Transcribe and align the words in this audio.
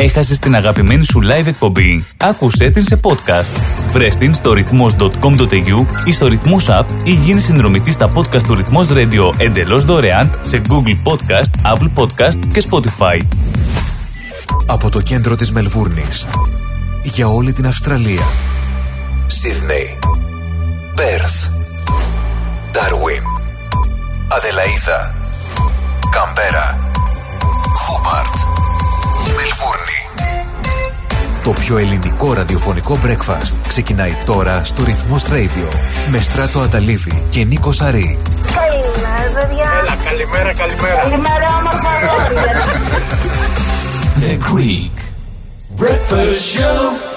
Έχασες 0.00 0.38
την 0.38 0.54
αγαπημένη 0.54 1.04
σου 1.04 1.20
live 1.22 1.46
εκπομπή. 1.46 2.04
Άκουσέ 2.16 2.70
την 2.70 2.82
σε 2.82 3.00
podcast. 3.02 3.60
Βρες 3.92 4.16
την 4.16 4.34
στο 4.34 4.52
ρυθμός.com.au 4.52 5.84
ή 6.04 6.12
στο 6.12 6.26
ρυθμός 6.26 6.66
app 6.68 6.84
ή 7.04 7.10
γίνει 7.10 7.40
συνδρομητής 7.40 7.94
στα 7.94 8.08
podcast 8.14 8.42
του 8.42 8.54
ρυθμός 8.54 8.88
radio 8.92 9.32
εντελώς 9.36 9.84
δωρεάν 9.84 10.30
σε 10.40 10.62
Google 10.68 11.12
Podcast, 11.12 11.74
Apple 11.74 11.90
Podcast 11.94 12.46
και 12.52 12.62
Spotify. 12.70 13.20
Από 14.66 14.90
το 14.90 15.00
κέντρο 15.00 15.34
της 15.36 15.52
Μελβούρνης 15.52 16.26
για 17.02 17.28
όλη 17.28 17.52
την 17.52 17.66
Αυστραλία. 17.66 18.22
Σίδνεϊ, 19.26 19.98
Πέρθ, 20.94 21.46
Ντάρουιν, 22.70 23.22
Αδελαίδα, 24.28 25.14
Καμπέρα, 26.10 26.78
Χόμπαρτ, 27.74 28.57
Μελβούρνη. 29.48 30.26
Το 31.42 31.52
πιο 31.52 31.78
ελληνικό 31.78 32.32
ραδιοφωνικό 32.32 32.98
breakfast 33.04 33.52
ξεκινάει 33.68 34.16
τώρα 34.24 34.64
στο 34.64 34.84
Ρυθμός 34.84 35.24
Radio 35.28 35.74
με 36.10 36.20
Στράτο 36.20 36.60
Αταλίδη 36.60 37.22
και 37.30 37.44
Νίκο 37.44 37.72
Σαρή. 37.72 38.16
Καλημέρα, 38.54 39.40
παιδιά. 39.40 39.70
Έλα, 39.82 39.96
καλημέρα, 40.04 40.52
καλημέρα. 40.52 41.00
Καλημέρα, 41.00 41.46
όμορφα 41.58 41.92
λόγια. 42.04 42.64
The 44.20 44.38
Greek 44.52 44.96
Breakfast 45.80 46.56
Show. 46.56 47.07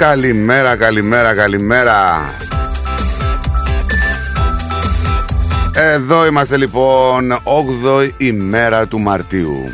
Καλημέρα, 0.00 0.76
καλημέρα, 0.76 1.34
καλημέρα. 1.34 1.94
Εδώ 5.74 6.26
είμαστε 6.26 6.56
λοιπόν 6.56 7.32
8η 7.32 8.10
ημέρα 8.16 8.86
του 8.86 9.00
Μαρτίου. 9.00 9.70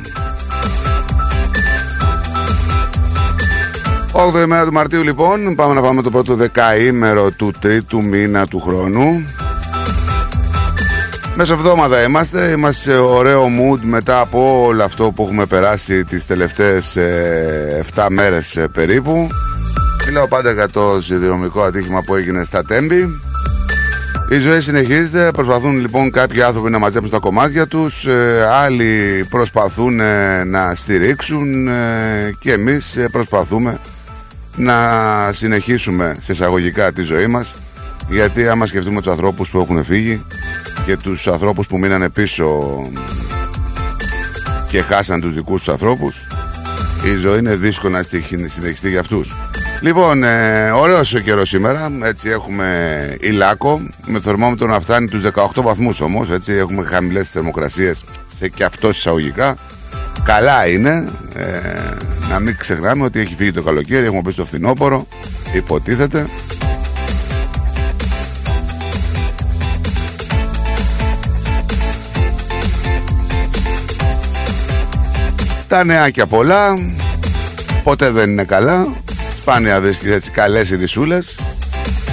8η 4.12 4.42
ημέρα 4.42 4.64
του 4.64 4.72
Μαρτίου 4.72 5.02
λοιπόν, 5.02 5.54
πάμε 5.54 5.74
να 5.74 5.80
πάμε 5.80 6.02
το 6.02 6.10
πρώτο 6.10 6.34
δεκαήμερο 6.34 7.30
του 7.30 7.52
τρίτου 7.58 8.02
μήνα 8.02 8.46
του 8.46 8.60
χρόνου. 8.60 9.24
Μεσοβδόμαδα 11.34 12.02
είμαστε, 12.02 12.50
είμαστε 12.50 12.90
σε 12.90 12.98
ωραίο 12.98 13.44
mood 13.44 13.78
μετά 13.80 14.20
από 14.20 14.64
όλο 14.64 14.84
αυτό 14.84 15.10
που 15.10 15.22
έχουμε 15.22 15.46
περάσει 15.46 16.04
τις 16.04 16.26
τελευταίες 16.26 16.96
ε, 16.96 17.84
7 17.94 18.06
μέρες 18.10 18.56
ε, 18.56 18.68
περίπου. 18.68 19.28
Μιλάω 20.06 20.28
πάντα 20.28 20.52
για 20.52 20.68
το 20.68 21.00
σιδηρομικό 21.02 21.62
ατύχημα 21.62 22.02
που 22.02 22.14
έγινε 22.14 22.44
στα 22.44 22.64
Τέμπη. 22.64 23.20
Η 24.30 24.38
ζωή 24.38 24.60
συνεχίζεται. 24.60 25.30
Προσπαθούν 25.32 25.80
λοιπόν 25.80 26.10
κάποιοι 26.10 26.42
άνθρωποι 26.42 26.70
να 26.70 26.78
μαζέψουν 26.78 27.10
τα 27.10 27.18
κομμάτια 27.18 27.66
τους. 27.66 28.06
ε, 28.06 28.46
άλλοι 28.50 29.26
προσπαθούν 29.30 30.00
ε, 30.00 30.44
να 30.44 30.74
στηρίξουν 30.74 31.68
ε, 31.68 32.34
και 32.38 32.52
εμείς 32.52 32.96
ε, 32.96 33.08
προσπαθούμε 33.12 33.78
να 34.56 34.76
συνεχίσουμε 35.32 36.16
σε 36.22 36.32
εισαγωγικά 36.32 36.92
τη 36.92 37.02
ζωή 37.02 37.26
μας 37.26 37.54
γιατί 38.10 38.48
άμα 38.48 38.66
σκεφτούμε 38.66 39.00
τους 39.00 39.10
ανθρώπους 39.12 39.48
που 39.50 39.58
έχουν 39.60 39.84
φύγει 39.84 40.24
και 40.86 40.96
τους 40.96 41.26
ανθρώπους 41.26 41.66
που 41.66 41.78
μείνανε 41.78 42.08
πίσω 42.08 42.66
και 44.68 44.80
χάσαν 44.80 45.20
τους 45.20 45.34
δικούς 45.34 45.58
τους 45.64 45.68
ανθρώπους 45.72 46.26
η 47.04 47.16
ζωή 47.16 47.38
είναι 47.38 47.54
δύσκολο 47.56 47.92
να 47.92 48.02
στοιχ- 48.02 48.48
συνεχιστεί 48.48 48.90
για 48.90 49.00
αυτούς. 49.00 49.34
Λοιπόν, 49.80 50.24
ε, 50.24 50.70
ωραίος 50.70 51.14
ο 51.14 51.18
καιρός 51.18 51.48
σήμερα. 51.48 51.92
Έτσι 52.02 52.28
έχουμε 52.28 53.16
ηλάκο 53.20 53.80
με 54.06 54.20
θερμόμετρο 54.20 54.66
να 54.66 54.80
φτάνει 54.80 55.08
τους 55.08 55.22
18 55.22 55.62
βαθμούς 55.62 56.00
όμως. 56.00 56.30
Έτσι 56.30 56.52
έχουμε 56.52 56.84
χαμηλές 56.84 57.30
θερμοκρασίες 57.30 58.04
σε 58.38 58.48
και 58.48 58.64
αυτό 58.64 58.88
εισαγωγικά. 58.88 59.56
Καλά 60.24 60.66
είναι. 60.66 61.08
Ε, 61.36 61.46
να 62.30 62.38
μην 62.38 62.56
ξεχνάμε 62.56 63.04
ότι 63.04 63.20
έχει 63.20 63.34
φύγει 63.34 63.52
το 63.52 63.62
καλοκαίρι. 63.62 64.06
Έχουμε 64.06 64.22
πει 64.22 64.32
στο 64.32 64.44
φθινόπωρο. 64.46 65.06
Υποτίθεται. 65.54 66.26
Τα 75.68 75.84
νεάκια 75.84 76.26
πολλά. 76.26 76.78
Ποτέ 77.84 78.10
δεν 78.10 78.30
είναι 78.30 78.44
καλά. 78.44 78.86
Σπάνια 79.46 79.80
βρίσκει 79.80 80.10
έτσι 80.10 80.30
καλές 80.30 80.70
ειδισούλες. 80.70 81.40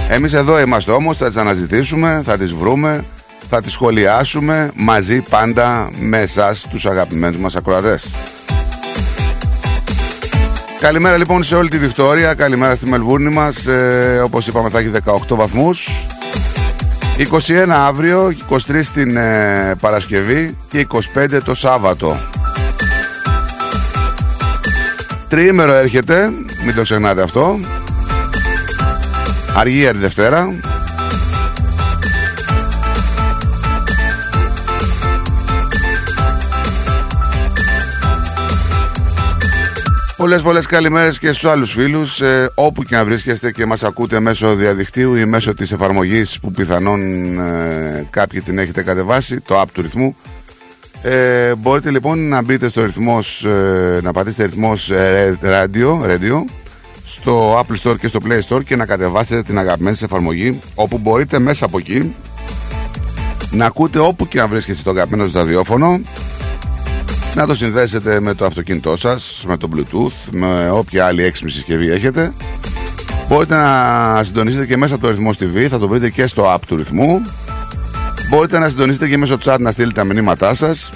Εμείς 0.09 0.33
εδώ 0.33 0.59
είμαστε 0.59 0.91
όμως, 0.91 1.17
θα 1.17 1.27
τις 1.27 1.35
αναζητήσουμε, 1.35 2.21
θα 2.25 2.37
τις 2.37 2.53
βρούμε, 2.53 3.03
θα 3.49 3.61
τις 3.61 3.71
σχολιάσουμε 3.71 4.71
μαζί 4.75 5.21
πάντα 5.21 5.91
με 5.99 6.19
εσάς 6.19 6.67
τους 6.69 6.85
αγαπημένους 6.85 7.37
μας 7.37 7.55
ακροατές. 7.55 8.13
Καλημέρα 10.79 11.17
λοιπόν 11.17 11.43
σε 11.43 11.55
όλη 11.55 11.69
τη 11.69 11.77
Βικτόρια, 11.77 12.33
καλημέρα 12.33 12.75
στη 12.75 12.85
Μελβούρνη 12.85 13.29
μας, 13.29 13.65
ε, 13.67 14.21
όπως 14.23 14.47
είπαμε 14.47 14.69
θα 14.69 14.79
έχει 14.79 14.91
18 15.05 15.35
βαθμούς. 15.35 15.89
21 17.17 17.69
αύριο, 17.69 18.33
23 18.49 18.91
την 18.93 19.17
ε, 19.17 19.75
Παρασκευή 19.79 20.57
και 20.69 20.87
25 21.15 21.41
το 21.43 21.55
Σάββατο. 21.55 22.17
Τριήμερο 25.27 25.73
έρχεται, 25.73 26.31
μην 26.65 26.75
το 26.75 26.81
ξεχνάτε 26.81 27.21
αυτό. 27.21 27.59
Αργία 29.55 29.91
τη 29.91 29.97
Δευτέρα. 29.97 30.49
Πολλές 40.17 40.41
πολλές 40.41 40.65
καλημέρες 40.65 41.19
και 41.19 41.27
στους 41.27 41.45
άλλους 41.45 41.71
φίλους 41.71 42.21
ε, 42.21 42.49
όπου 42.55 42.83
και 42.83 42.95
να 42.95 43.05
βρίσκεστε 43.05 43.51
και 43.51 43.65
μας 43.65 43.83
ακούτε 43.83 44.19
μέσω 44.19 44.55
διαδικτύου 44.55 45.15
ή 45.15 45.25
μέσω 45.25 45.53
της 45.53 45.71
εφαρμογής 45.71 46.39
που 46.39 46.51
πιθανόν 46.51 46.99
ε, 47.39 48.07
κάποιοι 48.09 48.41
την 48.41 48.57
έχετε 48.57 48.83
κατεβάσει, 48.83 49.41
το 49.41 49.61
app 49.61 49.67
του 49.73 49.81
ρυθμού 49.81 50.15
ε, 51.05 51.55
μπορείτε 51.55 51.91
λοιπόν 51.91 52.27
να 52.27 52.41
μπείτε 52.41 52.69
στο 52.69 52.85
ρυθμός, 52.85 53.45
ε, 53.45 53.99
να 54.03 54.11
πατήσετε 54.11 54.43
ρυθμός 54.43 54.89
ε, 54.89 55.37
radio, 55.43 56.09
radio 56.09 56.43
στο 57.05 57.59
Apple 57.59 57.75
Store 57.83 57.95
και 57.99 58.07
στο 58.07 58.19
Play 58.27 58.39
Store 58.49 58.63
και 58.63 58.75
να 58.75 58.85
κατεβάσετε 58.85 59.43
την 59.43 59.57
αγαπημένη 59.57 59.95
σας 59.95 60.09
εφαρμογή 60.09 60.59
όπου 60.75 60.97
μπορείτε 60.97 61.39
μέσα 61.39 61.65
από 61.65 61.77
εκεί 61.77 62.15
να 63.51 63.65
ακούτε 63.65 63.99
όπου 63.99 64.27
και 64.27 64.39
αν 64.39 64.49
βρίσκεστε 64.49 64.83
το 64.83 64.89
αγαπημένο 64.89 65.23
σας 65.23 65.33
ραδιόφωνο 65.33 65.99
να 67.35 67.47
το 67.47 67.55
συνδέσετε 67.55 68.19
με 68.19 68.33
το 68.33 68.45
αυτοκίνητό 68.45 68.97
σας, 68.97 69.43
με 69.47 69.57
το 69.57 69.69
Bluetooth, 69.75 70.31
με 70.31 70.69
όποια 70.69 71.05
άλλη 71.05 71.23
έξυπνη 71.23 71.51
συσκευή 71.51 71.89
έχετε. 71.91 72.33
Μπορείτε 73.27 73.55
να 73.55 74.21
συντονίσετε 74.23 74.65
και 74.65 74.77
μέσα 74.77 74.95
από 74.95 75.03
το 75.03 75.09
ρυθμός 75.09 75.37
TV, 75.39 75.67
θα 75.69 75.79
το 75.79 75.87
βρείτε 75.87 76.09
και 76.09 76.27
στο 76.27 76.53
app 76.53 76.59
του 76.67 76.75
ρυθμού 76.75 77.21
Μπορείτε 78.33 78.59
να 78.59 78.69
συντονίσετε 78.69 79.07
και 79.07 79.17
μέσω 79.17 79.37
chat 79.43 79.57
να 79.59 79.71
στείλετε 79.71 79.93
τα 79.93 80.03
μηνύματά 80.03 80.55
σας. 80.55 80.91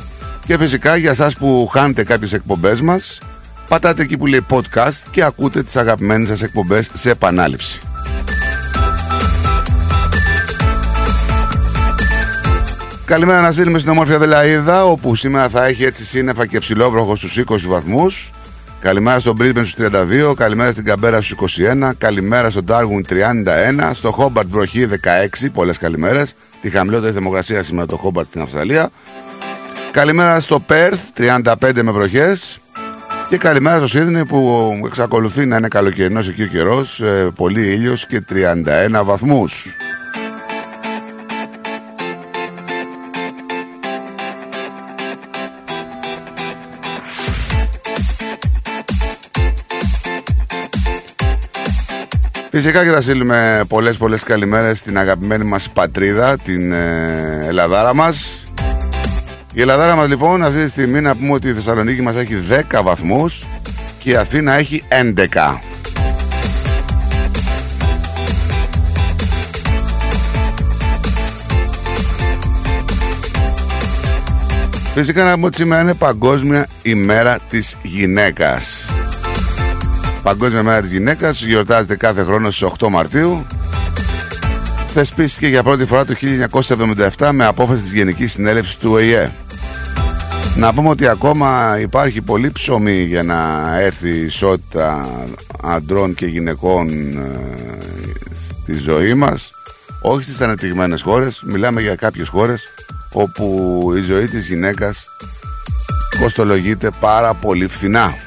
Και 0.46 0.58
φυσικά 0.58 0.96
για 0.96 1.12
εσάς 1.12 1.36
που 1.36 1.70
χάνετε 1.72 2.04
κάποιες 2.04 2.34
εκπομπές 2.34 2.82
μας 2.82 3.20
πατάτε 3.68 4.02
εκεί 4.02 4.18
που 4.18 4.26
λέει 4.26 4.46
podcast 4.50 5.06
και 5.12 5.24
ακούτε 5.24 5.64
τις 5.64 5.76
αγαπημένες 5.76 6.28
σας 6.28 6.42
εκπομπές 6.42 6.90
σε 6.94 7.10
επανάληψη. 7.10 7.80
Καλημέρα 13.06 13.42
να 13.42 13.52
στείλουμε 13.52 13.80
στην 13.80 13.92
ομόρφια 13.92 14.18
Δελαίδα 14.18 14.86
όπου 14.86 15.16
σήμερα 15.16 15.50
θα 15.50 15.66
έχει 15.66 15.84
έτσι 15.84 16.06
σύννεφα 16.06 16.46
και 16.46 16.60
ψηλόβροχο 16.60 17.16
στους 17.16 17.38
20 17.38 17.68
βαθμούς. 17.68 18.30
Καλημέρα 18.80 19.20
στον 19.20 19.38
Brisbane 19.42 19.66
στους 19.66 19.74
32, 19.74 20.34
καλημέρα 20.36 20.72
στην 20.72 20.84
Καμπέρα 20.84 21.22
στους 21.22 21.58
21, 21.58 21.92
καλημέρα 21.98 22.50
στον 22.50 22.66
Darwin 22.68 23.02
31, 23.10 23.92
στο 23.94 24.16
Hobart 24.18 24.46
βροχή 24.48 24.86
16, 24.86 25.50
πολλές 25.54 25.78
καλημέρες, 25.78 26.36
τη 26.62 26.70
χαμηλότερη 26.70 27.14
θερμοκρασία 27.14 27.64
σήμερα 27.64 27.88
το 27.88 28.00
Hobart 28.04 28.26
στην 28.30 28.42
Αυστραλία. 28.42 28.90
Καλημέρα 29.92 30.40
στο 30.40 30.64
Perth 30.70 31.20
35 31.44 31.82
με 31.82 31.92
βροχές 31.92 32.60
και 33.30 33.38
καλημέρα 33.38 33.78
στο 33.78 33.88
Σίδνεϊ 33.88 34.26
που 34.26 34.72
εξακολουθεί 34.86 35.46
να 35.46 35.58
είναι 35.58 35.68
καλοκαιρινός 35.68 36.30
εκεί 36.30 36.44
ο 36.44 36.48
καιρός, 36.48 37.02
ε, 37.02 37.32
πολύ 37.36 37.72
ήλιος 37.72 38.06
και 38.06 38.22
31 38.30 39.04
βαθμούς. 39.04 39.68
Φυσικά 52.60 52.84
και 52.84 52.90
θα 52.90 53.02
στείλουμε 53.02 53.64
πολλές 53.68 53.98
πολλές 53.98 54.24
καλημέρες 54.24 54.80
στην 54.80 54.98
αγαπημένη 54.98 55.44
μας 55.44 55.70
πατρίδα, 55.70 56.38
την 56.38 56.72
ε, 56.72 57.46
Ελλαδάρα 57.48 57.94
μας. 57.94 58.44
Η 59.54 59.62
Ελλαδάρα 59.62 59.96
μας 59.96 60.08
λοιπόν 60.08 60.44
αυτή 60.44 60.64
τη 60.64 60.70
στιγμή 60.70 61.02
να 61.02 61.16
πούμε 61.16 61.34
ότι 61.34 61.48
η 61.48 61.54
Θεσσαλονίκη 61.54 62.02
μας 62.02 62.16
έχει 62.16 62.36
10 62.72 62.82
βαθμούς 62.84 63.46
και 63.98 64.10
η 64.10 64.16
Αθήνα 64.16 64.54
έχει 64.54 64.84
11. 64.90 65.60
Φυσικά 74.94 75.24
να 75.24 75.34
πούμε 75.34 75.46
ότι 75.46 75.56
σήμερα 75.56 75.82
είναι 75.82 75.94
Παγκόσμια 75.94 76.68
ημέρα 76.82 77.40
της 77.50 77.78
γυναίκας. 77.82 78.86
Παγκόσμια 80.28 80.64
Μέρα 80.64 80.82
της 80.82 80.92
Γυναίκας 80.92 81.44
γιορτάζεται 81.44 81.96
κάθε 81.96 82.24
χρόνο 82.24 82.52
στις 82.52 82.70
8 82.80 82.88
Μαρτίου. 82.90 83.46
Θεσπίστηκε 84.94 85.48
για 85.48 85.64
πρώτη 85.64 85.86
φορά 85.86 86.06
το 86.06 86.14
1977 87.18 87.30
με 87.32 87.46
απόφαση 87.46 87.82
της 87.82 87.92
Γενικής 87.92 88.32
Συνέλευσης 88.32 88.78
του 88.78 88.92
ΟΗΕ. 88.92 89.32
Να 90.56 90.74
πούμε 90.74 90.90
ότι 90.90 91.08
ακόμα 91.08 91.78
υπάρχει 91.80 92.22
πολύ 92.22 92.52
ψωμί 92.52 93.04
για 93.04 93.24
να 93.24 93.72
έρθει 93.80 94.10
η 94.10 94.26
ισότητα 94.26 95.10
αντρών 95.64 96.14
και 96.14 96.26
γυναικών 96.26 96.90
ε, 97.18 97.40
στη 98.34 98.78
ζωή 98.78 99.14
μας. 99.14 99.52
Όχι 100.02 100.24
στις 100.24 100.42
ανεπτυγμένες 100.42 101.02
χώρες, 101.02 101.44
μιλάμε 101.46 101.82
για 101.82 101.96
κάποιες 101.96 102.28
χώρες 102.28 102.64
όπου 103.14 103.94
η 103.98 104.02
ζωή 104.02 104.28
της 104.28 104.48
γυναίκας 104.48 105.06
κοστολογείται 106.20 106.90
πάρα 107.00 107.34
πολύ 107.34 107.68
φθηνά. 107.68 108.26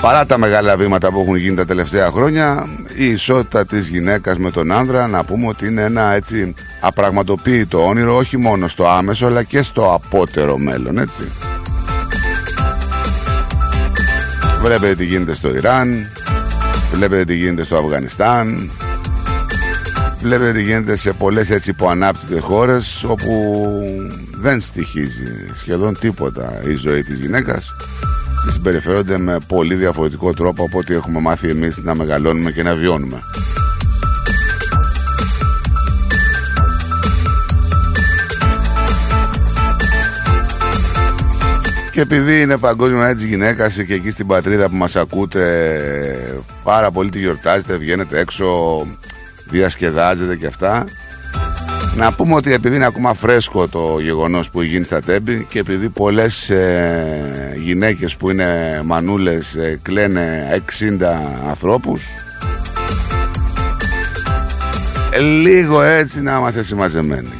Παρά 0.00 0.26
τα 0.26 0.38
μεγάλα 0.38 0.76
βήματα 0.76 1.10
που 1.10 1.20
έχουν 1.20 1.36
γίνει 1.36 1.56
τα 1.56 1.64
τελευταία 1.64 2.10
χρόνια, 2.10 2.68
η 2.96 3.06
ισότητα 3.06 3.66
της 3.66 3.88
γυναίκας 3.88 4.38
με 4.38 4.50
τον 4.50 4.72
άνδρα 4.72 5.06
να 5.06 5.24
πούμε 5.24 5.46
ότι 5.46 5.66
είναι 5.66 5.82
ένα 5.82 6.12
έτσι 6.12 6.54
απραγματοποιητό 6.80 7.86
όνειρο 7.86 8.16
όχι 8.16 8.36
μόνο 8.36 8.68
στο 8.68 8.88
άμεσο 8.88 9.26
αλλά 9.26 9.42
και 9.42 9.62
στο 9.62 9.92
απότερο 9.94 10.58
μέλλον, 10.58 10.98
έτσι. 10.98 11.22
Βλέπετε 14.62 14.94
τι 14.94 15.04
γίνεται 15.04 15.34
στο 15.34 15.54
Ιράν, 15.54 16.10
βλέπετε 16.92 17.24
τι 17.24 17.34
γίνεται 17.34 17.64
στο 17.64 17.76
Αφγανιστάν, 17.76 18.70
βλέπετε 20.20 20.52
τι 20.52 20.62
γίνεται 20.62 20.96
σε 20.96 21.12
πολλές 21.12 21.50
έτσι 21.50 21.70
υποανάπτυτες 21.70 22.40
χώρες 22.40 23.04
όπου 23.04 23.54
δεν 24.36 24.60
στοιχίζει 24.60 25.46
σχεδόν 25.54 25.98
τίποτα 25.98 26.62
η 26.66 26.74
ζωή 26.74 27.02
της 27.02 27.18
γυναίκας 27.18 27.72
συμπεριφέρονται 28.48 29.18
με 29.18 29.38
πολύ 29.46 29.74
διαφορετικό 29.74 30.32
τρόπο 30.32 30.64
από 30.64 30.78
ό,τι 30.78 30.94
έχουμε 30.94 31.20
μάθει 31.20 31.48
εμείς 31.48 31.78
να 31.78 31.94
μεγαλώνουμε 31.94 32.50
και 32.50 32.62
να 32.62 32.74
βιώνουμε. 32.74 33.22
Και 41.92 42.00
επειδή 42.00 42.40
είναι 42.40 42.56
παγκόσμια 42.56 43.06
έτσι 43.06 43.26
γυναίκα 43.26 43.68
και 43.68 43.94
εκεί 43.94 44.10
στην 44.10 44.26
πατρίδα 44.26 44.68
που 44.68 44.76
μας 44.76 44.96
ακούτε 44.96 46.42
πάρα 46.62 46.90
πολύ 46.90 47.10
τη 47.10 47.18
γιορτάζετε, 47.18 47.76
βγαίνετε 47.76 48.18
έξω, 48.18 48.46
διασκεδάζετε 49.50 50.36
και 50.36 50.46
αυτά 50.46 50.86
να 51.96 52.12
πούμε 52.12 52.34
ότι 52.34 52.52
επειδή 52.52 52.76
είναι 52.76 52.86
ακόμα 52.86 53.14
φρέσκο 53.14 53.68
το 53.68 53.98
γεγονός 54.00 54.50
που 54.50 54.62
γίνει 54.62 54.84
στα 54.84 55.00
τέμπη 55.00 55.46
και 55.50 55.58
επειδή 55.58 55.88
πολλές 55.88 56.50
ε, 56.50 57.54
γυναίκες 57.64 58.16
που 58.16 58.30
είναι 58.30 58.80
μανούλες 58.84 59.54
ε, 59.54 59.78
κλαίνε 59.82 60.62
60 61.00 61.02
ανθρώπους 61.48 62.02
ε, 65.10 65.20
λίγο 65.20 65.82
έτσι 65.82 66.22
να 66.22 66.36
είμαστε 66.38 66.62
συμμαζεμένοι. 66.62 67.39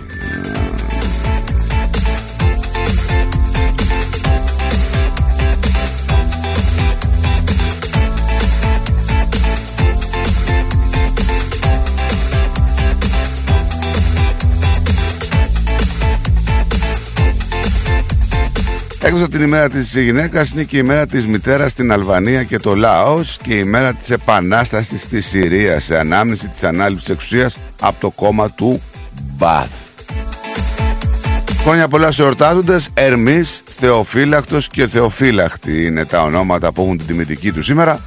Έξω 19.03 19.29
την 19.29 19.43
ημέρα 19.43 19.69
της 19.69 19.97
γυναίκας 19.97 20.51
είναι 20.51 20.63
και 20.63 20.77
η 20.77 20.81
ημέρα 20.85 21.07
της 21.07 21.27
μητέρας 21.27 21.71
στην 21.71 21.93
Αλβανία 21.93 22.43
και 22.43 22.59
το 22.59 22.75
Λάος 22.75 23.39
και 23.43 23.55
η 23.55 23.63
ημέρα 23.65 23.93
της 23.93 24.11
επανάστασης 24.11 25.01
στη 25.01 25.21
Συρίας 25.21 25.85
σε 25.85 25.99
ανάμνηση 25.99 26.49
της 26.49 26.65
ανάληψης 26.65 27.09
εξουσίας 27.09 27.59
από 27.81 28.01
το 28.01 28.11
κόμμα 28.11 28.51
του 28.51 28.83
Μπαθ. 29.37 29.69
Χρόνια 31.63 31.89
πολλά 31.89 32.13
σε 32.13 32.23
ορτάζοντες, 32.23 32.89
Ερμής, 32.95 33.63
Θεοφύλακτος 33.79 34.69
και 34.69 34.87
Θεοφύλακτη 34.87 35.85
είναι 35.85 36.05
τα 36.05 36.23
ονόματα 36.23 36.73
που 36.73 36.83
έχουν 36.83 36.99
την 36.99 37.07
τιμητική 37.07 37.53
του 37.53 37.63
σήμερα. 37.63 38.01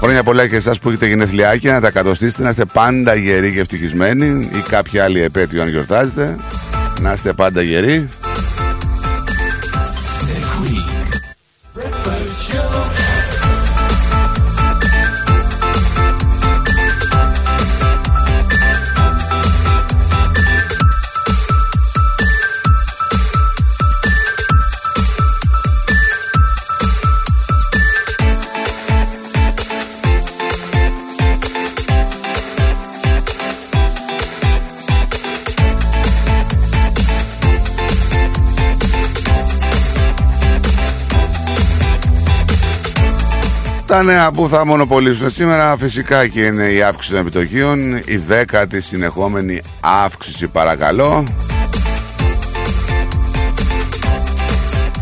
Χρόνια 0.00 0.22
πολλά 0.22 0.46
και 0.46 0.56
εσάς 0.56 0.78
που 0.78 0.88
έχετε 0.88 1.06
γενεθλιάκια 1.06 1.72
να 1.72 1.80
τα 1.80 1.90
κατοστήσετε, 1.90 2.42
να 2.42 2.50
είστε 2.50 2.64
πάντα 2.64 3.14
γεροί 3.14 3.52
και 3.52 3.60
ευτυχισμένοι 3.60 4.48
ή 4.52 4.62
κάποια 4.68 5.04
άλλη 5.04 5.22
επέτειο 5.22 5.62
αν 5.62 5.68
γιορτάζετε. 5.68 6.36
Να 7.00 7.12
είστε 7.12 7.32
πάντα 7.32 7.62
γεροί. 7.62 8.08
Τα 43.88 44.02
νέα 44.02 44.30
που 44.30 44.48
θα 44.48 44.66
μονοπολίσουν 44.66 45.30
σήμερα 45.30 45.76
φυσικά 45.76 46.26
και 46.26 46.40
είναι 46.40 46.64
η 46.64 46.82
αύξηση 46.82 47.10
των 47.10 47.20
επιτοκίων, 47.20 47.96
η 47.96 48.16
δέκατη 48.16 48.80
συνεχόμενη 48.80 49.62
αύξηση 49.80 50.46
παρακαλώ. 50.46 51.24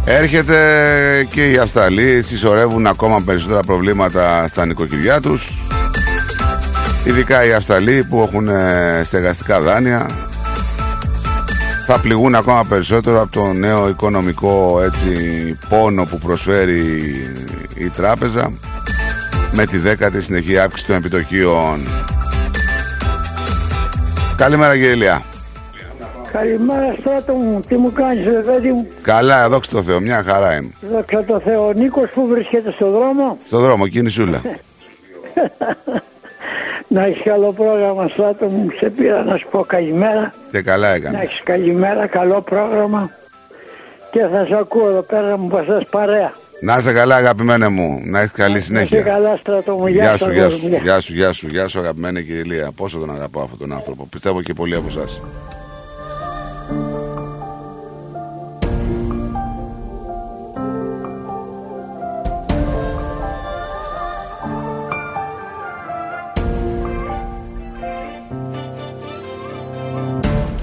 Έρχεται 0.05 1.29
και 1.31 1.51
οι 1.51 1.57
Αυστραλοί 1.57 2.23
συσσωρεύουν 2.23 2.87
ακόμα 2.87 3.21
περισσότερα 3.21 3.63
προβλήματα 3.63 4.49
στα 4.49 4.67
νοικοκυριά 4.67 5.21
τους. 5.21 5.53
Ειδικά 7.05 7.45
οι 7.45 7.53
Αυστραλοί 7.53 8.05
που 8.05 8.23
έχουν 8.23 8.49
ε, 8.49 9.03
στεγαστικά 9.05 9.61
δάνεια. 9.61 10.07
Θα 11.87 12.01
πληγούν 12.01 12.35
ακόμα 12.35 12.65
περισσότερο 12.65 13.21
από 13.21 13.33
το 13.33 13.53
νέο 13.53 13.89
οικονομικό 13.89 14.81
έτσι, 14.85 15.11
πόνο 15.69 16.05
που 16.05 16.19
προσφέρει 16.19 17.03
η 17.75 17.89
τράπεζα 17.89 18.53
με 19.57 19.67
τη 19.67 19.79
δέκατη 19.79 20.23
συνεχή 20.23 20.59
αύξηση 20.59 20.87
των 20.87 20.97
επιτοκίων. 20.97 21.81
Καλημέρα 24.37 24.75
Γελία. 24.75 25.23
Καλημέρα 26.33 26.95
στράτο 27.01 27.33
μου, 27.35 27.61
τι 27.69 27.77
μου 27.77 27.93
κάνεις 27.93 28.25
ρε 28.25 28.41
παιδί 28.41 28.71
μου; 28.73 28.87
Καλά, 29.03 29.49
δόξα 29.49 29.71
τω 29.71 29.83
Θεώ, 29.83 30.01
μια 30.01 30.23
χαρά 30.23 30.57
είμαι. 30.57 30.71
Δόξα 30.81 31.25
τω 31.25 31.41
Θεώ, 31.41 31.67
ο 31.67 31.73
Νίκος 31.73 32.11
που 32.11 32.27
βρίσκεται 32.27 32.73
στο 32.73 32.91
δρόμο. 32.91 33.39
Στο 33.47 33.59
δρόμο, 33.59 33.89
κίνησούλα. 33.89 34.41
να 36.89 37.05
έχεις 37.05 37.23
καλό 37.25 37.53
πρόγραμμα 37.53 38.09
στράτο 38.09 38.47
μου, 38.47 38.67
σε 38.79 38.91
πήρα 38.91 39.25
να 39.25 39.37
σου 39.37 39.47
πω 39.51 39.61
καλημέρα. 39.65 40.35
Και 40.51 40.63
καλά 40.63 40.89
Να 40.89 40.95
έκανες. 40.95 41.21
έχεις 41.21 41.41
καλημέρα, 41.45 42.07
καλό 42.07 42.41
πρόγραμμα. 42.41 43.11
και 44.11 44.21
θα 44.33 44.45
σε 44.47 44.57
ακούω 44.57 44.89
εδώ 44.89 45.03
πέρα 45.03 45.39
μου 45.39 45.49
πας 45.49 45.67
παρέα. 45.91 46.33
Να 46.61 46.77
είσαι 46.77 46.93
καλά, 46.93 47.17
αγαπημένε 47.17 47.69
μου. 47.69 48.01
Να 48.05 48.21
έχεις 48.21 48.33
καλή 48.33 48.53
Να 48.53 48.59
είσαι 48.59 48.67
συνέχεια. 48.67 49.01
καλά 49.01 49.37
στρατό 49.37 49.75
μου. 49.75 49.87
Γεια 49.87 50.17
σου, 50.17 50.33
γεια 50.33 50.45
αγόρι 50.45 50.63
μου, 50.63 50.69
σου, 50.71 50.79
γεια 50.83 51.01
σου, 51.01 51.15
γεια 51.15 51.33
σου, 51.33 51.49
γεια 51.49 51.69
σου, 51.69 51.79
αγαπημένη 51.79 52.23
κύριε 52.23 52.41
Ηλία. 52.41 52.71
Πόσο 52.73 52.99
τον 52.99 53.11
αγαπάω 53.11 53.43
αυτόν 53.43 53.59
τον 53.59 53.73
άνθρωπο. 53.73 54.07
Πιστεύω 54.11 54.43
και 54.43 54.53
πολλοί 54.53 54.75
από 54.75 54.87
εσάς. 54.89 55.21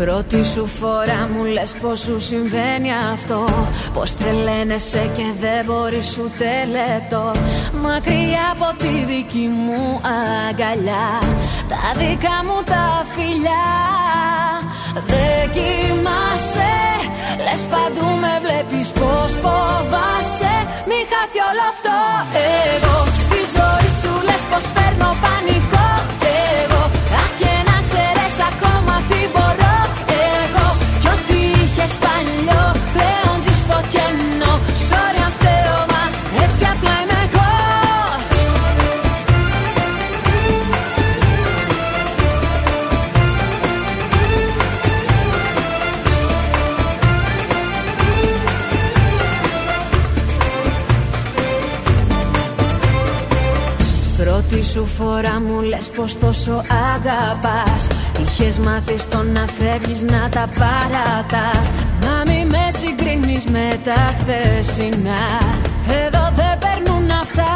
Πρώτη 0.03 0.45
σου 0.45 0.67
φορά 0.67 1.29
μου 1.33 1.43
λες 1.43 1.75
πως 1.81 1.99
σου 1.99 2.19
συμβαίνει 2.19 2.91
αυτό 3.13 3.45
Πως 3.93 4.15
τρελαίνεσαι 4.15 5.09
και 5.15 5.25
δεν 5.39 5.65
μπορείς 5.65 6.17
ούτε 6.17 6.49
λεπτό. 6.77 7.31
Μακριά 7.81 8.45
από 8.53 8.77
τη 8.77 8.93
δική 9.05 9.47
μου 9.63 10.01
αγκαλιά 10.49 11.07
Τα 11.71 11.81
δικά 11.99 12.37
μου 12.47 12.59
τα 12.71 13.05
φιλιά. 13.13 13.67
Δεν 15.09 15.41
κοιμάσαι 15.55 16.75
Λες 17.45 17.63
παντού 17.71 18.07
με 18.23 18.33
βλέπεις 18.45 18.87
πως 18.99 19.31
φοβάσαι. 19.43 20.55
Μη 20.89 20.99
χάθει 21.11 21.39
όλο 21.49 21.63
αυτό. 21.73 21.97
Εγώ 22.73 22.95
στη 23.21 23.39
ζωή 23.55 23.87
σου 23.99 24.11
λες 24.27 24.43
πως 24.49 24.65
φέρνω 24.73 25.09
πανικό 25.23 26.12
φορά 55.03 55.41
μου 55.47 55.61
λες 55.61 55.89
πως 55.95 56.19
τόσο 56.19 56.63
αγαπάς. 56.93 57.87
Είχες 58.21 58.59
μάθει 58.59 58.97
στο 58.97 59.23
να 59.23 59.45
φεύγεις 59.57 60.01
να 60.03 60.29
τα 60.29 60.49
παρατάς. 60.59 61.65
Μα 62.01 62.23
μη 62.27 62.45
με 62.45 62.65
συγκρίνεις 62.79 63.45
με 63.45 63.79
τα 63.83 64.01
χθεσινά. 64.17 65.23
Εδώ 66.05 66.23
δεν 66.35 66.57
περνούν 66.63 67.09
αυτά. 67.21 67.51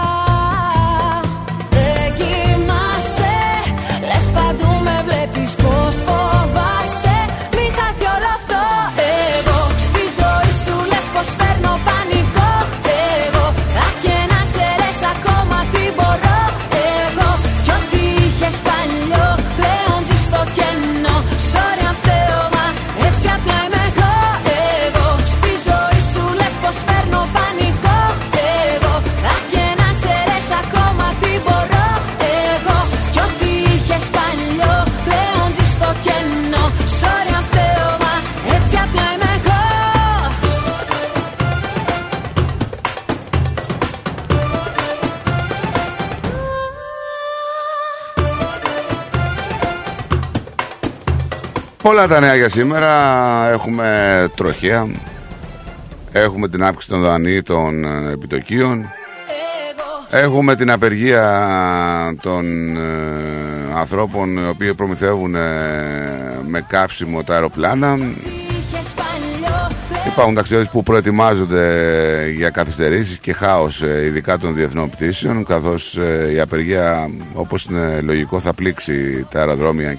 Δεν 1.69 2.07
κοιμάσαι 2.17 3.37
Λες 4.07 4.31
παντού 4.35 4.71
με 4.83 5.03
βλέπεις 5.07 5.55
πως 5.55 5.95
Πολλά 51.87 52.07
τα 52.07 52.19
νέα 52.19 52.35
για 52.35 52.49
σήμερα. 52.49 52.91
Έχουμε 53.51 54.27
τροχέα. 54.35 54.87
Έχουμε 56.11 56.47
την 56.49 56.63
αύξηση 56.63 56.89
των 56.89 57.01
δανείων 57.01 57.43
των 57.43 57.83
ε, 57.85 58.11
επιτοκίων. 58.11 58.85
Έχουμε 60.09 60.55
την 60.55 60.71
απεργία 60.71 61.49
των 62.21 62.75
ε, 62.77 63.77
ανθρώπων 63.77 64.37
οι 64.37 64.47
οποίοι 64.47 64.73
προμηθεύουν 64.73 65.35
ε, 65.35 65.41
με 66.47 66.65
καύσιμο 66.67 67.23
τα 67.23 67.33
αεροπλάνα. 67.33 67.93
Είχες 67.95 68.93
παλιό 68.93 69.67
πλέον 69.87 70.07
Υπάρχουν 70.07 70.35
ταξιδιώτες 70.35 70.71
που 70.71 70.83
προετοιμάζονται 70.83 72.29
για 72.35 72.49
καθυστερήσεις 72.49 73.19
και 73.19 73.33
χάος 73.33 73.81
ε, 73.81 74.05
ειδικά 74.05 74.37
των 74.37 74.55
διεθνών 74.55 74.89
πτήσεων 74.89 75.45
καθώς 75.45 75.97
ε, 75.97 76.31
η 76.33 76.39
απεργία 76.39 77.09
όπως 77.33 77.65
είναι 77.65 77.99
λογικό 78.01 78.39
θα 78.39 78.53
πλήξει 78.53 79.27
τα 79.31 79.39
αεροδρόμια 79.39 79.97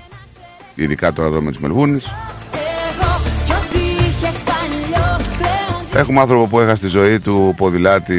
ειδικά 0.78 1.12
το 1.12 1.20
αεροδρόμιο 1.22 1.50
της 1.50 1.58
Μελβούνης. 1.60 2.06
Εγώ 2.52 3.20
κι 3.44 3.52
ό,τι 3.52 3.78
είχες 3.78 4.42
παλιό 4.42 5.16
πλέον 5.38 5.80
ζεις 5.90 5.94
Έχουμε 5.98 6.20
άνθρωπο 6.20 6.46
που 6.46 6.60
έχασε 6.60 6.80
τη 6.80 6.88
ζωή 6.88 7.18
του 7.18 7.54
ποδηλάτη 7.56 8.14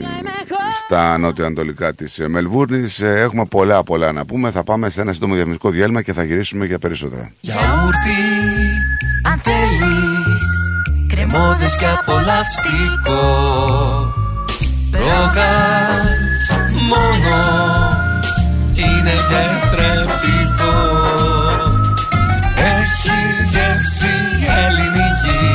είμαι 0.00 0.30
εγώ 0.44 0.58
στα 0.86 1.18
νότιο-ανατολικά 1.18 1.92
της 1.92 2.18
ε, 2.18 2.28
Μελβούρνης. 2.28 3.00
Ε, 3.00 3.20
Έχουμε 3.20 3.44
πολλά 3.44 3.82
πολλά 3.82 4.12
να 4.12 4.24
πούμε. 4.24 4.50
Θα 4.50 4.64
πάμε 4.64 4.90
σε 4.90 5.00
ένα 5.00 5.12
σύντομο 5.12 5.34
διαφημιστικό 5.34 5.70
διάλειμμα 5.70 6.02
και 6.02 6.12
θα 6.12 6.22
γυρίσουμε 6.24 6.66
για 6.66 6.78
περισσότερα. 6.78 7.32
Γιαούρτι, 7.40 8.20
αν 9.30 9.40
θέλεις 9.42 10.42
Κρεμόδες 11.14 11.76
και 11.76 11.86
απολαυστικό 12.00 13.20
Ρόγαν 14.92 16.06
μόνο 16.90 17.36
Είναι 18.74 19.14
γεύση 23.90 24.46
ελληνική 24.64 25.46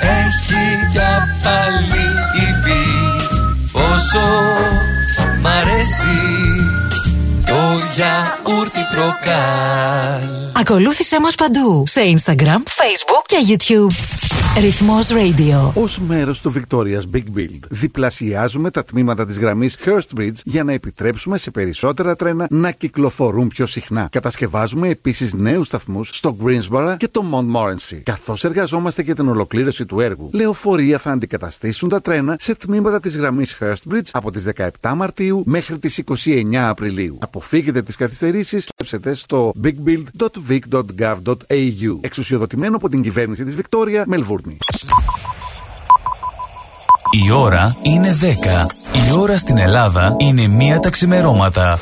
Έχει 0.00 0.64
για 0.92 1.28
πάλι 1.42 2.06
υφή. 2.34 2.86
Πόσο 3.72 4.26
μ' 5.42 5.46
αρέσει 5.46 6.18
το 7.46 7.57
γιαούρτι 7.94 8.80
προκάλ 8.94 10.38
Ακολούθησέ 10.60 11.20
μας 11.20 11.34
παντού 11.34 11.82
σε 11.86 12.00
Instagram, 12.04 12.58
Facebook 12.58 13.24
και 13.26 13.36
YouTube. 13.48 14.18
Ρυθμός 14.60 15.08
Radio. 15.10 15.72
Ω 15.74 16.02
μέρος 16.06 16.40
του 16.40 16.52
Victoria's 16.52 17.16
Big 17.16 17.22
Build, 17.36 17.58
διπλασιάζουμε 17.68 18.70
τα 18.70 18.84
τμήματα 18.84 19.26
της 19.26 19.38
γραμμής 19.38 19.78
Hurst 19.84 20.18
Bridge 20.18 20.34
για 20.44 20.64
να 20.64 20.72
επιτρέψουμε 20.72 21.38
σε 21.38 21.50
περισσότερα 21.50 22.14
τρένα 22.14 22.46
να 22.50 22.70
κυκλοφορούν 22.70 23.48
πιο 23.48 23.66
συχνά. 23.66 24.08
Κατασκευάζουμε 24.12 24.88
επίσης 24.88 25.34
νέους 25.34 25.66
σταθμούς 25.66 26.10
στο 26.12 26.36
Greensboro 26.44 26.94
και 26.96 27.08
το 27.08 27.24
Montmorency. 27.32 28.00
Καθώς 28.02 28.44
εργαζόμαστε 28.44 29.02
για 29.02 29.14
την 29.14 29.28
ολοκλήρωση 29.28 29.86
του 29.86 30.00
έργου, 30.00 30.30
λεωφορεία 30.32 30.98
θα 30.98 31.10
αντικαταστήσουν 31.10 31.88
τα 31.88 32.00
τρένα 32.00 32.36
σε 32.38 32.54
τμήματα 32.54 33.00
της 33.00 33.16
γραμμής 33.16 33.56
Hurst 33.60 33.92
Bridge 33.92 34.08
από 34.12 34.30
τις 34.30 34.44
17 34.80 34.92
Μαρτίου 34.96 35.42
μέχρι 35.46 35.78
τις 35.78 35.98
29 35.98 36.68
Απριλίου. 36.68 37.18
Αποφύγετε 37.58 37.86
τις 37.86 37.96
καθυστερήσεις, 37.96 38.68
ψέψετε 38.76 39.14
στο 39.14 39.52
bigbuild.vic.gov.au. 39.64 41.98
Εξουσιοδοτημένο 42.00 42.76
από 42.76 42.88
την 42.88 43.02
κυβέρνηση 43.02 43.44
της 43.44 43.54
Βικτόρια, 43.54 44.04
Μελβούρνη. 44.06 44.56
Η 47.26 47.30
ώρα 47.30 47.76
είναι 47.82 48.16
10. 48.20 48.24
Η 49.08 49.12
ώρα 49.12 49.36
στην 49.36 49.58
Ελλάδα 49.58 50.16
είναι 50.18 50.46
μία 50.46 50.80
τα 50.80 50.90
ξημερώματα. 50.90 51.78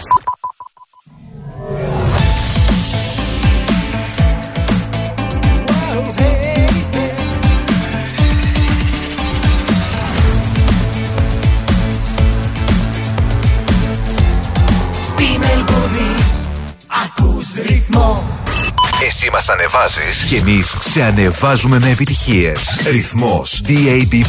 Ρυθμό 17.60 18.40
Εσύ 19.02 19.30
μας 19.30 19.48
ανεβάζεις 19.48 20.24
και 20.28 20.36
εμείς 20.36 20.76
σε 20.80 21.02
ανεβάζουμε 21.02 21.78
με 21.78 21.90
επιτυχίες. 21.90 22.80
Ρυθμός 22.90 23.60
DAB+. 23.68 24.22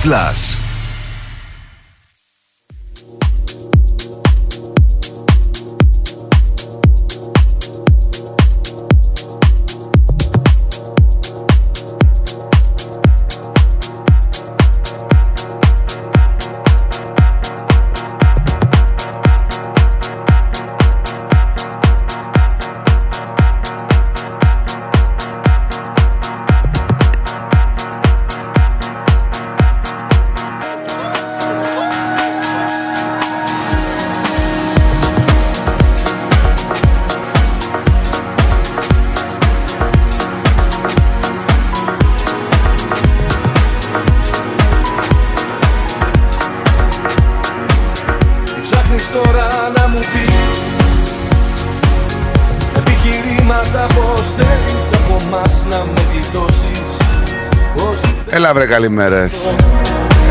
Καλημέρες. 58.77 59.55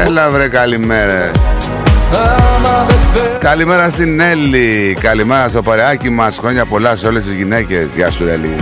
Έλα 0.06 0.30
βρε 0.30 0.48
καλημέρες. 0.48 1.30
Καλημέρα 3.38 3.90
στην 3.90 4.20
Έλλη. 4.20 4.96
Καλημέρα 5.00 5.48
στο 5.48 5.62
παρεάκι 5.62 6.10
μας. 6.10 6.38
Χρόνια 6.38 6.64
πολλά 6.64 6.96
σε 6.96 7.06
όλες 7.06 7.24
τις 7.24 7.34
γυναίκες. 7.34 7.86
Γεια 7.94 8.10
σου 8.10 8.26
Έλλη. 8.28 8.54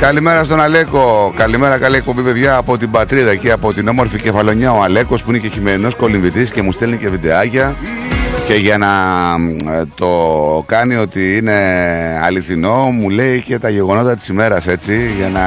Καλημέρα 0.00 0.44
στον 0.44 0.60
Αλέκο. 0.60 1.32
Καλημέρα, 1.36 1.78
καλή 1.78 1.96
εκπομπή, 1.96 2.22
παιδιά, 2.22 2.56
από 2.56 2.76
την 2.76 2.90
πατρίδα 2.90 3.30
εκεί, 3.30 3.50
από 3.50 3.72
την 3.72 3.88
όμορφη 3.88 4.20
κεφαλονιά. 4.20 4.72
Ο 4.72 4.82
Αλέκος 4.82 5.22
που 5.22 5.30
είναι 5.30 5.38
και 5.38 5.48
χειμερινός 5.48 5.94
κολυμβητή 5.94 6.50
και 6.52 6.62
μου 6.62 6.72
στέλνει 6.72 6.96
και 6.96 7.08
βιντεάκια. 7.08 7.74
Και 8.46 8.54
για 8.54 8.78
να 8.78 8.88
ε, 9.72 9.82
το 9.94 10.64
κάνει 10.66 10.94
ότι 10.94 11.36
είναι 11.36 11.52
αληθινό, 12.22 12.90
μου 12.90 13.10
λέει 13.10 13.40
και 13.40 13.58
τα 13.58 13.68
γεγονότα 13.68 14.16
της 14.16 14.28
ημέρας 14.28 14.66
έτσι, 14.66 15.10
για 15.16 15.28
να 15.28 15.44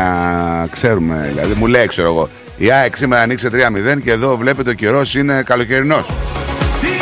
ξέρουμε. 0.67 1.25
Δηλαδή, 1.29 1.53
μου 1.53 1.67
λέει, 1.67 1.87
ξέρω 1.87 2.07
εγώ, 2.07 2.29
η 2.57 2.71
ΑΕΚ 2.71 2.95
σήμερα 2.95 3.21
ανοίξε 3.21 3.49
3-0 3.97 4.01
και 4.03 4.11
εδώ 4.11 4.37
βλέπετε 4.37 4.69
ο 4.69 4.73
καιρός 4.73 5.15
είναι 5.15 5.41
καλοκαιρινός. 5.45 6.09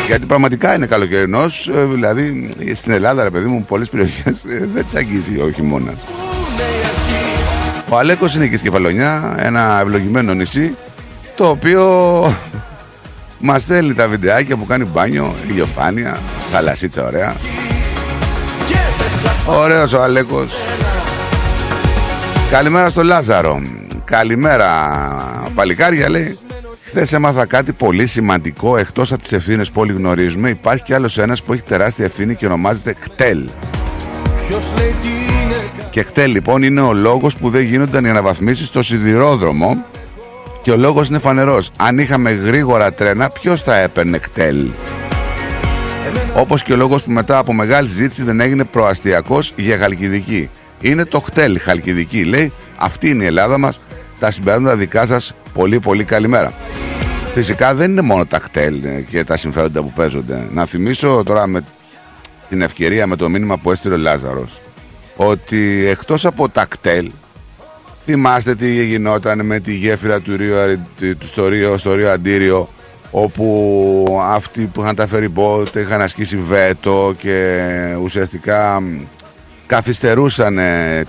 Γιατί 0.06 0.26
πραγματικά 0.26 0.74
είναι 0.74 0.86
καλοκαιρινός, 0.86 1.70
δηλαδή 1.92 2.50
στην 2.74 2.92
Ελλάδα, 2.92 3.22
ρε 3.22 3.30
παιδί 3.30 3.46
μου, 3.46 3.64
πολλές 3.68 3.88
περιοχές 3.88 4.36
δεν 4.74 4.84
τις 4.84 4.94
αγγίζει 4.94 5.40
ο 5.40 5.50
χειμώνας. 5.54 5.96
Ο 7.88 7.98
Αλέκος 7.98 8.34
είναι 8.34 8.46
και 8.46 8.56
στη 8.56 8.64
Κεφαλονιά, 8.64 9.34
ένα 9.38 9.80
ευλογημένο 9.82 10.34
νησί, 10.34 10.76
το 11.36 11.48
οποίο 11.48 11.82
μας 13.38 13.62
στέλνει 13.62 13.94
τα 13.94 14.08
βιντεάκια 14.08 14.56
που 14.56 14.66
κάνει 14.66 14.84
μπάνιο, 14.84 15.34
ηλιοφάνεια, 15.48 16.18
θαλασσίτσα 16.50 17.04
ωραία. 17.04 17.34
Ωραίος 19.46 19.92
ο 19.92 20.02
Αλέκος. 20.02 20.52
Καλημέρα 22.50 22.90
στο 22.90 23.02
Λάζαρο. 23.02 23.62
Καλημέρα 24.04 24.70
παλικάρια 25.54 26.08
λέει. 26.08 26.38
Χθες 26.84 27.12
έμαθα 27.12 27.46
κάτι 27.46 27.72
πολύ 27.72 28.06
σημαντικό 28.06 28.76
εκτός 28.76 29.12
από 29.12 29.22
τις 29.22 29.32
ευθύνες 29.32 29.70
που 29.70 29.80
όλοι 29.80 29.92
γνωρίζουμε. 29.92 30.48
Υπάρχει 30.48 30.82
κι 30.82 30.94
άλλος 30.94 31.18
ένας 31.18 31.42
που 31.42 31.52
έχει 31.52 31.62
τεράστια 31.62 32.04
ευθύνη 32.04 32.34
και 32.34 32.46
ονομάζεται 32.46 32.94
κτέλ. 33.00 33.48
Και 35.90 36.02
κτέλ 36.02 36.30
λοιπόν 36.30 36.62
είναι 36.62 36.80
ο 36.80 36.92
λόγος 36.92 37.36
που 37.36 37.50
δεν 37.50 37.62
γίνονταν 37.62 38.04
οι 38.04 38.10
αναβαθμίσεις 38.10 38.66
στο 38.66 38.82
σιδηρόδρομο. 38.82 39.84
Και 40.66 40.72
ο 40.72 40.76
λόγος 40.76 41.08
είναι 41.08 41.18
φανερός. 41.18 41.70
Αν 41.78 41.98
είχαμε 41.98 42.30
γρήγορα 42.30 42.92
τρένα, 42.92 43.30
ποιος 43.30 43.62
θα 43.62 43.76
έπαιρνε 43.76 44.18
κτέλ; 44.18 44.66
Όπως 46.34 46.62
και 46.62 46.72
ο 46.72 46.76
λόγος 46.76 47.04
που 47.04 47.10
μετά 47.10 47.38
από 47.38 47.52
μεγάλη 47.52 47.88
ζήτηση 47.88 48.22
δεν 48.22 48.40
έγινε 48.40 48.64
προαστιακός 48.64 49.52
για 49.56 49.78
Χαλκιδική. 49.78 50.50
Είναι 50.80 51.04
το 51.04 51.20
κτέλ 51.20 51.60
Χαλκιδική. 51.60 52.24
Λέει, 52.24 52.52
αυτή 52.76 53.08
είναι 53.08 53.22
η 53.22 53.26
Ελλάδα 53.26 53.58
μας. 53.58 53.80
Τα 54.18 54.30
συμπεράσματα 54.30 54.76
δικά 54.76 55.06
σας. 55.06 55.34
Πολύ, 55.52 55.80
πολύ 55.80 56.04
καλημέρα. 56.04 56.52
Φυσικά 57.34 57.74
δεν 57.74 57.90
είναι 57.90 58.02
μόνο 58.02 58.26
τα 58.26 58.38
κτέλ 58.38 58.76
και 59.10 59.24
τα 59.24 59.36
συμφέροντα 59.36 59.82
που 59.82 59.92
παίζονται. 59.92 60.46
Να 60.52 60.66
θυμίσω 60.66 61.22
τώρα 61.24 61.46
με 61.46 61.64
την 62.48 62.62
ευκαιρία 62.62 63.06
με 63.06 63.16
το 63.16 63.28
μήνυμα 63.28 63.56
που 63.56 63.70
έστειλε 63.70 63.94
ο 63.94 63.98
Λάζαρος 63.98 64.60
ότι 65.16 65.86
εκτός 65.88 66.24
από 66.24 66.48
τα 66.48 66.64
κτέλ 66.64 67.10
θυμάστε 68.06 68.54
τι 68.54 68.84
γινόταν 68.84 69.46
με 69.46 69.60
τη 69.60 69.74
γέφυρα 69.74 70.20
του 70.20 70.36
Ρίου, 70.36 70.54
του, 70.98 71.26
στο, 71.26 71.48
Ρίο, 71.48 71.78
στο 71.78 71.94
Ρίο 71.94 72.10
Αντίριο 72.10 72.68
όπου 73.10 74.20
αυτοί 74.22 74.70
που 74.72 74.80
είχαν 74.80 74.94
τα 74.94 75.06
φεριμπότ 75.06 75.74
είχαν 75.74 76.00
ασκήσει 76.00 76.36
βέτο 76.36 77.14
και 77.18 77.60
ουσιαστικά 78.02 78.82
καθυστερούσαν 79.66 80.58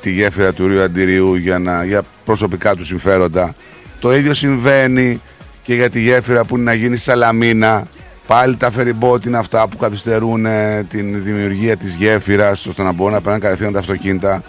τη 0.01 0.11
γέφυρα 0.11 0.53
του 0.53 0.67
Ρίου 0.67 0.81
Αντιρίου 0.81 1.35
για, 1.35 1.59
να, 1.59 1.83
για 1.83 2.01
προσωπικά 2.25 2.75
του 2.75 2.85
συμφέροντα. 2.85 3.55
Το 3.99 4.15
ίδιο 4.15 4.33
συμβαίνει 4.33 5.21
και 5.63 5.73
για 5.73 5.89
τη 5.89 5.99
γέφυρα 6.01 6.43
που 6.43 6.55
είναι 6.55 6.63
να 6.63 6.73
γίνει 6.73 6.97
Σαλαμίνα. 6.97 7.87
Πάλι 8.27 8.55
τα 8.55 8.71
φεριμπότ 8.71 9.25
είναι 9.25 9.37
αυτά 9.37 9.67
που 9.67 9.77
καθυστερούν 9.77 10.45
ε, 10.45 10.85
την 10.89 11.23
δημιουργία 11.23 11.77
της 11.77 11.95
γέφυρας 11.95 12.65
ώστε 12.65 12.83
να 12.83 12.91
μπορούν 12.91 13.13
να 13.13 13.21
περνάνε 13.21 13.43
κατευθείαν 13.43 13.73
τα 13.73 13.79
αυτοκίνητα. 13.79 14.43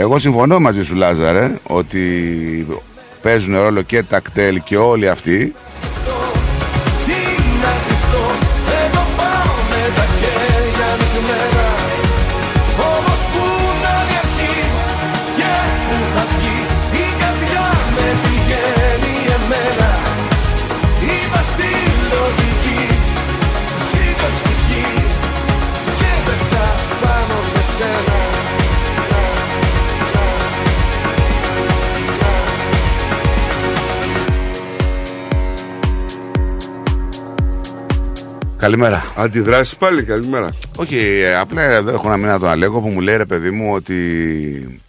Εγώ 0.00 0.18
συμφωνώ 0.18 0.58
μαζί 0.58 0.82
σου 0.82 0.94
Λάζαρε 0.94 1.52
ότι 1.62 2.02
παίζουν 3.22 3.56
ρόλο 3.56 3.82
και 3.82 4.02
τα 4.02 4.20
κτέλ 4.20 4.62
και 4.64 4.76
όλοι 4.76 5.08
αυτοί 5.08 5.54
Καλημέρα. 38.68 39.12
Αντιδράσεις 39.16 39.76
πάλι, 39.76 40.02
καλημέρα. 40.02 40.48
Όχι, 40.76 40.98
ε, 40.98 41.36
απλά 41.36 41.62
εδώ 41.62 41.90
έχω 41.90 42.06
ένα 42.06 42.16
μήνα 42.16 42.38
τον 42.38 42.48
Αλέκο 42.48 42.80
που 42.80 42.88
μου 42.88 43.00
λέει 43.00 43.16
ρε 43.16 43.24
παιδί 43.24 43.50
μου 43.50 43.72
ότι 43.72 44.82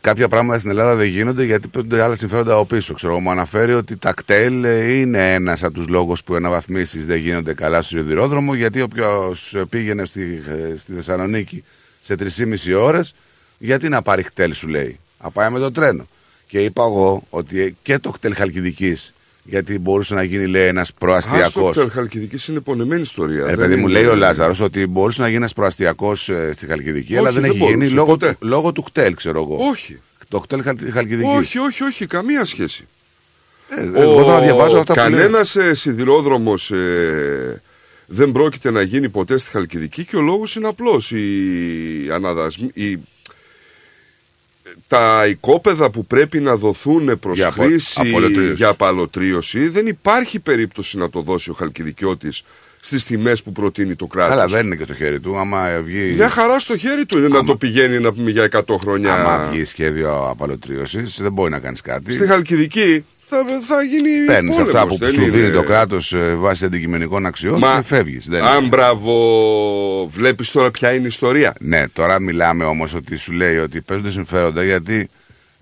κάποια 0.00 0.28
πράγματα 0.28 0.58
στην 0.58 0.70
Ελλάδα 0.70 0.94
δεν 0.94 1.06
γίνονται 1.06 1.44
γιατί 1.44 1.68
παίρνουν 1.68 2.00
άλλα 2.00 2.16
συμφέροντα 2.16 2.54
από 2.54 2.64
πίσω. 2.64 2.94
Ξέρω, 2.94 3.20
μου 3.20 3.30
αναφέρει 3.30 3.74
ότι 3.74 3.96
τα 3.96 4.12
κτέλ 4.12 4.64
είναι 5.00 5.34
ένας 5.34 5.62
από 5.62 5.74
τους 5.74 5.88
λόγους 5.88 6.22
που 6.24 6.32
οι 6.32 6.36
αναβαθμίσεις 6.36 7.06
δεν 7.06 7.18
γίνονται 7.18 7.54
καλά 7.54 7.82
στο 7.82 7.96
σιδηρόδρομο. 7.96 8.54
Γιατί 8.54 8.80
όποιος 8.80 9.56
πήγαινε 9.68 10.04
στη, 10.04 10.42
στη 10.76 10.92
Θεσσαλονίκη 10.92 11.64
σε 12.00 12.14
3,5 12.18 12.78
ώρες, 12.78 13.14
γιατί 13.58 13.88
να 13.88 14.02
πάρει 14.02 14.22
κτέλ, 14.22 14.54
σου 14.54 14.68
λέει. 14.68 14.98
Να 15.22 15.30
πάει 15.30 15.50
με 15.50 15.58
το 15.58 15.72
τρένο. 15.72 16.06
Και 16.46 16.64
είπα 16.64 16.82
εγώ 16.82 17.22
ότι 17.30 17.76
και 17.82 17.98
το 17.98 18.10
κτέλ 18.10 18.34
Χαλκιδικής 18.34 19.14
γιατί 19.46 19.78
μπορούσε 19.78 20.14
να 20.14 20.22
γίνει, 20.22 20.46
λέει, 20.46 20.66
ένας 20.66 20.92
προαστιακός. 20.92 21.76
Αυτό 21.76 21.88
Χαλκιδικής 21.88 22.48
είναι 22.48 22.60
πονεμένη 22.60 23.00
ιστορία. 23.00 23.46
Ε, 23.46 23.54
παιδί 23.54 23.76
μου, 23.76 23.88
λέει 23.88 24.04
ο 24.04 24.14
Λάζαρος 24.14 24.60
ότι 24.60 24.86
μπορούσε 24.86 25.20
να 25.20 25.26
γίνει 25.26 25.38
ένας 25.38 25.52
προαστιακός 25.52 26.28
ε, 26.28 26.52
στη 26.54 26.66
Χαλκιδική, 26.66 27.16
αλλά 27.16 27.32
δεν, 27.32 27.44
έχει 27.44 27.64
γίνει 27.64 27.88
λόγω, 27.88 28.16
λόγω 28.38 28.72
του 28.72 28.82
κτέλ, 28.82 29.14
ξέρω 29.14 29.42
εγώ. 29.42 29.68
Όχι. 29.68 30.00
Το 30.28 30.40
κτέλ 30.40 30.62
Χαλκιδικής. 30.92 31.36
Όχι, 31.36 31.58
όχι, 31.58 31.82
όχι, 31.82 32.06
καμία 32.06 32.44
σχέση. 32.44 32.86
Ε, 33.68 34.00
εγώ 34.00 34.24
τώρα 34.24 34.40
διαβάζω 34.40 34.78
αυτά 34.78 34.94
Κανένας 34.94 35.56
ε, 35.56 35.74
σιδηρόδρομος 35.74 36.70
ε, 36.70 37.62
δεν 38.06 38.32
πρόκειται 38.32 38.70
να 38.70 38.82
γίνει 38.82 39.08
ποτέ 39.08 39.38
στη 39.38 39.50
Χαλκιδική 39.50 40.04
και 40.04 40.16
ο 40.16 40.20
λόγος 40.20 40.54
είναι 40.54 40.68
απλός. 40.68 41.10
Οι, 41.10 42.08
αναδασμοί, 42.12 42.70
οι 42.74 42.98
τα 44.86 45.26
οικόπεδα 45.28 45.90
που 45.90 46.06
πρέπει 46.06 46.40
να 46.40 46.56
δοθούν 46.56 47.18
προς 47.18 47.36
Για 47.36 47.50
χρήση 47.50 48.00
απολωτρίωση. 48.00 48.54
για 48.54 48.68
απαλωτρίωση 48.68 49.68
δεν 49.68 49.86
υπάρχει 49.86 50.38
περίπτωση 50.38 50.98
να 50.98 51.10
το 51.10 51.20
δώσει 51.20 51.50
ο 51.50 51.52
Χαλκιδικιώτης 51.52 52.42
στις 52.80 53.04
τιμές 53.04 53.42
που 53.42 53.52
προτείνει 53.52 53.94
το 53.94 54.06
κράτος. 54.06 54.32
Αλλά 54.32 54.46
δεν 54.46 54.66
είναι 54.66 54.76
και 54.76 54.84
στο 54.84 54.94
χέρι 54.94 55.20
του. 55.20 55.38
Άμα 55.38 55.80
βγει. 55.84 56.12
Μια 56.16 56.28
χαρά 56.28 56.58
στο 56.58 56.76
χέρι 56.76 57.06
του 57.06 57.18
είναι 57.18 57.28
να 57.28 57.44
το 57.44 57.56
πηγαίνει 57.56 57.98
να 57.98 58.12
πούμε 58.12 58.30
για 58.30 58.48
100 58.52 58.76
χρόνια. 58.80 59.14
Άμα 59.14 59.48
βγει 59.50 59.64
σχέδιο 59.64 60.28
απαλωτρίωσης, 60.28 61.20
δεν 61.20 61.32
μπορεί 61.32 61.50
να 61.50 61.58
κάνεις 61.58 61.80
κάτι. 61.80 62.12
Στη 62.12 62.26
Χαλκιδική 62.26 63.04
θα, 63.28 63.44
θα 63.66 63.82
γίνει 63.82 64.24
Παίρνεις 64.26 64.50
πόλεμος, 64.56 64.74
αυτά 64.74 64.86
που 64.86 64.96
δεν 64.98 65.12
σου 65.12 65.20
είναι. 65.22 65.30
δίνει 65.30 65.50
το 65.50 65.62
κράτος 65.62 66.14
βάσει 66.36 66.64
αντικειμενικών 66.64 67.26
αξιών 67.26 67.58
Μα- 67.58 67.76
και 67.76 67.82
φεύγεις. 67.86 68.28
Αν 68.30 68.68
μπράβο, 68.68 70.06
βλέπεις 70.10 70.50
τώρα 70.50 70.70
ποια 70.70 70.92
είναι 70.94 71.04
η 71.04 71.06
ιστορία. 71.06 71.54
Ναι, 71.60 71.88
τώρα 71.88 72.18
μιλάμε 72.20 72.64
όμως 72.64 72.94
ότι 72.94 73.16
σου 73.16 73.32
λέει 73.32 73.56
ότι 73.58 73.80
παίζονται 73.80 74.10
συμφέροντα 74.10 74.64
γιατί 74.64 75.08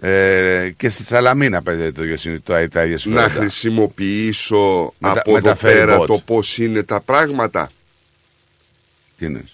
ε, 0.01 0.71
και 0.77 0.89
στη 0.89 1.05
Σαλαμίνα 1.05 1.63
παίζεται 1.63 1.93
το 1.93 2.03
ίδιο 2.05 2.17
συν- 2.17 2.43
το- 2.45 2.53
τα 2.53 2.61
ίδια 2.61 2.83
Να 2.93 2.99
συμφέροντα. 2.99 3.29
χρησιμοποιήσω 3.29 4.93
Με 4.99 5.13
τα- 5.13 5.21
από 5.21 5.33
με 5.33 5.39
εδώ 5.39 5.49
τα 5.49 5.57
πέρα 5.57 5.97
ferry 5.99 6.01
boat. 6.03 6.07
το 6.07 6.23
πώς 6.25 6.59
είναι 6.59 6.83
τα 6.83 7.01
πράγματα. 7.01 7.71
Τι 9.19 9.27
είναι. 9.27 9.45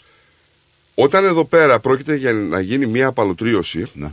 Όταν 0.94 1.24
εδώ 1.24 1.44
πέρα 1.44 1.78
πρόκειται 1.78 2.14
για 2.14 2.32
να 2.32 2.60
γίνει 2.60 2.86
μια 2.86 3.06
απαλωτρίωση 3.06 3.86
Ναι. 3.92 4.08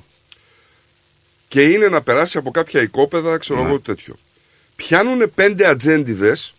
Και 1.47 1.61
είναι 1.61 1.87
να 1.87 2.01
περάσει 2.01 2.37
από 2.37 2.51
κάποια 2.51 2.81
οικόπεδα, 2.81 3.37
ξέρω 3.37 3.61
Ναι. 3.61 3.67
εγώ 3.67 3.79
τέτοιο. 3.79 4.15
Πιάνουν 4.75 5.31
πέντε 5.35 5.67
ατζέντιδες 5.67 6.53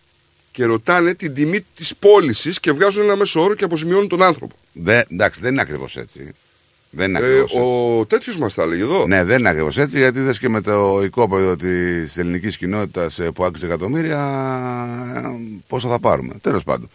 και 0.50 0.64
ρωτάνε 0.64 1.14
την 1.14 1.34
τιμή 1.34 1.64
της 1.76 1.96
πώλησης 1.96 2.60
και 2.60 2.72
βγάζουν 2.72 3.02
ένα 3.02 3.16
μέσο 3.16 3.42
όρο 3.42 3.54
και 3.54 3.64
αποζημιώνουν 3.64 4.08
τον 4.08 4.22
άνθρωπο. 4.22 4.54
Δεν, 4.72 5.04
εντάξει, 5.10 5.40
δεν 5.40 5.52
είναι 5.52 5.60
ακριβώς 5.60 5.96
έτσι. 5.96 6.32
Δεν 6.90 7.08
είναι 7.08 7.18
Ε, 7.18 7.22
ακριβώς 7.22 7.50
έτσι. 7.50 7.58
ο 7.58 8.04
τέτοιος 8.06 8.36
μας 8.38 8.54
τα 8.54 8.62
έλεγε 8.62 8.82
εδώ. 8.82 9.06
Ναι, 9.06 9.24
δεν 9.24 9.38
είναι 9.38 9.48
ακριβώς 9.48 9.78
έτσι, 9.78 9.98
γιατί 9.98 10.20
δες 10.20 10.38
και 10.38 10.48
με 10.48 10.60
το 10.60 11.00
οικόπεδο 11.04 11.56
της 11.56 12.16
ελληνικής 12.16 12.56
κοινότητας 12.56 13.20
που 13.34 13.44
άκουσε 13.44 13.66
εκατομμύρια, 13.66 14.20
ε, 15.16 15.28
πόσο 15.66 15.88
θα 15.88 15.98
πάρουμε. 15.98 16.34
Τέλος 16.40 16.64
πάντων. 16.64 16.88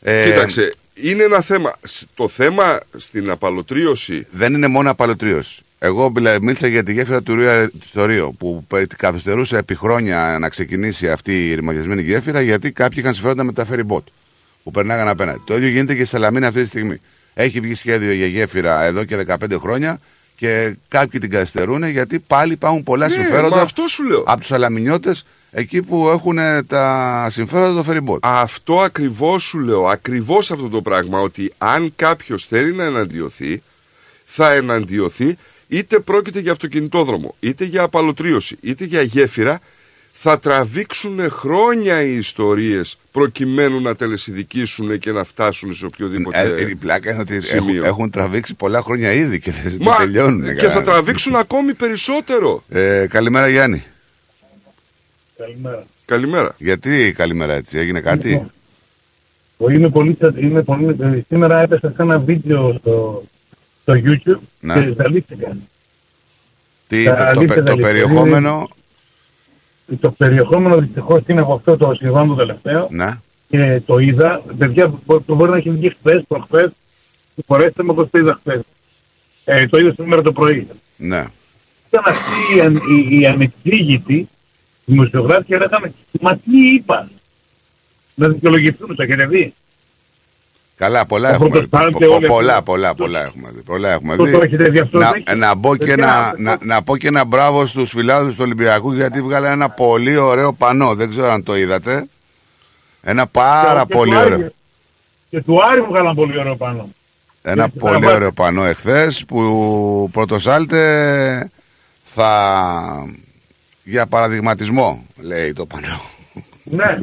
Ε, 0.00 0.24
Κοίταξε, 0.30 0.74
είναι 0.94 1.22
ένα 1.22 1.40
θέμα. 1.40 1.72
Σ- 1.82 2.06
Το 2.14 2.28
θέμα 2.28 2.80
στην 2.96 3.30
απαλωτρίωση. 3.30 4.26
Δεν 4.30 4.54
είναι 4.54 4.66
μόνο 4.66 4.90
απαλωτρίωση. 4.90 5.62
Εγώ 5.78 6.10
μιλα- 6.10 6.42
μίλησα 6.42 6.66
για 6.66 6.82
τη 6.82 6.92
γέφυρα 6.92 7.22
του 7.22 7.34
Ρίου 7.34 7.70
στο 7.84 8.04
Ρίο 8.04 8.32
που 8.38 8.64
πε- 8.68 8.94
καθυστερούσε 8.96 9.56
επί 9.56 9.74
χρόνια 9.74 10.36
να 10.40 10.48
ξεκινήσει 10.48 11.10
αυτή 11.10 11.48
η 11.50 11.54
ρημαγιασμένη 11.54 12.02
γέφυρα 12.02 12.40
γιατί 12.40 12.72
κάποιοι 12.72 12.98
είχαν 13.00 13.14
συμφέροντα 13.14 13.44
με 13.44 13.52
τα 13.52 13.66
ferry 13.70 13.86
boat 13.94 14.02
που 14.62 14.70
περνάγαν 14.70 15.08
απέναντι. 15.08 15.40
Το 15.44 15.56
ίδιο 15.56 15.68
γίνεται 15.68 15.94
και 15.94 16.00
στη 16.00 16.08
Σαλαμίνα 16.08 16.46
αυτή 16.46 16.62
τη 16.62 16.68
στιγμή. 16.68 17.00
Έχει 17.34 17.60
βγει 17.60 17.74
σχέδιο 17.74 18.12
για 18.12 18.26
γέφυρα 18.26 18.84
εδώ 18.84 19.04
και 19.04 19.16
15 19.16 19.58
χρόνια 19.60 19.98
και 20.36 20.74
κάποιοι 20.88 21.20
την 21.20 21.30
καθυστερούν 21.30 21.84
γιατί 21.88 22.18
πάλι 22.18 22.52
υπάρχουν 22.52 22.82
πολλά 22.82 23.08
Ναι, 23.08 23.14
συμφέροντα 23.14 23.56
μα 23.56 23.62
αυτό 23.62 23.86
σου 23.88 24.02
λέω. 24.04 24.22
από 24.26 24.38
τους 24.38 24.46
Σαλαμινιώτες 24.48 25.26
εκεί 25.50 25.82
που 25.82 26.08
έχουν 26.08 26.38
τα 26.66 27.26
συμφέροντα 27.30 27.82
το 27.82 27.92
ferry 27.92 28.10
boat. 28.12 28.18
Αυτό 28.20 28.80
ακριβώς 28.80 29.42
σου 29.42 29.58
λέω, 29.58 29.86
ακριβώς 29.86 30.50
αυτό 30.50 30.68
το 30.68 30.82
πράγμα, 30.82 31.20
ότι 31.20 31.52
αν 31.58 31.92
κάποιος 31.96 32.46
θέλει 32.46 32.72
να 32.72 32.84
εναντιωθεί, 32.84 33.62
θα 34.24 34.52
εναντιωθεί 34.52 35.36
είτε 35.68 35.98
πρόκειται 35.98 36.40
για 36.40 36.52
αυτοκινητόδρομο, 36.52 37.34
είτε 37.40 37.64
για 37.64 37.82
απαλωτρίωση, 37.82 38.56
είτε 38.60 38.84
για 38.84 39.02
γέφυρα, 39.02 39.60
θα 40.12 40.38
τραβήξουν 40.38 41.30
χρόνια 41.30 42.02
οι 42.02 42.16
ιστορίες 42.16 42.98
προκειμένου 43.12 43.80
να 43.80 43.94
τελεσυδικήσουν 43.96 44.98
και 44.98 45.10
να 45.12 45.24
φτάσουν 45.24 45.74
σε 45.74 45.86
οποιοδήποτε 45.86 46.54
Ε, 46.58 46.68
η 46.68 46.74
πλάκα 46.74 47.10
είναι 47.10 47.20
ότι 47.20 47.32
έχουν, 47.34 47.44
σημείο. 47.48 47.84
έχουν 47.84 48.10
τραβήξει 48.10 48.54
πολλά 48.54 48.80
χρόνια 48.82 49.12
ήδη 49.12 49.40
και 49.40 49.50
δεν 49.50 49.76
Μα, 49.80 49.96
τελειώνουν. 49.96 50.56
και 50.56 50.68
θα 50.68 50.82
τραβήξουν 50.82 51.36
ακόμη 51.36 51.74
περισσότερο. 51.74 52.62
Ε, 52.68 53.06
καλημέρα 53.08 53.48
Γιάννη. 53.48 53.84
Καλημέρα. 55.36 55.86
Καλημέρα. 56.04 56.54
Γιατί 56.58 57.12
καλημέρα 57.16 57.54
έτσι, 57.54 57.78
έγινε 57.78 58.00
κάτι; 58.00 58.30
Είμαι 58.30 59.88
πολύ, 59.88 60.16
είμαι 60.40 60.62
πολύ, 60.62 60.96
ε, 61.00 61.20
σήμερα 61.28 61.62
έπεσα 61.62 61.92
σε 61.96 62.02
ένα 62.02 62.18
βίντεο 62.18 62.76
στο, 62.80 63.24
στο 63.86 63.94
YouTube 64.04 64.40
Ναι. 64.60 64.74
και 64.74 64.94
ζαλίστηκα. 64.96 65.56
Τι, 66.88 67.04
Τα 67.04 67.10
το, 67.14 67.16
το, 67.16 67.22
αλήθεια 67.28 67.54
πε- 67.54 67.64
το 67.64 67.72
αλήθεια. 67.72 67.86
περιεχόμενο; 67.90 68.68
Το 70.00 70.10
περιεχόμενο 70.10 70.76
δυστυχώς 70.78 71.22
είναι 71.26 71.40
από 71.40 71.54
αυτό 71.54 71.76
το 71.76 71.94
συμβάν 71.94 72.28
το 72.28 72.34
τελευταίο 72.34 72.86
Ναι. 72.90 73.18
και 73.48 73.82
το 73.86 73.98
είδα. 73.98 74.42
Παιδιά, 74.58 74.92
μπο- 75.04 75.20
το 75.20 75.34
μπορεί 75.34 75.50
να 75.50 75.56
έχει 75.56 75.70
βγει 75.70 75.88
χθες, 75.90 76.24
προχθές. 76.28 76.70
Συγχωρέστε 77.34 77.82
με, 77.82 77.90
όπως 77.90 78.10
το 78.10 78.18
είδα 78.18 78.34
χθες. 78.40 78.60
Ε, 79.44 79.66
το 79.68 79.78
είδα 79.78 79.92
σήμερα 79.92 80.22
το 80.22 80.32
πρωί. 80.32 80.66
Ναι. 80.96 81.24
Ήταν 81.88 82.02
αυτοί 82.06 82.56
οι, 82.56 82.60
αν- 82.60 82.76
οι, 82.90 83.18
οι 83.18 83.26
ανεξήγητοι 83.26 84.28
δημοσιογράφοι 84.84 85.44
και 85.44 85.56
λέγανε 85.56 85.92
Μα 86.20 86.36
τι 86.36 86.66
είπα; 86.74 87.08
Να 88.14 88.28
δικαιολογηθούν, 88.28 88.94
το 88.96 89.02
έχετε 89.02 89.26
δει; 89.26 89.54
Καλά, 90.76 91.06
πολλά 91.06 91.28
Το 91.28 91.34
έχουμε 91.34 91.60
δει. 91.60 91.66
πρωτοστάλ 91.66 91.90
Πο- 91.90 91.98
και 91.98 92.06
πο- 92.06 92.14
όλα 92.14 92.26
Πολλά, 92.28 92.52
αυτά. 92.52 92.62
πολλά, 92.62 92.94
πολλά 92.94 93.22
έχουμε 93.24 93.50
δει. 93.54 93.60
Πολλά 93.62 93.90
έχουμε 93.92 94.16
Το- 94.16 94.24
δει. 94.24 94.32
το 94.32 94.40
έχετε 94.42 94.68
δει 94.68 94.78
αυτό, 94.78 94.98
να, 94.98 95.10
το 95.10 95.22
έχει; 95.26 95.38
να, 95.38 95.54
μπω 95.54 95.76
και 95.76 95.84
Παιδιά, 95.86 95.94
ένα, 96.04 96.16
αυτό- 96.22 96.40
να, 96.42 96.56
να 96.62 96.82
πω 96.82 96.96
και 96.96 97.06
ένα 97.08 97.24
μπράβο 97.24 97.66
στους 97.66 97.90
φιλάδους 97.90 98.34
του 98.34 98.42
Ολυμπιακού 98.44 98.92
γιατί 98.92 99.22
βγάλανε 99.22 99.52
ένα 99.54 99.68
πολύ 99.70 100.16
ωραίο 100.16 100.52
πανό. 100.52 100.94
Δεν 100.94 101.08
ξέρω 101.08 101.30
αν 101.32 101.42
το 101.42 101.56
είδατε. 101.56 102.06
Ένα 103.02 103.26
πάρα 103.26 103.80
Και- 103.80 103.86
και 103.86 103.94
πολύ 103.94 104.10
του 104.10 104.16
Άρη- 104.18 104.32
ωραίο. 104.34 104.50
Και 105.30 105.42
του 105.42 105.58
Άρη 105.70 105.80
μου 105.80 105.86
βγάλαν 105.88 106.14
πολύ 106.14 106.38
ωραίο 106.38 106.56
πάνω. 106.56 106.88
Ένα 107.42 107.68
Και- 107.68 107.78
πολύ 107.78 107.98
να 108.06 108.12
ωραίο 108.12 108.32
πανό 108.32 108.64
εχθές 108.64 109.24
που 109.28 110.08
πρωτοσάλτε 110.12 111.50
θα 112.04 113.08
για 113.82 114.06
παραδειγματισμό 114.06 115.04
λέει 115.20 115.52
το 115.52 115.66
πανό. 115.66 116.00
Ναι, 116.62 116.96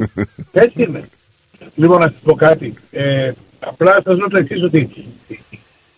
έτσι 0.52 0.82
είναι. 0.82 1.08
Λοιπόν, 1.74 1.98
να 2.00 2.04
σας 2.06 2.20
πω 2.22 2.34
κάτι. 2.34 2.74
Ε, 2.90 3.32
απλά 3.66 4.02
σα 4.04 4.14
λέω 4.14 4.28
το 4.28 4.36
εξής 4.38 4.62
ότι. 4.62 4.88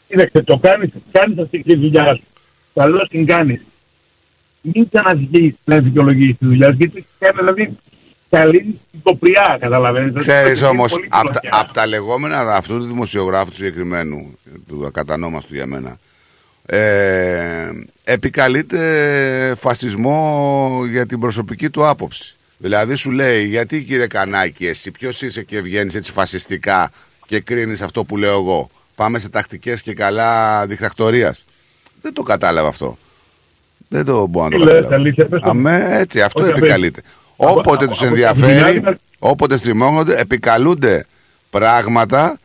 Κοίταξε, 0.09 0.43
το 0.43 0.59
κάνεις 0.59 0.91
κάνεις 1.13 1.39
αυτή 1.39 1.63
τη 1.63 1.77
δουλειά 1.77 2.15
σου. 2.15 2.25
Καλώ 2.75 3.07
την 3.11 3.27
κάνεις. 3.27 3.61
Μην 4.61 4.89
ξαναβγεί 4.89 5.57
να 5.65 5.79
δικαιολογήσει 5.81 6.35
τη 6.35 6.47
δουλειά 6.47 6.69
σου, 6.69 6.77
γιατί 6.79 7.07
κάνει 7.19 7.37
δηλαδή 7.39 7.79
καλή 8.31 8.81
την 8.91 9.01
κοπριά, 9.03 9.57
καταλαβαίνετε. 9.61 10.19
Ξέρεις 10.19 10.59
Είναι 10.59 10.69
όμως, 10.69 10.93
πολύ 10.93 11.07
από 11.11 11.25
τα, 11.33 11.41
κλωτσιά. 11.41 11.51
απ' 11.61 11.73
τα 11.73 11.87
λεγόμενα 11.87 12.55
αυτού 12.55 12.79
του 12.79 12.85
δημοσιογράφου 12.85 13.51
του 13.51 13.57
συγκεκριμένου, 13.57 14.39
του 14.69 14.87
ακατανόμαστου 14.87 15.55
για 15.55 15.67
μένα, 15.67 15.99
ε, 16.67 17.71
επικαλείται 18.05 19.55
φασισμό 19.59 20.81
για 20.91 21.07
την 21.07 21.21
προσωπική 21.21 21.71
του 21.71 21.87
άποψη. 21.87 22.35
Δηλαδή 22.59 22.95
σου 22.95 23.11
λέει, 23.11 23.45
γιατί 23.45 23.83
κύριε 23.83 24.07
Κανάκη, 24.07 24.67
εσύ 24.67 24.91
ποιος 24.91 25.23
είσαι 25.23 25.43
και 25.43 25.61
βγαίνεις 25.61 25.95
έτσι 25.95 26.13
φασιστικά 26.13 26.91
και 27.27 27.41
κρίνεις 27.41 27.81
αυτό 27.83 28.05
που 28.05 28.17
λέω 28.17 28.33
εγώ. 28.39 28.71
Πάμε 28.95 29.19
σε 29.19 29.29
τακτικές 29.29 29.83
και 29.83 29.95
καλά 29.95 30.67
δικτακτορίας. 30.67 31.45
Δεν 32.03 32.13
το 32.13 32.23
κατάλαβα 32.23 32.69
αυτό. 32.69 32.99
Δεν 33.89 34.05
το 34.05 34.27
μπορώ 34.27 34.45
να 34.49 34.51
το 34.51 34.59
Τι 34.59 34.65
λες, 34.65 34.75
καταλάβω. 34.75 34.95
αλήθεια, 34.95 35.27
πες 35.27 35.41
το. 35.41 35.49
Αμέ, 35.49 35.87
έτσι, 35.91 36.23
αυτό 36.23 36.41
Όχι, 36.43 36.51
επικαλείται. 36.51 37.03
από- 37.37 37.51
Όποτε 37.51 37.85
από- 37.85 37.87
τους 37.93 37.99
από- 38.03 38.07
ενδιαφέρει, 38.09 38.77
από- 38.79 38.97
όποτε 39.19 39.57
στριμώγονται, 39.59 40.21
επικαλούνται 40.21 41.07
πράγματα 41.51 42.39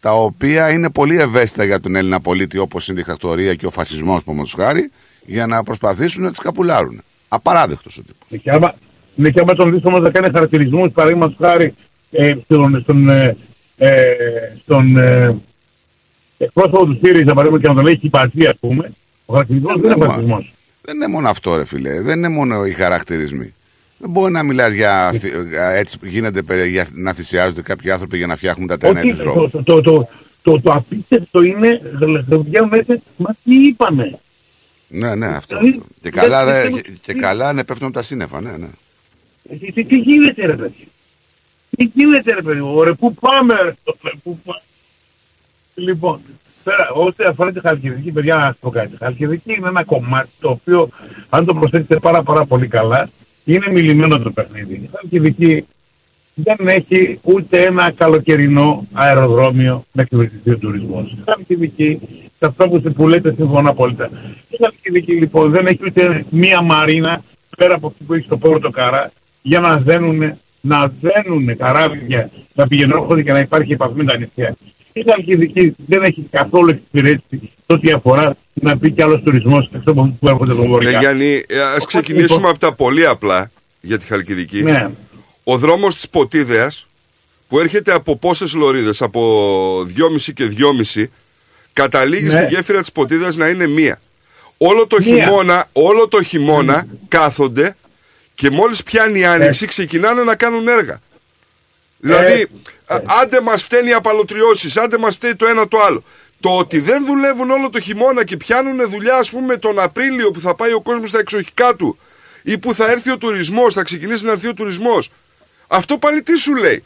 τα 0.00 0.12
οποία 0.12 0.70
είναι 0.70 0.90
πολύ 0.90 1.20
ευαίσθητα 1.20 1.64
για 1.64 1.80
τον 1.80 1.96
Έλληνα 1.96 2.20
πολίτη, 2.20 2.58
όπως 2.58 2.88
είναι 2.88 2.98
η 2.98 3.02
δικτακτορία 3.02 3.54
και 3.54 3.66
ο 3.66 3.70
φασισμός, 3.70 4.22
που 4.24 4.44
χάρη, 4.56 4.90
για 5.26 5.46
να 5.46 5.62
προσπαθήσουν 5.62 6.22
να 6.22 6.28
τις 6.30 6.38
καπουλάρουν. 6.38 7.02
Απαράδεκτος 7.28 7.96
ο 7.96 8.02
τύπος. 8.02 8.26
Ναι, 8.28 8.38
Και 8.38 8.50
άμα, 8.50 8.74
ναι, 9.14 9.30
και 9.30 9.40
άμα 9.40 9.54
τον 9.54 9.70
δεις 9.72 9.84
όμως 9.84 10.00
να 10.00 10.10
κάνει 10.10 10.28
χαρακτηρισμούς, 10.32 10.88
παραδείγματος 10.92 11.36
χάρη, 11.40 11.74
ε, 12.10 12.34
στον, 12.44 12.80
στον, 12.82 13.08
ε, 13.08 13.36
ε, 13.78 14.02
στον 14.62 14.96
ε, 14.96 15.36
εκπρόσωπο 16.38 16.84
του 16.86 16.98
ΣΥΡΙΖΑ, 17.02 17.34
παραδείγματος, 17.34 17.60
και 17.60 17.68
να 17.68 17.74
τον 17.74 17.84
λέει 17.84 17.98
χιπατζή, 17.98 18.46
ας 18.46 18.56
πούμε, 18.60 18.92
ο 19.26 19.32
χαρακτηρισμός 19.32 19.80
δεν 19.80 19.84
είναι 19.90 19.96
μα- 20.06 20.12
φασισμός. 20.12 20.52
Δεν 20.82 20.96
είναι 20.96 21.06
μόνο 21.06 21.28
αυτό, 21.28 21.56
ρε 21.56 21.64
φίλε. 21.64 22.00
Δεν 22.00 22.16
είναι 22.18 22.28
μόνο 22.28 22.64
οι 22.66 22.70
χαρακτηρισμοί. 22.72 23.54
Δεν 23.98 24.10
μπορεί 24.10 24.32
να 24.32 24.42
μιλάς 24.42 24.72
για, 24.72 25.10
θυ- 25.12 25.34
για- 25.48 25.70
έτσι 25.70 25.98
γίνεται 26.02 26.42
περί- 26.42 26.70
για 26.70 26.86
να 26.94 27.12
θυσιάζονται 27.12 27.62
κάποιοι 27.62 27.90
άνθρωποι 27.90 28.16
για 28.16 28.26
να 28.26 28.36
φτιάχνουν 28.36 28.66
τα 28.66 28.76
τρένα 28.78 29.00
Όχι, 29.00 29.08
της 29.08 29.18
το, 29.18 29.22
δρόμου. 29.24 29.50
το, 29.50 29.62
το, 29.62 29.80
το, 29.80 30.08
το, 30.42 30.60
το 30.60 30.70
απίστευτο 30.72 31.42
είναι, 31.42 31.80
δεν 32.28 32.42
βγαίνουν 32.42 32.68
μέσα, 32.68 33.00
μα 33.16 33.36
τι 33.44 33.54
είπαμε. 33.66 34.18
Ναι, 34.88 35.14
ναι, 35.14 35.26
αυτό. 35.26 35.58
Δηλαδή, 35.58 35.76
αυτό. 35.78 35.86
Και 36.02 36.10
καλά, 36.10 36.44
δεν- 36.44 36.54
δε, 36.62 36.68
δεν- 36.70 36.82
και, 36.82 36.92
και 37.00 37.12
καλά 37.12 37.52
ναι, 37.52 37.64
πέφτουν 37.64 37.86
από 37.86 37.96
τα 37.96 38.02
σύννεφα, 38.02 38.40
ναι, 38.40 38.50
ναι. 38.50 38.66
Ε, 39.50 39.56
Τι, 39.56 39.72
τι, 39.72 39.84
τι 39.84 39.96
γίνεται 39.98 40.46
ρε 40.46 40.56
παιδί; 40.56 40.88
Τι 41.78 41.90
γίνεται 41.94 42.34
ρε 42.34 42.42
παιδί. 42.42 42.60
Ωραία, 42.60 42.94
πού 42.94 43.14
πάμε 43.14 43.54
ρε. 43.62 43.74
Πού 44.22 44.38
πάμε. 44.44 44.60
Λοιπόν, 45.74 46.20
πέρα, 46.64 46.90
ό,τι 46.90 47.24
αφορά 47.24 47.52
τη 47.52 47.60
Χαλκιδική, 47.60 48.10
παιδιά, 48.10 48.36
να 48.36 48.44
σας 48.44 48.56
πω 48.60 48.70
κάτι. 48.70 48.92
Η 48.94 48.96
Χαλκιδική 48.96 49.52
είναι 49.52 49.68
ένα 49.68 49.84
κομμάτι 49.84 50.28
το 50.40 50.48
οποίο, 50.48 50.88
αν 51.28 51.44
το 51.44 51.54
προσέξετε 51.54 51.98
πάρα, 51.98 52.22
πάρα 52.22 52.44
πολύ 52.44 52.66
καλά, 52.66 53.10
είναι 53.44 53.70
μιλημένο 53.70 54.18
το 54.18 54.30
παιχνίδι. 54.30 54.74
Η 54.74 54.90
Χαλκιδική 54.92 55.66
δεν 56.34 56.68
έχει 56.68 57.18
ούτε 57.22 57.62
ένα 57.62 57.92
καλοκαιρινό 57.92 58.86
αεροδρόμιο 58.92 59.84
να 59.92 60.02
εξυπηρετηθεί 60.02 60.50
ο 60.50 60.58
τουρισμό. 60.58 61.08
Η 61.10 61.22
Χαλκιδική, 61.24 62.00
σε 62.38 62.46
αυτό 62.46 62.68
που, 62.68 62.92
που 62.92 63.08
λέτε, 63.08 63.34
συμφωνώ 63.34 63.70
απόλυτα. 63.70 64.10
Η 64.48 64.56
Χαλκιδική 64.62 65.12
λοιπόν 65.12 65.50
δεν 65.50 65.66
έχει 65.66 65.80
ούτε 65.84 66.24
μία 66.30 66.62
μαρίνα 66.62 67.22
πέρα 67.56 67.74
από 67.74 67.86
αυτή 67.86 68.04
που 68.04 68.14
έχει 68.14 68.24
στο 68.24 68.36
Πόρτο 68.36 68.70
Καρά 68.70 69.10
για 69.42 69.60
να 69.60 69.76
δένουν, 69.76 70.38
να 70.60 70.92
δένουν 71.00 71.56
καράβια, 71.56 72.30
να 72.54 72.66
πηγαίνουν 72.66 73.24
και 73.24 73.32
να 73.32 73.38
υπάρχει 73.38 73.72
επαφή 73.72 73.92
με 73.94 74.04
τα 74.04 74.18
νησιά. 74.18 74.56
Η 74.92 75.04
Χαλκιδική 75.10 75.74
δεν 75.86 76.02
έχεις 76.02 76.24
καθόλου 76.30 76.68
εξυπηρέτηση 76.70 77.40
σε 77.66 77.72
ό,τι 77.72 77.90
αφορά 77.90 78.36
να 78.54 78.74
μπει 78.74 78.90
κι 78.90 79.02
άλλος 79.02 79.22
τουρισμός 79.22 79.64
εκτός 79.72 79.82
από 79.86 80.00
αυτούς 80.00 80.16
που 80.18 80.28
έρχονται 80.28 80.52
από 80.52 80.62
Ναι, 80.62 80.68
βορειά. 80.68 80.98
Γιάννη, 80.98 81.42
ε, 81.48 81.60
ας 81.76 81.86
ξεκινήσουμε 81.86 82.48
από 82.48 82.58
τα 82.58 82.72
πολύ 82.72 83.06
απλά 83.06 83.50
για 83.80 83.98
τη 83.98 84.06
Χαλκιδική. 84.06 84.62
Ναι. 84.62 84.88
Ο 85.44 85.56
δρόμος 85.56 85.94
της 85.94 86.08
Ποτίδεας 86.08 86.86
που 87.48 87.58
έρχεται 87.60 87.92
από 87.92 88.16
πόσες 88.16 88.54
λωρίδες, 88.54 89.02
από 89.02 89.20
2,5 89.84 90.32
και 90.32 90.44
2,5 90.46 91.10
καταλήγει 91.72 92.22
Ναι. 92.24 92.30
στη 92.30 92.46
γέφυρα 92.54 92.80
της 92.80 92.92
Ποτίδεας 92.92 93.36
να 93.36 93.48
είναι 93.48 93.66
μία. 93.66 94.00
Όλο 94.58 94.86
το 94.86 94.96
Μία. 95.00 95.24
χειμώνα, 95.24 95.68
όλο 95.72 96.08
το 96.08 96.22
χειμώνα 96.22 96.86
κάθονται 97.08 97.76
και 98.38 98.50
μόλις 98.50 98.82
πιάνει 98.82 99.18
η 99.18 99.24
άνοιξη 99.24 99.66
ξεκινάνε 99.66 100.22
να 100.22 100.36
κάνουν 100.36 100.68
έργα. 100.68 101.00
Δηλαδή, 101.98 102.46
α- 102.86 103.02
άντε 103.22 103.40
μας 103.40 103.62
φταίνει 103.62 103.88
οι 103.88 103.92
απαλωτριώσεις, 103.92 104.76
άντε 104.76 104.98
μας 104.98 105.14
φταίει 105.14 105.34
το 105.34 105.46
ένα 105.46 105.68
το 105.68 105.78
άλλο. 105.78 106.02
Το 106.40 106.50
ότι 106.56 106.80
δεν 106.80 107.04
δουλεύουν 107.06 107.50
όλο 107.50 107.70
το 107.70 107.80
χειμώνα 107.80 108.24
και 108.24 108.36
πιάνουν 108.36 108.90
δουλειά, 108.90 109.16
ας 109.16 109.30
πούμε, 109.30 109.56
τον 109.56 109.78
Απρίλιο 109.78 110.30
που 110.30 110.40
θα 110.40 110.54
πάει 110.54 110.72
ο 110.72 110.80
κόσμος 110.80 111.08
στα 111.08 111.18
εξοχικά 111.18 111.76
του 111.76 111.98
ή 112.42 112.58
που 112.58 112.74
θα 112.74 112.90
έρθει 112.90 113.10
ο 113.10 113.18
τουρισμός, 113.18 113.74
θα 113.74 113.82
ξεκινήσει 113.82 114.24
να 114.24 114.32
έρθει 114.32 114.48
ο 114.48 114.54
τουρισμός. 114.54 115.10
Αυτό 115.68 115.98
πάλι 115.98 116.22
τι 116.22 116.38
σου 116.38 116.54
λέει; 116.54 116.84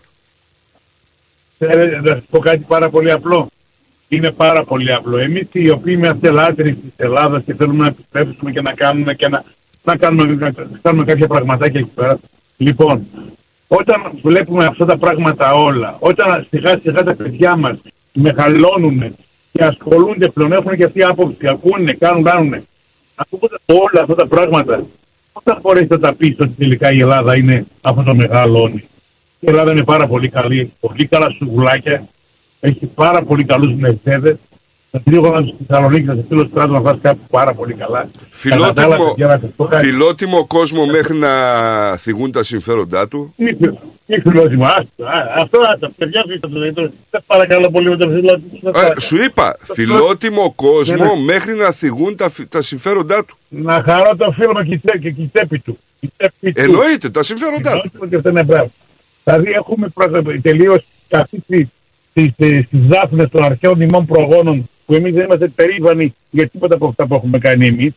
Θέλετε 1.59 2.01
να 2.01 2.15
σα 2.15 2.21
πω 2.21 2.39
κάτι 2.39 2.65
πάρα 2.69 2.91
πολύ 2.91 3.11
απλό. 3.13 3.51
Είναι 4.09 4.31
πάρα 4.31 4.65
πολύ 4.65 4.93
απλό. 4.93 5.19
Εμείς 5.19 5.47
οι 5.53 5.71
οποίοι 5.71 5.95
είμαστε 5.99 6.31
λάτρεις 6.31 6.75
της 6.75 6.93
Ελλάδας 6.97 7.43
και 7.45 7.55
θέλουμε 7.55 7.79
να 7.79 7.87
επιστρέψουμε 7.87 8.53
και 8.53 8.61
να 8.61 8.75
κάνουμε, 8.75 9.15
και 9.15 9.29
να, 9.29 9.45
να 9.83 9.97
κάνουμε, 9.97 10.35
να 10.35 10.53
κάνουμε 10.83 11.05
κάποια 11.05 11.27
πραγματάκια 11.27 11.81
εκεί 11.81 11.91
πέρα. 11.95 12.19
Λοιπόν, 12.57 13.07
όταν 13.69 14.11
βλέπουμε 14.23 14.65
αυτά 14.65 14.85
τα 14.85 14.97
πράγματα 14.97 15.55
όλα, 15.55 15.97
όταν 15.99 16.47
σιγά 16.51 16.79
σιγά 16.83 17.03
τα 17.03 17.15
παιδιά 17.15 17.57
μας 17.57 17.79
μεγαλώνουν 18.13 19.17
και 19.53 19.65
ασχολούνται 19.65 20.29
πλέον, 20.29 20.53
έχουν 20.53 20.77
και 20.77 20.85
αυτή 20.85 20.99
η 20.99 21.03
άποψη, 21.03 21.49
ακούνε, 21.49 21.93
κάνουν, 21.93 22.23
κάνουν. 22.23 22.67
ακούγοντα 23.15 23.59
όλα 23.67 24.01
αυτά 24.03 24.15
τα 24.15 24.27
πράγματα, 24.27 24.87
πώς 25.33 25.43
θα 25.45 25.59
μπορέσει 25.63 25.87
να 25.89 25.99
τα 25.99 26.15
πεις 26.15 26.37
ότι 26.41 26.55
τελικά 26.59 26.93
η 26.93 26.99
Ελλάδα 26.99 27.37
είναι 27.37 27.67
αυτό 27.81 28.03
το 28.03 28.15
μεγάλο 28.15 28.63
όνειρο. 28.63 28.87
Η 29.41 29.47
Ελλάδα 29.49 29.71
είναι 29.71 29.85
πάρα 29.85 30.07
πολύ 30.07 30.29
καλή, 30.29 30.61
έχει 30.61 30.73
πολύ 30.81 31.07
καλά 31.07 31.31
σουγουλάκια, 31.39 32.09
έχει 32.61 32.87
πάρα 32.87 33.23
πολύ 33.23 33.45
καλούς 33.45 33.75
μερσέδε. 33.75 34.39
Τα 34.93 35.01
τρίγωνα 35.05 35.43
της 35.43 35.55
Θεσσαλονίκης, 35.67 36.07
θα 36.07 36.15
σε 36.15 36.23
στείλω 36.25 36.47
στράτο 36.51 36.73
να 36.73 36.81
φας 36.81 36.99
κάπου 37.03 37.21
πάρα 37.31 37.55
πολύ 37.55 37.75
καλά. 37.75 38.09
Κατά 38.43 38.73
τα 38.73 38.83
άλλα, 38.83 38.97
Φιλότιμο, 38.97 39.09
παιδιά, 39.15 39.27
να 39.27 39.39
σας 39.39 39.51
πω 39.57 39.65
κάτι. 39.65 39.87
φιλότιμο 39.87 40.45
κόσμο 40.47 40.87
μέχρι 40.87 41.17
να 41.17 41.29
θυγούν 41.97 42.33
τα 42.33 42.43
συμφέροντά 42.43 43.09
του. 43.09 43.35
Τι 43.37 43.45
φι- 43.45 43.79
τι 44.07 44.21
φιλότιμο, 44.21 44.65
άστο, 44.67 45.05
α, 45.05 45.35
αυτό 45.39 45.59
άστα, 45.73 45.91
παιδιά 45.97 46.23
αφήστε 46.27 46.49
το, 46.49 46.59
δεν 46.59 46.75
το- 46.75 46.91
δεν 47.11 47.23
παρακαλώ 47.27 47.71
πολύ 47.71 47.89
με 47.91 47.97
το 47.97 48.09
φιλότιμο. 48.09 48.71
Ε, 48.97 49.01
σου 49.01 49.17
είπα, 49.23 49.57
φιλότιμο 49.63 50.53
κόσμο 50.57 50.97
Ναι, 50.97 51.05
ναι. 51.05 51.23
μέχρι 51.25 51.55
να 51.55 51.71
θυγούν 51.73 52.17
τα, 52.17 52.29
φι- 52.31 52.49
τα 52.51 52.63
συμφέροντά 52.63 53.25
του. 53.25 53.37
Να 53.49 53.83
χαρώ 53.83 54.17
το 54.17 54.31
φίλο 54.33 54.53
μου 54.57 54.63
και 54.69 54.75
η 54.75 54.79
τσέ- 54.85 54.99
και 55.01 55.09
η 55.09 55.31
τσέπη 55.33 55.59
του. 55.59 55.79
Η 56.01 56.09
τσέπη 56.17 56.53
του. 56.53 56.61
Εννοείται, 56.63 57.11
τα 57.11 57.23
συμφέροντά 57.23 57.71
του. 57.71 57.91
Φιλότιμο 57.91 58.07
και 58.09 58.17
αυτό 58.17 58.29
είναι 58.29 58.45
μπράβο. 58.45 58.71
Δηλαδή 59.25 59.51
έχουμε 59.51 59.93
τελείως 60.43 60.85
αυτή 61.11 61.43
τη 61.47 61.67
στις 62.31 62.67
δάφνες 62.73 63.29
των 63.31 63.45
αρχαίων 63.45 63.81
ημών 63.81 64.07
προγόνων 64.07 64.69
που 64.93 64.99
εμείς 64.99 65.15
δεν 65.15 65.25
είμαστε 65.25 65.49
περήφανοι 65.49 66.15
για 66.31 66.49
τίποτα 66.49 66.75
από 66.75 66.87
αυτά 66.87 67.07
που 67.07 67.15
έχουμε 67.15 67.39
κάνει 67.39 67.67
εμείς. 67.67 67.93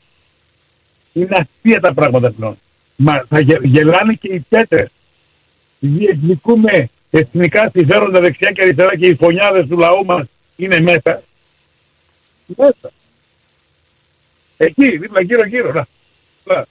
Είναι 1.13 1.29
αστεία 1.31 1.79
τα 1.79 1.93
πράγματα 1.93 2.31
πλέον. 2.31 2.57
Μα 2.95 3.25
θα 3.29 3.39
γε- 3.39 3.63
γελάνε 3.63 4.13
και 4.13 4.27
οι 4.33 4.45
πέτρες. 4.49 4.89
Διεκδικούμε 5.79 6.89
εθνικά 7.11 7.69
συμφέροντα 7.73 8.19
δεξιά 8.19 8.51
και 8.51 8.61
αριστερά 8.61 8.97
και 8.97 9.07
οι 9.07 9.15
φωνιάδες 9.15 9.67
του 9.67 9.77
λαού 9.77 10.05
μας 10.05 10.25
είναι 10.55 10.79
μέσα. 10.79 11.23
Μέσα. 12.45 12.91
Εκεί, 14.57 14.97
δίπλα, 14.97 15.21
γύρω, 15.21 15.45
γύρω. 15.45 15.71
Να. 15.73 15.87
Να. 16.43 16.65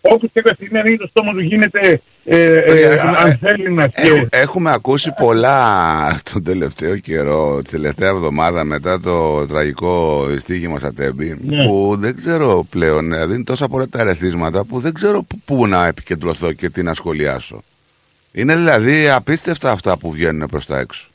Όπου 0.00 0.30
και 0.32 0.40
καθημερινά 0.40 0.96
το 0.96 1.06
στόμα 1.06 1.32
τους 1.32 1.42
γίνεται 1.42 2.02
ε, 2.30 2.52
ε, 2.58 2.80
Έχουμε- 2.94 3.16
ανθέλινας 3.18 3.92
και... 3.94 4.00
Έχ- 4.08 4.26
Έχουμε 4.30 4.70
ακούσει 4.72 5.12
πολλά 5.16 6.20
τον 6.32 6.44
τελευταίο 6.44 6.96
καιρό, 6.96 7.60
τη 7.64 7.70
τελευταία 7.70 8.08
εβδομάδα 8.08 8.64
μετά 8.64 9.00
το 9.00 9.46
τραγικό 9.46 10.24
δυστύχημα 10.26 10.78
στα 10.78 10.92
Τέμπη, 10.94 11.38
Ναι. 11.46 11.64
που 11.66 11.96
δεν 11.98 12.16
ξέρω 12.16 12.66
πλέον, 12.70 13.04
δηλαδή 13.04 13.34
είναι 13.34 13.44
τόσα 13.44 13.68
πολλά 13.68 13.88
τα 13.88 14.00
ερεθίσματα 14.00 14.64
που 14.64 14.78
δεν 14.80 14.92
ξέρω 14.94 15.22
πού- 15.22 15.40
πού 15.44 15.66
να 15.66 15.86
επικεντρωθώ 15.86 16.52
και 16.52 16.68
τι 16.68 16.82
να 16.82 16.94
σχολιάσω. 16.94 17.62
Είναι 18.32 18.56
δηλαδή 18.56 19.08
απίστευτα 19.08 19.70
αυτά 19.70 19.96
που 19.96 20.10
βγαίνουν 20.10 20.48
προς 20.48 20.66
τα 20.66 20.78
έξω. 20.78 21.06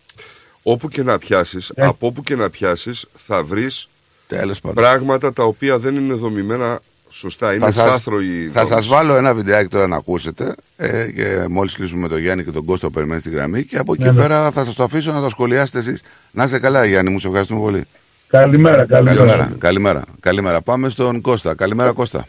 Όπου 0.64 0.88
και 0.90 1.04
να 1.04 1.18
πιάσεις, 1.18 1.72
Ε. 1.76 1.86
από 1.86 2.08
όπου 2.08 2.24
και 2.24 2.36
να 2.36 2.50
πιάσεις, 2.50 3.06
θα 3.28 3.44
βρεις 3.44 3.88
Τέλος 4.28 4.60
πάντων. 4.60 4.84
πράγματα 4.84 5.34
τα 5.34 5.44
οποία 5.44 5.78
δεν 5.78 5.96
είναι 5.96 6.14
δομημένα 6.14 6.80
σωστά. 7.14 7.54
Είναι 7.54 7.66
Θα 7.66 7.72
σας, 7.72 7.90
σάθροοι 7.90 8.50
θα 8.54 8.62
δόμες. 8.64 8.76
σας 8.78 8.88
βάλω 8.88 9.16
ένα 9.16 9.34
βιντεάκι 9.34 9.68
τώρα 9.70 9.88
να 9.88 9.96
ακούσετε 9.96 10.56
ε, 10.78 11.06
και 11.16 11.46
μόλις 11.50 11.76
κλείσουμε 11.76 12.02
με 12.02 12.08
τον 12.08 12.18
Γιάννη 12.20 12.44
και 12.44 12.52
τον 12.52 12.66
Κώστα 12.66 12.88
που 12.88 12.94
περιμένει 12.94 13.20
στη 13.20 13.30
γραμμή 13.30 13.64
και 13.64 13.78
από 13.78 13.94
εκεί 13.94 14.04
Ναι, 14.04 14.12
ναι. 14.12 14.22
πέρα 14.22 14.52
θα 14.52 14.66
σας 14.66 14.76
το 14.76 14.84
αφήσω 14.84 15.12
να 15.12 15.22
το 15.22 15.30
σχολιάσετε 15.30 15.80
εσείς. 15.80 16.02
Να 16.32 16.44
είστε 16.44 16.60
καλά 16.60 16.86
Γιάννη 16.86 17.12
μου, 17.12 17.20
σε 17.20 17.28
ευχαριστούμε 17.28 17.60
πολύ. 17.60 17.84
Καλημέρα, 18.28 18.86
καλημέρα. 18.86 19.16
Καλημέρα, 19.16 19.52
καλημέρα, 19.60 20.04
καλημέρα. 20.20 20.62
Πάμε 20.62 20.90
στον 20.90 21.22
Κώστα. 21.22 21.56
Καλημέρα 21.56 21.92
Κώστα. 21.92 22.26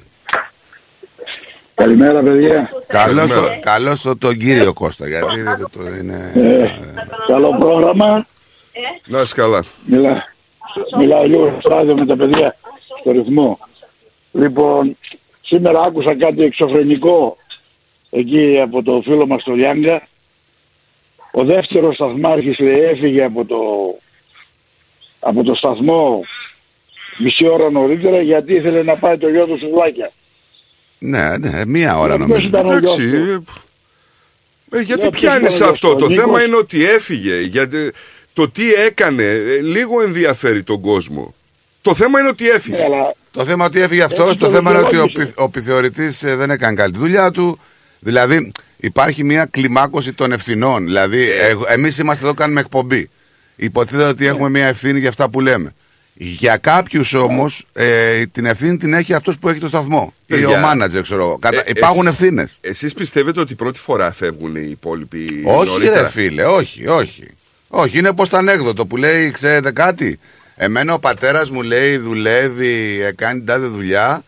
Καλημέρα, 1.74 2.20
παιδιά. 2.22 2.70
Καλώς, 2.86 3.26
το, 3.28 3.34
Καλημέρα. 3.34 3.58
καλώς 3.62 4.02
το, 4.02 4.16
τον 4.16 4.36
κύριο 4.36 4.72
Κώστα, 4.72 5.08
γιατί 5.08 5.44
το, 5.60 5.68
το 5.78 5.80
είναι... 6.00 6.32
Καλό 7.26 7.56
πρόγραμμα. 7.60 8.26
Να 9.06 9.20
είσαι 9.20 9.34
καλά. 9.34 9.64
Μιλά, 9.86 10.24
μιλάω 10.98 11.22
λίγο 11.24 11.56
στο 11.60 11.68
ράδιο 11.74 11.94
με 11.94 12.06
τα 12.06 12.16
παιδιά 12.16 12.56
στο 13.00 13.10
ρυθμό. 13.10 13.58
Λοιπόν, 14.34 14.96
σήμερα 15.42 15.80
άκουσα 15.82 16.16
κάτι 16.16 16.42
εξωφρενικό 16.42 17.36
εκεί 18.10 18.60
από 18.60 18.82
το 18.82 19.00
φίλο 19.04 19.26
μας 19.26 19.42
το 19.42 19.52
Λιάγκα. 19.52 20.08
Ο 21.32 21.44
δεύτερος 21.44 21.94
σταθμάρχης 21.94 22.58
λέει 22.58 22.80
έφυγε 22.80 23.24
από 23.24 23.44
το, 23.44 23.58
από 25.20 25.42
το 25.42 25.54
σταθμό 25.54 26.22
μισή 27.18 27.48
ώρα 27.48 27.70
νωρίτερα 27.70 28.20
γιατί 28.20 28.54
ήθελε 28.54 28.82
να 28.82 28.96
πάει 28.96 29.18
το 29.18 29.28
γιο 29.28 29.46
του 29.46 29.58
σουβλάκια. 29.58 30.10
Ναι, 30.98 31.36
ναι, 31.38 31.64
μία 31.66 31.98
ώρα 31.98 32.16
Ποιος 32.16 32.28
νομίζω. 32.28 32.48
ήταν 32.48 32.66
ο 32.66 32.72
Εντάξει, 32.76 33.06
γιος 33.08 33.22
του; 33.24 33.44
ε, 34.70 34.78
ε, 34.78 34.80
γιατί 34.82 35.02
Ναι, 35.04 35.10
πιάνεις 35.10 35.40
ποιος 35.46 35.56
ήταν 35.56 35.68
ο 35.68 35.70
αυτό. 35.70 35.86
γιος 35.88 36.00
Το 36.00 36.06
του, 36.06 36.12
ο 36.12 36.14
θέμα 36.14 36.26
Νίκος. 36.26 36.44
είναι 36.46 36.56
ότι 36.56 36.84
έφυγε. 36.84 37.40
Γιατί 37.40 37.92
το 38.32 38.48
τι 38.48 38.72
έκανε, 38.72 39.22
ε, 39.24 39.60
λίγο 39.60 40.02
ενδιαφέρει 40.02 40.62
τον 40.62 40.80
κόσμο. 40.80 41.34
Το 41.84 41.94
θέμα 41.94 42.20
είναι 42.20 42.28
ότι 42.28 42.48
έφυγε. 42.48 42.76
Ναι, 42.76 42.82
αλλά 42.82 43.14
Το 43.30 43.44
θέμα 43.44 43.64
ότι 43.64 43.80
έφυγε 43.80 44.02
αυτός, 44.02 44.26
Έτσι 44.26 44.38
το 44.38 44.46
το 44.46 44.52
θέμα 44.52 44.70
είναι 44.70 44.78
ότι 44.78 44.96
ο, 44.96 45.02
δικαιολόγησε. 45.02 45.34
πι, 45.34 45.40
ο 45.42 45.44
επιθεωρητής, 45.44 46.22
ε, 46.22 46.36
δεν 46.36 46.50
έκανε 46.50 46.74
καλή 46.74 46.92
τη 46.92 46.98
δουλειά 46.98 47.30
του. 47.30 47.58
Δηλαδή 47.98 48.52
υπάρχει 48.76 49.24
μια 49.24 49.44
κλιμάκωση 49.44 50.12
των 50.12 50.32
ευθυνών. 50.32 50.84
Δηλαδή 50.84 51.30
εγώ- 51.30 51.64
εμείς 51.68 51.98
είμαστε 51.98 52.24
εδώ 52.24 52.34
κάνουμε 52.34 52.60
εκπομπή. 52.60 53.10
Υποτίθεται 53.56 54.04
ότι 54.08 54.26
έχουμε 54.26 54.48
μια 54.48 54.66
ευθύνη 54.66 54.98
για 54.98 55.08
αυτά 55.08 55.28
που 55.28 55.40
λέμε. 55.40 55.74
Για 56.14 56.56
κάποιους 56.56 57.12
όμως 57.14 57.66
ε, 57.72 58.26
την 58.26 58.46
ευθύνη 58.46 58.76
την 58.76 58.94
έχει 58.94 59.14
αυτός 59.14 59.38
που 59.38 59.48
έχει 59.48 59.58
το 59.60 59.68
σταθμό. 59.68 60.14
Ή 60.26 60.32
Παιδιά. 60.34 60.48
ο 60.48 60.56
μάνατζερ, 60.60 61.02
ξέρω 61.02 61.20
εγώ. 61.20 61.38
Κατα- 61.38 61.60
Ε, 61.60 61.62
Υπάρχουν 61.66 62.06
εσ- 62.06 62.12
ευθύνες. 62.12 62.58
Εσείς 62.60 62.92
πιστεύετε 62.94 63.40
ότι 63.40 63.54
πρώτη 63.54 63.78
φορά 63.78 64.12
φεύγουν 64.12 64.56
οι 64.56 64.68
υπόλοιποι 64.70 65.42
Όχι, 65.44 65.68
νωρίτερα; 65.70 66.02
ρε 66.02 66.08
φίλε, 66.08 66.44
όχι, 66.44 66.86
όχι. 66.86 67.24
Όχι, 67.68 67.98
είναι 67.98 68.12
πως 68.12 68.28
το 68.28 68.36
ανέκδοτο 68.36 68.86
που 68.86 68.96
λέει, 68.96 69.30
ξέρετε 69.30 69.70
κάτι; 69.72 70.18
Εμένα 70.56 70.94
ο 70.94 70.98
πατέρας 70.98 71.50
μου 71.50 71.62
λέει 71.62 71.96
δουλεύει, 71.96 73.00
ε, 73.06 73.12
κάνει 73.12 73.38
την 73.38 73.46
τάδε 73.46 73.66
δουλειά 73.66 74.22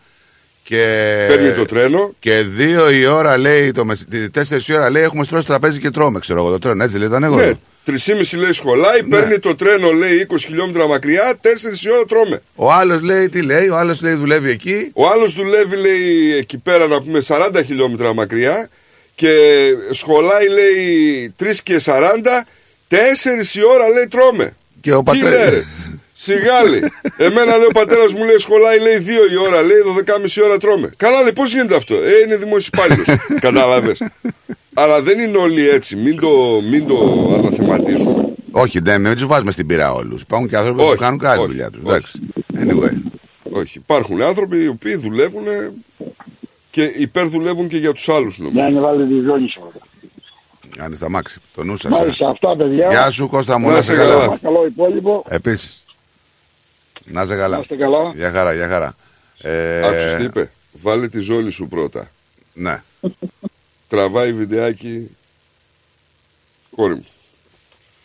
και. 0.63 0.85
Παίρνει 1.27 1.51
το 1.51 1.65
τρένο. 1.65 2.13
Και 2.19 2.41
δύο 2.41 2.89
η 2.91 3.05
ώρα 3.05 3.37
λέει, 3.37 3.71
το 3.71 3.85
μεσ... 3.85 4.05
τη- 4.09 4.29
τέσσερις 4.29 4.67
η 4.67 4.73
ώρα 4.73 4.89
λέει, 4.89 5.03
έχουμε 5.03 5.23
στρώσει 5.23 5.47
τραπέζι 5.47 5.79
και 5.79 5.89
τρώμε, 5.91 6.19
ξέρω 6.19 6.39
εγώ 6.39 6.49
το 6.51 6.59
τρένο. 6.59 6.83
Έτσι 6.83 6.97
λέει 6.97 7.07
το 7.09 7.15
ανέκδοτο. 7.15 7.45
Ναι, 7.45 7.53
3,5 7.85 8.37
λέει 8.37 8.51
σχολάει, 8.51 9.01
Ναι. 9.01 9.07
παίρνει 9.07 9.39
το 9.39 9.55
τρένο 9.55 9.91
λέει 9.91 10.27
20 10.31 10.35
χιλιόμετρα 10.39 10.87
μακριά, 10.87 11.37
4 11.41 11.45
η 11.85 11.91
ώρα 11.91 12.05
τρώμε. 12.07 12.41
Ο 12.55 12.71
άλλος 12.71 13.01
λέει, 13.01 13.29
τι 13.29 13.41
λέει, 13.41 13.67
ο 13.69 13.77
άλλος 13.77 14.01
λέει 14.01 14.13
δουλεύει 14.13 14.49
εκεί. 14.49 14.91
Ο 14.93 15.07
άλλος 15.09 15.33
δουλεύει 15.33 15.75
λέει 15.75 16.35
εκεί 16.37 16.57
πέρα 16.57 16.87
να 16.87 17.01
πούμε 17.01 17.19
40 17.27 17.49
χιλιόμετρα 17.65 18.13
μακριά 18.13 18.69
και 19.15 19.35
σχολάει 19.91 20.47
λέει 20.49 21.33
3 21.39 21.45
και 21.63 21.81
40, 21.85 22.03
4 22.89 22.95
η 23.55 23.63
ώρα 23.73 23.87
λέει 23.93 24.07
τρώμε. 24.09 24.55
Και 24.81 24.93
ο 24.93 25.03
Τι 25.11 25.19
πατέ- 26.25 26.39
λέει 26.39 26.39
ρε, 26.39 26.59
σιγά 26.59 26.63
λέει. 26.69 26.91
Εμένα 27.17 27.57
λέει 27.57 27.65
ο 27.65 27.71
πατέρας 27.73 28.13
μου 28.13 28.23
λέει 28.23 28.37
σχολάει 28.37 28.79
λέει 28.79 28.97
2 28.97 29.31
η 29.31 29.37
ώρα, 29.47 29.61
λέει 29.61 29.77
12,5 29.85 30.41
ώρα 30.43 30.57
τρώμε. 30.57 30.91
Καλά 30.97 31.21
λέει 31.21 31.33
πώς 31.33 31.51
γίνεται 31.53 31.75
αυτό, 31.75 31.93
ε 31.95 32.11
είναι 32.25 32.35
δημόσιος 32.35 32.67
υπάλληλος, 32.67 33.05
κατάλαβες. 33.45 34.01
Αλλά 34.73 35.01
δεν 35.01 35.19
είναι 35.19 35.37
όλοι 35.37 35.69
έτσι, 35.69 35.95
μην 35.95 36.19
το, 36.19 36.61
μην 36.69 36.87
το 36.87 37.29
αναθεματίζουμε. 37.37 38.29
Όχι, 38.51 38.79
δεν 38.79 39.01
μην 39.01 39.13
τους 39.13 39.25
βάζουμε 39.25 39.51
στην 39.51 39.67
πύρα 39.67 39.93
όλους. 39.93 40.21
Υπάρχουν 40.21 40.49
και 40.49 40.57
άνθρωποι 40.57 40.79
που 40.79 40.85
Όχι, 40.87 40.97
κάνουν 40.97 41.19
κάτι 41.19 41.37
όχι, 41.39 41.47
δουλειά 41.47 41.69
τους. 41.69 41.81
όχι. 41.83 41.89
Εντάξει. 41.89 42.19
Anyway. 42.57 43.11
Όχι, 43.51 43.77
υπάρχουν 43.77 44.21
άνθρωποι 44.21 44.63
οι 44.63 44.67
οποίοι 44.67 44.95
δουλεύουν 44.95 45.43
και 46.71 46.83
υπερδουλεύουν 46.97 47.67
και 47.67 47.77
για 47.77 47.93
τους 47.93 48.09
άλλους 48.09 48.37
νομίζω. 48.37 48.59
να 48.61 48.67
είναι 48.67 48.79
βάλει 48.79 49.05
τη 49.07 49.19
ζώνη 49.27 49.47
σου. 49.47 49.71
Κάνει 50.77 50.95
στα 50.95 51.09
μάξι. 51.09 51.39
Το 51.55 51.63
νου 51.63 51.77
σας. 51.77 51.91
Μάλιστα 51.91 52.29
αυτά 52.29 52.55
παιδιά. 52.55 52.87
Γεια 52.89 53.11
σου 53.11 53.27
Κώστα 53.29 53.59
μου, 53.59 53.65
Να 53.67 53.71
να 53.71 53.77
είσαι 53.77 53.93
είσαι 53.93 54.01
καλά. 54.01 54.19
καλά. 54.19 54.37
Καλό 54.41 54.65
υπόλοιπο. 54.65 55.23
Επίσης. 55.29 55.83
Να 57.11 57.21
είσαι 57.21 57.35
καλά. 57.35 57.55
Να 57.55 57.61
είστε 57.61 57.75
καλά. 57.75 58.11
Για 58.15 58.31
χαρά, 58.31 58.53
για 58.53 58.67
χαρά. 58.67 58.95
Ε, 59.41 59.81
Άκουσες 59.87 60.15
τι 60.15 60.23
είπε, 60.23 60.51
βάλε 60.71 61.07
τη 61.07 61.19
ζώνη 61.19 61.49
σου 61.49 61.67
πρώτα. 61.67 62.09
Ναι. 62.53 62.83
Τραβάει 63.89 64.33
βιντεάκι 64.33 65.17
κόρη 66.75 66.93
μου. 66.93 67.05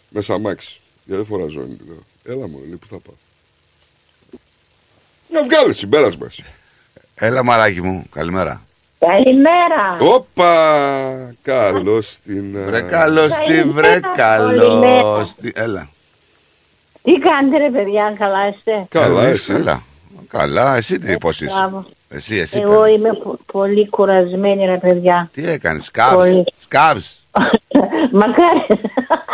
Μέσα 0.08 0.34
αμάξι. 0.34 0.80
Γιατί 1.04 1.22
δεν 1.22 1.38
φορά 1.38 1.48
ζώνη. 1.48 1.76
Λέω. 1.86 2.02
Έλα 2.36 2.48
μου, 2.48 2.58
λέει, 2.58 2.76
πού 2.76 2.86
θα 2.86 2.96
πάω. 2.98 3.14
Να 5.28 5.42
βγάλει 5.44 5.74
συμπέρασμα. 5.74 6.26
εσύ. 6.26 6.44
Έλα 7.14 7.44
μαράκι 7.44 7.82
μου, 7.82 8.04
καλημέρα. 8.10 8.62
Καλημέρα. 8.98 9.96
Όπα! 10.00 11.34
Καλώς 11.42 12.18
την. 12.18 12.64
Βρε 12.64 12.80
καλό 12.80 13.28
στη, 13.30 13.62
βρε 13.62 14.00
καλό 14.16 15.24
στη. 15.24 15.52
Έλα. 15.54 15.88
Τι 17.02 17.12
κάνετε 17.12 17.56
ρε 17.64 17.70
παιδιά, 17.70 18.14
καλά 18.18 18.48
είστε; 18.48 18.86
Καλά, 18.88 19.20
Έλα, 19.20 19.28
εσύ. 19.28 19.52
Έλα. 19.52 19.82
Καλά, 20.28 20.76
εσύ 20.76 20.98
τι 20.98 21.18
πώ 21.18 21.28
είσαι. 21.28 21.44
Μπράβο. 21.44 21.84
Εσύ, 22.08 22.36
εσύ. 22.36 22.58
Εγώ 22.58 22.80
παιδί. 22.80 22.92
είμαι 22.94 23.12
πο- 23.12 23.38
πολύ 23.52 23.88
κουρασμένη 23.88 24.64
ρε 24.66 24.76
παιδιά. 24.76 25.28
Τι 25.32 25.48
έκανες, 25.48 25.84
σκάβ. 25.84 26.14
Πολύ. 26.14 26.44
Σκάβ. 26.54 26.96
Μακάρι. 28.20 28.66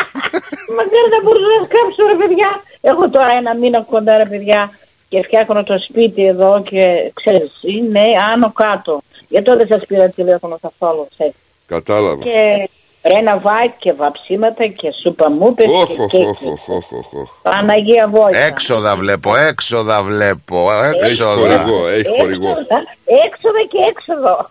Μακάρι 0.76 1.08
να 1.14 1.22
μπορούσα 1.22 1.46
να 1.60 1.66
σκάψω 1.66 2.06
ρε 2.10 2.16
παιδιά. 2.26 2.62
Έχω 2.80 3.10
τώρα 3.10 3.32
ένα 3.32 3.54
μήνα 3.54 3.82
κοντά 3.82 4.16
ρε 4.16 4.26
παιδιά 4.26 4.70
και 5.08 5.22
φτιάχνω 5.22 5.62
το 5.64 5.74
σπίτι 5.88 6.24
εδώ 6.26 6.62
και 6.62 7.12
ξέρεις 7.14 7.50
είναι 7.62 8.00
άνω 8.32 8.52
κάτω. 8.52 9.00
Γι' 9.28 9.38
αυτό 9.38 9.56
δεν 9.56 9.66
σας 9.66 9.82
πήρα 9.86 10.08
τηλέφωνο 10.08 10.58
καθόλου. 10.60 11.06
ξέρεις. 11.10 11.34
Κατάλαβα. 11.66 12.22
Και 12.24 12.68
Ρέναβα 13.14 13.74
και 13.78 13.92
βαψίματα 13.92 14.66
και 14.66 14.88
σουπαμούπες 15.02 15.66
Οχ, 15.68 15.88
και 15.88 16.02
οχ, 16.02 16.10
κέκι. 16.10 16.24
οχ, 16.24 16.42
οχ, 16.42 16.68
οχ, 16.68 16.92
οχ, 16.92 17.12
οχ. 17.14 17.30
Παναγία 17.42 18.08
Βόητα. 18.08 18.38
Έξοδα 18.38 18.96
βλέπω, 18.96 19.36
έξοδα 19.36 20.02
βλέπω, 20.02 20.72
Έχει 20.72 21.10
έξοδα. 21.10 21.32
χορηγό, 21.34 21.86
έχει 21.88 22.18
χορηγό. 22.20 22.48
Έξοδα, 22.48 22.82
έξοδα 23.26 23.60
και 23.70 23.78
έξοδο. 23.90 24.50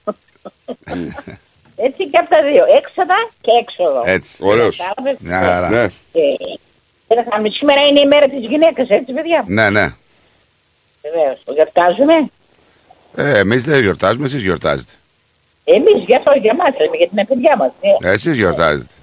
Έτσι 1.75 2.09
και 2.09 2.17
από 2.17 2.29
τα 2.29 2.41
δύο. 2.51 2.63
Έξοδα 2.77 3.15
και 3.41 3.51
έξοδο. 3.61 4.01
Έτσι. 4.05 4.37
Ωραίος. 4.41 4.77
Κατάλαβες; 4.77 5.17
Μια 5.19 5.41
χαρά. 5.41 5.69
Ναι. 5.69 5.87
Και... 5.87 6.21
και 7.07 7.15
θα 7.15 7.23
κάνουμε- 7.29 7.51
Σήμερα 7.53 7.81
είναι 7.81 7.99
η 7.99 8.05
μέρα 8.05 8.27
της 8.27 8.39
γυναίκας, 8.39 8.89
έτσι 8.89 9.11
παιδιά; 9.13 9.43
Ναι, 9.47 9.69
ναι. 9.69 9.93
Βεβαίως. 11.01 11.41
Το 11.45 11.53
γιορτάζουμε. 11.53 12.13
Ε, 13.15 13.37
εμείς 13.39 13.63
δεν 13.63 13.81
γιορτάζουμε, 13.81 14.25
εσείς 14.25 14.41
γιορτάζετε. 14.43 14.91
Εμείς 15.75 15.99
για 16.07 16.17
αυτό, 16.17 16.31
για 16.45 16.55
μας, 16.59 16.71
λέμε, 16.79 16.95
για 17.01 17.07
την 17.11 17.25
παιδιά 17.29 17.53
μας. 17.61 17.71
Ναι. 17.81 18.09
Ε, 18.09 18.13
Εσείς 18.13 18.35
γιορτάζετε. 18.35 18.93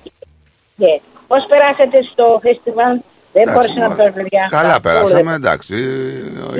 Ναι. 0.82 0.92
Πώς 1.30 1.42
περάσατε 1.48 1.98
στο 2.12 2.24
φεστιβάλ; 2.44 2.94
Δεν 3.32 3.42
Εντάξει, 3.48 3.54
μπόρεσα 3.72 3.80
να 3.84 3.88
μα- 3.88 3.94
πω, 3.94 4.12
παιδιά. 4.14 4.46
Καλά 4.50 4.62
Καθόλου 4.62 4.80
περάσαμε, 4.86 5.30
δεν- 5.30 5.40
εντάξει. 5.42 5.74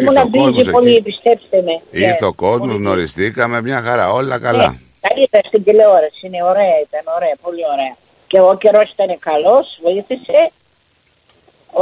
Ήμουν 0.00 0.16
Ήρθε 0.16 0.20
ο 0.20 0.28
κόσμος 0.30 0.54
μπίζι 0.56 0.70
πολύ, 0.70 0.90
εκεί. 0.94 1.02
πιστέψτε 1.02 1.56
με. 1.66 1.74
Ναι. 1.90 2.06
Ήρθε 2.06 2.24
ο 2.24 2.32
κόσμος, 2.32 2.68
Πολύ. 2.68 2.78
γνωριστήκαμε, 2.78 3.62
μια 3.62 3.80
χαρά, 3.86 4.06
όλα 4.12 4.38
Ναι, 4.38 4.44
καλά. 4.46 4.76
καλύτερα 5.08 5.42
στην 5.50 5.64
τηλεόραση. 5.64 6.20
Είναι 6.26 6.42
ωραία, 6.50 6.74
ήταν 6.86 7.04
ωραία, 7.16 7.34
πολύ 7.42 7.62
ωραία. 7.74 7.94
Και 8.26 8.38
ο 8.40 8.56
καιρός 8.62 8.88
ήταν 8.96 9.10
καλός, 9.18 9.66
βοήθησε. 9.82 10.38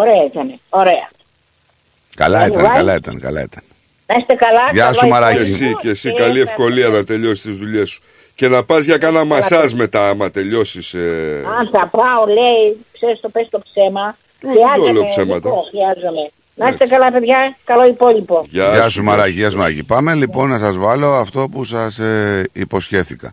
Ωραία 0.01 0.25
ήταν, 0.31 0.61
ωραία. 0.69 1.07
Καλά 2.17 2.45
All 2.45 2.49
ήταν, 2.51 2.65
right. 2.65 2.75
καλά 2.75 2.95
ήταν, 2.95 3.21
καλά 3.21 3.41
ήταν. 3.43 3.63
Να 4.07 4.15
είστε 4.19 4.35
καλά. 4.35 4.65
Γεια 4.73 4.83
καλό 4.85 4.95
σου, 4.99 5.07
Μαράκη. 5.09 5.37
Και 5.37 5.43
υπόλοιπο 5.43 5.65
εσύ, 5.67 5.77
και 5.83 5.89
εσύ 5.89 6.13
και 6.13 6.21
καλή 6.23 6.37
θα- 6.39 6.43
ευκολία 6.51 6.89
να 6.89 7.05
τελειώσεις 7.05 7.43
τις 7.45 7.57
δουλειές 7.57 7.91
σου. 7.91 8.03
Και 8.35 8.49
να 8.49 8.65
πας 8.65 8.85
για 8.85 8.99
κάνα 8.99 9.25
μασάζ 9.25 9.73
μετά, 9.73 10.09
άμα 10.09 10.31
τελειώσεις. 10.31 10.95
Ε... 10.95 11.43
Αν 11.59 11.69
θα 11.73 11.87
πάω, 11.87 12.27
λέει, 12.27 12.85
ξέρεις 12.93 13.21
το 13.21 13.29
πες 13.29 13.49
το 13.51 13.59
ψέμα. 13.59 14.17
Όχι, 14.45 14.55
δεν 14.59 14.75
το 14.75 14.83
λέω 14.83 14.93
Χρειάζομαι, 14.93 15.05
ψέματα. 15.09 15.49
λοιπόν, 15.49 15.65
χρειάζομαι. 15.71 16.31
Να 16.55 16.69
είστε 16.69 16.87
καλά, 16.87 17.13
παιδιά. 17.13 17.57
Καλό 17.65 17.87
υπόλοιπο. 17.87 18.47
Γεια 18.51 18.89
σου 18.89 19.03
Μαράκη, 19.03 19.33
γεια 19.33 19.51
σου 19.51 19.57
Μαράκη. 19.57 19.83
Πάμε 19.83 20.15
λοιπόν 20.15 20.49
να 20.49 20.59
σας 20.59 20.77
βάλω 20.77 21.13
αυτό 21.13 21.49
που 21.53 21.65
σας 21.65 21.99
ε, 21.99 22.49
υποσχέθηκα. 22.53 23.33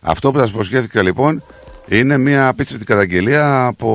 Αυτό 0.00 0.32
που 0.32 0.38
σας 0.38 0.48
υποσχέθηκα 0.48 1.02
λοιπόν 1.02 1.42
είναι 1.88 2.18
μια 2.18 2.48
απίστευτη 2.48 2.84
καταγγελία 2.84 3.66
από 3.66 3.90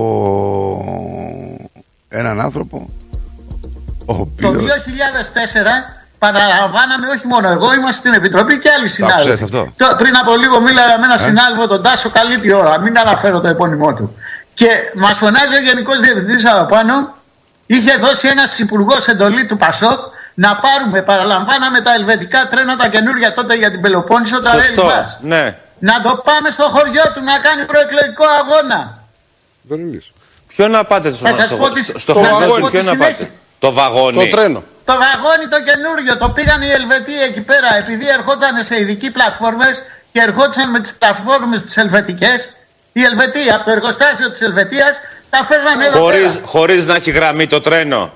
έναν 2.09 2.41
άνθρωπο 2.41 2.89
ο 4.05 4.13
Το 4.13 4.47
οποίος... 4.47 4.53
2004 4.55 6.02
παραλαμβάναμε 6.25 7.07
όχι 7.15 7.27
μόνο 7.27 7.47
εγώ, 7.49 7.73
είμαστε 7.73 7.99
στην 7.99 8.13
Επιτροπή 8.13 8.59
και 8.59 8.69
άλλοι 8.77 8.87
συνάδελφοι. 8.87 9.23
ξέρεις 9.23 9.41
αυτό; 9.41 9.61
Το- 9.77 9.95
πριν 9.97 10.17
από 10.21 10.35
λίγο 10.35 10.61
μίλαγα 10.61 10.97
με 10.99 11.05
έναν 11.09 11.17
Ε; 11.17 11.27
συνάδελφο, 11.27 11.67
τον 11.67 11.83
Τάσο, 11.83 12.09
καλή 12.09 12.37
τη 12.39 12.51
ώρα, 12.51 12.79
μην 12.79 12.97
αναφέρω 12.99 13.39
το 13.39 13.47
επώνυμό 13.47 13.93
του. 13.93 14.17
Και 14.53 14.67
μας 14.95 15.17
φωνάζει 15.17 15.55
ο 15.55 15.61
Γενικός 15.67 15.99
Διευθυντής 15.99 16.45
από 16.45 16.65
πάνω, 16.75 16.93
είχε 17.65 17.95
δώσει 17.95 18.27
ένας 18.27 18.59
υπουργός 18.59 19.07
εντολή 19.07 19.45
του 19.45 19.57
Πασόκ 19.57 19.99
να 20.33 20.55
πάρουμε, 20.63 21.01
παραλαμβάναμε 21.01 21.81
τα 21.81 21.93
ελβετικά 21.93 22.47
τρένα 22.47 22.75
τα 22.77 22.87
καινούργια 22.87 23.33
τότε 23.33 23.53
για 23.55 23.71
την 23.71 23.81
Πελοπόννησο, 23.81 24.39
τα 24.41 24.49
Σωστό. 24.51 24.83
Rail 24.87 24.91
Bus. 24.91 25.17
Ναι. 25.21 25.55
Να 25.79 26.01
το 26.01 26.21
πάμε 26.27 26.49
στο 26.51 26.63
χωριό 26.63 27.03
του 27.13 27.23
να 27.23 27.37
κάνει 27.45 27.65
προεκλογικό 27.65 28.25
αγώνα. 28.41 28.97
Ποιο 30.47 30.67
να 30.67 30.83
πάτε 30.83 31.11
στο, 31.11 31.27
Θα 31.27 31.33
σας 31.39 31.47
στο, 31.47 31.55
πω 31.57 31.69
τι- 31.69 31.83
στο, 31.83 31.99
στο 31.99 32.13
θα 32.13 32.23
σας 32.23 32.37
βαγόνι, 32.39 32.61
πω 32.61 32.69
ποιο 32.69 32.79
τη 32.79 32.85
να 32.85 32.91
συνέχεια. 32.91 33.15
πάτε. 33.17 33.31
Το 33.65 33.71
βαγόνι. 33.71 34.17
Το 34.17 34.35
τρένο. 34.35 34.63
Το 34.85 34.93
βαγόνι 35.03 35.47
το 35.53 35.59
καινούριο 35.69 36.17
το 36.17 36.29
πήγαν 36.29 36.61
οι 36.61 36.69
Ελβετοί 36.79 37.15
εκεί 37.27 37.41
πέρα 37.41 37.69
επειδή 37.81 38.07
ερχόταν 38.17 38.63
σε 38.63 38.79
ειδικοί 38.79 39.11
πλατφόρμες 39.11 39.83
και 40.11 40.19
ερχόντουσαν 40.27 40.69
με 40.69 40.79
τις 40.79 40.93
πλατφόρμες 40.93 41.61
τις 41.61 41.77
ελβετικές. 41.77 42.49
Οι 42.93 43.03
Ελβετοί 43.03 43.51
από 43.51 43.63
το 43.63 43.71
εργοστάσιο 43.71 44.31
της 44.31 44.41
Ελβετίας 44.41 44.93
τα 45.29 45.45
φέρνανε 45.47 45.85
εδώ 45.85 45.99
Χωρίς, 45.99 46.33
πέρα. 46.33 46.47
χωρίς 46.47 46.85
να 46.85 46.95
έχει 46.95 47.11
γραμμή 47.11 47.47
το 47.47 47.61
τρένο. 47.61 48.13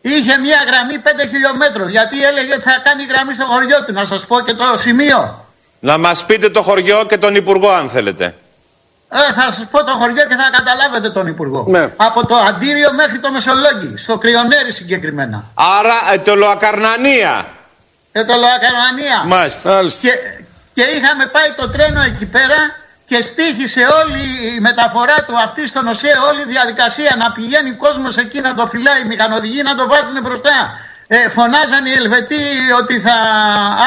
Είχε 0.00 0.36
μια 0.36 0.58
γραμμή 0.66 0.98
5 0.98 1.26
χιλιόμετρων 1.30 1.88
γιατί 1.88 2.24
έλεγε 2.24 2.52
ότι 2.52 2.62
θα 2.62 2.80
κάνει 2.84 3.04
γραμμή 3.04 3.34
στο 3.34 3.44
χωριό 3.44 3.84
του. 3.84 3.92
Να 3.92 4.04
σας 4.04 4.26
πω 4.26 4.40
και 4.40 4.54
το 4.54 4.64
σημείο. 4.78 5.44
Να 5.80 5.98
μας 5.98 6.24
πείτε 6.24 6.48
το 6.50 6.62
χωριό 6.62 7.04
και 7.08 7.18
τον 7.18 7.34
υπουργό 7.34 7.70
αν 7.70 7.88
θέλετε. 7.88 8.34
Ε, 9.12 9.32
θα 9.32 9.52
σας 9.52 9.66
πω 9.70 9.84
το 9.84 9.92
χωριό 9.92 10.24
και 10.28 10.34
θα 10.34 10.50
καταλάβετε 10.52 11.10
τον 11.10 11.26
Υπουργό. 11.26 11.64
Ναι. 11.68 11.88
Από 11.96 12.26
το 12.26 12.36
Αντίριο 12.36 12.92
μέχρι 12.92 13.18
το 13.18 13.30
Μεσολόγγι, 13.30 13.96
στο 13.96 14.18
Κρυονέρι 14.18 14.72
συγκεκριμένα. 14.72 15.44
Άρα 15.54 16.12
ε, 16.12 16.18
το 16.18 16.34
Λοακαρνανία. 16.34 17.46
Και 18.12 18.24
το 18.24 18.34
Λοακαρνανία. 18.34 19.22
Μάλιστα. 19.26 19.80
Και, 20.00 20.12
και 20.74 20.82
είχαμε 20.82 21.26
πάει 21.26 21.50
το 21.56 21.68
τρένο 21.68 22.00
εκεί 22.00 22.26
πέρα 22.26 22.58
και 23.06 23.22
στήχησε 23.22 23.82
όλη 24.00 24.22
η 24.56 24.60
μεταφορά 24.60 25.24
του 25.26 25.34
αυτή 25.46 25.66
στον 25.66 25.86
ΟΣΕ, 25.86 26.12
όλη 26.28 26.40
η 26.40 26.48
διαδικασία 26.54 27.14
να 27.18 27.32
πηγαίνει 27.32 27.70
κόσμος 27.72 28.16
εκεί 28.16 28.40
να 28.40 28.54
το 28.54 28.66
φυλάει, 28.66 29.00
οι 29.02 29.04
μηχανοδηγοί 29.04 29.62
να 29.62 29.74
το 29.74 29.86
βάζουν 29.86 30.16
μπροστά. 30.22 30.56
Ε, 31.06 31.28
φωνάζαν 31.28 31.86
οι 31.86 31.92
Ελβετοί 31.92 32.44
ότι 32.80 33.00
θα 33.00 33.16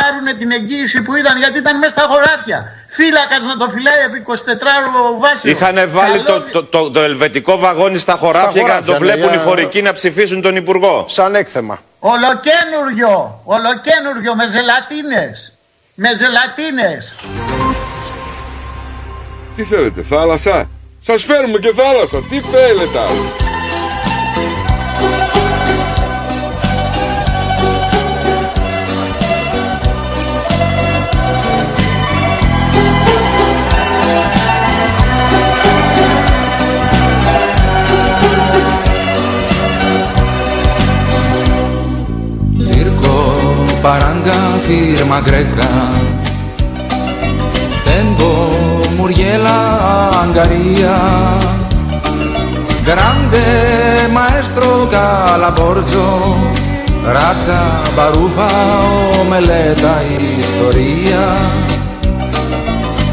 άρουν 0.06 0.38
την 0.38 0.52
εγγύηση 0.52 1.02
που 1.02 1.16
ήταν 1.16 1.38
γιατί 1.38 1.58
ήταν 1.58 1.78
μέσα 1.78 1.92
στα 1.92 2.06
χωράφια. 2.10 2.72
Φύλακα 2.96 3.40
να 3.40 3.58
το 3.58 3.70
φυλάει 3.74 4.00
επί 4.06 4.24
24 4.28 4.32
ώρο 4.96 5.18
βάση. 5.20 5.50
Είχαν 5.50 5.76
βάλει 5.88 6.20
το, 6.24 6.42
το, 6.42 6.64
το, 6.64 6.92
το 6.92 7.00
ελβετικό 7.02 7.58
βαγόνι 7.58 7.98
στα 7.98 8.16
χωράφια 8.16 8.62
για 8.62 8.74
να 8.74 8.84
το 8.84 8.92
χωράφια, 8.92 9.06
ναι, 9.06 9.12
βλέπουν 9.14 9.34
οι 9.34 9.38
για- 9.38 9.46
χωρικοί 9.46 9.82
να 9.82 9.94
ψηφίσουν 9.94 10.42
τον 10.42 10.56
υπουργό. 10.56 11.06
Σαν 11.08 11.36
έκθεμα. 11.36 11.80
Ολοκένουργιο, 12.00 13.42
ολοκένουργιο 13.44 14.36
με 14.36 14.48
ζελατίνες. 14.50 15.54
Με 15.96 16.10
ζελατίνες. 16.16 17.16
Τι 19.56 19.64
θέλετε, 19.64 20.02
θάλασσα; 20.04 20.70
Σας 21.00 21.24
φέρουμε 21.24 21.58
και 21.60 21.72
θάλασσα. 21.76 22.18
Τι 22.30 22.40
θέλετε 22.40 23.00
άλλο; 23.00 23.43
Baranga, 43.84 44.32
firma 44.66 45.20
greca 45.20 45.68
Tempo, 47.84 48.48
Muriela, 48.96 50.10
Angaria 50.24 50.96
Grande 52.86 54.08
maestro 54.14 54.88
Calaborgio 54.90 56.08
Razza, 57.04 57.62
barufa, 57.94 58.48
omeleta, 59.20 59.96
historia 60.08 61.26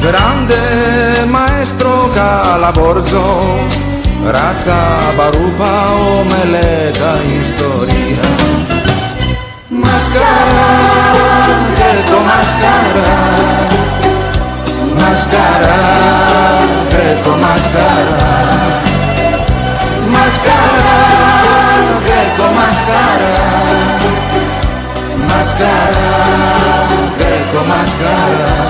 Grande 0.01 1.27
maestro 1.27 2.09
Calaborgio 2.14 3.27
Razza, 4.23 4.81
barufa, 5.16 5.73
omeleta, 6.21 7.18
historia 7.27 8.50
Μασκαρά, 9.73 10.71
βρέτο 11.75 12.18
μασκαρά 12.29 13.21
Μασκαρά, 14.99 15.83
βρέτο 16.89 17.31
μασκαρά 17.31 18.33
Μασκαρά, 20.12 20.99
βρέτο 22.05 22.47
μασκαρά 22.57 23.62
Μασκαρά, 25.29 26.11
μασκαρά 27.68 28.70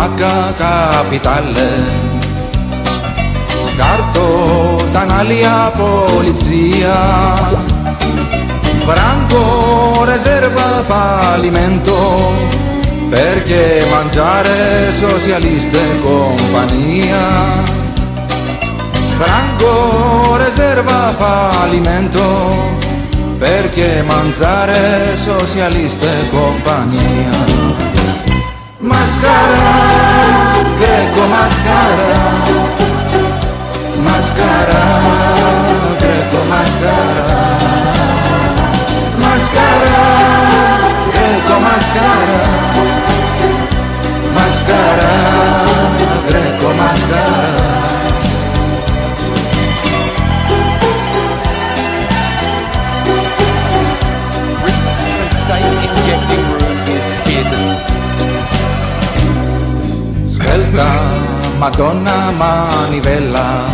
Amaca, 0.00 0.54
capitale. 0.56 1.68
Scarto, 3.68 4.82
tanalia, 4.92 5.70
polizia. 5.76 6.96
Franco, 8.86 10.04
riserva, 10.06 10.82
fallimento. 10.86 12.32
Perché 13.10 13.84
mangiare 13.90 14.90
socialista 14.98 15.76
e 15.76 16.00
compagnia? 16.00 17.26
Franco, 19.18 20.38
riserva, 20.46 21.14
fallimento. 21.18 22.22
Perché 23.38 24.02
mangiare 24.06 25.14
socialista 25.18 26.06
e 26.06 26.28
compagnia 26.30 27.99
Mascara, 28.82 29.74
greco 30.78 31.26
mascara. 31.28 32.14
Mascara, 34.02 34.84
greco 35.98 36.40
mascara. 36.48 37.58
Mascara, 39.20 39.96
greco 41.12 41.60
mascara. 41.60 42.40
Mascara, 44.34 45.12
greco 46.26 46.74
mascara. 46.74 47.70
Injecting 55.50 56.59
Madonna 60.72 62.30
manivella 62.30 63.64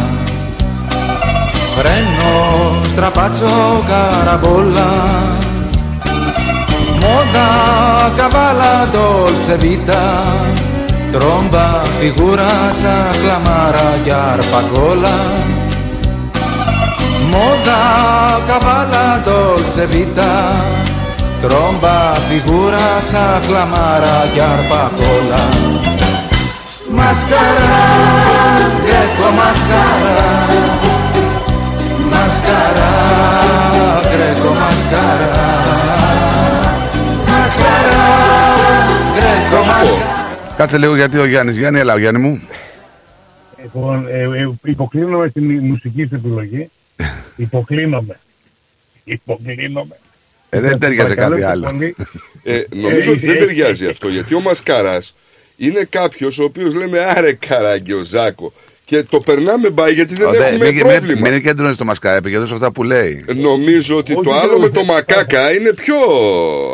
Freno, 1.74 2.82
strapazzo, 2.92 3.82
carabolla 3.86 4.88
Moda, 6.99 8.11
cavala, 8.16 8.86
dolce 8.90 9.59
vita 9.59 10.22
Tromba, 11.11 11.82
figura, 11.99 12.49
clamara, 13.20 14.32
arpagola 14.32 15.16
Moda, 17.28 18.40
cavala, 18.47 19.20
dolce 19.22 19.86
vita 19.86 20.55
Tromba, 21.42 22.14
figura, 22.28 22.78
clamara, 23.47 24.22
arpagola 24.22 26.06
Mascara, 27.01 27.76
greco 28.86 29.26
mascara 29.40 30.16
Mascara, 32.12 32.90
greco 34.12 34.51
mascara 34.61 35.32
Mascara, 37.30 38.05
greco 39.16 39.59
mascara 39.70 40.14
Κάτσε 40.57 40.78
λίγο 40.78 40.97
γιατί 40.97 41.18
ο 41.18 41.24
Γιάννης. 41.24 41.57
Γιάννη, 41.57 41.78
έλα, 41.78 41.94
ο 41.94 41.99
Γιάννη 41.99 42.20
μου. 42.20 42.40
Λοιπόν, 43.62 44.07
ε, 44.09 44.20
ε, 44.22 44.51
υποκλίνομαι 44.64 45.28
στην 45.28 45.59
μουσική 45.66 46.07
σου 46.09 46.14
επιλογή. 46.14 46.70
υποκλίνομαι. 47.36 48.18
Υποκλίνομαι. 49.05 49.97
Ε, 50.49 50.61
δεν 50.61 50.78
ταιριάζει 50.78 51.14
κάτι 51.14 51.30
Παρακαλώ 51.30 51.51
άλλο. 51.51 51.66
πολύ. 51.70 51.94
Ε, 52.44 52.61
νομίζω 52.74 53.11
Ε, 53.11 53.14
ότι 53.14 53.26
δεν 53.26 53.34
ε, 53.36 53.38
ταιριάζει 53.38 53.84
ε, 53.84 53.88
αυτό 53.88 54.09
γιατί 54.09 54.34
ο 54.34 54.40
Μασκαράς 54.40 55.14
είναι 55.57 55.87
κάποιος 55.91 56.39
ο 56.39 56.45
οποίος 56.45 56.75
λέμε 56.75 56.99
άρε 56.99 57.33
καράγκε 57.33 57.95
ο 57.95 58.03
Ζάκο 58.03 58.53
και 58.85 59.03
το 59.03 59.21
περνάμε 59.21 59.71
μπай 59.71 59.93
γιατί 59.93 60.15
δεν 60.15 60.27
Ω, 60.27 60.33
έχουμε 60.33 60.71
μην- 60.71 60.81
πρόβλημα. 60.81 61.21
Μην, 61.21 61.33
μην 61.33 61.43
κέντρωνε 61.43 61.73
στο 61.73 61.85
μασκάρι, 61.85 62.17
επικεντρώνεσαι 62.17 62.53
σε 62.57 62.59
αυτά 62.59 62.73
που 62.73 62.83
λέει. 62.83 63.25
Νομίζω 63.37 63.97
ότι 63.97 64.13
Όχι, 64.13 64.23
το 64.25 64.31
δεν 64.31 64.41
άλλο 64.41 64.53
το- 64.53 64.59
με 64.59 64.69
το 64.69 64.85
μακάκα 64.85 65.53
είναι 65.55 65.73
πιο 65.73 65.97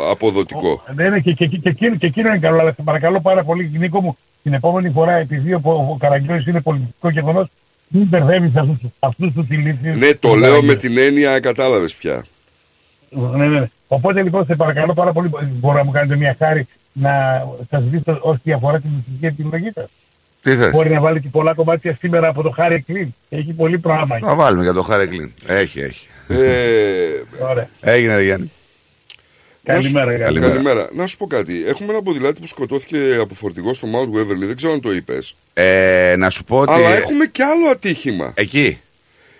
αποδοτικό. 0.09 0.83
Ναι, 0.95 1.09
ναι, 1.09 1.19
και, 1.19 1.31
και, 1.31 1.45
και, 1.45 1.57
και, 1.57 1.69
εκείνο- 1.69 1.95
και 1.95 2.05
εκείνο 2.05 2.27
είναι 2.29 2.37
καλό, 2.39 2.59
αλλά 2.59 2.71
σε 2.71 2.81
παρακαλώ 2.83 3.21
πάρα 3.21 3.43
πολύ, 3.43 3.71
Νίκο 3.77 4.01
μου, 4.01 4.17
την 4.43 4.53
επόμενη 4.53 4.89
φορά, 4.89 5.11
επειδή 5.13 5.53
ο, 5.53 5.61
ο 5.63 5.97
Καραγκιόζης 5.99 6.45
είναι 6.47 6.61
πολιτικό 6.61 7.09
γεγονός, 7.09 7.47
μην 7.87 8.03
μπερδεύεις 8.07 8.51
αυτούς 8.99 9.33
τους 9.33 9.45
ηλίθιους. 9.49 9.97
Ναι, 9.97 10.13
το 10.13 10.33
λέω 10.35 10.63
με 10.63 10.75
την 10.75 10.97
έννοια, 10.97 11.39
κατάλαβες 11.39 11.95
πια. 11.95 12.25
Ναι, 13.09 13.45
ναι, 13.47 13.59
ναι. 13.59 13.65
Οπότε 13.87 14.21
λοιπόν, 14.23 14.45
σε 14.45 14.55
παρακαλώ 14.55 14.93
πάρα 14.93 15.11
πολύ, 15.11 15.29
μπορώ 15.59 15.77
να 15.77 15.83
μου 15.83 15.91
κάνετε 15.91 16.15
μια 16.15 16.35
χάρη 16.39 16.67
να 16.93 17.43
σας 17.69 17.83
ζητήσω 17.83 18.11
ω 18.23 18.39
διαφορά 18.43 18.79
τη 18.79 18.87
μουσική 18.87 19.25
επιλογή 19.25 19.71
σας. 19.73 19.87
Τι 20.41 20.55
θες; 20.55 20.71
Μπορεί 20.71 20.89
να 20.89 20.99
βάλει 21.01 21.21
και 21.21 21.27
πολλά 21.31 21.53
κομμάτια 21.53 21.97
σήμερα 21.99 22.27
από 22.27 22.41
το 22.41 22.49
Χάρη 22.49 22.81
Κλίν. 22.81 23.13
Έχει 23.29 23.53
πολύ 23.53 23.77
πράγμα. 23.79 24.17
Θα 24.21 24.35
βάλουμε 24.35 24.63
για 24.63 24.73
το 24.73 24.81
Χάρη 24.81 25.07
Κλίν. 25.07 25.31
Έχει, 25.47 25.79
έχει. 25.79 26.07
Ε, 26.27 26.35
Ωραία. 27.49 27.67
Έγινε, 27.81 28.15
ρε 28.15 28.23
Γιάννη. 28.23 28.51
Καλημέρα, 29.63 30.05
να 30.05 30.11
σου- 30.17 30.23
καλημέρα. 30.23 30.51
καλημέρα. 30.51 30.89
Να 30.93 31.07
σου 31.07 31.17
πω 31.17 31.27
κάτι. 31.27 31.63
Έχουμε 31.67 31.93
ένα 31.93 32.01
ποδηλάτη 32.01 32.39
που 32.39 32.47
σκοτώθηκε 32.47 32.97
από 33.21 33.33
φορτηγό 33.33 33.73
στο 33.73 33.87
Mount 33.93 34.17
Waverly. 34.17 34.45
Δεν 34.47 34.55
ξέρω 34.55 34.73
αν 34.73 34.81
το 34.81 34.93
είπες. 34.93 35.35
Ε, 35.53 36.15
να 36.17 36.29
σου 36.29 36.43
πω 36.43 36.59
ότι. 36.59 36.71
Αλλά 36.71 36.95
έχουμε 36.95 37.25
και 37.25 37.43
άλλο 37.43 37.67
ατύχημα. 37.71 38.31
Εκεί. 38.35 38.79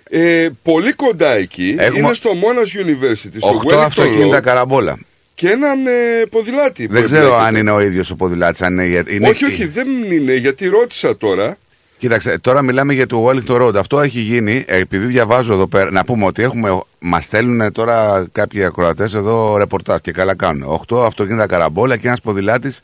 Ε, 0.10 0.47
πολύ 0.64 0.93
κοντά 0.93 1.36
εκεί. 1.36 1.76
Έχουμε- 1.80 1.99
Είναι 1.99 2.14
στο 2.14 2.30
Monash 2.34 2.86
University, 2.86 3.36
στο 3.38 3.47
Οχτώ 3.47 3.70
Wellington 3.70 3.84
αυτοκίνητα 3.84 4.39
Road, 4.39 4.43
καραμπόλα. 4.43 4.97
Και 5.36 5.49
έναν 5.49 5.86
ε, 5.88 6.25
ποδηλάτη. 6.29 6.88
που 6.88 6.93
Δεν 6.93 7.03
ξέρω 7.05 7.21
εμπλέκεται. 7.25 7.45
αν 7.47 7.55
είναι 7.55 7.71
ο 7.71 7.81
ίδιος 7.81 8.11
ο 8.11 8.15
ποδηλάτης. 8.15 8.61
Αν 8.61 8.73
είναι, 8.73 8.86
για- 8.86 9.03
είναι 9.09 9.29
όχι, 9.29 9.45
όχι, 9.45 9.65
δεν 9.67 9.88
είναι, 10.11 10.34
γιατί 10.36 10.67
ρώτησα 10.67 11.17
τώρα. 11.17 11.57
Κοίταξε, 11.97 12.39
τώρα 12.41 12.61
μιλάμε 12.61 12.93
για 12.93 13.07
το 13.07 13.27
Wellington 13.29 13.61
Road. 13.61 13.75
Αυτό 13.75 13.99
έχει 14.01 14.19
γίνει, 14.19 14.63
ε, 14.67 14.77
επειδή 14.79 15.05
διαβάζω 15.05 15.53
εδώ 15.53 15.67
πέρα, 15.67 15.91
να 15.91 16.03
πούμε 16.05 16.25
ότι 16.25 16.43
έχουμε, 16.43 16.79
μας 16.99 17.25
στέλνουν 17.25 17.71
τώρα 17.71 18.25
κάποιοι 18.31 18.63
ακροατές 18.63 19.13
εδώ 19.13 19.57
ρεπορτάζ 19.57 19.97
και 20.01 20.11
καλά 20.11 20.36
κάνουν. 20.36 20.81
8 20.88 21.05
αυτοκίνητα 21.05 21.45
καραμπόλα 21.47 21.97
και 21.97 22.07
ένας 22.07 22.21
ποδηλάτης 22.21 22.81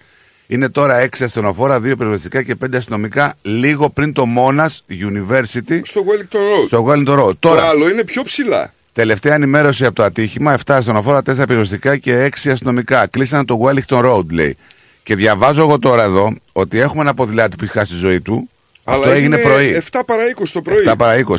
είναι 0.47 0.69
τώρα 0.69 0.95
6 0.99 1.23
ασθενοφόρα, 1.23 1.79
2 1.79 1.81
πυροσβεστικά 1.97 2.43
και 2.43 2.55
5 2.55 2.77
αστυνομικά 2.77 3.33
λίγο 3.41 3.89
πριν 3.89 4.13
το 4.13 4.25
Monash 4.37 4.77
University 4.89 5.79
Στο 5.83 6.03
Wellington 6.07 6.35
Road. 6.37 6.65
στο 6.67 6.85
Wellington 6.87 7.19
Road. 7.19 7.25
Το 7.25 7.35
Τώρα, 7.39 7.63
άλλο 7.63 7.89
είναι 7.89 8.03
πιο 8.03 8.23
ψηλά. 8.23 8.73
Τελευταία 8.99 9.33
ενημέρωση 9.33 9.85
από 9.85 9.95
το 9.95 10.03
ατύχημα, 10.03 10.57
7 10.57 10.73
ασθενοφόρα, 10.73 11.19
4 11.19 11.23
πυροσβεστικά 11.47 11.97
και 11.97 12.29
6 12.43 12.49
αστυνομικά. 12.49 13.07
Κλείσαν 13.07 13.45
το 13.45 13.59
Wellington 13.63 14.05
Road, 14.05 14.31
λέει. 14.31 14.57
Και 15.03 15.15
διαβάζω 15.15 15.61
εγώ 15.61 15.79
τώρα 15.79 16.03
εδώ 16.03 16.35
ότι 16.51 16.79
έχουμε 16.79 17.01
ένα 17.01 17.13
ποδηλάτη 17.13 17.55
που 17.55 17.63
έχει 17.63 17.73
χάσει 17.73 17.93
τη 17.93 17.99
ζωή 17.99 18.21
του. 18.21 18.49
Αυτό 18.83 19.03
Αλλά 19.03 19.13
έγινε 19.13 19.35
είναι 19.35 19.45
πρωί. 19.45 19.81
7 19.91 19.99
παρά 20.05 20.23
20 20.39 20.43
το 20.53 20.61
πρωί. 20.61 20.83
7 20.87 20.93
παρά 20.97 21.25
20. 21.27 21.35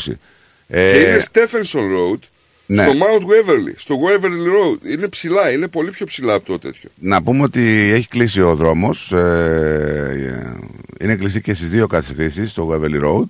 Ε, 0.68 0.90
Και 0.92 0.98
είναι 0.98 1.20
Stephenson 1.32 1.78
Road, 1.78 2.18
ναι. 2.66 2.82
στο 2.82 2.92
Mount 2.92 3.22
Waverly, 3.22 3.74
στο 3.76 3.96
Waverly 4.06 4.26
Road. 4.26 4.90
Είναι 4.92 5.08
ψηλά, 5.08 5.50
είναι 5.50 5.68
πολύ 5.68 5.90
πιο 5.90 6.06
ψηλά 6.06 6.34
από 6.34 6.46
το 6.46 6.58
τέτοιο. 6.58 6.90
Να 6.98 7.22
πούμε 7.22 7.42
ότι 7.42 7.90
έχει 7.94 8.08
κλείσει 8.08 8.40
ο 8.40 8.54
δρόμος. 8.54 9.12
Ε, 9.12 10.54
είναι 11.00 11.14
κλειστή 11.14 11.40
και 11.40 11.54
στις 11.54 11.70
δύο 11.70 11.86
κατευθύνσεις, 11.86 12.50
στο 12.50 12.68
Waverly 12.72 13.04
Road. 13.04 13.28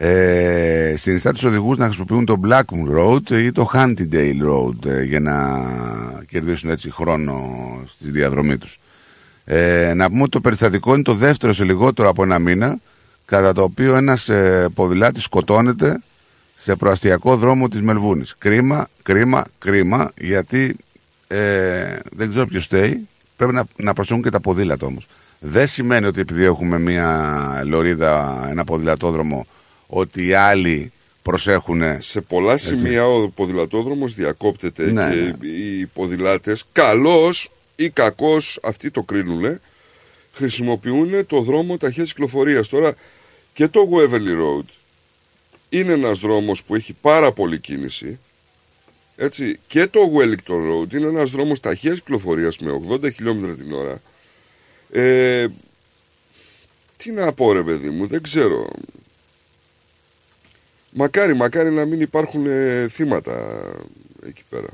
Ε, 0.00 0.94
συνιστά 0.96 1.32
τους 1.32 1.44
οδηγούς 1.44 1.76
να 1.76 1.84
χρησιμοποιούν 1.84 2.24
το 2.24 2.40
Blackmoor 2.44 2.98
Road 2.98 3.30
ή 3.30 3.52
το 3.52 3.70
Huntydale 3.72 4.42
Road 4.48 4.86
ε, 4.86 5.02
για 5.02 5.20
να 5.20 5.62
κερδίσουν 6.28 6.70
έτσι 6.70 6.90
χρόνο 6.90 7.42
στη 7.86 8.10
διαδρομή 8.10 8.58
τους. 8.58 8.78
Ε, 9.44 9.92
να 9.94 10.08
πούμε 10.08 10.20
ότι 10.22 10.30
το 10.30 10.40
περιστατικό 10.40 10.94
είναι 10.94 11.02
το 11.02 11.14
δεύτερο 11.14 11.52
σε 11.52 11.64
λιγότερο 11.64 12.08
από 12.08 12.22
ένα 12.22 12.38
μήνα 12.38 12.78
κατά 13.24 13.52
το 13.52 13.62
οποίο 13.62 13.96
ένας 13.96 14.28
ε, 14.28 14.68
ποδηλάτης 14.74 15.22
σκοτώνεται 15.22 16.00
σε 16.56 16.76
προαστιακό 16.76 17.36
δρόμο 17.36 17.68
της 17.68 17.82
Μελβούνης. 17.82 18.34
Κρίμα, 18.38 18.88
κρίμα, 19.02 19.44
κρίμα 19.58 20.10
γιατί 20.20 20.76
ε, 21.28 21.96
δεν 22.16 22.28
ξέρω 22.28 22.46
ποιος 22.46 22.64
φταίει. 22.64 23.08
Πρέπει 23.36 23.52
να, 23.52 23.64
να 23.76 23.92
προσέχουν 23.92 24.22
και 24.22 24.30
τα 24.30 24.40
ποδήλατα 24.40 24.86
όμως. 24.86 25.06
Δεν 25.40 25.66
σημαίνει 25.66 26.06
ότι 26.06 26.20
επειδή 26.20 26.44
έχουμε 26.44 26.78
μια 26.78 27.62
λωρίδα, 27.64 28.46
ένα 28.50 28.64
ποδηλατόδρομο, 28.64 29.46
ότι 29.88 30.26
οι 30.26 30.34
άλλοι 30.34 30.92
προσέχουν. 31.22 31.82
Σε 31.98 32.20
πολλά 32.20 32.52
Έτσι. 32.52 32.76
σημεία 32.76 33.08
ο 33.08 33.28
ποδηλατόδρομος 33.28 34.14
διακόπτεται 34.14 34.90
Ναι, 34.90 35.10
και 35.10 35.46
οι 35.46 35.86
ποδηλάτες, 35.86 36.64
καλός 36.72 37.50
ή 37.76 37.90
κακός, 37.90 38.58
αυτοί 38.62 38.90
το 38.90 39.02
κρίνουν, 39.02 39.60
χρησιμοποιούν 40.32 41.26
το 41.26 41.40
δρόμο 41.40 41.76
ταχείας 41.76 42.08
κυκλοφορίας. 42.08 42.68
Τώρα 42.68 42.94
και 43.52 43.68
το 43.68 43.88
Waverly 43.92 44.40
Road 44.42 44.64
είναι 45.68 45.92
ένας 45.92 46.18
δρόμος 46.18 46.62
που 46.62 46.74
έχει 46.74 46.96
πάρα 47.00 47.32
πολύ 47.32 47.58
κίνηση. 47.58 48.18
Έτσι, 49.16 49.58
και 49.66 49.86
το 49.86 50.00
Wellington 50.14 50.54
Road 50.54 50.92
είναι 50.94 51.06
ένας 51.06 51.30
δρόμος 51.30 51.60
ταχείας 51.60 51.94
κυκλοφορίας 51.94 52.58
με 52.58 52.80
80 52.88 53.12
χιλιόμετρα 53.12 53.54
την 53.54 53.72
ώρα. 53.72 54.00
Ε, 54.90 55.46
τι 56.96 57.12
να 57.12 57.32
πω 57.32 57.52
ρε 57.52 57.62
παιδί 57.62 57.90
μου, 57.90 58.06
δεν 58.06 58.22
ξέρω. 58.22 58.68
Μακάρι, 60.92 61.34
μακάρι 61.34 61.70
να 61.70 61.84
μην 61.84 62.00
υπάρχουν 62.00 62.46
ε, 62.46 62.86
θύματα 62.88 63.32
εκεί 64.26 64.42
πέρα. 64.48 64.66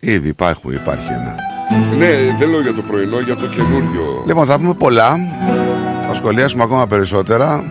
Ήδη 0.00 0.28
υπάρχουν, 0.28 0.72
υπάρχει 0.72 1.12
ένα. 1.12 1.34
Ναι, 1.96 2.36
δεν 2.38 2.48
λέω 2.48 2.60
για 2.60 2.74
το 2.74 2.82
πρωινό, 2.82 3.20
για 3.20 3.36
το 3.36 3.46
καινούριο. 3.46 4.24
Λοιπόν, 4.26 4.46
θα 4.46 4.58
πούμε 4.58 4.74
πολλά. 4.74 5.16
Θα 6.08 6.14
σχολιάσουμε 6.14 6.62
ακόμα 6.62 6.86
περισσότερα. 6.86 7.64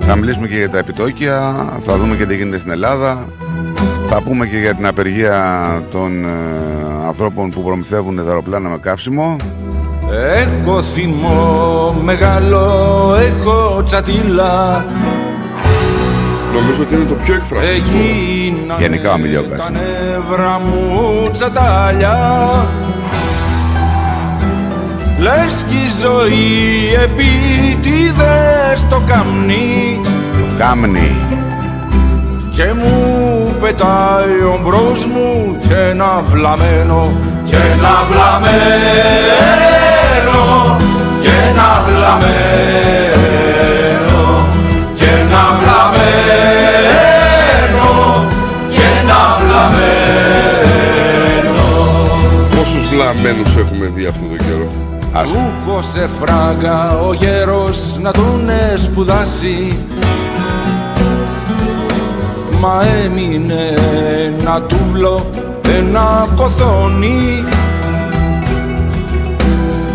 Θα 0.00 0.16
μιλήσουμε 0.16 0.48
και 0.48 0.56
για 0.56 0.70
τα 0.70 0.78
επιτόκια. 0.78 1.66
Θα 1.84 1.96
δούμε 1.96 2.16
και 2.16 2.26
τι 2.26 2.36
γίνεται 2.36 2.58
στην 2.58 2.70
Ελλάδα. 2.70 3.28
Θα 4.08 4.22
πούμε 4.22 4.46
και 4.46 4.56
για 4.56 4.74
την 4.74 4.86
απεργία 4.86 5.82
των 5.90 6.24
ε, 6.24 6.28
ανθρώπων 7.06 7.50
που 7.50 7.62
προμηθεύουν 7.62 8.16
τα 8.16 8.22
αεροπλάνα 8.22 8.68
με 8.68 8.78
καύσιμο. 8.78 9.36
Έχω 10.10 10.82
θυμό 10.82 11.94
μεγάλο, 12.04 12.64
έχω 13.20 13.82
τσατήλα 13.82 14.84
Νομίζω 16.60 16.82
ότι 16.82 16.94
είναι 16.94 17.04
το 17.04 17.14
πιο 17.14 17.34
εκφραστικό. 17.34 17.74
Έγινανε 17.74 18.80
Γενικά 18.82 19.12
ο 19.12 19.18
Μιλιόκας. 19.18 19.58
τα 19.58 19.70
νεύρα 19.70 20.60
μου 20.64 21.30
τσατάλια 21.32 22.18
Λες 25.18 25.64
κι 25.68 25.74
η 25.74 25.90
ζωή 26.02 26.94
επίτηδες 27.02 28.86
το 28.88 29.02
καμνί 29.06 30.00
Κάμνη. 30.58 31.16
Και 32.50 32.64
μου 32.64 33.54
πετάει 33.60 34.40
ο 34.52 34.60
μπρος 34.64 35.06
μου 35.06 35.56
και 35.68 35.74
ένα 35.74 36.22
βλαμένο 36.24 37.12
Και 37.44 37.56
ένα 37.56 37.94
βλαμένο 38.10 38.96
Και 41.22 41.28
ένα 41.50 41.82
βλαμένο 41.86 42.97
Πόσους 52.72 52.88
βλαμμένους 52.88 53.56
έχουμε 53.56 53.86
δει 53.94 54.04
αυτό 54.06 54.24
το 54.30 54.36
καιρό; 54.36 54.68
Άσο. 55.12 55.32
Του 55.32 55.38
έχω 55.38 55.82
σε 55.82 56.06
φράγκα 56.06 56.98
ο 56.98 57.12
γέρος 57.12 57.98
να 58.02 58.10
τον 58.10 58.50
σπουδάσει 58.82 59.78
Μα 62.60 62.82
έμεινε 63.04 63.74
ένα 64.26 64.62
τούβλο, 64.62 65.30
ένα 65.78 66.26
κοθόνι 66.36 67.44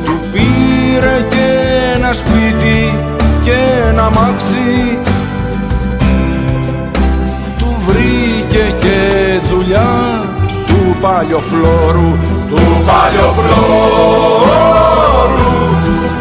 Του 0.06 0.20
πήρε 0.32 1.28
και 1.30 1.48
ένα 1.96 2.14
σπίτι 2.14 2.98
και 3.44 3.88
ένα 3.90 4.10
μάξι 4.10 4.98
Του 7.58 7.76
βρήκε 7.88 8.76
και 8.80 9.40
δουλειά 9.50 10.24
του 10.68 10.96
παλιοφλόρου 11.02 12.33
Του 12.56 12.66
παλιοφλόρου 12.86 13.52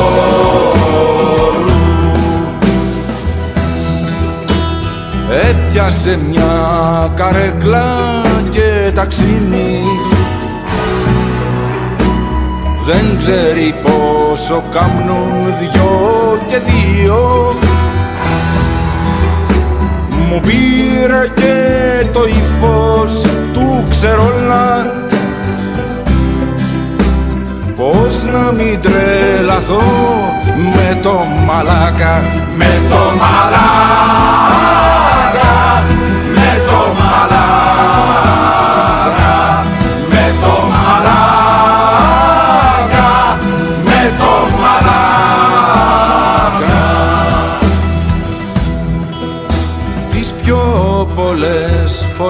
Έπιασε 5.50 6.12
μια 6.28 7.12
καρέκλα 7.14 7.88
και 8.50 8.90
ταξίνι 8.94 9.82
δεν 12.90 13.18
ξέρει 13.18 13.74
πόσο 14.38 14.62
κάμνουν 14.70 15.54
δυο 15.58 16.38
και 16.46 16.58
δύο 16.58 17.54
Μου 20.28 20.40
πήρε 20.40 21.28
και 21.34 22.06
το 22.12 22.20
ύφος 22.26 23.20
του 23.52 23.84
ξερόλα. 23.90 24.92
Πώς 27.76 28.22
να 28.32 28.52
μην 28.52 28.80
τρελαθώ 28.80 29.82
με 30.74 30.98
το 31.02 31.24
μαλάκα 31.46 32.22
Με 32.56 32.80
το 32.90 32.96
μαλάκα 33.18 34.27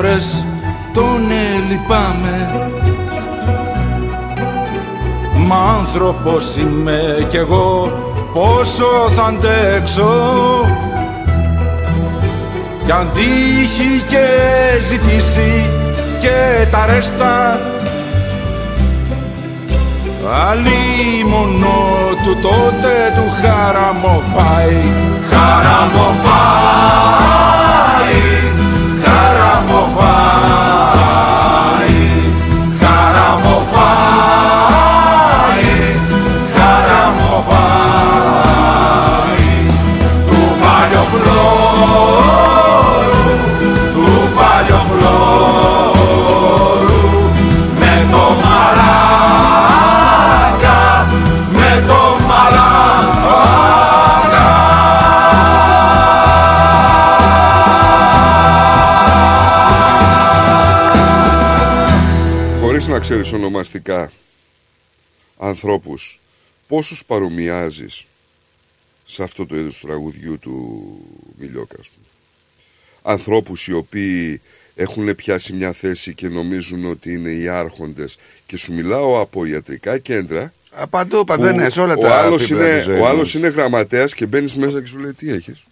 φορές 0.01 0.45
τον 0.93 1.31
ελυπάμαι 1.31 2.37
Μα 5.47 5.57
άνθρωπος 5.79 6.57
είμαι 6.57 7.27
κι 7.29 7.37
εγώ 7.37 7.93
πόσο 8.33 9.09
θα 9.09 9.23
αντέξω. 9.23 10.11
Κι 12.85 12.93
αν 12.93 13.11
τύχει 13.13 14.03
και 14.09 14.27
ζητήσει 14.89 15.71
και 16.21 16.67
τα 16.71 16.87
ρέστα 16.87 17.61
Αλλή 20.49 21.25
μόνο 21.29 21.69
του 22.25 22.37
τότε 22.43 23.13
του 23.17 23.31
χαραμοφάει. 23.43 24.83
Χαραμοφάει 25.31 26.49
Χαραμοφάει 29.69 30.89
Χαραμοφάει 32.81 33.99
Χαραμοφάει 36.57 37.69
Του 40.27 40.41
παλιοφλόρου 40.61 42.18
να 62.99 63.05
ξέρεις 63.05 63.33
ονομαστικά 63.33 64.13
ανθρώπους, 65.39 66.21
πόσους 66.69 67.05
παρομοιάζεις 67.05 68.05
σε 69.07 69.23
αυτό 69.23 69.47
το 69.47 69.57
είδος 69.57 69.79
του 69.79 69.87
τραγουδιού 69.87 70.39
του 70.39 70.87
Μιλιόκα. 71.39 71.77
ας 71.81 71.89
πούμε. 71.89 72.07
Ανθρώπους 73.15 73.67
οι 73.67 73.73
οποίοι 73.73 74.41
έχουν 74.75 75.15
πιάσει 75.15 75.53
μια 75.53 75.73
θέση 75.73 76.15
και 76.15 76.29
νομίζουν 76.29 76.85
ότι 76.85 77.13
είναι 77.13 77.31
οι 77.31 77.49
άρχοντες 77.49 78.19
και 78.47 78.57
σου 78.57 78.73
μιλάω 78.73 79.21
από 79.21 79.45
ιατρικά 79.45 79.99
κέντρα 79.99 80.53
Α, 80.71 80.87
Παντού, 80.87 81.25
παντού 81.25 81.43
που 81.43 81.53
είναι, 81.53 81.71
σε 81.71 81.81
όλα 81.81 81.95
ο 81.95 82.01
τα 82.01 82.15
άλλος 82.15 82.43
επίπεδα 82.43 82.67
είναι, 82.69 82.77
της 82.77 82.85
ζωής 82.85 83.01
ο 83.01 83.07
άλλος 83.07 83.19
μας. 83.19 83.35
είναι 83.35 83.49
γραμματέας 83.49 84.15
και 84.15 84.27
μπαίνεις 84.27 84.55
μέσα 84.55 84.81
και 84.81 84.87
σου 84.87 84.99
λέει 84.99 85.13
τι 85.13 85.31
έχεις; 85.31 85.63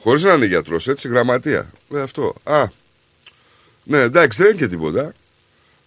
Χωρίς 0.00 0.22
να 0.22 0.32
είναι 0.32 0.46
γιατρός, 0.46 0.88
έτσι, 0.88 1.08
γραμματεία. 1.08 1.70
Ε, 1.94 2.00
αυτό. 2.00 2.34
Α, 2.44 2.64
ναι, 3.84 3.98
εντάξει, 3.98 4.42
δεν 4.42 4.50
είναι 4.50 4.60
και 4.60 4.68
τίποτα. 4.68 5.14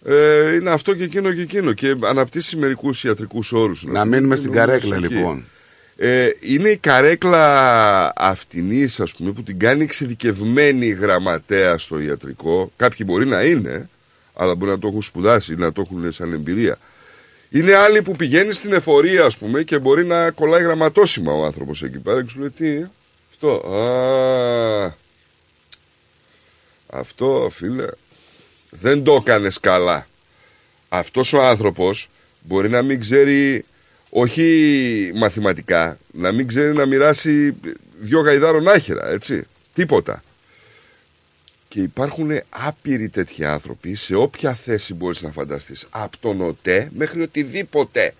Ε, 0.04 0.54
είναι 0.54 0.70
αυτό 0.70 0.94
και 0.94 1.04
εκείνο 1.04 1.32
και 1.32 1.40
εκείνο. 1.40 1.72
Και 1.72 1.96
αναπτύσσει 2.00 2.56
μερικούς 2.56 3.04
ιατρικούς 3.04 3.52
όρους. 3.52 3.84
Να 3.84 4.04
μείνουμε 4.04 4.36
στην 4.36 4.52
καρέκλα, 4.52 4.98
λοιπόν. 4.98 5.44
Ε, 5.96 6.28
είναι 6.40 6.68
η 6.68 6.76
καρέκλα 6.76 8.12
αυτινής, 8.16 9.00
ας 9.00 9.14
πούμε, 9.14 9.32
που 9.32 9.42
την 9.42 9.58
κάνει 9.58 9.82
εξειδικευμένη 9.82 10.86
γραμματέα 10.88 11.78
στο 11.78 12.00
ιατρικό. 12.00 12.72
Κάποιοι 12.76 13.06
μπορεί 13.10 13.26
να 13.26 13.42
είναι, 13.42 13.88
αλλά 14.34 14.54
μπορεί 14.54 14.70
να 14.70 14.78
το 14.78 14.86
έχουν 14.88 15.02
σπουδάσει 15.02 15.52
ή 15.52 15.56
να 15.56 15.72
το 15.72 15.80
έχουν 15.80 16.12
σαν 16.12 16.32
εμπειρία. 16.32 16.78
Είναι 17.50 17.74
άλλοι 17.74 18.02
που 18.02 18.16
πηγαίνει 18.16 18.52
στην 18.52 18.72
εφορία, 18.72 19.24
ας 19.24 19.38
πούμε, 19.38 19.62
και 19.62 19.78
μπορεί 19.78 20.04
να 20.04 20.30
κολλάει 20.30 20.62
γραμματόσημα 20.62 21.32
ο 21.32 21.44
άνθρωπος 21.44 21.82
εκεί 21.82 21.98
πέρα 21.98 22.22
και 22.22 22.28
σου 22.28 22.40
λέει 22.40 22.50
τι, 22.50 22.86
αυτό. 23.30 23.70
Α, 23.70 24.94
αυτό, 26.86 27.48
φίλε, 27.50 27.86
δεν 28.80 29.04
το 29.04 29.14
έκανες 29.14 29.60
καλά. 29.60 30.06
Αυτός 30.88 31.32
ο 31.32 31.42
άνθρωπος 31.42 32.10
μπορεί 32.42 32.68
να 32.68 32.82
μην 32.82 33.00
ξέρει, 33.00 33.64
όχι 34.10 35.10
μαθηματικά, 35.14 35.98
να 36.12 36.32
μην 36.32 36.46
ξέρει 36.46 36.72
να 36.72 36.86
μοιράσει 36.86 37.56
δυο 37.98 38.20
γαϊδάρων 38.20 38.68
άχυρα, 38.68 39.08
έτσι. 39.08 39.42
Τίποτα. 39.74 40.22
Και 41.68 41.80
υπάρχουν 41.80 42.30
άπειροι 42.48 43.08
τέτοιοι 43.08 43.44
άνθρωποι 43.44 43.94
σε 43.94 44.14
όποια 44.14 44.54
θέση 44.54 44.94
μπορείς 44.94 45.22
να 45.22 45.30
φανταστείς. 45.30 45.86
Από 45.90 46.16
τον 46.20 46.40
ΟΤΕ 46.40 46.90
μέχρι 46.96 47.22
οτιδήποτε. 47.22 48.14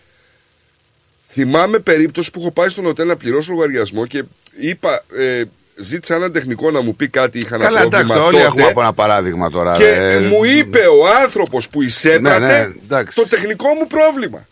Θυμάμαι 1.28 1.78
περίπτωση 1.78 2.30
που 2.30 2.40
έχω 2.40 2.50
πάει 2.50 2.68
στον 2.68 2.86
ΟΤΕ 2.86 3.04
να 3.04 3.16
πληρώσω 3.16 3.52
λογαριασμό 3.52 4.06
και 4.06 4.24
είπα, 4.58 5.04
ε, 5.16 5.42
ζήτησα 5.76 6.14
έναν 6.14 6.32
τεχνικό 6.32 6.70
να 6.70 6.80
μου 6.82 6.96
πει 6.96 7.08
κάτι, 7.08 7.38
είχα 7.38 7.54
ένα 7.54 7.64
Καλά, 7.64 7.78
πρόβλημα 7.80 8.02
εντάξει, 8.04 8.22
όλοι 8.22 8.32
τότε. 8.36 8.46
έχουμε 8.46 8.64
από 8.64 8.80
ένα 8.80 8.92
παράδειγμα 8.92 9.50
τώρα. 9.50 9.76
Και 9.76 9.86
ε, 9.88 10.20
μου 10.20 10.44
είπε 10.44 10.78
ο 10.78 11.06
άνθρωπος 11.22 11.68
που 11.68 11.82
εισέπραττε 11.82 12.38
Ναι, 12.38 12.46
ναι, 12.52 12.72
εντάξει. 12.84 13.20
το 13.20 13.28
τεχνικό 13.28 13.68
μου 13.68 13.86
πρόβλημα. 13.86 14.46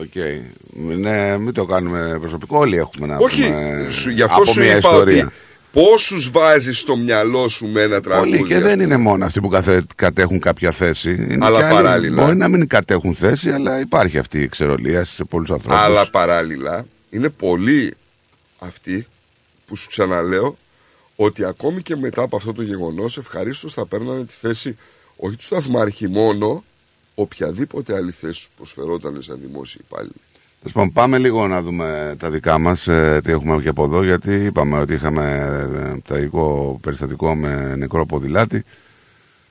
Οκ. 0.00 0.14
Ναι, 0.98 1.38
μην 1.38 1.52
το 1.52 1.64
κάνουμε 1.64 2.16
προσωπικό. 2.20 2.58
Όλοι 2.58 2.76
έχουμε 2.76 3.06
να 3.06 3.16
Όχι, 3.16 3.42
πούμε 3.42 3.86
σου, 3.90 4.10
γι' 4.10 4.22
αυτό 4.22 4.36
από 4.36 4.44
σου 4.52 4.60
μια 4.60 4.76
είπα 4.76 4.88
ιστορία. 4.88 5.24
ότι 5.24 5.32
πόσους 5.72 6.30
βάζεις 6.30 6.78
στο 6.78 6.96
μυαλό 6.96 7.48
σου 7.48 7.66
με 7.66 7.80
ένα 7.80 8.00
τραγούδι. 8.00 8.30
Πολλοί 8.30 8.48
και 8.48 8.54
ας 8.54 8.60
δεν 8.62 8.70
πούμε. 8.70 8.82
είναι 8.82 8.96
μόνο 8.96 9.24
αυτοί 9.24 9.40
που 9.40 9.48
καθε- 9.48 9.84
κατέχουν 9.94 10.40
κάποια 10.40 10.70
θέση. 10.72 11.10
Είναι 11.30 11.44
Αλλά 11.46 11.58
και 11.58 11.64
άλλοι- 11.64 11.74
παράλληλα. 11.74 12.22
Μπορεί 12.22 12.36
να 12.36 12.48
μην 12.48 12.66
κατέχουν 12.68 13.14
θέση, 13.14 13.50
αλλά 13.50 13.80
υπάρχει 13.80 14.18
αυτή 14.18 14.40
η 14.40 14.48
ξερολία 14.48 15.04
σε 15.04 15.24
πολλούς 15.24 15.50
ανθρώπους. 15.50 15.80
Αλλά 15.80 16.10
παράλληλα 16.10 16.86
είναι 17.10 17.28
πολλοί 17.28 17.94
αυτοί 18.58 19.06
που 19.66 19.76
σου 19.76 19.88
ξαναλέω 19.88 20.56
ότι 21.16 21.44
ακόμη 21.44 21.82
και 21.82 21.96
μετά 21.96 22.22
από 22.22 22.36
αυτό 22.36 22.52
το 22.52 22.62
γεγονός 22.62 23.18
ευχαρίστως 23.18 23.72
θα 23.72 23.86
παίρνανε 23.86 24.24
τη 24.24 24.32
θέση 24.32 24.76
όχι 25.16 25.36
του 25.36 25.42
σταθμάρχη 25.42 26.08
μόνο, 26.08 26.64
οποιαδήποτε 27.14 27.94
άλλη 27.94 28.10
θέση 28.12 28.40
σου 28.40 28.50
προσφερόταν 28.56 29.22
σαν 29.22 29.38
δημόσιοι 29.40 29.80
υπάλληλοι. 29.86 30.20
Τέλος 30.58 30.72
πάντων, 30.72 30.92
πάμε 30.92 31.18
λίγο 31.18 31.46
να 31.46 31.62
δούμε 31.62 32.16
τα 32.18 32.30
δικά 32.30 32.58
μας, 32.58 32.82
τι 33.22 33.30
έχουμε 33.30 33.62
και 33.62 33.68
από 33.68 33.84
εδώ, 33.84 34.02
γιατί 34.02 34.34
είπαμε 34.34 34.78
ότι 34.78 34.94
είχαμε 34.94 35.24
ε, 35.94 36.00
τραγικό 36.06 36.78
περιστατικό 36.82 37.34
με 37.34 37.76
νεκρό 37.76 38.06
ποδηλάτη. 38.06 38.64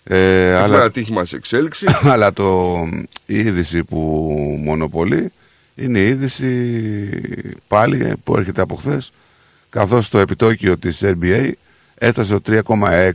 Ε, 0.03 0.43
Έχουμε 0.43 0.57
αλλά, 0.57 0.77
ένα 0.77 0.91
τύχημα 0.91 1.25
σε 1.25 1.35
εξέλιξη. 1.35 1.85
αλλά 2.13 2.33
το, 2.33 2.77
η 3.25 3.37
είδηση 3.37 3.83
που 3.83 3.99
μονοπολεί 4.63 5.31
είναι 5.75 5.99
η 5.99 6.07
είδηση 6.07 6.71
πάλι 7.67 8.13
που 8.23 8.37
έρχεται 8.37 8.61
από 8.61 8.75
χθες, 8.75 9.11
καθώς 9.75 10.09
το 10.09 10.19
επιτόκιο 10.19 10.77
της 10.77 11.01
RBA 11.03 11.51
έφτασε 11.95 12.27
στο 12.27 12.41
3,6 12.47 13.11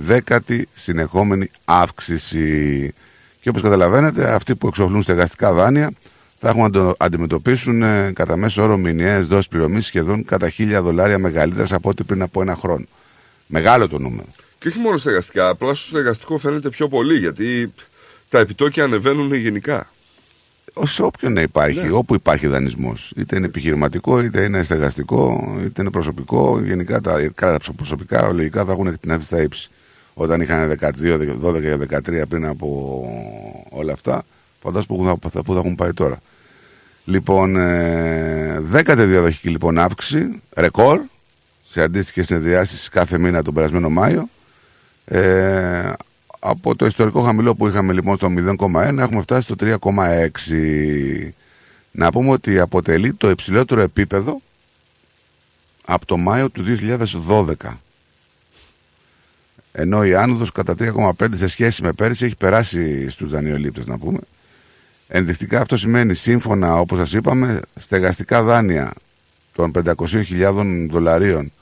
δέκατη 0.00 0.68
συνεχόμενη 0.74 1.50
αύξηση. 1.64 2.94
Και 3.40 3.48
όπως 3.48 3.62
καταλαβαίνετε 3.62 4.32
αυτοί 4.34 4.54
που 4.56 4.66
εξοφλούν 4.66 5.02
στεγαστικά 5.02 5.52
δάνεια 5.52 5.92
θα 6.36 6.48
έχουν 6.48 6.62
να 6.62 6.70
το 6.70 6.94
αντιμετωπίσουν 6.98 7.82
ε, 7.82 8.12
κατά 8.14 8.36
μέσο 8.36 8.62
όρο 8.62 8.76
μηνιαίες 8.76 9.26
δόσεις 9.26 9.48
πληρωμής 9.48 9.86
σχεδόν 9.86 10.24
κατά 10.24 10.48
χίλια 10.48 10.82
δολάρια 10.82 11.18
μεγαλύτερες 11.18 11.72
από 11.72 11.88
ό,τι 11.88 12.04
πριν 12.04 12.22
από 12.22 12.42
ένα 12.42 12.54
χρόνο. 12.54 12.84
Μεγάλο 13.46 13.88
το 13.88 13.98
νούμερο. 13.98 14.28
Και 14.58 14.68
όχι 14.68 14.78
μόνο 14.78 14.96
στεγαστικά, 14.96 15.48
απλά 15.48 15.74
στο 15.74 15.86
στεγαστικό 15.86 16.38
φαίνεται 16.38 16.68
πιο 16.68 16.88
πολύ 16.88 17.18
γιατί 17.18 17.72
τα 18.28 18.38
επιτόκια 18.38 18.84
ανεβαίνουν 18.84 19.34
γενικά. 19.34 19.90
Σε 20.86 21.02
όποιον 21.02 21.32
να 21.32 21.40
υπάρχει, 21.40 21.80
Ναι. 21.82 21.90
όπου 21.90 22.14
υπάρχει 22.14 22.46
δανεισμός. 22.46 23.12
Είτε 23.16 23.36
είναι 23.36 23.46
επιχειρηματικό, 23.46 24.20
είτε 24.20 24.44
είναι 24.44 24.62
στεγαστικό, 24.62 25.54
είτε 25.64 25.82
είναι 25.82 25.90
προσωπικό. 25.90 26.60
Γενικά 26.64 27.00
τα, 27.00 27.30
καλά, 27.34 27.58
τα 27.58 27.72
προσωπικά 27.72 28.32
λογικά 28.32 28.64
θα 28.64 28.72
έχουν 28.72 28.86
εκτιναθεί 28.86 29.24
στα 29.24 29.42
ύψη. 29.42 29.70
Όταν 30.14 30.40
είχαν 30.40 30.78
12, 30.80 30.90
12 31.42 31.60
και 31.60 31.76
13 31.96 32.22
πριν 32.28 32.46
από 32.46 33.02
όλα 33.70 33.92
αυτά, 33.92 34.22
φαντάζομαι 34.62 35.14
που 35.20 35.30
θα, 35.30 35.42
που 35.42 35.52
θα 35.52 35.58
έχουν 35.58 35.74
πάει 35.74 35.92
τώρα. 35.92 36.18
Λοιπόν, 37.04 37.56
ε, 37.56 38.58
δέκατη 38.60 39.02
διαδοχική 39.02 39.48
λοιπόν 39.48 39.78
αύξηση, 39.78 40.40
ρεκόρ, 40.56 41.00
σε 41.70 41.82
αντίστοιχες 41.82 42.26
συνεδριάσεις 42.26 42.88
κάθε 42.88 43.18
μήνα 43.18 43.42
τον 43.42 43.54
περασμένο 43.54 43.88
Μάιο. 43.88 44.28
Ε, 45.04 45.92
από 46.38 46.76
το 46.76 46.86
ιστορικό 46.86 47.22
χαμηλό 47.22 47.54
που 47.54 47.68
είχαμε 47.68 47.92
λοιπόν 47.92 48.16
στο 48.16 48.28
0,1 48.36 48.98
έχουμε 48.98 49.20
φτάσει 49.22 49.42
στο 49.42 49.54
3,6. 49.60 51.30
Να 51.90 52.10
πούμε 52.10 52.30
ότι 52.30 52.58
αποτελεί 52.58 53.12
το 53.12 53.30
υψηλότερο 53.30 53.80
επίπεδο 53.80 54.40
από 55.84 56.06
το 56.06 56.16
Μάιο 56.16 56.50
του 56.50 56.64
2012. 57.28 57.54
Ενώ 59.72 60.04
η 60.04 60.14
άνοδος 60.14 60.52
κατά 60.52 60.74
3,5 60.78 61.12
σε 61.34 61.48
σχέση 61.48 61.82
με 61.82 61.92
πέρυσι 61.92 62.24
έχει 62.24 62.36
περάσει 62.36 63.10
στους 63.10 63.30
δανειολήπτες 63.30 63.86
να 63.86 63.98
πούμε. 63.98 64.18
Ενδεικτικά 65.08 65.60
αυτό 65.60 65.76
σημαίνει 65.76 66.14
σύμφωνα 66.14 66.74
όπως 66.74 66.98
σας 66.98 67.12
είπαμε 67.12 67.60
στεγαστικά 67.74 68.42
δάνεια 68.42 68.92
των 69.54 69.72
500.000 69.84 70.86
δολαρίων 70.90 71.52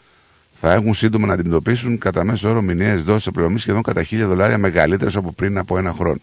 θα 0.61 0.73
έχουν 0.73 0.95
σύντομα 0.95 1.27
να 1.27 1.33
αντιμετωπίσουν 1.33 1.99
κατά 1.99 2.25
μέσο 2.25 2.49
όρο 2.49 2.63
μηνιαίες 2.63 3.05
δόσεις 3.05 3.31
πληρωμή 3.33 3.59
σχεδόν 3.59 3.83
κατά 3.83 4.05
1000 4.11 4.25
δολάρια 4.27 4.59
μεγαλύτερες 4.59 5.17
από 5.17 5.33
πριν 5.33 5.59
από 5.59 5.79
ένα 5.79 5.93
χρόνο. 5.93 6.21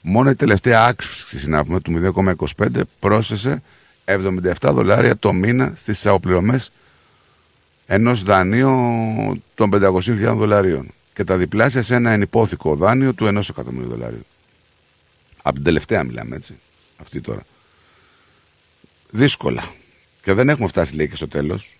Μόνο 0.00 0.30
η 0.30 0.34
τελευταία 0.34 0.84
αύξηση 0.84 1.48
να 1.48 1.64
πούμε, 1.64 1.80
του 1.80 2.12
0,25 2.56 2.66
πρόσθεσε 3.00 3.62
77 4.04 4.52
δολάρια 4.60 5.16
το 5.16 5.32
μήνα 5.32 5.72
στις 5.76 5.96
εισαπληρωμέ 5.98 6.60
ενός 7.86 8.22
δανείου 8.22 8.72
των 9.54 9.70
500.000 9.72 10.34
δολαρίων 10.36 10.90
και 11.14 11.24
τα 11.24 11.36
διπλάσια 11.36 11.82
σε 11.82 11.94
ένα 11.94 12.10
ενυπόθηκο 12.10 12.76
δάνειο 12.76 13.14
του 13.14 13.24
1 13.26 13.40
εκατομμύριου 13.50 13.88
δολαρίων. 13.88 14.24
Από 15.42 15.54
την 15.54 15.64
τελευταία 15.64 16.04
μιλάμε 16.04 16.36
έτσι. 16.36 16.58
Αυτή 16.96 17.20
τώρα. 17.20 17.42
Δύσκολα. 19.10 19.62
Και 20.22 20.32
δεν 20.32 20.48
έχουμε 20.48 20.68
φτάσει 20.68 20.94
λέει 20.94 21.08
και 21.08 21.16
στο 21.16 21.28
τέλος. 21.28 21.75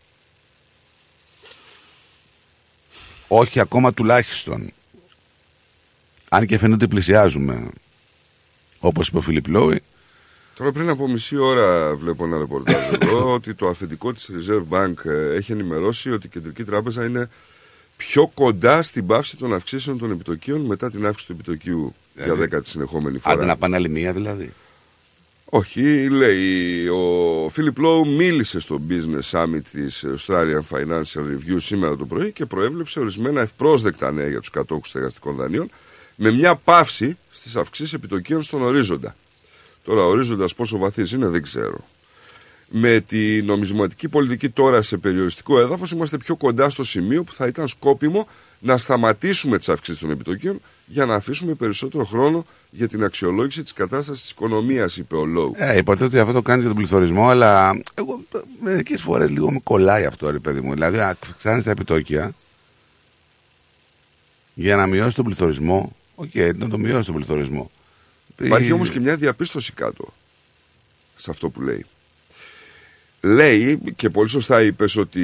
Όχι 3.28 3.60
ακόμα 3.60 3.92
τουλάχιστον. 3.92 4.72
Αν 6.28 6.46
και 6.46 6.58
φαίνεται 6.58 6.84
ότι 6.84 6.94
πλησιάζουμε. 6.94 7.68
Όπως 8.78 9.08
είπε 9.08 9.18
ο 9.18 9.20
Φιλιπ 9.20 9.46
Λόι. 9.46 9.82
Τώρα 10.54 10.72
πριν 10.72 10.88
από 10.88 11.08
μισή 11.08 11.36
ώρα 11.36 11.94
βλέπω 11.94 12.24
ένα 12.24 12.38
ρεπορτάζ 12.38 12.92
εδώ 13.00 13.32
ότι 13.34 13.54
το 13.54 13.68
αφεντικό 13.68 14.12
της 14.12 14.30
Reserve 14.32 14.78
Bank 14.78 14.94
ε, 15.04 15.34
έχει 15.34 15.52
ενημερώσει 15.52 16.10
ότι 16.10 16.26
η 16.26 16.30
Κεντρική 16.30 16.64
Τράπεζα 16.64 17.04
είναι 17.04 17.30
πιο 17.96 18.26
κοντά 18.26 18.82
στην 18.82 19.06
πάυση 19.06 19.36
των 19.36 19.54
αυξήσεων 19.54 19.98
των 19.98 20.10
επιτοκίων 20.10 20.60
μετά 20.60 20.90
την 20.90 21.06
αύξηση 21.06 21.26
του 21.26 21.32
επιτοκίου 21.32 21.94
για 22.14 22.24
Δηλαδή, 22.24 22.40
δέκατη 22.40 22.68
συνεχόμενη 22.68 23.18
φορά. 23.18 23.34
Άντε 23.34 23.44
να 23.44 23.56
πάνε 23.56 23.76
άλλη 23.76 23.88
μία 23.88 24.12
δηλαδή. 24.12 24.52
Όχι, 25.50 26.08
λέει, 26.08 26.88
ο 26.88 27.48
Φίλιπ 27.48 27.78
Λόου 27.78 28.08
μίλησε 28.08 28.60
στο 28.60 28.80
Business 28.88 29.30
Summit 29.30 29.60
της 29.70 30.04
Australian 30.16 30.60
Financial 30.70 31.20
Review 31.20 31.56
σήμερα 31.56 31.96
το 31.96 32.06
πρωί 32.06 32.32
και 32.32 32.46
προέβλεψε 32.46 33.00
ορισμένα 33.00 33.40
ευπρόσδεκτα 33.40 34.12
νέα 34.12 34.28
για 34.28 34.40
τους 34.40 34.50
κατόχους 34.50 34.88
στεγαστικών 34.88 35.36
δανείων 35.36 35.70
με 36.16 36.30
μια 36.30 36.54
πάυση 36.54 37.18
στις 37.30 37.56
αυξήσεις 37.56 37.92
επιτοκίων 37.92 38.42
στον 38.42 38.62
ορίζοντα. 38.62 39.16
Τώρα 39.84 40.02
ο 40.04 40.08
ορίζοντας 40.08 40.54
πόσο 40.54 40.78
βαθύς 40.78 41.12
είναι 41.12 41.28
δεν 41.28 41.42
ξέρω. 41.42 41.84
Με 42.68 43.00
τη 43.00 43.42
νομισματική 43.42 44.08
πολιτική 44.08 44.48
τώρα 44.48 44.82
σε 44.82 44.96
περιοριστικό 44.96 45.60
έδαφος 45.60 45.90
είμαστε 45.90 46.18
πιο 46.18 46.36
κοντά 46.36 46.70
στο 46.70 46.84
σημείο 46.84 47.24
που 47.24 47.32
θα 47.32 47.46
ήταν 47.46 47.68
σκόπιμο 47.68 48.26
να 48.58 48.78
σταματήσουμε 48.78 49.58
τις 49.58 49.68
αυξήσεις 49.68 50.00
των 50.00 50.10
επιτοκίων 50.10 50.60
για 50.86 51.06
να 51.06 51.14
αφήσουμε 51.14 51.54
περισσότερο 51.54 52.04
χρόνο 52.04 52.46
για 52.70 52.88
την 52.88 53.04
αξιολόγηση 53.04 53.62
της 53.62 53.72
κατάστασης 53.72 54.22
της 54.22 54.30
οικονομίας, 54.30 54.96
είπε 54.96 55.16
ο 55.16 55.24
Λόου. 55.24 55.52
Ε, 55.56 55.76
υποτίθεται 55.76 56.04
ότι 56.04 56.18
αυτό 56.18 56.32
το 56.32 56.42
κάνει 56.42 56.60
για 56.60 56.68
τον 56.68 56.78
πληθωρισμό, 56.78 57.28
αλλά 57.28 57.80
εγώ 57.94 58.20
μερικές 58.60 59.02
φορές 59.02 59.30
λίγο 59.30 59.52
με 59.52 59.60
κολλάει 59.62 60.04
αυτό, 60.04 60.30
ρε 60.30 60.38
παιδί 60.38 60.60
μου. 60.60 60.72
Δηλαδή, 60.72 60.98
αυξάνεις 60.98 61.64
τα 61.64 61.70
επιτόκια 61.70 62.34
για 64.54 64.76
να 64.76 64.86
μειώσεις 64.86 65.14
τον 65.14 65.24
πληθωρισμό. 65.24 65.96
Οκ, 66.14 66.34
να 66.34 66.68
το 66.68 66.78
μειώσεις 66.78 67.06
τον 67.06 67.14
πληθωρισμό. 67.14 67.70
Υπάρχει 68.38 68.68
Ε, 68.68 68.72
όμως 68.72 68.90
και 68.90 69.00
μια 69.00 69.16
διαπίστωση 69.16 69.72
κάτω 69.72 70.14
σε 71.16 71.30
αυτό 71.30 71.48
που 71.48 71.60
λέει. 71.62 71.86
Λέει 73.26 73.80
και 73.96 74.10
πολύ 74.10 74.28
σωστά 74.28 74.62
είπες 74.62 74.96
ότι 74.96 75.20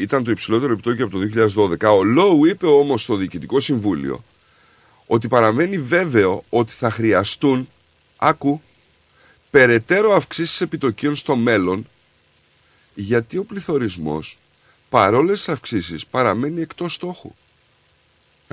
ήταν 0.00 0.24
το 0.24 0.30
υψηλότερο 0.30 0.72
επιτόκιο 0.72 1.04
από 1.04 1.18
το 1.18 1.28
2012. 1.90 1.96
Ο 1.98 2.04
Λόου 2.04 2.44
είπε 2.44 2.66
όμως 2.66 3.02
στο 3.02 3.16
Διοικητικό 3.16 3.60
Συμβούλιο 3.60 4.24
ότι 5.06 5.28
παραμένει 5.28 5.78
βέβαιο 5.78 6.44
ότι 6.48 6.72
θα 6.72 6.90
χρειαστούν, 6.90 7.68
άκου, 8.16 8.62
περαιτέρω 9.50 10.12
αυξήσεις 10.12 10.60
επιτοκίων 10.60 11.14
στο 11.16 11.36
μέλλον 11.36 11.86
γιατί 12.94 13.36
ο 13.36 13.44
πληθωρισμός 13.44 14.38
παρόλες 14.88 15.38
τις 15.38 15.48
αυξήσεις 15.48 16.06
παραμένει 16.06 16.60
εκτός 16.60 16.94
στόχου. 16.94 17.34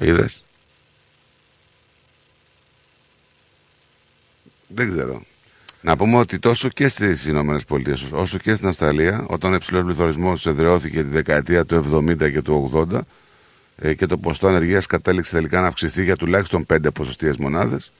Είδες. 0.02 0.44
Δεν 4.68 4.92
ξέρω. 4.92 5.26
Να 5.82 5.98
πούμε 5.98 6.18
ότι 6.18 6.40
τόσο 6.40 6.70
και 6.70 6.88
στις 6.88 7.26
Ηνωμένες 7.26 7.66
Πολιτείες 7.66 8.08
όσο 8.12 8.38
και 8.38 8.54
στην 8.56 8.68
Αυστραλία, 8.68 9.26
όταν 9.30 9.52
ο 9.52 9.56
υψηλός 9.56 9.84
πληθωρισμός 9.84 10.46
εδραιώθηκε 10.46 10.98
τη 11.04 11.10
δεκαετία 11.10 11.66
του 11.66 12.04
70 12.10 12.32
και 12.32 12.42
του 12.42 12.72
80 12.92 13.00
ε, 13.78 13.94
και 13.94 14.06
το 14.06 14.18
ποστό 14.18 14.48
ανεργίας 14.48 14.86
κατέληξε 14.86 15.32
τελικά 15.36 15.62
να 15.62 15.68
αυξηθεί 15.68 16.04
για 16.04 16.16
τουλάχιστον 16.16 16.66
5 16.74 16.78
ποσοστιαίες 16.94 17.38
μονάδες, 17.38 17.92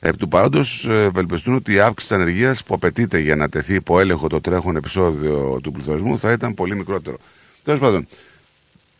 επί 0.00 0.16
του 0.16 0.28
παρόντος 0.28 0.86
ευελπιστούν 0.88 1.54
ότι 1.54 1.72
η 1.72 1.78
αύξηση 1.80 2.08
της 2.12 2.20
ανεργίας 2.22 2.64
που 2.64 2.74
απαιτείται 2.74 3.18
για 3.18 3.36
να 3.36 3.48
τεθεί 3.48 3.74
υπό 3.74 4.00
έλεγχο 4.00 4.26
το 4.28 4.40
τρέχον 4.40 4.76
επεισόδιο 4.76 5.58
του 5.62 5.72
πληθωρισμού 5.72 6.18
θα 6.18 6.32
ήταν 6.32 6.54
πολύ 6.54 6.76
μικρότερο. 6.76 7.16
Τέλος 7.64 7.80
πάντων, 7.80 8.06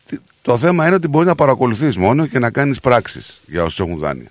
τι- 0.06 0.18
το 0.42 0.58
θέμα 0.58 0.86
είναι 0.86 0.94
ότι 0.94 1.08
μπορεί 1.08 1.26
να 1.26 1.34
παρακολουθείς 1.34 1.96
μόνο 1.96 2.26
και 2.26 2.38
να 2.38 2.50
κάνεις 2.50 2.80
πράξεις 2.80 3.40
για 3.46 3.62
όσους 3.64 3.80
έχουν 3.80 3.98
δάνεια. 3.98 4.30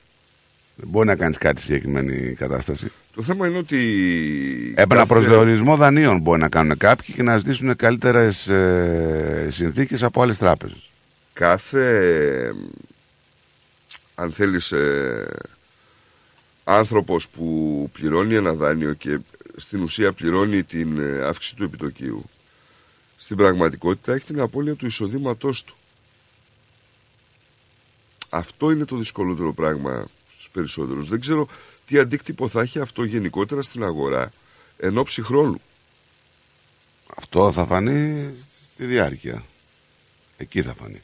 Δεν 0.75 0.87
μπορεί 0.89 1.07
να 1.07 1.15
κάνεις 1.15 1.37
κάτι 1.37 1.61
στη 1.61 1.65
συγκεκριμένη 1.71 2.33
κατάσταση. 2.33 2.91
Το 3.19 3.25
θέμα 3.25 3.47
είναι 3.47 3.57
ότι... 3.57 4.73
Επαναπροσδιορισμό 4.77 5.75
δανείων 5.75 6.19
μπορεί 6.19 6.39
να 6.39 6.49
κάνουν 6.49 6.77
κάποιοι 6.77 7.15
και 7.15 7.23
να 7.23 7.37
ζητήσουν 7.37 7.75
καλύτερες 7.75 8.47
ε, 8.47 9.47
συνθήκες 9.51 10.03
από 10.03 10.21
άλλες 10.21 10.37
τράπεζες. 10.37 10.89
κάθε 11.33 12.53
αν 14.15 14.31
θέλεις 14.31 14.71
ε, 14.71 15.27
άνθρωπος 16.63 17.27
που 17.29 17.89
πληρώνει 17.93 18.35
ένα 18.35 18.53
δάνειο 18.53 18.93
και 18.93 19.19
στην 19.55 19.81
ουσία 19.81 20.13
πληρώνει 20.13 20.63
την 20.63 20.99
ε, 20.99 21.21
αύξηση 21.25 21.55
του 21.55 21.63
επιτοκίου 21.63 22.25
στην 23.17 23.37
πραγματικότητα 23.37 24.13
έχει 24.13 24.25
την 24.25 24.41
απώλεια 24.41 24.75
του 24.75 24.85
εισοδήματός 24.85 25.63
του. 25.63 25.75
Αυτό 28.29 28.71
είναι 28.71 28.85
το 28.85 28.95
δυσκολότερο 28.95 29.53
πράγμα 29.53 30.07
στους 30.31 30.49
περισσότερους. 30.49 31.09
Δεν 31.09 31.19
ξέρω 31.19 31.47
τι 31.89 31.99
αντίκτυπο 31.99 32.47
θα 32.47 32.61
έχει 32.61 32.79
αυτό 32.79 33.03
γενικότερα 33.03 33.61
στην 33.61 33.83
αγορά 33.83 34.31
εν 34.77 34.97
ώψη 34.97 35.21
χρόνου; 35.21 35.61
Αυτό 37.15 37.51
θα 37.51 37.65
φανεί 37.65 38.29
στη 38.73 38.85
διάρκεια. 38.85 39.43
Εκεί 40.37 40.61
θα 40.61 40.73
φανεί. 40.73 41.01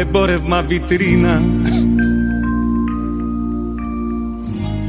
Εμπόρευμα 0.00 0.62
βιτρίνας. 0.62 1.42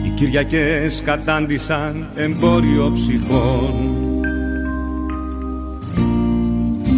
Οι 0.05 0.09
Κυριακές 0.16 1.01
κατάντησαν 1.05 2.07
εμπόριο 2.16 2.91
ψυχών. 2.93 3.74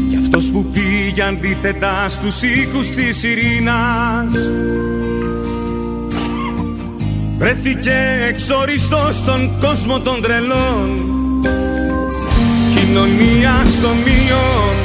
Κι 0.09 0.17
αυτός 0.19 0.51
που 0.51 0.65
πήγε 0.65 1.23
αντίθετα 1.23 2.09
στους 2.09 2.41
ήχους 2.41 2.87
της 2.87 3.23
ειρήνας 3.23 4.33
Βρέθηκε 7.37 8.25
εξοριστός 8.27 9.15
στον 9.15 9.59
κόσμο 9.59 9.99
των 9.99 10.21
τρελών. 10.21 10.89
Κοινωνία 12.75 13.53
στο 13.77 13.87
μείον 13.87 14.75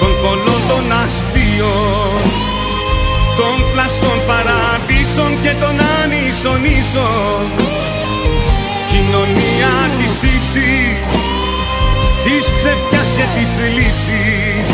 Των 0.00 0.10
πολλών 0.22 0.60
των 0.68 0.92
αστείων 0.92 1.41
Των 3.38 3.56
πλαστών 3.72 4.18
παραδείσων 4.28 5.30
και 5.42 5.52
των 5.62 5.74
άνισων 5.98 6.60
ίσων. 6.78 7.42
Κοινωνία 8.90 9.74
της 9.98 10.14
ύψης 10.34 10.98
Της 12.24 12.44
ψευκιάς 12.56 13.10
και 13.16 13.26
της 13.34 13.48
θλίψης. 13.56 14.68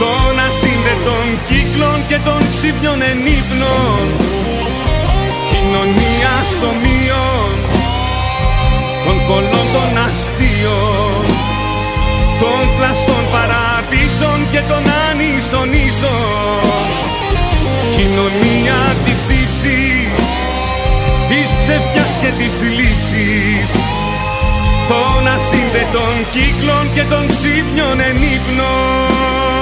Των 0.00 0.32
ασύνδετων 0.48 1.26
κύκλων 1.48 1.98
και 2.08 2.18
των 2.26 2.40
ξύπνιων 2.52 2.98
ενύπνων. 3.12 4.04
Κοινωνία 5.50 6.34
στο 6.52 6.70
μείον 6.82 7.56
των 9.04 9.18
πολλών 9.26 9.66
των 9.74 9.90
αστείων 10.06 11.37
των 12.40 12.62
πλαστών 12.76 13.24
παραδείσων 13.34 14.38
και 14.52 14.62
των 14.70 14.82
άνισων 15.06 15.68
ίσων. 15.88 16.86
Κοινωνία 17.96 18.80
της 19.04 19.20
ύψης 19.40 20.22
της 21.28 21.48
ψευκιάς 21.60 22.12
και 22.20 22.30
της 22.38 22.52
θλίψης. 22.60 23.68
Των 24.90 25.20
ασύνδετων 25.36 26.14
κύκλων 26.34 26.84
και 26.94 27.04
των 27.12 27.22
ξύπνιων 27.32 27.96
ενύπνων 28.10 29.57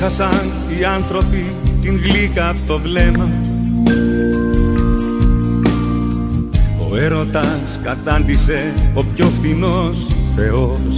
Έχασαν 0.00 0.52
οι 0.78 0.84
άνθρωποι 0.84 1.52
την 1.82 2.00
γλύκα 2.02 2.48
από 2.48 2.58
το 2.66 2.78
βλέμμα. 2.78 3.28
Ο 6.90 6.96
έρωτας 6.96 7.80
κατάντησε 7.82 8.74
ο 8.94 9.04
πιο 9.04 9.26
φθηνός 9.38 10.06
Θεός. 10.36 10.94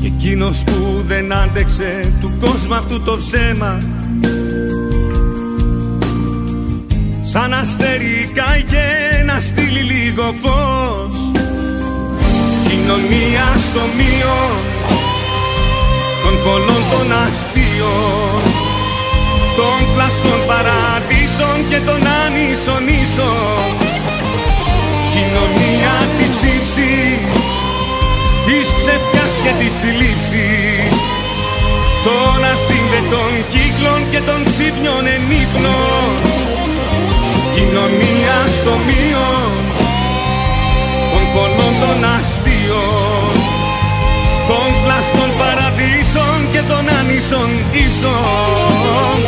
Και 0.00 0.06
εκείνος 0.06 0.62
που 0.64 1.02
δεν 1.06 1.32
άντεξε 1.32 2.14
του 2.20 2.32
κόσμου 2.40 2.74
αυτού 2.74 3.02
το 3.02 3.18
ψέμα. 3.18 3.78
Σαν 7.22 7.54
αστέρι 7.54 8.30
καίγε 8.34 9.22
να 9.24 9.40
στείλει 9.40 9.80
λίγο 9.80 10.34
φως. 10.42 11.16
Κοινωνία 12.68 13.44
στο 13.70 13.80
μείον 13.96 14.71
των 16.32 16.42
πολλών 16.44 16.82
των 16.92 17.08
αστείων 17.26 18.42
των 19.58 19.78
πλαστών 19.92 20.40
παραδείσων 20.50 21.56
και 21.70 21.80
των 21.88 22.00
άνισων 22.22 22.84
ίσων. 23.02 23.66
Κοινωνία 25.14 25.94
της 26.18 26.34
ύψης 26.54 27.44
της 28.46 28.66
ψευκιάς 28.78 29.32
και 29.42 29.52
της 29.60 29.72
θλίψης 29.80 30.96
των 32.06 32.38
ασύνδετων 32.52 33.32
κύκλων 33.52 34.00
και 34.12 34.20
των 34.28 34.40
ξύπνιων 34.48 35.04
ενύπνων 35.16 36.10
κοινωνία 37.54 38.38
στο 38.56 38.74
μείον 38.86 39.52
των 41.12 41.24
πολλών 41.34 41.74
των 41.82 41.98
αστείων 42.16 43.32
των 44.48 44.68
πλαστών 44.82 45.30
παραδείσων 45.40 46.01
και 46.52 46.62
των 46.68 46.88
άνισων 46.98 47.50
ίσων 47.72 49.18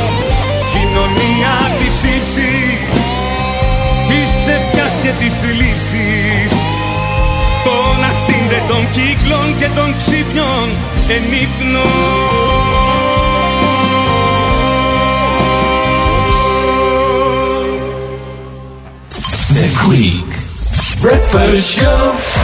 κοινωνία 0.72 1.54
της 1.78 1.94
ύψης 2.16 3.04
της 4.08 4.28
ψευκιάς 4.40 4.94
και 5.02 5.12
της 5.18 5.32
θλίψης. 5.40 6.52
Των 7.64 8.04
ασύνδετων 8.10 8.82
κύκλων 8.92 9.58
και 9.58 9.68
των 9.76 9.94
ξύπνιων 9.98 10.68
ενύπνων. 11.16 11.82
The 19.58 19.68
Greek 19.82 20.30
Breakfast 21.02 21.64
Show. 21.74 22.43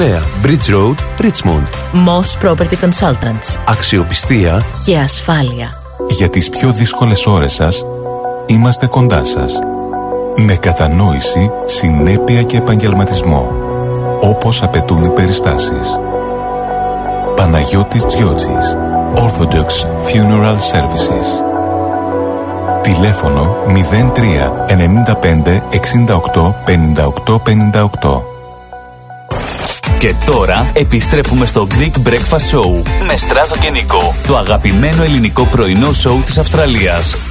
Bridge 0.01 0.69
Road, 0.69 0.97
Richmond. 1.19 1.67
Moss 1.93 2.35
Property 2.43 2.75
Consultants. 2.75 3.59
Αξιοπιστία 3.65 4.65
Και 4.85 4.97
ασφάλεια. 4.97 5.81
Για 6.09 6.29
τις 6.29 6.49
πιο 6.49 6.71
δύσκολες 6.71 7.25
ώρες 7.25 7.53
σας, 7.53 7.85
είμαστε 8.45 8.87
κοντά 8.87 9.23
σας. 9.23 9.59
Με 10.35 10.55
κατανόηση, 10.55 11.51
συνέπεια 11.65 12.43
και 12.43 12.57
επαγγελματισμό. 12.57 13.51
Όπως 14.21 14.63
απαιτούν 14.63 15.03
οι 15.03 15.09
περιστάσεις. 15.09 15.99
Παναγιώτης 17.35 18.05
Τζιότσης. 18.05 18.75
Orthodox 19.15 19.85
Funeral 20.05 20.55
Services. 20.55 21.27
Τηλέφωνο 22.81 23.55
03 23.67 24.51
95 24.67 25.63
68 25.69 26.55
58 26.65 27.39
58. 27.39 28.30
Και 30.01 30.15
τώρα 30.25 30.71
επιστρέφουμε 30.73 31.45
στο 31.45 31.67
Greek 31.71 32.07
Breakfast 32.07 32.57
Show 32.57 32.81
με 33.07 33.17
Στράτο 33.17 33.57
και 33.57 33.69
Νικό, 33.69 34.15
το 34.27 34.37
αγαπημένο 34.37 35.03
ελληνικό 35.03 35.45
πρωινό 35.45 35.93
σοου 35.93 36.21
της 36.25 36.37
Αυστραλίας. 36.37 37.30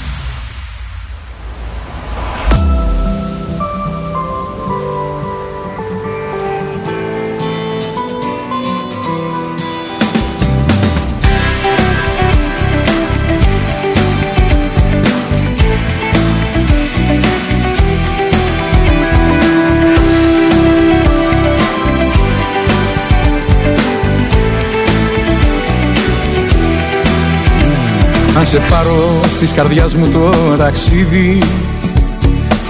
Να 28.41 28.47
σε 28.47 28.59
πάρω 28.59 29.21
στις 29.29 29.53
καρδιάς 29.53 29.95
μου 29.95 30.09
το 30.13 30.31
ταξίδι. 30.59 31.43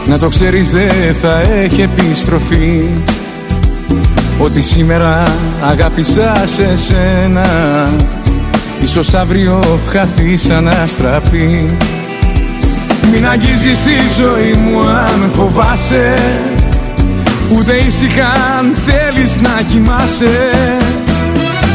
Να 0.07 0.19
το 0.19 0.29
ξέρεις 0.29 0.71
δεν 0.71 1.15
θα 1.23 1.41
έχει 1.41 1.83
επιστροφή. 1.83 2.89
Ότι 4.39 4.63
σήμερα 4.63 5.23
αγάπησα 5.63 6.43
σε 6.45 6.77
σένα. 6.77 7.47
Ίσως 8.83 9.15
αύριο 9.15 9.79
χαθείς 9.91 10.51
αναστραπή. 10.51 11.77
Μην 13.13 13.29
αγγίζεις 13.29 13.83
τη 13.83 14.21
ζωή 14.21 14.53
μου 14.53 14.81
αν 14.89 15.31
φοβάσαι. 15.35 16.15
Ούτε 17.53 17.73
ήσυχα 17.73 18.27
αν 18.59 18.75
θέλεις 18.87 19.37
να 19.41 19.63
κοιμάσαι. 19.71 20.51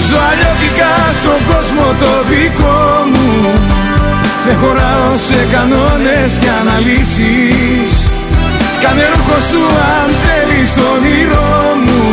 Ζω 0.10 0.18
αλλιώτικα 0.32 0.91
στον 1.20 1.56
κόσμο 1.56 1.86
το 2.00 2.30
δικό 2.30 3.06
μου 3.12 3.75
Δεν 4.48 4.58
χωράω 4.62 5.12
σε 5.28 5.48
κανόνες 5.52 6.32
και 6.41 6.50
αναλύσεις. 6.62 7.91
Κάνε 8.82 9.06
ρούχο 9.14 9.38
σου 9.50 9.64
αν 9.98 10.08
θέλεις 10.24 10.70
το 10.78 10.86
όνειρό 10.96 11.58
μου. 11.86 12.04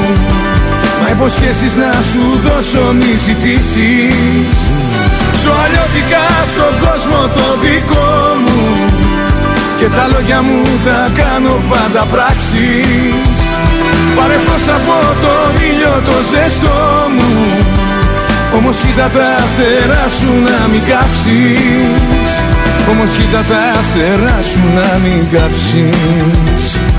Μα 1.01 1.09
υποσχέσεις 1.17 1.75
να 1.83 1.91
σου 2.11 2.25
δώσω 2.45 2.83
μη 2.99 3.13
ζητήσεις. 3.27 4.57
Ζω 5.43 5.53
αλλιώτικα 5.65 6.25
στον 6.53 6.73
κόσμο 6.85 7.21
το 7.37 7.47
δικό 7.63 8.15
μου. 8.45 8.63
Και 9.79 9.89
τα 9.97 10.05
λόγια 10.13 10.41
μου 10.47 10.61
τα 10.87 11.01
κάνω 11.21 11.55
πάντα 11.71 12.03
πράξεις. 12.13 13.37
Πάρε 14.17 14.39
φως 14.47 14.67
από 14.77 14.97
τον 15.25 15.51
ήλιο 15.71 15.95
το 16.09 16.17
ζεστό 16.31 16.81
μου 17.15 17.33
Όμως 18.57 18.77
κοίτα 18.81 19.09
τα 19.09 19.37
φτερά 19.53 20.09
σου 20.09 20.33
να 20.33 20.69
μην 20.69 20.83
κάψεις. 20.91 22.31
Όμως 22.91 23.11
κοίτα 23.11 23.43
τα 23.51 23.81
φτερά 23.83 24.43
σου 24.43 24.61
να 24.75 24.99
μην 25.03 25.27
κάψεις 25.33 26.92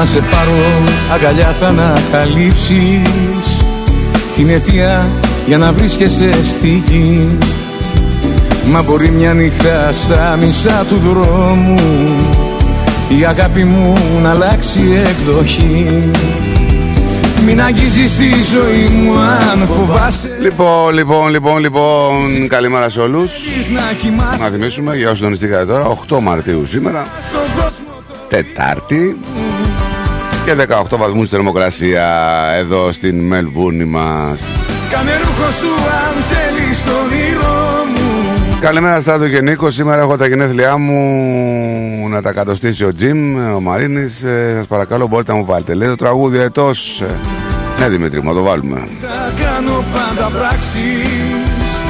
Αν 0.00 0.06
σε 0.06 0.18
πάρω 0.18 0.52
αγκαλιά 1.14 1.54
θα 1.60 1.66
ανακαλύψεις 1.66 3.64
Την 4.34 4.48
αιτία 4.48 5.10
για 5.46 5.58
να 5.58 5.72
βρίσκεσαι 5.72 6.44
στη 6.44 6.82
γη. 6.86 7.28
Μα 8.70 8.82
μπορεί 8.82 9.10
μια 9.10 9.34
νύχτα 9.34 9.92
στα 9.92 10.38
μισά 10.40 10.84
του 10.88 10.96
δρόμου 10.96 11.74
Η 13.20 13.24
αγάπη 13.24 13.64
μου 13.64 13.94
να 14.22 14.30
αλλάξει 14.30 14.80
εκδοχή. 15.06 16.10
Μην 17.46 17.62
αγγίζεις 17.62 18.16
τη 18.16 18.30
ζωή 18.54 18.88
μου 18.96 19.18
αν 19.18 19.66
φοβάσαι. 19.66 20.36
Λοιπόν, 20.40 20.94
λοιπόν, 20.94 21.30
λοιπόν, 21.30 21.58
λοιπόν, 21.58 22.48
καλημέρα 22.48 22.90
σε 22.90 23.00
όλους. 23.00 23.32
Να 24.38 24.46
θυμίσουμε 24.46 24.96
για 24.96 25.06
όσους 25.06 25.20
δονηστήκατε 25.20 25.66
τώρα 25.66 25.96
8 26.08 26.18
Μαρτίου 26.20 26.66
σήμερα 26.66 27.06
Τετάρτη 28.28 29.16
και 30.56 30.66
18 30.90 30.96
βαθμούς 30.98 31.28
θερμοκρασία 31.28 32.06
εδώ 32.58 32.92
στην 32.92 33.26
Μελβούνη 33.26 33.84
μας. 33.84 34.40
Κάνε 34.90 35.10
ρούχο 35.16 35.50
σου 35.60 35.68
αν 36.06 36.14
θέλεις 36.30 36.84
το 36.84 36.90
όνειρό 36.90 37.84
μου. 37.94 38.58
Καλημέρα 38.60 39.00
Στράτο 39.00 39.28
και 39.28 39.40
Νίκο, 39.40 39.70
σήμερα 39.70 40.00
έχω 40.00 40.16
τα 40.16 40.26
γενέθλιά 40.26 40.76
μου 40.76 42.08
να 42.08 42.22
τα 42.22 42.32
κατοστήσει 42.32 42.84
ο 42.84 42.94
Τζιμ, 42.94 43.36
ο 43.54 43.60
Μαρίνης. 43.60 44.22
Ε, 44.22 44.54
Σας 44.56 44.66
παρακαλώ 44.66 45.06
μπορείτε 45.06 45.32
να 45.32 45.38
μου 45.38 45.44
βάλετε, 45.44 45.74
λέει 45.74 45.88
το 45.88 45.96
τραγούδι 45.96 46.38
ετός 46.38 47.00
ε, 47.00 47.14
Ναι 47.78 47.88
Δημήτρη, 47.88 48.22
μου 48.22 48.34
το 48.34 48.42
βάλουμε. 48.42 48.88
Τα 49.00 49.32
κάνω 49.42 49.84
πάντα 49.92 50.30
πράξεις. 50.38 51.82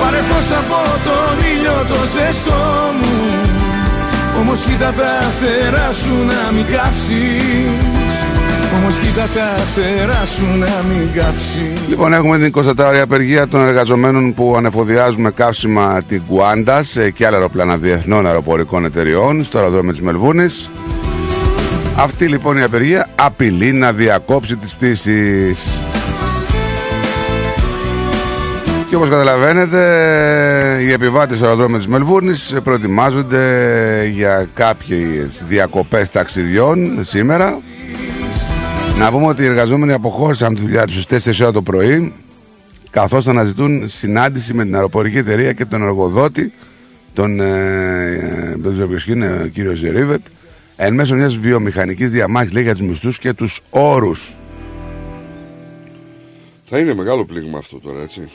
Πάρε 0.00 0.16
φως 0.16 0.58
από 0.58 0.98
τον 1.04 1.46
ήλιο 1.54 1.84
το 1.88 1.94
ζεστό 1.94 2.92
μου. 3.00 3.12
Όμως 4.40 4.60
κοίτα 4.60 4.92
τα 4.92 5.18
φτερά 5.38 5.92
σου 5.92 6.10
να 6.10 6.52
μην 6.52 6.64
κάψεις 6.72 8.01
Όμως 8.76 8.98
κοίτα 8.98 9.26
τα 9.34 9.64
φτερά 9.64 10.24
σου 10.24 10.44
να 10.58 10.82
μην 10.88 11.08
κάψεις 11.14 11.88
Λοιπόν, 11.88 12.12
έχουμε 12.12 12.38
την 12.38 12.52
24η 12.54 12.96
απεργία 13.02 13.48
των 13.48 13.60
εργαζομένων 13.60 14.34
που 14.34 14.54
ανεφοδιάζουν 14.56 15.20
με 15.20 15.30
καύσιμα 15.30 16.02
την 16.08 16.22
Κουάντα 16.28 16.84
και 17.14 17.26
άλλα 17.26 17.36
αεροπλάνα 17.36 17.76
διεθνών 17.76 18.26
αεροπορικών 18.26 18.84
εταιριών 18.84 19.44
στο 19.44 19.58
αεροδρόμιο 19.58 19.90
της 19.90 20.00
Μελβούνης. 20.00 20.70
Αυτή 21.96 22.26
λοιπόν 22.26 22.56
η 22.56 22.62
απεργία 22.62 23.08
απειλεί 23.14 23.72
να 23.72 23.92
διακόψει 23.92 24.56
τις 24.56 24.74
πτήσεις. 24.74 25.80
Και 28.88 28.96
όπως 28.96 29.08
καταλαβαίνετε, 29.08 29.78
οι 30.82 30.92
επιβάτες 30.92 31.36
στο 31.36 31.44
αεροδρόμιο 31.44 31.76
της 31.76 31.86
Μελβούρνης 31.86 32.54
προετοιμάζονται 32.64 33.44
για 34.12 34.48
κάποιες 34.54 35.44
διακοπές 35.48 36.10
ταξιδιών 36.10 36.98
σήμερα. 37.00 37.58
Να 38.98 39.10
πούμε 39.10 39.26
ότι 39.26 39.42
οι 39.42 39.46
εργαζόμενοι 39.46 39.92
αποχώρησαν 39.92 40.54
τη 40.54 40.60
δουλειά 40.60 40.86
τους 40.86 41.02
στις 41.02 41.38
4 41.38 41.42
ώρα 41.42 41.52
το 41.52 41.62
πρωί 41.62 42.12
καθώς 42.90 43.28
αναζητούν 43.28 43.88
συνάντηση 43.88 44.54
με 44.54 44.64
την 44.64 44.74
αεροπορική 44.74 45.18
εταιρεία 45.18 45.52
και 45.52 45.64
τον 45.64 45.82
εργοδότη 45.82 46.52
τον, 47.14 47.40
ε, 47.40 48.54
δεν 48.56 48.72
ξέρω 48.72 48.88
ποιος 48.88 49.06
είναι, 49.06 49.40
ο 49.44 49.46
κύριος 49.46 49.78
Ζερίβετ 49.78 50.20
εν 50.76 50.94
μέσω 50.94 51.14
μιας 51.14 51.36
βιομηχανικής 51.36 52.10
διαμάχης 52.10 52.52
λέει 52.52 52.62
για 52.62 52.72
τους 52.72 52.82
μισθούς 52.82 53.18
και 53.18 53.32
τους 53.32 53.60
όρους. 53.70 54.36
Θα 56.64 56.78
είναι 56.78 56.94
μεγάλο 56.94 57.24
πλήγμα 57.24 57.58
αυτό 57.58 57.78
τώρα, 57.78 58.00
έτσι. 58.02 58.30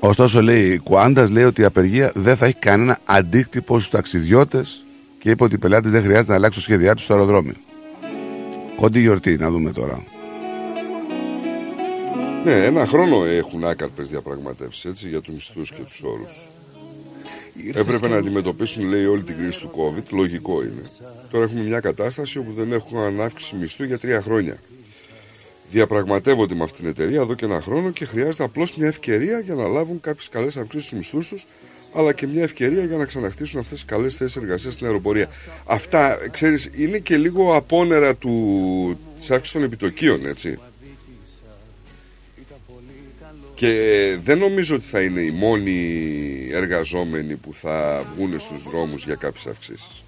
Ωστόσο, 0.00 0.42
λέει 0.42 0.68
η 0.68 0.78
Κουάντας, 0.78 1.30
λέει 1.30 1.44
ότι 1.44 1.60
η 1.60 1.64
απεργία 1.64 2.12
δεν 2.14 2.36
θα 2.36 2.46
έχει 2.46 2.54
κανένα 2.58 2.98
αντίκτυπο 3.04 3.74
στους 3.74 3.90
ταξιδιώτες 3.90 4.84
και 5.18 5.30
είπε 5.30 5.44
ότι 5.44 5.54
οι 5.54 5.58
πελάτες 5.58 5.90
δεν 5.90 6.02
χρειάζεται 6.02 6.30
να 6.30 6.36
αλλάξουν 6.36 6.62
σχέδιά 6.62 6.94
τους 6.94 7.04
στο 7.04 7.14
αεροδρόμιο. 7.14 7.54
Κόντι 8.80 9.00
γιορτή, 9.00 9.36
να 9.36 9.50
δούμε 9.50 9.72
τώρα. 9.72 10.04
Ναι, 12.44 12.64
ένα 12.64 12.86
χρόνο 12.86 13.24
έχουν 13.24 13.64
άκαρπες 13.64 14.08
διαπραγματεύσεις 14.08 14.84
έτσι, 14.84 15.08
για 15.08 15.20
τους 15.20 15.34
μισθούς 15.34 15.70
και 15.72 15.82
τους 15.82 16.02
όρους. 16.02 16.48
Έπρεπε 17.74 18.08
να 18.08 18.16
αντιμετωπίσουν, 18.16 18.88
λέει, 18.88 19.04
όλη 19.04 19.22
την 19.22 19.36
κρίση 19.36 19.60
του 19.60 19.70
COVID. 19.76 20.02
Λογικό 20.10 20.62
είναι. 20.62 20.82
Τώρα 21.30 21.44
έχουμε 21.44 21.62
μια 21.62 21.80
κατάσταση 21.80 22.38
όπου 22.38 22.52
δεν 22.52 22.72
έχουν 22.72 22.98
ανάυξη 22.98 23.56
μισθού 23.56 23.84
για 23.84 23.98
τρία 23.98 24.22
χρόνια. 24.22 24.56
Διαπραγματεύονται 25.70 26.54
με 26.54 26.62
αυτήν 26.62 26.78
την 26.78 26.88
εταιρεία 26.88 27.20
εδώ 27.20 27.34
και 27.34 27.44
ένα 27.44 27.60
χρόνο 27.60 27.90
και 27.90 28.04
χρειάζεται 28.04 28.44
απλώς 28.44 28.76
μια 28.76 28.86
ευκαιρία 28.86 29.40
για 29.40 29.54
να 29.54 29.68
λάβουν 29.68 30.00
κάποιες 30.00 30.28
καλές 30.28 30.56
αυξήσει 30.56 30.86
στους 30.86 30.98
μισθούς 30.98 31.28
τους, 31.28 31.46
αλλά 31.92 32.12
και 32.12 32.26
μια 32.26 32.42
ευκαιρία 32.42 32.84
για 32.84 32.96
να 32.96 33.04
ξαναχτίσουν 33.04 33.58
αυτές 33.58 33.78
τις 33.78 33.84
καλές 33.84 34.16
θέσεις 34.16 34.36
εργασίας 34.36 34.74
στην 34.74 34.86
αεροπορία. 34.86 35.28
Αυτά, 35.66 36.18
ξέρεις, 36.30 36.70
είναι 36.76 36.98
και 36.98 37.16
λίγο 37.16 37.56
απόνερα 37.56 38.14
του 38.14 38.98
της 39.18 39.30
αύξηση 39.30 39.52
των 39.52 39.62
επιτοκίων, 39.62 40.26
έτσι. 40.26 40.58
Και 43.54 44.16
δεν 44.22 44.38
νομίζω 44.38 44.74
ότι 44.74 44.84
θα 44.84 45.00
είναι 45.00 45.20
οι 45.20 45.30
μόνοι 45.30 46.48
εργαζόμενοι 46.52 47.34
που 47.34 47.54
θα 47.54 48.04
βγουν 48.14 48.40
στους 48.40 48.62
δρόμους 48.62 49.04
για 49.04 49.14
κάποιες 49.14 49.46
αυξήσεις. 49.46 50.04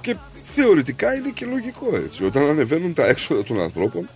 Και 0.00 0.16
θεωρητικά 0.54 1.14
είναι 1.14 1.30
και 1.34 1.46
λογικό 1.46 1.96
έτσι. 2.04 2.24
Όταν 2.24 2.46
ανεβαίνουν 2.48 2.94
τα 2.94 3.06
έξοδα 3.06 3.44
των 3.44 3.60
ανθρώπων, 3.60 4.08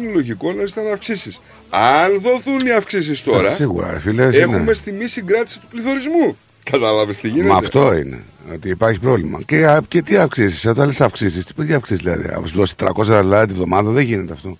είναι 0.00 0.12
λογικό 0.12 0.52
να 0.52 0.64
ζητάνε 0.64 0.90
αυξήσεις. 0.90 1.40
Αν 1.70 2.20
δοθούν 2.20 2.66
οι 2.66 2.70
αυξήσεις 2.70 3.22
τώρα, 3.22 3.50
Ε, 3.50 3.54
σίγουρα, 3.54 3.92
ρε 3.92 3.98
φίλε, 4.00 4.24
έχουμε 4.26 4.56
είναι. 4.56 4.72
στη 4.72 4.92
μη 4.92 5.06
συγκράτηση 5.06 5.58
του 5.58 5.66
πληθωρισμού. 5.70 6.36
Κατάλαβες 6.70 7.16
τι 7.18 7.28
γίνεται; 7.28 7.48
Μα 7.48 7.56
αυτό 7.56 7.94
είναι. 7.96 8.22
Ότι 8.54 8.68
υπάρχει 8.68 8.98
πρόβλημα. 8.98 9.38
Και, 9.46 9.66
α, 9.66 9.80
και 9.88 10.02
τι 10.02 10.16
αυξήσεις, 10.16 10.66
όταν 10.66 10.86
λες 10.86 11.00
αυξήσεις, 11.00 11.44
τι 11.44 11.66
τι 11.66 11.72
αυξήσεις 11.74 12.02
δηλαδή; 12.04 12.28
Αν 12.34 12.46
σου 12.48 12.56
δώσεις 12.56 12.74
300 12.76 13.02
δολάρια 13.04 13.46
τη 13.46 13.52
βδομάδα, 13.52 13.90
δεν 13.90 14.04
γίνεται 14.04 14.32
αυτό. 14.32 14.58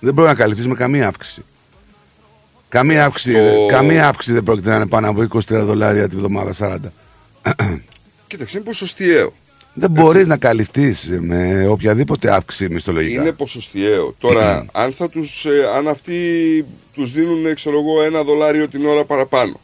Δεν 0.00 0.14
μπορεί 0.14 0.28
να 0.28 0.34
καλυφθείς 0.34 0.66
με 0.66 0.74
καμία 0.74 1.06
αύξηση. 1.08 1.44
Καμία, 2.68 3.04
αύξηση, 3.04 3.36
καμία 3.68 4.08
αύξηση 4.08 4.32
δεν 4.34 4.42
πρόκειται 4.42 4.70
να 4.70 4.76
είναι 4.76 4.86
πάνω 4.86 5.08
από 5.10 5.22
23 5.22 5.38
δολάρια 5.48 6.08
τη 6.08 6.16
βδομάδα, 6.16 6.52
40. 6.58 6.76
Κοίταξε, 8.26 8.56
είναι 8.56 8.66
ποσοστιαίο. 8.66 9.32
Δεν 9.78 9.90
μπορείς 9.90 10.26
να 10.26 10.36
καλυφθείς 10.36 11.08
με 11.20 11.66
οποιαδήποτε 11.68 12.34
αύξηση 12.34 12.68
μισθολογικά. 12.68 13.20
Είναι 13.20 13.32
ποσοστιαίο. 13.32 14.14
Τώρα, 14.18 14.66
αν, 14.72 14.92
θα 14.92 15.08
τους, 15.08 15.44
ε, 15.44 15.68
αν 15.74 15.88
αυτοί 15.88 16.20
τους 16.92 17.12
δίνουν, 17.12 17.54
ξέρω 17.54 17.78
εγώ, 17.78 18.02
ένα 18.02 18.22
δολάριο 18.22 18.68
την 18.68 18.86
ώρα 18.86 19.04
παραπάνω 19.04 19.60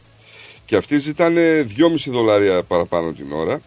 και 0.65 0.75
αυτοί 0.75 0.97
ζητάνε 0.97 1.65
2,5 1.77 1.95
δολάρια 2.07 2.63
παραπάνω 2.63 3.11
την 3.11 3.31
ώρα, 3.31 3.61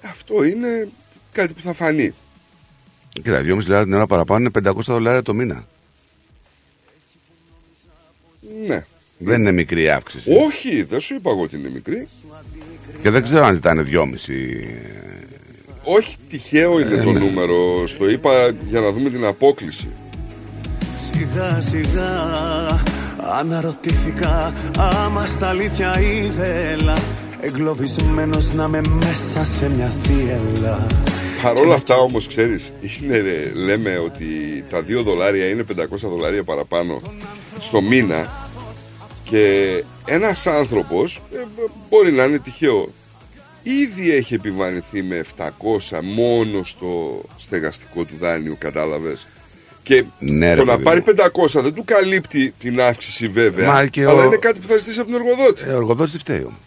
Αυτό 0.00 0.44
είναι 0.44 0.88
κάτι 1.32 1.52
που 1.52 1.60
θα 1.60 1.72
φανεί. 1.72 2.14
Κοίτα, 3.08 3.40
2,5 3.40 3.56
λεπτά 3.56 3.82
την 3.82 3.94
ώρα 3.94 4.06
παραπάνω 4.06 4.50
είναι 4.54 4.70
500 4.70 4.80
δολάρια 4.80 5.22
το 5.22 5.34
μήνα. 5.34 5.66
Ναι. 8.66 8.84
Δεν 9.18 9.40
είναι 9.40 9.52
μικρή 9.52 9.82
η 9.82 9.90
αύξηση. 9.90 10.30
Όχι, 10.46 10.82
δεν 10.82 11.00
σου 11.00 11.14
είπα 11.14 11.30
εγώ 11.30 11.42
ότι 11.42 11.56
είναι 11.56 11.70
μικρή. 11.70 12.08
Και 13.02 13.10
δεν 13.10 13.22
ξέρω 13.22 13.44
αν 13.44 13.54
ζητάνε 13.54 13.84
2,5. 13.86 14.00
Όχι 15.84 16.16
τυχαίο 16.28 16.80
είναι 16.80 16.94
Ε, 16.94 17.02
το 17.02 17.12
ναι. 17.12 17.18
νούμερο. 17.18 17.86
Στο 17.86 18.08
είπα 18.10 18.30
για 18.68 18.80
να 18.80 18.90
δούμε 18.92 19.10
την 19.10 19.24
απόκληση. 19.24 19.88
Σιγά 21.12 21.60
σιγά 21.60 22.10
αναρωτήθηκα 23.38 24.52
άμα 24.78 25.26
στα 25.26 25.48
αλήθεια 25.48 26.00
ήθελα 26.00 26.98
εγκλωβισμένος 27.40 28.52
να 28.52 28.68
με 28.68 28.80
μέσα 29.04 29.44
σε 29.44 29.70
μια 29.70 29.92
θύελα 30.02 30.86
Παρ' 31.42 31.56
όλα 31.56 31.74
αυτά 31.74 31.96
όμως 31.96 32.26
ξέρεις 32.26 32.72
είναι, 33.02 33.16
ρε, 33.16 33.52
λέμε 33.54 33.98
ότι 33.98 34.24
τα 34.70 34.78
2 34.80 35.02
δολάρια 35.04 35.48
είναι 35.48 35.64
500 35.76 35.84
δολάρια 36.00 36.44
παραπάνω 36.44 37.00
στο 37.58 37.80
μήνα 37.80 38.48
και 39.24 39.84
ένας 40.04 40.46
άνθρωπος 40.46 41.22
ε, 41.32 41.36
μπορεί 41.90 42.12
να 42.12 42.24
είναι 42.24 42.38
τυχαίο 42.38 42.88
ήδη 43.62 44.12
έχει 44.12 44.34
επιβαρυνθεί 44.34 45.02
με 45.02 45.24
700 45.38 45.48
μόνο 46.02 46.64
στο 46.64 47.22
στεγαστικό 47.36 48.04
του 48.04 48.14
δάνειο 48.18 48.56
κατάλαβες 48.58 49.26
και 49.82 50.04
Ναι, 50.18 50.48
ρε 50.54 50.56
το 50.60 50.64
να 50.64 50.72
παιδί 50.72 50.82
πάρει 50.84 51.02
500 51.54 51.60
δεν 51.62 51.74
του 51.74 51.84
καλύπτει 51.84 52.54
την 52.58 52.80
αύξηση 52.80 53.28
βέβαια 53.28 53.66
Μα 53.72 53.86
και 53.86 54.00
αλλά 54.06 54.22
ο- 54.22 54.24
είναι 54.24 54.36
κάτι 54.36 54.60
που 54.60 54.66
θα 54.66 54.76
ζητήσει 54.76 55.00
από 55.00 55.10
τον 55.10 55.20
εργοδότη 55.20 55.62
Ε, 55.66 55.72
ο 55.72 55.76
εργοδότης 55.76 56.16
φταίει 56.16 56.40
όμως. 56.42 56.58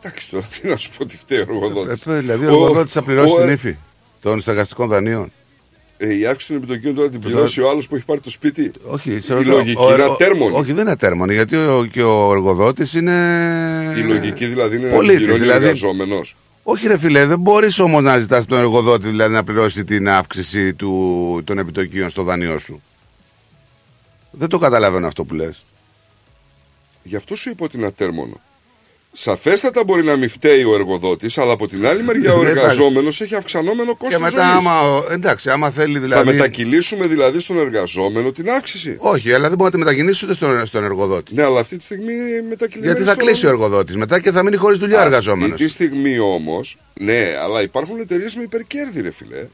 Εντάξει 0.00 0.30
τώρα 0.30 0.44
τι 0.60 0.68
να 0.68 0.76
σου 0.76 0.90
πω 0.98 1.04
τι 1.04 1.16
φταίει 1.16 1.38
ο 1.38 1.42
εργοδότης 1.48 2.06
Ε, 2.06 2.18
δηλαδή 2.18 2.44
ο 2.44 2.48
εργοδότης 2.48 2.92
θα 2.92 3.02
πληρώσει 3.02 3.34
ο- 3.34 3.40
την 3.40 3.48
ύφη 3.48 3.76
των 4.20 4.40
στεγαστικών 4.40 4.88
δανείων. 4.88 5.32
Ε, 5.96 6.14
η 6.14 6.26
αύξηση 6.26 6.52
των 6.52 6.62
επιτοκίων 6.62 6.94
τώρα 6.94 7.08
την 7.08 7.20
πληρώσει 7.20 7.60
ο 7.60 7.68
άλλος 7.68 7.88
που 7.88 7.94
έχει 7.96 8.04
πάρει 8.04 8.20
το 8.20 8.30
σπίτι. 8.30 8.70
Όχι, 8.86 9.20
σε 9.20 9.32
η 9.32 9.36
ρωτάω, 9.36 9.56
λογική 9.56 9.82
ο- 9.82 9.92
είναι 9.92 10.02
ο- 10.02 10.12
ατέρμονη. 10.12 10.54
Όχι, 10.56 10.72
δεν 10.72 10.80
είναι 10.82 10.90
ατέρμονη, 10.90 11.34
γιατί 11.34 11.56
ο, 11.56 11.88
και 11.92 12.02
ο 12.02 12.30
εργοδότης 12.32 12.94
είναι. 12.94 13.94
Η 13.96 14.00
λογική 14.00 14.46
δηλαδή 14.46 14.76
είναι 14.76 14.88
Πολίτης, 14.88 15.14
να 15.14 15.18
πληρώνει 15.26 15.40
δηλαδή- 15.42 15.62
ο 15.64 15.66
εργαζόμενος. 15.66 16.36
Όχι, 16.62 16.86
ρε 16.86 16.98
φιλέ, 16.98 17.26
δεν 17.26 17.38
μπορείς 17.38 17.78
όμως 17.78 18.02
να 18.02 18.18
ζητάς 18.18 18.44
τον 18.46 18.58
εργοδότη 18.58 19.08
δηλαδή, 19.08 19.34
να 19.34 19.44
πληρώσει 19.44 19.84
την 19.84 20.08
αύξηση 20.08 20.74
του, 20.74 21.40
των 21.44 21.58
επιτοκίων 21.58 22.10
στο 22.10 22.22
δανειό 22.22 22.58
σου. 22.58 22.82
Δεν 24.30 24.48
το 24.48 24.58
καταλαβαίνω 24.58 25.06
αυτό 25.06 25.24
που 25.24 25.34
λες. 25.34 25.64
Γι' 27.02 27.16
αυτό 27.16 27.36
σου 27.36 27.50
είπα 27.50 27.64
ότι 27.64 27.76
είναι 27.76 27.86
ατέρμονο. 27.86 28.40
Σαφέστατα 29.16 29.84
μπορεί 29.84 30.02
να 30.04 30.16
μην 30.16 30.28
φταίει 30.30 30.62
ο 30.64 30.74
εργοδότης, 30.74 31.38
αλλά 31.38 31.52
από 31.52 31.68
την 31.68 31.86
άλλη 31.86 32.02
μεριά 32.02 32.32
ο 32.32 32.38
Δεν 32.42 32.54
θα- 32.54 32.60
εργαζόμενος 32.60 33.20
έχει 33.20 33.34
αυξανόμενο 33.34 33.96
κόστος. 33.96 34.10
Και 34.10 34.18
μετά, 34.18 34.46
άμα, 34.56 34.80
ο- 34.80 35.04
εντάξει, 35.10 35.50
άμα 35.50 35.70
θέλει 35.70 35.98
δηλαδή. 35.98 36.26
Θα 36.26 36.32
μετακυλήσουμε 36.32 37.06
δηλαδή 37.06 37.40
στον 37.40 37.58
εργαζόμενο 37.58 38.32
την 38.32 38.50
αύξηση. 38.50 38.96
Όχι, 38.98 39.32
αλλά 39.32 39.48
δεν 39.48 39.56
μπορεί 39.58 39.64
να 39.64 39.70
τη 39.70 39.78
μετακινήσει 39.84 40.24
ούτε 40.24 40.34
στον, 40.34 40.66
στον 40.66 40.84
εργοδότη. 40.84 41.34
Ναι, 41.34 41.42
αλλά 41.42 41.60
αυτή 41.60 41.76
τη 41.76 41.84
στιγμή 41.84 42.12
μετακυλήσουμε. 42.48 42.86
Γιατί 42.86 43.02
θα 43.02 43.14
κλείσει 43.14 43.46
ο 43.46 43.48
εργοδότης 43.48 43.96
μετά 43.96 44.20
και 44.20 44.30
θα 44.30 44.42
μείνει 44.42 44.56
χωρίς 44.56 44.78
δουλειά 44.78 44.98
ο 44.98 45.04
εργαζόμενος. 45.04 45.52
Αυτή 45.52 45.64
τη 45.64 45.70
στιγμή 45.70 46.18
όμως, 46.18 46.76
ναι, 47.00 47.34
αλλά 47.42 47.62
υπάρχουν 47.62 48.00
εταιρείες 48.00 48.34
με 48.34 48.42
υπερκέρδη, 48.42 49.00
ρε 49.00 49.10
φιλέ. 49.10 49.46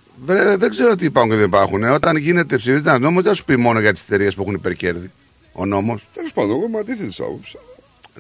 Δεν 0.57 0.71
ξέρω 0.71 0.95
τι 0.97 1.05
υπάρχουν 1.05 1.31
και 1.33 1.37
δεν 1.39 1.47
υπάρχουν. 1.47 1.83
Ε, 1.85 1.91
Όταν 1.91 2.17
γίνεται 2.17 2.57
ψηφίζεται 2.57 2.89
ένα 2.89 2.99
νόμος, 2.99 3.23
δεν 3.23 3.33
θα 3.33 3.37
σου 3.39 3.45
πει 3.45 3.57
μόνο 3.57 3.81
για 3.81 3.93
τις 3.93 4.03
εταιρείες 4.03 4.35
που 4.35 4.43
έχουν 4.43 4.55
υπερκέρδη. 4.55 5.11
Ο 5.53 5.67
νόμος. 5.67 6.03
Τέλος 6.15 6.33
πάντων, 6.33 6.51
εγώ 6.51 6.65
είμαι 6.69 6.79
αντίθετης 6.79 7.21
άποψης. 7.21 7.55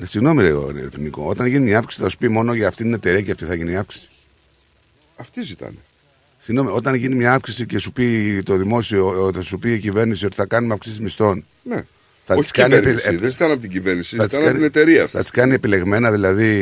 Ε, 0.02 0.06
Συγγνώμη, 0.06 0.42
ρε, 0.42 0.48
ρε, 0.48 0.88
Νικό. 0.96 1.24
Όταν 1.28 1.46
γίνει 1.46 1.64
μια 1.64 1.78
αύξηση, 1.78 2.02
θα 2.02 2.08
σου 2.08 2.16
πει 2.18 2.28
μόνο 2.28 2.54
για 2.54 2.68
αυτήν 2.68 2.84
την 2.84 2.94
εταιρεία 2.94 3.20
και 3.20 3.30
αυτή 3.30 3.44
θα 3.44 3.54
γίνει 3.54 3.70
η 3.72 3.76
αύξηση. 3.76 4.08
Αυτοί 5.16 5.42
ζητάνε. 5.42 5.74
Συγγνώμη, 6.38 6.70
όταν 6.72 6.94
γίνει 6.94 7.14
μια 7.14 7.32
αύξηση 7.32 7.66
και 7.66 7.78
σου 7.78 7.92
πει 7.92 8.40
το 8.44 8.56
δημόσιο, 8.56 9.28
ε, 9.28 9.36
θα 9.36 9.42
σου 9.42 9.58
πει 9.58 9.72
η 9.72 9.78
κυβέρνηση 9.78 10.26
ότι 10.26 10.34
θα 10.36 10.46
κάνουμε 10.46 10.74
αυξήσεις 10.74 11.00
μισθών. 11.00 11.44
Ναι. 11.62 11.82
Θα 12.26 12.34
Όχι 12.34 12.42
τις 12.42 12.50
κάνει 12.50 12.74
κυβέρνηση, 12.74 13.08
επι- 13.08 13.20
δεν 13.20 13.30
ζητάνε 13.30 13.52
από 13.52 13.60
την 13.60 13.70
κυβέρνηση, 13.70 14.16
θα 14.16 14.22
τις 14.28 14.32
ζητάνε 14.38 14.50
από 14.50 14.58
την 14.60 14.70
κάνει- 14.72 14.84
εταιρεία 14.86 15.02
αυτή. 15.04 15.16
Θα 15.16 15.22
τις 15.22 15.30
κάνει 15.30 15.54
επιλεγμένα 15.54 16.10
δηλαδή. 16.10 16.52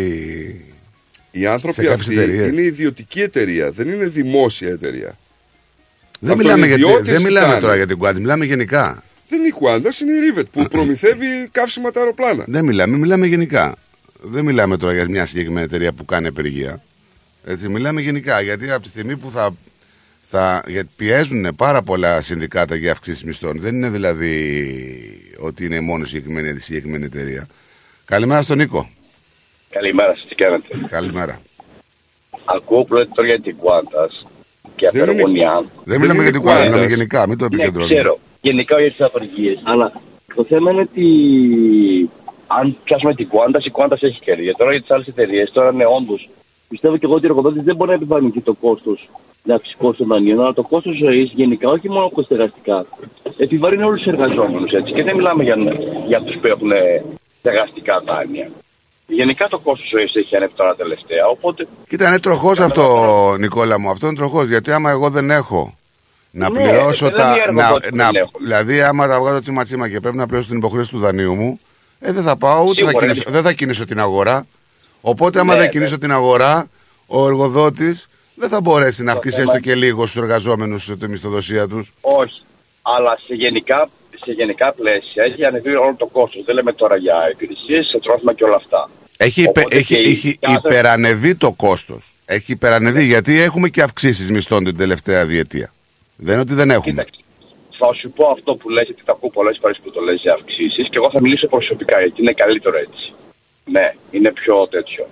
Οι 1.31 1.47
άνθρωποι 1.47 1.75
σε 1.75 1.83
κάποιες 1.83 2.01
αυτοί 2.01 2.19
εταιρείες. 2.21 2.49
είναι 2.49 2.63
ιδιωτική 2.63 3.21
εταιρεία, 3.21 3.71
δεν 3.71 3.89
είναι 3.89 4.07
δημόσια 4.07 4.69
εταιρεία. 4.69 5.19
Δεν 6.21 6.31
Από 6.31 6.39
μιλάμε, 6.39 6.59
τον 6.61 6.69
για, 6.69 6.77
τη- 6.77 6.83
ιδιώτη 6.83 7.11
δεν 7.11 7.23
μιλάμε 7.23 7.47
ζητάνε. 7.47 7.61
τώρα 7.61 7.77
για 7.77 7.87
την 7.87 7.99
Quad, 8.01 8.15
μιλάμε 8.19 8.45
γενικά. 8.45 9.03
Δεν 9.29 9.39
είναι 9.39 9.49
η 9.49 9.55
Qantas, 9.61 10.01
είναι 10.01 10.13
η 10.13 10.33
Rivet 10.35 10.45
που 10.53 10.65
προμηθεύει 10.65 11.49
καύσιμα 11.53 11.91
τα 11.91 12.01
αεροπλάνα. 12.01 12.45
Δεν 12.47 12.65
μιλάμε, 12.65 12.97
μιλάμε 12.97 13.27
γενικά. 13.27 13.75
Δεν 14.23 14.45
μιλάμε 14.45 14.77
τώρα 14.77 14.93
για 14.95 15.07
μια 15.09 15.27
συγκεκριμένη 15.27 15.65
εταιρεία 15.67 15.93
που 15.93 16.05
κάνει 16.05 16.27
απεργία. 16.27 16.83
Έτσι, 17.45 17.69
μιλάμε 17.69 18.01
γενικά. 18.01 18.41
Γιατί 18.41 18.71
από 18.71 18.83
τη 18.83 18.89
στιγμή 18.89 19.17
που 19.17 19.31
θα, 19.31 19.55
θα 20.31 20.63
γιατί 20.67 20.89
πιέζουν 20.97 21.55
πάρα 21.57 21.83
πολλά 21.83 22.21
συνδικάτα 22.21 22.75
για 22.75 22.93
αυξήσεις 22.93 23.25
μισθών, 23.25 23.61
δεν 23.61 23.75
είναι 23.75 23.89
δηλαδή 23.89 24.35
ότι 25.39 25.65
είναι 25.65 25.81
μόνο 25.81 26.05
συγκεκριμένη, 26.05 26.49
η 26.49 26.59
συγκεκριμένη 26.61 27.05
εταιρεία. 27.05 27.47
Καλημέρα 28.05 28.43
στον 28.43 28.57
Νίκο. 28.57 28.89
Καλημέρα 29.71 30.15
σας, 30.15 30.27
τι 30.29 30.35
κάνετε. 30.35 30.69
Καλημέρα. 30.91 31.41
Ακούω 32.45 32.85
πρώτα 32.85 33.11
τώρα 33.15 33.29
για 33.29 33.41
την 33.41 33.57
Qantas 33.63 34.29
και 34.77 34.89
Δεν 34.93 35.03
είναι- 35.03 35.11
απεργωνιά. 35.11 35.65
Δεν 35.85 36.01
μιλάμε 36.01 36.23
για 36.23 36.33
την 36.33 36.43
Quad, 36.43 36.63
μιλάμε 36.65 36.87
γενικά. 36.87 37.29
Μην 37.29 37.39
το 37.39 37.49
Ναι, 37.49 37.55
επικεντρώνουμε. 37.57 37.95
ξέρω. 37.95 38.19
Γενικά 38.41 38.81
για 38.81 38.91
τις 38.91 39.01
απεργίες. 39.01 39.61
Αλλά 39.65 39.93
το 40.35 40.45
θέμα 40.45 40.71
είναι 40.71 40.81
ότι 40.81 41.07
αν 42.47 42.77
πιάσουμε 42.85 43.15
την 43.15 43.29
Qantas, 43.33 43.65
η 43.65 43.73
Qantas 43.73 44.03
έχει 44.03 44.21
κέρδη. 44.21 44.43
Γιατί 44.43 44.59
τώρα 44.59 44.71
για 44.73 44.81
τις 44.81 44.91
άλλες 44.91 45.07
εταιρείες, 45.07 45.51
τώρα 45.53 45.73
ναι, 45.73 45.85
όντως, 45.87 46.29
πιστεύω 46.69 46.97
και 46.97 47.07
εγώ 47.07 47.15
ότι 47.15 47.27
ο 47.27 47.29
εργοδότης 47.29 47.63
δεν 47.63 47.77
μπορεί 47.77 47.91
να 47.91 47.97
επιβαρυνθεί 47.97 48.41
το 48.41 48.55
κόστος 48.55 49.09
να 49.43 49.55
αυξήσει 49.55 49.77
κόστος 49.77 49.97
των 49.97 50.07
δανείων, 50.07 50.41
αλλά 50.41 50.53
το 50.53 50.63
κόστος 50.63 50.97
ζωής 50.97 51.31
γενικά, 51.35 51.69
όχι 51.69 51.89
μόνο 51.89 52.11
κοστεργαστικά, 52.11 52.87
επιβαρύνει 53.37 53.83
όλους 53.83 54.03
τους 54.03 54.13
εργαζόμενους, 54.13 54.71
έτσι. 54.73 54.93
Και 54.93 55.03
δεν 55.03 55.17
μιλάμε 55.17 55.43
για, 55.43 55.57
για 56.07 56.19
αυτούς 56.19 56.37
που 56.41 56.47
έχουν 56.47 56.71
ε, 56.71 57.05
στεγαστικά 57.39 58.01
δάνεια. 58.07 58.51
Γενικά 59.07 59.49
το 59.49 59.59
κόστος 59.59 59.89
ζωής 59.89 60.15
έχει 60.15 60.37
ανέβει 60.37 60.53
τώρα 60.57 60.75
τελευταία, 60.75 61.27
οπότε 61.27 61.67
Κοίτα, 61.89 62.09
είναι 62.09 62.19
τροχός 62.19 62.61
αυτό, 62.61 62.85
Νικόλα 63.39 63.81
μου. 63.81 63.91
Αυτό 63.91 64.07
είναι 64.07 64.17
τροχός. 64.17 64.49
Γιατί 64.49 64.73
άμα 64.73 64.91
εγώ 64.91 65.11
δεν 65.11 65.31
έχω 65.31 65.78
να 66.31 66.51
Ναι, 66.51 66.61
πληρώσω 66.61 67.07
δεν 67.07 67.15
τα. 67.15 67.23
είναι 67.27 67.37
Να, 67.37 67.43
εργοδότης 67.63 67.89
που 67.89 67.97
να, 67.97 68.05
δεν 68.05 68.15
έχω. 68.15 68.31
δηλαδή, 68.41 68.83
άμα 68.83 69.07
τα 69.09 69.21
βγάζω 69.21 69.41
τσίμα 69.41 69.65
τσίμα 69.65 69.89
και 69.89 70.01
πρέπει 70.01 70.17
να 70.17 70.27
πληρώσω 70.27 70.49
την 70.49 70.57
υποχρέωση 70.59 70.91
του 70.91 70.99
δανείου 70.99 71.35
μου, 71.35 71.61
ε, 72.01 72.13
δεν 72.13 72.23
θα 72.23 72.37
πάω 72.37 72.63
ούτε 72.63 72.81
θα 72.83 72.89
Σίγουρα, 72.89 73.05
κινήσω, 73.07 73.23
είναι. 73.27 73.35
δεν 73.37 73.43
θα 73.45 73.53
κινήσω 73.53 73.85
την 73.85 74.01
αγορά. 74.01 74.47
Οπότε, 75.01 75.41
άμα 75.41 75.53
Ναι, 75.53 75.59
δεν 75.59 75.67
ναι. 75.69 75.73
κινήσω 75.73 75.99
την 75.99 76.13
αγορά, 76.13 76.69
ο 77.07 77.27
εργοδότης 77.27 78.09
δεν 78.35 78.49
θα 78.49 78.61
μπορέσει 78.61 79.03
να 79.03 79.13
αυξήσει 79.13 79.37
θέμα- 79.37 79.53
έστω 79.53 79.63
και 79.69 79.75
λίγο 79.75 80.07
στους 80.07 80.23
εργαζόμενους 80.23 80.93
τη 81.01 81.09
μισθοδοσία 81.09 81.69
τους. 81.69 81.93
όχι. 82.01 82.43
Αλλά 82.83 83.19
σε 83.27 83.35
γενικά, 83.35 83.89
σε 84.25 84.33
γενικά 84.33 84.73
πλαίσια 84.73 85.25
έχει 85.25 85.45
ανεβεί 85.45 85.75
όλο 85.75 85.95
το 85.99 86.07
κόστος. 86.07 86.45
Δεν 86.45 86.55
λέμε 86.55 86.73
τώρα 86.73 86.97
για 86.97 87.15
υπηρεσίες, 87.33 87.87
σε 87.87 87.99
τρόφιμα 88.01 88.35
και 88.35 88.45
όλα 88.45 88.57
αυτά. 88.57 88.91
Έχει, 89.17 89.41
υπε- 89.43 89.57
Οπότε 89.59 89.77
έχει, 89.77 89.95
και 89.95 90.09
η 90.09 90.13
έχει 90.13 90.39
κάθε- 90.41 90.59
υπερανεβεί 90.69 91.35
το 91.35 91.53
κόστος. 91.53 92.13
Έχει 92.25 92.53
υπερανεβεί 92.53 93.05
γιατί 93.05 93.41
έχουμε 93.41 93.69
και 93.69 93.83
αυξήσεις 93.83 94.31
μισθών 94.31 94.65
την 94.65 94.77
τελευταία 94.77 95.27
διετία. 95.27 95.73
Δεν 96.21 96.33
είναι 96.33 96.43
ότι 96.47 96.55
δεν 96.55 96.71
έχουμε. 96.71 97.07
Θα 97.79 97.95
σου 97.95 98.11
πω 98.11 98.25
αυτό 98.37 98.55
που 98.55 98.69
λες, 98.69 98.87
γιατί 98.87 99.03
τα 99.05 99.13
ακούω 99.13 99.31
πολλές 99.31 99.59
φορές 99.61 99.79
που 99.83 99.91
το 99.91 100.01
λες 100.01 100.21
για 100.21 100.33
αυξήσεις 100.35 100.89
και 100.91 100.99
εγώ 101.01 101.11
θα 101.11 101.21
μιλήσω 101.21 101.47
προσωπικά 101.47 102.01
γιατί 102.01 102.21
είναι 102.23 102.33
καλύτερο 102.33 102.77
έτσι. 102.79 103.13
Ναι, 103.65 103.95
είναι 104.11 104.31
πιο 104.33 104.69
τέτοιο. 104.69 105.07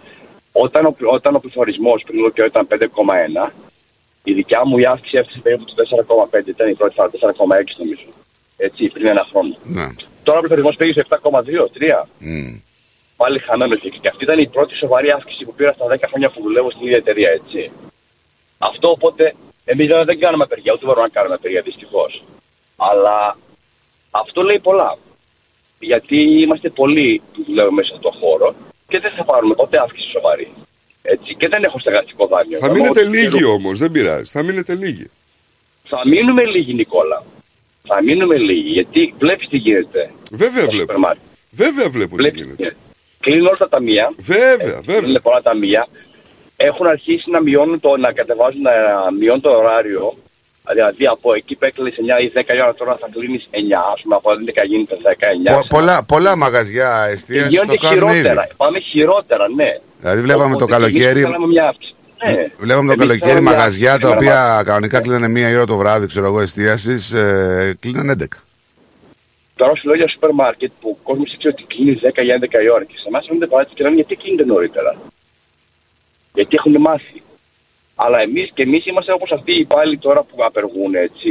Όταν 0.53 0.85
ο, 0.87 0.95
όταν 1.19 1.35
ο 1.35 1.39
πληθωρισμός 1.39 2.03
πριν 2.07 2.17
λίγο 2.17 2.31
καιρό 2.31 2.47
ήταν 2.47 2.67
5,1, 2.71 3.51
η 4.25 4.33
δικιά 4.33 4.67
μου 4.67 4.79
η 4.79 4.85
αύξηση 4.85 5.17
έφτασε 5.21 5.41
περίπου 5.43 5.65
το 5.65 5.75
4,5, 6.33 6.47
ήταν 6.47 6.71
η 6.71 6.75
πρώτη 6.75 6.95
φορά 6.95 7.11
4,6 7.11 7.17
νομίζω. 7.79 8.09
Έτσι, 8.57 8.89
πριν 8.89 9.07
ένα 9.07 9.27
χρόνο. 9.31 9.57
Ναι. 9.65 9.87
Τώρα 10.23 10.39
ο 10.39 10.41
πληθωρισμός 10.41 10.77
πήγε 10.77 10.93
σε 10.93 11.07
7,2, 11.09 11.19
3. 12.03 12.05
Μμ. 12.19 12.55
Πάλι 13.17 13.39
χαμένος 13.39 13.81
και, 13.81 13.89
και 13.89 14.09
αυτή 14.09 14.25
ήταν 14.25 14.39
η 14.39 14.49
πρώτη 14.49 14.75
σοβαρή 14.75 15.11
αύξηση 15.11 15.45
που 15.45 15.55
πήρα 15.55 15.73
στα 15.73 15.87
10 15.89 15.97
χρόνια 16.09 16.31
που 16.31 16.43
δουλεύω 16.43 16.71
στην 16.71 16.87
ίδια 16.87 16.97
εταιρεία, 16.97 17.31
έτσι. 17.31 17.71
Αυτό 18.59 18.91
οπότε, 18.91 19.35
εμείς 19.71 19.87
δεν 20.09 20.19
κάνουμε 20.19 20.45
απεργία, 20.49 20.73
ούτε 20.75 20.85
μπορούμε 20.87 21.07
να 21.09 21.14
κάνουμε 21.17 21.35
απεργία 21.35 21.62
δυστυχώς. 21.69 22.12
Αλλά 22.91 23.17
αυτό 24.23 24.39
λέει 24.49 24.61
πολλά. 24.69 24.91
Γιατί 25.91 26.19
είμαστε 26.43 26.69
πολλοί 26.81 27.23
που 27.33 27.41
δουλεύουμε 27.47 27.75
μέσα 27.81 27.95
στον 28.01 28.12
χώρο 28.21 28.49
και 28.91 28.99
δεν 29.05 29.12
θα 29.17 29.25
πάρουμε 29.25 29.55
ποτέ 29.55 29.77
αύξηση 29.85 30.11
σοβαρή. 30.17 30.49
Έτσι. 31.03 31.35
Και 31.39 31.49
δεν 31.49 31.62
έχω 31.64 31.79
στεγαστικό 31.79 32.27
δάνειο. 32.27 32.59
Θα 32.59 32.67
Εγώ 32.67 32.75
μείνετε 32.75 33.01
ό,τι 33.01 33.09
λίγοι 33.09 33.29
ξέρω- 33.37 33.53
όμως, 33.53 33.79
δεν 33.79 33.91
πειράζει. 33.91 34.31
Θα 34.31 34.43
μείνετε 34.43 34.75
λίγοι. 34.75 35.11
Θα 35.93 35.99
μείνουμε 36.12 36.45
λίγοι, 36.45 36.75
Νικόλα. 36.75 37.23
Θα 37.89 38.03
μείνουμε 38.03 38.37
λίγοι. 38.37 38.71
Γιατί 38.71 39.14
βλέπεις 39.19 39.49
τι 39.49 39.57
γίνεται. 39.57 40.11
Βέβαια 40.31 40.67
βλέπω. 40.67 40.93
Βέβαια 41.51 41.89
βλέπω 41.91 42.17
τι 42.17 42.29
γίνεται. 42.29 42.77
Κλείνουν 43.21 43.47
όλα 43.47 43.57
τα 43.57 43.69
ταμεία. 43.69 44.12
Βέβαια, 44.17 44.81
βέβαια. 44.81 45.01
Κλείνουν 45.01 45.23
πολλά 45.23 45.43
ταμεία. 45.43 45.87
Έχουν 46.57 46.87
αρχίσει 46.87 47.31
να 47.31 47.41
μειώνουν 47.41 47.81
το, 47.81 47.97
να 47.97 48.13
κατεβάζουν, 48.13 48.63
να 48.63 48.73
μειώνουν 49.19 49.41
το 49.41 49.51
ωράριο 49.51 50.15
Δηλαδή 50.73 51.07
από 51.07 51.35
εκεί 51.35 51.55
που 51.57 51.65
έκλεινε 51.65 51.91
9 52.21 52.25
ή 52.25 52.33
10 52.35 52.55
η 52.55 52.63
ώρα 52.63 52.75
τώρα 52.75 52.97
θα 53.01 53.09
κλείνεις 53.13 53.49
9, 53.51 53.55
ας 53.95 54.01
πούμε 54.03 54.15
από 54.15 54.31
11 54.31 54.67
γίνεται 54.67 54.97
19. 55.51 55.53
Πο- 55.55 55.67
πολλά, 55.69 56.05
πολλά 56.05 56.37
μαγαζιά 56.37 57.05
Και 57.07 57.13
εστίαση 57.13 57.49
γίνονται 57.49 57.75
το 57.75 57.87
κάνουν 57.89 58.09
ήδη. 58.09 58.17
χειρότερα. 58.17 58.49
Πάμε 58.57 58.79
χειρότερα, 58.81 59.49
ναι. 59.49 59.71
Δηλαδή 60.01 60.21
βλέπαμε 60.21 60.45
Οπότε 60.55 60.65
το 60.65 60.71
καλοκαίρι. 60.71 61.21
εμείς 61.21 61.23
θέλαμε 61.23 61.47
μια 61.47 61.65
αύξηση. 61.69 61.95
Ναι. 62.27 62.47
Βλέπαμε 62.59 62.87
το 62.87 62.93
Εμείς 62.93 62.97
καλοκαίρι 63.07 63.21
θέλαμε 63.31 63.41
μια 63.41 63.51
μαγαζιά 63.57 63.93
αύξηση 63.93 64.13
τα 64.13 64.19
οποία 64.19 64.37
σήμερα. 64.43 64.63
κανονικά 64.65 65.01
κλείνανε 65.01 65.29
μία 65.29 65.49
η 65.51 65.55
ώρα 65.55 65.67
το 65.67 65.77
βράδυ, 65.77 66.07
ξέρω 66.07 66.27
εγώ, 66.27 66.41
εστίασης, 66.41 67.13
ε, 67.13 67.77
κλείνανε 67.81 68.13
11. 68.13 68.25
Τώρα 69.57 69.75
σου 69.77 69.87
λέω 69.87 69.97
για 69.97 70.09
σούπερ 70.09 70.31
μάρκετ 70.33 70.71
που 70.81 70.89
ο 70.91 70.99
κόσμος 71.03 71.33
ήξερε 71.33 71.55
ότι 71.55 71.65
κλείνεις 71.75 72.01
10 72.03 72.23
ή 72.23 72.29
11 72.33 72.63
η 72.67 72.71
ώρα 72.71 72.85
και 72.85 72.95
σε 72.97 73.05
εμάς 73.09 73.25
φαίνονται 73.27 73.47
παράδειγμα 73.47 73.77
και 73.77 73.83
λένε 73.85 73.95
γιατί 73.95 74.15
κλείνεται 74.17 74.45
νωρίτερα; 74.45 74.97
Γιατί 76.37 76.53
έχουν 76.59 76.74
μάθει. 76.87 77.18
Αλλά 78.05 78.18
εμείς 78.26 78.47
και 78.55 78.62
εμείς 78.62 78.87
είμαστε 78.87 79.12
όπως 79.12 79.30
αυτοί 79.37 79.53
οι 79.53 79.61
υπάλληλοι 79.66 79.99
τώρα 80.07 80.20
που 80.28 80.37
απεργούν 80.49 80.95
έτσι. 81.07 81.30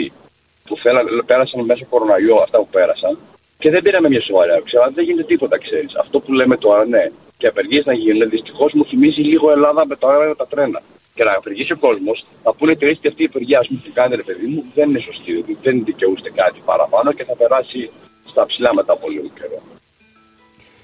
Που 0.68 0.78
θέλαν, 0.84 1.06
πέρασαν 1.26 1.66
μέσω 1.66 1.86
κοροναϊό 1.90 2.36
αυτά 2.46 2.58
που 2.58 2.68
πέρασαν 2.78 3.14
και 3.62 3.70
δεν 3.70 3.82
πήραμε 3.82 4.08
μια 4.10 4.22
σοβαρή 4.22 4.52
αύξηση. 4.52 4.78
Αλλά 4.78 4.90
δεν 4.98 5.04
γίνεται 5.06 5.28
τίποτα, 5.34 5.58
ξέρεις. 5.66 5.96
Αυτό 6.04 6.20
που 6.20 6.32
λέμε 6.34 6.58
τώρα, 6.58 6.86
ναι, 6.86 7.04
και 7.38 7.48
απεργίες 7.48 7.86
να 7.86 7.94
γίνουν, 7.94 8.30
δυστυχώς 8.30 8.72
μου 8.74 8.86
θυμίζει 8.86 9.22
λίγο 9.22 9.52
Ελλάδα 9.52 9.86
με 9.86 9.96
τα 9.96 10.08
αέρα 10.10 10.36
τα 10.36 10.48
τρένα. 10.48 10.82
Και 11.16 11.24
να 11.24 11.32
απεργήσει 11.32 11.72
ο 11.72 11.78
κόσμος, 11.78 12.26
θα 12.44 12.54
πούνε 12.54 12.72
ότι 12.72 12.98
και 13.02 13.08
αυτή 13.08 13.24
η 13.24 13.30
απεργία 13.30 13.60
ας 13.60 13.68
πούμε, 13.68 13.80
που 13.84 13.92
κάνει, 13.94 14.16
ρε 14.16 14.24
παιδί 14.24 14.46
μου, 14.46 14.64
δεν 14.76 14.90
είναι 14.90 15.00
σωστή. 15.00 15.32
ότι 15.38 15.58
Δεν 15.62 15.84
δικαιούστε 15.84 16.30
κάτι 16.42 16.60
παραπάνω 16.66 17.14
και 17.14 17.24
θα 17.24 17.36
περάσει 17.36 17.90
στα 18.32 18.46
ψηλά 18.46 18.74
μετά 18.74 18.94
από 18.94 19.10
λίγο 19.10 19.30
καιρό. 19.40 19.60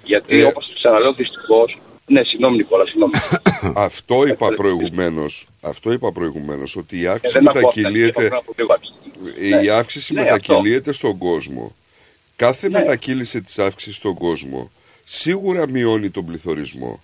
Γιατί 0.03 0.39
Ε. 0.39 0.43
όπως 0.43 0.71
ξαναλέω, 0.73 1.13
δυστυχώς. 1.13 1.77
Ναι, 2.11 2.23
συγγνώμη, 2.23 2.57
Νικόλα, 2.57 2.85
συγγνώμη. 2.85 3.11
Αυτό 3.87 4.27
είπα 4.27 4.47
προηγουμένως. 4.47 5.47
Αυτό 5.61 5.91
είπα 5.91 6.11
προηγουμένως. 6.11 6.75
Ότι 6.75 6.97
η 6.99 7.05
Ε, 7.05 7.07
αύξηση 7.09 7.33
δεν 7.37 7.47
ακούω 7.47 7.67
αυτά, 7.67 7.79
μετακυλίεται. 7.81 8.07
είπα 8.07 8.19
πριν 8.19 8.33
από 8.33 8.53
λίγο 8.57 8.73
αύξηση. 8.73 9.47
Η 9.47 9.65
Ναι. 9.65 9.71
αύξηση 9.71 10.13
Ναι, 10.13 10.21
μετακυλίεται 10.21 10.91
στον 10.91 11.17
κόσμο. 11.17 11.75
Κάθε 12.35 12.69
Ναι. 12.69 12.77
μετακύληση 12.79 13.41
της 13.41 13.59
αύξησης 13.59 13.95
στον 13.95 14.13
κόσμο 14.15 14.71
σίγουρα 15.05 15.67
μειώνει 15.69 16.09
τον 16.09 16.25
πληθωρισμό. 16.25 17.03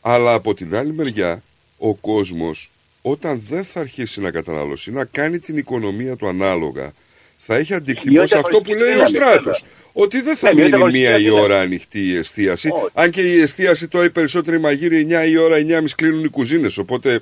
Αλλά 0.00 0.32
από 0.32 0.54
την 0.54 0.76
άλλη 0.76 0.92
μεριά, 0.92 1.42
ο 1.78 1.94
κόσμος 1.94 2.70
όταν 3.02 3.42
δεν 3.48 3.64
θα 3.64 3.80
αρχίσει 3.80 4.20
να 4.20 4.30
καταναλώσει, 4.30 4.90
να 4.92 5.04
κάνει 5.04 5.38
την 5.38 5.56
οικονομία 5.56 6.16
του 6.16 6.28
ανάλογα, 6.28 6.92
θα 7.38 7.56
έχει 7.56 7.74
αντίκτυπο 7.74 8.08
Μειώνεται 8.10 8.32
σε 8.34 8.38
αυτό 8.38 8.60
που 8.60 8.70
λέει 8.74 8.88
ο 8.88 8.92
αγοραστική 8.92 9.18
δύναμη, 9.18 9.32
στράτος. 9.40 9.64
Ότι 9.98 10.20
δεν 10.22 10.36
θα 10.36 10.48
Ναι, 10.48 10.54
μειώνεται 10.54 10.76
μείνει 10.84 10.98
μία 10.98 11.08
αγοραστική 11.08 11.28
η 11.28 11.30
ώρα 11.30 11.42
δύναμη. 11.46 11.64
ανοιχτή 11.64 12.00
η 12.00 12.16
εστίαση. 12.16 12.70
Αν 12.94 13.10
και 13.10 13.20
η 13.20 13.40
εστίαση 13.40 13.88
τώρα 13.88 14.04
οι 14.04 14.10
περισσότεροι 14.10 14.58
μαγείροι 14.60 15.06
9 15.10 15.28
η 15.30 15.36
ώρα, 15.36 15.56
9.30 15.56 15.94
κλείνουν 15.96 16.24
οι 16.24 16.28
κουζίνες. 16.28 16.78
Οπότε 16.78 17.20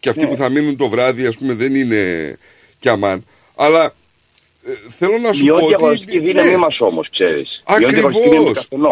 και 0.00 0.08
αυτοί 0.08 0.24
Ναι. 0.24 0.30
που 0.30 0.36
θα 0.36 0.48
μείνουν 0.48 0.76
το 0.76 0.88
βράδυ, 0.88 1.26
ας 1.26 1.38
πούμε, 1.38 1.54
δεν 1.54 1.74
είναι 1.74 2.02
κι 2.80 2.88
αμάν. 2.88 3.24
Αλλά 3.56 3.84
ε, 4.66 4.70
θέλω 4.98 5.18
να 5.18 5.32
σου 5.32 5.44
πω 5.44 5.54
Μειώνει 5.54 5.62
η 5.62 5.66
ότι... 5.66 5.74
αγοραστική 5.74 6.18
δύναμή 6.18 6.50
ναι, 6.50 6.56
μας 6.56 6.76
όμως, 6.80 7.08
ξέρεις. 7.10 7.62
Ακριβώς, 7.64 8.14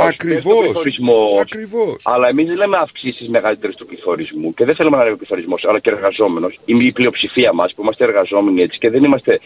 ακριβώς, 0.09 1.41
ακριβώς. 1.41 1.97
Αλλά 2.03 2.29
εμείς 2.29 2.47
δεν 2.47 2.57
λέμε 2.57 2.77
αυξήσεις 2.81 3.29
μεγαλύτερες 3.29 3.77
του 3.77 3.87
πληθωρισμού 3.87 4.55
και 4.55 4.65
δεν 4.65 4.75
θέλουμε 4.75 4.97
να 4.97 5.05
λέμε 5.05 5.17
πληθωρισμός, 5.17 5.65
αλλά 5.69 5.79
και 5.79 5.91
εργαζόμενος. 5.91 6.59
Η 6.65 6.93
πλειοψηφία 6.93 7.53
μας 7.53 7.73
που 7.75 7.83
είμαστε 7.83 8.05
εργαζόμενοι 8.05 8.63
έτσι 8.63 8.79
και 8.79 8.91
δεν 8.91 9.05
είμαστε 9.05 9.41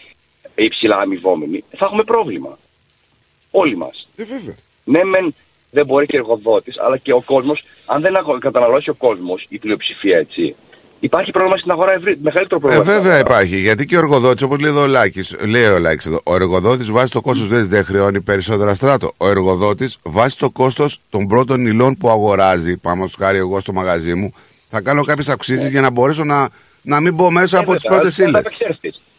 υψηλά 0.55 0.97
αμοιβόμενοι, 0.97 1.63
θα 1.77 1.85
έχουμε 1.85 2.03
πρόβλημα. 2.03 2.57
Όλοι 3.51 3.77
μας. 3.77 4.07
Ε, 4.15 4.23
βέβαια. 4.23 4.55
Ναι, 4.83 5.03
μεν 5.03 5.33
δεν 5.71 5.85
μπορεί 5.85 6.05
και 6.05 6.17
εργοδότης, 6.17 6.79
αλλά 6.79 6.97
και 6.97 7.13
ο 7.13 7.21
κόσμος, 7.21 7.63
αν 7.85 8.01
δεν 8.01 8.15
αγο- 8.15 8.37
καταναλώσει 8.39 8.89
ο 8.89 8.93
κόσμος, 8.93 9.45
η 9.49 9.57
πλειοψηφία 9.59 10.17
έτσι, 10.17 10.55
υπάρχει 10.99 11.31
πρόβλημα 11.31 11.57
στην 11.57 11.71
αγορά 11.71 11.91
ευρύ, 11.93 12.17
μεγαλύτερο 12.21 12.55
Ε, 12.55 12.59
πρόβλημα. 12.59 12.83
βέβαια 12.99 13.19
υπάρχει. 13.19 13.57
Γιατί 13.57 13.85
και 13.85 13.95
ο 13.95 13.99
εργοδότης, 13.99 14.41
όπως 14.43 14.59
λέει 14.59 14.69
εδώ 14.71 14.81
ο 14.81 14.87
Λάκης, 14.87 15.35
λέει 15.47 15.65
ο 15.65 15.79
Λάκης 15.79 16.05
εδώ, 16.05 16.21
ο 16.23 16.35
εργοδότης 16.35 16.91
βάσει 16.91 17.11
το 17.11 17.21
κόστος 17.21 17.47
δεν 17.47 17.67
δεν 17.67 17.85
χρεώνει 17.85 18.21
περισσότερα 18.21 18.73
στράτο. 18.73 19.13
Ο 19.17 19.27
εργοδότης 19.29 19.97
βάσει 20.03 20.37
το 20.37 20.49
κόστος 20.49 20.99
των 21.09 21.27
πρώτων 21.27 21.65
υλών 21.65 21.95
που 21.97 22.09
αγοράζει. 22.09 22.77
Πάμε 22.77 23.07
στο 23.07 23.17
χάρη 23.23 23.37
εγώ 23.37 23.59
στο 23.59 23.73
μαγαζί 23.73 24.13
μου, 24.13 24.33
θα 24.69 24.81
κάνω 24.81 25.03
κάποιες 25.03 25.29
αυξήσεις 25.29 25.69
για 25.69 25.81
να 25.81 25.89
μπορέσω 25.89 26.23
να, 26.23 26.49
να 26.81 26.99
μην 26.99 27.13
μπω 27.13 27.31
μέσα 27.31 27.59
από 27.59 27.73
τις 27.75 27.83
πρώτες 27.83 28.17
Να 28.17 28.27
ύλες. 28.27 28.43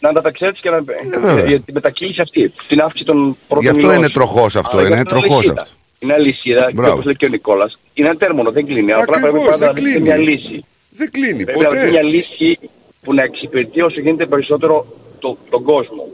Ανταπεξέλθεις. 0.09 0.61
Να 0.63 0.69
ανταπεξέλθει 0.69 1.11
και 1.11 1.21
να. 1.21 1.27
βέβαια. 1.27 1.45
για 1.51 1.61
την 1.61 1.75
μετακύληση 1.75 2.21
αυτή. 2.21 2.53
Την 2.69 2.81
αύξηση 2.81 3.05
των 3.05 3.37
πρώτων 3.49 3.65
Γι' 3.65 3.69
αυτό 3.69 3.81
υλών. 3.87 3.97
είναι 3.97 4.09
τροχός 4.09 4.57
αυτό, 4.57 4.77
Αλλά 4.77 4.87
είναι 4.87 4.95
γι' 4.97 5.03
αυτό 5.03 5.15
τροχός 5.19 5.37
αλυσίδα. 5.37 5.61
αυτό. 5.63 5.75
Είναι 5.99 6.13
αλυσίδα. 6.15 6.65
Και 6.67 6.73
Μπράβο. 6.75 6.93
όπως 6.93 7.05
λέει 7.05 7.15
και 7.17 7.25
ο 7.27 7.29
Νικόλας, 7.29 7.79
είναι 7.95 8.09
ένα 8.09 8.17
τέρμονο, 8.17 8.51
δεν 8.51 8.67
κλείνει. 8.67 8.93
Αλλά 8.93 9.03
Ακριβώς, 9.03 9.31
πρέπει 9.31 9.45
πάντα 9.45 9.57
δεν 9.57 9.67
να 9.69 9.73
βρει 9.73 9.83
κλείνει. 9.83 10.01
μια 10.01 10.17
λύση. 10.17 10.65
Δεν 10.91 11.11
κλείνει 11.11 11.45
Πρέπει 11.45 11.59
να 11.63 11.69
βρει 11.69 11.79
ποτέ. 11.79 11.91
μια 11.91 12.03
λύση 12.03 12.59
που 13.03 13.15
να 13.15 13.23
εξυπηρετεί 13.23 13.81
όσο 13.81 14.01
γίνεται 14.01 14.27
περισσότερο 14.27 14.87
το, 15.19 15.37
τον 15.51 15.63
κόσμο. 15.63 16.05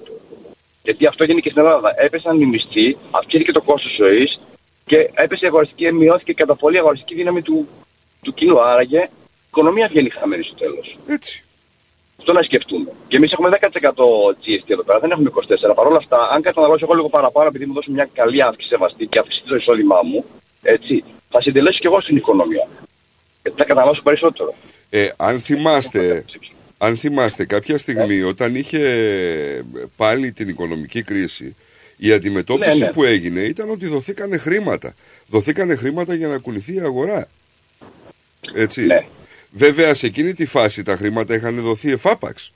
Γιατί 0.83 1.07
αυτό 1.07 1.23
έγινε 1.25 1.41
και 1.41 1.51
στην 1.51 1.63
Ελλάδα. 1.63 1.91
Έπεσαν 1.97 2.41
οι 2.41 2.47
μισθοί, 2.47 2.97
αυξήθηκε 3.11 3.53
το 3.53 3.63
κόστος 3.63 3.95
ζωής 4.01 4.41
και 4.87 4.99
έπεσε 5.15 5.45
η 5.45 5.49
αγοραστική, 5.49 5.93
μειώθηκε 5.93 6.33
κατά 6.33 6.55
πολύ 6.57 6.77
η 6.77 6.79
αγοραστική 6.79 7.15
δύναμη 7.15 7.43
του, 7.43 7.69
του 8.23 8.35
κοινού. 8.35 8.61
Άραγε 8.63 8.99
η 8.99 9.11
οικονομία 9.49 9.89
βγαίνει 9.91 10.11
χαμένη 10.11 10.43
στο 10.43 10.55
τέλος. 10.55 10.99
Έτσι. 11.09 11.45
Αυτό 12.29 12.41
να 12.41 12.47
σκεφτούμε. 12.47 12.91
Και 13.09 13.17
εμείς 13.17 13.33
έχουμε 13.33 13.49
10% 13.61 13.69
GST 14.43 14.67
εδώ 14.67 14.83
πέρα, 14.83 14.99
δεν 14.99 15.11
έχουμε 15.11 15.31
24. 15.71 15.75
Παρ' 15.75 15.87
όλα 15.87 15.97
αυτά, 15.97 16.19
αν 16.35 16.43
καταναλώσω 16.43 16.85
εγώ 16.85 16.95
λίγο 16.95 17.09
παραπάνω, 17.09 17.47
επειδή 17.49 17.67
μου 17.67 17.73
δώσω 17.73 17.91
μια 17.91 18.09
καλή 18.13 18.43
αύξηση 18.43 18.69
σεβαστή 18.69 19.07
και 19.07 19.19
αυξήσει 19.19 19.45
το 19.47 19.55
εισόδημά 19.55 20.01
μου, 20.03 20.25
έτσι, 20.63 21.05
θα 21.29 21.41
συντελέσω 21.41 21.79
κι 21.79 21.87
εγώ 21.87 22.01
στην 22.01 22.17
οικονομία. 22.17 22.69
Γιατί 23.43 23.59
θα 23.59 23.65
καταναλώσω 23.65 24.03
περισσότερο. 24.03 24.55
Ε, 24.91 25.09
αν 25.17 25.41
θυμάστε, 25.41 26.25
αν 26.79 26.97
θυμάστε 26.97 27.45
κάποια 27.45 27.79
στιγμή 27.79 28.23
όταν 28.23 28.55
είχε 28.55 28.83
πάλι 29.97 30.33
την 30.33 30.49
οικονομική 30.49 31.03
κρίση 31.03 31.57
η 31.97 32.13
αντιμετώπιση 32.13 32.79
Ναι, 32.79 32.85
ναι. 32.85 32.93
που 32.93 33.05
έγινε 33.05 33.41
ήταν 33.41 33.71
ότι 33.71 33.87
δοθήκανε 33.87 34.37
χρήματα. 34.37 34.95
Δοθήκανε 35.27 35.75
χρήματα 35.75 36.15
για 36.15 36.29
να 36.29 36.39
κουνηθεί 36.39 36.75
η 36.75 36.81
αγορά. 36.81 37.29
Έτσι. 38.55 38.87
Ναι. 38.87 39.07
Βέβαια 39.53 39.95
σε 39.95 40.07
εκείνη 40.07 40.35
τη 40.35 40.47
φάση 40.47 40.83
τα 40.83 40.97
χρήματα 40.97 41.35
είχαν 41.35 41.57
δοθεί 41.61 41.93
εφάπαξ. 41.93 42.53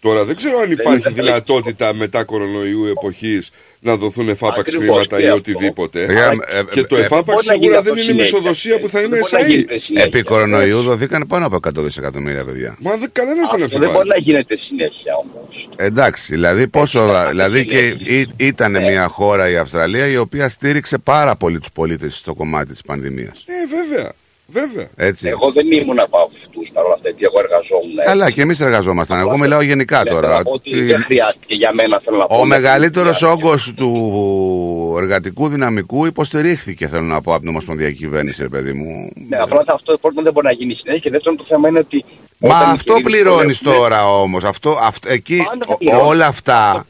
Τώρα 0.00 0.24
δεν 0.24 0.36
ξέρω 0.36 0.58
αν 0.58 0.70
υπάρχει 0.70 0.98
ήταν 0.98 1.14
δυνατότητα 1.14 1.94
μετά 1.94 2.24
κορονοϊού 2.24 2.84
εποχής 2.86 3.50
να 3.80 3.96
δοθούν 3.96 4.28
εφάπαξ 4.28 4.58
Ακριβώς, 4.74 4.84
χρήματα 4.86 5.16
και 5.16 5.22
ή 5.22 5.26
αυτό. 5.26 5.36
οτιδήποτε. 5.38 6.02
Ε, 6.02 6.12
ε, 6.12 6.58
ε, 6.58 6.62
και 6.70 6.82
το 6.82 6.96
ε, 6.96 7.00
εφάπαξ 7.00 7.24
μπορεί 7.26 7.46
να 7.46 7.54
γίνει 7.54 7.62
σίγουρα 7.64 7.78
αυτό 7.78 7.94
δεν 7.94 8.02
είναι 8.02 8.12
συνέχεια, 8.12 8.38
μισοδοσία 8.38 8.78
που 8.78 8.88
θα 8.88 9.00
δεν 9.00 9.08
είναι 9.08 9.18
μπορεί 9.18 9.32
να 9.32 9.38
SAE. 9.40 9.48
γίνεται 9.48 9.78
συνέχεια. 9.78 10.06
Επί 10.06 10.22
κορονοϊού 10.22 10.66
Έτσι. 10.76 10.86
δοθήκαν 10.88 11.26
πάνω 11.28 11.46
από 11.46 11.56
100 11.56 11.70
δισεκατομμύρια, 11.74 12.44
παιδιά. 12.44 12.76
Μα 12.80 12.96
δεν 12.96 13.08
κανένας 13.12 13.50
δεν 13.50 13.62
Αυτό 13.62 13.78
δεν 13.78 13.82
εφηβάλλει. 13.82 13.92
μπορεί 13.92 14.08
να 14.08 14.18
γίνεται 14.18 14.56
συνέχεια 14.68 15.12
όμως. 15.22 15.68
Εντάξει, 15.76 16.32
δηλαδή 16.32 16.68
πόσο. 16.68 17.00
δηλαδή 17.30 17.64
και 17.66 17.86
ή- 18.04 18.28
ήταν 18.36 18.70
μια 18.70 19.06
χώρα 19.08 19.50
η 19.50 19.56
Αυστραλία 19.56 20.06
η 20.06 20.16
οποία 20.16 20.48
στήριξε 20.48 20.98
πάρα 20.98 21.36
πολύ 21.36 21.58
τους 21.58 21.70
πολίτες 21.72 22.16
στο 22.16 22.34
κομμάτι 22.34 22.70
της 22.72 22.82
πανδημίας. 22.82 23.44
Ε, 23.46 23.52
βέβαια. 23.88 24.12
Βέβαια. 24.46 24.88
Έτσι. 24.96 25.28
Εγώ 25.28 25.52
δεν 25.52 25.70
ήμουν 25.72 26.00
από 26.00 26.18
αυτούς 26.20 26.70
παρόλα 26.72 26.94
αυτά, 26.94 27.08
γιατί 27.08 27.24
εγώ 27.24 27.38
εργαζόμουν. 27.44 27.96
Καλά, 28.04 28.30
και 28.30 28.40
εμείς 28.40 28.60
εργαζόμασταν. 28.60 29.20
Εγώ 29.20 29.36
μιλάω 29.38 29.60
γενικά 29.62 30.02
Ναι, 30.02 30.10
τώρα. 30.10 30.26
θέλω 30.26 30.38
να 30.38 30.42
πω 30.42 30.50
ότι 30.50 30.70
Τι- 30.70 30.80
Δεν 30.82 31.02
χρειάστηκε 31.04 31.54
για 31.54 31.72
μένα, 31.74 32.00
θέλω 32.04 32.16
να 32.16 32.26
πω. 32.26 32.34
Ο 32.34 32.38
να 32.38 32.44
μεγαλύτερος 32.44 33.16
χρειάστηκε. 33.16 33.46
όγκος 33.46 33.72
του 33.76 33.90
εργατικού 34.98 35.48
δυναμικού 35.48 36.06
υποστηρίχθηκε, 36.06 36.86
θέλω 36.88 37.02
να 37.06 37.20
πω, 37.20 37.30
από 37.32 37.40
την 37.40 37.48
Ομοσπονδιακή 37.48 37.96
Κυβέρνηση, 37.96 38.42
ρε 38.42 38.48
παιδί 38.48 38.72
μου. 38.72 39.10
Ναι, 39.28 39.36
απλά 39.36 39.64
αυτό 39.66 39.98
πρώτον 40.00 40.24
δεν 40.24 40.32
μπορεί 40.32 40.46
να 40.46 40.52
γίνει 40.52 40.74
συνέχεια 40.74 41.00
και 41.00 41.10
δεύτερον 41.10 41.38
το 41.38 41.44
θέμα 41.48 41.68
είναι 41.68 41.78
ότι. 41.78 42.04
Μα 42.38 42.48
όταν 42.58 42.70
αυτό 42.70 42.96
οι 42.96 43.00
κυρίες 43.02 43.22
πληρώνεις 43.22 43.58
δουλεύουν, 43.58 43.82
τώρα 43.82 44.10
όμως. 44.20 44.44
Αυτό, 44.44 44.76
αυτό, 44.82 45.08
εκεί, 45.12 45.36
Πάντα 45.48 45.64
θα 45.66 45.72
ο- 45.72 45.76
πληρώνεις. 45.76 46.08
όλα 46.08 46.26
αυτά. 46.26 46.86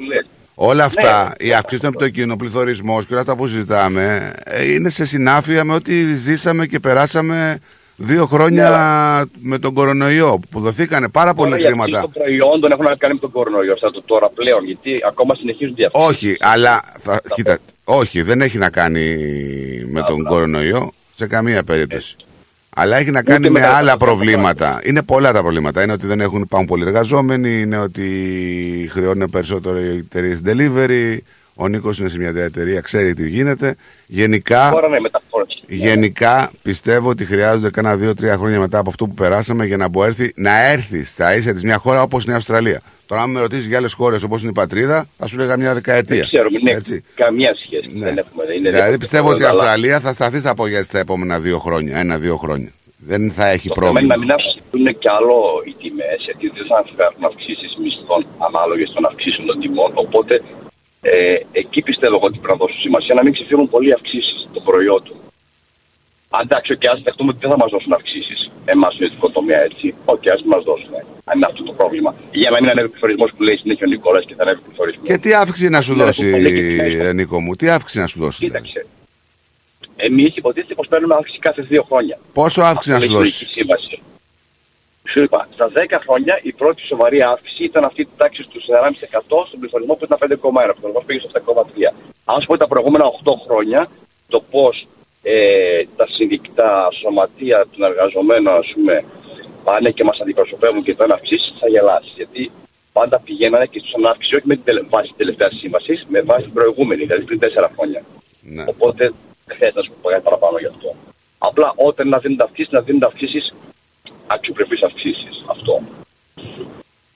Αυτό 0.57 0.71
που 0.71 0.71
λες. 0.71 0.75
Όλα 0.75 0.85
αυτά, 0.85 1.35
Ναι. 1.41 1.47
η 1.49 1.53
αύξηση 1.55 1.81
των 1.81 1.91
επιτοκίων, 1.95 2.31
ο 2.31 2.37
πληθωρισμό 2.37 3.03
και 3.03 3.09
όλα 3.13 3.21
αυτά 3.21 3.37
που 3.37 3.47
συζητάμε, 3.47 4.33
ε, 4.45 4.73
είναι 4.73 4.91
σε 4.91 5.05
συνάφεια 5.07 5.65
με 5.65 5.75
ό,τι 5.75 6.15
ζήσαμε 6.15 6.67
και 6.67 6.81
περάσαμε 6.81 7.59
δύο 7.97 8.27
χρόνια 8.27 8.69
με 9.41 9.59
τον 9.59 9.75
κορονοϊό, 9.75 10.41
που 10.51 10.61
δοθήκανε 10.61 11.09
πάρα 11.09 11.35
πολλά 11.35 11.51
Τώρα 11.57 11.61
οι 11.63 11.65
αυξήσεις 11.67 11.83
χρήματα. 11.85 12.01
των 12.13 12.23
προϊόντων 12.23 12.71
έχουν 12.73 12.85
να 12.85 12.97
κάνει 12.97 13.15
με 13.15 13.21
τον 13.21 13.31
κορονοϊό 13.31 13.73
αυτά 13.73 13.91
το 13.91 14.03
τώρα 14.03 14.29
πλέον, 14.35 14.65
γιατί 14.65 14.99
ακόμα 15.07 15.35
συνεχίζουν 15.35 15.75
οι 15.77 15.85
αυξήσεις. 15.85 16.09
Όχι, 16.09 16.37
αλλά 16.41 16.83
θα, 16.99 17.21
κοίτα, 17.35 17.59
όχι, 17.85 18.23
δεν 18.23 18.41
έχει 18.41 18.59
να 18.59 18.71
κάνει 18.71 19.17
με 19.87 20.03
τον 20.03 20.25
κορονοϊό 20.25 20.93
σε 21.17 21.27
καμία 21.27 21.63
περίπτωση. 21.65 22.17
Αλλά 22.75 22.97
έχει 22.97 23.11
να 23.11 23.23
κάνει 23.23 23.51
με 23.51 23.51
με 23.51 23.61
τα 23.61 23.69
άλλα 23.69 23.93
υπόλοιπα 23.93 23.97
προβλήματα. 23.97 24.81
Είναι 24.85 25.03
πολλά 25.03 25.33
τα 25.33 25.41
προβλήματα. 25.41 25.83
Είναι 25.83 25.93
ότι 25.93 26.07
δεν 26.07 26.21
έχουν 26.21 26.41
υπάρχουν 26.41 26.69
πολλοί 26.69 26.85
εργαζόμενοι, 26.85 27.61
είναι 27.61 27.79
ότι 27.79 28.89
χρεώνουν 28.93 29.31
περισσότερο 29.31 29.81
οι 29.81 29.97
εταιρείες 29.97 30.41
delivery. 30.47 31.19
Ο 31.55 31.69
Νίκος 31.69 31.99
είναι 31.99 32.09
σε 32.09 32.19
μια 32.19 32.29
εταιρεία, 32.37 32.81
ξέρει 32.81 33.15
τι 33.15 33.29
γίνεται. 33.29 33.75
Γενικά, 34.07 34.71
Τώρα 34.73 34.89
ναι, 34.89 35.01
μεταφορές. 35.01 35.63
γενικά 35.69 36.51
πιστεύω 36.63 37.09
ότι 37.09 37.25
χρειάζονται 37.25 37.71
κάνα 37.71 37.97
δύο-τρία 37.97 38.37
χρόνια 38.37 38.61
μετά 38.61 38.79
από 38.79 38.89
αυτό 38.91 39.07
που 39.07 39.15
περάσαμε 39.15 39.65
για 39.67 39.77
να 39.77 39.89
μπορέσει 39.89 40.33
να 40.37 40.71
έρθει 40.71 41.05
στα 41.05 41.37
ίσια 41.37 41.55
της 41.55 41.63
μια 41.63 41.79
χώρα 41.79 42.03
όπως 42.03 42.25
είναι 42.25 42.33
η 42.33 42.37
Αυστραλία. 42.37 42.81
Τώρα, 43.07 43.23
αν 43.23 43.31
με 43.31 43.41
ρωτήσεις 43.41 43.67
για 43.67 43.79
άλλες 43.79 43.93
χώρες 43.93 44.23
όπως 44.23 44.41
είναι 44.41 44.51
η 44.51 44.53
πατρίδα, 44.53 45.07
θα 45.19 45.27
σου 45.27 45.37
λέγα 45.39 45.57
μια 45.57 45.75
δεκαετία. 45.75 46.17
Δεν 46.17 46.27
ξέρουμε, 46.27 46.59
ναι, 46.63 46.71
Έτσι. 46.71 47.05
καμία 47.15 47.55
σχέση. 47.65 47.91
Δεν 47.95 48.19
έχουμε, 48.19 48.45
δεν 48.47 48.57
είναι 48.57 48.71
Δηλαδή 48.71 48.73
διαφορετικό, 48.73 48.99
πιστεύω 48.99 49.29
ότι 49.29 49.43
η 49.43 49.45
αλλά 49.45 49.55
Αυστραλία 49.61 50.01
θα 50.01 50.13
σταθεί 50.13 50.39
στα 50.39 50.55
πόδια 50.55 50.79
της 50.79 50.89
τα 50.89 50.99
επόμενα 50.99 51.41
δύο 51.41 51.59
χρόνια. 51.59 51.99
Ένα-δύο 51.99 52.37
χρόνια. 52.37 52.71
Δεν 52.97 53.33
θα 53.37 53.47
έχει 53.49 53.69
Το 53.69 53.75
θέμα 53.75 53.89
είναι 53.89 54.09
πρόβλημα. 54.09 54.15
να 54.15 54.21
μην 54.21 54.31
αυξηθούν 54.37 54.85
κι 55.03 55.09
άλλο 55.19 55.37
οι 55.69 55.75
τιμές, 55.83 56.19
γιατί 56.29 56.45
δεν 56.57 56.67
θα 56.71 56.79
υπάρχουν 56.95 57.25
αυξήσεις 57.31 57.71
μισθών 57.83 58.03
δυνατόν 58.15 58.47
ανάλογες 58.49 58.85
των 58.95 59.03
αυξήσεων 59.11 59.47
των 59.51 59.57
τιμών. 59.61 59.91
Οπότε 60.05 60.35
ε, 61.13 61.17
εκεί 61.61 61.81
πιστεύω 61.89 62.15
εγώ 62.19 62.27
ότι 62.31 62.39
πρέπει 62.43 62.55
να 62.57 62.61
δώσουν 62.63 62.81
σημασία 62.87 63.15
να 63.19 63.23
μην 63.25 63.33
ξεφύγουν 63.37 63.67
πολλοί 63.75 63.91
αυξήσεις 63.99 64.39
των 64.55 64.63
προϊόντων. 64.69 65.17
Αν 66.37 66.43
εντάξει, 66.47 66.71
και 66.81 66.89
ας 66.93 66.95
δεχτούμε 67.07 67.31
ότι 67.33 67.41
δεν 67.45 67.51
θα 67.55 67.59
μας 67.63 67.71
δώσουν 67.75 67.93
αυξήσεις 67.99 68.41
εμάς 68.75 68.91
στην 68.95 69.05
ιδιωτικό 69.05 69.29
τομέα, 69.39 69.61
έτσι. 69.69 69.87
Οκ, 70.15 70.25
α 70.35 70.37
μας 70.53 70.63
δώσουν. 70.69 70.93
Αν 71.31 71.35
είναι 71.37 71.47
αυτό 71.51 71.63
το 71.69 71.73
πρόβλημα. 71.81 72.11
Για 72.43 72.51
να 72.51 72.57
μην 72.61 72.69
ανέβει 72.73 72.87
ο 72.89 72.91
πληθωρισμός 72.91 73.31
που 73.37 73.43
λέει 73.47 73.57
συνέχεια 73.63 73.85
ο 73.89 73.91
Νικόλας 73.95 74.25
και 74.29 74.35
θα 74.39 74.43
ανέβει 74.45 74.61
ο 74.63 74.65
πληθωρισμός. 74.67 75.07
Και 75.09 75.19
τι 75.19 75.31
αύξηση 75.43 75.69
να 75.77 75.81
σου 75.87 75.95
Ναι, 75.95 76.05
δώσει, 76.05 76.25
που 76.25 76.31
πολύ 76.31 76.51
και 76.55 76.63
τιμές. 76.69 77.07
ε, 77.07 77.13
Νίκο 77.13 77.37
μου, 77.45 77.53
τι 77.61 77.67
αύξηση 77.77 77.99
να 78.05 78.07
σου 78.13 78.19
δώσει. 78.25 78.39
δηλαδή; 78.47 78.67
Κοίταξε. 78.69 78.87
Εμείς 79.97 80.37
υποτίθεται 80.37 80.75
πως 80.75 80.87
παίρνουμε 80.91 81.15
αύξηση 81.15 81.39
κάθε 81.39 81.63
δύο 81.63 81.83
χρόνια. 81.89 82.19
Πόσο 82.33 82.61
αύξηση 82.63 82.91
να 82.91 82.97
Αυτό 82.97 83.09
σου 83.11 83.13
λέει 83.19 83.23
η 83.23 83.31
δώσει. 83.31 83.45
Ιστορική 85.15 85.23
Σύμβαση. 85.23 85.23
Σου 85.23 85.23
είπα, 85.23 85.49
στα 85.55 85.67
10 85.75 85.99
χρόνια 86.05 86.39
η 86.43 86.53
πρώτη 86.53 86.83
σοβαρή 86.83 87.23
αύξηση 87.23 87.65
ήταν 87.65 87.85
αυτή 87.85 88.05
της 88.05 88.17
τάξης 88.17 88.47
του 88.47 88.61
4,5% 88.61 89.47
στον 89.47 89.59
πληθωρισμό 89.61 89.95
που 89.95 90.05
ήταν 90.05 90.19
5,1%. 90.21 90.71
Ο 90.71 90.73
πληθωρισμό 90.73 91.03
πήγε 91.07 91.21
στο 91.21 91.31
7,3%. 91.31 91.95
Αν 92.25 92.41
σου 92.41 92.47
πω 92.47 92.57
τα 92.57 92.69
προηγούμενα 92.69 93.05
8 93.05 93.33
χρόνια 93.47 93.89
το 94.29 94.41
πώς 94.51 94.87
ε, 95.23 95.37
τα 95.97 96.07
συνδικητά 96.07 96.89
σωματεία 97.01 97.59
των 97.73 97.83
εργαζομένων 97.91 98.55
ας 98.63 98.71
πούμε, 98.75 99.05
πάνε 99.65 99.91
και 99.91 100.05
μας 100.05 100.19
αντιπροσωπεύουν 100.21 100.83
και 100.83 100.95
δεν 100.95 101.13
αυξήσεις, 101.13 101.55
θα 101.61 101.69
γελάσεις. 101.69 102.13
Γιατί 102.17 102.51
πάντα 102.93 103.21
πηγαίνανε 103.25 103.67
και 103.67 103.81
του 103.81 104.09
αύξηση 104.09 104.35
όχι 104.37 104.47
με 104.47 104.55
την 104.55 104.65
τελε- 104.65 104.89
βάση 104.89 105.09
της 105.09 105.17
τελευταίας 105.17 105.55
σύμβασης, 105.61 106.05
με 106.09 106.21
βάση 106.21 106.43
την 106.43 106.53
προηγούμενη, 106.53 107.05
δηλαδή 107.05 107.25
πριν 107.25 107.39
4 107.39 107.71
χρόνια. 107.75 108.03
Ναι. 108.43 108.65
Οπότε 108.67 109.13
δεν 109.47 109.57
χρειάζεται 109.57 109.81
να 109.81 109.87
σου 109.87 109.93
πω 110.03 110.09
κάτι 110.09 110.23
παραπάνω 110.23 110.59
γι' 110.59 110.67
αυτό. 110.75 110.95
Απλά 111.39 111.73
όταν 111.77 112.09
να 112.09 112.19
δίνονται 112.19 112.43
αυξήσεις, 112.43 112.73
να 112.73 112.81
δίνονται 112.81 113.07
αυξήσεις 113.07 113.55
αξιοπρεπεί 114.27 114.77
αυξήσεις. 114.85 115.45
Αυτό. 115.47 115.83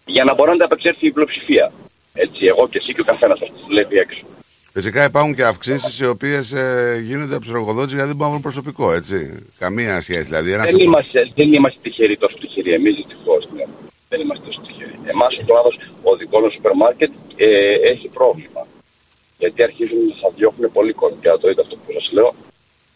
Για 0.05 0.25
να 0.25 0.35
μπορεί 0.35 0.49
να 0.49 0.55
ανταπεξέλθει 0.55 1.07
η 1.07 1.13
πλειοψηφία. 1.13 1.73
Έτσι, 2.15 2.45
εγώ 2.45 2.69
και 2.69 2.79
εσύ 2.79 2.95
και 2.95 3.01
ο 3.01 3.05
καθένας 3.05 3.39
που 3.39 3.61
δουλεύει 3.67 3.97
έξω. 3.99 4.25
Φυσικά 4.73 5.05
υπάρχουν 5.05 5.35
και 5.35 5.45
αυξήσεις 5.45 6.01
οι 6.01 6.07
οποίες 6.07 6.53
ε, 6.53 7.01
γίνονται 7.05 7.35
από 7.35 7.45
τους 7.45 7.55
εργοδότες 7.55 7.93
γιατί 7.93 8.07
δεν 8.07 8.17
μπορούν 8.17 8.33
να 8.33 8.39
βρουν 8.39 8.53
προσωπικό, 8.53 8.93
έτσι. 8.93 9.17
Καμία 9.59 10.01
σχέση. 10.01 10.23
Δηλαδή, 10.23 10.53
ένας 10.53 10.71
Δεν 10.71 10.81
είμαστε, 10.81 11.31
δεν 11.35 11.53
είμαστε 11.53 11.79
τυχεροί 11.83 12.17
τόσο 12.17 12.37
τυχεροί. 12.41 12.73
Εμείς 12.73 12.95
δυστυχώς 12.95 13.49
ναι. 13.57 13.65
δεν 14.09 14.21
είμαστε 14.21 14.45
τόσο 14.47 14.61
τυχεροί. 14.67 14.97
Εμάς 15.05 15.33
ο 15.41 15.45
κλάδος, 15.47 15.75
ο 16.03 16.17
δικός 16.17 16.43
μας 16.43 16.53
σούπερ 16.53 16.75
μάρκετ 16.75 17.11
ε, 17.37 17.49
έχει 17.93 18.09
πρόβλημα. 18.09 18.63
Γιατί 19.39 19.63
αρχίζουν 19.63 19.99
να 20.09 20.15
θα 20.21 20.29
διώχνουν 20.37 20.73
πολύ 20.73 20.93
κόσμο. 20.93 21.19
Και 21.23 21.29
να 21.29 21.39
το 21.39 21.49
δείτε 21.49 21.61
αυτό 21.61 21.75
που 21.77 21.93
σας 21.93 22.13
λέω, 22.13 22.35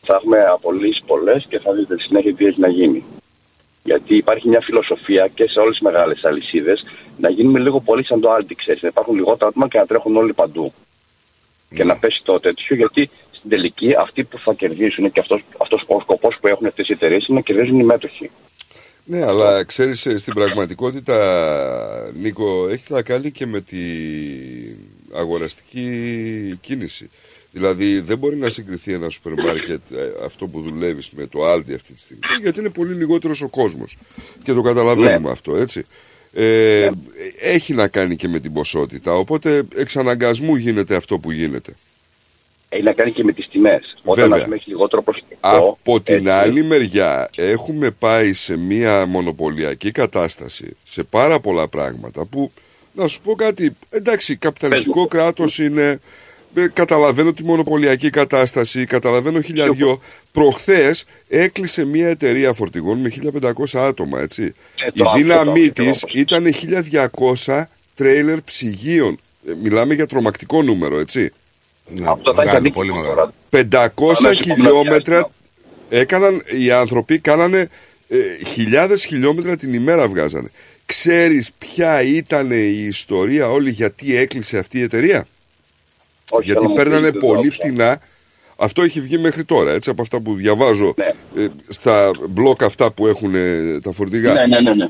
θα 0.06 0.14
έχουμε 0.18 0.38
απολύσεις 0.56 1.02
πολλές 1.06 1.46
και 1.50 1.58
θα 1.58 1.72
δείτε 1.72 1.94
στη 1.94 2.04
συνέχεια 2.06 2.34
τι 2.34 2.44
έχει 2.46 2.60
να 2.60 2.68
γίνει. 2.68 3.04
Γιατί 3.82 4.16
υπάρχει 4.16 4.48
μια 4.48 4.60
φιλοσοφία 4.60 5.28
και 5.34 5.48
σε 5.48 5.58
όλες 5.58 5.72
τις 5.72 5.80
μεγάλες 5.80 6.24
αλυσίδες 6.24 6.84
να 7.18 7.30
γίνουμε 7.30 7.58
λίγο 7.58 7.80
πολύ 7.80 8.04
σαν 8.04 8.20
το 8.20 8.36
Aldi, 8.36 8.52
ξέρεις, 8.56 8.82
Να 8.82 8.88
υπάρχουν 8.88 9.14
λιγότερα 9.14 9.50
άτομα 9.50 9.68
και 9.68 9.78
να 9.78 9.86
τρέχουν 9.86 10.16
όλοι 10.16 10.32
παντού. 10.32 10.72
Και 11.74 11.84
να 11.84 11.96
πέσει 11.96 12.20
το 12.24 12.40
τέτοιο, 12.40 12.76
γιατί 12.76 13.10
στην 13.30 13.50
τελική 13.50 13.94
αυτοί 13.98 14.24
που 14.24 14.38
θα 14.38 14.52
κερδίσουν 14.52 15.12
και 15.12 15.20
αυτός 15.20 15.44
αυτός 15.58 15.84
ο 15.86 16.00
σκοπός 16.00 16.36
που 16.40 16.46
έχουν 16.46 16.66
αυτές 16.66 16.88
οι 16.88 16.92
εταιρείες 16.92 17.26
είναι 17.26 17.36
να 17.36 17.44
κερδίζουν 17.44 17.80
οι 17.80 17.84
μέτοχοι. 17.84 18.30
Ναι, 19.04 19.24
αλλά 19.24 19.64
ξέρεις 19.64 20.00
στην 20.00 20.34
πραγματικότητα, 20.34 22.12
Νίκο, 22.14 22.68
έχει 22.68 22.92
να 22.92 23.02
κάνει 23.02 23.30
και 23.30 23.46
με 23.46 23.60
τη 23.60 23.78
αγοραστική 25.12 26.58
κίνηση. 26.60 27.10
Δηλαδή 27.52 28.00
δεν 28.00 28.18
μπορεί 28.18 28.36
να 28.36 28.50
συγκριθεί 28.50 28.92
ένα 28.92 29.08
σούπερ 29.08 29.32
μάρκετ 29.44 29.80
ε, 29.90 30.24
αυτό 30.24 30.46
που 30.46 30.60
δουλεύεις 30.60 31.10
με 31.10 31.26
το 31.26 31.52
Aldi 31.52 31.74
αυτή 31.74 31.92
τη 31.92 32.00
στιγμή 32.00 32.20
γιατί 32.42 32.60
είναι 32.60 32.68
πολύ 32.68 32.94
λιγότερος 32.94 33.42
ο 33.42 33.48
κόσμος 33.48 33.96
και 34.42 34.52
το 34.52 34.62
καταλαβαίνουμε 34.62 35.18
Ναι. 35.18 35.30
αυτό 35.30 35.56
έτσι. 35.56 35.86
Ε, 36.32 36.88
Έχει 37.40 37.74
να 37.74 37.88
κάνει 37.88 38.16
και 38.16 38.28
με 38.28 38.38
την 38.40 38.52
ποσότητα 38.52 39.14
οπότε 39.14 39.62
εξ 39.76 39.96
αναγκασμού 39.96 40.54
γίνεται 40.56 40.94
αυτό 40.96 41.18
που 41.18 41.30
γίνεται. 41.30 41.72
Έχει 42.68 42.82
να 42.82 42.92
κάνει 42.92 43.10
και 43.12 43.24
με 43.24 43.32
τις 43.32 43.48
τιμές. 43.48 43.96
Όταν 44.04 44.22
Βέβαια. 44.22 44.36
ας 44.38 44.44
πούμε, 44.44 44.56
έχει 44.56 44.68
λιγότερο 44.70 45.02
προσωπικό. 45.02 45.38
Από 45.40 46.00
την 46.00 46.14
έτσι, 46.14 46.28
άλλη 46.30 46.62
μεριά 46.64 47.30
έχουμε 47.34 47.90
πάει 47.90 48.32
σε 48.32 48.56
μια 48.56 49.06
μονοπωλιακή 49.06 49.90
κατάσταση 49.90 50.76
σε 50.84 51.02
πάρα 51.02 51.40
πολλά 51.40 51.68
πράγματα 51.68 52.24
που 52.24 52.52
να 52.92 53.08
σου 53.08 53.20
πω 53.20 53.34
κάτι, 53.34 53.76
εντάξει 53.90 54.36
καπιταλιστικό 54.36 55.06
κράτος 55.06 55.58
είναι, 55.58 56.00
ε, 56.54 56.66
καταλαβαίνω 56.72 57.32
τη 57.32 57.44
μονοπωλιακή 57.44 58.10
κατάσταση, 58.10 58.84
καταλαβαίνω 58.86 59.40
χιλιαδιό. 59.40 60.00
Προχθές 60.32 61.04
έκλεισε 61.28 61.84
μια 61.84 62.08
εταιρεία 62.08 62.52
φορτηγών 62.52 62.98
με 62.98 63.12
1500 63.72 63.78
άτομα 63.78 64.20
έτσι. 64.20 64.42
Ε, 64.42 64.86
Η 64.86 64.98
το 64.98 65.04
άκουσα, 65.04 65.16
δύναμή 65.16 65.70
το 65.70 65.82
της 65.82 66.04
ήταν 66.12 66.46
1200 67.44 67.62
τρέιλερ 67.94 68.42
ψυγείων. 68.42 69.20
Ε, 69.48 69.52
Μιλάμε 69.62 69.94
για 69.94 70.06
τρομακτικό 70.06 70.62
νούμερο 70.62 70.98
έτσι. 70.98 71.32
Αυτό 72.04 72.34
θα 72.34 72.42
έχει 72.42 72.56
αντίκτυπο 72.56 73.02
τώρα. 73.02 73.32
500 73.50 73.60
Αμέσως 73.98 74.40
χιλιόμετρα 74.40 75.30
έκαναν, 75.88 76.42
οι 76.60 76.70
άνθρωποι 76.70 77.18
κάνανε 77.18 77.68
ε, 78.08 78.44
χιλιάδες 78.46 79.04
χιλιόμετρα 79.04 79.56
την 79.56 79.72
ημέρα 79.72 80.08
βγάζανε. 80.08 80.50
Ξέρεις 80.86 81.52
ποια 81.58 82.02
ήταν 82.02 82.50
η 82.50 82.84
ιστορία 82.88 83.48
όλη 83.48 83.70
γιατί 83.70 84.16
έκλεισε 84.16 84.58
αυτή 84.58 84.78
η 84.78 84.82
εταιρεία; 84.82 85.26
Όχι, 86.34 86.44
γιατί 86.44 86.60
αλλά 86.60 86.68
μου 86.68 86.74
παίρνανε 86.74 87.06
πείτε, 87.10 87.26
πολύ 87.26 87.42
δεν 87.42 87.52
φτηνά. 87.52 88.00
Αυτό 88.56 88.82
έχει 88.82 89.00
βγει 89.00 89.18
μέχρι 89.18 89.44
τώρα, 89.44 89.72
έτσι, 89.72 89.90
από 89.90 90.02
αυτά 90.02 90.20
που 90.20 90.34
διαβάζω 90.34 90.94
Ναι. 90.96 91.42
ε, 91.42 91.48
στα 91.68 92.10
μπλοκ 92.28 92.62
αυτά 92.62 92.90
που 92.90 93.06
έχουν 93.06 93.34
ε, 93.34 93.80
τα 93.80 93.92
φορτηγά. 93.92 94.32
Ναι, 94.32 94.46
ναι, 94.46 94.60
ναι, 94.60 94.74
ναι. 94.74 94.88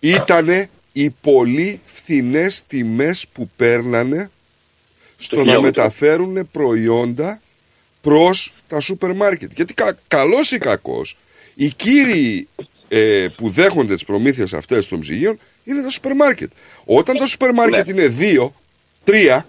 Ήτανε 0.00 0.70
οι 0.92 1.10
πολύ 1.20 1.80
φθηνές 1.84 2.62
τιμές 2.66 3.26
που 3.32 3.50
παίρνανε 3.56 4.30
στο 5.16 5.36
να 5.36 5.42
χιλιόμετρο. 5.42 5.82
μεταφέρουν 5.82 6.48
προϊόντα 6.52 7.40
προς 8.00 8.54
τα 8.68 8.80
σούπερ 8.80 9.12
μάρκετ. 9.14 9.50
Γιατί 9.54 9.74
κα, 9.74 9.98
καλός 10.08 10.52
ή 10.52 10.58
κακός, 10.58 11.16
οι 11.54 11.68
κύριοι 11.68 12.48
ε, 12.88 13.26
που 13.36 13.50
δέχονται 13.50 13.94
τις 13.94 14.04
προμήθειες 14.04 14.52
αυτές 14.52 14.88
των 14.88 15.00
ψυγείων 15.00 15.38
είναι 15.64 15.82
τα 15.82 15.90
σούπερ 15.90 16.14
μάρκετ. 16.14 16.50
Όταν 16.84 17.16
τα 17.16 17.26
σούπερ 17.26 17.52
μάρκετ 17.52 17.88
είναι 17.88 18.06
δύο, 18.06 18.54
τρία, 19.04 19.46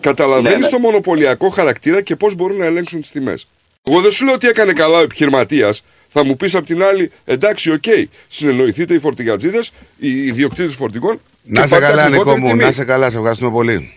καταλαβαίνεις 0.00 0.58
Ναι, 0.58 0.64
ναι. 0.64 0.68
το 0.68 0.78
μονοπωλιακό 0.78 1.48
χαρακτήρα 1.48 2.00
και 2.00 2.16
πώς 2.16 2.34
μπορούν 2.34 2.56
να 2.56 2.64
ελέγξουν 2.64 3.00
τις 3.00 3.10
τιμές. 3.10 3.46
Εγώ 3.84 4.00
δεν 4.00 4.10
σου 4.10 4.24
λέω 4.24 4.34
ότι 4.34 4.48
έκανε 4.48 4.72
καλά 4.72 4.98
ο 4.98 5.02
επιχειρηματίας. 5.02 5.84
Θα 6.08 6.24
μου 6.24 6.36
πεις 6.36 6.54
απ' 6.54 6.66
την 6.66 6.82
άλλη, 6.82 7.10
εντάξει, 7.24 7.70
οκ, 7.70 7.84
συνεννοηθείτε 8.28 8.94
οι 8.94 8.98
φορτηγατζίδες, 8.98 9.72
οι 9.98 10.26
ιδιοκτήτες 10.26 10.74
φορτηγών. 10.74 11.20
Να 11.42 11.60
και 11.62 11.68
σε 11.68 11.74
πάρτε 11.74 11.86
καλά, 11.86 12.08
Νικό 12.08 12.20
ακριβότερη 12.20 12.40
μου, 12.40 12.48
τιμή. 12.58 12.62
να 12.68 12.72
σε 12.72 12.84
καλά, 12.84 13.10
σε 13.10 13.16
ευχαριστούμε 13.16 13.50
πολύ. 13.50 13.92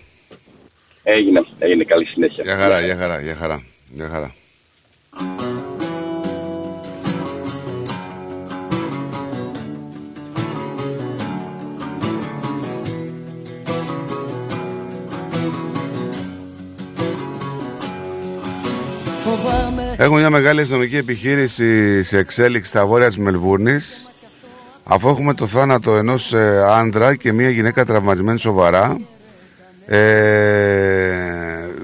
Έγινε, 1.03 1.45
έγινε 1.59 1.83
καλή 1.83 2.05
συνέχεια. 2.05 2.43
Για 2.43 2.57
χαρά, 2.57 2.81
για 2.81 2.95
χαρά, 2.95 3.21
για 3.21 3.35
χαρά. 3.35 3.63
Για 3.89 4.09
χαρά. 4.09 4.33
Φοβάμαι. 19.23 19.95
Έχουμε 19.97 20.19
μια 20.19 20.29
μεγάλη 20.29 20.61
αστυνομική 20.61 20.97
επιχείρηση 20.97 22.03
σε 22.03 22.17
εξέλιξη 22.17 22.69
στα 22.69 22.85
βόρεια 22.85 23.07
της 23.07 23.17
Μελβούρνης. 23.17 24.09
Αφού 24.83 25.09
έχουμε 25.09 25.33
το 25.33 25.47
θάνατο 25.47 25.95
ενός 25.95 26.33
ε, 26.33 26.63
άντρα 26.69 27.15
και 27.15 27.31
μια 27.31 27.49
γυναίκα 27.49 27.85
τραυματισμένη 27.85 28.39
σοβαρά 28.39 28.97
ε, 29.85 29.97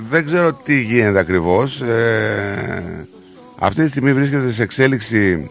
δεν 0.10 0.26
ξέρω 0.26 0.54
τι 0.54 0.82
γίνεται 0.82 1.20
ακριβώς. 1.20 1.82
Ε, 1.82 3.08
αυτή 3.60 3.84
τη 3.84 3.90
στιγμή 3.90 4.14
βρίσκεται 4.14 4.52
σε 4.52 4.64
εξέλιξη 4.64 5.50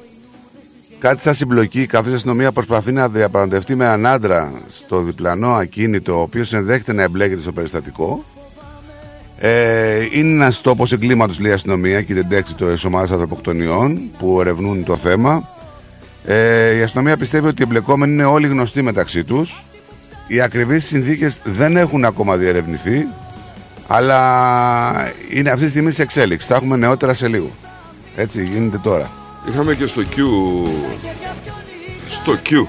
κάτι 0.98 1.22
σαν 1.22 1.34
συμπλοκή 1.34 1.86
καθώς 1.86 2.12
η 2.12 2.14
αστυνομία 2.14 2.52
προσπαθεί 2.52 2.92
να 2.92 3.08
διαπραγματευτεί 3.08 3.74
με 3.74 3.84
έναν 3.84 4.06
άντρα 4.06 4.52
στο 4.68 5.02
διπλανό 5.02 5.54
ακίνητο 5.54 6.18
ο 6.18 6.20
οποίος 6.20 6.52
ενδέχεται 6.52 6.92
να 6.92 7.02
εμπλέκεται 7.02 7.40
στο 7.40 7.52
περιστατικό 7.52 8.24
ε, 9.40 10.06
είναι 10.12 10.34
ένας 10.34 10.60
τόπος 10.60 10.92
εγκλήματος, 10.92 11.38
λέει 11.40 11.50
η 11.50 11.54
αστυνομία 11.54 12.02
και 12.02 12.12
η 12.12 12.14
τεντέξη 12.14 12.54
τη 12.54 12.86
ομάδα 12.86 13.12
ανθρωποκτονιών 13.12 14.00
που 14.18 14.40
ερευνούν 14.40 14.84
το 14.84 14.96
θέμα. 14.96 15.48
Ε, 16.24 16.76
η 16.76 16.82
αστυνομία 16.82 17.16
πιστεύει 17.16 17.46
ότι 17.46 17.62
οι 17.62 17.64
εμπλεκόμενοι 17.64 18.12
είναι 18.12 18.24
όλοι 18.24 18.46
γνωστοί 18.46 18.82
μεταξύ 18.82 19.24
τους. 19.24 19.64
Οι 20.26 20.40
ακριβείς 20.40 20.86
συνθήκες 20.86 21.40
δεν 21.44 21.76
έχουν 21.76 22.04
ακόμα 22.04 22.36
διερευνηθεί, 22.36 23.06
αλλά 23.86 25.12
είναι 25.30 25.50
αυτή 25.50 25.64
τη 25.64 25.70
στιγμή 25.70 25.90
σε 25.90 26.02
εξέλιξη. 26.02 26.46
Θα 26.46 26.54
έχουμε 26.54 26.76
νεότερα 26.76 27.14
σε 27.14 27.28
λίγο. 27.28 27.50
Έτσι 28.16 28.42
γίνεται 28.42 28.78
τώρα. 28.78 29.10
Είχαμε 29.48 29.74
και 29.74 29.86
στο 29.86 30.02
Q. 30.16 30.18
Στο 32.08 32.38
Q. 32.50 32.66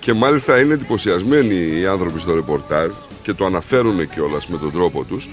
Και 0.00 0.12
μάλιστα 0.12 0.60
είναι 0.60 0.74
εντυπωσιασμένοι 0.74 1.54
οι 1.54 1.86
άνθρωποι 1.86 2.20
στο 2.20 2.34
ρεπορτάζ 2.34 2.90
και 3.22 3.32
το 3.32 3.44
αναφέρουν 3.44 4.08
κιόλας 4.08 4.48
με 4.48 4.58
τον 4.58 4.72
τρόπο 4.72 5.04
τους 5.04 5.28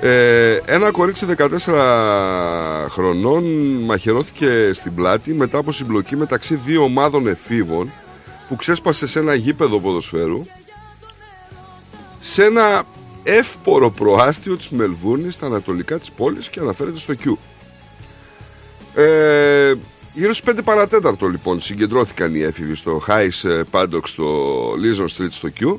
Ε, 0.00 0.60
ένα 0.66 0.90
κορίτσι 0.90 1.26
14 1.36 2.86
χρονών 2.88 3.44
μαχαιρώθηκε 3.84 4.70
στην 4.72 4.94
πλάτη 4.94 5.34
μετά 5.34 5.58
από 5.58 5.72
συμπλοκή 5.72 6.16
μεταξύ 6.16 6.54
δύο 6.54 6.82
ομάδων 6.82 7.26
εφήβων 7.26 7.90
που 8.48 8.56
ξέσπασε 8.56 9.06
σε 9.06 9.18
ένα 9.18 9.34
γήπεδο 9.34 9.80
ποδοσφαίρου 9.80 10.42
σε 12.20 12.44
ένα 12.44 12.84
εύπορο 13.22 13.90
προάστιο 13.90 14.56
της 14.56 14.68
Μελβούρνης 14.68 15.34
στα 15.34 15.46
ανατολικά 15.46 15.98
της 15.98 16.10
πόλης 16.12 16.48
και 16.48 16.60
αναφέρεται 16.60 16.98
στο 16.98 17.14
Q. 17.24 17.32
Ε, 19.00 19.74
γύρω 20.14 20.32
στις 20.32 20.54
5 20.54 20.58
παρατέταρτο 20.64 21.26
λοιπόν 21.26 21.60
συγκεντρώθηκαν 21.60 22.34
οι 22.34 22.40
έφηβοι 22.40 22.74
στο 22.74 23.02
Highs 23.06 23.62
Paddock 23.70 24.00
στο 24.04 24.70
Lison 24.72 25.04
Street 25.04 25.30
στο 25.30 25.48
Q. 25.60 25.76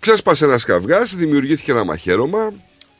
Ξέσπασε 0.00 0.44
ένας 0.44 0.64
καυγάς, 0.64 1.14
δημιουργήθηκε 1.14 1.70
ένα 1.70 1.84
μαχαίρωμα. 1.84 2.52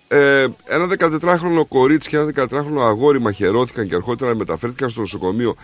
Ε, 0.08 0.46
ένα 0.66 0.86
14χρονο 0.98 1.66
κορίτσι 1.68 2.08
και 2.08 2.16
ένα 2.16 2.32
14χρονο 2.34 2.80
αγόρι 2.80 3.20
μαχαιρώθηκαν 3.20 3.88
και 3.88 3.94
αργότερα 3.94 4.34
μεταφέρθηκαν 4.34 4.90
στο 4.90 5.00
νοσοκομείο 5.00 5.56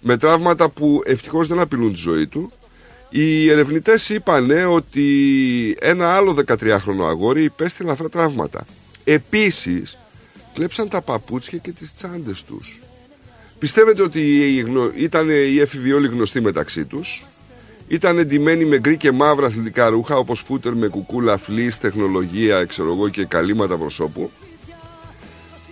με 0.00 0.16
τραύματα 0.16 0.68
που 0.68 1.02
ευτυχώς 1.04 1.48
δεν 1.48 1.58
απειλούν 1.58 1.92
τη 1.92 2.00
ζωή 2.00 2.26
του. 2.26 2.52
Οι 3.10 3.50
ερευνητές 3.50 4.08
είπαν 4.08 4.50
ότι 4.68 5.06
ένα 5.80 6.14
άλλο 6.14 6.44
13χρονο 6.46 7.04
αγόρι 7.08 7.42
υπέστη 7.42 7.84
ελαφρά 7.84 8.08
τραύματα. 8.08 8.66
Επίσης, 9.04 9.98
κλέψαν 10.54 10.88
τα 10.88 11.00
παπούτσια 11.00 11.58
και 11.58 11.70
τις 11.70 11.94
τσάντες 11.94 12.42
τους. 12.42 12.80
Πιστεύετε 13.58 14.02
ότι 14.02 14.20
ήταν 14.96 15.28
οι 15.28 15.58
έφηβοι 15.58 15.92
όλοι 15.92 16.08
γνωστοί 16.08 16.40
μεταξύ 16.40 16.84
τους; 16.84 17.26
Ήταν 17.88 18.18
εντυμένοι 18.18 18.64
με 18.64 18.78
γκρι 18.78 18.96
και 18.96 19.12
μαύρα 19.12 19.46
αθλητικά 19.46 19.88
ρούχα 19.88 20.16
όπως 20.16 20.42
φούτερ 20.46 20.74
με 20.74 20.88
κουκούλα, 20.88 21.36
φλής, 21.36 21.78
τεχνολογία, 21.78 22.64
ξέρω 22.64 22.92
εγώ, 22.92 23.08
και 23.08 23.24
καλύματα 23.24 23.76
προσώπου. 23.76 24.30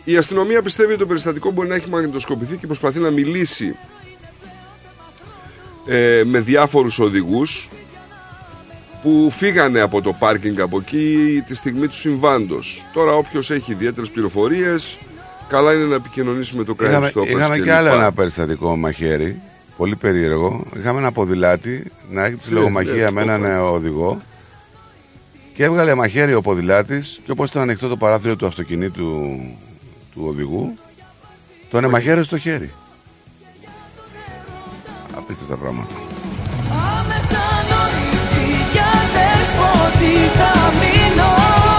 Η 0.05 0.16
αστυνομία 0.16 0.62
πιστεύει 0.62 0.90
ότι 0.90 0.98
το 0.98 1.06
περιστατικό 1.06 1.51
μπορεί 1.51 1.68
να 1.68 1.74
έχει 1.74 1.88
μαγνητοσκοπηθεί 1.88 2.56
και 2.56 2.66
προσπαθεί 2.66 2.98
να 2.98 3.10
μιλήσει 3.10 3.76
ε, 5.86 6.22
με 6.24 6.40
διάφορους 6.40 6.98
οδηγούς 6.98 7.68
που 9.02 9.28
φύγανε 9.30 9.80
από 9.80 10.02
το 10.02 10.12
πάρκινγκ 10.12 10.60
από 10.60 10.78
εκεί 10.78 11.43
τη 11.47 11.55
στιγμή 11.55 11.86
του 11.88 11.94
συμβάντος. 11.94 12.84
Τώρα 12.93 13.12
όποιος 13.12 13.51
έχει 13.51 13.72
ιδιαίτερες 13.72 14.10
πληροφορίες 14.10 14.98
καλά 15.48 15.72
είναι 15.72 15.84
να 15.84 15.94
επικοινωνήσει 15.94 16.56
με 16.56 16.64
το 16.64 16.74
κράτος 16.74 16.97
Είχαμε, 16.97 17.09
στο 17.09 17.36
είχαμε 17.36 17.59
και 17.59 17.72
άλλο 17.72 17.93
ένα 17.93 18.12
περιστατικό 18.12 18.76
μαχαίρι, 18.76 19.40
πολύ 19.77 19.97
περίεργο. 19.97 20.65
Είχαμε 20.78 20.98
ένα 20.98 21.12
ποδηλάτι 21.12 21.93
να 22.11 22.24
έχει 22.24 22.36
τη 22.36 22.48
Ναι, 22.48 22.55
λογομαχία 22.55 23.05
ναι, 23.05 23.11
με 23.11 23.23
έναν 23.23 23.44
ε, 23.44 23.57
οδηγό 23.57 24.20
και 25.55 25.65
έβγαλε 25.65 25.94
μαχαίρι 25.94 26.35
ο 26.35 26.43
ποδηλάτης 26.43 27.20
και 27.24 27.31
όπως 27.31 27.51
ήταν 27.51 27.62
ανοιχτό 27.62 27.89
το 27.89 27.97
παράθυρο 27.97 28.36
του 28.36 28.47
αυτοκινήτου 28.47 29.39
του 30.12 30.24
οδηγού 30.27 30.78
τον 31.70 31.85
εμαχαίρε 31.85 32.23
στο 32.23 32.39
χέρι. 32.39 32.73
Απίστευτα 35.16 35.57
πράγματα. 35.57 35.94
Αμετανόητη 36.70 38.47
για 38.73 38.93
δεσποτικά 39.15 40.73
μείνω 40.81 41.76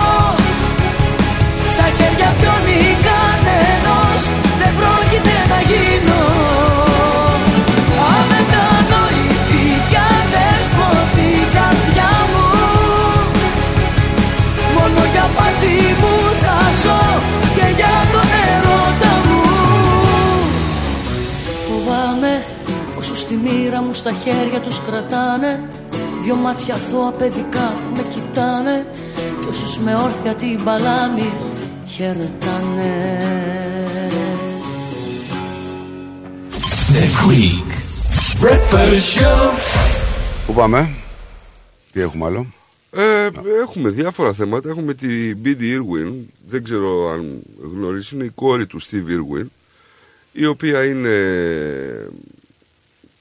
μου 23.88 23.94
στα 23.94 24.12
χέρια 24.12 24.62
τους 24.62 24.82
κρατάνε 24.82 25.70
Δυο 26.24 26.36
μάτια 26.36 26.76
αθώα 26.76 27.12
παιδικά 27.12 27.74
που 27.74 27.96
με 27.96 28.04
κοιτάνε 28.10 28.86
Κι 29.42 29.48
όσους 29.48 29.78
με 29.78 29.96
όρθια 29.96 30.34
την 30.34 30.64
παλάμη 30.64 31.34
χαιρετάνε 31.88 33.18
The 36.94 37.06
Greek 37.22 37.78
Breakfast 38.42 39.20
Show. 39.20 39.60
Πού 40.46 40.54
πάμε, 40.54 40.90
τι 41.92 42.02
έχουμε 42.02 42.26
άλλο; 42.26 42.46
Ε, 42.92 43.30
έχουμε 43.62 43.90
διάφορα 43.90 44.34
θέματα. 44.34 44.70
Έχουμε 44.70 44.94
τη 44.94 45.08
BD 45.44 45.62
Irwin. 45.62 46.14
Δεν 46.50 46.64
ξέρω 46.64 47.10
αν 47.10 47.42
γνωρίζει. 47.74 48.16
Είναι 48.16 48.24
η 48.24 48.32
κόρη 48.36 48.68
του 48.68 48.82
Steve 48.82 48.86
Irwin. 49.10 49.46
Η 50.32 50.46
οποία 50.46 50.84
είναι... 50.84 51.10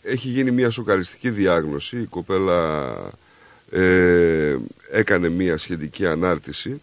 Έχει 0.09 0.29
γίνει 0.29 0.51
μια 0.51 0.71
σοκαριστική 0.71 1.31
διάγνωση. 1.31 1.97
Η 1.97 2.05
κοπέλα 2.05 2.95
ε, 3.71 4.57
έκανε 4.91 5.29
μια 5.29 5.57
σχετική 5.57 6.07
ανάρτηση 6.07 6.81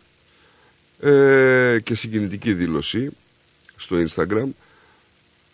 ε, 0.99 1.79
και 1.83 1.95
συγκινητική 1.95 2.53
δήλωση 2.53 3.09
στο 3.75 3.97
Instagram. 4.07 4.47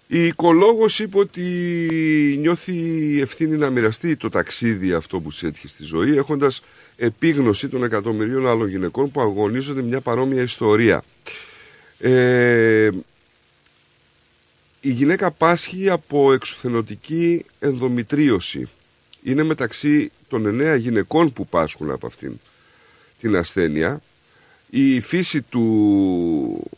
Η 0.08 0.26
οικολόγος 0.26 1.00
είπε 1.00 1.18
ότι 1.18 1.42
νιώθει 2.40 2.76
ευθύνη 3.22 3.58
να 3.58 3.70
μοιραστεί 3.70 4.16
το 4.16 4.30
ταξίδι 4.30 4.94
αυτό 4.94 5.20
που 5.20 5.30
της 5.30 5.44
έτυχε 5.44 5.68
στη 5.68 5.84
ζωή 5.84 6.18
έχοντας 6.18 6.62
επίγνωση 6.98 7.68
των 7.68 7.84
εκατομμυρίων 7.84 8.48
άλλων 8.48 8.68
γυναικών 8.68 9.12
που 9.12 9.22
αγωνίζονται 9.22 9.82
μια 9.82 10.02
παρόμοια 10.02 10.42
ιστορία. 10.42 11.04
Ε, 12.00 12.90
η 14.82 14.92
γυναίκα 14.92 15.32
πάσχει 15.32 15.90
από 15.90 16.34
εξουθενωτική 16.34 17.46
ενδομητρίωση. 17.60 18.70
Είναι 19.24 19.44
μεταξύ 19.44 20.12
των 20.28 20.46
εννέα 20.46 20.76
γυναικών 20.76 21.34
που 21.34 21.48
πάσχουν 21.48 21.92
από 21.92 22.08
αυτήν 22.08 22.40
την 23.20 23.36
ασθένεια. 23.36 24.02
Η 24.70 25.00
φύση 25.00 25.42
του, 25.42 26.70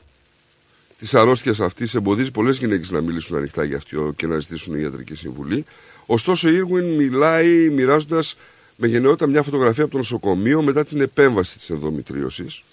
της 0.98 1.14
αρρώστιας 1.14 1.60
αυτής 1.60 1.95
εμποδίζει 1.95 2.32
πολλές 2.32 2.57
γυναίκες 2.57 2.91
να 2.91 3.02
μιλήσουν 3.02 3.38
ανοιχτά 3.38 3.64
για 3.64 3.78
αυτό 3.78 4.14
και 4.15 4.28
να 4.28 4.40
ζητήσουν 4.40 4.76
ιατρική 4.76 5.15
συμβουλή. 5.15 5.65
Ωστόσο, 6.06 6.49
η 6.49 6.61
Irwin 6.61 6.95
μιλάει 6.98 7.69
μοιράζοντας 7.69 8.36
με 8.76 8.88
γενναιότητα 8.88 9.28
μια 9.28 9.44
φωτογραφία 9.44 9.84
από 9.84 9.91
το 9.91 9.98
νοσοκομείο 9.98 10.61
μετά 10.61 10.86
την 10.86 11.02
επέμβαση 11.02 11.57
της 11.57 11.69
ενδομητρίωσης. 11.69 12.64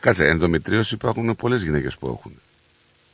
Κάτσε, 0.00 0.26
ενδομητρίωση 0.26 0.94
υπάρχουν 0.94 1.36
πολλές 1.36 1.62
γυναίκες 1.62 1.96
που 1.96 2.06
έχουν. 2.06 2.32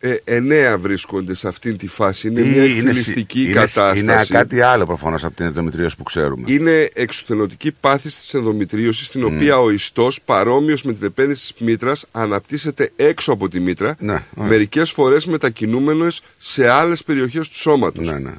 Ε, 0.00 0.16
εννέα 0.24 0.78
βρίσκονται 0.78 1.34
σε 1.34 1.48
αυτήν 1.48 1.76
τη 1.76 1.86
φάση. 1.88 2.28
Είναι 2.28 2.40
Ή 2.40 2.44
μια 2.44 2.64
είναι 2.64 2.64
εκφυλιστική 2.90 3.42
συ- 3.42 3.52
κατάσταση. 3.52 4.00
Είναι, 4.00 4.12
είναι 4.12 4.24
κάτι 4.28 4.60
άλλο 4.60 4.86
προφανώς 4.86 5.24
από 5.24 5.36
την 5.36 5.46
ενδομητρίωση 5.46 5.96
που 5.96 6.02
ξέρουμε. 6.02 6.52
Είναι 6.52 6.88
εξουθενωτική 6.94 7.72
πάθηση 7.80 8.18
της 8.20 8.34
ενδομητρίωσης 8.34 9.06
στην 9.06 9.24
οποία 9.24 9.58
ο 9.58 9.70
ιστός 9.70 10.20
παρόμοιος 10.24 10.82
με 10.82 10.92
την 10.92 11.06
επένδυση 11.06 11.52
της 11.52 11.66
μήτρας 11.66 12.06
αναπτύσσεται 12.12 12.92
έξω 12.96 13.32
από 13.32 13.48
τη 13.48 13.60
μήτρα 13.60 13.96
Ναι, 13.98 14.22
μερικές 14.34 14.90
φορές 14.90 15.26
μετακινούμενος 15.26 16.20
σε 16.38 16.68
άλλες 16.68 17.02
περιοχές 17.04 17.48
του 17.48 17.56
σώματος. 17.56 18.06
Ναι, 18.10 18.18
ναι. 18.18 18.32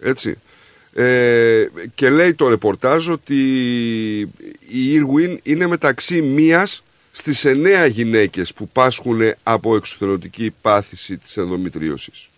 Έτσι. 0.00 0.36
Ε, 0.94 1.66
και 1.94 2.10
λέει 2.10 2.34
το 2.34 2.48
ρεπορτάζ 2.48 3.08
ότι 3.08 3.34
η 4.68 4.94
Irwin 4.94 5.36
είναι 5.42 5.66
μεταξύ 5.66 6.22
μίας 6.22 6.84
στις 7.18 7.44
εννέα 7.44 7.86
γυναίκες 7.86 8.52
που 8.54 8.68
πάσχουν 8.68 9.20
από 9.42 9.76
εξουθενωτική 9.76 10.54
πάθηση 10.60 11.16
της 11.16 11.36
ενδομητρίωσης. 11.36 12.28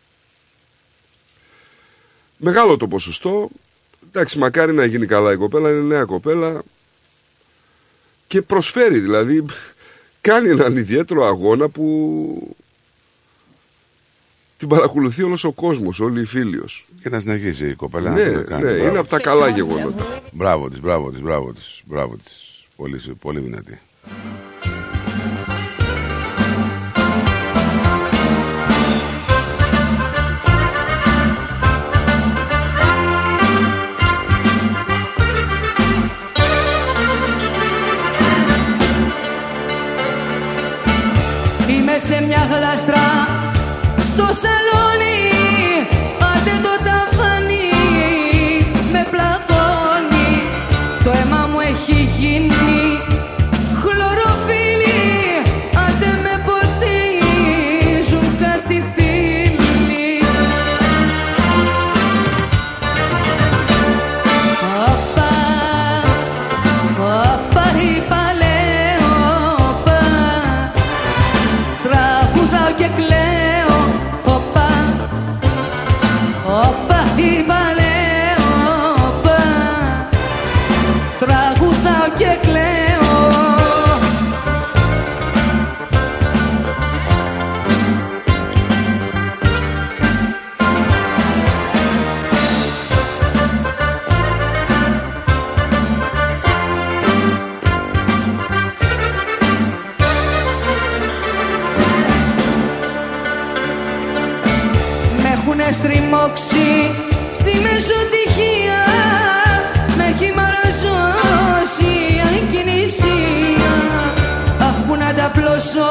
Μεγάλο 2.37 2.77
το 2.77 2.89
ποσοστό. 2.89 3.49
Εντάξει, 4.09 4.39
μακάρι 4.39 4.73
να 4.73 4.85
γίνει 4.85 5.07
καλά 5.07 5.33
η 5.33 5.37
κοπέλα, 5.37 5.71
είναι 5.71 5.81
νέα 5.81 6.05
κοπέλα. 6.05 6.63
Και 8.27 8.43
προσφέρει 8.43 8.99
δηλαδή, 8.99 9.45
κάνει 10.21 10.49
έναν 10.49 10.77
ιδιαίτερο 10.77 11.27
αγώνα 11.27 11.69
που 11.69 12.57
την 14.57 14.69
παρακολουθεί 14.69 15.23
όλος 15.23 15.45
ο 15.45 15.53
κόσμος, 15.53 16.01
όλοι 16.01 16.21
οι 16.21 16.25
φίλοι 16.25 16.63
Και 17.03 17.09
να 17.09 17.21
συνεχίσει 17.21 17.69
η 17.69 17.75
κοπέλα. 17.75 18.11
Ναι, 18.11 18.25
να 18.25 18.33
το 18.43 18.49
κάνει. 18.49 18.63
ναι, 18.65 18.71
Μπράβο. 18.71 18.89
είναι 18.89 18.99
από 18.99 19.09
τα 19.09 19.19
καλά 19.19 19.49
γεγονότα. 19.49 20.23
Μπράβο 20.33 20.71
της, 20.71 20.81
μπράβο 20.81 21.11
της, 21.11 21.21
μπράβο 21.21 21.53
της. 21.53 21.83
Μπράβο 21.87 22.17
της. 22.17 22.67
Πολύ, 22.77 23.01
πολύ 23.21 23.41
δυνατή. 23.41 23.81
Σε 42.59 42.85
μια 42.85 43.08
στη 107.81 107.93
μεσοτυχία 107.93 108.81
με 109.97 110.05
έχει 110.05 110.33
μαραζώσει 110.37 111.85
η 111.85 112.21
ακινησία 112.29 113.75
αχ 114.61 114.77
που 114.87 114.97
να 114.97 115.15
τα 115.15 115.31
πλώσω 115.35 115.91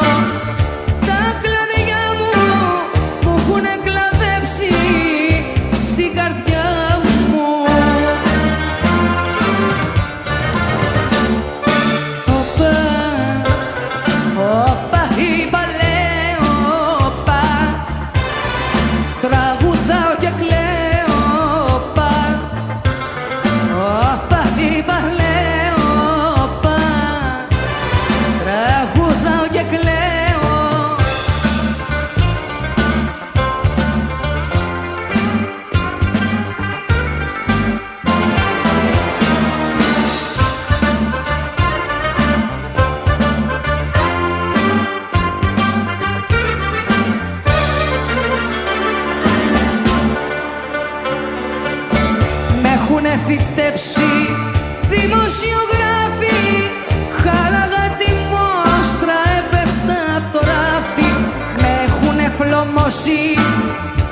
φλωμώσει 62.90 63.40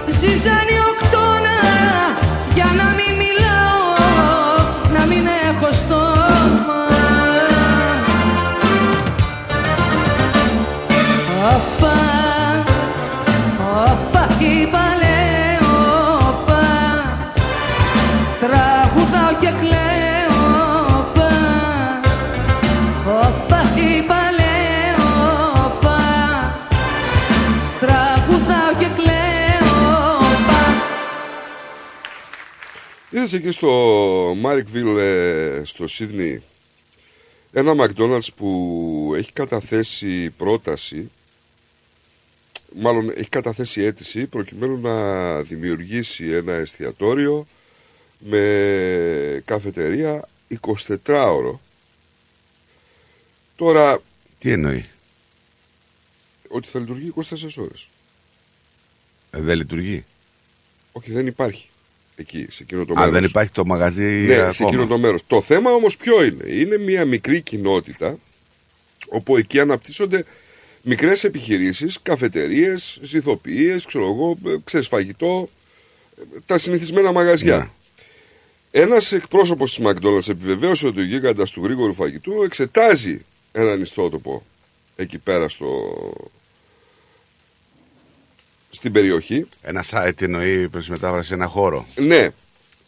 ζυζανιοκτώνα 0.09 1.04
Είδες 33.25 33.39
εκεί 33.39 33.51
στο 33.51 33.69
Μάρικβιλ 34.37 34.87
στο 35.63 35.87
Σίδνη 35.87 36.41
ένα 37.51 37.73
McDonald's 37.77 38.27
που 38.35 39.13
έχει 39.15 39.31
καταθέσει 39.31 40.29
πρόταση 40.29 41.11
μάλλον 42.75 43.09
έχει 43.09 43.29
καταθέσει 43.29 43.81
αίτηση 43.83 44.25
προκειμένου 44.25 44.79
να 44.79 45.41
δημιουργήσει 45.41 46.31
ένα 46.31 46.53
εστιατόριο 46.53 47.47
με 48.19 49.41
καφετερία 49.45 50.29
24ωρο. 51.05 51.59
Τώρα... 53.55 54.01
Τι 54.37 54.51
εννοεί; 54.51 54.85
Ότι 56.47 56.67
θα 56.67 56.79
λειτουργεί 56.79 57.13
24 57.15 57.23
ώρες. 57.57 57.87
Ε, 59.31 59.39
δεν 59.41 59.57
λειτουργεί; 59.57 60.05
Όχι, 60.91 61.11
δεν 61.11 61.27
υπάρχει 61.27 61.69
εκεί, 62.15 62.47
σε 62.49 62.63
εκείνο 62.63 62.85
το 62.85 62.93
Α, 62.93 62.95
μέρος. 62.95 63.11
δεν 63.13 63.23
υπάρχει 63.23 63.51
το 63.51 63.65
μαγαζί 63.65 64.01
Ναι, 64.03 64.35
ακόμα. 64.35 64.51
σε 64.51 64.63
εκείνο 64.63 64.87
το 64.87 64.97
μέρος. 64.97 65.21
Το 65.27 65.41
θέμα 65.41 65.71
όμως 65.71 65.97
ποιο 65.97 66.23
είναι; 66.23 66.43
Είναι 66.47 66.77
μια 66.77 67.05
μικρή 67.05 67.41
κοινότητα 67.41 68.17
όπου 69.07 69.37
εκεί 69.37 69.59
αναπτύσσονται 69.59 70.25
μικρές 70.81 71.23
επιχειρήσεις, 71.23 71.99
καφετερίες, 72.01 72.99
ζηθοποιίες, 73.01 73.85
ξέρω 73.85 74.05
εγώ, 74.05 74.37
ε, 74.45 74.55
ξέρεις 74.63 74.87
φαγητό, 74.87 75.49
ε, 76.19 76.39
τα 76.45 76.57
συνηθισμένα 76.57 77.11
μαγαζιά. 77.11 77.57
Ναι. 77.57 77.67
Ένας 78.81 79.11
εκπρόσωπος 79.11 79.75
της 79.75 79.85
McDonald's 79.87 80.29
επιβεβαίωσε 80.29 80.87
ότι 80.87 80.99
ο 80.99 81.03
γίγαντας 81.03 81.51
του 81.51 81.63
γρήγορου 81.63 81.93
φαγητού 81.93 82.43
εξετάζει 82.43 83.21
έναν 83.51 83.81
ιστότοπο 83.81 84.43
εκεί 84.95 85.17
πέρα 85.17 85.49
στο... 85.49 85.93
στην 88.75 88.91
περιοχή. 88.91 89.47
Ένα 89.61 89.83
site 89.91 90.21
εννοεί 90.21 90.67
προς 90.69 90.87
μετάφραση 90.87 91.33
ένα 91.33 91.45
χώρο. 91.45 91.87
Ναι. 91.95 92.29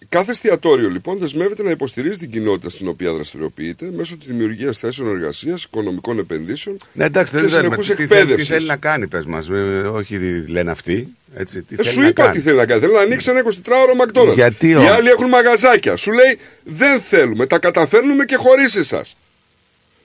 Κάθε 0.10 0.32
εστιατόριο 0.32 0.90
λοιπόν 0.90 1.18
δεσμεύεται 1.18 1.64
να 1.64 1.70
υποστηρίζει 1.70 2.18
την 2.18 2.32
κοινότητα 2.32 2.70
στην 2.70 2.88
οποία 2.88 3.14
δραστηριοποιείται 3.14 3.90
μέσω 3.96 4.18
της 4.18 4.28
δημιουργίας 4.28 4.78
θέσεων 4.80 5.10
εργασίας, 5.16 5.64
οικονομικών 5.64 6.20
επενδύσεων 6.20 6.78
Ναι, 6.94 7.04
εντάξει, 7.06 7.34
και 7.34 7.40
δεν 7.42 7.50
θέλουμε. 7.50 7.64
συνεχούς 7.76 7.88
Τι, 7.88 7.94
θέλει, 7.96 8.08
τι 8.08 8.14
εκπαίδευσης. 8.16 8.48
θέλει 8.48 8.66
να 8.68 8.76
κάνει, 8.78 9.08
πες 9.08 9.26
μας. 9.26 9.48
Ε, 9.50 9.54
όχι 9.94 10.18
τι 10.18 10.52
λένε 10.52 10.72
αυτοί. 10.72 11.08
Έτσι, 11.36 11.62
τι 11.62 11.74
Ε, 11.74 11.78
θέλει 11.78 11.90
σου 11.94 12.00
να 12.02 12.08
είπα 12.08 12.22
κάνει. 12.24 12.36
τι 12.36 12.42
θέλει 12.42 12.58
να 12.58 12.66
κάνει. 12.66 12.80
Θέλει 12.82 12.94
να 12.94 13.00
ανοίξει 13.00 13.30
ένα 13.30 13.42
24ωρο 13.44 14.06
McDonald's. 14.06 14.34
Γιατί 14.34 14.68
Οι 14.70 14.76
όμως; 14.76 14.90
άλλοι 14.92 15.10
έχουν 15.10 15.28
μαγαζάκια. 15.28 15.96
Σου 15.96 16.12
λέει 16.12 16.38
δεν 16.64 17.02
θέλουμε. 17.02 17.46
Τα 17.46 17.60
καταφέρνουμε 17.60 18.26
και 18.26 18.36
χωρίς 18.36 18.76
εσάς. 18.76 19.16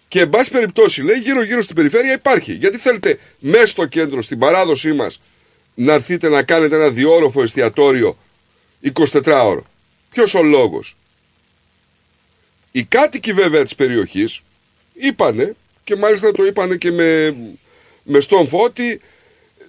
Και 0.09 0.21
εν 0.21 0.29
πάση 0.31 0.51
περιπτώσει 0.51 1.03
λέει 1.03 1.17
γύρω-γύρω 1.19 1.63
στην 1.63 1.77
περιφέρεια 1.77 2.13
υπάρχει. 2.13 2.53
Γιατί 2.53 2.77
θέλετε 2.79 3.19
μέσα 3.39 3.67
στο 3.67 3.87
κέντρο, 3.87 4.23
στην 4.23 4.39
παράδοσή 4.39 4.93
μας, 4.93 5.21
να 5.75 5.93
έρθετε 5.93 6.29
να 6.29 6.43
κάνετε 6.43 6.75
ένα 6.77 6.89
διόροφο 6.89 7.43
εστιατόριο 7.43 8.17
24ωρο. 8.95 9.61
Ποιος 10.11 10.35
ο 10.35 10.43
λόγος; 10.43 10.97
Οι 12.73 12.85
κάτοικοι 12.85 13.33
βέβαια 13.33 13.63
της 13.63 13.75
περιοχής 13.75 14.43
είπανε 14.95 15.57
και 15.85 15.97
μάλιστα 15.97 16.33
το 16.33 16.45
είπανε 16.45 16.77
και 16.77 16.91
με, 16.91 17.37
με 18.03 18.21
στόμφο 18.21 18.63
ότι 18.63 19.01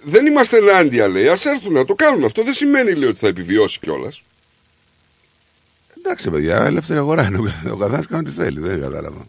δεν 0.02 0.26
είμαστε 0.26 0.56
ενάντια 0.56 1.08
λέει. 1.08 1.28
Α 1.28 1.38
έρθουν 1.44 1.72
να 1.72 1.84
το 1.84 1.94
κάνουν 1.94 2.24
αυτό. 2.24 2.42
Δεν 2.42 2.52
σημαίνει 2.52 2.92
λέει 2.94 3.08
ότι 3.08 3.18
θα 3.18 3.26
επιβιώσει 3.26 3.78
κιόλας. 3.78 4.22
Εντάξει, 5.98 6.30
παιδιά, 6.30 6.64
ελεύθερη 6.64 6.98
αγορά 6.98 7.26
είναι. 7.26 7.38
Ο- 7.38 7.70
Ο 7.72 7.76
καθένας 7.76 8.06
κάνει 8.06 8.28
ό,τι 8.28 8.36
θέλει. 8.36 8.60
Δεν 8.60 8.80
κατάλαβα. 8.80 9.26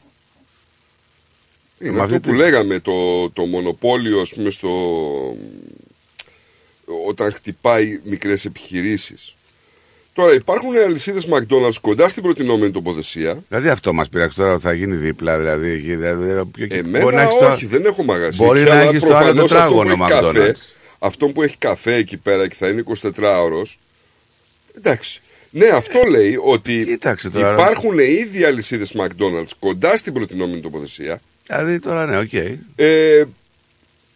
Είναι 1.79 1.91
Με 1.91 2.01
αυτό 2.01 2.15
αυτή 2.15 2.27
που 2.29 2.35
τη- 2.35 2.41
λέγαμε 2.43 2.79
το, 2.79 3.29
το 3.29 3.45
μονοπόλιο 3.45 4.21
ας 4.21 4.29
πούμε 4.33 4.49
στο 4.49 4.69
όταν 7.07 7.31
χτυπάει 7.33 7.99
μικρές 8.03 8.45
επιχειρήσεις. 8.45 9.35
Τώρα 10.13 10.33
υπάρχουν 10.33 10.77
αλυσίδες 10.77 11.27
McDonald's 11.31 11.77
κοντά 11.81 12.07
στην 12.07 12.23
προτινόμενη 12.23 12.71
τοποθεσία. 12.71 13.43
Δηλαδή 13.49 13.67
αυτό 13.69 13.93
μας 13.93 14.09
πειράξει 14.09 14.37
τώρα 14.37 14.59
θα 14.59 14.73
γίνει 14.73 14.95
δίπλα. 14.95 15.37
Δηλαδή, 15.37 15.69
εκεί, 15.69 15.95
δηλαδή, 15.95 16.45
ποιο- 16.51 16.67
Εμένα 16.69 17.03
μπορεί 17.03 17.15
να 17.15 17.21
έχεις 17.21 17.37
το- 17.37 17.45
όχι, 17.51 17.65
δεν 17.65 17.85
έχω 17.85 18.03
μαγαζί. 18.03 18.43
Μπορεί 18.43 18.59
εκεί, 18.59 18.69
να 18.69 18.75
αλλά 18.75 18.89
έχεις 18.89 18.99
το 18.99 19.05
άλλο 19.15 19.15
προφανώς 19.17 19.51
αυτό 19.51 19.55
τετράγωνο 19.55 19.95
που 19.95 20.03
έχει 20.03 20.11
καφέ- 20.21 20.55
McDonald's. 20.57 20.61
Αυτό 20.99 21.27
που 21.27 21.41
έχει 21.43 21.57
καφέ 21.57 21.95
εκεί 21.95 22.17
πέρα 22.17 22.47
και 22.47 22.55
θα 22.55 22.67
είναι 22.67 22.79
24 22.79 23.41
ώρος. 23.43 23.79
Εντάξει. 24.77 25.21
Ναι, 25.49 25.65
αυτό 25.67 26.03
λέει 26.03 26.39
ότι 26.43 26.83
Κοίταξε 26.85 27.29
τώρα. 27.29 27.53
υπάρχουν 27.53 27.99
ήδη 27.99 28.43
αλυσίδες 28.43 28.93
McDonald's 28.97 29.49
κοντά 29.59 29.97
στην 29.97 30.13
προτεινόμενη 30.13 30.61
τοποθεσία. 30.61 31.21
Δηλαδή 31.47 31.79
τώρα 31.79 32.05
ναι, 32.05 32.17
οκ. 32.17 32.33
Ε, 32.75 33.23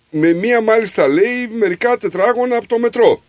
με 0.09 0.33
μία 0.33 0.61
μάλιστα 0.61 1.07
λέει 1.07 1.47
μερικά 1.59 1.97
τετράγωνα 1.97 2.57
από 2.57 2.67
το 2.67 2.79
μετρό. 2.79 3.21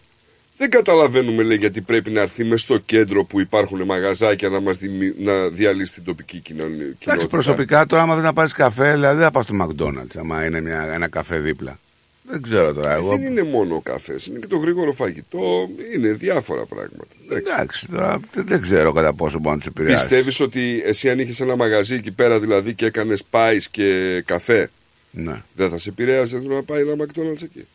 Δεν 0.57 0.71
καταλαβαίνουμε 0.71 1.43
λέει 1.43 1.57
γιατί 1.57 1.81
πρέπει 1.81 2.11
να 2.11 2.21
έρθει 2.21 2.45
μες 2.45 2.61
στο 2.61 2.79
κέντρο 2.79 3.25
που 3.25 3.41
υπάρχουν 3.41 3.83
μαγαζάκια 3.83 4.49
να 4.49 4.61
μας 4.61 4.79
δημι- 4.79 5.15
να 5.21 5.49
διαλύσει 5.49 5.95
την 5.95 6.05
τοπική 6.05 6.39
κοινωνία. 6.39 6.75
Εντάξει, 6.75 6.97
κοινότητα. 6.99 7.29
προσωπικά 7.29 7.87
τώρα, 7.87 8.03
άμα 8.03 8.15
δεν 8.15 8.25
να 8.25 8.33
πάρεις 8.33 8.53
καφέ, 8.53 8.91
δηλαδή 8.93 9.15
δεν 9.15 9.25
θα 9.25 9.31
πας 9.31 9.45
στο 9.45 9.55
McDonald's, 9.63 10.19
άμα 10.19 10.45
είναι 10.45 10.61
μια, 10.61 10.91
ένα 10.95 11.09
καφέ 11.09 11.39
δίπλα. 11.39 11.79
Δεν 12.23 12.43
ξέρω 12.43 12.73
τώρα. 12.73 12.95
Εγώ... 12.95 13.13
Ε, 13.13 13.17
Δεν 13.17 13.23
είναι 13.31 13.43
μόνο 13.43 13.75
ο 13.75 13.81
καφές, 13.81 14.27
είναι 14.27 14.39
και 14.39 14.47
το 14.47 14.57
γρήγορο 14.57 14.93
φαγητό, 14.93 15.69
είναι 15.95 16.09
διάφορα 16.13 16.65
πράγματα. 16.67 17.07
Εντάξει, 17.29 17.87
τώρα 17.89 18.21
δεν, 18.33 18.45
δεν 18.47 18.61
ξέρω 18.61 18.93
κατά 18.93 19.13
πόσο 19.13 19.39
μπορεί 19.39 19.55
να 19.55 19.61
τους 19.61 19.67
επηρεάσεις. 19.67 20.07
Πιστεύεις 20.09 20.41
ότι 20.41 20.83
εσύ 20.85 21.11
αν 21.11 21.19
είχες 21.19 21.41
ένα 21.41 21.57
μαγαζί 21.57 21.95
εκεί 21.95 22.11
πέρα 22.11 22.39
δηλαδή 22.39 22.75
και 22.75 22.87
έκανες 22.87 23.25
πάεις 23.31 23.69
και 23.69 24.23
καφέ, 24.27 24.71
Ναι. 25.11 25.43
δεν 25.57 25.71
θα 25.71 25.79
σε 25.79 25.89
επηρέαζε 25.89 26.39
να 26.39 26.63
πάει 26.63 26.81
ένα 26.81 26.95
McDonald's 27.05 27.43
εκεί. 27.43 27.67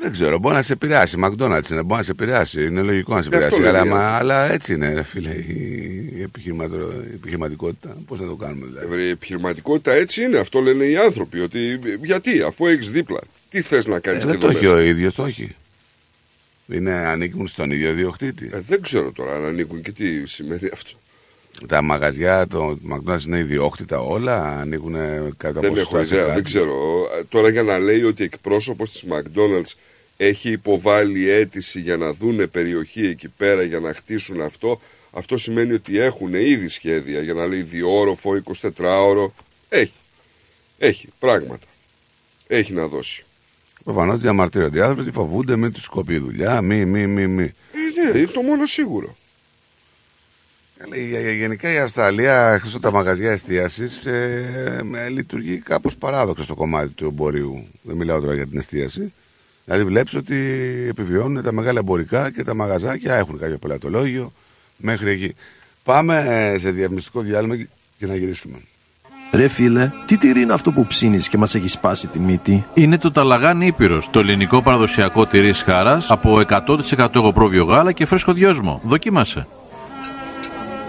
Δεν 0.00 0.12
ξέρω, 0.12 0.38
μπορεί 0.38 0.54
να 0.54 0.62
σε 0.62 0.72
επηρεάσει. 0.72 1.16
McDonald's 1.24 1.70
είναι, 1.70 1.82
μπορεί 1.82 1.98
να 1.98 2.02
σε 2.02 2.10
επηρεάσει. 2.10 2.64
Είναι 2.64 2.80
λογικό 2.82 3.14
να 3.14 3.22
σε 3.22 3.28
Ναι, 3.28 3.36
αυτό 3.36 3.46
επηρεάσει. 3.56 3.76
Αλλά, 3.76 3.84
λέμε, 3.84 3.94
μα- 3.96 4.16
αλλά 4.16 4.52
έτσι 4.52 4.72
είναι, 4.74 4.92
ρε 4.94 5.02
φίλε, 5.02 5.30
η 5.30 6.22
επιχειρηματο- 6.22 6.92
η 7.10 7.14
επιχειρηματικότητα. 7.14 7.96
Πώς 8.06 8.20
να 8.20 8.26
το 8.26 8.34
κάνουμε 8.34 8.66
δηλαδή; 8.66 9.02
Η 9.02 9.08
επιχειρηματικότητα 9.08 9.92
έτσι 9.92 10.22
είναι, 10.22 10.38
αυτό 10.38 10.60
λένε 10.60 10.84
οι 10.84 10.96
άνθρωποι. 10.96 11.40
Ότι 11.40 11.78
γιατί, 12.02 12.42
αφού 12.42 12.66
έχεις 12.66 12.90
δίπλα, 12.90 13.20
τι 13.48 13.60
θες 13.60 13.86
να 13.86 13.98
κάνεις 14.00 14.24
Ε, 14.24 14.26
και 14.26 14.32
δεν 14.32 14.36
εδώ 14.42 14.46
το 14.46 14.56
έχει 14.56 14.64
μέσα; 14.64 14.76
ο 14.76 14.80
ίδιος, 14.80 15.14
το 15.14 15.24
έχει. 15.24 15.54
Είναι, 16.72 16.92
ανήκουν 16.92 17.48
στον 17.48 17.70
ίδιο 17.70 17.92
διοκτήτη. 17.92 18.50
Ε, 18.52 18.60
δεν 18.60 18.82
ξέρω 18.82 19.12
τώρα 19.12 19.34
αν 19.34 19.44
ανήκουν 19.44 19.82
και 19.82 19.92
τι 19.92 20.26
σημαίνει 20.26 20.68
αυτό. 20.72 20.90
Τα 21.68 21.82
μαγαζιά, 21.82 22.46
το 22.46 22.78
McDonald's 22.90 23.22
είναι 23.26 23.38
ιδιόκτητα 23.38 24.00
όλα, 24.00 24.58
ανήκουν 24.60 24.94
κατά 25.36 25.60
Δεν 25.60 25.70
ποσοστά 25.70 25.96
έχω 25.98 26.06
σε 26.06 26.14
ιδέα, 26.14 26.24
κάτι. 26.26 26.34
δεν 26.34 26.44
ξέρω. 26.44 27.06
Ε, 27.18 27.24
Τώρα 27.28 27.48
για 27.48 27.62
να 27.62 27.78
λέει 27.78 28.02
ότι 28.02 28.24
εκπρόσωπος 28.24 28.90
της 28.90 29.04
McDonald's 29.10 29.72
έχει 30.16 30.50
υποβάλει 30.50 31.30
αίτηση 31.30 31.80
για 31.80 31.96
να 31.96 32.12
δούνε 32.12 32.46
περιοχή 32.46 33.06
εκεί 33.06 33.28
πέρα 33.28 33.62
για 33.62 33.78
να 33.78 33.94
χτίσουν 33.94 34.40
αυτό, 34.40 34.80
αυτό 35.10 35.36
σημαίνει 35.38 35.72
ότι 35.72 35.98
έχουν 35.98 36.34
ήδη 36.34 36.68
σχέδια 36.68 37.20
για 37.20 37.34
να 37.34 37.46
λέει 37.46 37.62
διόροφο, 37.62 38.42
24ωρο. 38.76 39.26
Έχει. 39.68 39.92
Έχει 40.78 41.08
πράγματα. 41.18 41.66
Έχει 42.46 42.72
να 42.72 42.86
δώσει. 42.86 43.24
Προφανώς 43.84 44.20
διαμαρτύρονται 44.20 44.78
οι 44.78 44.82
άνθρωποι, 44.82 45.10
φοβούνται, 45.10 45.56
μην 45.56 45.72
τους 45.72 45.86
κοπεί 45.88 46.14
η 46.14 46.18
δουλειά, 46.18 46.60
μη, 46.60 46.84
μη, 46.84 47.06
μη, 47.06 47.26
μη. 47.26 47.42
Ε, 47.42 48.12
ναι, 48.12 48.18
είναι 48.18 48.26
το 48.26 48.42
μόνο 48.42 48.66
σίγουρο. 48.66 49.16
Ε, 50.84 50.88
λέει, 50.96 51.08
γε- 51.08 51.36
Γενικά 51.36 51.72
η 51.72 51.78
Αυστραλία, 51.78 52.48
εκτό 52.52 52.68
από 52.68 52.80
τα 52.80 52.92
μαγαζιά 52.92 53.30
εστίασης, 53.30 54.04
ε, 54.06 54.82
λειτουργεί 55.10 55.56
κάπως 55.56 55.96
παράδοξα 55.96 56.42
στο 56.44 56.54
κομμάτι 56.54 56.88
του 56.88 57.04
εμπορίου. 57.04 57.66
Δεν 57.82 57.96
μιλάω 57.96 58.20
τώρα 58.20 58.34
για 58.34 58.46
την 58.46 58.58
εστίαση. 58.58 59.12
Δηλαδή, 59.64 59.84
βλέπεις 59.84 60.14
ότι 60.14 60.36
επιβιώνουν 60.88 61.42
τα 61.42 61.52
μεγάλα 61.52 61.78
εμπορικά 61.78 62.30
και 62.30 62.44
τα 62.44 62.54
μαγαζάκια 62.54 63.14
έχουν 63.14 63.38
κάποιο 63.38 63.56
πελατολόγιο 63.58 64.32
μέχρι 64.76 65.10
εκεί. 65.10 65.34
Πάμε 65.84 66.24
ε, 66.54 66.58
σε 66.58 66.70
διαφημιστικό 66.70 67.20
διάλειμμα 67.20 67.56
και- 67.56 67.68
και 67.98 68.06
να 68.06 68.16
γυρίσουμε. 68.16 68.56
Ρε 69.34 69.48
φίλε, 69.48 69.90
τι 70.06 70.16
τυρί 70.18 70.40
είναι 70.40 70.52
αυτό 70.52 70.72
που 70.72 70.86
ψήνεις 70.86 71.28
και 71.28 71.38
μας 71.38 71.54
έχει 71.54 71.68
σπάσει 71.68 72.06
τη 72.06 72.18
μύτη; 72.18 72.64
Είναι 72.74 72.98
το 72.98 73.10
Ταλαγάνι 73.10 73.66
Ήπειρος, 73.66 74.10
το 74.10 74.18
ελληνικό 74.20 74.62
παραδοσιακό 74.62 75.26
τυρί 75.26 75.52
χάρας 75.52 76.10
από 76.10 76.38
100% 76.38 77.08
εγωπρόβιο 77.14 77.64
γάλα 77.64 77.92
και 77.92 78.06
φρέσκο 78.06 78.32
δυόσμο. 78.32 78.80
Δοκίμασε. 78.84 79.46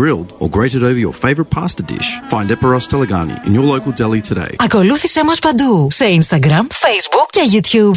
grilled, 0.00 0.28
or 0.40 0.48
grated 0.56 0.82
over 0.90 1.00
your 1.06 1.14
favourite 1.24 1.50
pasta 1.58 1.82
dish. 1.92 2.08
Find 2.32 2.46
Eperos 2.54 2.86
Telegani 2.92 3.36
in 3.46 3.52
your 3.56 3.66
local 3.74 3.92
deli 3.92 4.20
today. 4.20 4.54
Ακολούθησέ 4.58 5.24
μας 5.24 5.38
παντού 5.38 5.88
σε 5.90 6.04
Instagram, 6.04 6.66
Facebook 6.84 7.28
και 7.30 7.40
YouTube. 7.52 7.96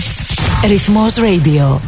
Ρυθμός 0.67 1.15
Radio. 1.15 1.79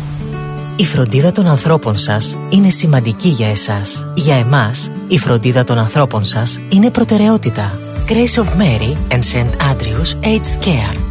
Η 0.75 0.85
φροντίδα 0.85 1.31
των 1.31 1.47
ανθρώπων 1.47 1.97
σας 1.97 2.38
είναι 2.49 2.69
σημαντική 2.69 3.29
για 3.29 3.49
εσάς. 3.49 4.07
Για 4.13 4.35
εμάς, 4.35 4.91
η 5.07 5.17
φροντίδα 5.17 5.63
των 5.63 5.77
ανθρώπων 5.77 6.25
σας 6.25 6.59
είναι 6.69 6.89
προτεραιότητα. 6.91 7.79
Grace 8.07 8.41
of 8.41 8.45
Mary 8.45 9.13
and 9.13 9.21
St. 9.21 9.51
Andrews 9.71 10.25
Aged 10.25 10.65
Care. 10.65 11.10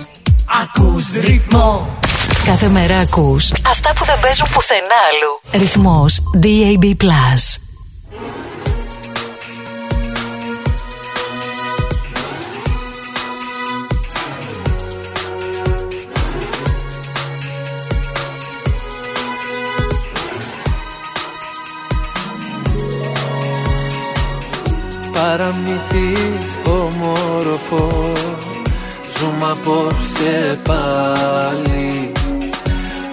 ακούς 0.59 1.13
ρυθμό. 1.13 1.87
Κάθε 2.45 2.67
μέρα 2.69 2.97
ακούς 2.97 3.51
αυτά 3.69 3.93
που 3.93 4.05
δεν 4.05 4.19
παίζουν 4.21 4.47
πουθενά 4.53 4.95
αλλού. 5.11 5.61
Ρυθμός 5.61 6.19
DAB+. 6.41 6.95
Παραμύθι 25.13 26.37
ομορφό 26.65 28.11
Ζούμε 29.21 29.49
απόψε 29.51 30.59
πάλι. 30.63 32.11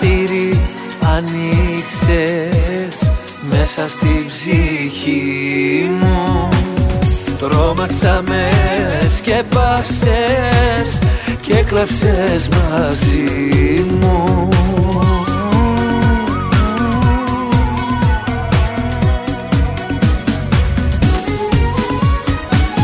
Παραθύρι 0.00 0.60
ανοίξες 1.16 3.12
μέσα 3.50 3.88
στη 3.88 4.26
ψυχή 4.28 5.90
μου. 6.00 6.48
Τρόμαξα 7.38 8.22
με 8.28 8.50
σκέπασες 9.16 10.98
και 11.42 11.54
κλαψες 11.54 12.48
μαζί 12.48 13.86
μου. 14.00 14.48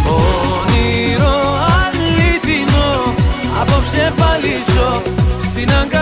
Όνειρο 0.07 1.57
αληθινό 1.85 3.15
Απόψε 3.61 4.12
πάλι 4.16 4.55
ζω 4.74 5.03
στην 5.45 5.69
αγκαλιά 5.70 5.94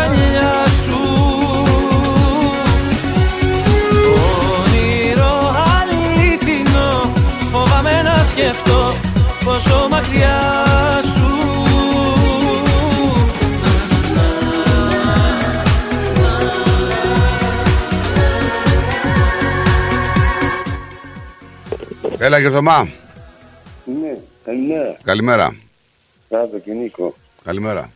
πόσο 9.52 9.88
μακριά 9.90 10.40
σου 11.14 11.30
Έλα, 22.18 22.38
Γερθωμά. 22.38 22.88
Ναι, 23.84 24.16
καλημέρα. 24.44 24.96
Καλημέρα. 25.04 25.56
Σάββατο 26.28 26.58
και 26.58 26.72
Νίκο. 26.72 27.14
Καλημέρα. 27.44 27.90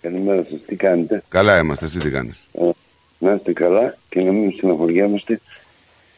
Καλημέρα 0.00 0.46
σας. 0.50 0.60
Τι 0.66 0.76
κάνετε; 0.76 1.22
Καλά 1.28 1.58
είμαστε, 1.58 1.84
εσύ 1.84 1.98
τι 1.98 2.10
κάνεις; 2.10 2.40
Ε, 2.52 2.70
Να 3.18 3.32
είστε 3.32 3.52
καλά 3.52 3.96
και 4.08 4.20
να 4.20 4.32
μην 4.32 4.52
στεναχωριέμαστε 4.52 5.40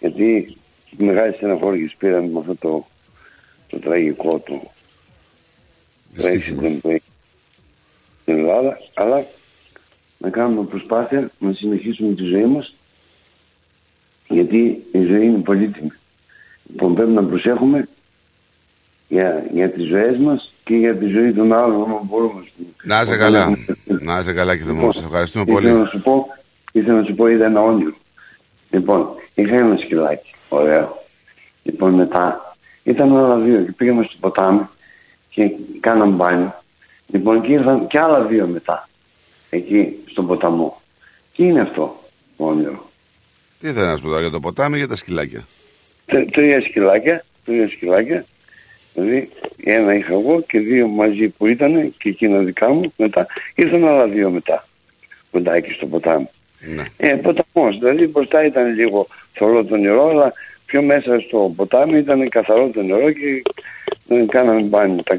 γιατί 0.00 0.56
μεγάλη 0.98 1.34
στεναχώρηση 1.34 1.96
πήραμε 1.98 2.28
με 2.28 2.38
αυτό 2.38 2.56
το, 2.56 2.86
το 3.74 3.80
τραγικό 3.80 4.38
του 4.38 4.70
accident 6.18 6.78
που 6.80 6.88
έχει 6.88 7.02
στην 8.22 8.38
Ελλάδα 8.38 8.78
αλλά 8.94 9.26
να 10.18 10.30
κάνουμε 10.30 10.64
προσπάθεια 10.64 11.30
να 11.38 11.52
συνεχίσουμε 11.52 12.14
τη 12.14 12.22
ζωή 12.22 12.44
μας 12.44 12.74
γιατί 14.28 14.84
η 14.92 15.04
ζωή 15.04 15.26
είναι 15.26 15.38
πολύτιμη. 15.38 15.92
Λοιπόν 16.70 16.94
πρέπει 16.94 17.10
να 17.10 17.24
προσέχουμε 17.24 17.88
για, 19.08 19.46
για 19.52 19.70
τις 19.70 19.86
ζωές 19.86 20.16
μας 20.18 20.52
και 20.64 20.74
για 20.74 20.96
τη 20.96 21.06
ζωή 21.06 21.32
των 21.32 21.52
άλλων 21.52 21.82
όσο 21.82 22.00
μπορούμε. 22.04 22.40
ας 22.40 22.48
πούμε. 22.56 22.68
Να 22.82 23.00
είσαι 23.00 23.16
καλά. 23.16 23.58
Να 23.84 24.18
είσαι 24.18 24.32
καλά 24.32 24.56
και 24.56 24.64
Λοιπόν, 24.64 24.92
θα 24.92 24.92
σε 24.92 25.04
ευχαριστούμε 25.04 25.44
ήθελα 25.44 25.60
πολύ. 25.60 25.80
Να 25.80 25.86
σου 25.86 26.00
πω, 26.00 26.26
ήθελα 26.72 26.98
να 26.98 27.04
σου 27.04 27.14
πω, 27.14 27.26
είδα 27.28 27.44
ένα 27.44 27.62
όνειρο. 27.62 27.94
Λοιπόν, 28.70 29.08
είχα 29.34 29.56
ένα 29.56 29.76
σκυλάκι, 29.76 30.34
ωραίο. 30.48 31.02
Λοιπόν, 31.62 31.92
μετά 31.94 32.53
ήταν 32.84 33.16
άλλα 33.16 33.36
δύο 33.36 33.62
και 33.62 33.72
πήγαμε 33.76 34.04
στο 34.04 34.16
ποτάμι 34.20 34.68
και 35.30 35.50
κάναμε 35.80 36.12
μπάνιο. 36.14 36.54
Λοιπόν, 37.06 37.40
και 37.42 37.52
ήρθαν 37.52 37.86
και 37.86 38.00
άλλα 38.00 38.20
δύο 38.22 38.46
μετά, 38.46 38.88
εκεί 39.50 39.96
στον 40.10 40.26
ποταμό. 40.26 40.80
Τι 41.36 41.44
είναι 41.44 41.60
αυτό 41.60 42.00
το 42.36 42.44
όνειρο; 42.44 42.90
Τι 43.60 43.68
θέλω 43.72 43.86
να 43.86 43.96
σου 43.96 44.02
πω 44.02 44.08
τώρα 44.08 44.20
για 44.20 44.30
το 44.30 44.40
ποτάμι 44.40 44.76
για 44.76 44.88
τα 44.88 44.96
σκυλάκια; 44.96 45.44
Τρ- 46.06 46.30
Τρία 46.30 46.60
σκυλάκια, 46.60 47.24
τρία 47.44 47.68
σκυλάκια. 47.68 48.24
Δηλαδή, 48.94 49.28
ένα 49.64 49.94
είχα 49.94 50.12
εγώ 50.12 50.40
και 50.48 50.58
δύο 50.58 50.86
μαζί 50.86 51.28
που 51.28 51.46
ήταν 51.46 51.94
και 51.98 52.08
εκείνα 52.08 52.38
δικά 52.38 52.68
μου. 52.72 52.92
Μετά 52.96 53.26
ήρθαν 53.54 53.86
άλλα 53.88 54.06
δύο 54.06 54.30
μετά. 54.30 54.66
Κοντά 55.30 55.54
εκεί 55.54 55.72
στο 55.72 55.86
ποτάμι. 55.86 56.28
Ναι. 56.74 56.84
Ε, 56.96 57.14
ποταμός, 57.14 57.78
δηλαδή 57.78 58.06
μπροστά 58.06 58.44
ήταν 58.44 58.74
λίγο 58.74 59.06
θολό 59.32 59.64
το 59.64 59.76
νερό, 59.76 60.08
αλλά 60.08 60.32
πιο 60.74 60.82
μέσα 60.82 61.20
στο 61.20 61.52
ποτάμι 61.56 61.98
ήταν 61.98 62.28
καθαρό 62.28 62.68
το 62.68 62.82
νερό 62.82 63.10
και 63.12 63.42
ε, 64.08 64.24
κάναμε 64.28 64.60
μπάνιο 64.60 65.02
τα, 65.02 65.18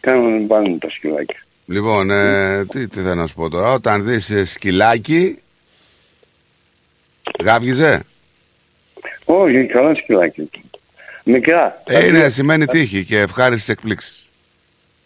κάναμε 0.00 0.38
μπάνιο 0.38 0.76
τα 0.80 0.90
σκυλάκια. 0.90 1.38
Λοιπόν, 1.66 2.10
ε, 2.10 2.64
τι, 2.64 2.88
τι 2.88 3.00
θέλω 3.00 3.14
να 3.14 3.26
σου 3.26 3.34
πω 3.34 3.48
τώρα. 3.48 3.72
Όταν 3.72 4.04
δεις 4.04 4.30
ε, 4.30 4.44
σκυλάκι, 4.44 5.38
γάβγιζε; 7.44 8.02
Όχι, 9.24 9.66
καλά 9.66 9.94
σκυλάκια. 9.94 10.44
Μικρά. 11.24 11.82
Τα 11.84 11.98
Ε, 11.98 12.06
είναι 12.06 12.18
δύο- 12.18 12.30
σημαίνει 12.30 12.66
τύχη 12.66 13.04
και 13.04 13.18
ευχάριστες 13.18 13.68
εκπλήξεις. 13.68 14.26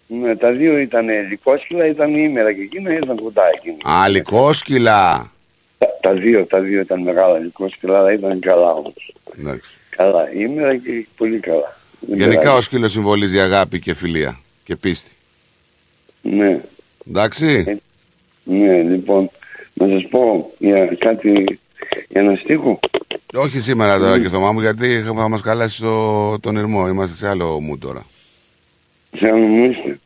Ναι, 0.07 0.37
τα 0.37 0.51
δύο 0.51 0.79
ήταν 0.79 1.07
λικόσκυλα, 1.29 1.87
ήταν 1.87 2.15
ήμερα 2.15 2.53
και 2.53 2.61
εκείνα 2.63 2.93
ήρθαν 2.93 3.17
κοντά 3.17 3.43
εκείνα. 3.57 3.95
Α, 4.01 4.09
λικόσκυλα. 4.09 5.31
Τα, 5.79 5.87
τα 6.01 6.13
δύο, 6.13 6.47
τα 6.47 6.61
δύο 6.61 6.81
ήταν 6.81 7.03
μεγάλα 7.03 7.39
λικόσκυλα, 7.39 7.99
αλλά 7.99 8.13
ήταν 8.13 8.41
καλά 8.41 8.71
όμως. 8.73 9.15
Εντάξει. 9.39 9.77
Καλά, 9.91 10.33
ήμερα 10.33 10.77
και 10.77 11.07
πολύ 11.17 11.39
καλά. 11.39 11.79
Δεν 12.01 12.19
Γενικά 12.19 12.41
πειράζει. 12.41 12.59
ο 12.59 12.61
σκύλος 12.61 12.93
συμβολίζει 12.93 13.41
αγάπη 13.41 13.81
και 13.81 13.95
φιλία 13.95 14.41
και 14.65 14.77
πίστη. 14.77 15.11
Ναι. 16.23 16.61
Εντάξει. 17.09 17.81
Ναι, 18.45 18.83
λοιπόν, 18.83 19.31
να 19.75 19.89
σας 19.89 20.07
πω 20.11 20.53
για 20.59 20.87
κάτι, 20.87 21.31
για 22.09 22.21
ένα 22.21 22.35
στίχο. 22.35 22.81
Όχι 23.35 23.61
σήμερα 23.61 23.99
τώρα 23.99 24.21
και 24.21 24.29
στο 24.29 24.41
μου 24.41 24.61
γιατί 24.61 25.03
θα 25.03 25.29
μας 25.29 25.41
καλάσει 25.41 25.81
το, 25.81 26.39
τον 26.41 26.57
ηρμό. 26.57 26.89
Είμαστε 26.89 27.17
σε 27.17 27.29
άλλο 27.29 27.61
μου 27.61 27.79
τώρα. 27.79 28.07
Σε 29.19 29.29
άλλο 29.31 29.47
μου 29.47 29.71
είστε. 29.71 29.99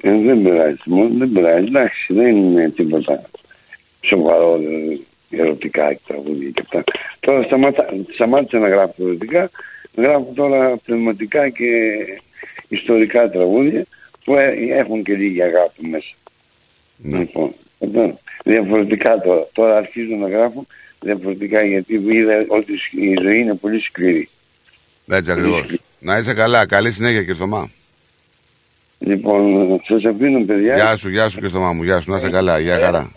Ε, 0.00 0.18
δεν 0.18 0.42
πειράζει, 0.42 0.76
μόνο 0.84 1.08
δεν 1.18 1.32
πειράζει, 1.32 1.66
εντάξει, 1.66 2.14
δεν 2.14 2.36
είναι 2.36 2.70
τίποτα 2.70 3.22
σοβαρό, 4.00 4.58
δηλαδή, 4.58 5.06
ερωτικά 5.36 5.92
και 5.92 6.00
τραγούδια 6.06 6.50
και 6.50 6.62
αυτά. 6.64 6.84
Τώρα 7.20 7.42
σταματά, 7.42 7.86
σταμάτησα 8.14 8.58
να 8.58 8.68
γράφω 8.68 8.94
ερωτικά, 8.98 9.50
γράφω 9.96 10.32
τώρα 10.34 10.76
πνευματικά 10.84 11.48
και 11.48 11.66
ιστορικά 12.68 13.30
τραγούδια 13.30 13.84
που 14.24 14.34
ε- 14.34 14.54
έχουν 14.68 15.02
και 15.02 15.14
λίγη 15.14 15.42
αγάπη 15.42 15.86
μέσα. 15.86 16.14
Λοιπόν, 17.02 17.54
εδώ, 17.78 18.18
διαφορετικά 18.44 19.20
τώρα. 19.20 19.46
Τώρα 19.52 19.76
αρχίζω 19.76 20.14
να 20.14 20.28
γράφω 20.28 20.66
διαφορετικά 21.00 21.62
γιατί 21.62 21.94
είδα 21.94 22.44
ότι 22.48 22.72
η 22.90 23.16
ζωή 23.22 23.38
είναι 23.38 23.54
πολύ 23.54 23.80
σκληρή. 23.80 24.28
Έτσι 25.08 25.30
ακριβώς. 25.30 25.78
Να 25.98 26.18
είσαι 26.18 26.34
καλά. 26.34 26.66
Καλή 26.66 26.92
συνέχεια 26.92 27.22
και 27.22 27.34
Θωμά. 27.34 27.70
Λοιπόν, 28.98 29.80
σας 29.88 30.04
αφήνω 30.04 30.44
παιδιά. 30.44 30.74
Γεια 30.74 30.96
σου, 30.96 31.08
γεια 31.08 31.28
σου 31.28 31.40
και 31.40 31.48
Θωμά 31.48 31.72
μου. 31.72 31.82
Γεια 31.82 32.00
σου. 32.00 32.10
Να 32.10 32.16
είσαι 32.16 32.30
καλά. 32.30 32.58
Γεια 32.58 32.78
χαρά. 32.78 33.10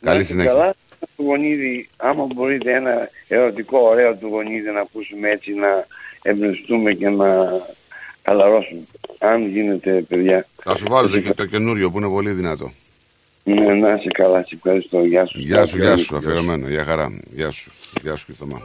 Να 0.00 0.10
Καλή 0.10 0.20
είστε 0.20 0.32
συνέχεια. 0.32 0.52
Καλά, 0.52 0.74
το 1.16 1.22
γονίδι, 1.22 1.88
άμα 1.96 2.26
μπορείτε 2.34 2.74
ένα 2.74 3.08
ερωτικό 3.28 3.78
ωραίο 3.78 4.14
του 4.14 4.26
γονίδι 4.26 4.70
να 4.70 4.80
ακούσουμε 4.80 5.30
έτσι 5.30 5.52
να 5.52 5.86
εμπνευστούμε 6.22 6.92
και 6.92 7.08
να 7.08 7.50
χαλαρώσουμε. 8.22 8.80
Αν 9.18 9.48
γίνεται 9.48 10.04
παιδιά. 10.08 10.46
Θα 10.62 10.76
σου 10.76 10.84
βάλω 10.88 11.08
το, 11.08 11.34
το 11.34 11.46
καινούριο 11.46 11.90
που 11.90 11.98
είναι 11.98 12.08
πολύ 12.08 12.30
δυνατό. 12.30 12.72
Ναι, 13.44 13.74
να 13.74 13.94
είσαι 13.94 14.08
καλά, 14.08 14.44
σε 14.44 14.54
ευχαριστώ. 14.54 15.04
Γεια 15.04 15.26
σου. 15.26 15.38
Γεια 15.38 15.66
σου, 15.66 15.76
γεια 15.76 15.96
σου. 15.96 16.16
Αφιερωμένο. 16.16 16.68
Γεια 16.68 16.84
χαρά. 16.84 17.20
Γεια 17.30 17.50
σου. 17.50 17.72
Γεια 18.02 18.16
σου 18.16 18.26
και 18.26 18.32
Θωμά. 18.32 18.60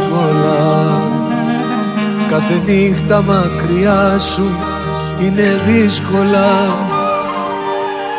Δύσκολα. 0.00 1.00
Κάθε 2.28 2.62
νύχτα 2.66 3.22
μακριά 3.22 4.18
σου 4.18 4.50
είναι 5.20 5.60
δύσκολα. 5.66 6.50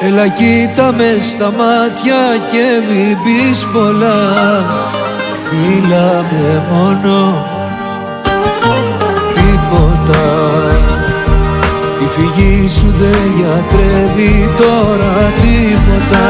Έλα 0.02 0.28
κοίτα 0.28 0.92
με 0.92 1.18
στα 1.20 1.46
μάτια 1.46 2.22
και 2.52 2.66
μην 2.90 3.18
πεις 3.24 3.66
πολλά. 3.74 4.30
Φίλα 5.44 6.26
με 6.32 6.64
μόνο 6.72 7.46
τίποτα. 9.34 10.24
Η 12.00 12.08
φυγή 12.10 12.68
σου 12.68 12.94
δεν 13.00 13.22
γιατρεύει 13.38 14.50
τώρα 14.58 15.32
τίποτα. 15.42 16.28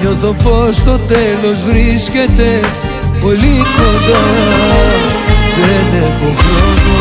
Νιώθω 0.00 0.34
πως 0.44 0.82
το 0.82 0.98
τέλος 0.98 1.62
βρίσκεται 1.68 2.60
πολύ 3.22 3.56
κοντά. 3.76 4.24
Δεν 5.56 5.86
έχω 6.02 6.28
χρόνο 6.42 6.96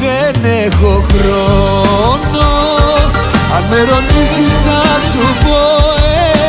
Δεν 0.00 0.34
έχω 0.64 0.92
χρόνο. 1.12 2.48
Αν 3.56 3.62
με 3.70 3.80
ρωτήσεις 3.92 4.52
θα 4.64 4.82
σου 5.10 5.24
πω 5.44 5.62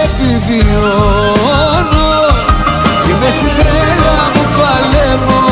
επιβιώνω. 0.03 2.11
Είμαι 3.09 3.29
στην 3.37 3.53
τρέλα 3.57 4.17
μου 4.33 4.43
παλεύω 4.57 5.43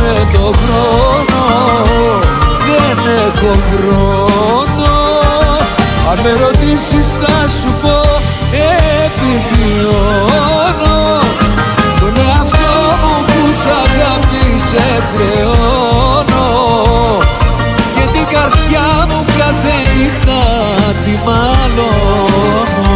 με 0.00 0.14
το 0.32 0.44
χρόνο. 0.60 1.44
Δεν 2.66 2.98
έχω 3.26 3.52
χρόνο. 3.70 4.94
Αν 6.10 6.18
με 6.22 6.32
ρωτήσεις 6.44 7.06
θα 7.20 7.38
σου 7.48 7.70
πω 7.82 7.96
επιβιώνω 9.04 10.95
Τον 12.06 12.16
εαυτό 12.16 12.74
μου 13.02 13.14
που 13.26 13.52
σ' 13.52 13.66
αγάπησε 13.66 14.86
χρεώνω 15.12 16.48
Και 17.94 18.04
την 18.12 18.26
καρδιά 18.34 18.88
μου 19.08 19.20
κάθε 19.38 19.74
νύχτα 19.96 20.42
τη 21.04 21.12
μαλώνω 21.24 22.90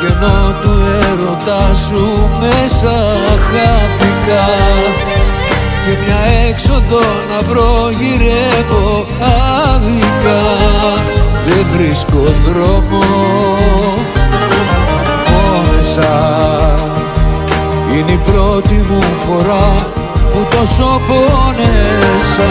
κενό 0.00 0.54
του 0.62 0.72
έρωτα 1.10 1.74
σου 1.74 2.28
μέσα 2.40 2.94
χάθηκα. 3.48 4.46
Και 5.84 5.96
μια 6.04 6.48
έξοδο 6.48 7.00
να 7.30 7.40
βρω 7.48 7.90
γυρεύω 7.98 9.06
άδικα. 9.20 10.40
Δεν 11.46 11.66
βρίσκω 11.74 12.34
δρόμο. 12.46 13.04
Πόνεσα 15.24 16.18
είναι 17.96 18.12
η 18.12 18.20
πρώτη 18.32 18.74
μου 18.74 19.02
φορά 19.26 19.88
που 20.32 20.46
τόσο 20.50 21.00
πόνεσα 21.06 22.50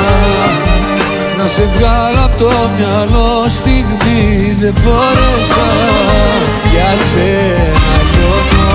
να 1.41 1.47
σε 1.47 1.69
βγάλω 1.75 2.25
από 2.25 2.37
το 2.37 2.51
μυαλό 2.77 3.45
στιγμή 3.47 4.55
δεν 4.59 4.73
μπόρεσα 4.83 5.69
για 6.71 6.93
σένα 7.09 7.97
λιώνω 8.11 8.69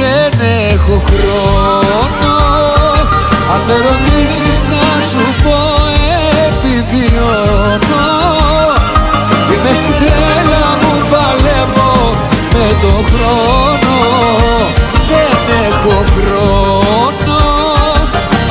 δεν 0.00 0.40
έχω 0.72 1.02
χρόνο. 1.06 2.34
Αν 3.52 3.60
με 3.66 3.76
ρωτήσεις 3.88 4.58
να 4.72 5.00
σου 5.10 5.24
πω 5.42 5.58
επιβιώνω. 6.46 8.08
Και 9.48 9.56
μες 9.62 9.76
στην 9.76 9.94
τρέλα 10.00 10.66
μου 10.80 10.94
παλεύω 11.10 12.14
με 12.54 12.66
το 12.80 12.92
χρόνο. 13.10 13.96
Δεν 15.10 15.40
έχω 15.66 16.04
χρόνο. 16.14 17.40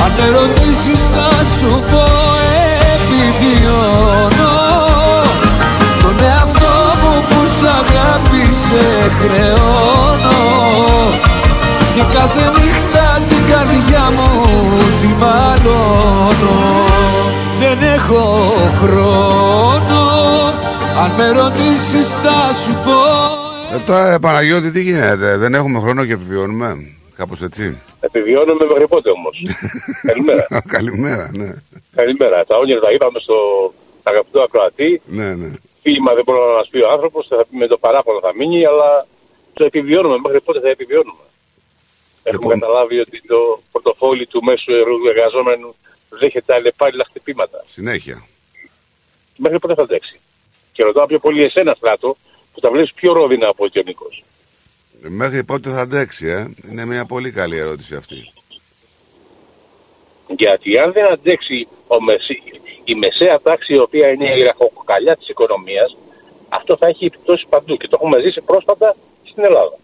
Αν 0.03 0.11
με 0.17 0.25
ρωτήσεις 0.37 1.09
να 1.15 1.29
σου 1.57 1.83
πω 1.91 2.48
επιβιώνω 3.29 4.53
τον 6.01 6.15
εαυτό 6.25 6.75
μου 7.01 7.13
που 7.29 7.39
σ' 7.57 7.63
αγάπησε 7.79 8.85
χρεώνω. 9.19 10.39
Και 11.95 12.03
κάθε 12.15 12.43
νύχτα 12.55 13.05
την 13.29 13.43
καρδιά 13.51 14.05
μου 14.15 14.29
τη 15.01 15.07
μαλώνω. 15.07 16.57
Δεν 17.59 17.77
έχω 17.95 18.53
χρόνο. 18.81 20.01
Αν 21.03 21.11
με 21.17 21.41
ρωτήσεις 21.41 22.07
θα 22.07 22.53
σου 22.63 22.73
πω. 22.85 23.01
Ε, 23.75 23.77
τώρα, 23.85 24.13
ε, 24.13 24.17
Παναγιώτη, 24.17 24.71
τι 24.71 24.81
γίνεται, 24.81 25.37
δεν 25.37 25.53
έχουμε 25.53 25.79
χρόνο 25.79 26.05
και 26.05 26.13
επιβιώνουμε; 26.13 26.77
Κάπως 27.19 27.41
έτσι. 27.41 27.77
Επιβιώνουμε 27.99 28.65
μέχρι 28.65 28.87
πότε 28.87 29.09
όμως; 29.09 29.35
Καλημέρα. 30.09 30.47
Καλημέρα, 30.67 31.29
ναι. 31.33 31.49
Καλημέρα. 31.95 32.45
Τα 32.45 32.57
όνειρα 32.57 32.79
τα 32.79 32.91
είπαμε 32.91 33.19
στο 33.19 33.37
αγαπητό 34.03 34.41
ακροατή. 34.41 35.01
Ναι, 35.05 35.35
ναι. 35.35 35.49
Ποίημα 35.81 36.13
δεν 36.13 36.23
μπορεί 36.25 36.39
να 36.39 36.55
μας 36.59 36.67
πει 36.71 36.79
ο 36.81 36.89
άνθρωπος, 36.91 37.27
θα 37.27 37.45
πει 37.49 37.57
με 37.57 37.67
το 37.67 37.77
παράπονο 37.77 38.19
θα 38.19 38.31
μείνει, 38.35 38.65
αλλά 38.65 39.07
το 39.53 39.65
επιβιώνουμε. 39.65 40.17
Μέχρι 40.23 40.41
πότε 40.41 40.59
θα 40.59 40.69
επιβιώνουμε; 40.69 41.23
Έχουμε 42.23 42.53
καταλάβει 42.53 42.99
ότι 42.99 43.21
το 43.27 43.61
πορτοφόλι 43.71 44.25
του 44.27 44.43
μέσου 44.43 44.71
εργαζόμενου 45.13 45.75
δέχεται 46.09 46.53
αλλεπάλληλα 46.53 47.05
χτυπήματα. 47.09 47.63
Συνέχεια. 47.67 48.17
Μέχρι 49.37 49.59
πότε 49.59 49.73
θα 49.73 49.81
αντέξει; 49.81 50.19
Και 50.71 50.83
ρωτάω 50.83 51.05
πιο 51.05 51.19
πολύ 51.19 51.43
εσένα, 51.43 51.73
Στράτο, 51.73 52.17
που 52.53 52.59
τα 52.59 52.69
βλέπεις 52.71 52.93
πιο 52.93 53.13
ρόδινα 53.13 53.47
από 53.47 53.63
ότι 53.63 53.79
ο 53.79 53.83
Νίκος. 53.85 54.23
Μέχρι 55.01 55.43
πότε 55.43 55.69
θα 55.69 55.81
αντέξει, 55.81 56.27
ε; 56.27 56.53
Είναι 56.71 56.85
μια 56.85 57.05
πολύ 57.05 57.31
καλή 57.31 57.57
ερώτηση 57.57 57.95
αυτή. 57.95 58.31
Γιατί 60.27 60.77
αν 60.79 60.91
δεν 60.91 61.11
αντέξει 61.11 61.67
ο 61.87 62.01
μεσή- 62.01 62.61
η 62.83 62.95
μεσαία 62.95 63.39
τάξη, 63.41 63.73
η 63.73 63.79
οποία 63.79 64.09
είναι 64.09 64.29
η 64.39 64.41
ραχοκοκαλιά 64.43 65.15
της 65.15 65.27
οικονομίας, 65.27 65.97
αυτό 66.49 66.77
θα 66.77 66.87
έχει 66.87 67.05
επιπτώσεις 67.05 67.47
παντού. 67.49 67.77
Και 67.77 67.87
το 67.87 67.97
έχουμε 67.99 68.21
ζήσει 68.21 68.41
πρόσφατα 68.41 68.95
στην 69.23 69.43
Ελλάδα. 69.43 69.77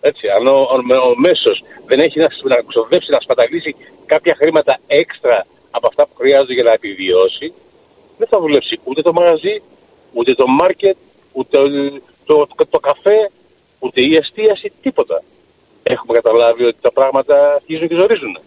Έτσι, 0.00 0.28
αν 0.28 0.46
ο, 0.46 0.56
ο, 0.60 0.76
ο 1.10 1.14
μέσος 1.16 1.62
δεν 1.86 1.98
έχει 2.00 2.18
να, 2.18 2.28
να 2.42 2.56
ξοδέψει, 2.68 3.10
να 3.10 3.20
σπαταλήσει 3.20 3.76
κάποια 4.06 4.34
χρήματα 4.40 4.78
έξτρα 4.86 5.46
από 5.70 5.86
αυτά 5.86 6.06
που 6.06 6.14
χρειάζονται 6.14 6.52
για 6.52 6.62
να 6.62 6.72
επιβιώσει, 6.72 7.52
δεν 8.18 8.28
θα 8.28 8.38
δουλέψει 8.40 8.80
ούτε 8.84 9.02
το 9.02 9.12
μαγαζί, 9.12 9.62
ούτε 10.12 10.34
το 10.34 10.46
μάρκετ, 10.46 10.96
ούτε 11.32 11.58
το, 12.24 12.46
το, 12.56 12.66
το 12.70 12.78
καφέ, 12.78 13.30
ούτε 13.78 14.00
η 14.00 14.16
εστίαση, 14.16 14.72
τίποτα. 14.82 15.22
Έχουμε 15.82 16.12
καταλάβει 16.20 16.64
ότι 16.64 16.76
τα 16.80 16.92
πράγματα 16.92 17.54
αρχίζουν 17.54 17.88
και 17.88 17.94
ζορίζουν. 17.94 18.38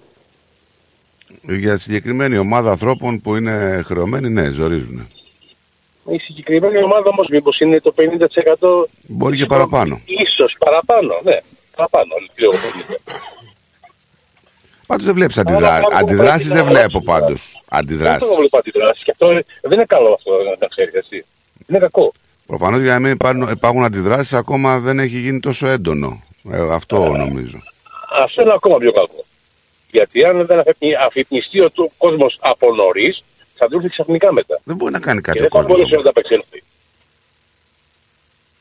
Για 1.42 1.78
συγκεκριμένη 1.78 2.38
ομάδα 2.38 2.72
ανθρώπων 2.72 3.22
που 3.22 3.36
είναι 3.36 3.82
χρεωμένοι, 3.86 4.30
ναι, 4.30 4.50
ζορίζουν. 4.50 5.08
Η 6.12 6.18
συγκεκριμένη 6.18 6.78
ομάδα 6.84 7.10
όμως, 7.10 7.28
μήπως 7.30 7.60
είναι 7.60 7.80
το 7.80 7.94
50% 7.98 8.88
Μπορεί 9.02 9.38
και 9.38 9.46
παραπάνω. 9.46 10.02
ίσως 10.06 10.56
παραπάνω, 10.60 11.14
ναι. 11.24 11.38
Παραπάνω, 11.76 12.14
λέω 12.38 12.52
50. 12.52 12.96
Πάντως 14.88 15.06
δεν 15.06 15.14
βλέπεις 15.16 15.38
Άρα, 15.38 15.50
αντιδρά... 15.52 15.80
κάπου 15.80 15.96
αντιδράσεις, 15.98 16.48
πρέπει 16.48 16.64
δεν 16.66 16.74
να 16.74 16.80
βλέπω 16.80 17.02
πάντως. 17.02 17.52
Δεν 17.70 17.80
Αντιδράσεις. 17.80 18.28
το 18.28 18.36
βλέπω 18.36 18.58
αντιδράσεις. 18.58 19.04
Και 19.04 19.12
αυτό 19.12 19.28
δεν 19.62 19.72
είναι 19.72 19.86
καλό 19.86 20.14
αυτό 20.14 20.32
να 20.60 20.68
ξέρεις 20.68 20.94
εσύ. 20.94 21.26
Είναι 21.68 21.80
κακό. 21.80 22.12
Προφανώς 22.52 22.82
για 22.82 22.92
να 22.94 23.00
μην 23.00 23.12
υπάρχουν, 23.12 23.48
υπάρχουν 23.50 23.84
αντιδράσεις, 23.84 24.34
ακόμα 24.34 24.80
δεν 24.80 25.00
έχει 25.00 25.20
γίνει 25.20 25.40
τόσο 25.40 25.68
έντονο. 25.68 26.24
Ε, 26.52 26.74
αυτό 26.74 26.98
νομίζω. 27.12 27.58
Αυτό 28.24 28.42
είναι 28.42 28.52
ακόμα 28.54 28.78
πιο 28.78 28.92
κακό. 28.92 29.26
Γιατί 29.92 30.24
αν 30.26 30.46
δεν 30.46 30.60
αφυπνι- 30.60 30.96
αφυπνιστεί 31.06 31.60
ο 31.60 31.72
κόσμος 31.98 32.38
από 32.42 32.74
νωρίς, 32.74 33.24
θα 33.56 33.68
του 33.68 33.76
έρθει 33.76 33.90
ξαφνικά 33.90 34.34
μετά. 34.34 34.60
Δεν 34.64 34.76
μπορεί 34.76 34.92
να 34.92 35.00
κάνει 35.00 35.22
Και 35.22 35.26
κάτι 35.28 35.38
ο 35.38 35.42
δεν 35.42 35.52
θα 35.52 35.58
κόσμος. 35.58 35.78
μπορέσει 35.78 35.94
να 35.94 36.00
ανταπεξέλθει. 36.00 36.64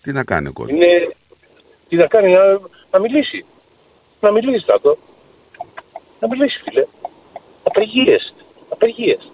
Τι 0.03 0.13
να 0.13 0.25
κάνει 0.25 0.49
ο 0.49 0.53
κόσμος; 0.53 0.77
Είναι. 0.77 1.15
Τι 1.89 1.97
να 1.97 2.07
κάνει, 2.07 2.33
να, 2.33 2.45
να 2.91 2.99
μιλήσει. 3.01 3.45
Να 4.21 4.31
μιλήσει, 4.33 4.67
Τάτο. 4.67 4.99
Να 6.21 6.29
μιλήσει, 6.29 6.61
φίλε. 6.65 6.87
Απεργίες. 7.63 8.35
Απεργίες. 8.69 9.31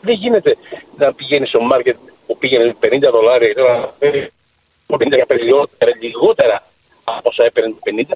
Δεν 0.00 0.14
γίνεται 0.14 0.56
να 0.96 1.12
πηγαίνεις 1.14 1.48
στο 1.48 1.60
μάρκετ 1.60 1.96
που 2.26 2.38
πήγαινε 2.38 2.76
50 2.82 2.98
δολάρια 3.10 3.48
και 3.48 3.54
τώρα 3.54 3.78
να 3.78 3.92
φέρει 3.98 4.30
50 4.86 4.96
λιγότερα, 5.40 5.92
λιγότερα 6.00 6.62
από 7.04 7.28
όσα 7.28 7.44
έπαιρνε 7.44 7.70
το 7.70 7.78
50. 8.08 8.12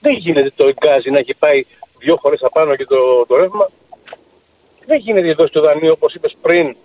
Δεν 0.00 0.12
γίνεται 0.12 0.52
το 0.56 0.66
εγκάζι 0.66 1.10
να 1.10 1.18
έχει 1.18 1.34
πάει 1.34 1.64
δύο 1.98 2.16
φορές 2.16 2.42
απάνω 2.42 2.76
και 2.76 2.84
το, 2.84 3.26
το 3.26 3.36
ρεύμα. 3.36 3.70
Δεν 4.86 4.98
γίνεται 4.98 5.28
εδώ 5.28 5.46
στο 5.46 5.60
δανείο, 5.60 5.92
όπως 5.92 6.14
είπες 6.14 6.36
πριν, 6.42 6.76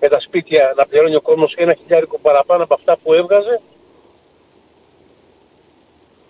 με 0.00 0.08
τα 0.08 0.20
σπίτια 0.20 0.72
να 0.76 0.86
πληρώνει 0.86 1.16
ο 1.16 1.20
κόσμος 1.20 1.54
ένα 1.56 1.74
χιλιάρικο 1.74 2.18
παραπάνω 2.18 2.62
από 2.64 2.74
αυτά 2.74 2.96
που 3.02 3.14
έβγαζε. 3.14 3.60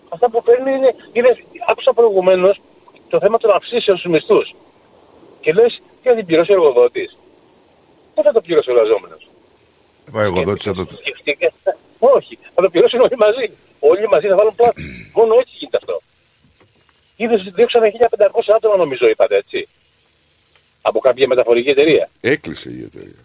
Αυτά 0.09 0.29
που 0.29 0.43
παίρνει 0.43 0.71
είναι. 0.71 0.95
είναι 1.13 1.37
άκουσα 1.67 1.93
προηγουμένως 1.93 2.61
το 3.09 3.19
θέμα 3.19 3.37
των 3.37 3.51
αυξήσεων 3.51 3.97
στους 3.97 4.11
μισθούς. 4.11 4.55
Και 5.41 5.53
λες, 5.53 5.81
τι 6.01 6.09
θα 6.09 6.15
την 6.15 6.25
πληρώσει 6.25 6.51
ο 6.51 6.53
εργοδότης. 6.53 7.17
Δεν 8.15 8.23
θα 8.23 8.31
το 8.31 8.41
πληρώσει 8.41 8.69
ο 8.69 8.73
εργαζόμενο. 8.73 9.15
Πάει 10.11 10.25
εγώ 10.25 10.39
εδώ 10.39 10.57
θα 10.57 10.73
το. 10.73 10.87
Όχι, 11.99 12.37
θα 12.55 12.61
το 12.61 12.69
πληρώσουν 12.69 12.99
όλοι 12.99 13.17
μαζί. 13.17 13.45
Όλοι 13.79 14.07
μαζί 14.07 14.27
θα 14.27 14.35
βάλουν 14.35 14.55
πλάτη. 14.55 14.81
Μόνο 15.17 15.33
έτσι 15.41 15.53
γίνεται 15.59 15.77
αυτό. 15.81 16.01
Είδες, 17.15 17.41
διώξανε 17.55 17.91
1500 18.17 18.53
άτομα 18.55 18.75
νομίζω 18.75 19.07
είπατε 19.09 19.35
έτσι. 19.37 19.67
Από 20.81 20.99
κάποια 20.99 21.27
μεταφορική 21.27 21.69
εταιρεία. 21.69 22.09
Έκλεισε 22.21 22.69
η 22.69 22.81
εταιρεία. 22.83 23.21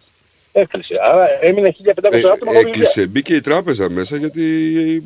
Έκλεισε. 0.53 0.95
Άρα 1.03 1.27
έμεινε 1.45 1.75
1500 1.85 2.13
Ε, 2.13 2.19
άτομα 2.19 2.37
χωρίς 2.37 2.47
δουλειά. 2.47 2.61
έκλεισε. 2.61 3.07
Μπήκε 3.07 3.35
η 3.35 3.41
τράπεζα 3.41 3.91
μέσα 3.91 4.17
γιατί 4.17 4.45
ε, 4.77 5.01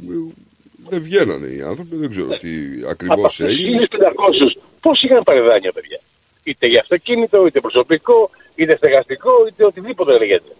δεν 0.88 1.02
βγαίνανε 1.02 1.46
οι 1.46 1.60
άνθρωποι. 1.62 1.96
Δεν 1.96 2.10
ξέρω 2.10 2.26
τι 2.26 2.48
Από 2.80 2.88
ακριβώ 2.90 3.24
αυτούς 3.24 3.40
έγινε. 3.40 3.86
1500, 3.90 4.60
πώς 4.80 5.02
είχαν 5.02 5.22
πάρει 5.22 5.40
δάνεια, 5.40 5.72
παιδιά; 5.72 6.00
Είτε 6.50 6.66
για 6.66 6.80
αυτοκίνητο, 6.80 7.46
είτε 7.46 7.60
προσωπικό, 7.60 8.30
είτε 8.54 8.76
στεγαστικό, 8.76 9.46
είτε 9.48 9.64
οτιδήποτε 9.64 10.18
λέγεται. 10.18 10.56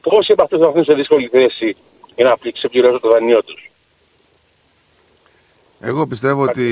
Πόσοι 0.00 0.32
από 0.32 0.42
αυτού 0.42 0.58
θα 0.58 0.66
έρθουν 0.66 0.84
σε 0.84 0.94
δύσκολη 0.94 1.28
θέση 1.28 1.76
για 2.16 2.24
να 2.24 2.52
ξεπληρώσουν 2.52 3.00
το 3.00 3.10
δανείο 3.10 3.42
τους; 3.44 3.70
Εγώ 5.80 6.06
πιστεύω 6.06 6.42
ότι 6.42 6.66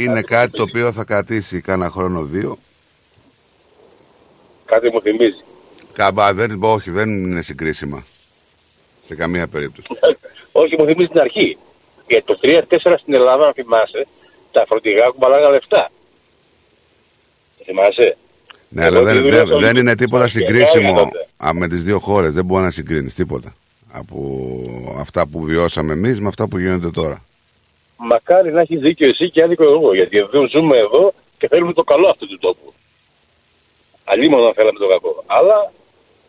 είναι 0.00 0.22
κάτι 0.22 0.50
το 0.50 0.62
οποίο 0.62 0.92
θα 0.92 1.04
κρατήσει 1.04 1.60
κάνα 1.60 1.88
χρόνο 1.90 2.22
δύο. 2.22 2.58
Κάτι 4.64 4.90
μου 4.90 5.00
θυμίζει. 5.00 5.42
Καμπά, 5.92 6.34
δεν, 6.34 6.62
όχι, 6.62 6.90
δεν 6.90 7.08
είναι 7.08 7.42
συγκρίσιμα. 7.42 8.04
Σε 9.04 9.14
καμία 9.14 9.46
περίπτωση. 9.48 9.88
Όχι, 10.62 10.76
μου 10.78 10.84
θυμίζει 10.84 11.08
την 11.08 11.20
αρχή. 11.20 11.58
Γιατί 12.06 12.24
το 12.24 12.38
3-4 12.42 12.94
στην 12.98 13.14
Ελλάδα, 13.14 13.46
αν 13.46 13.52
θυμάσαι, 13.52 14.06
τα 14.52 14.64
φροντιγά 14.66 15.08
κουμπαλάγα 15.08 15.50
λεφτά. 15.50 15.90
Το 17.64 17.72
Θυμάσαι; 17.72 18.16
Ναι, 18.68 18.84
αλλά 18.84 19.02
δεν, 19.02 19.22
δουλεύω 19.22 19.46
δεν, 19.46 19.60
δεν 19.60 19.76
είναι 19.76 19.94
τίποτα 19.94 20.24
και 20.24 20.30
συγκρίσιμο 20.30 20.94
τότε. 20.98 21.28
α, 21.36 21.54
με 21.54 21.68
τις 21.68 21.82
δύο 21.82 21.98
χώρες. 21.98 22.34
Δεν 22.34 22.44
μπορεί 22.44 22.62
να 22.62 22.70
συγκρίνεις 22.70 23.14
τίποτα. 23.14 23.54
Από 23.92 24.16
αυτά 24.98 25.26
που 25.26 25.40
βιώσαμε 25.42 25.92
εμείς 25.92 26.20
με 26.20 26.28
αυτά 26.28 26.48
που 26.48 26.58
γίνονται 26.58 26.90
τώρα. 26.90 27.24
Μακάρι 27.96 28.52
να 28.52 28.60
έχεις 28.60 28.80
δίκιο 28.80 29.08
εσύ 29.08 29.30
και 29.30 29.42
άδικο 29.42 29.64
εγώ. 29.64 29.94
Γιατί 29.94 30.18
εδώ 30.18 30.48
ζούμε 30.48 30.78
εδώ 30.78 31.12
και 31.38 31.48
θέλουμε 31.48 31.72
το 31.72 31.82
καλό 31.82 32.08
αυτού 32.08 32.26
του 32.26 32.38
τόπου. 32.38 32.72
Αλλήμον 34.04 34.46
αν 34.46 34.54
θέλαμε 34.54 34.78
το 34.78 34.88
κακό. 34.88 35.24
Αλλά 35.26 35.72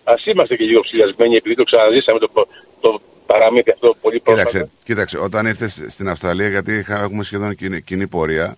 ας 0.04 0.26
είμαστε 0.26 0.56
και 0.56 0.64
λίγο 0.64 0.82
ψηλιασμένοι 0.82 1.36
επειδή 1.36 1.56
το 1.56 1.64
ξαναζήσαμε 1.64 2.20
το, 2.20 2.30
το 2.82 3.02
παραμύθι 3.26 3.72
αυτό 3.72 3.96
πολύ 4.02 4.20
πρόσφατα. 4.20 4.50
Κοίταξε, 4.50 4.72
κοίταξε, 4.84 5.18
όταν 5.18 5.46
ήρθες 5.46 5.86
στην 5.88 6.10
Αυστραλία, 6.10 6.48
γιατί 6.48 6.74
είχα, 6.74 7.02
έχουμε 7.04 7.24
σχεδόν 7.24 7.56
κοινή, 7.56 7.82
κοινή 7.82 8.08
πορεία, 8.08 8.56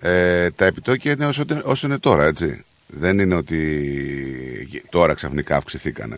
Ε, 0.00 0.50
τα 0.50 0.64
επιτόκια 0.64 1.12
είναι 1.12 1.26
όσο, 1.26 1.42
όσο 1.64 1.86
είναι 1.86 1.98
τώρα, 1.98 2.24
έτσι. 2.24 2.64
Δεν 2.86 3.18
είναι 3.18 3.34
ότι 3.34 4.84
τώρα 4.90 5.14
ξαφνικά 5.14 5.56
αυξηθήκανε. 5.56 6.16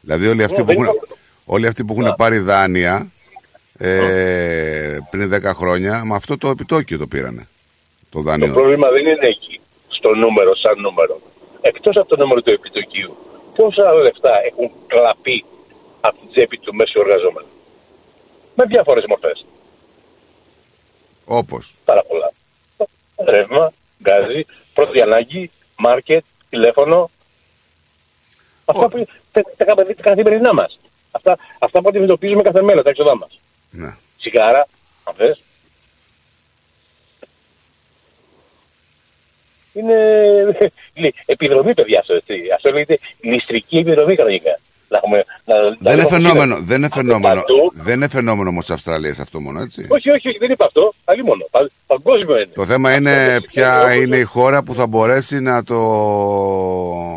Δηλαδή 0.00 0.26
όλοι 0.26 0.42
αυτοί 0.44 0.62
που 0.64 0.70
έχουν, 0.70 0.86
όλοι 1.44 1.66
αυτοί 1.66 1.84
που 1.84 1.96
έχουν 1.98 2.14
πάρει 2.16 2.38
δάνεια 2.38 3.10
ε, 3.78 4.98
πριν 5.10 5.34
10 5.34 5.42
χρόνια, 5.44 6.04
με 6.04 6.14
αυτό 6.14 6.38
το 6.38 6.48
επιτόκιο 6.48 6.98
το 6.98 7.06
πήρανε. 7.06 7.48
Το 8.10 8.18
Το 8.18 8.20
δάνειο. 8.20 8.52
πρόβλημα 8.52 8.88
δεν 8.90 9.00
είναι 9.06 9.26
εκεί, 9.26 9.60
στο 9.88 10.14
νούμερο, 10.14 10.54
σαν 10.56 10.80
νούμερο. 10.80 11.20
Εκτός 11.60 11.96
από 11.96 12.08
το 12.08 12.16
νούμερο 12.16 12.42
του 12.42 12.52
επιτοκίου, 12.52 13.16
πόσα 13.54 13.88
άλλα 13.88 14.00
λεφτά 14.02 14.30
έχουν 14.50 14.70
κλαπεί 14.86 15.44
από 16.00 16.16
την 16.20 16.28
τσέπη 16.30 16.58
του 16.58 16.74
μέσου 16.74 17.00
εργαζόμενου; 17.00 17.48
Με 18.54 18.64
διάφορες 18.64 19.04
μορφές. 19.08 19.46
Όπως. 21.24 21.74
Πάρα 21.84 22.02
πολλά. 22.02 22.32
Ρεύμα, 23.26 23.72
γκάζι, 24.02 24.46
πρώτη 24.74 25.00
ανάγκη, 25.00 25.50
μάρκετ, 25.76 26.24
τηλέφωνο. 26.50 27.10
Αυτά 28.64 28.88
που 28.88 29.06
τα, 29.32 29.42
τα, 29.56 29.64
τα, 29.64 29.74
τα 29.74 29.94
καθημερινά 30.02 30.54
μας. 30.54 30.78
Αυτά, 31.10 31.38
αυτά 31.58 31.80
που 31.80 31.88
αντιμετωπίζουμε 31.88 32.42
κάθε 32.42 32.62
μέρα, 32.62 32.82
τα 32.82 32.90
έξοδά 32.90 33.16
μας. 33.16 33.40
Ναι. 33.70 33.94
Σιγάρα, 34.18 34.68
αν 35.04 35.14
θες. 35.14 35.42
Είναι 39.72 39.94
είναι 40.94 41.12
επιδρομή, 41.26 41.74
παιδιά, 41.74 42.00
αυτό, 42.00 42.14
έτσι. 42.14 42.34
Αυτό 42.54 42.70
λέγεται 42.70 42.98
ληστρική 43.20 43.78
επιδρομή 43.78 44.16
κανονικά. 44.16 44.58
Να 44.90 44.98
έχουμε, 45.02 45.24
να, 45.44 45.54
να 45.62 45.76
Δεν 45.80 45.92
είναι 45.92 46.02
έχουμε 46.02 46.16
φαινόμενο, 46.16 46.54
φύλλα. 46.54 46.66
δεν 46.66 46.76
είναι 46.76 46.86
Από 46.86 46.94
φαινόμενο, 46.94 47.34
παντού. 47.42 47.72
δεν 47.74 47.94
είναι 47.94 48.08
φαινόμενο 48.08 48.48
όμως 48.48 48.64
της 48.66 48.74
Αυστραλίας 48.74 49.18
αυτό 49.18 49.40
μόνο, 49.40 49.60
έτσι. 49.60 49.86
Όχι, 49.88 50.10
όχι, 50.10 50.28
όχι, 50.28 50.38
δεν 50.38 50.50
είπα 50.50 50.64
αυτό. 50.64 50.92
Αλλή 51.04 51.24
μόνο. 51.24 51.44
Πα, 51.50 51.68
παγκόσμιο 51.86 52.36
είναι. 52.36 52.50
Το 52.54 52.66
θέμα 52.66 52.94
είναι 52.94 53.40
ποια 53.52 53.94
είναι 53.94 54.16
η 54.16 54.22
χώρα 54.22 54.62
που 54.62 54.74
θα 54.74 54.86
μπορέσει 54.86 55.40
να 55.40 55.62
το 55.62 55.74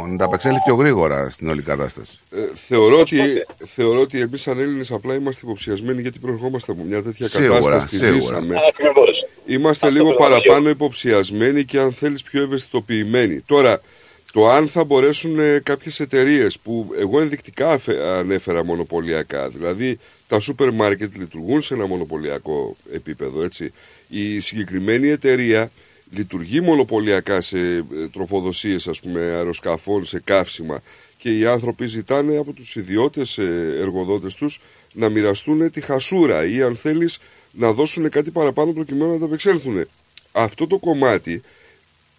να 0.08 0.18
τα 0.18 0.26
απεξέλθει 0.26 0.60
πιο 0.66 0.76
γρήγορα 0.76 1.30
στην 1.30 1.50
όλη 1.50 1.62
κατάσταση. 1.62 2.20
Ε, 2.32 2.38
θεωρώ, 2.54 3.00
ότι, 3.00 3.18
θεωρώ 3.66 4.00
ότι 4.00 4.20
εμείς 4.22 4.42
σαν 4.42 4.60
Έλληνες 4.60 4.92
απλά 4.92 5.14
είμαστε 5.14 5.42
υποψιασμένοι 5.46 6.02
γιατί 6.02 6.20
προερχόμαστε 6.20 6.72
από 6.72 6.82
μια 6.84 7.02
τέτοια 7.04 7.28
Σίγουρα, 7.28 7.54
κατάσταση. 7.60 7.88
Τη 7.88 7.96
σίγουρα. 7.96 8.14
ζήσαμε. 8.20 8.56
Ακριβώς. 8.70 9.10
Είμαστε 9.46 9.88
Αυτό 9.88 9.98
λίγο 10.00 10.14
το 10.16 10.20
λέω. 10.20 10.30
παραπάνω 10.30 10.70
υποψιασμένοι 10.70 11.64
και 11.66 11.80
αν 11.80 11.94
θέλεις 11.94 12.24
πιο 12.24 12.42
ευαισθητοποιημένοι. 12.44 13.42
Τώρα, 13.46 13.82
το 14.32 14.50
αν 14.50 14.68
θα 14.68 14.84
μπορέσουν 14.84 15.40
ε, 15.40 15.60
κάποιες 15.64 16.00
εταιρείες 16.00 16.60
που 16.60 16.94
εγώ 17.00 17.22
ενδεικτικά 17.22 17.72
αφε- 17.72 18.00
ανέφερα 18.02 18.64
μονοπωλιακά, 18.64 19.50
δηλαδή 19.50 20.00
τα 20.28 20.40
σούπερ 20.40 20.72
μάρκετ 20.72 21.16
λειτουργούν 21.16 21.62
σε 21.62 21.74
ένα 21.74 21.86
μονοπωλιακό 21.86 22.76
επίπεδο, 22.94 23.44
έτσι. 23.44 23.74
Η 24.08 24.40
συγκεκριμένη 24.40 25.08
εταιρεία 25.08 25.72
λειτουργεί 26.12 26.62
μονοπωλιακά 26.62 27.42
σε 27.42 27.58
ε, 27.60 27.84
τροφοδοσίες, 28.12 28.88
ας 28.88 29.00
πούμε, 29.00 29.20
αεροσκαφών, 29.20 30.06
σε 30.06 30.22
καύσιμα 30.24 30.82
και 31.18 31.38
οι 31.38 31.46
άνθρωποι 31.46 31.88
ζητάνε 31.88 32.38
από 32.38 32.54
τους 32.54 32.76
ιδιώτες 32.76 33.38
ε, 33.38 33.76
εργοδότες 33.80 34.36
τους 34.36 34.62
να 34.94 35.10
μοιραστούν 35.10 35.72
τη 35.72 35.82
χασούρα 35.82 36.46
ή 36.46 36.62
αν 36.62 36.76
θέλεις 36.76 37.20
να 37.52 37.74
δώσουν 37.74 38.10
κάτι 38.10 38.32
παραπάνω 38.32 38.72
προκειμένου 38.72 39.12
να 39.12 39.20
τα 39.20 39.26
απεξέλθουν. 39.26 39.88
Αυτό 40.32 40.68
το 40.68 40.78
κομμάτι 40.78 41.42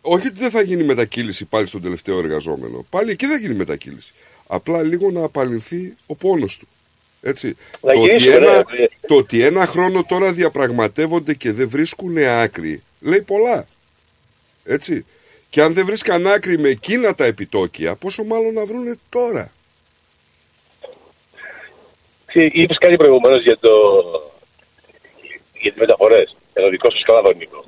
όχι 0.03 0.27
ότι 0.27 0.39
δεν 0.39 0.51
θα 0.51 0.63
γίνει 0.63 0.83
μετακύληση 0.83 1.45
πάλι 1.45 1.67
στον 1.67 1.83
τελευταίο 1.83 2.19
εργαζόμενο. 2.19 2.87
Πάλι 2.91 3.11
εκεί 3.11 3.27
θα 3.27 3.37
γίνει 3.37 3.55
μετακύληση. 3.55 4.13
Απλά 4.47 4.83
λίγο 4.83 5.11
να 5.11 5.25
απαλληλθεί 5.25 5.97
ο 6.07 6.15
πόνος 6.15 6.57
του. 6.57 6.69
Έτσι. 7.23 7.57
Να 7.81 7.93
Το 7.93 8.01
ότι, 8.01 8.17
γυρίσουμε, 8.17 8.47
ένα, 8.47 8.65
ρε. 8.71 8.89
το 9.07 9.15
ότι 9.15 9.43
ένα 9.43 9.67
χρόνο 9.67 10.05
τώρα 10.05 10.33
διαπραγματεύονται 10.33 11.35
και 11.35 11.53
δεν 11.53 11.69
βρίσκουν 11.69 12.17
άκρη, 12.19 12.83
λέει 13.01 13.23
πολλά. 13.23 13.67
Έτσι. 14.65 15.05
Και 15.51 15.63
αν 15.63 15.73
δεν 15.73 15.85
βρίσκαν 15.87 16.27
άκρη 16.27 16.59
με 16.59 16.69
εκείνα 16.69 17.15
τα 17.15 17.25
επιτόκια, 17.25 17.95
πόσο 17.95 18.25
μάλλον 18.25 18.53
να 18.55 18.65
βρούνε 18.65 18.99
τώρα. 19.09 19.53
Είπες 22.33 22.79
κάτι 22.79 22.97
προηγουμένως 22.97 23.43
για, 23.43 23.59
το... 23.59 23.71
για 25.61 25.71
τις 25.71 25.81
μεταφορές. 25.81 26.37
Ενώ 26.53 26.69
δικό 26.69 26.91
σου 26.91 27.03
καλά 27.05 27.23
δονικό. 27.23 27.65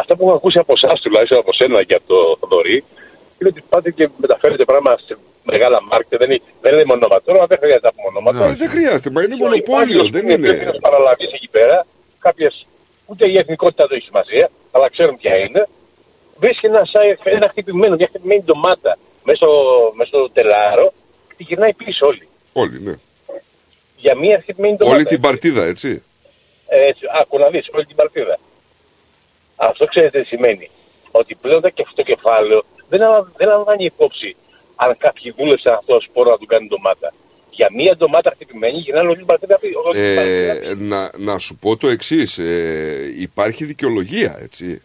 Αυτά 0.00 0.16
που 0.16 0.22
έχω 0.26 0.34
ακούσει 0.36 0.58
από 0.58 0.72
εσάς, 0.78 1.00
τουλάχιστον 1.00 1.38
από 1.38 1.52
σένα 1.52 1.82
και 1.88 1.94
από 1.94 2.06
το 2.12 2.18
Θοδωρή, 2.40 2.84
είναι 3.38 3.48
ότι 3.52 3.62
πάτε 3.68 3.90
και 3.90 4.08
μεταφέρετε 4.16 4.64
πράγματα 4.64 4.98
σε 5.06 5.16
μεγάλα 5.42 5.78
μάρκετ. 5.90 6.18
Δεν 6.22 6.30
είναι, 6.30 6.42
δεν 6.60 6.72
είναι 6.74 6.84
μονόματα. 6.84 7.22
Τώρα 7.24 7.46
δεν 7.46 7.58
χρειάζεται 7.62 7.86
να 7.90 7.92
πούμε 7.96 8.06
ονόματα. 8.12 8.44
Ε, 8.50 8.54
δεν 8.62 8.68
χρειάζεται, 8.74 9.10
μα 9.14 9.20
είναι 9.22 9.34
Και 9.36 9.42
ο 9.42 9.46
μονοπόλιο, 9.46 9.74
υπάλληλος 9.76 10.10
δεν 10.10 10.20
που 10.22 10.26
πρέπει 10.26 10.60
είναι. 10.62 10.70
να 10.72 10.78
παραλαβεί 10.86 11.24
εκεί 11.38 11.48
πέρα, 11.56 11.86
κάποιε. 12.26 12.48
Ούτε 13.06 13.24
η 13.32 13.34
εθνικότητα 13.42 13.86
δεν 13.88 13.96
έχει 13.96 14.06
σημασία, 14.06 14.46
αλλά 14.74 14.86
ξέρουν 14.94 15.16
ποια 15.22 15.34
είναι. 15.44 15.66
Βρίσκει 16.42 16.66
ένα, 16.66 16.82
σα- 16.92 17.30
ένα 17.30 17.48
χτυπημένο, 17.48 17.94
μια 17.96 18.06
χτυπημένη 18.10 18.42
ντομάτα 18.44 18.92
μέσα, 19.24 19.36
στο- 19.36 19.92
μέσα 19.96 20.08
στο 20.10 20.30
τελάρο 20.30 20.92
και 21.28 21.34
τη 21.36 21.42
γυρνάει 21.42 21.72
πίσω 21.74 22.06
όλη. 22.06 22.28
Όλοι, 22.52 22.80
ναι. 22.86 22.94
Για 23.96 24.14
μια 24.16 24.38
χτυπημένη 24.42 24.76
ντομάτα. 24.76 24.96
Όλη 24.96 25.04
την 25.04 25.20
παρτίδα, 25.20 25.64
έτσι. 25.64 26.02
Ε, 26.68 26.86
Έτσι, 26.88 27.02
άκου 27.20 27.38
να 27.38 27.48
δεις 27.48 27.66
όλη 27.74 27.84
την 27.86 27.96
παρτίδα. 27.96 28.38
Αυτό 29.68 29.84
ξέρετε 29.84 30.20
τι 30.20 30.26
σημαίνει. 30.26 30.70
Ότι 31.10 31.34
πλέον 31.34 31.60
το 31.60 31.70
κεφ- 31.70 31.94
το 31.94 32.02
κεφάλαιο 32.02 32.64
δεν, 32.88 33.00
λα- 33.00 33.30
δεν 33.36 33.48
λαμβάνει 33.48 33.84
υπόψη 33.84 34.36
αν 34.76 34.96
κάποιοι 34.98 35.34
δούλεψαν 35.38 35.74
αυτός 35.74 35.96
το 35.96 36.00
σπόρο 36.10 36.30
να 36.30 36.38
του 36.38 36.46
κάνει 36.46 36.66
ντομάτα. 36.68 37.12
Για 37.50 37.68
μία 37.76 37.96
ντομάτα 37.96 38.30
χτυπημένη 38.34 38.78
γυρνάνε 38.78 39.08
όλη 39.08 39.16
την 39.16 39.26
παρτίδα 39.26 39.58
πίσω. 39.58 39.80
όλη 39.84 40.00
την 40.06 40.14
παρτίδα 40.14 40.52
Ε, 40.70 40.74
να, 40.78 41.10
να 41.18 41.38
σου 41.38 41.56
πω 41.56 41.76
το 41.76 41.88
εξής. 41.88 42.38
Ε, 42.38 43.12
υπάρχει 43.18 43.64
δικαιολογία, 43.64 44.38
έτσι. 44.42 44.82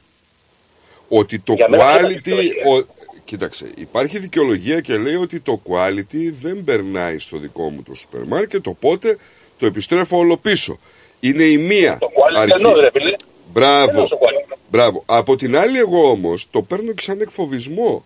Ότι 1.10 1.40
το 1.40 1.54
Για 1.54 1.70
μένα 1.70 1.84
δεν 1.86 1.96
υπάρχει 1.96 2.14
quality. 2.14 2.24
δικαιολογία. 2.24 2.64
Ο, 2.66 2.86
κοίταξε, 3.26 3.66
υπάρχει 3.76 4.20
δικαιολογία 4.20 4.80
και 4.82 4.98
λέει 4.98 5.16
ότι 5.16 5.40
το 5.40 5.62
quality 5.70 6.32
δεν 6.42 6.64
περνάει 6.64 7.20
στο 7.20 7.38
δικό 7.38 7.70
μου 7.70 7.84
το 7.84 7.94
σούπερ 7.94 8.22
μάρκετ, 8.24 8.68
οπότε 8.68 9.18
το 9.60 9.66
επιστρέφω 9.66 10.18
όλο 10.18 10.38
πίσω. 10.38 10.80
Είναι 11.20 11.44
η 11.44 11.58
μία 11.58 11.98
Το 12.00 12.08
quality 12.14 12.40
αρχή. 12.40 12.52
εννοώ, 12.56 12.80
ρε 12.80 12.90
φίλε. 12.92 13.16
Μπράβο. 13.54 13.90
Εννοώ 13.90 14.06
στο 14.06 14.18
quality. 14.22 14.39
Μπράβο. 14.72 15.04
Από 15.06 15.36
την 15.36 15.58
άλλη, 15.58 15.78
εγώ 15.78 16.10
όμως 16.10 16.48
το 16.52 16.62
παίρνω 16.62 16.92
και 16.92 17.02
σαν 17.02 17.22
εκφοβισμό 17.22 18.06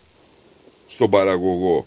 στον 0.88 1.10
παραγωγό. 1.10 1.86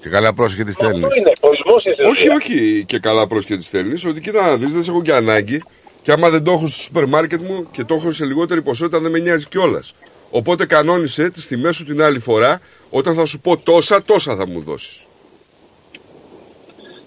Και 0.00 0.08
καλά 0.08 0.34
πρόσεχε 0.34 0.64
τι 0.64 0.72
στέλνεις. 0.72 1.04
Αυτό 1.04 1.16
είναι, 1.18 1.30
εκφοβισμός 1.30 1.84
είναι 1.84 1.94
στην 1.94 2.06
Όχι, 2.06 2.20
ουσία. 2.20 2.34
όχι 2.34 2.84
και 2.84 2.98
καλά 2.98 3.26
πρόσχετης 3.26 3.66
στέλνεις. 3.66 4.04
Ότι 4.04 4.20
κοίτα 4.20 4.46
να 4.46 4.56
δεις, 4.56 4.72
δεν 4.72 4.82
σε 4.82 4.90
έχω 4.90 5.02
και 5.02 5.12
ανάγκη. 5.12 5.62
Και 6.02 6.12
άμα 6.12 6.30
δεν 6.30 6.42
το 6.44 6.52
έχω 6.52 6.66
στο 6.66 6.78
σούπερ 6.78 7.06
μάρκετ 7.06 7.40
μου 7.40 7.68
και 7.70 7.84
το 7.84 7.94
έχω 7.94 8.12
σε 8.12 8.24
λιγότερη 8.24 8.62
ποσότητα, 8.62 9.00
δεν 9.00 9.10
με 9.10 9.18
νοιάζει 9.18 9.46
κιόλας. 9.46 9.94
Οπότε 10.30 10.66
κανόνισε 10.66 11.30
τις 11.30 11.46
τιμές 11.46 11.76
σου 11.76 11.84
την 11.84 12.02
άλλη 12.02 12.18
φορά. 12.18 12.60
Όταν 12.90 13.14
θα 13.14 13.24
σου 13.24 13.40
πω 13.40 13.56
τόσα, 13.56 14.02
τόσα 14.02 14.36
θα 14.36 14.46
μου 14.46 14.62
δώσεις. 14.62 15.06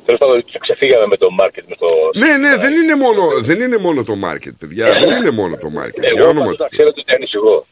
Τέλος 0.06 0.20
πάντων, 0.20 0.44
ξεφύγαμε 0.60 1.06
με 1.08 1.18
το 1.18 1.28
market, 1.42 1.64
με 1.68 1.76
το... 1.76 1.88
Ναι, 2.16 2.38
ναι, 2.38 2.58
δεν 2.58 2.74
είναι 2.76 2.96
μόνο, 2.96 3.22
δεν 3.42 3.62
είναι 3.62 3.78
μόνο 3.78 4.04
το 4.04 4.16
μάρκετ, 4.16 4.54
παιδιά. 4.60 4.94
δεν 5.00 5.12
είναι 5.12 5.32
μόνο 5.32 5.58
το 5.58 5.70
μάρκετ. 5.70 6.04
Για 6.04 6.12
Εγώ 6.16 6.24
όνομα 6.24 6.40
πάντως 6.40 6.56
του 6.58 6.64
να 6.64 6.68
Θεού. 6.70 6.78
ξέρετε 6.78 7.00
ότι 7.02 7.16
ανησυχώ. 7.16 7.66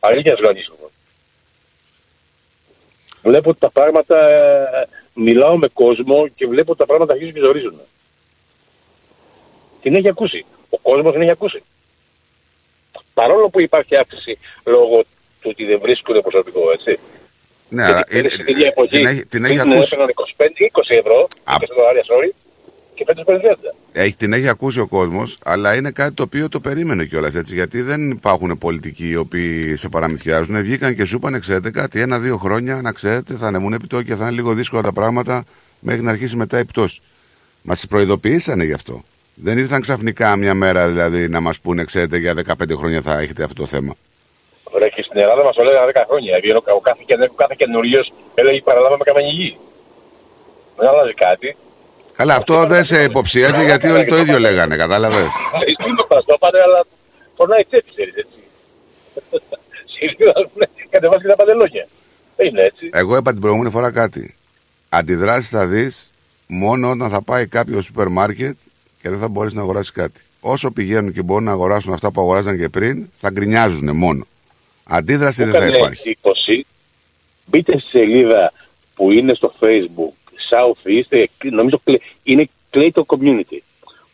Αλήθεια 0.00 0.32
να 0.32 0.38
σου 0.38 0.48
ανησυχώ. 0.48 0.90
Βλέπω 3.22 3.50
ότι 3.50 3.58
τα 3.58 3.70
πράγματα, 3.70 4.28
ε, 4.28 4.88
μιλάω 5.14 5.56
με 5.56 5.68
κόσμο 5.68 6.28
και 6.28 6.46
βλέπω 6.46 6.70
ότι 6.70 6.80
τα 6.80 6.86
πράγματα 6.86 7.12
αρχίζουν 7.12 7.34
και 7.34 7.40
ζορίζουν. 7.40 7.80
Την 9.82 9.94
έχει 9.94 10.08
ακούσει. 10.08 10.44
Ο 10.70 10.78
κόσμος 10.78 11.12
την 11.12 11.20
έχει 11.22 11.30
ακούσει. 11.30 11.62
Παρόλο 13.14 13.48
που 13.48 13.60
υπάρχει 13.60 13.96
αύξηση 13.96 14.38
λόγω 14.64 15.02
του 15.40 15.50
ότι 15.50 15.64
δεν 15.64 15.80
βρίσκουν 15.80 16.20
προσωπικό, 16.22 16.60
έτσι. 16.72 16.98
Ναι, 17.68 17.82
αλλά 17.84 17.92
Γιατί 17.94 18.18
είναι- 18.18 18.28
στην 18.28 18.46
ίδια 18.54 18.66
εποχή 18.66 18.88
την 18.98 19.06
έχει, 19.06 19.26
την 19.26 19.44
έχει 19.44 19.58
πριν 19.58 19.72
ακούσει, 19.72 19.88
έπαιρναν 19.92 20.08
25-20 20.08 20.94
ευρώ, 20.98 21.28
20 21.44 21.72
δολάρια, 21.76 22.02
sorry, 22.02 22.30
και 22.94 23.04
φέτος 23.06 23.24
παίρνει 23.24 23.40
30. 23.40 23.74
έχει, 23.92 24.16
την 24.16 24.32
έχει 24.32 24.48
ακούσει 24.48 24.80
ο 24.80 24.86
κόσμος, 24.86 25.38
αλλά 25.44 25.74
είναι 25.74 25.90
κάτι 25.90 26.12
το 26.14 26.22
οποίο 26.22 26.48
το 26.48 26.60
περίμενε 26.60 27.04
κιόλας 27.04 27.34
έτσι. 27.34 27.54
Γιατί 27.54 27.82
δεν 27.82 28.10
υπάρχουν 28.10 28.58
πολιτικοί 28.58 29.08
οι 29.08 29.16
οποίοι 29.16 29.76
σε 29.76 29.88
παραμυθιάζουν. 29.88 30.62
Βγήκαν 30.62 30.94
και 30.94 31.04
σου 31.04 31.16
είπαν, 31.16 31.40
ξέρετε 31.40 31.70
κάτι, 31.70 32.00
ένα-δύο 32.00 32.36
χρόνια 32.36 32.80
να 32.82 32.92
ξέρετε 32.92 33.34
θα 33.34 33.46
ανεμούν 33.46 33.72
επιτόκια, 33.72 34.16
θα 34.16 34.22
είναι 34.24 34.32
λίγο 34.34 34.54
δύσκολα 34.54 34.82
τα 34.82 34.92
πράγματα 34.92 35.44
μέχρι 35.80 36.02
να 36.02 36.10
αρχίσει 36.10 36.36
μετά 36.36 36.58
η 36.58 36.64
πτώση. 36.64 37.00
Μας 37.62 37.86
προειδοποιήσανε 37.86 38.64
γι' 38.64 38.72
αυτό. 38.72 39.02
Δεν 39.34 39.58
ήρθαν 39.58 39.80
ξαφνικά 39.80 40.36
μια 40.36 40.54
μέρα 40.54 40.88
δηλαδή 40.88 41.28
να 41.28 41.40
μας 41.40 41.60
πούνε, 41.60 41.84
ξέρετε, 41.84 42.16
για 42.18 42.34
15 42.34 42.74
χρόνια 42.76 43.00
θα 43.02 43.18
έχετε 43.18 43.42
αυτό 43.42 43.54
το 43.62 43.66
θέμα. 43.66 43.94
Ωραία, 45.14 45.20
και 45.20 45.20
στην 45.20 45.20
Ελλάδα 45.22 45.42
μας 45.44 45.54
το 45.54 45.62
λέγανε 45.62 45.92
10 45.94 46.02
χρόνια. 46.08 46.32
Βγαίνει 46.42 46.58
ο, 46.58 46.62
ο 46.76 46.80
κάθε, 46.80 47.02
καινε- 47.06 47.30
ο 47.30 47.34
κάθε 47.42 47.54
καινούριος 47.58 48.12
έλεγε 48.34 48.60
παραλάβαμε 48.68 49.04
καμένη 49.04 49.28
γη. 49.28 49.50
Δεν 50.76 50.88
αλλάζει 50.88 51.14
κάτι. 51.14 51.56
Καλά, 52.16 52.34
αυτό 52.34 52.66
δεν 52.66 52.84
σε 52.84 53.02
υποψίαζε 53.02 53.62
γιατί 53.62 53.88
όλοι 53.90 54.04
το 54.06 54.16
ίδιο 54.18 54.38
λέγανε, 54.38 54.76
κατάλαβες; 54.76 55.26
Είναι 55.86 55.96
το 55.96 56.04
παστό, 56.04 56.36
πάτε, 56.38 56.58
αλλά 56.62 56.80
φωνάει 57.36 57.64
τσέπη, 57.64 57.90
ξέρεις, 57.94 58.14
έτσι. 58.14 58.38
Συνήθως 59.94 60.46
κατεβάζει 60.90 61.22
και 61.22 61.28
τα 61.28 61.36
παντελόνια. 61.36 61.86
Δεν 62.36 62.46
είναι 62.46 62.62
έτσι. 62.62 62.90
Εγώ 62.92 63.16
είπα 63.16 63.30
την 63.32 63.40
προηγούμενη 63.40 63.70
φορά 63.70 63.90
κάτι. 63.90 64.34
Αντιδράσεις 64.88 65.48
θα 65.48 65.66
δεις 65.66 66.10
μόνο 66.46 66.90
όταν 66.90 67.08
θα 67.10 67.22
πάει 67.22 67.46
κάποιος 67.46 67.84
σούπερ 67.84 68.08
μάρκετ 68.08 68.56
και 69.02 69.08
δεν 69.10 69.18
θα 69.18 69.28
μπορείς 69.28 69.52
να 69.52 69.60
αγοράσεις 69.62 69.90
κάτι. 69.92 70.20
όσο 70.40 70.70
πηγαίνουν 70.70 71.12
και 71.12 71.22
μπορούν 71.22 71.44
να 71.44 71.50
αγοράσουν 71.52 71.92
αυτά 71.92 72.10
που 72.12 72.20
αγοράζαν 72.20 72.58
και 72.58 72.68
πριν, 72.68 73.08
θα 73.20 73.30
γκρινιάζουν 73.30 73.96
μόνο. 73.96 74.24
Αντίδραση 74.84 75.44
Μου 75.44 75.50
δεν 75.50 75.60
θα 75.60 75.64
έκανε 75.66 75.78
υπάρχει. 75.78 76.08
εντύπωση. 76.08 76.66
Μπείτε 77.46 77.78
στη 77.78 77.88
σελίδα 77.88 78.52
που 78.94 79.10
είναι 79.12 79.34
στο 79.34 79.54
facebook 79.60 80.12
Southeast, 80.50 81.06
ε, 81.08 81.24
νομίζω 81.50 81.80
κλε- 81.84 82.02
είναι 82.22 82.48
Clayton 82.72 83.02
Community. 83.06 83.58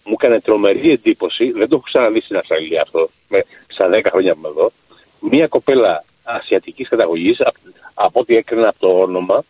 Μου 0.04 0.12
έκανε 0.18 0.40
τρομερή 0.40 0.90
εντύπωση, 0.90 1.50
δεν 1.50 1.68
το 1.68 1.74
έχω 1.74 1.84
ξαναδεί 1.84 2.20
στην 2.20 2.36
Αυστραλία 2.36 2.82
αυτό, 2.82 3.10
με, 3.28 3.44
στα 3.68 3.88
10 3.88 4.10
χρόνια 4.10 4.32
που 4.32 4.38
είμαι 4.38 4.48
εδώ. 4.48 4.72
Μία 5.20 5.46
κοπέλα 5.46 6.04
ασιατικής 6.22 6.88
καταγωγής, 6.88 7.40
απ- 7.40 7.56
από 7.94 8.20
ό,τι 8.20 8.36
έκρινα 8.36 8.68
από 8.68 8.78
το 8.78 8.88
όνομα, 8.98 9.44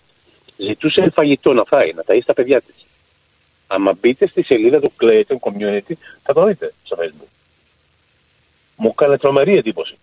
ζητούσε 0.56 1.10
φαγητό 1.14 1.52
να 1.52 1.64
φάει, 1.64 1.92
να 1.92 2.02
ταΐσει 2.06 2.24
τα 2.26 2.34
παιδιά 2.34 2.60
της. 2.60 2.74
Άμα 3.66 3.92
μπείτε 4.00 4.26
στη 4.26 4.42
σελίδα 4.42 4.80
του 4.80 4.92
Clayton 5.02 5.36
Community, 5.40 5.92
θα 6.22 6.32
το 6.32 6.44
δείτε 6.44 6.72
στο 6.84 6.96
facebook. 7.00 7.28
Μου 8.76 8.88
έκανε 8.88 9.18
τρομερή 9.18 9.56
εντύπωση. 9.56 9.94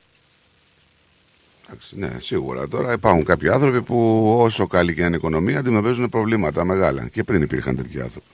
Εντάξει, 1.69 1.97
Ναι, 1.97 2.09
σίγουρα. 2.17 2.67
Τώρα 2.67 2.93
υπάρχουν 2.93 3.23
κάποιοι 3.25 3.49
άνθρωποι 3.49 3.81
που 3.81 4.23
όσο 4.39 4.67
καλή 4.67 4.93
και 4.93 5.01
αν 5.01 5.07
είναι 5.07 5.15
η 5.15 5.19
οικονομία 5.19 5.59
αντιμετωπίζουν 5.59 6.09
προβλήματα 6.09 6.65
μεγάλα. 6.65 7.07
Και 7.11 7.23
πριν 7.23 7.41
υπήρχαν 7.41 7.75
τέτοιοι 7.75 8.01
άνθρωποι. 8.01 8.27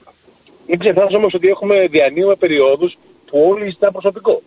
Μην 0.68 0.78
ξεχνάς 0.78 1.14
όμως 1.14 1.34
ότι 1.34 1.48
έχουμε 1.48 1.86
διανύουμε 1.86 2.34
περιόδους 2.34 2.96
που 3.26 3.48
όλοι 3.50 3.70
ζητάνε 3.70 3.92
προσωπικό. 3.92 4.42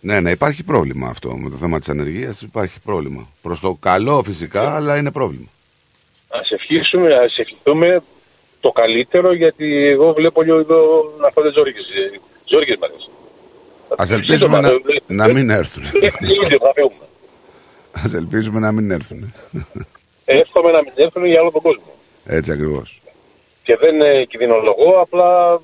Ναι, 0.00 0.20
ναι, 0.20 0.30
υπάρχει 0.30 0.62
πρόβλημα 0.64 1.08
αυτό 1.08 1.36
με 1.36 1.50
το 1.50 1.56
θέμα 1.56 1.80
τη 1.80 1.90
ανεργία. 1.90 2.34
Υπάρχει 2.42 2.80
πρόβλημα. 2.80 3.28
Προ 3.42 3.58
το 3.60 3.76
καλό 3.80 4.22
φυσικά, 4.22 4.76
αλλά 4.76 4.96
είναι 4.96 5.10
πρόβλημα. 5.10 5.46
Ας 6.28 6.50
ευχήσουμε, 6.50 7.14
ας 7.14 7.38
ευχηθούμε 7.38 8.02
το 8.60 8.70
καλύτερο 8.70 9.32
γιατί 9.34 9.86
εγώ 9.86 10.12
βλέπω 10.12 10.42
λίγο 10.42 10.58
εδώ 10.58 10.78
να 11.20 11.30
φάτε 11.30 11.52
ζόρικες, 11.52 11.82
ε, 11.82 12.20
ζόρικες 12.44 12.76
μέρες. 12.80 13.10
Α 13.96 14.14
ελπίσουμε 14.14 14.60
να, 14.60 14.70
να 15.06 15.32
μην 15.32 15.50
έρθουν. 15.50 15.82
Έχουμε 16.00 16.32
Ιούλιο, 16.34 16.58
θα 16.58 16.72
φύγουμε. 16.74 17.06
Α 17.96 18.10
ελπίσουμε 18.14 18.60
να 18.60 18.72
μην 18.72 18.90
έρθουν. 18.90 19.34
Εύχομαι 20.24 20.70
να 20.70 20.78
μην 20.82 20.92
έρθουν 20.94 21.24
για 21.26 21.40
όλο 21.40 21.50
τον 21.50 21.62
κόσμο. 21.62 21.92
Έτσι 22.26 22.52
ακριβώς. 22.52 23.00
Και 23.62 23.76
δεν 23.80 24.00
ε, 24.00 24.24
κινδυνολογώ, 24.24 25.00
απλά 25.00 25.60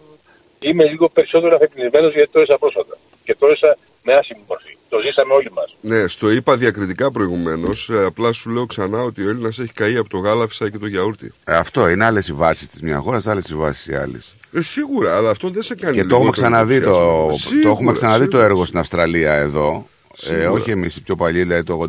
είμαι 0.58 0.84
λίγο 0.84 1.08
περισσότερο 1.08 1.54
αφεπινισμένος 1.54 2.12
γιατί 2.14 2.30
το 2.32 2.38
έζησα 2.40 2.58
πρόσφατα. 2.58 2.96
Και 3.24 3.34
το 3.38 3.46
έζησα 3.46 3.76
με 4.02 4.12
άσχημη 4.14 4.40
μορφή. 4.48 4.76
Το 4.88 4.98
ζήσαμε 5.04 5.32
όλοι 5.34 5.50
μας. 5.54 5.76
Ναι, 5.80 6.08
στο 6.08 6.30
είπα 6.30 6.56
διακριτικά 6.56 7.10
προηγουμένως. 7.10 7.90
απλά 8.06 8.32
σου 8.32 8.50
λέω 8.50 8.66
ξανά 8.66 9.02
ότι 9.02 9.24
ο 9.26 9.28
Έλληνας 9.28 9.58
έχει 9.58 9.72
καεί 9.72 9.96
από 9.96 10.08
το 10.08 10.18
γάλα, 10.18 10.48
φυσά 10.48 10.70
και 10.70 10.78
το 10.78 10.86
γιαούρτι. 10.86 11.32
Ε, 11.44 11.54
αυτό 11.56 11.88
είναι 11.88 12.04
άλλες 12.04 12.28
οι 12.28 12.32
βάσεις 12.32 12.68
της 12.68 12.80
μιας 12.82 13.00
χώρας, 13.02 13.26
άλλες 13.26 13.48
οι 13.48 13.54
βάσεις 13.54 13.84
τη 13.84 13.94
άλλη. 13.94 14.20
Ε, 14.52 14.60
σίγουρα, 14.60 15.16
αλλά 15.16 15.30
αυτό 15.30 15.48
δεν 15.50 15.62
σε 15.62 15.74
κάνει 15.74 15.96
Και 15.96 16.04
το 16.04 16.14
έχουμε 16.14 16.18
λιγότερο 16.24 16.48
ξαναδεί 16.48 16.80
το, 16.80 16.90
ενθουσιασμό. 17.26 17.62
το, 17.62 17.68
έχουμε 17.68 17.76
Σίγουρα, 17.78 17.92
ξαναδεί 17.92 18.24
το 18.24 18.30
σίγουρα. 18.30 18.44
έργο 18.44 18.64
στην 18.64 18.78
Αυστραλία 18.78 19.32
εδώ. 19.34 19.86
Ε, 20.20 20.24
Σίγουρα. 20.24 20.50
όχι 20.50 20.70
εμείς 20.70 20.96
οι 20.96 21.02
πιο 21.02 21.16
παλιοί, 21.16 21.42
δηλαδή 21.42 21.62
το 21.64 21.86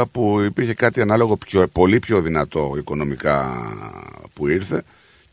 89-90, 0.00 0.02
που 0.12 0.40
υπήρχε 0.40 0.74
κάτι 0.74 1.00
ανάλογο 1.00 1.36
πιο, 1.36 1.66
πολύ 1.72 1.98
πιο 1.98 2.20
δυνατό 2.20 2.74
οικονομικά 2.78 3.50
που 4.34 4.48
ήρθε 4.48 4.82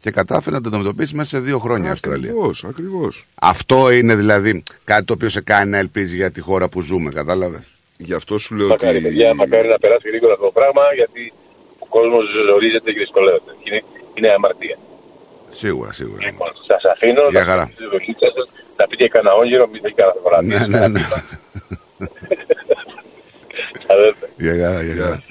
και 0.01 0.11
κατάφερε 0.11 0.55
να 0.55 0.61
το 0.61 0.67
αντιμετωπίσει 0.67 1.15
μέσα 1.15 1.29
σε 1.29 1.39
δύο 1.39 1.59
χρόνια 1.59 1.89
η 1.89 1.91
Αυστραλία. 1.91 2.29
Ακριβώς, 2.29 2.63
ακριβώς. 2.63 3.25
Αυτό 3.35 3.91
είναι 3.91 4.15
δηλαδή 4.15 4.63
κάτι 4.83 5.03
το 5.05 5.13
οποίο 5.13 5.29
σε 5.29 5.41
κάνει 5.41 5.69
να 5.71 5.77
ελπίζει 5.77 6.15
για 6.15 6.31
τη 6.31 6.41
χώρα 6.41 6.67
που 6.69 6.81
ζούμε, 6.81 7.09
κατάλαβες; 7.11 7.69
Γι' 7.97 8.13
αυτό 8.13 8.37
σου 8.37 8.55
λέω 8.55 8.67
Μακάρι, 8.67 9.01
παιδιά, 9.01 9.35
μακάρι 9.35 9.67
να 9.67 9.77
περάσει 9.79 10.07
γρήγορα 10.09 10.33
αυτό 10.33 10.45
το 10.45 10.51
πράγμα 10.51 10.81
γιατί 10.95 11.33
ο 11.79 11.85
κόσμος 11.85 12.23
ζορίζεται 12.49 12.91
και 12.91 12.99
δυσκολεύεται. 12.99 13.51
Είναι, 13.63 13.83
είναι 14.13 14.29
αμαρτία. 14.33 14.77
Σίγουρα, 15.49 15.91
σίγουρα. 15.91 16.25
Λοιπόν, 16.25 16.49
σας 16.67 16.83
αφήνω 16.91 17.21
Για 17.29 17.39
να 17.39 17.45
χαρά. 17.45 17.65
πείτε 17.65 17.83
τη 17.83 17.89
δουλίτσα 17.89 18.27
σας, 18.35 18.47
να 18.77 18.87
πείτε 18.87 19.07
κανένα 19.07 19.33
όνειρο, 19.35 19.67
μην 19.67 19.81
θέλει 19.81 19.93
κανένα 19.93 20.17
φορά. 20.23 20.37
Ναι, 20.41 20.59
ναι, 20.77 20.87
ναι. 20.87 21.01
Αδέρφε. 23.87 24.29
Για 24.37 24.65
χαρά, 24.65 24.83
για 24.83 25.03
χαρά. 25.03 25.23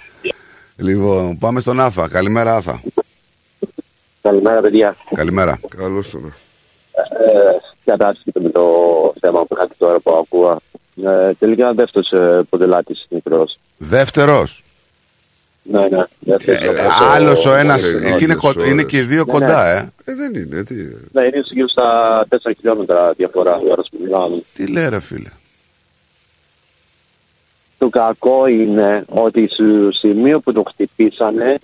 Λοιπόν, 0.77 1.39
πάμε 1.39 1.61
στον 1.61 1.81
Άθα. 1.81 2.09
Καλημέρα, 2.09 2.55
Άθα. 2.57 2.81
Καλημέρα, 4.23 4.61
παιδιά. 4.61 4.97
Καλημέρα. 5.15 5.61
Καλώς 5.77 6.11
τον. 6.11 6.35
Ε, 6.95 7.57
κατάσχετο 7.85 8.41
με 8.41 8.51
το 8.51 8.65
θέμα 9.21 9.41
που 9.41 9.55
είχατε 9.57 9.75
τώρα 9.79 9.99
που 10.01 10.15
ακούω. 10.17 10.61
Ε, 11.05 11.33
τελικά 11.39 11.73
δεύτερος 11.73 12.11
ε, 12.13 12.43
ποδηλάτης 12.49 13.07
μικρός. 13.09 13.59
Δεύτερος; 13.77 14.63
Ναι, 15.63 15.81
ναι. 15.89 16.05
δεύτερος 16.19 16.63
από 16.63 16.73
το- 16.77 17.05
Άλλος 17.13 17.47
ο 17.47 17.55
ένας. 17.55 17.93
Ναι, 17.93 18.11
Και 18.17 18.25
είναι, 18.25 18.35
κο- 18.35 18.65
είναι 18.67 18.83
και 18.83 18.97
οι 18.99 19.01
δύο 19.03 19.25
Ναι, 19.27 19.33
κοντά, 19.33 19.63
ναι. 19.75 19.79
ε. 20.05 20.13
Ε, 20.13 20.15
δεν 20.15 20.35
είναι, 20.35 20.63
τι. 20.65 20.75
Ναι, 21.13 21.23
είναι 21.25 21.41
γύρω 21.51 21.69
στα 21.69 22.27
4 22.29 22.37
χιλιόμετρα 22.57 23.13
διαφορά 23.13 23.61
η 23.67 23.71
ώρα 23.71 23.83
που 23.83 23.99
μιλάμε. 24.03 24.43
Τι 24.55 24.67
λέει, 24.67 24.89
ρε 24.89 25.01
φίλε. 25.01 25.29
Το 27.79 27.89
κακό 27.89 28.47
είναι 28.47 29.05
ότι 29.09 29.49
στο 29.51 29.93
σημείο 29.93 30.41
που 30.41 30.53
το 30.53 30.63
χτυπήσανε, 30.69 31.59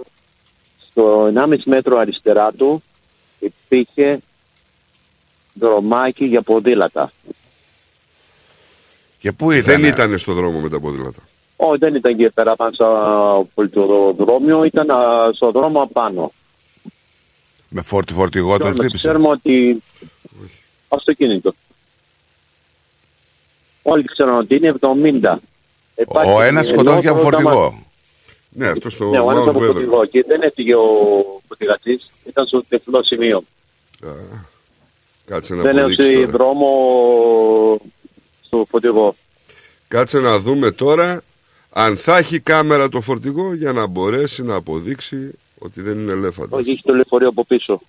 στο 0.91 1.33
1,5 1.35 1.57
μέτρο 1.65 1.99
αριστερά 1.99 2.53
του, 2.53 2.83
υπήρχε 3.39 4.21
δρομάκι 5.55 6.25
για 6.25 6.43
ποδήλατα. 6.43 7.13
Και 9.19 9.33
πού 9.33 9.51
ήταν. 9.51 9.81
Δεν 9.81 9.85
ήταν 9.85 10.19
στο 10.19 10.33
δρόμο 10.33 10.61
με 10.61 10.69
τα 10.69 10.81
ποδήλατα; 10.81 11.23
Όχι, 11.57 11.79
δεν 11.79 11.95
ήταν 11.95 12.13
εκεί 12.13 12.31
πέρα 12.31 12.57
πάνω 12.57 12.73
στο 12.73 13.49
πολιτοδρόμιο, 13.55 14.65
ήταν 14.65 14.91
α, 14.91 15.31
στο 15.33 15.51
δρόμο 15.51 15.83
απάνω. 15.83 16.33
Με 17.69 17.83
φόρτι 17.83 18.13
φορτηγό 18.13 18.49
τον 18.49 18.59
Ξέρουμε, 18.59 18.83
χτύπησε; 18.83 19.07
ξέρουμε 19.09 19.29
ότι 19.29 19.83
αυτοκίνητο. 20.89 21.55
Όλοι 23.83 24.05
ξέρουν 24.05 24.39
ότι 24.39 24.55
είναι 24.55 24.75
70. 25.23 25.35
Υπάρχει 25.97 26.33
Ο 26.33 26.41
ένας 26.43 26.67
σκοτώθηκε 26.67 27.09
από 27.09 27.19
ελαιότερο 27.19 27.43
δάμα- 27.43 27.61
φορτηγό. 27.61 27.87
Ναι, 28.55 28.69
αυτό 28.69 28.91
στο 28.91 29.05
Ναι, 29.11 29.21
ο 29.21 29.31
ένας 29.31 29.45
Mount 29.45 29.49
από 29.49 29.59
Weather. 29.59 29.67
φορτηγό 29.73 30.05
και 30.05 30.25
δεν 30.27 30.43
έφυγε 30.43 30.75
ο 30.75 30.87
φορτηγατής, 31.49 32.11
ήταν 32.27 32.47
στο 32.47 32.65
τεφλό 32.69 33.03
σημείο. 33.05 33.45
Κάτσε 35.27 35.55
να 35.55 35.63
δεν 35.63 35.79
αποδείξει 35.79 36.09
έδωσε 36.11 36.27
τώρα. 36.27 36.31
δρόμο 36.39 37.81
στο 38.47 38.67
φορτηγό. 38.71 39.15
Κάτσε 39.89 40.19
να 40.19 40.39
δούμε 40.39 40.71
τώρα 40.71 41.23
αν 41.71 41.97
θα 41.97 42.17
έχει 42.17 42.41
κάμερα 42.41 42.89
το 42.89 43.01
φορτηγό 43.01 43.55
για 43.55 43.73
να 43.73 43.87
μπορέσει 43.87 44.43
να 44.43 44.55
αποδείξει 44.55 45.31
ότι 45.59 45.81
δεν 45.81 45.99
είναι 45.99 46.13
ελέφαντας. 46.13 46.61
Όχι, 46.61 46.71
έχει 46.71 46.83
το 46.85 46.93
λεωφορείο 46.95 47.29
από 47.29 47.45
πίσω. 47.45 47.81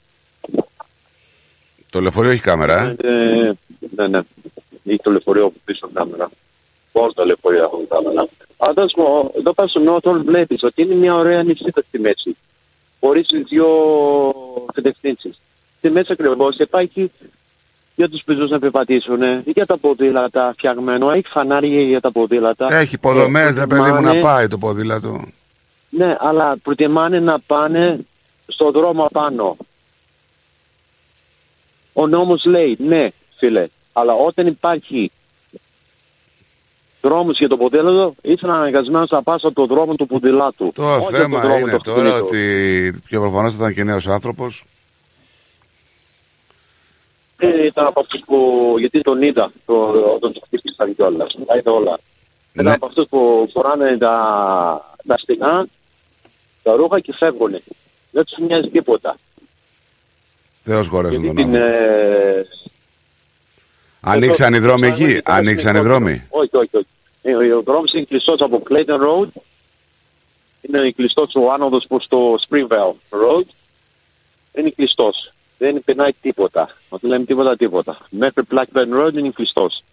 Το 1.89 2.01
λεωφορείο 2.01 2.31
έχει 2.31 2.41
κάμερα, 2.41 2.81
ε; 2.81 2.95
Ε, 3.03 3.53
ναι, 3.95 4.07
ναι. 4.07 4.19
Έχει 4.85 4.99
το 5.03 5.11
λεωφορείο 5.11 5.45
από 5.45 5.55
πίσω 5.65 5.89
κάμερα. 5.93 6.29
Πώς 6.93 7.13
το 7.13 7.25
λεωφορείο 7.25 7.63
έχουν 7.63 7.87
κάμερα. 7.87 8.27
Αλλά 8.57 8.73
θα 8.73 8.87
σου 8.87 8.95
πω, 8.95 9.31
εδώ 9.37 9.53
πας 9.53 9.69
στο 9.69 9.79
Νότον 9.79 10.23
βλέπεις 10.23 10.63
ότι 10.63 10.81
είναι 10.81 10.95
μια 10.95 11.15
ωραία 11.15 11.43
νησίδα 11.43 11.81
στη 11.87 11.99
μέση. 11.99 12.37
Χωρίς 12.99 13.27
τις 13.27 13.43
δύο 13.47 13.67
κατευθύνσεις. 14.73 15.39
Στη 15.77 15.89
μέση 15.89 16.11
ακριβώς 16.11 16.57
υπάρχει 16.57 17.11
για 17.95 18.09
τους 18.09 18.23
πεζούς 18.25 18.49
να 18.49 18.59
περπατήσουν, 18.59 19.21
για 19.45 19.65
τα 19.65 19.77
ποδήλατα 19.77 20.53
φτιαγμένο, 20.57 21.11
έχει 21.11 21.27
φανάρια 21.27 21.81
για 21.81 21.99
τα 22.01 22.11
ποδήλατα. 22.11 22.67
Έχει 22.75 22.95
υποδομέ, 22.95 23.41
Ε, 23.41 23.45
ρε 23.53 23.67
παιδί 23.67 23.81
μου, 23.81 23.87
να 23.87 23.91
προτιμάνε- 23.91 24.21
πάει 24.23 24.47
το 24.47 24.57
ποδήλατο. 24.57 25.21
Ναι, 25.89 26.15
αλλά 26.19 26.57
προτιμάνε 26.63 27.19
να 27.19 27.39
πάνε 27.39 28.05
στο 28.47 28.71
δρόμο 28.71 29.03
απάνω. 29.05 29.57
Ο 31.93 32.07
νόμος 32.07 32.45
λέει, 32.45 32.77
ναι, 32.79 33.07
φίλε, 33.37 33.67
αλλά 33.93 34.13
όταν 34.13 34.47
υπάρχει 34.47 35.11
δρόμος 37.03 37.37
για 37.37 37.47
το 37.47 37.57
ποδήλατο, 37.57 38.15
είσαι 38.21 38.45
αναγκασμένος 38.47 39.09
να 39.09 39.23
πας 39.23 39.43
από 39.43 39.53
το 39.53 39.65
δρόμο 39.75 39.95
του 39.95 40.05
ποδηλάτου. 40.07 40.71
Το 40.75 40.83
Όχι 40.95 41.07
από 41.07 41.17
θέμα 41.17 41.39
δρόμο 41.39 41.57
είναι 41.57 41.71
του 41.71 41.81
τώρα 41.83 42.09
αυτοκινήτου. 42.09 42.25
ότι 42.25 43.01
πιο 43.05 43.19
προφανώς 43.19 43.53
ήταν 43.53 43.73
και 43.73 43.83
νέος 43.83 44.07
άνθρωπος. 44.07 44.63
Ε, 47.37 47.65
ήταν 47.65 47.85
από 47.85 47.99
αυτούς 47.99 48.21
που, 48.25 48.37
γιατί 48.79 49.01
τον 49.01 49.21
είδα, 49.21 49.51
το, 49.65 49.73
όταν 50.15 50.33
το 50.33 50.41
χτύπησαν 50.45 50.95
κιόλας, 50.95 51.35
τα 51.45 51.57
είδα 51.57 51.71
όλα. 51.71 51.99
Ήταν 52.53 52.65
Ναι. 52.65 52.71
από 52.73 52.85
αυτούς 52.85 53.05
που 53.09 53.49
φοράνε 53.53 53.97
τα, 53.97 54.15
τα 55.07 55.17
στεγνά, 55.17 55.65
τα 56.63 56.75
ρούχα 56.75 56.99
και 56.99 57.13
φεύγουν. 57.17 57.51
Δεν 58.11 58.23
τους 58.25 58.37
μοιάζει 58.47 58.69
τίποτα. 58.69 59.15
Θεός 60.61 60.87
χωρέσουν 60.87 61.25
τον 61.25 61.35
Την, 61.35 61.43
άνθρωπο. 61.45 61.65
ε, 61.67 62.45
Ανοίξαν 64.05 64.53
οι 64.53 64.59
δρόμοι 64.59 64.87
εκεί. 64.87 65.21
Ανοίξαν 65.23 65.75
οι 65.75 65.79
δρόμοι. 65.79 66.23
Όχι, 66.29 66.57
όχι, 66.57 66.69
όχι. 66.77 66.85
Ε, 67.23 67.35
Ο 67.35 67.61
δρόμο 67.61 67.83
είναι 67.93 68.03
κλειστός 68.03 68.39
από 68.41 68.63
Clayton 68.69 68.99
Road. 69.07 69.27
Είναι 70.61 70.91
κλειστός 70.91 71.35
ο 71.35 71.51
άνοδος 71.51 71.85
προς 71.87 72.07
το 72.07 72.35
Springvale 72.49 72.95
Road. 73.09 73.45
Είναι 74.53 74.69
κλειστός. 74.69 75.33
Δεν 75.57 75.83
περνάει 75.83 76.11
τίποτα. 76.21 76.69
Όταν 76.89 77.09
λέμε 77.09 77.25
τίποτα, 77.25 77.55
τίποτα. 77.55 77.97
Μέχρι 78.09 78.43
Blackburn 78.51 79.01
Road 79.01 79.13
είναι 79.13 79.29
κλειστός. 79.29 79.83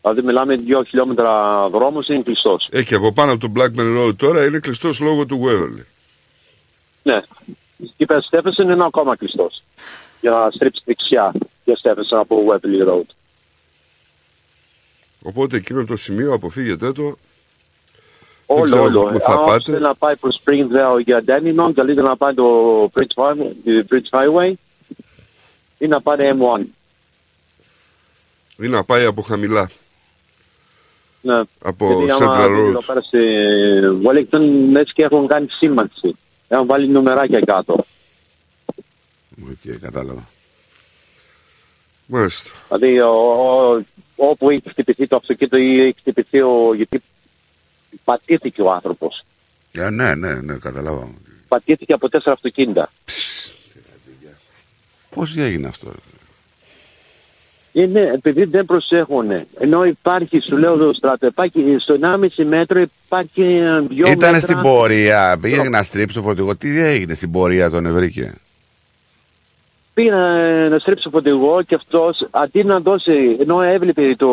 Δηλαδή 0.00 0.22
μιλάμε 0.22 0.54
δύο 0.54 0.82
χιλιόμετρα 0.82 1.68
δρόμο 1.68 2.00
είναι 2.08 2.22
κλειστός. 2.22 2.68
Έχει 2.70 2.86
και 2.86 2.94
από 2.94 3.12
πάνω 3.12 3.32
από 3.32 3.40
το 3.40 3.52
Blackburn 3.56 3.98
Road 3.98 4.16
τώρα 4.16 4.44
είναι 4.44 4.58
κλειστός 4.58 5.00
λόγω 5.00 5.26
του 5.26 5.42
Weatherly. 5.44 5.84
Ναι. 7.02 7.20
Και 7.96 8.04
η 8.04 8.06
Stephenson 8.30 8.62
είναι 8.62 8.84
ακόμα 8.84 9.16
κλειστός. 9.16 9.62
Για 10.20 10.30
να 10.30 10.50
στρίψει 10.50 10.82
δεξιά 10.84 11.32
για 11.64 11.78
Stephenson 11.82 12.18
από 12.20 12.44
Webley 12.48 12.88
Road. 12.88 13.06
Οπότε 15.26 15.56
εκείνο 15.56 15.84
το 15.84 15.96
σημείο 15.96 16.32
αποφύγετε 16.32 16.92
το. 16.92 17.02
Δεν 17.02 18.56
Όλο, 18.56 18.64
ξέρω 18.64 18.82
όλο. 18.82 19.04
πού 19.04 19.18
θα 19.20 19.32
Αν 19.32 19.44
πάτε. 19.44 19.62
θέλει 19.72 19.82
να 19.82 19.94
πάει 19.94 20.16
προς 20.16 20.40
Springdale 20.44 21.00
για 21.04 21.22
Dandenong, 21.26 21.72
καλύτερα 21.74 22.08
να 22.08 22.16
πάει 22.16 22.34
το 22.34 22.84
Bridge 22.94 23.14
Highway, 23.14 23.50
το 23.64 23.86
Bridge 23.90 24.18
Highway 24.18 24.52
ή 25.78 25.86
να 25.86 26.00
πάρει 26.00 26.30
M1. 26.38 26.64
Ή 28.64 28.68
να 28.68 28.84
πάει 28.84 29.04
από 29.04 29.22
χαμηλά. 29.22 29.70
Ναι. 31.20 31.40
Από 31.62 31.86
Γιατί 32.04 32.10
άμα 32.24 32.26
Central 32.36 32.48
δείτε 32.48 32.60
Road. 32.62 32.68
εδώ 32.68 32.82
πέρα 32.82 33.00
σε 33.00 33.18
Wellington, 34.04 34.70
λες 34.70 34.92
και 34.92 35.02
έχουν 35.04 35.26
κάνει 35.26 35.46
σήμανση. 35.50 36.16
Έχουν 36.48 36.66
βάλει 36.66 36.88
νομεράκια 36.88 37.40
κάτω. 37.40 37.84
Οκ, 39.42 39.78
κατάλαβα. 39.80 40.28
Μάλιστα. 42.06 42.50
Δηλαδή, 42.68 43.00
ο, 43.00 43.10
ο- 43.10 43.82
όπου 44.16 44.50
έχει 44.50 44.62
χτυπηθεί 44.68 45.06
το 45.06 45.16
αυτοκίνητο 45.16 45.56
ή 45.56 45.80
έχει 45.80 45.94
χτυπηθεί 45.98 46.40
ο... 46.40 46.74
γιατί 46.74 47.02
πατήθηκε 48.04 48.62
ο 48.62 48.72
άνθρωπος. 48.72 49.24
Ε, 49.72 49.90
ναι, 49.90 50.14
ναι, 50.14 50.34
ναι, 50.34 50.54
καταλάβα. 50.54 51.08
Πατήθηκε 51.48 51.92
από 51.92 52.08
τέσσερα 52.08 52.34
αυτοκίνητα. 52.34 52.90
Πώς 55.10 55.36
έγινε 55.36 55.68
αυτό. 55.68 55.90
ρε. 55.90 55.96
Είναι 57.82 58.10
επειδή 58.14 58.44
δεν 58.44 58.64
προσέχουν. 58.64 59.30
Ενώ 59.58 59.84
υπάρχει, 59.84 60.40
σου 60.40 60.56
λέω 60.56 60.72
εδώ 60.72 60.94
στράτο, 60.94 61.26
υπάρχει 61.26 61.76
στο 61.80 61.98
1,5 62.36 62.44
μέτρο 62.44 62.80
υπάρχει 62.80 63.42
ε, 63.42 63.80
δυο 63.80 64.06
Ήταν 64.10 64.32
μέτρα. 64.32 64.40
στην 64.40 64.60
πορεία, 64.60 65.38
πήγε 65.40 65.68
να 65.68 65.82
στρίψει 65.82 66.14
το 66.14 66.22
φορτηγό. 66.22 66.56
Τι 66.56 66.80
έγινε 66.80 67.14
στην 67.14 67.30
πορεία, 67.30 67.70
τον 67.70 67.86
ευρήκε; 67.86 68.32
Πήγε 69.94 70.10
να, 70.10 70.68
να 70.68 70.78
στρίψει 70.78 71.02
το 71.04 71.10
φορτηγό 71.10 71.62
και 71.62 71.74
αυτός 71.74 72.26
αντί 72.30 72.64
να 72.64 72.80
δώσει, 72.80 73.36
ενώ 73.40 73.62
έβλεπε 73.62 74.14
το, 74.16 74.28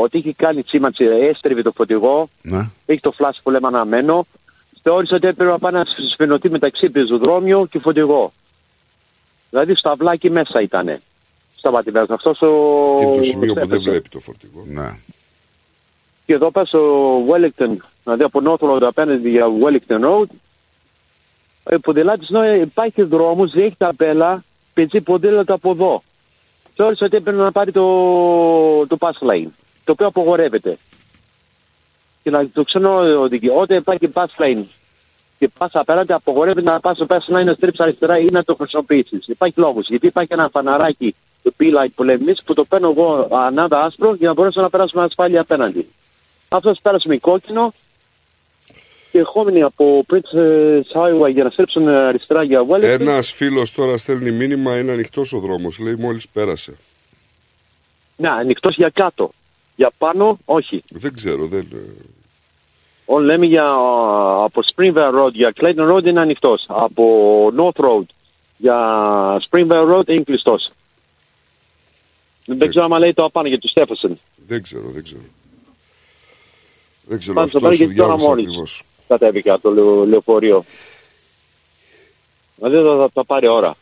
ότι 0.00 0.18
είχε 0.18 0.32
κάνει 0.36 0.62
σήμανση, 0.66 1.04
έστριβε 1.04 1.62
το 1.62 1.72
φορτηγό, 1.72 2.28
Ναι. 2.42 2.68
έχει 2.86 3.00
το 3.00 3.10
φλάσ 3.12 3.40
που 3.42 3.50
λέμε 3.50 3.66
αναμένο, 3.66 4.26
θεώρησε 4.82 5.14
ότι 5.14 5.26
έπρεπε 5.26 5.50
να 5.50 5.58
πάει 5.58 5.72
να 5.72 5.84
σφινωθεί 6.12 6.50
μεταξύ 6.50 6.90
πεζοδρόμιο 6.90 7.66
και 7.70 7.78
φορτηγό. 7.78 8.32
Δηλαδή 9.50 9.74
στο 9.74 9.90
αυλάκι 9.90 10.30
μέσα 10.30 10.60
ήταν. 10.60 10.98
Σταματημένο. 11.56 12.06
Αυτός 12.10 12.42
ο. 12.42 12.48
Και 12.98 13.16
το 13.16 13.22
σημείο 13.22 13.48
που 13.52 13.54
δεν 13.54 13.70
έπεσε. 13.70 13.90
βλέπει 13.90 14.08
το 14.08 14.20
φορτηγό. 14.20 14.64
Ναι. 14.66 14.96
Και 16.26 16.32
εδώ 16.32 16.50
πέρα 16.50 16.66
στο 16.66 17.18
Wellington, 17.28 17.76
δηλαδή 18.04 18.22
από 18.22 18.40
North 18.46 18.70
Road 18.70 18.82
απέναντι 18.82 19.30
για 19.30 19.46
Wellington 19.62 20.04
Road, 20.04 20.26
ε, 21.64 21.76
ποδηλάτης 21.76 22.28
ενώ 22.28 22.54
υπάρχει 22.54 23.02
δρόμος, 23.02 23.50
δεν 23.52 23.64
έχει 23.64 23.74
ταπέλα, 23.78 24.44
πεζεί 24.74 25.00
ποδήλατο 25.00 25.54
από 25.54 25.70
εδώ. 25.70 26.02
Θεώρησε 26.74 27.04
ότι 27.04 27.16
έπρεπε 27.16 27.42
να 27.42 27.52
πάρει 27.52 27.72
το, 27.72 28.86
το 28.86 28.96
pass 29.00 29.30
lane, 29.30 29.48
το 29.84 29.92
οποίο 29.92 30.06
απογορεύεται. 30.06 30.78
Και 32.22 32.30
να 32.30 32.48
το 32.48 32.62
ξέρω 32.62 33.20
ότι 33.20 33.48
όταν 33.48 33.76
υπάρχει 33.76 34.10
pass 34.14 34.26
lane 34.38 34.64
και 35.38 35.50
πας 35.58 35.70
απέναντι, 35.74 36.12
απογορεύεται 36.12 36.70
να 36.70 36.80
πας 36.80 36.96
στο 36.96 37.06
pass 37.08 37.36
lane 37.36 37.44
να 37.44 37.52
στρίψεις 37.52 37.80
αριστερά 37.80 38.18
ή 38.18 38.24
να 38.24 38.44
το 38.44 38.54
χρησιμοποιήσεις. 38.54 39.26
Υπάρχει 39.26 39.60
λόγος. 39.60 39.88
Γιατί 39.88 40.06
υπάρχει 40.06 40.32
ένα 40.32 40.48
φαναράκι, 40.48 41.14
το 41.42 41.52
P-light 41.58 41.90
που 41.94 42.02
λέμε 42.02 42.22
εμείς, 42.22 42.42
που 42.44 42.54
το 42.54 42.64
παίρνω 42.64 42.90
εγώ 42.90 43.28
ανάδα 43.30 43.80
άσπρο 43.80 44.14
για 44.14 44.28
να 44.28 44.34
μπορέσω 44.34 44.60
να 44.60 44.70
περάσω 44.70 44.98
με 44.98 45.04
ασφάλεια 45.04 45.40
απέναντι. 45.40 45.88
Αυτός 46.48 46.78
πέρασε 46.82 47.08
με 47.08 47.18
κόκκινο 47.18 47.72
και 49.14 49.20
ερχόμενοι 49.20 49.62
από 49.62 50.04
Princess 50.12 50.82
Highway 50.92 51.32
για 51.32 51.44
να 51.44 51.50
στρίψουν 51.50 51.88
αριστερά 51.88 52.42
για 52.42 52.66
Wellington. 52.68 52.82
Ένας 52.82 53.32
φίλος 53.32 53.72
τώρα 53.72 53.96
στέλνει 53.96 54.30
μήνυμα, 54.30 54.78
είναι 54.78 54.92
ανοιχτός 54.92 55.32
ο 55.32 55.38
δρόμος. 55.38 55.78
Λέει 55.78 55.94
μόλις 55.94 56.28
πέρασε. 56.28 56.76
Ναι, 58.16 58.28
ανοιχτός 58.28 58.76
για 58.76 58.88
κάτω. 58.88 59.30
Για 59.76 59.90
πάνω, 59.98 60.38
όχι. 60.44 60.82
Δεν 60.88 61.14
ξέρω, 61.14 61.46
δεν. 61.46 61.68
ε, 61.74 61.78
Όλοι 63.04 63.26
λέμε 63.26 63.46
για 63.46 63.64
α, 63.64 64.44
από 64.44 64.60
Springvale 64.74 65.14
Road 65.24 65.32
για 65.32 65.52
Clayton 65.60 65.94
Road 65.94 66.04
είναι 66.04 66.20
ανοιχτός. 66.20 66.64
Από 66.68 67.46
North 67.58 67.84
Road 67.84 68.04
για 68.56 68.76
Springvale 69.50 69.94
Road 69.94 70.08
είναι 70.08 70.22
κλειστός. 70.22 70.70
Δεν 72.46 72.68
ξέρω 72.68 72.84
αν 72.84 72.98
λέει 73.00 73.12
το 73.14 73.24
απάνω 73.24 73.48
για 73.48 73.58
τους 73.58 73.70
Στέφασον. 73.70 74.18
Δεν 74.46 74.62
ξέρω, 74.62 74.88
δεν 74.94 75.04
ξέρω. 75.04 75.20
Δεν 77.06 77.18
ξέρω, 77.18 77.34
Πάντως 77.34 77.50
το 77.50 77.58
αυτό 77.58 77.68
πάνε 77.68 77.74
σου 77.80 77.88
και 77.88 77.94
τώρα 77.94 78.08
διάβασα 78.08 78.28
μόλις 78.28 78.44
ακριβώς. 78.46 78.84
Κατέβηκε 79.18 79.50
από 79.50 79.60
το 79.62 79.70
λεω- 79.70 80.04
λεωφορείο. 80.04 80.64
Δηλαδή 82.56 82.76
θα, 82.76 82.96
θα, 82.96 83.08
θα 83.14 83.24
πάρει 83.24 83.48
ώρα. 83.48 83.74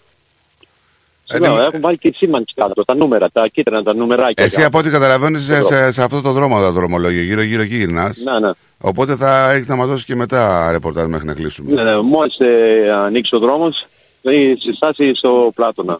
Σου 1.32 1.38
λέω, 1.38 1.62
έχουν 1.62 1.80
βάλει 1.80 1.98
και 1.98 2.12
σήμανση 2.16 2.54
κάτω, 2.54 2.84
τα 2.84 2.94
νούμερα, 2.94 3.30
τα 3.30 3.46
κίτρινα, 3.52 3.82
τα 3.82 3.94
νουμεράκια. 3.94 4.44
Εσύ 4.44 4.54
κάτω. 4.54 4.66
από 4.68 4.78
ό,τι 4.78 4.90
καταλαβαίνεις 4.90 5.42
σε, 5.42 5.54
Στον 5.54 5.66
σε, 5.66 5.92
σε 5.92 6.02
αυτό 6.02 6.20
το 6.20 6.32
δρόμο 6.32 6.60
το 6.60 6.70
δρομολόγιο, 6.72 7.22
γύρω-γύρω 7.22 7.62
εκεί 7.62 7.76
γυρνάς. 7.76 8.16
Ναι, 8.16 8.38
ναι. 8.46 8.50
Οπότε 8.78 9.16
θα 9.16 9.50
έχεις 9.52 9.68
να 9.68 9.76
μας 9.76 9.88
δώσεις 9.88 10.04
και 10.04 10.14
μετά 10.14 10.70
ρεπορτάζ 10.70 11.06
μέχρι 11.06 11.26
να 11.26 11.34
κλείσουμε. 11.34 11.72
Ναι, 11.74 11.82
ναι, 11.82 12.00
μόλις 12.02 12.36
ε, 12.38 12.90
ανοίξει 12.92 13.34
ο 13.34 13.38
δρόμος, 13.38 13.86
δηλαδή 14.22 14.56
στη 14.60 14.72
στάση 14.74 15.14
στο 15.14 15.52
Πλάτωνα. 15.54 15.98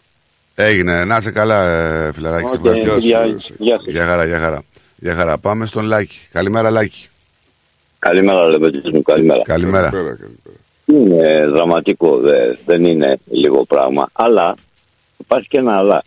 Έγινε. 0.55 1.03
Να 1.05 1.17
είσαι 1.17 1.31
καλά, 1.31 1.69
ε, 1.69 2.11
φιλαράκι. 2.13 2.49
σε 2.49 2.55
Οκ, 2.57 2.65
ευχαριστώ. 2.65 2.97
γεια- 2.97 3.25
γεια 3.57 3.79
σας. 3.79 3.93
Γεια 3.93 4.05
χαρά, 4.05 4.25
γεια 4.25 4.39
χαρά. 4.39 4.63
Γεια 4.95 5.15
χαρά. 5.15 5.37
Πάμε 5.37 5.65
στον 5.65 5.85
Λάκη. 5.85 6.19
Καλημέρα, 6.31 6.69
Λάκη. 6.71 7.07
Καλημέρα, 8.03 8.49
λεβέντη 8.49 8.83
μου, 8.93 9.01
καλημέρα. 9.01 9.41
Καλημέρα. 9.41 9.91
Είναι 10.85 11.47
δραματικό, 11.47 12.17
δε- 12.17 12.55
δεν 12.65 12.85
είναι 12.85 13.17
λίγο 13.31 13.65
πράγμα. 13.65 14.09
Αλλά 14.13 14.55
υπάρχει 15.17 15.47
και 15.47 15.57
ένα 15.57 15.77
αλλά. 15.77 16.03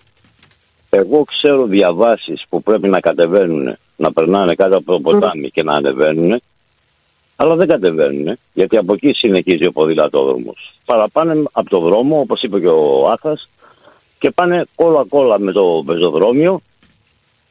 Εγώ 0.91 1.25
ξέρω 1.25 1.65
διαβάσεις 1.65 2.45
που 2.49 2.63
πρέπει 2.63 2.89
να 2.89 3.01
κατεβαίνουν, 3.01 3.77
να 3.97 4.13
περνάνε 4.13 4.55
κάτω 4.55 4.77
από 4.77 4.93
το 4.93 5.01
ποτάμι 5.01 5.51
και 5.51 5.63
να 5.63 5.75
ανεβαίνουν, 5.75 6.41
αλλά 7.37 7.55
δεν 7.55 7.69
κατεβαίνουν, 7.69 8.39
γιατί 8.53 8.77
από 8.77 8.93
εκεί 8.93 9.13
συνεχίζει 9.13 9.67
ο 9.67 9.73
ποδηλατόδρομος. 9.73 10.73
Παραπάνε 10.85 11.43
από 11.53 11.71
το 11.71 11.79
δρόμο, 11.79 12.21
όπως 12.21 12.43
είπε 12.43 12.61
και 12.61 12.69
ο 12.69 13.09
Άχας, 13.11 13.49
και 14.19 14.31
πάνε 14.31 14.65
κόλλα-κόλλα 14.75 15.39
με 15.41 15.53
το 15.53 15.83
πεζοδρόμιο 15.87 16.61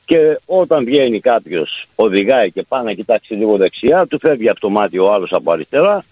και 0.05 0.39
όταν 0.45 0.85
βγαίνει 0.85 1.19
κάποιος, 1.19 1.85
οδηγάει 1.95 2.51
και 2.51 2.63
πάει 2.63 2.83
να 2.83 2.93
κοιτάξει 2.93 3.33
λίγο 3.33 3.57
δεξιά, 3.57 4.05
του 4.07 4.19
φεύγει 4.19 4.49
από 4.49 4.59
το 4.59 4.69
μάτι 4.69 4.97
ο 4.99 5.13
άλλος 5.13 5.33
από 5.33 5.51
αριστερά, 5.51 6.05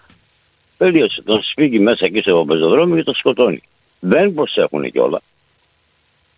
τελείωσε. 0.77 1.21
Τον 1.21 1.41
σφίγγει 1.41 1.79
μέσα 1.79 2.05
εκεί 2.05 2.21
στο 2.21 2.45
πεζοδρόμιο 2.47 2.95
και 2.95 3.03
τον 3.03 3.13
σκοτώνει. 3.13 3.61
Δεν 3.99 4.33
προσέχουν 4.33 4.91
κιόλα. 4.91 5.21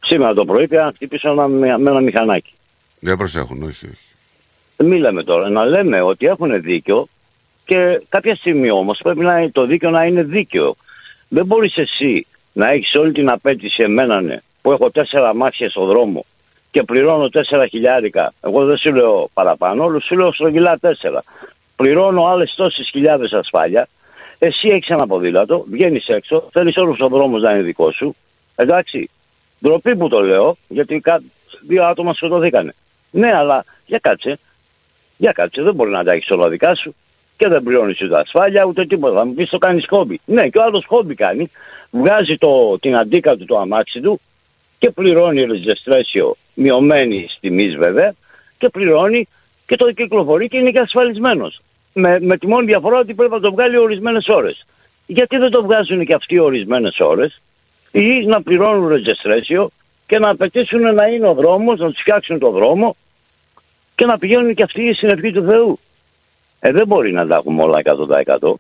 Σήμερα 0.06 0.34
το 0.34 0.46
πρωί 0.46 0.68
πήγα 0.68 0.84
να 0.84 0.92
χτυπήσω 0.92 1.30
ένα, 1.30 1.48
με 1.48 1.68
ένα 1.70 2.00
μηχανάκι. 2.00 2.54
Δεν 3.00 3.18
προσέχουν, 3.18 3.64
όχι. 3.64 3.86
όχι. 3.86 3.98
Μην 4.78 5.00
λέμε 5.00 5.24
τώρα, 5.24 5.50
να 5.50 5.66
λέμε 5.66 6.02
ότι 6.02 6.26
έχουν 6.26 6.62
δίκιο 6.62 7.08
και 7.66 8.02
κάποια 8.10 8.36
στιγμή 8.36 8.72
όμως 8.72 9.00
πρέπει 9.04 9.20
να, 9.20 9.40
είναι- 9.40 9.52
το 9.52 9.66
δίκιο 9.66 9.90
να 9.90 10.06
είναι 10.06 10.24
δίκαιο. 10.24 10.76
Δεν 11.28 11.46
μπορείς 11.46 11.76
εσύ 11.78 12.28
να 12.54 12.70
έχεις 12.70 12.94
όλη 12.96 13.12
την 13.12 13.30
απέτηση 13.30 13.84
εμένα 13.84 14.22
ναι, 14.22 14.38
που 14.62 14.72
έχω 14.72 14.92
τέσσερα 14.92 15.36
μάτια 15.36 15.70
στο 15.70 15.86
δρόμο 15.86 16.26
και 16.76 16.84
πληρώνω 16.84 17.30
τέσσερα 17.30 17.68
χιλιάρικα. 17.68 18.34
Εγώ 18.42 18.66
δεν 18.66 18.78
σου 18.78 18.94
λέω 18.94 19.30
παραπάνω, 19.34 19.84
όλο 19.84 20.00
σου 20.00 20.16
λέω 20.16 20.34
στρογγυλά 20.34 20.78
τέσσερα. 20.80 21.24
Πληρώνω 21.76 22.26
άλλες 22.26 22.54
τόσες 22.56 22.90
χιλιάδες 22.92 23.34
ασφάλεια. 23.34 23.88
Εσύ 24.40 24.68
έχεις 24.68 24.90
ένα 24.90 25.08
ποδήλατο, 25.08 25.66
βγαίνεις 25.70 26.08
έξω, 26.08 26.50
θέλεις 26.52 26.78
όλο 26.78 26.96
ο 27.00 27.08
δρόμο 27.08 27.38
να 27.38 27.52
είναι 27.52 27.62
δικό 27.62 27.92
σου. 27.92 28.16
Εντάξει. 28.56 29.10
Ντροπή 29.62 29.96
που 29.96 30.08
το 30.08 30.20
λέω, 30.20 30.58
γιατί 30.68 31.00
κα- 31.00 31.22
δύο 31.68 31.86
άτομα 31.86 32.14
σκοτωθήκανε. 32.14 32.74
Ναι, 33.12 33.36
αλλά 33.36 33.66
για 33.86 34.00
κάτσε. 34.00 34.40
Για 35.18 35.32
κάτσε, 35.32 35.62
δεν 35.62 35.74
μπορεί 35.76 35.92
να 35.92 36.04
τα 36.04 36.14
έχεις 36.14 36.30
όλα 36.32 36.50
δικά 36.50 36.76
σου. 36.76 36.96
Και 37.38 37.48
δεν 37.48 37.64
πληρώνεις 37.64 38.02
ούτε 38.02 38.18
ασφάλεια 38.18 38.64
ούτε 38.64 38.86
τίποτα. 38.86 39.16
Θα 39.16 39.26
μου 39.26 39.34
πεις 39.34 39.50
το 39.50 39.58
κάνεις 39.58 39.86
χόμπι. 39.90 40.20
Ναι, 40.26 40.50
και 40.50 40.58
ο 40.58 40.64
άλλος 40.64 40.86
χόμπι 40.88 41.16
κάνει. 41.16 41.52
Βγάζει 41.92 42.38
το, 42.38 42.80
την 42.80 42.96
αντίκα 42.96 43.36
του 43.36 43.46
το 43.46 43.58
αμάξι 43.58 44.00
του 44.02 44.22
και 44.80 44.90
πληρώνει 44.92 45.46
registration 45.50 46.32
μειωμένη 46.56 47.28
τιμή 47.40 47.70
βέβαια 47.70 48.14
και 48.58 48.70
πληρώνει 48.70 49.28
και 49.66 49.76
το 49.76 49.92
κυκλοφορεί 49.92 50.48
και 50.48 50.58
είναι 50.58 50.72
και 50.72 50.80
ασφαλισμένος. 50.80 51.62
Με, 51.94 52.20
με 52.20 52.38
τη 52.38 52.48
μόνη 52.48 52.66
διαφορά 52.66 53.00
ότι 53.00 53.14
πρέπει 53.14 53.34
να 53.34 53.40
το 53.40 53.52
βγάλει 53.52 53.78
ορισμένες 53.78 54.28
ώρες. 54.28 54.66
Γιατί 55.06 55.38
δεν 55.38 55.52
το 55.52 55.64
βγάζουν 55.64 56.06
και 56.06 56.14
αυτοί 56.14 56.40
ορισμένες 56.40 57.00
ώρες; 57.00 57.42
Ή 57.92 58.26
να 58.26 58.42
πληρώνουν 58.42 58.92
registration 58.92 59.68
και 60.08 60.20
να 60.20 60.30
απαιτήσουν 60.30 60.94
να 60.94 61.06
είναι 61.06 61.28
ο 61.28 61.34
δρόμος, 61.34 61.80
να 61.80 61.92
τους 61.92 62.02
φτιάξουν 62.02 62.40
το 62.40 62.50
δρόμο 62.50 62.96
και 63.96 64.06
να 64.06 64.18
πηγαίνουν 64.18 64.54
και 64.54 64.64
αυτοί 64.64 64.94
στην 64.94 65.10
ευχή 65.10 65.32
του 65.32 65.44
Θεού. 65.44 65.80
Ε, 66.60 66.72
δεν 66.72 66.88
μπορεί 66.88 67.12
να 67.12 67.28
τα 67.28 67.36
έχουμε 67.36 67.64
όλα 67.64 67.82
100%. 68.40 68.54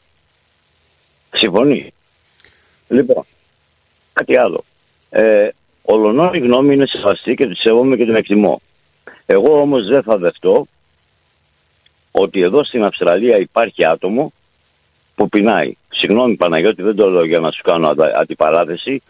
Συμφωνεί. 1.34 1.94
Λοιπόν, 2.88 3.26
κάτι 4.14 4.38
άλλο. 4.38 4.64
Ε, 5.10 5.50
ολονών 5.86 6.34
η 6.34 6.40
γνώμη 6.40 6.74
είναι 6.74 6.86
σεβαστή 6.88 7.36
και 7.36 7.48
τη 7.48 7.56
σέβομαι 7.56 7.96
και 7.96 8.06
την 8.06 8.16
εκτιμώ. 8.16 8.62
Εγώ 9.26 9.62
όμως 9.62 9.88
δεν 9.88 10.04
θα 10.04 10.18
δεχτώ 10.18 10.68
ότι 12.12 12.42
εδώ 12.42 12.64
στην 12.64 12.84
Αυστραλία 12.84 13.38
υπάρχει 13.38 13.86
άτομο 13.86 14.34
που 15.16 15.30
πεινάει. 15.30 15.74
Συγγνώμη 15.90 16.36
Παναγιώτη, 16.36 16.82
δεν 16.82 16.96
το 16.96 17.10
λέω 17.10 17.26
για 17.26 17.40
να 17.40 17.52
σου 17.52 17.62
κάνω 17.64 17.88
αντα- 17.90 18.18
αντιπαράθεση. 18.20 19.02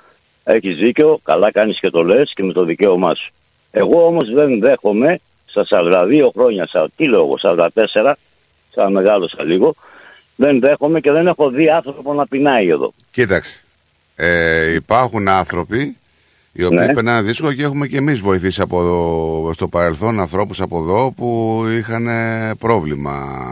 Έχεις 0.44 0.78
δίκιο, 0.78 1.20
καλά 1.24 1.52
κάνεις 1.52 1.80
και 1.80 1.90
το 1.90 2.04
λες 2.04 2.32
και 2.36 2.44
με 2.44 2.54
το 2.54 2.64
δικαίωμά 2.64 3.14
σου. 3.16 3.32
Εγώ 3.72 4.06
όμως 4.06 4.34
δεν 4.34 4.60
δέχομαι 4.60 5.20
στα 5.46 5.66
42 5.70 6.32
χρόνια, 6.34 6.68
σα- 6.68 6.90
τι 6.90 7.08
λέω 7.08 7.20
εγώ, 7.22 7.38
44, 7.38 8.16
σαν 8.72 8.92
μεγάλωσα 8.92 9.44
λίγο, 9.44 9.74
δεν 10.36 10.60
δέχομαι 10.60 11.00
και 11.00 11.12
δεν 11.12 11.28
έχω 11.28 11.50
δει 11.50 11.70
άνθρωπο 11.70 12.14
να 12.14 12.28
πεινάει 12.28 12.68
εδώ. 12.70 12.94
Κοίταξε. 13.12 13.60
Ε, 14.16 14.74
υπάρχουν 14.74 15.28
άνθρωποι 15.28 15.98
οι 16.58 16.64
οποίοι 16.64 16.78
Ναι. 16.88 16.94
περνάνε 16.94 17.22
δύσκολο 17.28 17.54
και 17.54 17.64
έχουμε 17.64 17.88
και 17.88 17.98
εμείς 17.98 18.20
βοηθήσει 18.20 18.62
από 18.62 18.80
εδώ, 18.82 19.52
στο 19.54 19.68
παρελθόν 19.68 20.20
ανθρώπους 20.20 20.62
από 20.62 20.80
εδώ 20.80 21.14
που 21.18 21.62
είχαν 21.78 22.08
ε, 22.08 22.52
πρόβλημα 22.60 23.44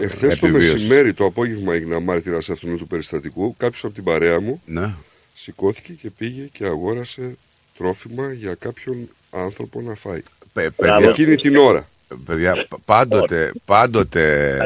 Εχθές 0.00 0.38
το 0.38 0.46
επιβίωσης. 0.46 0.72
μεσημέρι, 0.72 1.12
το 1.14 1.24
απόγευμα, 1.24 1.74
έγινα 1.74 2.00
μάρτυρα 2.00 2.36
αυτού 2.36 2.76
του 2.78 2.86
περιστατικού. 2.86 3.54
Κάποιος 3.56 3.84
από 3.84 3.94
την 3.94 4.04
παρέα 4.04 4.40
μου 4.40 4.60
Ναι. 4.66 4.94
σηκώθηκε 5.34 5.92
και 5.92 6.10
πήγε 6.18 6.48
και 6.52 6.64
αγόρασε 6.64 7.36
τρόφιμα 7.78 8.32
για 8.32 8.54
κάποιον 8.58 9.08
άνθρωπο 9.30 9.80
να 9.80 9.94
φάει. 9.94 10.22
Παι- 10.52 10.70
παιδιά- 10.70 11.08
Εκείνη 11.08 11.36
την 11.36 11.56
ώρα. 11.56 11.88
Παιδιά, 12.26 12.66
π- 12.68 12.80
πάντοτε, 12.84 13.52
πάντοτε, 13.64 14.58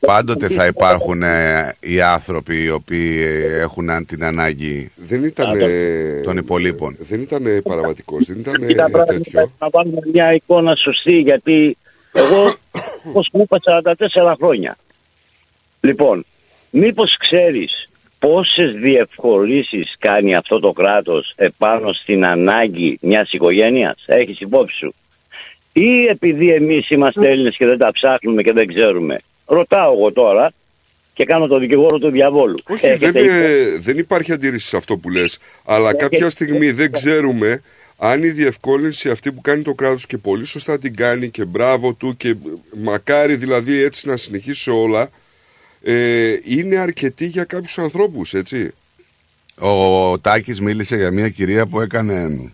πάντοτε 0.00 0.48
θα 0.48 0.66
υπάρχουν 0.66 1.22
ε, 1.22 1.74
οι 1.80 2.00
άνθρωποι 2.00 2.62
οι 2.62 2.70
οποίοι 2.70 3.20
ε, 3.24 3.58
έχουν 3.60 3.90
αν- 3.90 4.04
την 4.06 4.24
ανάγκη 4.24 4.90
Δεν 4.96 5.24
ήταν, 5.24 5.58
των 6.24 6.36
υπολείπων. 6.36 6.96
Δεν 6.98 7.20
ήταν 7.20 7.42
παραβατικός, 7.62 8.26
δεν 8.26 8.38
ήταν 8.38 8.66
Κοίτα, 8.66 8.84
ε, 8.84 8.90
πράγματι, 8.90 9.14
τέτοιο. 9.14 9.52
Να 9.58 9.68
βάλουμε 9.68 10.00
μια 10.12 10.32
εικόνα 10.34 10.74
σωστή, 10.74 11.18
γιατί 11.18 11.76
εγώ, 12.12 12.54
όπως 13.08 13.28
μου 13.32 13.40
είπα, 13.42 13.58
44 13.82 14.34
χρόνια. 14.38 14.76
Λοιπόν, 15.80 16.24
μήπως 16.70 17.16
ξέρεις 17.18 17.88
πόσες 18.18 18.72
διευκολύσεις 18.74 19.94
κάνει 19.98 20.34
αυτό 20.34 20.58
το 20.60 20.72
κράτος 20.72 21.32
επάνω 21.36 21.92
στην 21.92 22.24
ανάγκη 22.26 22.98
μιας 23.00 23.32
οικογένειας; 23.32 24.02
Έχεις 24.06 24.40
υπόψη 24.40 24.76
σου. 24.76 24.94
Ή 25.78 26.06
επειδή 26.06 26.52
εμείς 26.52 26.90
είμαστε 26.90 27.30
Έλληνες 27.30 27.56
και 27.56 27.66
δεν 27.66 27.78
τα 27.78 27.92
ψάχνουμε 27.92 28.42
και 28.42 28.52
δεν 28.52 28.66
ξέρουμε. 28.66 29.20
Ρωτάω 29.46 29.92
εγώ 29.92 30.12
τώρα 30.12 30.52
και 31.14 31.24
κάνω 31.24 31.46
το 31.46 31.58
δικηγόρο 31.58 31.98
του 31.98 32.10
διαβόλου. 32.10 32.58
Όχι, 32.68 32.86
δεν, 32.86 33.16
Έχετε 33.16 33.20
ε, 33.20 33.78
δεν 33.78 33.98
υπάρχει 33.98 34.32
αντίρρηση 34.32 34.66
σε 34.66 34.76
αυτό 34.76 34.96
που 34.96 35.10
λες. 35.10 35.38
Αλλά 35.64 35.94
κάποια 35.94 36.30
στιγμή 36.30 36.70
δεν 36.70 36.92
ξέρουμε 36.92 37.62
αν 37.98 38.22
η 38.22 38.28
διευκόλυνση 38.28 39.10
αυτή 39.10 39.32
που 39.32 39.40
κάνει 39.40 39.62
το 39.62 39.74
κράτος 39.74 40.06
και 40.06 40.18
πολύ 40.18 40.44
σωστά 40.44 40.78
την 40.78 40.96
κάνει 40.96 41.28
και 41.28 41.44
μπράβο 41.44 41.92
του 41.92 42.16
και 42.16 42.34
μακάρι 42.76 43.36
δηλαδή 43.36 43.82
έτσι 43.82 44.08
να 44.08 44.16
συνεχίσει 44.16 44.62
σε 44.62 44.70
όλα 44.70 45.10
ε, 45.82 46.36
είναι 46.44 46.76
αρκετή 46.76 47.26
για 47.26 47.44
κάποιους 47.44 47.78
ανθρώπους, 47.78 48.34
έτσι. 48.34 48.70
Ο 49.58 50.18
Τάκης 50.18 50.60
μίλησε 50.60 50.96
για 50.96 51.10
μια 51.10 51.28
κυρία 51.28 51.66
που 51.66 51.80
έκανε 51.80 52.52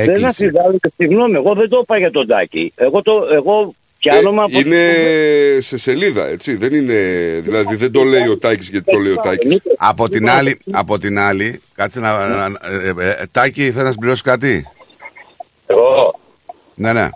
Δεν 0.00 0.08
έκκληση. 0.08 0.26
αφιβάλλω 0.46 0.78
και 0.80 0.92
συγγνώμη, 0.96 1.34
εγώ 1.34 1.54
δεν 1.54 1.68
το 1.68 1.78
είπα 1.82 1.98
για 1.98 2.10
τον 2.10 2.26
Τάκη. 2.26 2.72
Εγώ, 2.76 3.02
το, 3.02 3.28
εγώ 3.32 3.74
πιάνομαι 3.98 4.42
από... 4.42 4.58
Ε, 4.58 4.60
Είναι 4.60 5.60
σε 5.60 5.76
σελίδα, 5.76 6.26
έτσι. 6.26 6.56
Δεν 6.56 6.74
είναι, 6.74 6.94
δηλαδή 7.42 7.74
δεν 7.76 7.92
το 7.92 8.02
λέει 8.02 8.28
ο 8.28 8.38
Τάκης 8.38 8.68
γιατί 8.68 8.92
το 8.92 8.98
λέει 8.98 9.12
ο 9.12 9.16
Τάκης. 9.22 9.60
Από 9.76 10.08
την 10.08 10.28
άλλη, 10.30 10.58
από 10.72 10.98
την 10.98 11.18
άλλη 11.18 11.60
κάτσε 11.74 12.00
να... 12.00 12.26
να- 12.26 12.48
να- 12.48 12.58
ε, 12.70 12.94
ε, 12.98 13.10
ε, 13.10 13.24
Τάκη, 13.30 13.62
θέλεις 13.62 13.82
να 13.82 13.90
συμπληρώσεις 13.90 14.22
κάτι; 14.22 14.66
Εγώ, 15.66 16.20
Ναι, 16.74 16.92
ναι. 16.92 17.08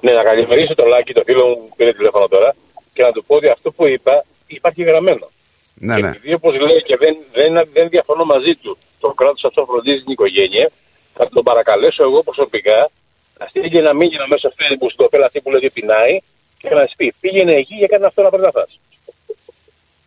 ναι, 0.00 0.12
να 0.12 0.22
καλημερίσω 0.22 0.74
τον 0.74 0.86
Λάκη, 0.88 1.12
τον 1.12 1.24
φίλο 1.24 1.46
μου 1.46 1.54
που 1.68 1.74
πήρε 1.76 1.92
τηλέφωνο 1.92 2.28
τώρα, 2.28 2.54
και 2.92 3.02
να 3.02 3.12
του 3.12 3.24
πω 3.26 3.34
ότι 3.34 3.48
αυτό 3.48 3.72
που 3.72 3.86
είπα 3.86 4.24
υπάρχει 4.46 4.82
γραμμένο. 4.82 5.30
Ναι, 5.74 5.98
ναι. 5.98 6.08
Επειδή 6.08 6.34
όπως 6.34 6.52
λέει 6.54 6.82
και 6.82 6.96
δεν, 6.96 7.16
δεν, 7.32 7.68
δεν 7.72 7.88
διαφωνώ 7.88 8.24
μαζί 8.24 8.52
του, 8.62 8.78
το 9.00 9.08
κράτος 9.08 9.44
αυτό 9.44 9.64
φροντίζει 9.64 10.02
την 10.02 10.12
οικογένεια, 10.12 10.70
θα 11.14 11.28
τον 11.28 11.42
παρακαλέσω 11.44 12.02
εγώ 12.02 12.22
προσωπικά 12.22 12.90
να 13.38 13.46
στείλει 13.46 13.78
ένα 13.78 13.92
μήνυμα 13.94 14.26
μέσα 14.28 14.48
στο 14.48 14.54
Facebook 14.60 14.90
στο 14.92 15.04
οποίο 15.04 15.24
αυτή 15.24 15.40
που 15.40 15.50
λέει 15.50 15.60
ότι 15.64 15.70
πεινάει 15.70 16.18
και 16.58 16.68
να 16.74 16.86
σου 16.86 16.96
πει 16.96 17.14
πήγαινε 17.20 17.52
εκεί 17.54 17.74
για 17.74 17.86
κάνει 17.86 18.04
αυτό 18.04 18.22
να 18.22 18.28
πρέπει 18.28 18.44
να 18.44 18.50
φας. 18.50 18.80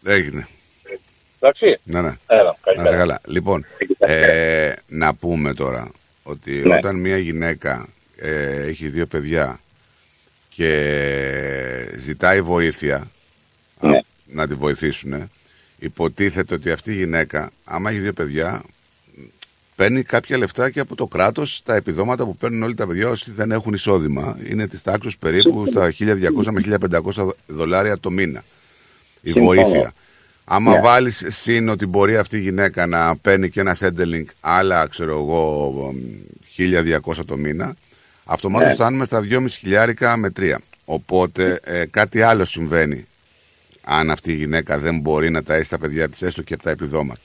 Έγινε. 0.06 0.48
Εντάξει. 1.40 1.80
Ναι, 1.84 2.02
ναι. 2.02 2.18
Έλα, 2.28 2.44
Να 2.44 2.56
καλημέρα. 2.62 2.90
είσαι 2.90 2.98
καλά. 2.98 3.20
Λοιπόν, 3.26 3.66
ε, 3.98 4.74
να 4.88 5.14
πούμε 5.16 5.54
τώρα 5.54 5.92
ότι 6.24 6.52
Ναι. 6.52 6.76
όταν 6.76 6.96
μια 6.96 7.18
γυναίκα 7.18 7.88
ε, 8.18 8.62
έχει 8.68 8.88
δύο 8.88 9.06
παιδιά 9.06 9.60
και 10.50 10.70
ζητάει 11.96 12.42
βοήθεια 12.42 12.96
α, 13.80 13.90
να 14.26 14.48
τη 14.48 14.54
βοηθήσουν, 14.54 15.32
υποτίθεται 15.80 16.54
ότι 16.54 16.72
αυτή 16.72 16.92
η 16.92 16.96
γυναίκα, 16.96 17.52
άμα 17.66 17.90
έχει 17.90 18.00
δύο 18.00 18.14
παιδιά, 18.14 18.62
παίρνει 19.78 20.04
κάποια 20.04 20.38
λεφτά 20.38 20.70
και 20.70 20.80
από 20.80 20.96
το 20.96 21.08
κράτος 21.08 21.62
τα 21.66 21.76
επιδόματα 21.76 22.26
που 22.26 22.36
παίρνουν 22.38 22.64
όλοι 22.64 22.76
τα 22.76 22.88
παιδιά 22.88 23.10
όσοι 23.10 23.32
δεν 23.32 23.52
έχουν 23.52 23.74
εισόδημα. 23.74 24.38
Είναι 24.50 24.68
της 24.68 24.82
τάξης 24.82 25.18
περίπου 25.18 25.66
στα 25.70 25.92
1200 25.92 26.52
με 26.52 26.62
1500 27.16 27.28
δολάρια 27.48 27.98
το 28.00 28.12
μήνα. 28.12 28.44
Η 29.22 29.32
Συμφωνώ. 29.32 29.46
βοήθεια. 29.62 29.94
Άμα 30.46 30.72
Ναι. 30.74 30.80
βάλεις 30.82 31.26
συν 31.28 31.70
ότι 31.70 31.86
μπορεί 31.86 32.18
αυτή 32.18 32.38
η 32.38 32.40
γυναίκα 32.42 32.86
να 32.86 33.16
παίρνει 33.18 33.50
και 33.50 33.60
ένα 33.60 33.74
σέντελινγκ 33.74 34.26
άλλα, 34.40 34.88
ξέρω 34.88 35.12
εγώ, 35.12 35.72
μ, 35.72 35.98
1200 36.56 37.26
το 37.26 37.38
μήνα, 37.38 37.76
αυτομάτως 38.26 38.68
Ναι. 38.68 38.74
φτάνουμε 38.74 39.06
στα 39.06 39.20
2,5 39.22 39.58
χιλιάρικα 39.58 40.18
με 40.18 40.30
3. 40.30 40.56
Οπότε 40.86 41.60
ε, 41.64 41.86
κάτι 41.86 42.22
άλλο 42.22 42.46
συμβαίνει 42.46 43.06
αν 43.84 44.12
αυτή 44.12 44.32
η 44.32 44.36
γυναίκα 44.36 44.78
δεν 44.80 45.00
μπορεί 45.00 45.30
να 45.30 45.42
ταΐσει 45.48 45.68
τα 45.70 45.78
παιδιά 45.78 46.10
της 46.10 46.22
έστω 46.22 46.42
και 46.42 46.54
από 46.54 46.64
τα 46.64 46.70
επιδόματα. 46.70 47.22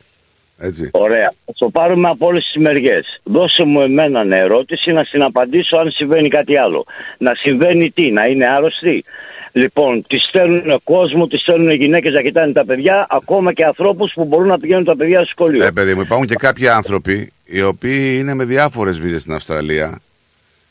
Έτσι. 0.58 0.88
Ωραία. 0.92 1.34
Θα 1.44 1.52
το 1.58 1.70
πάρουμε 1.70 2.08
από 2.08 2.26
όλες 2.26 2.44
τις 2.44 2.62
μεριές. 2.62 3.20
Δώσε 3.22 3.64
μου 3.64 3.80
εμένα 3.80 4.36
ερώτηση 4.36 4.92
να 4.92 5.04
στην 5.04 5.22
απαντήσω 5.22 5.76
αν 5.76 5.90
συμβαίνει 5.90 6.28
κάτι 6.28 6.56
άλλο. 6.56 6.84
Να 7.18 7.34
συμβαίνει 7.34 7.90
τι, 7.90 8.10
να 8.10 8.26
είναι 8.26 8.46
άρρωστοι. 8.46 9.04
Λοιπόν, 9.52 10.04
τη 10.06 10.18
στέλνουν 10.18 10.80
κόσμος, 10.84 11.28
τη 11.28 11.36
στέλνουν 11.36 11.70
γυναίκες 11.70 12.12
να 12.12 12.22
κοιτάνε 12.22 12.52
τα 12.52 12.64
παιδιά, 12.64 13.06
ακόμα 13.10 13.52
και 13.52 13.64
ανθρώπους 13.64 14.12
που 14.14 14.24
μπορούν 14.24 14.46
να 14.46 14.58
πηγαίνουν 14.58 14.84
τα 14.84 14.96
παιδιά 14.96 15.16
στο 15.16 15.26
σχολείο. 15.26 15.64
Ε, 15.64 15.70
παιδί 15.70 15.94
μου, 15.94 16.00
υπάρχουν 16.00 16.26
και 16.26 16.34
κάποιοι 16.34 16.68
άνθρωποι 16.68 17.32
οι 17.44 17.62
οποίοι 17.62 18.16
είναι 18.18 18.34
με 18.34 18.44
διάφορες 18.44 19.00
βίζες 19.00 19.20
στην 19.20 19.34
Αυστραλία 19.34 20.00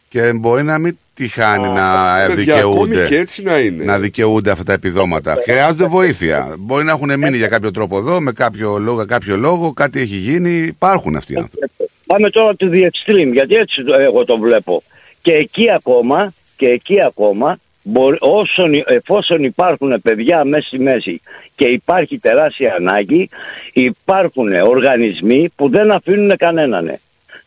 και 0.10 0.34
μπορεί 0.34 0.64
να 0.64 0.78
μην 0.78 0.98
τη 1.22 1.28
χάνει 1.28 1.68
να 1.68 2.22
ε, 2.22 2.28
παιδιά, 2.28 2.56
ακόμη 2.56 2.76
δικαιούνται, 2.76 3.06
και 3.08 3.18
έτσι 3.18 3.44
να 3.44 3.60
είναι. 3.60 3.84
να 3.84 4.00
δικαιούνται 4.00 4.52
αυτά 4.52 4.64
τα 4.64 4.74
επιδόματα. 4.74 5.38
Χρειάζονται 5.44 5.86
βοήθεια. 5.86 6.56
Μπορεί 6.60 6.84
να 6.84 6.92
έχουν 6.92 7.20
μείνει 7.20 7.38
για 7.38 7.48
κάποιο 7.48 7.72
τρόπο 7.72 7.98
εδώ, 7.98 8.22
με 8.22 8.32
κάποιο 8.32 8.78
λόγο, 8.78 9.06
κάποιο 9.06 9.38
λόγο, 9.38 9.74
κάτι 9.74 10.00
έχει 10.00 10.16
γίνει. 10.16 10.50
Υπάρχουν 10.50 11.16
αυτοί 11.16 11.34
οι 11.34 11.36
άνθρωποι. 11.36 11.70
Πάμε 12.06 12.30
τώρα 12.30 12.54
to 12.60 12.66
the 12.66 12.82
extreme, 12.82 13.32
γιατί 13.34 13.56
έτσι 13.56 13.84
το- 13.84 13.94
εγώ 13.94 14.26
το 14.26 14.38
βλέπω. 14.38 14.84
Και 15.22 15.34
εκεί 15.34 15.72
ακόμα, 15.72 16.34
και 16.58 16.68
εκεί 16.68 17.02
ακόμα, 17.02 17.58
μπορεί, 17.84 18.18
όσον, 18.20 18.72
εφόσον 18.86 19.44
υπάρχουν 19.44 20.02
παιδιά 20.02 20.44
μέσα 20.46 20.68
στη 20.68 20.80
μέση 20.80 21.22
και 21.56 21.68
υπάρχει 21.68 22.18
τεράστια 22.20 22.76
ανάγκη, 22.80 23.30
υπάρχουν 23.74 24.54
οργανισμοί 24.54 25.50
που 25.56 25.70
δεν 25.70 25.92
αφήνουν 25.92 26.38
κανέναν. 26.38 27.00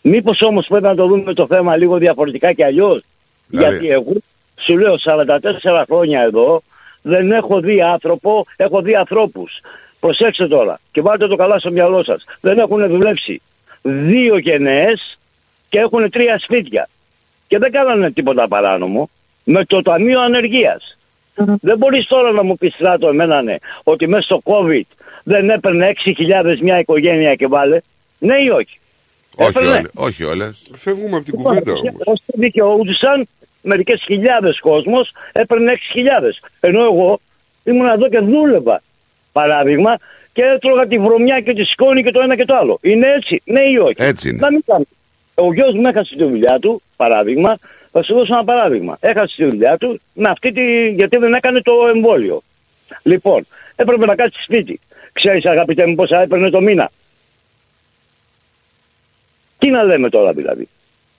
Μήπως 0.03 0.39
όμως 0.41 0.67
πρέπει 0.69 0.85
να 0.85 0.95
το 0.95 1.07
δούμε 1.07 1.35
το 1.35 1.47
θέμα 1.47 1.77
λίγο 1.77 1.97
διαφορετικά 1.99 2.53
και 2.53 2.65
αλλιώς; 2.65 3.05
Δηλαδή; 3.57 3.77
Γιατί 3.77 3.89
εγώ 3.89 4.13
σου 4.61 4.79
λέω 4.79 4.95
44 5.05 5.85
χρόνια 5.87 6.21
εδώ 6.21 6.63
δεν 7.03 7.31
έχω 7.31 7.61
δει 7.61 7.81
άνθρωπο, 7.83 8.47
έχω 8.57 8.81
δει 8.83 8.95
ανθρώπους. 8.95 9.53
Προσέξτε 10.01 10.49
τώρα 10.49 10.81
και 10.93 11.01
βάλτε 11.01 11.27
το 11.27 11.37
καλά 11.37 11.59
στο 11.59 11.71
μυαλό 11.71 12.05
σας. 12.05 12.25
Δεν 12.41 12.59
έχουν 12.59 12.89
δουλέψει 12.89 13.41
δύο 13.83 14.39
γενναίες 14.39 15.19
και 15.69 15.79
έχουν 15.79 16.11
τρία 16.11 16.39
σπίτια. 16.39 16.89
Και 17.49 17.59
δεν 17.59 17.71
κάνανε 17.71 18.11
τίποτα 18.13 18.49
παράνομο 18.49 19.11
με 19.45 19.65
το 19.65 19.83
Ταμείο 19.83 20.21
Ανεργίας. 20.21 20.99
Δεν 21.61 21.79
μπορείς 21.79 22.07
τώρα 22.07 22.33
να 22.33 22.43
μου 22.43 22.57
πεις 22.57 22.75
στράτο 22.75 23.09
εμένα 23.09 23.43
ναι, 23.43 23.57
ότι 23.83 24.09
μέσα 24.09 24.23
στο 24.23 24.41
COVID 24.45 24.89
δεν 25.25 25.51
έπαιρνε 25.51 25.93
6.000 26.45 26.59
μια 26.61 26.79
οικογένεια 26.79 27.35
και 27.35 27.47
βάλε. 27.47 27.81
Ναι 28.19 28.35
ή 28.37 28.49
όχι; 28.49 28.79
όχι, 29.37 29.49
Έπαιρνε. 29.49 29.71
όλες, 29.71 29.91
όχι 29.95 30.25
όλες. 30.25 30.63
Φεύγουμε 30.75 31.17
από 31.17 31.25
την 31.25 31.35
κουβέντα 31.35 31.73
όμως. 31.73 31.95
Όσοι 32.05 32.23
δικαιούτησαν, 32.27 33.29
μερικές 33.65 34.03
χιλιάδες 34.05 34.61
κόσμος 34.61 35.13
έπαιρνε 35.33 35.73
6.000. 35.73 36.49
Ενώ 36.61 36.85
εγώ 36.85 37.21
ήμουν 37.65 37.87
εδώ 37.87 38.09
και 38.09 38.19
δούλευα, 38.19 38.83
παράδειγμα, 39.33 39.99
και 40.33 40.43
έτρωγα 40.43 40.87
τη 40.87 40.99
βρωμιά 40.99 41.41
και 41.41 41.53
τη 41.53 41.65
σκόνη 41.65 42.03
και 42.03 42.11
το 42.11 42.21
ένα 42.21 42.37
και 42.37 42.45
το 42.45 42.55
άλλο. 42.55 42.79
Είναι 42.83 43.13
έτσι, 43.13 43.43
ναι 43.45 43.61
ή 43.61 43.77
όχι; 43.77 43.97
Έτσι 43.99 44.29
είναι. 44.29 44.39
Να 44.41 44.51
μην 44.51 44.63
κάνουμε. 44.67 44.87
Ο 45.35 45.53
γιος 45.53 45.75
μου 45.75 45.87
έχασε 45.87 46.15
τη 46.17 46.25
δουλειά 46.25 46.59
του, 46.59 46.83
παράδειγμα. 46.97 47.59
Θα 47.93 48.03
σου 48.03 48.15
δώσω 48.15 48.35
ένα 48.35 48.45
παράδειγμα. 48.45 48.97
Έχασε 49.01 49.35
τη 49.37 49.45
δουλειά 49.45 49.77
του 49.77 50.01
με 50.13 50.29
αυτή 50.29 50.53
τη... 50.53 50.89
γιατί 50.89 51.17
δεν 51.17 51.35
έκανε 51.35 51.61
το 51.61 51.73
εμβόλιο. 51.95 52.43
Λοιπόν, 53.03 53.47
έπρεπε 53.77 54.07
να 54.07 54.15
κάτσει 54.15 54.43
σπίτι. 54.43 54.81
Ξέρεις, 55.13 55.45
αγαπητέ 55.45 55.87
μου, 55.87 55.95
πόσα 55.95 56.21
έπαιρνε 56.21 56.51
το 56.51 56.61
μήνα. 56.61 56.91
Τι 59.59 59.71
να 59.71 59.83
λέμε 59.83 60.09
τώρα 60.09 60.33
δηλαδή; 60.33 60.69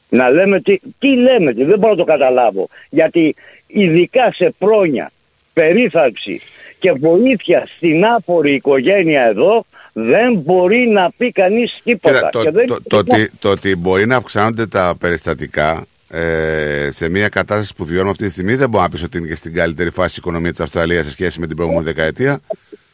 Να 0.09 0.29
λέμε 0.29 0.61
τι, 0.61 0.79
τι 0.99 1.15
λέμε, 1.15 1.53
τι, 1.53 1.63
δεν 1.63 1.79
μπορώ 1.79 1.91
να 1.91 1.97
το 1.97 2.03
καταλάβω. 2.03 2.67
Γιατί 2.89 3.35
ειδικά 3.67 4.31
σε 4.33 4.53
πρόνοια, 4.57 5.11
περίθαλψη 5.53 6.41
και 6.79 6.91
βοήθεια 6.91 7.67
στην 7.77 8.05
άπορη 8.05 8.53
οικογένεια 8.53 9.23
εδώ 9.23 9.65
δεν 9.93 10.33
μπορεί 10.33 10.87
να 10.87 11.11
πει 11.17 11.31
κανείς 11.31 11.79
τίποτα. 11.83 12.13
Κοίτα, 12.15 12.29
το, 12.29 12.43
Και 12.43 12.51
δεν- 12.51 12.67
το, 12.67 12.77
το, 12.87 12.97
ότι, 12.97 13.31
το 13.39 13.49
ότι 13.49 13.75
μπορεί 13.75 14.05
να 14.05 14.15
αυξάνονται 14.15 14.67
τα 14.67 14.95
περιστατικά 14.99 15.85
ε, 16.09 16.89
σε 16.91 17.09
μια 17.09 17.29
κατάσταση 17.29 17.75
που 17.75 17.85
βιώνουμε 17.85 18.09
αυτή 18.09 18.25
τη 18.25 18.31
στιγμή, 18.31 18.55
δεν 18.55 18.69
μπορεί 18.69 18.83
να 18.83 18.89
πει 18.97 19.03
ότι 19.03 19.17
είναι 19.17 19.27
και 19.27 19.35
στην 19.35 19.53
καλύτερη 19.53 19.89
φάση 19.89 20.11
η 20.11 20.17
οικονομία 20.17 20.53
τη 20.53 20.63
Αυστραλία 20.63 21.03
σε 21.03 21.11
σχέση 21.11 21.39
με 21.39 21.47
την 21.47 21.55
προηγούμενη 21.55 21.85
δεκαετία. 21.85 22.39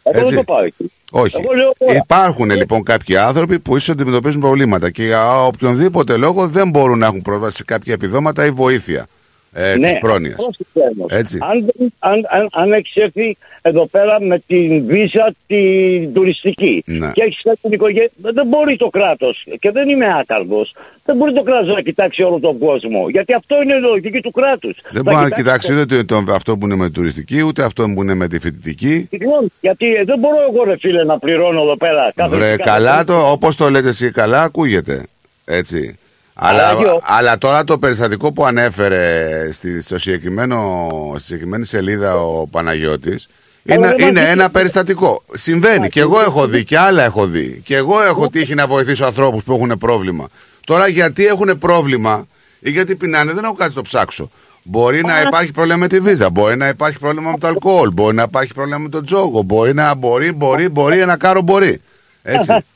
Εγώ 0.03 0.25
δεν 0.25 0.35
το 0.35 0.43
πάω 0.43 0.63
εκεί. 0.63 0.91
Όχι. 1.11 1.37
Εγώ 1.43 1.53
λέω 1.53 1.73
τώρα. 1.77 1.93
Υπάρχουν 1.93 2.49
λοιπόν 2.49 2.83
κάποιοι 2.83 3.17
άνθρωποι 3.17 3.59
που 3.59 3.75
ίσως 3.77 3.89
αντιμετωπίζουν 3.89 4.41
προβλήματα 4.41 4.89
και 4.89 5.03
για 5.03 5.45
οποιονδήποτε 5.45 6.17
λόγο 6.17 6.47
δεν 6.47 6.69
μπορούν 6.69 6.99
να 6.99 7.05
έχουν 7.05 7.21
πρόσβαση 7.21 7.55
σε 7.55 7.63
κάποια 7.63 7.93
επιδόματα 7.93 8.45
ή 8.45 8.51
βοήθεια 8.51 9.07
ε, 9.53 9.75
ναι, 9.77 9.87
της 9.91 9.97
πρόνοιας. 9.99 10.35
πρόσεξε 10.35 10.79
όμως. 10.95 11.11
Έτσι. 11.11 11.37
Αν, 11.41 11.65
δεν- 11.77 11.93
αν, 11.99 12.25
αν, 12.29 12.47
αν 12.51 12.71
έχεις 12.71 12.95
έρθει 12.95 13.37
εδώ 13.61 13.85
πέρα 13.85 14.21
με 14.21 14.39
την 14.47 14.85
βίζα 14.85 15.33
την 15.47 16.13
τουριστική 16.13 16.83
Ναι. 16.85 17.11
και 17.13 17.23
έχεις 17.23 17.41
την 17.61 17.71
οικογένεια, 17.71 18.09
δεν 18.15 18.47
μπορεί 18.47 18.77
το 18.77 18.89
κράτος, 18.89 19.45
και 19.59 19.71
δεν 19.71 19.89
είμαι 19.89 20.05
άκαρδο, 20.19 20.65
δεν 21.05 21.15
μπορεί 21.15 21.33
το 21.33 21.41
κράτος 21.41 21.75
να 21.75 21.81
κοιτάξει 21.81 22.23
όλο 22.23 22.39
τον 22.39 22.57
κόσμο. 22.57 23.09
Γιατί 23.09 23.33
αυτό 23.33 23.61
είναι 23.61 23.75
η 23.75 23.79
λογική 23.79 24.21
του 24.21 24.31
κράτους. 24.31 24.77
Δεν 24.91 25.03
μπορεί 25.03 25.15
να 25.15 25.29
κοιτάξει 25.29 25.79
ούτε 25.79 26.03
το, 26.03 26.23
αυτό 26.29 26.57
που 26.57 26.65
είναι 26.65 26.75
με 26.75 26.85
τη 26.87 26.91
τουριστική, 26.93 27.41
ούτε 27.41 27.63
αυτό 27.63 27.83
που 27.89 28.03
είναι 28.03 28.13
με 28.13 28.27
τη 28.27 28.39
φοιτητική. 28.39 29.07
Συγγνώμη, 29.09 29.47
γιατί 29.61 29.93
ε, 29.95 30.03
δεν 30.03 30.19
μπορώ 30.19 30.37
εγώ, 30.53 30.63
ρε 30.63 30.77
φίλε, 30.77 31.03
να 31.03 31.19
πληρώνω 31.19 31.61
εδώ 31.61 31.77
πέρα 31.77 32.11
κάθε 32.15 32.35
Βρε, 32.35 32.45
κάθε- 32.55 32.63
καλά 32.63 33.03
το, 33.03 33.31
όπως 33.31 33.55
το 33.55 33.69
λέτε 33.69 33.89
εσύ, 33.89 34.11
καλά 34.11 34.41
ακούγεται. 34.43 35.03
Έτσι. 35.45 35.97
Αλλά, 36.33 36.67
Άγιο. 36.69 36.99
αλλά 37.03 37.37
τώρα 37.37 37.63
το 37.63 37.77
περιστατικό 37.77 38.31
που 38.31 38.45
ανέφερε 38.45 39.51
στη, 39.51 39.81
στο 39.81 39.99
συγκεκριμένο, 39.99 40.87
στη 41.15 41.23
συγκεκριμένη 41.23 41.65
σελίδα 41.65 42.15
ο 42.15 42.47
Παναγιώτης 42.47 43.27
Αλλά 43.69 43.75
είναι, 43.75 43.87
δεν 43.87 43.91
μας 43.91 44.09
είναι 44.09 44.19
δείχνει. 44.19 44.31
ένα 44.31 44.49
περιστατικό. 44.49 45.23
Συμβαίνει. 45.33 45.89
Και 45.89 45.99
εγώ 45.99 46.19
έχω 46.21 46.47
δει 46.47 46.63
και 46.63 46.77
άλλα 46.77 47.03
έχω 47.03 47.25
δει. 47.25 47.61
Και 47.65 47.75
εγώ 47.75 48.01
έχω 48.01 48.29
τύχει 48.29 48.53
να 48.55 48.67
βοηθήσω 48.67 49.05
ανθρώπους 49.05 49.43
που 49.43 49.53
έχουν 49.53 49.77
πρόβλημα. 49.77 50.27
Τώρα 50.65 50.87
γιατί 50.87 51.25
έχουν 51.25 51.57
πρόβλημα 51.57 52.27
ή 52.59 52.69
γιατί 52.69 52.95
πεινάνε 52.95 53.33
δεν 53.33 53.43
έχω 53.43 53.53
κάτι 53.53 53.69
να 53.69 53.75
το 53.75 53.81
ψάξω. 53.81 54.31
Μπορεί 54.63 55.01
να 55.01 55.21
υπάρχει 55.21 55.51
πρόβλημα 55.51 55.77
με 55.77 55.87
τη 55.87 55.99
βίζα, 55.99 56.29
μπορεί 56.29 56.57
να 56.57 56.67
υπάρχει 56.67 56.99
πρόβλημα 56.99 57.31
με 57.31 57.37
το 57.37 57.47
αλκοόλ, 57.47 57.91
μπορεί 57.91 58.15
να 58.15 58.23
υπάρχει 58.23 58.53
πρόβλημα 58.53 58.77
με 58.77 58.89
τον 58.89 59.05
τζόγο, 59.05 59.41
μπορεί 59.41 59.73
να 59.73 59.95
μπορεί, 59.95 60.31
μπορεί, 60.31 60.69
μπορεί, 60.69 60.99
ένα 60.99 61.17
κάρο 61.17 61.41
μπορεί. 61.41 61.81
Έτσι. 62.23 62.51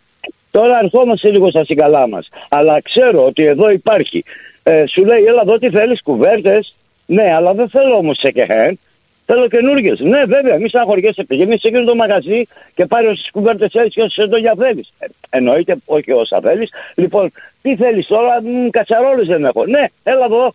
Τώρα 0.56 0.80
ερχόμαστε 0.84 1.30
λίγο 1.32 1.50
στα 1.50 1.64
συγκαλά 1.64 2.08
μας. 2.08 2.30
Αλλά 2.50 2.82
ξέρω 2.82 3.26
ότι 3.26 3.46
εδώ 3.46 3.70
υπάρχει. 3.70 4.24
Ε, 4.64 4.84
σου 4.88 5.06
λέει, 5.06 5.24
έλα 5.24 5.42
εδώ 5.42 5.58
τι 5.58 5.70
θέλεις, 5.70 6.02
κουβέρτες; 6.02 6.76
Ναι, 7.06 7.34
αλλά 7.34 7.54
δεν 7.54 7.70
θέλω 7.70 7.96
όμως 7.96 8.20
second 8.24 8.50
hand. 8.50 8.74
Θέλω 9.26 9.48
καινούργιες. 9.48 10.00
Ναι, 10.00 10.26
βέβαια, 10.26 10.58
μη 10.58 10.70
αγοριέσαι. 10.72 11.24
Πηγαίνει 11.24 11.60
σε 11.60 11.68
εκείνο 11.68 11.84
το 11.84 11.96
μαγαζί 11.96 12.42
και 12.76 12.86
πάρει 12.86 13.08
όσες 13.08 13.30
κουβέρτες 13.32 13.72
θέλεις 13.72 13.94
και 13.94 14.02
όσες 14.02 14.26
εδώ 14.26 14.38
για 14.38 14.54
θέλει. 14.58 14.86
Ε, 15.00 15.06
εννοείται, 15.30 15.76
όχι 15.86 16.12
όσα 16.12 16.40
θέλεις. 16.42 16.70
Λοιπόν, 16.96 17.32
τι 17.62 17.76
θέλεις 17.76 18.08
τώρα, 18.08 18.42
κατσαρόλες 18.70 19.28
δεν 19.28 19.46
έχω. 19.46 19.66
Ναι, 19.66 19.86
έλα 20.04 20.26
εδώ. 20.26 20.54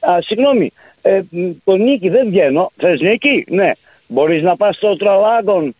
Α, 0.00 0.18
συγγνώμη, 0.20 0.72
ε, 1.02 1.20
μ, 1.30 1.50
το 1.64 1.76
νίκη 1.76 2.08
δεν 2.08 2.28
βγαίνω. 2.28 2.70
Θες 2.76 3.00
νίκη, 3.00 3.44
ναι. 3.48 3.70
Μπορείς 4.08 4.42
να 4.42 4.56
πας 4.56 4.76
στο 4.76 4.96
Τραλάγκον 4.96 5.74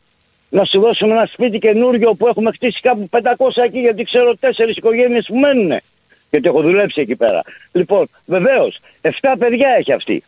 να 0.51 0.65
σου 0.65 0.81
δώσουμε 0.81 1.13
ένα 1.13 1.27
σπίτι 1.27 1.59
καινούριο 1.59 2.15
που 2.15 2.27
έχουμε 2.27 2.51
χτίσει 2.53 2.81
κάπου 2.81 3.09
500 3.11 3.21
εκεί, 3.65 3.79
γιατί 3.79 4.03
ξέρω 4.05 4.37
τέσσερις 4.37 4.77
οικογένειες 4.77 5.27
που 5.27 5.37
μένουν. 5.37 5.81
Γιατί 6.31 6.49
έχω 6.49 6.63
δουλέψει 6.63 7.01
εκεί 7.01 7.17
πέρα. 7.17 7.43
Λοιπόν, 7.73 8.09
βεβαίως, 8.27 8.79
7 9.01 9.11
παιδιά 9.39 9.69
έχει 9.79 9.93
αυτή. 9.93 10.23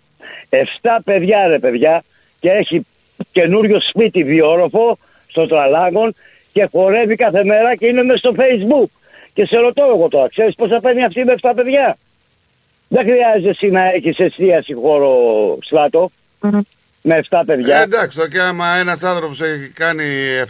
7 0.49 0.57
παιδιά, 1.05 1.47
ρε 1.47 1.59
παιδιά, 1.59 2.03
και 2.41 2.51
έχει 2.51 2.87
καινούριο 3.33 3.81
σπίτι 3.81 4.23
διόροφο 4.23 4.99
στο 5.29 5.47
Τραλάγκον 5.47 6.15
και 6.53 6.69
χορεύει 6.73 7.17
κάθε 7.17 7.45
μέρα 7.45 7.75
και 7.75 7.87
είναι 7.87 8.03
μέσα 8.03 8.19
στο 8.19 8.35
Facebook. 8.37 8.89
Και 9.35 9.47
σε 9.47 9.57
ρωτώ 9.57 9.85
εγώ 9.95 10.09
τώρα, 10.09 10.29
ξέρεις 10.29 10.55
πόσα 10.55 10.81
παίρνει 10.81 11.05
αυτή 11.05 11.25
με 11.25 11.35
7 11.41 11.53
παιδιά; 11.55 11.97
Δεν 12.89 13.05
χρειάζεται 13.05 13.49
εσύ 13.49 13.71
να 13.71 13.85
έχεις 13.85 14.19
εστίαση 14.19 14.75
χώρο 14.75 15.59
στράτο 15.61 16.11
με 17.03 17.25
7 17.31 17.43
παιδιά. 17.47 17.79
Ε, 17.79 17.83
εντάξει, 17.83 18.19
το 18.19 18.29
και 18.29 18.41
άμα 18.41 18.77
ένας 18.77 19.03
άνθρωπος 19.03 19.41
έχει 19.41 19.69
κάνει 19.69 20.05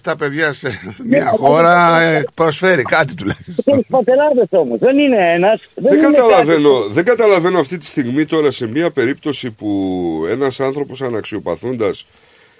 7 0.05 0.12
παιδιά 0.18 0.52
σε 0.52 0.94
μια 1.05 1.27
χώρα, 1.27 2.01
ε, 2.01 2.24
προσφέρει 2.35 2.82
κάτι 2.82 3.14
τουλάχιστον. 3.14 3.74
Έχεις 3.74 3.86
πατεράδε 3.89 4.47
όμως. 4.51 4.78
Δεν 4.78 4.98
είναι 4.98 5.32
ένας. 5.35 5.60
Δεν 5.74 6.01
καταλαβαίνω, 6.01 6.89
δεν 6.89 7.05
καταλαβαίνω 7.05 7.59
αυτή 7.59 7.78
τη 7.78 7.86
στιγμή 7.86 8.24
τώρα 8.24 8.51
σε 8.51 8.66
μια 8.66 8.90
περίπτωση 8.90 9.51
που 9.51 9.68
ένας 10.31 10.60
άνθρωπος 10.60 11.02
αναξιοπαθούντας 11.02 12.06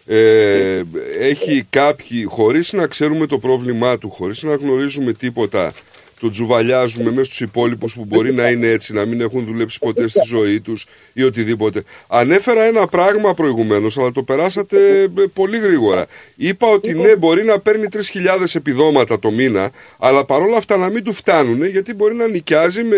ε, 0.07 0.83
έχει 1.19 1.67
κάποιοι, 1.71 2.25
χωρίς 2.25 2.73
να 2.73 2.87
ξέρουμε 2.87 3.27
το 3.27 3.39
πρόβλημά 3.39 3.99
του, 3.99 4.11
χωρίς 4.11 4.43
να 4.43 4.55
γνωρίζουμε 4.55 5.13
τίποτα, 5.13 5.73
το 6.21 6.31
τζουβαλιάζουμε 6.31 7.11
μέσα 7.11 7.25
στους 7.25 7.41
υπόλοιπους 7.41 7.95
που 7.95 8.05
μπορεί 8.05 8.33
να 8.33 8.49
είναι 8.49 8.67
έτσι, 8.67 8.93
να 8.93 9.05
μην 9.05 9.21
έχουν 9.21 9.45
δουλέψει 9.45 9.79
ποτέ 9.79 10.09
στη 10.09 10.21
ζωή 10.27 10.61
τους 10.61 10.87
ή 11.13 11.23
οτιδήποτε. 11.23 11.83
Ανέφερα 12.09 12.63
ένα 12.63 12.87
πράγμα 12.87 13.35
προηγουμένως, 13.35 13.99
αλλά 13.99 14.13
το 14.13 14.23
περάσατε 14.23 15.03
ε, 15.03 15.25
πολύ 15.33 15.59
γρήγορα. 15.59 16.07
Είπα 16.37 16.67
ότι 16.67 16.95
ναι, 16.95 17.17
μπορεί 17.17 17.45
να 17.45 17.59
παίρνει 17.61 17.87
3.000 17.93 18.01
επιδόματα 18.55 19.19
το 19.19 19.31
μήνα, 19.31 19.71
αλλά 19.99 20.25
παρόλα 20.25 20.57
αυτά 20.57 20.77
να 20.77 20.89
μην 20.89 21.05
του 21.05 21.13
φτάνουν, 21.13 21.65
γιατί 21.65 21.95
μπορεί 21.95 22.15
να 22.15 22.29
νοικιάζει 22.29 22.85
με 22.85 22.97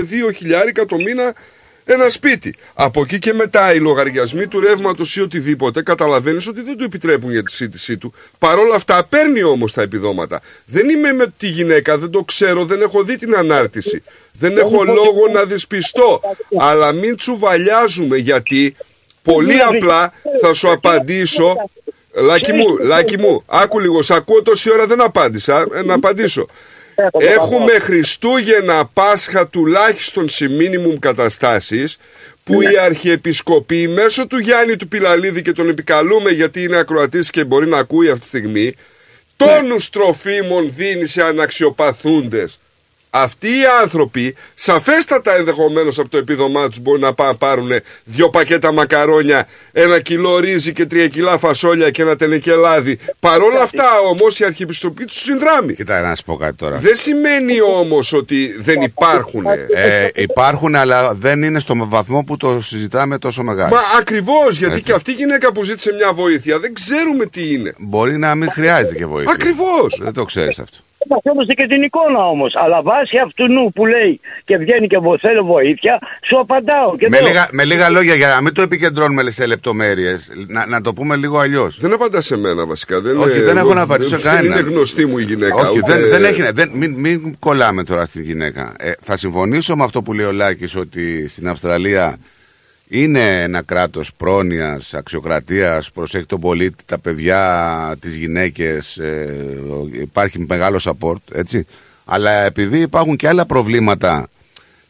2.000 0.80 0.84
το 0.88 0.96
μήνα 0.96 1.34
ένα 1.84 2.08
σπίτι. 2.08 2.54
Από 2.74 3.00
εκεί 3.00 3.18
και 3.18 3.32
μετά 3.32 3.74
οι 3.74 3.78
λογαριασμοί 3.78 4.46
του 4.46 4.60
ρεύματος 4.60 5.16
ή 5.16 5.20
οτιδήποτε 5.20 5.82
καταλαβαίνεις 5.82 6.46
ότι 6.46 6.62
δεν 6.62 6.76
του 6.76 6.84
επιτρέπουν 6.84 7.30
για 7.30 7.42
τη 7.42 7.52
σύντησή 7.52 7.96
του. 7.96 8.12
Παρ' 8.38 8.58
όλα 8.58 8.74
αυτά 8.74 9.04
παίρνει 9.04 9.42
όμως 9.42 9.72
τα 9.72 9.82
επιδόματα. 9.82 10.40
Δεν 10.64 10.88
είμαι 10.88 11.12
με 11.12 11.32
τη 11.38 11.46
γυναίκα, 11.46 11.98
δεν 11.98 12.10
το 12.10 12.22
ξέρω, 12.22 12.64
δεν 12.64 12.82
έχω 12.82 13.02
δει 13.02 13.16
την 13.16 13.36
ανάρτηση. 13.36 14.02
Δεν 14.32 14.58
έχω 14.58 14.84
λόγο 14.84 15.28
να 15.32 15.44
δυσπιστώ. 15.44 16.20
Αλλά 16.58 16.92
μην 16.92 17.16
τσουβαλιάζουμε 17.16 18.16
γιατί 18.16 18.76
πολύ 19.22 19.60
απλά 19.60 20.12
θα 20.40 20.54
σου 20.54 20.70
απαντήσω. 20.70 21.56
Λάκι 22.14 22.52
μου, 22.52 22.78
λάκι 22.78 23.18
μου, 23.18 23.42
άκου 23.46 23.78
λίγο, 23.78 24.02
σ' 24.02 24.10
ακούω 24.10 24.42
τόση 24.42 24.72
ώρα 24.72 24.86
δεν 24.86 25.00
απάντησα, 25.00 25.66
ε, 25.74 25.82
να 25.82 25.94
απαντήσω. 25.94 26.46
Έχουμε 27.18 27.78
Χριστούγεννα, 27.78 28.84
Πάσχα 28.92 29.48
τουλάχιστον 29.48 30.28
σε 30.28 30.48
μίνιμουμ 30.48 30.98
καταστάσεις 30.98 31.98
που 32.44 32.62
η 32.62 32.78
Αρχιεπισκοπή 32.78 33.88
μέσω 33.88 34.26
του 34.26 34.38
Γιάννη 34.38 34.76
του 34.76 34.88
Πιλαλίδη 34.88 35.42
και 35.42 35.52
τον 35.52 35.68
επικαλούμε 35.68 36.30
γιατί 36.30 36.62
είναι 36.62 36.76
ακροατής 36.76 37.30
και 37.30 37.44
μπορεί 37.44 37.66
να 37.66 37.78
ακούει 37.78 38.08
αυτή 38.08 38.20
τη 38.20 38.26
στιγμή 38.26 38.74
τόνους 39.36 39.90
τροφίμων 39.90 40.72
δίνει 40.76 41.06
σε 41.06 41.22
αναξιοπαθούντες. 41.22 42.58
Αυτοί 43.14 43.48
οι 43.48 43.62
άνθρωποι, 43.82 44.34
σαφέστατα 44.54 45.36
ενδεχομένως 45.36 45.98
από 45.98 46.08
το 46.08 46.16
επίδομά 46.16 46.68
τους, 46.68 46.78
μπορεί 46.78 47.00
να 47.00 47.14
πά- 47.14 47.34
πάρουν 47.34 47.70
δύο 48.04 48.28
πακέτα 48.30 48.72
μακαρόνια, 48.72 49.46
ένα 49.72 50.00
κιλό 50.00 50.38
ρύζι 50.38 50.72
και 50.72 50.86
τρία 50.86 51.08
κιλά 51.08 51.38
φασόλια 51.38 51.90
και 51.90 52.02
ένα 52.02 52.16
τενεκέ 52.16 52.54
λάδι. 52.54 52.98
Παρ' 53.20 53.40
όλα 53.42 53.60
αυτά 53.62 53.84
όμως 54.10 54.38
η 54.40 54.44
αρχιεπισκοπή 54.44 55.04
τους 55.04 55.16
συνδράμει. 55.22 55.74
Κοιτά, 55.74 56.00
να 56.00 56.14
σου 56.14 56.24
πω 56.24 56.36
κάτι 56.36 56.56
τώρα. 56.56 56.76
Δεν 56.76 56.96
σημαίνει 56.96 57.60
όμως 57.60 58.12
ότι 58.12 58.54
δεν 58.58 58.80
υπάρχουν. 58.80 59.44
Ε, 59.74 60.08
υπάρχουν, 60.14 60.74
αλλά 60.74 61.14
δεν 61.14 61.42
είναι 61.42 61.60
στο 61.60 61.74
βαθμό 61.76 62.22
που 62.24 62.36
το 62.36 62.60
συζητάμε 62.62 63.18
τόσο 63.18 63.42
μεγάλο. 63.42 63.74
Μα 63.74 63.80
ακριβώς 63.98 64.56
γιατί 64.58 64.72
Έτσι. 64.74 64.84
και 64.86 64.92
αυτή 64.92 65.10
η 65.10 65.14
γυναίκα 65.14 65.52
που 65.52 65.62
ζήτησε 65.62 65.92
μια 65.92 66.12
βοήθεια 66.12 66.58
δεν 66.58 66.74
ξέρουμε 66.74 67.26
τι 67.26 67.52
είναι. 67.52 67.74
Μπορεί 67.78 68.18
να 68.18 68.34
μην 68.34 68.50
χρειάζεται 68.50 68.94
και 68.94 69.06
βοήθεια. 69.06 69.32
Ακριβώς. 69.32 69.98
Δεν 70.00 70.12
το 70.12 70.24
ξέρεις 70.24 70.58
αυτό. 70.58 70.76
Μαθαίνουμε 71.08 71.44
και 71.54 71.66
την 71.66 71.82
εικόνα 71.82 72.18
όμως. 72.28 72.52
Αλλά 72.56 72.82
βάσει 72.82 73.18
αυτού 73.18 73.48
νου 73.52 73.72
που 73.72 73.86
λέει 73.86 74.20
και 74.44 74.56
βγαίνει 74.56 74.86
και 74.86 74.98
βο- 74.98 75.18
θέλω 75.18 75.44
βοήθεια, 75.44 75.98
σου 76.28 76.38
απαντάω. 76.38 76.96
Και 76.96 77.08
Με 77.08 77.18
λέω, 77.20 77.28
λίγα, 77.28 77.48
με 77.52 77.64
λίγα 77.64 77.88
λόγια, 77.90 78.14
για 78.14 78.28
να 78.28 78.40
μην 78.40 78.54
το 78.54 78.62
επικεντρώνουμε 78.62 79.30
σε 79.30 79.46
λεπτομέρειες, 79.46 80.30
να, 80.46 80.66
να 80.66 80.80
το 80.80 80.92
πούμε 80.94 81.16
λίγο 81.16 81.38
αλλιώς. 81.38 81.78
Δεν 81.80 81.92
απαντά 81.92 82.20
σε 82.20 82.36
μένα 82.36 82.66
βασικά. 82.66 83.00
Δεν 83.00 83.18
Όχι, 83.20 83.36
είναι- 83.36 83.44
δεν 83.44 83.56
έχω 83.56 83.74
να 83.74 83.80
απαντήσω 83.80 84.10
δεν 84.16 84.20
κανένα. 84.20 84.58
είναι 84.58 84.68
γνωστή 84.68 85.06
μου 85.06 85.18
η 85.18 85.22
γυναίκα. 85.22 85.54
Όχι, 85.54 85.78
ούτε- 85.78 85.92
δεν, 85.98 86.08
δεν 86.10 86.24
έχει, 86.24 86.42
δεν, 86.52 86.70
μην, 86.74 86.92
μην 86.94 87.38
κολλάμε 87.38 87.84
τώρα 87.84 88.06
στην 88.06 88.22
γυναίκα. 88.22 88.74
Ε, 88.78 88.90
θα 89.02 89.16
συμφωνήσω 89.16 89.76
με 89.76 89.84
αυτό 89.84 90.02
που 90.02 90.12
λέει 90.12 90.26
ο 90.26 90.32
Λάκης 90.32 90.76
ότι 90.76 91.28
στην 91.28 91.48
Αυστραλία 91.48 92.16
είναι 92.94 93.42
ένα 93.42 93.62
κράτος 93.62 94.12
πρόνοιας, 94.16 94.94
αξιοκρατίας, 94.94 95.90
προσέχει 95.90 96.26
τον 96.26 96.40
πολίτη, 96.40 96.84
τα 96.86 96.98
παιδιά, 96.98 97.96
τις 98.00 98.14
γυναίκες, 98.14 98.96
ε, 98.96 99.34
υπάρχει 99.92 100.44
μεγάλο 100.48 100.80
support, 100.82 101.16
έτσι. 101.32 101.66
Αλλά 102.04 102.30
επειδή 102.30 102.78
υπάρχουν 102.78 103.16
και 103.16 103.28
άλλα 103.28 103.46
προβλήματα 103.46 104.28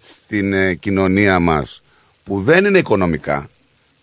στην 0.01 0.53
ε, 0.53 0.75
κοινωνία 0.75 1.39
μας 1.39 1.83
που 2.25 2.41
δεν 2.41 2.65
είναι 2.65 2.79
οικονομικά, 2.79 3.49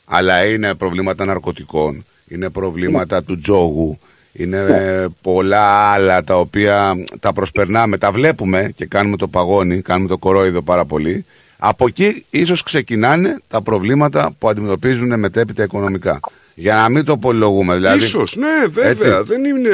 αλλά 0.05 0.45
είναι 0.45 0.75
προβλήματα 0.75 1.25
ναρκωτικών, 1.25 2.05
είναι 2.27 2.49
προβλήματα 2.49 3.23
του 3.23 3.39
τζόγου, 3.39 3.99
είναι 4.33 4.57
ε, 4.57 5.05
πολλά 5.21 5.91
άλλα 5.91 6.23
τα 6.23 6.39
οποία 6.39 7.05
τα 7.19 7.33
προσπερνάμε, 7.33 7.97
τα 7.97 8.11
βλέπουμε 8.11 8.71
και 8.75 8.85
κάνουμε 8.85 9.17
το 9.17 9.27
παγόνι, 9.27 9.81
κάνουμε 9.81 10.09
το 10.09 10.17
κορόιδο 10.17 10.61
πάρα 10.61 10.85
πολύ. 10.85 11.25
Από 11.59 11.87
εκεί 11.87 12.25
ίσως 12.29 12.63
ξεκινάνε 12.63 13.39
τα 13.47 13.61
προβλήματα 13.61 14.31
που 14.39 14.49
αντιμετωπίζουν 14.49 15.19
μετέπειτα 15.19 15.63
οικονομικά. 15.63 16.19
Για 16.55 16.75
να 16.75 16.89
μην 16.89 17.05
το 17.05 17.17
πολυλογούμε. 17.17 17.75
Δηλαδή, 17.75 17.97
Ίσως, 17.97 18.35
ναι, 18.35 18.67
βέβαια. 18.69 19.17
Έτσι. 19.17 19.31
Δεν 19.33 19.45
είναι. 19.45 19.69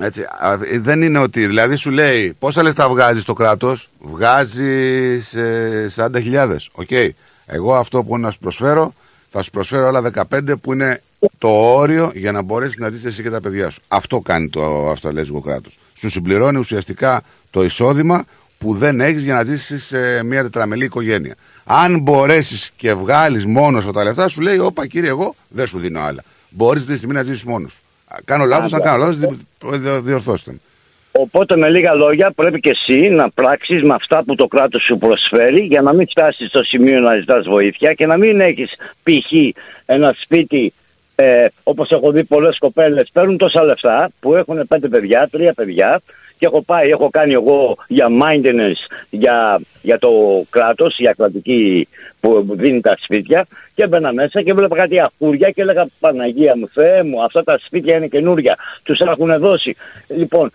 έτσι, 0.00 0.22
α, 0.22 0.52
ε, 0.52 0.78
δεν 0.78 1.02
είναι 1.02 1.18
ότι, 1.18 1.46
δηλαδή 1.46 1.76
σου 1.76 1.90
λέει 1.90 2.34
πόσα 2.38 2.62
λεφτά 2.62 2.88
βγάζεις 2.88 3.24
το 3.24 3.32
κράτος, 3.32 3.90
βγάζεις 4.00 5.34
ε, 5.34 5.90
40.000, 5.96 6.56
οκ. 6.72 6.90
Εγώ 7.46 7.74
αυτό 7.74 8.02
που 8.02 8.18
να 8.18 8.30
σου 8.30 8.38
προσφέρω, 8.38 8.94
θα 9.30 9.42
σου 9.42 9.50
προσφέρω 9.50 9.86
άλλα 9.88 10.02
15 10.30 10.40
που 10.60 10.72
είναι 10.72 11.02
το 11.38 11.48
όριο 11.48 12.10
για 12.14 12.32
να 12.32 12.42
μπορέσεις 12.42 12.78
να 12.78 12.88
ζήσει 12.88 13.06
εσύ 13.06 13.22
και 13.22 13.30
τα 13.30 13.40
παιδιά 13.40 13.70
σου. 13.70 13.80
Αυτό 13.88 14.20
κάνει 14.20 14.48
το 14.48 14.90
Αυστραλέζικο 14.90 15.40
κράτος. 15.40 15.78
Σου 15.98 16.08
συμπληρώνει 16.10 16.58
ουσιαστικά 16.58 17.22
το 17.50 17.64
εισόδημα 17.64 18.24
που 18.60 18.74
δεν 18.74 19.00
έχεις 19.00 19.22
για 19.22 19.34
να 19.34 19.42
ζήσεις 19.42 19.86
σε 19.86 20.24
μια 20.24 20.42
τετραμελή 20.42 20.84
οικογένεια. 20.84 21.34
Αν 21.64 22.00
μπορέσεις 22.00 22.70
και 22.76 22.94
βγάλεις 22.94 23.46
μόνος 23.46 23.82
σου 23.82 23.90
τα 23.90 24.04
λεφτά, 24.04 24.28
σου 24.28 24.40
λέει: 24.40 24.58
Όπα 24.58 24.86
κύριε, 24.86 25.08
εγώ 25.08 25.34
δεν 25.48 25.66
σου 25.66 25.78
δίνω 25.78 26.00
άλλα. 26.00 26.22
Μπορείς 26.48 26.80
αυτή 26.80 26.92
τη 26.92 26.98
στιγμή 26.98 27.14
να 27.14 27.22
ζήσεις 27.22 27.44
μόνος 27.44 27.72
σου. 27.72 27.78
Κάνω 28.24 28.44
λάθος, 28.44 28.72
αν 28.72 28.80
κάνω 28.82 28.96
λάθος, 28.96 29.18
διορθώστε 30.02 30.50
με. 30.50 30.58
Οπότε 31.12 31.56
με 31.56 31.68
λίγα 31.68 31.94
λόγια 31.94 32.30
πρέπει 32.30 32.60
και 32.60 32.70
εσύ 32.70 33.08
να 33.08 33.30
πράξεις 33.30 33.82
με 33.82 33.94
αυτά 33.94 34.22
που 34.24 34.34
το 34.34 34.46
κράτος 34.46 34.82
σου 34.82 34.96
προσφέρει 34.96 35.60
για 35.60 35.82
να 35.82 35.92
μην 35.92 36.06
φτάσεις 36.08 36.48
στο 36.48 36.62
σημείο 36.62 37.00
να 37.00 37.16
ζητάς 37.16 37.46
βοήθεια 37.46 37.92
και 37.92 38.06
να 38.06 38.16
μην 38.16 38.40
έχεις 38.40 38.70
π.χ. 39.02 39.32
ένα 39.86 40.14
σπίτι 40.22 40.72
ε, 41.14 41.46
όπως 41.62 41.90
έχω 41.90 42.10
δει 42.10 42.24
πολλές 42.24 42.58
κοπέλες 42.58 43.08
παίρνουν 43.12 43.36
τόσα 43.36 43.62
λεφτά 43.64 44.10
που 44.20 44.34
έχουν 44.34 44.66
πέντε 44.68 44.88
παιδιά, 44.88 45.28
τρία 45.30 45.52
παιδιά 45.52 46.00
και 46.40 46.46
έχω 46.46 46.62
πάει, 46.62 46.88
έχω 46.88 47.10
κάνει 47.10 47.32
εγώ 47.32 47.76
για 47.88 48.06
maintenance 48.22 48.82
για, 49.10 49.60
για 49.82 49.98
το 49.98 50.10
κράτος, 50.50 50.98
για 50.98 51.12
κρατική 51.12 51.88
που 52.20 52.46
δίνει 52.50 52.80
τα 52.80 52.96
σπίτια 53.00 53.46
και 53.74 53.82
έμπαινα 53.82 54.12
μέσα 54.12 54.42
και 54.42 54.52
βλέπα 54.52 54.76
κάτι 54.76 55.00
αχούρια 55.00 55.50
και 55.50 55.60
έλεγα 55.60 55.86
Παναγία 56.00 56.56
μου, 56.56 56.68
Θεέ 56.68 57.02
μου, 57.02 57.22
αυτά 57.22 57.44
τα 57.44 57.58
σπίτια 57.58 57.96
είναι 57.96 58.06
καινούρια, 58.06 58.56
τους 58.82 58.98
έχουν 58.98 59.38
δώσει. 59.38 59.76
Λοιπόν, 60.08 60.50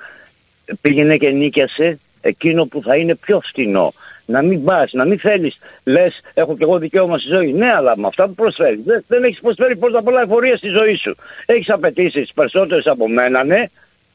πήγαινε 0.82 1.18
και 1.18 1.30
νίκιασε 1.30 2.00
εκείνο 2.22 2.66
που 2.66 2.82
θα 2.82 2.96
είναι 2.96 3.16
πιο 3.16 3.40
φθηνό. 3.40 3.94
Να 4.26 4.42
μην 4.42 4.64
πας, 4.64 4.92
να 4.94 5.06
μην 5.06 5.20
θέλεις. 5.20 5.58
Λες, 5.84 6.20
έχω 6.34 6.56
κι 6.56 6.64
εγώ 6.64 6.78
δικαίωμα 6.78 7.18
στη 7.18 7.28
ζωή. 7.28 7.54
Ναι, 7.54 7.74
αλλά 7.74 7.98
με 7.98 8.08
αυτά 8.08 8.28
που 8.28 8.34
προσφέρεις. 8.34 8.84
Δεν, 8.84 9.04
δεν 9.08 9.24
έχεις 9.24 9.40
προσφέρει 9.40 9.78
πρώτα 9.78 10.00
απ' 10.00 10.08
όλα 10.08 10.22
εφορία 10.22 10.58
στη 10.58 10.68
ζωή 10.68 10.96
σου. 10.96 11.16
Έχεις 11.46 11.70
απαιτήσεις 11.70 12.32
περισσότερες 12.34 12.86
από 12.86 13.10
μένα, 13.10 13.44
ναι, 13.44 13.64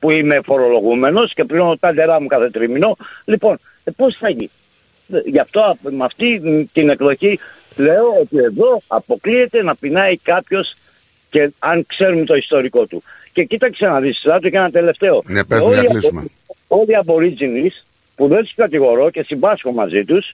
που 0.00 0.10
είμαι 0.10 0.40
φορολογούμενος 0.44 1.34
και 1.34 1.44
πληρώνω 1.44 1.76
τα 1.76 1.92
ντερά 1.92 2.20
μου 2.20 2.26
κάθε 2.26 2.50
τρίμηνο. 2.50 2.96
Λοιπόν, 3.24 3.58
ε, 3.84 3.90
πώς 3.96 4.16
θα 4.20 4.28
γίνει; 4.28 4.50
Ε, 5.12 5.18
Γι' 5.24 5.38
αυτό 5.38 5.76
με 5.80 6.04
αυτή 6.04 6.40
την 6.72 6.88
εκδοχή 6.88 7.38
λέω 7.76 8.06
ότι 8.20 8.36
εδώ 8.36 8.82
αποκλείεται 8.86 9.62
να 9.62 9.74
πεινάει 9.76 10.16
κάποιος 10.16 10.74
και 11.30 11.50
αν 11.58 11.86
ξέρουμε 11.86 12.24
το 12.24 12.34
ιστορικό 12.34 12.86
του. 12.86 13.02
Και 13.32 13.44
κοίταξε 13.44 13.86
να 13.86 14.00
δεις, 14.00 14.20
θα 14.24 14.38
και 14.38 14.56
ένα 14.56 14.70
τελευταίο. 14.70 15.22
Ναι, 15.26 15.44
πες 15.44 15.58
μου, 15.58 15.66
Όλοι 15.66 15.76
να 15.76 15.82
οι 15.82 15.86
κλείσουμε. 15.86 16.24
όλοι 16.68 16.92
οι 16.92 16.98
Aborigines 17.06 17.84
που 18.16 18.28
δεν 18.28 18.38
τους 18.42 18.54
κατηγορώ 18.54 19.10
και 19.10 19.22
συμπάσχω 19.22 19.72
μαζί 19.72 20.04
τους, 20.04 20.32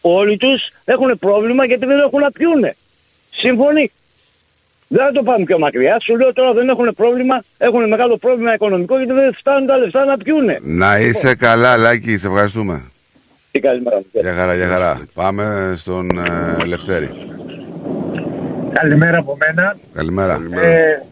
όλοι 0.00 0.36
τους 0.36 0.68
έχουν 0.84 1.18
πρόβλημα 1.18 1.64
γιατί 1.64 1.86
δεν 1.86 1.98
έχουν 1.98 2.20
να 2.20 2.30
πιούνε. 2.30 2.76
Σύμφωνοι. 3.30 3.90
Δεν 4.92 5.04
θα 5.04 5.12
το 5.12 5.22
πάμε 5.22 5.44
πιο 5.44 5.58
μακριά. 5.58 6.00
Σου 6.00 6.16
λέω 6.16 6.32
τώρα 6.32 6.52
δεν 6.52 6.68
έχουν 6.68 6.94
πρόβλημα, 6.96 7.42
έχουν 7.58 7.88
μεγάλο 7.88 8.16
πρόβλημα 8.16 8.54
οικονομικό 8.54 8.96
γιατί 8.96 9.12
δεν 9.12 9.34
φτάνουν 9.34 9.66
τα 9.66 9.76
λεφτά 9.76 10.04
να 10.04 10.16
πιούνε. 10.16 10.58
Να 10.62 10.98
είσαι 10.98 11.34
καλά, 11.34 11.76
Λάκη, 11.76 12.18
σε 12.18 12.26
ευχαριστούμε. 12.26 12.82
Τι 13.50 13.60
καλημέρα 13.60 13.96
μου. 13.96 14.06
Για 14.12 14.32
χαρά, 14.32 14.54
για 14.54 14.66
χαρά. 14.66 15.00
Πάμε 15.14 15.74
στον 15.76 16.10
ε, 16.10 16.64
Λευτέρη. 16.64 17.10
Καλημέρα 18.72 19.18
από 19.18 19.36
μένα. 19.36 19.76
Καλημέρα. 19.92 20.40
Ε, 20.60 21.02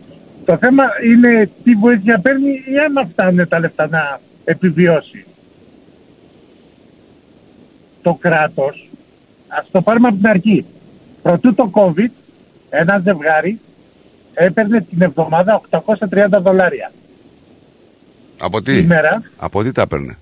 το 0.45 0.57
θέμα 0.57 0.85
είναι 1.05 1.51
τι 1.65 1.75
βοήθεια 1.75 2.19
παίρνει 2.19 2.51
ή 2.51 2.79
άμα 2.89 3.05
φτάνουν 3.05 3.49
τα 3.49 3.59
λεφτά 3.59 3.89
να 3.89 4.21
επιβιώσει. 4.45 5.25
Το 8.03 8.15
κράτος, 8.21 8.89
ας 9.49 9.67
το 9.71 9.83
πάρουμε 9.83 10.09
από 10.09 10.17
την 10.17 10.27
αρχή. 10.27 10.65
Προτού 11.23 11.55
το 11.55 11.71
COVID, 11.75 12.11
ένα 12.71 13.01
ζευγάρι 13.05 13.61
έπαιρνε 14.39 14.81
την 14.81 15.03
εβδομάδα 15.03 15.61
830 15.71 16.41
δολάρια. 16.43 16.93
Από 18.41 18.63
τι, 18.63 18.75
Σήμερα. 18.75 19.23
από 19.37 19.63
τι 19.63 19.73
τα 19.73 19.87
παίρνε. 19.87 20.17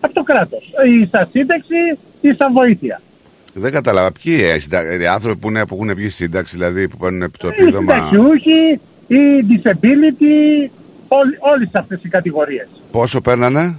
Από 0.00 0.14
το 0.14 0.22
κράτος. 0.22 0.70
Ή 1.02 1.06
στα 1.06 1.28
σύνταξη 1.32 1.74
ή 2.20 2.32
στα 2.32 2.50
βοήθεια. 2.52 3.00
Δεν 3.54 3.72
κατάλαβα. 3.72 4.12
Ποιοι 4.22 4.40
ε, 4.54 4.58
συντα- 4.58 5.00
οι 5.00 5.06
άνθρωποι 5.06 5.38
που, 5.40 5.48
είναι, 5.48 5.66
που 5.66 5.74
έχουν 5.74 5.94
βγει 5.94 6.08
σύνταξη, 6.08 6.56
δηλαδή 6.56 6.88
που 6.88 6.96
παίρνουν 6.96 7.30
το 7.38 7.48
Οι 7.48 7.50
επίδομα; 7.62 7.92
συνταξιούχοι, 7.94 8.80
ή 9.06 9.16
disability, 9.48 10.70
όλ- 11.08 11.36
όλες 11.54 11.68
αυτές 11.72 12.04
οι 12.04 12.08
κατηγορίες. 12.08 12.68
Πόσο 12.90 13.20
παίρνανε, 13.20 13.74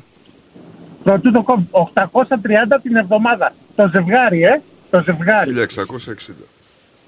Προτού 1.04 1.32
το 1.32 1.46
COVID, 1.48 1.64
830 1.72 2.80
την 2.82 2.96
εβδομάδα. 2.96 3.54
Το 3.76 3.90
ζευγάρι, 3.94 4.42
ε. 4.44 4.62
Το 4.90 5.02
ζευγάρι. 5.02 5.52
1660. 5.54 6.46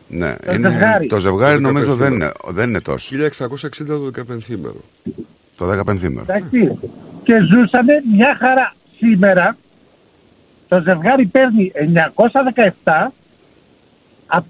Ναι, 0.10 0.36
Το 0.46 0.54
είναι, 0.54 0.70
ζευγάρι. 0.70 1.08
το 1.08 1.20
ζευγάρι 1.20 1.62
Το 1.62 1.62
νομίζω 1.62 1.96
δεν 1.96 1.98
δεκαπενθήμερο. 1.98 2.34
είναι, 2.46 2.54
δεν 2.60 2.70
είναι 2.70 2.82
τόσο. 2.82 3.16
1660 3.16 3.86
το 3.88 3.98
δεκαπενθήμερο. 4.00 4.82
Το 5.56 5.66
15 5.70 6.04
Εντάξει. 6.04 6.78
Και 7.24 7.34
ζούσανε 7.40 8.04
μια 8.16 8.36
χαρά. 8.40 8.74
Σήμερα 8.98 9.58
το 10.68 10.82
ζευγάρι 10.82 11.26
παίρνει 11.26 11.72
917. 12.84 13.08
Από, 14.28 14.50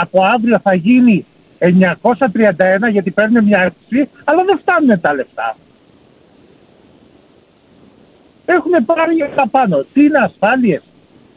από 0.00 0.24
αύριο 0.24 0.58
θα 0.62 0.74
γίνει 0.74 1.26
931 1.58 2.90
γιατί 2.90 3.10
παίρνουν 3.10 3.44
μια 3.44 3.58
αύξηση, 3.58 4.08
αλλά 4.24 4.44
δεν 4.44 4.58
φτάνουν 4.58 5.00
τα 5.00 5.14
λεφτά. 5.14 5.56
Έχουν 8.46 8.84
πάρει 8.86 9.30
τα 9.36 9.48
πάνω. 9.48 9.84
Τι 9.92 10.04
είναι 10.04 10.18
ασφάλειες, 10.18 10.82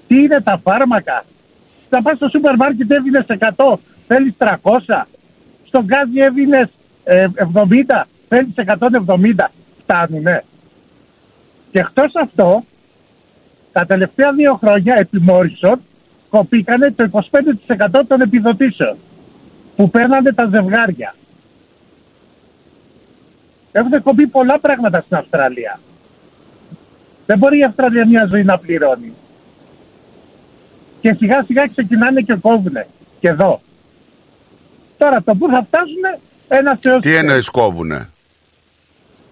τι 0.08 0.16
είναι 0.24 0.42
τα 0.42 0.60
φάρμακα. 0.64 1.26
Θα 1.90 2.02
πας 2.02 2.16
στο 2.16 2.30
σούπερ 2.30 2.56
μάρκετ 2.56 2.92
έβγαινες 2.92 3.26
100, 3.28 3.74
θέλεις 4.08 4.34
300. 4.38 5.06
Στον 5.66 5.84
γκάζι 5.86 6.20
έβγαινες 6.20 6.70
ε, 7.04 7.26
70, 7.54 8.04
θέλεις 8.28 8.54
170. 8.56 9.46
Φτάνουνε. 9.82 10.44
Και 11.72 11.80
εκτός 11.80 12.16
αυτό, 12.16 12.64
τα 13.72 13.86
τελευταία 13.86 14.32
δύο 14.32 14.56
χρόνια 14.56 14.96
επί 14.96 15.24
Morrison 15.28 15.76
κοπήκανε 16.30 16.92
το 16.92 17.10
25% 17.14 18.02
των 18.08 18.22
επιδοτήσεων 18.22 18.98
που 19.76 19.90
παίρνανε 19.90 20.34
τα 20.34 20.46
ζευγάρια. 20.46 21.16
Έχουν 23.72 24.04
κοπεί 24.04 24.28
πολλά 24.28 24.60
πράγματα 24.60 25.02
στην 25.02 25.18
Αυστραλία. 25.18 25.80
Δεν 27.26 27.38
μπορεί 27.38 27.58
η 27.58 27.64
Αυστραλία 27.64 28.08
μια 28.08 28.26
ζωή 28.26 28.44
να 28.44 28.58
πληρώνει. 28.58 29.14
Και 31.02 31.14
σιγά 31.14 31.44
σιγά 31.44 31.68
ξεκινάνε 31.68 32.22
και 32.22 32.36
κόβουνε. 32.42 32.88
Και 33.20 33.28
εδώ. 33.28 33.62
Τώρα 34.98 35.24
το 35.24 35.36
που 35.36 35.48
θα 35.50 35.64
φτάσουν 35.68 36.22
ένα 36.48 36.78
θεός... 36.82 37.02
Τι 37.02 37.16
εννοείς 37.16 37.50
κόβουνε; 37.50 38.10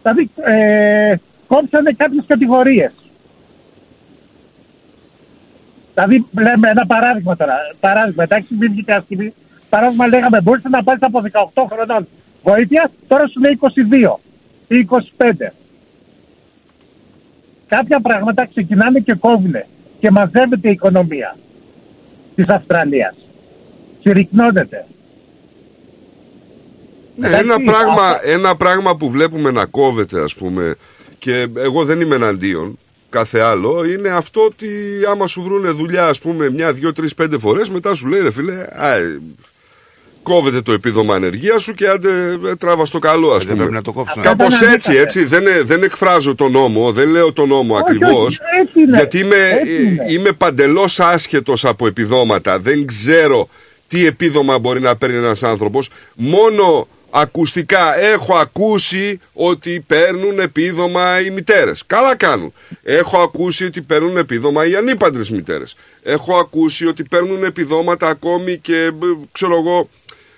Δηλαδή 0.01 0.31
ε, 0.35 1.15
κόψανε 1.47 1.91
κάποιες 1.91 2.23
κατηγορίες. 2.27 2.91
Δηλαδή, 5.93 6.25
λέμε 6.37 6.69
ένα 6.69 6.85
παράδειγμα 6.85 7.35
τώρα. 7.35 7.55
Παράδειγμα, 7.79 8.23
εντάξει, 8.23 8.55
μην 8.59 8.71
βγει 8.71 8.85
άσχημη. 8.87 9.33
Παράδειγμα, 9.69 10.07
λέγαμε, 10.07 10.41
μπορείς 10.41 10.63
να 10.63 10.83
πάρεις 10.83 11.01
από 11.01 11.21
18 11.53 11.65
χρονών 11.71 12.07
βοήθεια, 12.43 12.91
τώρα 13.07 13.27
σου 13.27 13.39
λέει 13.39 13.59
22 13.61 14.19
ή 14.67 14.87
25. 15.17 15.51
Κάποια 17.67 17.99
πράγματα 17.99 18.45
ξεκινάνε 18.45 18.99
και 18.99 19.13
κόβουνε 19.13 19.65
και 19.99 20.11
μαζεύεται 20.11 20.69
η 20.69 20.71
οικονομία 20.71 21.35
της 22.37 22.47
Αυστραλίας. 22.49 23.15
Συρρυκνώνεται. 24.01 24.85
Ναι, 27.15 27.27
Εντάξει, 27.27 27.43
ένα, 27.45 27.71
πράγμα, 27.71 28.03
αυτό- 28.07 28.29
ένα 28.29 28.55
πράγμα 28.55 28.95
που 28.95 29.09
βλέπουμε 29.09 29.51
να 29.51 29.65
κόβεται 29.65 30.21
ας 30.23 30.35
πούμε 30.35 30.75
και 31.19 31.47
εγώ 31.57 31.85
δεν 31.85 32.01
είμαι 32.01 32.15
εναντίον 32.15 32.77
κάθε 33.09 33.39
άλλο 33.41 33.85
είναι 33.85 34.09
αυτό 34.09 34.41
ότι 34.43 34.67
άμα 35.09 35.27
σου 35.27 35.41
βρούνε 35.41 35.69
δουλειά 35.69 36.07
ας 36.07 36.19
πούμε 36.19 36.49
μια, 36.49 36.73
δυο, 36.73 36.93
τρεις, 36.93 37.13
πέντε 37.13 37.37
φορές 37.37 37.69
μετά 37.69 37.95
σου 37.95 38.07
λέει 38.07 38.21
ρε 38.21 38.31
φίλε 38.31 38.65
α, 38.71 38.95
ε, 38.95 39.21
κόβεται 40.27 40.61
το 40.61 40.71
επίδομα 40.71 41.15
ανεργίας 41.15 41.61
σου 41.63 41.73
και 41.73 41.87
άντε 41.87 42.09
ε, 42.49 42.55
τράβα 42.55 42.85
στο 42.85 42.99
καλό 42.99 43.31
ας 43.31 43.37
δεν 43.37 43.47
πούμε. 43.47 43.57
πρέπει 43.57 43.73
να 43.73 43.81
το 43.81 43.91
κόψουν. 43.91 44.21
Κάπως 44.21 44.45
Αυτό 44.53 44.57
ήταν 44.65 44.73
έτσι, 44.75 44.89
ανέκαθεν. 44.91 45.21
έτσι 45.21 45.35
δεν, 45.35 45.47
ε, 45.47 45.61
δεν 45.61 45.83
εκφράζω 45.83 46.35
τον 46.35 46.51
νόμο, 46.51 46.91
δεν 46.91 47.09
λέω 47.09 47.33
τον 47.33 47.47
νόμο 47.47 47.73
Όχι, 47.73 47.83
ακριβώς 47.85 48.25
όχι, 48.27 48.37
έτσι 48.61 48.79
είναι. 48.79 48.97
γιατί 48.97 49.17
είμαι, 49.19 49.35
Έτσι 49.35 49.83
είναι. 49.83 50.05
ε, 50.07 50.13
είμαι 50.13 50.31
παντελώς 50.31 50.99
άσχετος 50.99 51.65
από 51.65 51.87
επιδόματα 51.87 52.59
δεν 52.59 52.85
ξέρω 52.85 53.49
τι 53.87 54.05
επίδομα 54.05 54.59
μπορεί 54.59 54.79
να 54.79 54.95
παίρνει 54.95 55.15
ένας 55.17 55.43
άνθρωπος 55.43 55.89
μόνο 56.15 56.87
ακουστικά 57.09 57.99
έχω 57.99 58.35
ακούσει 58.35 59.19
ότι 59.33 59.83
παίρνουν 59.87 60.39
επίδομα 60.39 61.21
οι 61.21 61.29
μητέρες 61.29 61.83
καλά 61.87 62.15
κάνουν 62.15 62.53
έχω 62.83 63.17
ακούσει 63.17 63.65
ότι 63.65 63.81
παίρνουν 63.81 64.17
επίδομα 64.17 64.65
οι 64.67 64.75
ανήπαντρες 64.75 65.29
μητέρες 65.29 65.75
έχω 66.03 66.37
ακούσει 66.37 66.85
ότι 66.87 67.03
παίρνουν 67.03 67.43
επιδόματα 67.43 68.07
ακόμη 68.07 68.57
και 68.57 68.75
ε, 68.75 68.89
ξέρω 69.31 69.57
εγώ 69.57 69.89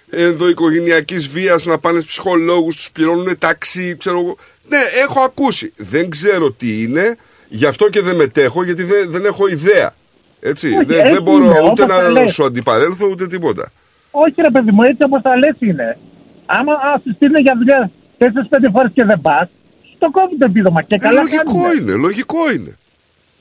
ενδοοικογενειακής 0.10 1.28
βίας 1.30 1.66
να 1.66 1.78
πάνε 1.78 2.00
στους 2.00 2.12
ψυχολόγους, 2.12 2.76
τους 2.76 2.92
πληρώνουν 2.92 3.38
ταξί, 3.38 3.96
ξέρω 3.98 4.20
εγώ. 4.20 4.38
Ναι, 4.70 4.78
έχω 5.04 5.20
ακούσει. 5.20 5.74
Δεν 5.78 6.10
ξέρω 6.10 6.52
τι 6.52 6.84
είναι, 6.84 7.18
γι' 7.50 7.66
αυτό 7.66 7.90
και 7.90 8.02
δεν 8.02 8.16
μετέχω, 8.16 8.64
γιατί 8.64 8.84
δεν, 8.84 9.10
δεν 9.10 9.26
έχω 9.26 9.48
ιδέα. 9.48 9.94
Έτσι. 10.42 10.68
Όχι, 10.68 10.86
δεν, 10.86 11.00
έτσι 11.00 11.12
δεν 11.14 11.22
μπορώ 11.24 11.46
είναι, 11.46 11.60
ούτε 11.60 11.82
όπως 11.84 11.86
τα 11.86 12.02
να 12.02 12.10
λες. 12.10 12.32
σου 12.34 12.46
αντιπαρέλθω 12.46 13.08
ούτε 13.08 13.28
τίποτα. 13.28 13.72
Όχι 14.12 14.42
ρε 14.42 14.50
παιδί 14.50 14.72
μου, 14.72 14.84
έτσι 14.84 15.04
όπως 15.04 15.22
τα 15.22 15.38
λες 15.38 15.56
είναι. 15.60 15.98
Άμα 16.46 16.74
α, 16.74 17.00
σου 17.04 17.14
στείλουν 17.16 17.42
για 17.42 17.54
δουλειά 17.58 17.92
τέσσερις-πέντε 18.18 18.70
φορές 18.70 18.92
και 18.94 19.04
δεν 19.04 19.22
πας, 19.22 19.48
στο 19.96 20.10
κόβει 20.12 20.38
το 20.38 20.46
επίδομα. 20.46 20.82
Και 20.82 20.96
Ε, 20.96 20.98
καλά 20.98 21.22
λογικό 21.22 21.44
κάνουνε. 21.44 21.74
είναι, 21.82 21.92
λογικό 21.92 22.52
είναι. 22.52 22.78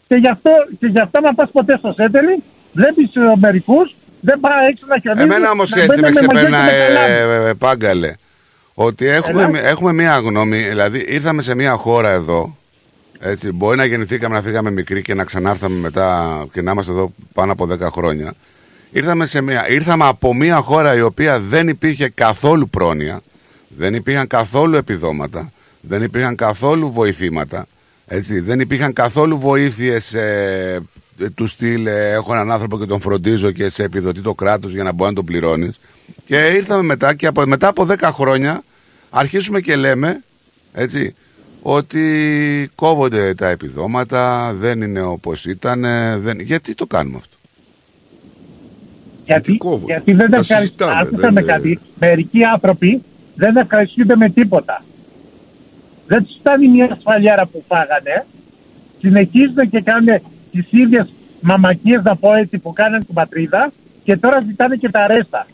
Και 0.09 0.15
γι' 0.15 0.29
αυτό, 0.29 0.51
και 0.79 0.87
γι' 0.87 1.01
αυτό 1.01 1.21
να 1.21 1.35
πας 1.35 1.51
ποτέ 1.51 1.77
στο 1.79 1.93
σέντελι, 1.97 2.43
βλέπεις 2.73 3.15
ε, 3.15 3.21
μερικούς, 3.37 3.95
δεν 4.21 4.41
πάει 4.41 4.67
έξω 4.67 4.87
να 4.87 4.99
χιονίζει. 4.99 5.25
Εμένα 5.25 5.51
όμως 5.51 5.71
να 5.71 5.83
έτσι 5.83 6.01
με 6.01 6.11
μπαίνουν 6.11 6.27
μαγιό 6.27 6.31
και 6.31 6.35
ξεπερνά, 6.35 6.65
με 6.65 6.71
καλάμι. 6.73 7.13
ε, 7.13 7.49
ε, 7.49 7.55
πάγκαλε. 7.55 8.15
Ότι 8.75 9.07
έχουμε, 9.07 9.43
Έλα. 9.43 9.69
έχουμε 9.69 9.93
μία 9.93 10.19
γνώμη, 10.19 10.63
δηλαδή 10.63 11.05
ήρθαμε 11.09 11.43
σε 11.43 11.55
μία 11.55 11.73
χώρα 11.73 12.11
εδώ. 12.11 12.57
Έτσι, 13.21 13.53
μπορεί 13.53 13.77
να 13.77 13.85
γεννηθήκαμε 13.85 14.35
να 14.35 14.43
φύγαμε 14.43 14.71
μικροί 14.71 15.03
και 15.03 15.15
να 15.15 15.25
ξανάρθαμε 15.25 15.79
μετά 15.79 16.47
και 16.53 16.63
να 16.63 16.71
είμαστε 16.71 16.93
εδώ 16.93 17.13
πάνω 17.33 17.53
από 17.53 17.69
10 17.71 17.79
χρόνια. 17.81 18.35
Ήρθαμε, 18.91 19.27
σε 19.27 19.41
μία, 19.41 19.69
ήρθαμε 19.69 20.05
από 20.05 20.35
μία 20.35 20.57
χώρα 20.57 20.97
η 20.97 21.01
οποία 21.01 21.41
δεν 21.41 21.69
υπήρχε 21.69 22.09
καθόλου 22.09 22.69
πρόνοια, 22.69 23.21
δεν 23.69 23.95
υπήρχαν 23.95 24.27
καθόλου 24.27 24.77
επιδόματα, 24.77 25.53
δεν 25.81 26.03
υπήρχαν 26.03 26.35
καθόλου 26.35 26.93
βοηθήματα, 26.93 27.67
έτσι, 28.07 28.41
δεν 28.41 28.61
υπήρχαν 28.61 28.93
καθόλου 28.93 29.39
βοήθειες 29.39 30.15
ε, 30.15 30.75
ε, 30.75 30.81
του 31.35 31.47
στυλ 31.47 31.87
ε, 31.87 32.11
έχω 32.13 32.33
έναν 32.35 32.51
άνθρωπο 32.53 32.79
και 32.79 32.87
τον 32.87 33.01
φροντίζω 33.01 33.51
και 33.51 33.69
σε 33.69 33.83
επιδοτεί 33.83 34.21
το 34.21 34.35
κράτος 34.35 34.73
για 34.73 34.83
να 34.83 34.93
μπορεί 34.93 35.09
να 35.11 35.17
τον 35.17 35.25
πληρώνεις. 35.25 35.81
Και 36.25 36.47
ήρθαμε 36.47 36.83
μετά 36.83 37.15
και 37.15 37.27
από, 37.27 37.47
μετά 37.47 37.69
από 37.69 37.87
10 37.91 37.97
χρόνια 38.03 38.63
αρχίσουμε 39.11 39.61
και 39.61 39.77
λέμε, 39.77 40.23
έτσι, 40.73 41.15
ότι 41.63 42.71
κόβονται 42.75 43.35
τα 43.35 43.49
επιδόματα, 43.49 44.53
δεν 44.59 44.81
είναι 44.83 45.03
όπως 45.03 45.45
ήταν, 45.45 45.81
δεν... 46.21 46.41
γιατί 46.41 46.75
το 46.75 46.87
κάνουμε 46.87 47.17
αυτό; 47.17 47.37
Γιατί, 49.25 49.59
γιατί 49.87 50.13
δεν 50.13 50.31
Τα 50.31 50.37
ευχαριστούν. 50.37 50.59
συζητάμε, 50.59 51.01
Άκουσα 51.01 51.17
δεν 51.21 51.33
με 51.33 51.41
είναι- 51.41 51.53
κάτι. 51.53 51.79
Μερικοί 51.99 52.45
άνθρωποι 52.45 53.03
δεν 53.35 53.57
ευχαριστούνται 53.57 54.17
με 54.17 54.29
τίποτα. 54.29 54.85
Δεν 56.07 56.25
τους 56.25 56.37
φτάνει 56.39 56.69
μια 56.69 56.89
ασφαλιάρα 56.93 57.47
που 57.47 57.65
φάγανε. 57.69 58.27
Συνεχίζουν 59.01 59.71
και 59.71 59.81
κάνουν 59.81 60.21
τις 60.51 60.67
ίδιες 60.71 61.13
μαμακίες, 61.41 62.03
να 62.05 62.17
πω 62.17 62.35
έτσι, 62.35 62.59
που 62.59 62.73
κάνανε 62.73 63.03
στην 63.03 63.15
πατρίδα 63.15 63.73
και 64.05 64.17
τώρα 64.17 64.45
ζητάνε 64.47 64.77
και 64.77 64.89
τα 64.89 65.07
ρέστα. 65.07 65.47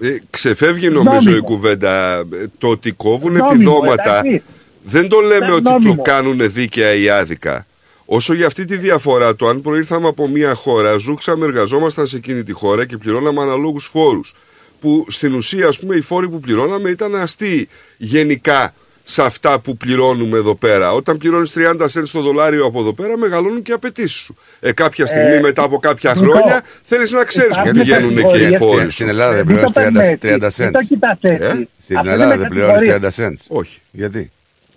Ε, 0.00 0.16
ξεφεύγει 0.30 0.88
νομίζω 0.88 1.14
Νόμιμο. 1.14 1.36
η 1.36 1.40
κουβέντα. 1.40 2.14
Ε, 2.18 2.24
Το 2.58 2.68
ότι 2.68 2.92
κόβουν 2.92 3.32
Νόμιμο, 3.32 3.50
επιδόματα 3.54 4.18
εντάξει. 4.18 4.42
δεν 4.84 5.08
το 5.08 5.20
λέμε 5.20 5.36
Ήταν 5.44 5.50
ότι 5.54 5.62
νόμιμο. 5.62 5.94
το 5.94 6.02
κάνουν 6.02 6.52
δίκαια 6.52 6.94
ή 6.94 7.08
άδικα. 7.10 7.66
Όσο 8.04 8.34
για 8.34 8.46
αυτή 8.46 8.64
τη 8.64 8.76
διαφορά, 8.76 9.36
το 9.36 9.48
αν 9.48 9.60
προήρθαμε 9.60 10.08
από 10.08 10.28
μια 10.28 10.54
χώρα, 10.54 10.96
ζούξαμε, 10.96 11.44
εργαζόμασταν 11.44 12.06
σε 12.06 12.16
εκείνη 12.16 12.42
τη 12.42 12.52
χώρα 12.52 12.86
και 12.86 12.96
πληρώναμε 12.96 13.42
αναλόγους 13.42 13.88
φόρους. 13.92 14.34
Που 14.80 15.06
στην 15.08 15.34
ουσία, 15.34 15.68
ας 15.68 15.78
πούμε, 15.78 15.94
οι 15.96 16.00
φόροι 16.00 16.28
που 16.28 16.40
πληρώναμε 16.40 16.90
ήταν 16.90 17.14
αστείοι 17.14 17.68
γενικά 17.96 18.74
σε 19.04 19.22
αυτά 19.22 19.58
που 19.58 19.76
πληρώνουμε 19.76 20.38
εδώ 20.38 20.54
πέρα. 20.54 20.92
Όταν 20.92 21.16
πληρώνεις 21.16 21.52
30 21.56 21.86
cents 21.92 22.08
το 22.12 22.20
δολάριο 22.20 22.64
από 22.66 22.80
εδώ 22.80 22.92
πέρα, 22.92 23.16
μεγαλώνουν 23.18 23.62
και 23.62 23.70
οι 23.70 23.74
απαιτήσεις 23.74 24.20
σου. 24.20 24.34
Ε, 24.60 24.72
κάποια 24.72 25.06
στιγμή, 25.06 25.34
Ε, 25.34 25.40
μετά 25.40 25.62
από 25.62 25.78
κάποια 25.78 26.14
Νίκο, 26.14 26.30
χρόνια, 26.30 26.62
θέλεις 26.82 27.10
να 27.12 27.24
ξέρεις 27.24 27.56
που 27.56 27.62
υπάρχουν 27.62 27.80
πηγαίνουν 27.82 28.10
εκεί 28.10 28.18
οι 28.18 28.22
κατηγορίες. 28.22 28.58
φόροι. 28.58 28.90
Στην 28.90 29.08
Ελλάδα 29.08 29.34
δεν 29.34 29.46
Μην 29.46 29.60
το 29.60 29.70
πληρώνει 29.70 29.92
παίρνουμε 29.94 30.18
30, 30.22 30.46
έτσι. 30.46 30.62
30 30.62 30.62
Μην 30.64 30.72
το 30.72 30.78
cents. 30.82 30.86
κοιτάς 30.88 31.18
έτσι. 31.20 31.44
Ε; 31.44 31.68
Στην 31.82 31.96
Αυτό 31.96 32.10
Ελλάδα 32.10 32.24
είναι 32.34 32.36
δεν 32.42 32.48
πληρώνεις 32.48 32.88
κατηγορίες. 32.88 33.14
30 33.16 33.28
cents. 33.28 33.44
Όχι. 33.58 33.80
Γιατί; 33.90 34.30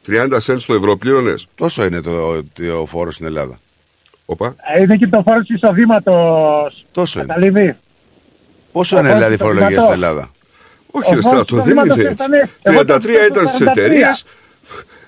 30 0.08 0.38
cents 0.46 0.62
το 0.68 0.74
ευρώ 0.74 0.96
πλήρωνες. 0.98 1.48
Τόσο 1.56 1.86
είναι 1.86 2.02
το, 2.02 2.44
το 2.44 2.86
φόρος 2.90 3.14
στην 3.14 3.26
Ελλάδα. 3.26 3.60
Οπα. 4.26 4.56
Ε, 4.76 4.82
Είναι 4.82 4.96
και 4.96 5.08
το 5.08 5.22
φόρος 5.26 5.46
του 5.48 5.54
εισοδήματος. 5.54 6.86
Τόσο 6.92 7.20
είναι. 7.20 7.28
Καταλήβει. 7.28 7.76
Πόσο 8.72 8.96
Ο 8.96 9.00
είναι 9.00 9.08
φόρος 9.10 9.24
δηλαδή 9.24 9.34
η 9.34 9.38
του 9.38 9.44
φορολογία 9.44 9.68
στην 9.68 9.80
εισοδήματος. 9.90 10.10
Ελλάδα; 10.10 10.32
Όχι, 10.98 11.12
ρε 11.12 11.18
Ο 11.18 11.22
Στράτο, 11.22 11.46
φόρος 11.56 11.66
δεν 11.66 11.76
του 11.76 11.82
είναι 11.82 11.94
έτσι. 11.94 12.00
εισοδήματος 12.02 12.26
ήταν- 12.26 12.50
εγώ 12.62 12.80
33 12.84 13.28
το 13.28 13.34
ήταν 13.34 13.48
στι 13.48 13.64
43. 13.64 13.70
εταιρείε. 13.78 14.12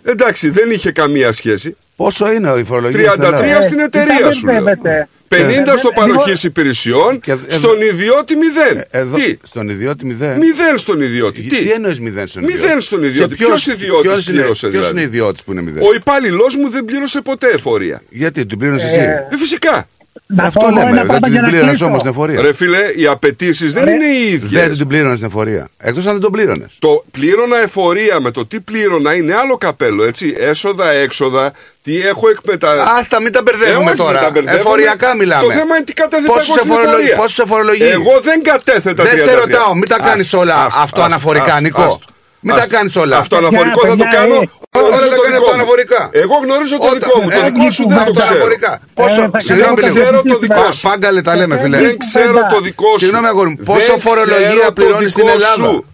Εντάξει, 0.03 0.49
δεν 0.49 0.71
είχε 0.71 0.91
καμία 0.91 1.31
σχέση. 1.31 1.75
Πόσο 1.95 2.31
είναι 2.31 2.53
η 2.59 2.63
φορολογία 2.63 3.11
33 3.17 3.61
στην 3.61 3.79
Ε, 3.79 3.83
εταιρεία 3.83 4.17
ήταν 4.19 4.33
σου. 4.33 4.45
λέω. 4.45 4.53
μπερδεύεται. 4.61 5.07
50 5.27 5.73
Ε, 5.73 5.77
στο 5.77 5.89
ε, 5.91 5.95
παροχής 5.95 6.43
υπηρεσιών, 6.43 7.19
στον 7.47 7.81
ιδιώτη 7.81 8.35
0. 8.35 8.81
Εδώ, 8.91 9.15
Τι, 9.17 9.37
στον 9.43 9.69
ιδιώτη 9.69 10.05
μηδέν. 10.05 10.37
0 10.39 10.77
στον 10.77 11.01
ιδιώτη. 11.01 11.41
Τι, 11.41 11.47
Τι 11.63 11.69
εννοείς 11.71 11.99
μηδέν 11.99 12.27
στον 12.27 12.43
ιδιώτη; 12.43 12.61
Μηδέν 12.63 12.81
στον 12.81 13.03
ιδιώτη. 13.03 13.29
Σε 13.31 13.35
ποιος- 13.35 13.49
Ποιος 13.63 13.67
ιδιώτης 13.75 14.01
ποιος 14.11 14.27
είναι- 14.27 14.37
πλήρωσε 14.39 14.67
ποιος 14.67 14.81
δηλαδή; 14.81 14.91
είναι 14.99 15.01
ιδιώτης 15.07 15.43
που 15.43 15.51
είναι 15.51 15.61
μηδέν; 15.61 15.83
Ο 15.83 15.93
υπάλληλο 15.93 16.45
μου 16.61 16.69
δεν 16.69 16.85
πλήρωσε 16.85 17.21
ποτέ 17.21 17.47
εφορία. 17.47 18.01
Γιατί 18.09 18.45
την 18.45 18.57
πλήρωνε 18.57 18.81
Ε, 18.81 18.85
εσύ; 18.85 18.95
Ε, 18.97 19.37
φυσικά. 19.37 19.87
Να 20.29 20.43
Αυτό 20.43 20.59
πω 20.59 20.67
εγώ 20.67 20.75
λέμε. 20.77 20.89
ένα 20.89 20.97
Δεν 20.97 21.05
πράγμα 21.07 21.27
για 21.27 21.35
την 21.35 21.43
να 21.45 21.47
πλήρωνες 21.49 21.71
κλείσω. 21.77 21.85
όμως 21.85 22.01
την 22.01 22.11
εφορία. 22.11 22.41
Ρε 22.41 22.53
φίλε, 22.53 22.79
οι 22.95 23.05
απαιτήσεις 23.07 23.73
δεν 23.73 23.83
Ρε. 23.83 23.91
είναι 23.91 24.05
οι 24.05 24.31
ίδιες. 24.31 24.67
Δεν 24.67 24.77
την 24.77 24.87
πλήρωνες 24.87 25.17
την 25.17 25.27
εφορία. 25.27 25.67
Εκτός 25.77 26.05
αν 26.05 26.11
δεν 26.11 26.21
τον 26.21 26.31
πλήρωνες. 26.31 26.75
Το 26.79 27.03
πλήρωνα 27.11 27.57
εφορία 27.57 28.19
με 28.19 28.31
το 28.31 28.45
τι 28.45 28.59
πλήρωνα 28.59 29.15
είναι 29.15 29.33
άλλο 29.35 29.57
καπέλο, 29.57 30.03
έτσι. 30.05 30.35
Έσοδα, 30.39 30.89
έξοδα, 30.91 31.51
τι 31.83 32.01
έχω 32.01 32.29
εκμεταλλευτεί. 32.29 32.89
Άστα, 32.99 33.21
μην 33.21 33.31
τα 33.31 33.41
μπερδεύουμε 33.41 33.85
όχι, 33.89 33.97
τώρα. 33.97 34.11
δεν 34.11 34.21
τα 34.21 34.29
μπερδεύουμε. 34.31 34.61
Εφοριακά 34.61 35.15
μιλάμε. 35.15 35.43
Το 35.43 35.51
θέμα 35.51 35.75
είναι 35.75 35.85
τι 35.85 35.93
κατέθετα 35.93 36.33
Πόσους 36.33 36.47
εγώ 36.47 36.57
στην 36.57 36.71
εφορολογεί- 36.71 36.99
εφορία. 37.01 37.15
πόσους 37.15 37.39
εφορολογεί; 37.39 37.83
Εγώ 37.83 38.19
δεν 38.23 38.43
κατέθετα 38.43 39.03
Δεν 39.03 39.17
σε 39.17 39.23
33. 39.23 39.39
ρωτάω, 39.39 39.73
μην 39.75 39.87
τα 39.89 39.97
κάνεις 39.99 40.23
Άστο, 40.25 40.37
όλα 40.39 40.53
άστο, 40.55 40.67
αυτό 40.67 40.81
άστο, 40.83 41.01
αναφορικά, 41.01 41.43
άστο, 41.45 41.59
Νικό. 41.61 41.99
Άστο. 42.47 42.55
Μην 42.55 42.55
τα 42.59 42.63
Άστο. 42.65 42.75
κάνεις 42.75 42.95
όλα. 43.03 43.15
Αυτό 43.23 43.33
αναφορικό 43.41 43.79
θα 43.89 43.95
το 44.01 44.03
παιδιά, 44.03 44.19
κάνω. 44.19 44.35
ε. 44.35 44.49
γνωρίζω 44.77 44.97
Όλα 44.97 45.07
τα 45.11 45.15
το 45.15 45.21
κάνεις 45.21 45.37
δικό 45.37 45.43
αυτό 45.43 45.49
μου. 45.49 45.57
αναφορικά. 45.59 46.01
Εγώ 46.23 46.35
γνωρίζω 46.45 46.75
το 46.77 46.83
Όταν- 46.85 46.97
δικό 46.99 47.15
μου. 47.21 47.29
Το 47.35 47.39
ε, 47.45 47.49
δικό 47.49 47.67
σου 47.75 47.83
δεν 47.87 47.97
το 47.97 48.01
αυτό 48.05 48.13
ξέρω. 48.21 48.33
αναφορικά. 48.35 48.71
Πόσο, 48.99 49.21
Ε, 49.25 49.29
θα 49.33 49.39
συγγνώμη 49.47 49.75
Δεν 49.81 49.85
λίγο. 49.87 49.95
ξέρω 49.99 50.17
το 50.31 50.37
δικό 50.45 50.61
Πα- 50.61 50.71
σου. 50.75 50.81
Πάγκαλε 50.87 51.21
τα 51.27 51.33
λέμε, 51.39 51.55
φίλε. 51.63 51.77
Δεν 51.87 51.95
ξέρω 52.05 52.39
το 52.53 52.57
δικό 52.67 52.89
σου. 52.93 52.99
Συγγνώμη, 53.03 53.27
αγόρι 53.31 53.49
μου. 53.51 53.55
Δεν 53.59 53.65
Πόσο 53.71 53.93
φορολογία 54.07 54.49
ξέρω 54.55 54.65
το 54.65 54.77
πληρώνεις 54.77 55.11
στην 55.15 55.23
δικό 55.25 55.35
Ελλάδα; 55.37 55.65
σου. 55.69 55.85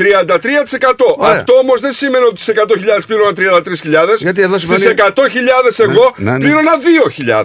33%. 0.00 1.14
Ωραία. 1.16 1.36
Αυτό 1.36 1.52
όμως 1.64 1.78
δεν 1.80 1.92
σημαίνει 1.92 2.24
ότι 2.24 2.40
στι 2.40 2.52
100.000 2.56 3.06
πλήρωνα 3.06 3.32
33.000. 3.32 4.16
Γιατί 4.26 4.40
εδώ 4.42 4.58
Στις 4.58 4.64
σημαίνει- 4.80 4.84
100.000 4.84 5.80
εγώ 5.86 6.12
Ναι, 6.16 6.30
ναι, 6.30 6.36
ναι. 6.36 6.44
πλήρωνα 6.44 6.72
2.000. 6.78 7.44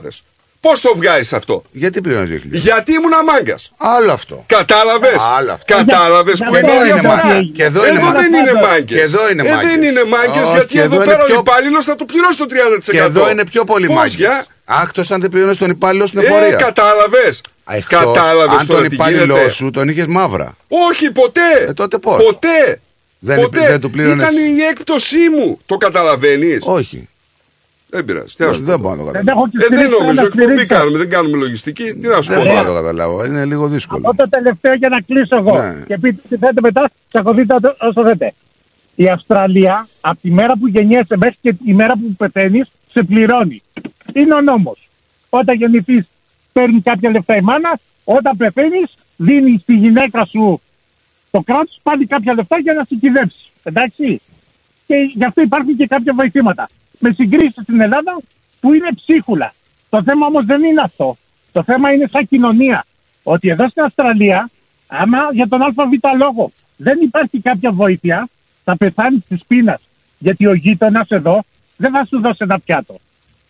Πώς 0.67 0.81
το 0.81 0.91
βγάζεις 0.95 1.33
αυτό; 1.33 1.63
Γιατί 1.71 2.01
πληρώνεις 2.01 2.29
2.000. 2.29 2.39
Γιατί 2.51 2.91
ήμουν 2.93 3.11
μάγκα. 3.27 3.55
Άλλο 3.77 4.11
αυτό. 4.11 4.43
Κατάλαβες; 4.47 5.15
Άλλο 5.37 5.51
αυτό. 5.51 5.75
Κατάλαβες 5.75 6.37
Για- 6.37 6.45
που 6.47 6.51
για 6.51 6.59
είναι 6.61 6.71
αυτό 6.71 6.85
η 6.85 6.89
είναι 6.89 6.99
διαφορά. 6.99 7.25
μάγκες. 7.25 7.51
Και 7.55 7.63
εδώ 7.63 7.81
είναι 7.87 7.97
Εδώ 7.97 8.05
μάγκες. 8.05 8.21
δεν 8.21 8.33
είναι 8.33 8.53
μάγκες. 8.67 8.97
Και 8.97 9.01
εδώ 9.03 9.29
είναι 9.31 9.41
Ε, 9.47 9.51
μάγκες. 9.51 9.69
δεν 9.71 9.83
είναι 9.83 10.03
μάγκες 10.03 10.41
Όχι, 10.43 10.53
γιατί 10.53 10.75
εδώ 10.79 10.85
εδώ 10.85 10.95
είναι 10.95 11.05
πέρα 11.11 11.23
ο 11.23 11.25
πιο- 11.25 11.39
υπάλληλος 11.39 11.85
θα 11.85 11.95
του 11.95 12.05
πληρώσει 12.05 12.37
το 12.37 12.45
30%. 12.45 12.91
Και 12.97 12.97
εδώ 13.09 13.29
είναι 13.31 13.45
πιο 13.45 13.63
πολύ 13.63 13.87
Πώς, 13.87 13.95
μάγκες. 13.95 14.15
για; 14.15 14.45
Άκτος 14.65 15.11
αν 15.11 15.21
δεν 15.21 15.29
πληρώνεις 15.29 15.57
τον 15.57 15.69
υπάλληλο 15.69 16.05
στην 16.07 16.19
Ε, 16.19 16.23
εφορία. 16.25 16.55
κατάλαβες. 16.55 17.41
Εκτός 17.69 17.99
Κατάλαβες 17.99 18.59
Αν 18.59 18.67
τώρα 18.67 18.79
τον 18.79 18.89
τι 18.89 18.95
υπάλληλό 18.95 19.23
γίνεται. 19.35 19.49
σου 19.49 19.71
τον 19.71 19.89
είχες 19.89 20.05
μαύρα. 20.05 20.57
Όχι, 20.89 21.11
ποτέ. 21.11 21.49
Ε, 21.67 21.73
τότε 21.73 21.97
πώς; 21.97 22.23
Ποτέ. 22.23 22.79
Δεν- 23.19 23.41
ποτέ. 23.41 23.67
δεν 23.67 23.79
του 23.79 23.89
πλήρωνες- 23.89 24.29
Ήταν 24.31 24.43
η 24.57 24.61
έκπτωσή 24.71 25.29
μου. 25.37 25.59
Το 25.65 25.77
καταλαβαίνεις; 25.77 26.63
Όχι. 26.67 27.09
Δεν 27.95 28.05
πειράζει. 28.05 28.35
Τι 28.35 28.43
να 28.43 28.53
σου 28.53 28.63
Δεν 28.63 28.76
πω. 28.76 28.81
μπορώ 28.81 28.95
να 28.95 29.03
το 29.05 29.11
Δεν 29.11 29.13
καταλάβω. 29.13 29.39
έχω 29.39 29.49
και 29.49 29.57
Ε, 29.57 29.67
δεν 29.67 29.77
στηρίξει 29.77 29.99
νομίζω. 29.99 30.19
ένα 30.22 30.27
Εκπομπή 30.27 30.43
στηρίξω. 30.43 30.76
κάνουμε. 30.76 30.97
Δεν 30.97 31.09
κάνουμε 31.09 31.38
λογιστική. 31.38 31.84
Τι 31.99 32.07
να 32.07 32.22
σου 32.22 32.30
Δεν 32.31 32.38
πω. 32.39 32.43
μπορώ 32.45 32.55
να 32.55 32.63
τώρα. 32.63 32.69
το 32.80 32.85
καταλάβω. 32.85 33.26
Είναι 33.26 33.45
λίγο 33.45 33.67
δύσκολο. 33.67 34.01
Από 34.09 34.17
το 34.17 34.30
τελευταίο 34.30 34.73
για 34.73 34.89
να 34.89 34.99
κλείσω 35.01 35.35
εγώ. 35.41 35.53
Ναι. 35.61 35.84
Και 35.88 35.97
πείτε 35.97 36.22
τι 36.30 36.38
θέλετε 36.38 36.61
μετά, 36.61 36.89
τσακωθείτε 37.09 37.53
ό- 37.55 37.88
όσο 37.88 38.01
θέτε. 38.07 38.34
Η 38.95 39.07
Αυστραλία, 39.09 39.88
από 40.01 40.17
τη 40.22 40.31
μέρα 40.31 40.53
που 40.59 40.67
γεννιέσαι 40.67 41.17
μέχρι 41.17 41.38
και 41.41 41.53
τη 41.53 41.73
μέρα 41.73 41.93
που 41.93 42.15
πεθαίνεις, 42.17 42.67
σε 42.91 43.03
πληρώνει. 43.03 43.61
Είναι 44.13 44.35
ο 44.35 44.41
νόμος. 44.41 44.89
Όταν 45.30 45.55
γεννηθείς, 45.55 46.05
παίρνει 46.53 46.81
κάποια 46.81 47.09
λεφτά 47.09 47.38
η 47.38 47.41
μάνα. 47.41 47.80
Όταν 48.03 48.38
πεθαίνεις, 48.38 48.93
δίνεις 49.15 49.61
στη 49.61 49.73
γυναίκα 49.73 50.26
σου 50.26 50.61
το 51.31 51.41
κράτος, 51.41 51.80
πάλι 51.84 52.05
κάποια 52.05 52.34
λεφτά 52.34 52.57
για 52.59 52.73
να 52.73 52.84
σε 52.84 52.95
κυδέψει. 52.95 53.45
Εντάξει. 53.63 54.22
Και 54.88 54.95
γι' 55.13 55.26
αυτό 55.26 55.41
υπάρχουν 55.41 55.76
και 55.77 55.88
κάποια 55.88 56.13
βοηθήματα. 56.15 56.69
Με 57.06 57.11
συγκρίσεις 57.14 57.64
στην 57.64 57.82
Ελλάδα 57.82 58.14
που 58.60 58.73
είναι 58.73 58.90
ψίχουλα. 58.95 59.53
Το 59.90 60.03
θέμα 60.03 60.26
όμως 60.26 60.45
δεν 60.45 60.64
είναι 60.64 60.82
αυτό. 60.82 61.18
Το 61.52 61.64
θέμα 61.64 61.91
είναι 61.91 62.07
σαν 62.11 62.27
κοινωνία. 62.27 62.86
Ότι 63.23 63.49
εδώ 63.49 63.69
στην 63.69 63.84
Αυστραλία, 63.84 64.49
άμα 64.88 65.18
για 65.34 65.48
τον 65.48 65.61
ΑΒ 65.61 65.76
λόγο 66.19 66.52
δεν 66.77 66.98
υπάρχει 67.02 67.40
κάποια 67.41 67.72
βοήθεια, 67.72 68.27
θα 68.64 68.77
πεθάνεις 68.77 69.22
της 69.27 69.40
πείνας. 69.48 69.82
Γιατί 70.18 70.48
ο 70.48 70.53
γείτονας 70.53 71.07
εδώ 71.10 71.44
δεν 71.77 71.91
θα 71.91 72.06
σου 72.10 72.22
δώσει 72.22 72.38
ένα 72.40 72.60
πιάτο. 72.60 72.95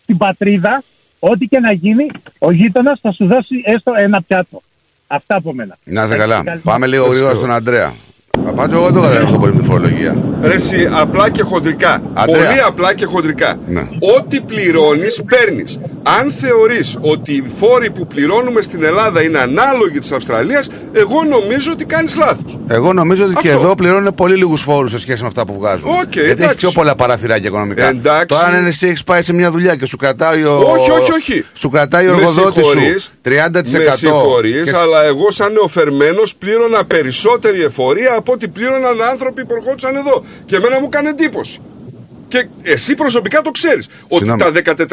Στην 0.02 0.16
πατρίδα, 0.16 0.82
ό,τι 1.18 1.46
και 1.46 1.58
να 1.60 1.72
γίνει, 1.72 2.06
ο 2.38 2.52
γείτονας 2.52 2.98
θα 3.00 3.12
σου 3.12 3.26
δώσει 3.26 3.62
έστω 3.64 3.92
ένα 3.98 4.22
πιάτο. 4.22 4.62
Αυτά 5.06 5.36
από 5.36 5.52
μένα. 5.52 5.76
Να 5.84 6.02
είσαι 6.02 6.14
Έχετε 6.14 6.28
καλά. 6.30 6.42
καλή- 6.44 6.62
Πάμε 6.62 6.86
λίγο 6.86 7.06
γρήγορα 7.06 7.34
στον 7.34 7.50
Αντρέα. 7.52 7.94
Πάντω 8.54 8.74
εγώ 8.76 8.84
δεν 8.84 8.94
το 8.94 9.00
καταλαβαίνω 9.00 9.24
αυτό 9.26 9.38
πολύ 9.38 9.54
με 9.54 9.60
τη 9.60 9.66
φορολογία. 9.66 10.14
Ρε 10.42 10.54
εσύ, 10.54 10.88
απλά 10.92 11.30
και 11.30 11.42
χοντρικά. 11.42 12.02
Αντρέα. 12.14 12.46
Πολύ 12.46 12.60
απλά 12.66 12.94
και 12.94 13.04
χοντρικά. 13.04 13.56
Ναι. 13.66 13.88
Ό,τι 14.18 14.40
πληρώνεις, 14.40 15.22
παίρνεις. 15.28 15.78
αν 16.20 16.30
θεωρείς 16.30 16.98
ότι 17.00 17.32
οι 17.32 17.44
φόροι 17.58 17.90
που 17.90 18.06
πληρώνουμε 18.06 18.60
στην 18.62 18.84
Ελλάδα 18.84 19.22
είναι 19.22 19.38
ανάλογοι 19.38 19.98
της 19.98 20.12
Αυστραλίας, 20.12 20.70
εγώ 20.92 21.24
νομίζω 21.24 21.70
ότι 21.72 21.84
κάνεις 21.84 22.16
λάθος. 22.16 22.58
Εγώ 22.68 22.92
νομίζω 22.92 23.24
ότι 23.24 23.34
και 23.34 23.48
Αυτό. 23.48 23.60
εδώ 23.60 23.74
πληρώνουν 23.74 24.14
πολύ 24.14 24.36
λίγους 24.36 24.62
φόρους 24.62 24.90
σε 24.90 24.98
σχέση 24.98 25.20
με 25.22 25.26
αυτά 25.28 25.46
που 25.46 25.54
βγάζουν. 25.58 25.88
Οκ, 25.88 25.94
Γιατί 26.12 26.20
έχει 26.20 26.30
εντάξει. 26.30 26.56
πιο 26.56 26.70
πολλά 26.70 26.94
παραθυράκια 26.94 27.48
οικονομικά. 27.48 27.88
Εντάξει. 27.88 28.26
Τώρα, 28.26 28.42
αν 28.46 28.66
εσύ 28.66 28.86
έχεις 28.86 29.04
πάει 29.04 29.22
σε 29.22 29.32
μια 29.32 29.50
δουλειά 29.50 29.76
και 29.76 29.86
σου 29.86 29.96
κρατάει 29.96 30.44
ο. 30.44 30.58
Όχι, 30.58 30.90
όχι, 30.90 31.12
όχι. 31.12 31.44
Σου 31.54 31.68
κρατάει 31.68 32.08
ο 32.08 32.10
Με 32.14 32.16
εργοδότης 32.20 32.66
σου 32.66 32.70
συγχωρείς, 32.70 33.10
30%. 33.22 33.88
Με 33.88 33.96
συγχωρείς, 33.96 34.62
και- 34.70 34.76
αλλά 34.76 35.04
εγώ 35.04 35.30
σαν 35.30 35.52
νεοφερμένος 35.52 36.36
πλήρωνα 36.36 36.84
περισσότερη 36.84 37.62
εφορία 37.62 38.14
από 38.16 38.32
ό,τι 38.32 38.48
πλήρωναν 38.48 39.02
άνθρωποι 39.10 39.44
που 39.44 39.54
ερχόντουσαν 39.58 39.96
εδώ. 39.96 40.24
Και 40.46 40.56
εμένα 40.56 40.80
μου 40.80 40.88
έκανε 40.92 41.08
εντύπωση. 41.08 41.60
Και 42.28 42.46
εσύ 42.62 42.94
προσωπικά 42.94 43.40
το 43.42 43.50
ξέρεις. 43.50 43.88
Ότι 44.08 44.26
Συγγνώμη. 44.26 44.40
τα 44.42 44.50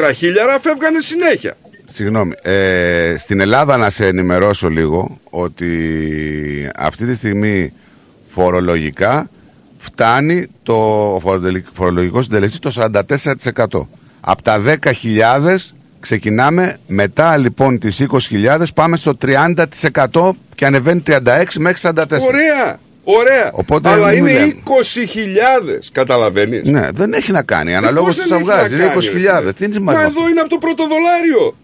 14 0.08 0.12
χίλιαρα 0.14 0.60
φεύγανε 0.60 1.00
συνέχεια. 1.00 1.56
Συγγνώμη. 1.86 2.32
Ε, 2.42 3.14
στην 3.18 3.40
Ελλάδα 3.40 3.76
να 3.76 3.90
σε 3.90 4.06
ενημερώσω 4.06 4.68
λίγο 4.68 5.18
ότι 5.30 5.68
αυτή 6.76 7.06
τη 7.06 7.14
στιγμή 7.16 7.72
φορολογικά 8.34 9.30
φτάνει 9.78 10.46
το 10.62 10.74
φορολογικό- 11.22 11.70
φορολογικό 11.74 12.22
συντελεστή 12.22 12.58
το 12.58 12.70
44%. 12.70 13.88
Από 14.20 14.42
τα 14.42 14.58
10.000 14.58 15.74
ξεκινάμε 16.00 16.76
μετά 16.86 17.36
λοιπόν 17.36 17.78
τις 17.78 18.00
20.000 18.00 18.64
πάμε 18.74 18.96
στο 18.96 19.16
30% 19.22 20.30
και 20.54 20.66
ανεβαίνει 20.66 21.02
36 21.06 21.58
μέχρι 21.58 21.80
44. 21.82 21.94
Ωραία, 22.20 22.78
ωραία. 23.04 23.50
Οπότε 23.52 23.88
αλλά 23.88 24.08
μην 24.08 24.16
είναι 24.18 24.32
λέμε. 24.38 24.54
20.000, 24.64 25.88
καταλαβαίνεις. 25.92 26.68
Ναι, 26.68 26.88
δεν 26.94 27.12
έχει 27.12 27.32
να 27.32 27.42
κάνει. 27.42 27.76
Αναλόγως 27.76 28.14
πώς 28.14 28.24
τι 28.24 28.28
δεν 28.28 28.28
θα 28.28 28.36
έχει 28.36 28.44
να 28.46 28.52
βγάζει. 28.54 28.74
Είναι 28.74 28.84
κάνει, 28.84 29.40
20.000. 29.40 29.44
ρε 29.44 29.52
Τι 29.52 29.64
είναι 29.64 29.78
Μα 29.80 29.92
σημαντικό. 29.92 30.20
εδώ 30.20 30.28
είναι 30.30 30.40
από 30.40 30.48
το 30.48 30.58
πρώτο 30.58 30.82
δολάριο. 30.86 31.54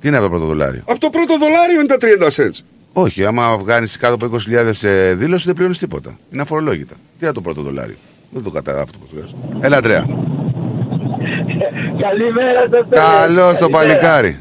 Τι 0.00 0.08
είναι 0.08 0.16
αυτό 0.16 0.28
το 0.28 0.34
πρώτο 0.34 0.46
δολάριο. 0.50 0.82
Από 0.86 0.98
το 1.00 1.10
πρώτο 1.10 1.38
δολάριο 1.38 1.80
είναι 1.80 1.86
τα 1.86 1.96
30 2.00 2.42
cents. 2.42 2.58
Όχι, 2.92 3.24
άμα 3.24 3.56
βγάλεις 3.58 3.96
κάτω 3.96 4.14
από 4.14 4.24
20.000 4.26 4.68
σε 4.70 5.14
δήλωση 5.14 5.44
δεν 5.44 5.54
πληρώνεις 5.54 5.78
τίποτα. 5.78 6.18
Είναι 6.32 6.42
αφορολόγητα. 6.42 6.94
Τι 7.18 7.24
είναι 7.24 7.32
το 7.34 7.40
πρώτο 7.40 7.62
δολάριο. 7.62 7.96
Δεν 8.30 8.42
το 8.42 8.50
κατάλαβα 8.50 8.82
αυτό 8.82 8.98
που 8.98 9.06
σου 9.10 9.14
λέω. 9.16 9.60
Έλα, 9.60 9.76
Αντρέα. 9.76 10.06
Καλημέρα 12.00 12.60
σας. 12.70 12.86
Καλό 12.90 13.56
το 13.60 13.68
παλικάρι. 13.68 14.38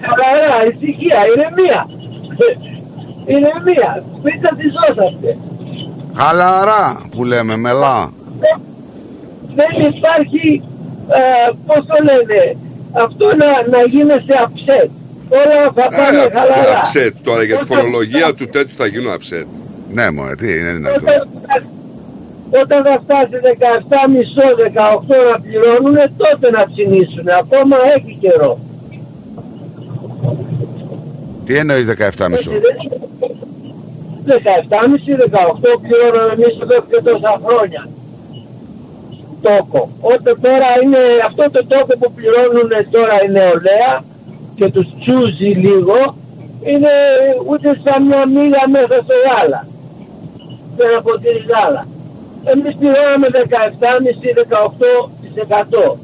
Καλά, 0.00 0.72
ησυχία, 0.74 1.18
ηρεμία. 1.34 1.86
Ηρεμία. 3.26 3.90
Μην 4.24 4.36
καθιζόσαστε. 4.40 5.30
Χαλαρά 6.14 6.84
που 7.10 7.24
λέμε, 7.24 7.56
μελά. 7.56 8.10
Δεν 9.58 9.72
υπάρχει, 9.94 10.62
ε, 11.18 11.50
πώς 11.66 11.80
το 11.86 11.96
λένε, 12.08 12.56
αυτό 13.04 13.26
να, 13.40 13.50
να 13.76 13.80
γίνεσαι 13.92 14.34
upset. 14.46 14.90
Όλα 15.40 15.58
θα 15.76 15.84
πάνε 15.96 16.18
Ε, 16.18 16.30
χαλαρά. 16.36 16.80
Upset 16.82 17.12
τώρα 17.22 17.42
για 17.42 17.56
τη 17.56 17.62
Όταν- 17.64 17.76
φορολογία 17.76 18.34
του 18.34 18.46
τέτοιου 18.48 18.76
θα 18.76 18.86
γίνω 18.86 19.10
upset. 19.18 19.46
Ναι, 19.92 20.10
μωρέ, 20.10 20.34
τι 20.34 20.48
είναι 20.58 20.72
δυνατόν. 20.72 21.02
Όταν, 21.02 21.20
όταν 22.62 22.78
θα 22.84 22.94
φτάσει 23.04 23.36
17 23.42 24.08
μισό, 24.12 24.46
18 24.58 25.14
να 25.30 25.40
πληρώνουν, 25.44 25.96
τότε 26.22 26.50
να 26.56 26.62
ψηνίσουν. 26.70 27.26
Ακόμα 27.42 27.76
έχει 27.96 28.16
καιρό. 28.20 28.58
Τι 31.44 31.56
εννοείς 31.56 31.86
17 31.88 32.28
μισό; 32.30 32.50
17,5, 32.50 33.05
18 34.26 34.28
πληρώναμε 35.82 36.32
εμείς 36.36 36.54
εδώ 36.62 36.76
και 36.90 36.98
τόσα 37.08 37.32
χρόνια. 37.44 37.82
Τόκο. 39.46 39.82
Όταν 40.14 40.34
τώρα 40.46 40.68
είναι 40.82 41.02
αυτό 41.28 41.44
το 41.54 41.60
τόκο 41.72 41.92
που 42.00 42.08
πληρώνουν 42.16 42.70
τώρα 42.94 43.16
η 43.26 43.28
νεολαία 43.36 43.92
και 44.58 44.66
τους 44.74 44.86
τσούζει 45.00 45.50
λίγο, 45.66 45.98
είναι 46.70 46.92
ούτε 47.50 47.68
σαν 47.84 48.00
μια 48.08 48.22
μήλα 48.34 48.62
μέσα 48.76 48.96
στο 49.06 49.16
γάλα. 49.26 49.60
Σε 50.76 50.82
ένα 50.88 50.98
ποτήρι 51.06 51.42
γάλα. 51.52 51.82
Εμείς 52.52 52.72
πληρώναμε 52.80 53.28
17,5-18% 53.32 55.98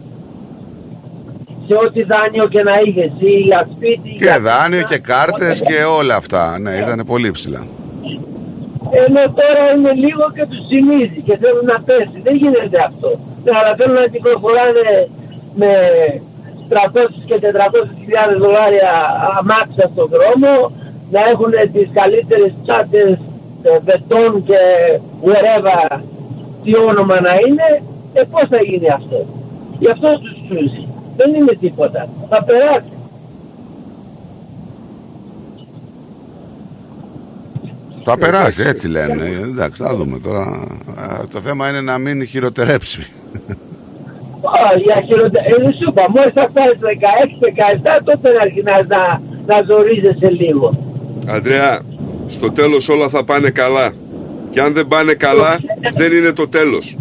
σε 1.67 1.75
ό,τι 1.87 2.03
δάνειο 2.03 2.47
και 2.49 2.63
να 2.63 2.73
είχες 2.87 3.11
εσύ 3.17 3.31
για 3.49 3.69
σπίτι. 3.75 4.11
Και 4.11 4.25
για- 4.25 4.41
δάνειο 4.41 4.83
και 4.83 4.99
κάρτες 4.99 5.61
και 5.61 5.83
όλα 5.99 6.15
αυτά. 6.17 6.59
Ναι, 6.59 6.71
ήταν 6.77 7.03
πολύ 7.07 7.31
ψηλά. 7.31 7.67
Ενώ 9.05 9.23
τώρα 9.39 9.63
είναι 9.75 9.93
λίγο 10.05 10.25
και 10.35 10.45
τους 10.51 10.61
θυμίζει 10.69 11.21
και 11.27 11.37
θέλουν 11.43 11.65
να 11.73 11.79
πέσει. 11.87 12.19
Δεν 12.27 12.35
γίνεται 12.43 12.79
αυτό. 12.89 13.11
Ναι, 13.45 13.53
αλλά 13.59 13.73
θέλουν 13.79 13.99
να 14.03 14.09
κυκλοφοράνε 14.15 14.89
με 15.61 15.73
300 16.69 16.75
και 17.29 17.37
400 17.43 17.89
χιλιάδες 18.01 18.39
δολάρια 18.43 18.93
αμάξια 19.39 19.87
στον 19.93 20.09
δρόμο, 20.15 20.53
να 21.15 21.21
έχουν 21.33 21.53
τις 21.73 21.89
καλύτερες 21.99 22.53
τσάτες 22.63 23.11
ε, 23.63 23.79
μπετόν 23.83 24.31
και 24.49 24.61
whatever 25.27 25.99
τι 26.63 26.71
όνομα 26.91 27.21
να 27.21 27.35
είναι, 27.47 27.69
ε, 28.13 28.21
πώς 28.31 28.45
θα 28.49 28.61
γίνει 28.69 28.89
αυτό. 28.99 29.19
Γι' 29.79 29.91
αυτό 29.91 30.09
τους 30.23 30.35
τσούζει. 30.43 30.85
Δεν 31.17 31.35
είναι 31.35 31.55
τίποτα. 31.61 32.09
Θα 32.29 32.45
περάσει. 32.45 32.97
Θα 38.05 38.19
περάσει, 38.19 38.63
έτσι 38.67 38.89
λένε. 38.89 39.25
Ε, 39.25 39.43
Εντάξει, 39.43 39.83
θα 39.83 39.97
δούμε 39.97 40.19
τώρα. 40.19 40.41
Α, 40.97 41.27
Το 41.33 41.39
θέμα 41.41 41.69
είναι 41.69 41.81
να 41.81 41.99
μην 41.99 42.27
χειροτερέψει. 42.27 43.01
Α, 44.45 44.77
για 44.85 45.03
χειροτε... 45.07 45.39
ε, 45.39 45.63
δεν 45.63 45.73
σου 45.73 45.87
είπα, 45.89 46.05
μόλις 46.15 46.33
θα 46.33 46.47
φτάσεις 46.51 46.79
16-17 47.99 48.01
τότε 48.05 48.29
να 48.33 48.41
αρχινάς 48.41 48.87
να, 48.87 49.21
να 49.47 49.63
ζορίζεσαι 49.63 50.31
λίγο. 50.31 50.77
Αντρέα, 51.27 51.81
στο 52.29 52.53
τέλος 52.53 52.89
όλα 52.89 53.09
θα 53.09 53.25
πάνε 53.25 53.51
καλά. 53.51 53.93
Και 54.51 54.61
αν 54.61 54.73
δεν 54.73 54.87
πάνε 54.89 55.13
καλά, 55.15 55.59
δεν 55.95 56.13
είναι 56.13 56.33
το 56.33 56.49
τέλος. 56.49 56.97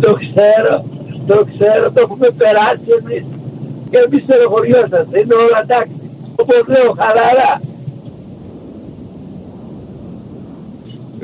Το 0.00 0.12
ξέρω, 0.22 0.84
το 1.26 1.46
ξέρω, 1.52 1.84
το 1.94 2.00
έχουμε 2.04 2.28
περάσει 2.36 2.88
εμείς. 3.00 3.24
Και 3.90 3.98
εμείς 4.06 4.22
στενοχωριόσαστε, 4.22 5.14
είναι 5.20 5.34
όλα 5.34 5.58
εντάξει. 5.64 5.92
Όπως 6.36 6.60
λέω, 6.74 6.88
χαλαρά. 7.00 7.52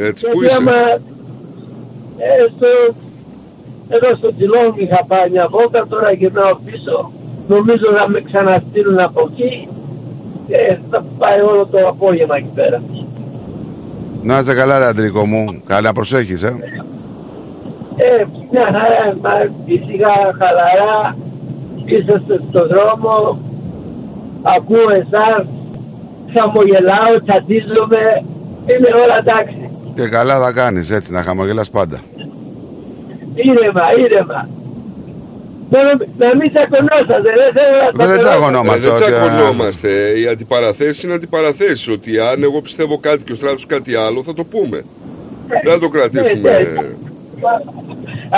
Έτσι, 0.06 0.26
πού 0.26 0.40
Γιατί 0.40 0.46
είσαι; 0.46 0.62
άμα 0.62 0.78
ε, 2.18 2.46
στο, 2.56 2.94
εδώ 3.88 4.16
στο 4.16 4.34
Τζιλόνγκ 4.34 4.72
είχα 4.76 5.04
πάει 5.06 5.30
μια 5.30 5.48
βόλτα, 5.50 5.86
τώρα 5.88 6.12
γυρνάω 6.12 6.54
πίσω. 6.64 7.12
Νομίζω 7.48 7.90
να 7.98 8.08
με 8.08 8.20
ξαναστείλουν 8.20 8.98
από 8.98 9.28
εκεί. 9.30 9.68
Και 10.46 10.78
θα 10.90 11.04
πάει 11.18 11.40
όλο 11.40 11.66
το 11.66 11.88
απόγευμα 11.88 12.36
εκεί 12.36 12.50
πέρα. 12.54 12.82
Να 14.22 14.38
είσαι 14.38 14.54
καλά, 14.54 14.78
ρε 14.78 14.84
Αντρίκο 14.84 15.26
μου. 15.26 15.62
Καλά 15.66 15.80
να 15.80 15.92
προσέχεις, 15.92 16.42
ε. 16.42 16.56
Ε, 17.96 18.24
μια 18.50 18.64
χαρά, 18.64 19.16
μα, 19.22 19.32
ήσυχα, 19.64 20.14
χαλαρά, 20.38 21.16
είσαστε 21.84 22.40
στον 22.48 22.66
δρόμο, 22.68 23.38
ακούω 24.42 24.90
εσάς, 25.00 25.46
χαμογελάω, 26.32 27.12
τσατίζομαι, 27.24 28.04
είναι 28.70 28.90
όλα 29.02 29.16
εντάξει. 29.18 29.57
Και 29.98 30.08
καλά 30.08 30.38
θα 30.40 30.52
κάνεις 30.52 30.90
έτσι, 30.90 31.12
να 31.12 31.22
χαμογελάς 31.22 31.70
πάντα. 31.70 32.00
Ήρεμα, 33.34 33.82
ήρεμα. 33.98 34.48
Μόνο 35.70 35.88
να 36.18 36.36
μην 36.36 36.50
τσακωνόσαστε, 36.52 37.30
δεν 37.40 37.50
θέλω 37.56 37.76
να 37.96 38.06
Δεν 38.06 38.18
τσακωνόσαστε. 38.18 38.18
τσακωνόμαστε. 38.18 38.86
Ε, 38.86 38.90
δεν 38.90 38.92
ότι, 38.92 39.02
τσακωνόμαστε. 39.02 39.88
Οι 40.18 40.26
αντιπαραθέσει 40.26 41.06
είναι 41.06 41.14
αντιπαραθέσει. 41.14 41.92
Ότι 41.92 42.18
αν 42.18 42.42
εγώ 42.42 42.60
πιστεύω 42.60 42.98
κάτι 42.98 43.22
και 43.22 43.32
ο 43.32 43.34
στράτος 43.34 43.66
κάτι 43.66 43.94
άλλο, 43.94 44.22
θα 44.22 44.34
το 44.34 44.44
πούμε. 44.44 44.82
Δεν 45.62 45.72
θα 45.72 45.78
το 45.78 45.88
κρατήσουμε. 45.88 46.50
Ναι, 46.50 46.58
ναι. 46.58 46.88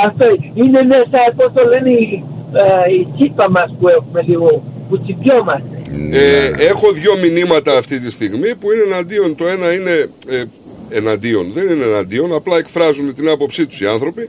Αυτό 0.05 0.25
είναι 0.55 0.83
μέσα, 0.83 1.19
πώς 1.37 1.53
το 1.55 1.63
λένε, 1.69 1.91
η, 1.91 2.25
ε, 2.53 2.93
η 3.01 3.07
τσίπα 3.17 3.51
μας 3.51 3.75
που 3.81 3.89
έχουμε 3.89 4.23
λίγο, 4.27 4.63
που 4.89 5.01
τσιπιόμαστε. 5.01 5.83
Ε, 6.13 6.65
έχω 6.67 6.93
δύο 6.93 7.13
μηνύματα 7.23 7.79
αυτή 7.79 7.99
τη 8.01 8.11
στιγμή 8.11 8.55
που 8.55 8.73
είναι 8.73 8.83
εναντίον. 8.93 9.35
Το 9.37 9.47
ένα 9.47 9.73
είναι 9.73 10.09
ε, 10.29 10.43
εναντίον, 10.91 11.51
δεν 11.53 11.69
είναι 11.69 11.85
εναντίον, 11.85 12.35
απλά 12.35 12.57
εκφράζουν 12.57 13.15
την 13.15 13.29
άποψή 13.29 13.67
τους 13.67 13.81
οι 13.81 13.87
άνθρωποι. 13.87 14.29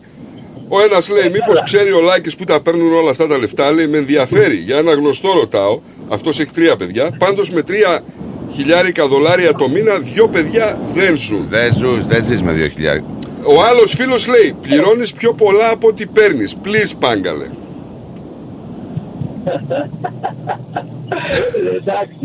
Ο 0.67 0.81
ένας 0.81 1.09
λέει: 1.09 1.29
Μήπως 1.29 1.63
ξέρει 1.63 1.91
ο 1.91 2.01
Λάκης 2.01 2.35
που 2.35 2.43
τα 2.43 2.61
παίρνουν 2.61 2.93
όλα 2.93 3.09
αυτά 3.09 3.27
τα 3.27 3.37
λεφτά, 3.37 3.71
λέει: 3.71 3.87
Με 3.87 3.97
ενδιαφέρει. 3.97 4.55
Για 4.55 4.77
ένα 4.77 4.93
γνωστό 4.93 5.33
ρωτάω, 5.33 5.79
αυτός 6.09 6.39
έχει 6.39 6.51
τρία 6.51 6.75
παιδιά. 6.75 7.15
Πάντως 7.17 7.51
με 7.51 7.61
τρία 7.61 8.03
χιλιάρικα 8.53 9.07
δολάρια 9.07 9.53
το 9.53 9.69
μήνα, 9.69 9.97
δύο 9.97 10.27
παιδιά 10.27 10.81
δεν 10.93 11.17
ζουν. 11.17 11.45
Δεν 11.49 11.73
ζουν, 11.73 12.03
δεν 12.07 12.23
ζεις 12.25 12.41
με 12.41 12.51
δύο 12.51 12.67
χιλιάρια. 12.67 13.03
Ο 13.43 13.63
άλλος 13.63 13.93
φίλος 13.97 14.27
λέει: 14.27 14.55
Πληρώνεις 14.61 15.13
πιο 15.13 15.31
πολλά 15.33 15.69
από 15.69 15.87
ό,τι 15.87 16.05
παίρνεις. 16.05 16.57
Please, 16.63 16.93
πάγκαλε. 16.99 17.45
Εντάξει, 21.77 22.15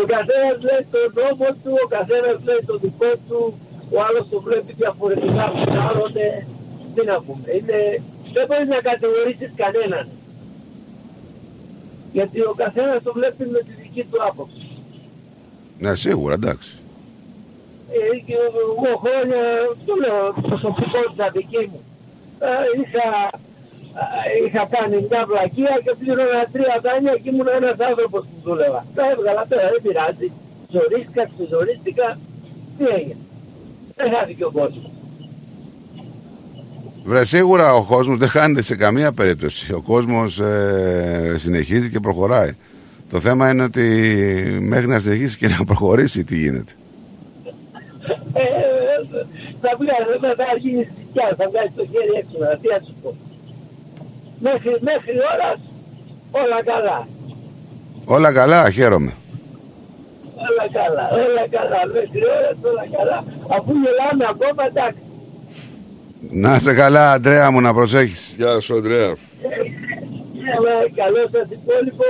ο 0.00 0.02
καθένα 0.12 0.50
λέει 0.66 0.82
τον 0.92 1.06
νόμο 1.18 1.48
του, 1.62 1.72
ο 1.84 1.86
καθένα 1.96 2.30
λέει 2.46 2.60
το 2.66 2.76
δικό 2.78 3.10
του, 3.28 3.40
ο 3.94 3.96
άλλο 4.06 4.20
το 4.30 4.40
βλέπει 4.40 4.72
διαφορετικά 4.72 5.44
από 5.44 5.64
τον 5.64 5.78
άλλον. 5.88 6.12
ε, 6.14 6.46
Τι 6.94 7.04
να 7.04 7.16
πούμε, 7.24 7.46
είναι, 7.58 7.78
δεν 8.34 8.44
μπορεί 8.46 8.66
να 8.74 8.80
κατηγορήσει 8.90 9.46
κανέναν. 9.62 10.08
Γιατί 12.12 12.40
ο 12.40 12.54
καθένας 12.56 13.02
το 13.02 13.12
βλέπει 13.12 13.44
με 13.54 13.58
τη 13.66 13.72
δική 13.82 14.02
του 14.10 14.18
άποψη. 14.28 14.66
Ναι, 15.78 15.94
σίγουρα, 15.94 16.34
εντάξει. 16.34 16.72
Ε, 17.90 18.18
και 18.26 18.34
εγώ 18.34 18.96
χρόνια, 19.02 19.40
το 19.86 19.94
λέω, 20.02 20.34
προσωπικότητα 20.48 21.28
δική 21.32 21.62
μου, 21.70 21.80
ε, 22.38 22.46
είχα, 22.80 23.06
ε, 23.34 23.38
είχα 24.46 24.62
κάνει 24.74 24.96
μια 25.10 25.22
βλακεία 25.30 25.74
και 25.84 25.92
πλήρωνα 25.98 26.42
τρία 26.54 26.76
δάνεια 26.84 27.14
και 27.22 27.28
ήμουν 27.32 27.48
ένας 27.60 27.78
άνθρωπος 27.88 28.22
που 28.28 28.36
δούλευα. 28.44 28.80
Τα 28.94 29.02
έβγαλα 29.12 29.42
τώρα, 29.50 29.66
δεν 29.72 29.80
πειράζει. 29.84 30.28
Ζορίστηκα, 30.74 31.22
ξεζορίστηκα, 31.32 32.18
τι 32.76 32.84
έγινε; 32.96 33.22
Δεν 33.96 34.06
χάθηκε 34.14 34.44
ο 34.44 34.50
κόσμος. 34.50 34.90
Βρε, 37.04 37.24
σίγουρα 37.24 37.74
ο 37.74 37.82
κόσμος 37.84 38.18
δεν 38.18 38.28
χάνεται 38.28 38.62
σε 38.62 38.76
καμία 38.76 39.12
περίπτωση. 39.12 39.72
Ο 39.72 39.80
κόσμος 39.80 40.40
ε, 40.40 41.34
συνεχίζει 41.36 41.90
και 41.90 42.00
προχωράει. 42.00 42.56
Το 43.10 43.20
θέμα 43.20 43.50
είναι 43.50 43.62
ότι 43.62 43.84
μέχρι 44.60 44.86
να 44.86 44.98
συνεχίσει 44.98 45.36
και 45.36 45.48
να 45.48 45.64
προχωρήσει, 45.64 46.24
τι 46.24 46.36
γίνεται. 46.36 46.72
Ε, 48.32 48.44
θα 49.60 49.70
βγάλει, 49.78 50.34
θα 50.36 50.44
γίνει 50.58 50.84
σικιά, 50.84 51.34
θα 51.36 51.48
βγάλεις 51.50 51.72
το 51.76 51.86
χέρι 51.90 52.12
έξω, 52.18 52.38
να 52.38 52.56
τι 52.56 52.68
να 52.68 52.78
σου 52.86 52.94
πω. 53.02 53.16
Μέχρι, 54.40 54.70
μέχρι 54.80 55.14
ώρας 55.34 55.58
όλα 56.30 56.62
καλά. 56.64 57.06
Όλα 58.04 58.32
καλά, 58.32 58.70
χαίρομαι. 58.70 59.12
Όλα 60.48 60.66
καλά, 60.72 61.04
όλα 61.24 61.44
καλά. 61.50 61.80
Μέχρι 61.94 62.20
ώρας 62.36 62.56
όλα 62.70 62.84
καλά. 62.98 63.24
Αφού 63.56 63.72
γελάμε 63.82 64.24
ακόμα, 64.30 64.62
εντάξει. 64.66 65.02
Να 66.30 66.54
είσαι 66.56 66.74
καλά, 66.74 67.12
Αντρέα 67.12 67.50
μου, 67.50 67.60
να 67.60 67.72
προσέχεις. 67.74 68.34
Γεια 68.36 68.60
σου, 68.60 68.76
Αντρέα. 68.76 69.06
Ε, 69.06 69.16
Καλό 70.94 71.22
σας 71.32 71.48
υπόλοιπο 71.50 72.04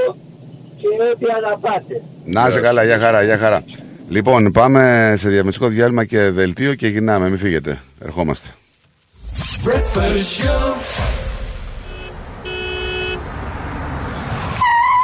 και 0.81 0.86
ό,τι 1.12 1.24
αναπάτε. 1.36 2.02
Να 2.24 2.48
είσαι 2.48 2.60
καλά, 2.60 2.84
για 2.84 2.98
χαρά, 2.98 3.23
για 3.23 3.39
χαρά. 3.39 3.65
Λοιπόν, 4.08 4.52
πάμε 4.52 5.15
σε 5.18 5.28
διαμεσικό 5.28 5.66
διάλειμμα 5.68 6.05
και 6.05 6.31
δελτίο 6.31 6.74
και 6.74 6.86
γυρνάμε. 6.89 7.28
Μην 7.28 7.39
φύγετε. 7.39 7.78
Ερχόμαστε. 8.05 8.48
Breakfast 9.65 10.42
show. 10.42 11.17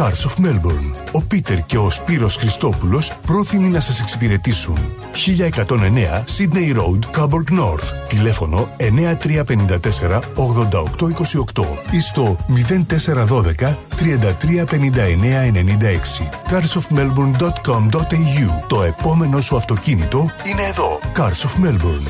Cars 0.00 0.24
of 0.24 0.34
Melbourne. 0.44 0.90
Ο 1.12 1.22
Πίτερ 1.22 1.66
και 1.66 1.78
ο 1.78 1.90
Σπύρος 1.90 2.36
Χριστόπουλος 2.36 3.12
πρόθυμοι 3.26 3.68
να 3.68 3.80
σας 3.80 4.00
εξυπηρετήσουν. 4.00 4.76
1109 5.12 6.24
Sydney 6.36 6.76
Road, 6.76 6.98
Coburg 7.16 7.48
North. 7.58 7.92
Τηλέφωνο 8.08 8.68
9354 8.78 10.22
8828 10.34 11.64
ή 11.90 12.00
στο 12.00 12.36
0412 12.86 13.76
335996. 13.96 14.00
carsofmelbourne.com.au 16.48 18.48
Το 18.66 18.82
επόμενο 18.82 19.40
σου 19.40 19.56
αυτοκίνητο 19.56 20.30
είναι 20.44 20.62
εδώ. 20.62 20.98
Cars 21.16 21.40
of 21.46 21.54
Melbourne. 21.66 22.06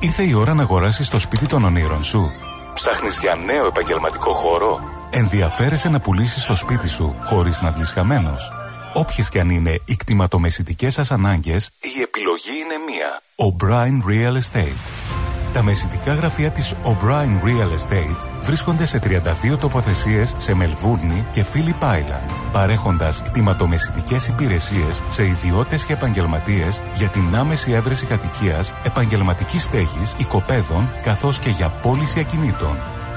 Ήρθε 0.00 0.22
η 0.22 0.32
ώρα 0.32 0.54
να 0.54 0.62
αγοράσεις 0.62 1.08
το 1.08 1.18
σπίτι 1.18 1.46
των 1.46 1.64
ονείρων 1.64 2.02
σου. 2.02 2.30
Ψάχνεις 2.74 3.18
για 3.20 3.34
νέο 3.46 3.66
επαγγελματικό 3.66 4.32
χώρο; 4.32 4.80
Ενδιαφέρεσαι 5.12 5.88
να 5.88 6.00
πουλήσεις 6.00 6.44
το 6.44 6.54
σπίτι 6.54 6.88
σου 6.88 7.16
χωρίς 7.24 7.60
να 7.60 7.70
βγεις 7.70 7.90
χαμένος. 7.92 8.52
Όποιες 8.94 9.28
και 9.28 9.40
αν 9.40 9.50
είναι 9.50 9.78
οι 9.84 9.96
κτηματομεσητικές 9.96 10.94
σας 10.94 11.10
ανάγκες, 11.10 11.70
η 11.80 12.00
επιλογή 12.02 12.50
είναι 12.64 12.74
μία. 12.88 13.20
O'Brien 13.36 14.10
Real 14.10 14.36
Estate. 14.36 15.10
Τα 15.52 15.62
μεσητικά 15.62 16.14
γραφεία 16.14 16.50
της 16.50 16.74
O'Brien 16.84 17.44
Real 17.44 17.70
Estate 17.72 18.26
βρίσκονται 18.42 18.86
σε 18.86 18.98
32 18.98 19.56
τοποθεσίες 19.58 20.34
σε 20.36 20.54
Μελβούρνη 20.54 21.26
και 21.30 21.44
Phillip 21.52 21.84
Island, 21.84 22.30
παρέχοντας 22.52 23.22
κτηματομεσητικές 23.22 24.28
υπηρεσίες 24.28 25.02
σε 25.08 25.24
ιδιώτες 25.24 25.84
και 25.84 25.92
επαγγελματίες 25.92 26.82
για 26.94 27.08
την 27.08 27.36
άμεση 27.36 27.72
έβρεση 27.72 28.06
κατοικίας, 28.06 28.74
επαγγελματικής 28.84 29.62
στέγης, 29.62 30.14
οικοπαίδων, 30.18 30.92
καθώς 31.02 31.38
και 31.38 31.50
για 31.50 31.68
πώληση 31.68 32.20
ακινήτων. 32.20 32.99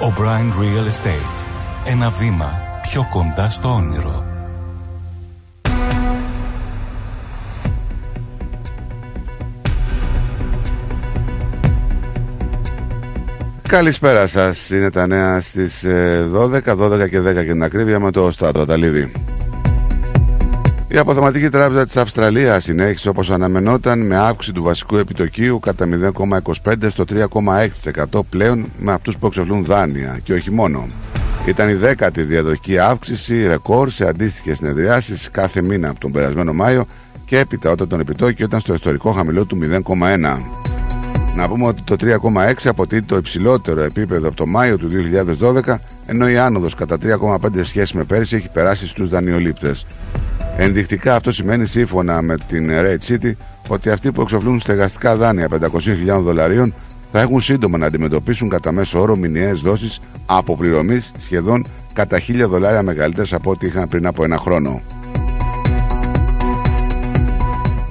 O'Brien 0.00 0.52
Real 0.60 0.86
Estate. 0.86 1.46
Ένα 1.84 2.10
βήμα 2.10 2.60
πιο 2.82 3.06
κοντά 3.10 3.50
στο 3.50 3.68
όνειρο. 3.68 4.24
Καλησπέρα 13.68 14.26
σας. 14.26 14.70
Είναι 14.70 14.90
τα 14.90 15.06
νέα 15.06 15.40
στις 15.40 15.84
12, 16.32 16.76
12 16.76 17.08
και 17.08 17.20
10 17.20 17.34
και 17.34 17.44
την 17.44 17.62
ακρίβεια 17.62 18.00
με 18.00 18.10
το 18.10 18.30
Στράτο 18.30 18.60
Αταλίδη. 18.60 19.12
Η 20.90 20.98
Αποθεματική 20.98 21.48
Τράπεζα 21.48 21.84
της 21.84 21.96
Αυστραλίας 21.96 22.64
συνέχισε 22.64 23.08
όπως 23.08 23.30
αναμενόταν 23.30 24.06
με 24.06 24.16
αύξηση 24.16 24.54
του 24.54 24.62
βασικού 24.62 24.96
επιτοκίου 24.96 25.60
κατά 25.60 25.86
0,25 26.64 26.90
στο 26.90 27.04
3,6% 28.10 28.20
πλέον 28.30 28.66
με 28.78 28.92
αυτούς 28.92 29.18
που 29.18 29.26
εξοφλούν 29.26 29.64
δάνεια 29.64 30.20
και 30.22 30.32
όχι 30.32 30.50
μόνο. 30.50 30.86
Ήταν 31.46 31.68
η 31.68 31.72
δέκατη 31.72 32.22
διαδοχική 32.22 32.78
αύξηση 32.78 33.46
ρεκόρ 33.46 33.90
σε 33.90 34.08
αντίστοιχες 34.08 34.56
συνεδριάσεις 34.56 35.30
κάθε 35.30 35.62
μήνα 35.62 35.88
από 35.88 36.00
τον 36.00 36.12
περασμένο 36.12 36.52
Μάιο 36.52 36.86
και 37.24 37.38
έπειτα 37.38 37.70
όταν 37.70 37.88
τον 37.88 38.00
επιτόκιο 38.00 38.44
ήταν 38.44 38.60
στο 38.60 38.74
ιστορικό 38.74 39.12
χαμηλό 39.12 39.44
του 39.44 39.58
0,1. 39.62 40.38
Να 41.36 41.48
πούμε 41.48 41.66
ότι 41.66 41.82
το 41.82 41.96
3,6 42.00 42.52
αποτελεί 42.64 43.02
το 43.02 43.16
υψηλότερο 43.16 43.82
επίπεδο 43.82 44.26
από 44.28 44.36
το 44.36 44.46
Μάιο 44.46 44.78
του 44.78 44.90
2012, 45.64 45.74
ενώ 46.06 46.28
η 46.28 46.38
άνοδος 46.38 46.74
κατά 46.74 46.96
3,5 47.02 47.38
σχέση 47.62 47.96
με 47.96 48.04
πέρυσι 48.04 48.36
έχει 48.36 48.48
περάσει 48.48 48.88
στους 48.88 49.08
δανειολήπτες. 49.08 49.86
Ενδεικτικά 50.60 51.14
αυτό 51.14 51.32
σημαίνει 51.32 51.66
σύμφωνα 51.66 52.22
με 52.22 52.36
την 52.48 52.70
Red 52.70 52.98
City 53.08 53.32
ότι 53.68 53.90
αυτοί 53.90 54.12
που 54.12 54.20
εξοφλούν 54.20 54.60
στεγαστικά 54.60 55.16
δάνεια 55.16 55.48
500.000 55.50 56.20
δολαρίων 56.20 56.74
θα 57.12 57.20
έχουν 57.20 57.40
σύντομα 57.40 57.78
να 57.78 57.86
αντιμετωπίσουν 57.86 58.48
κατά 58.48 58.72
μέσο 58.72 59.00
όρο 59.00 59.16
μηνιαίες 59.16 59.60
δόσεις 59.60 60.00
αποπληρωμής 60.26 61.12
σχεδόν 61.16 61.66
κατά 61.92 62.18
1.000 62.18 62.48
δολάρια 62.48 62.82
μεγαλύτερες 62.82 63.32
από 63.32 63.50
ό,τι 63.50 63.66
είχαν 63.66 63.88
πριν 63.88 64.06
από 64.06 64.24
ένα 64.24 64.36
χρόνο. 64.36 64.82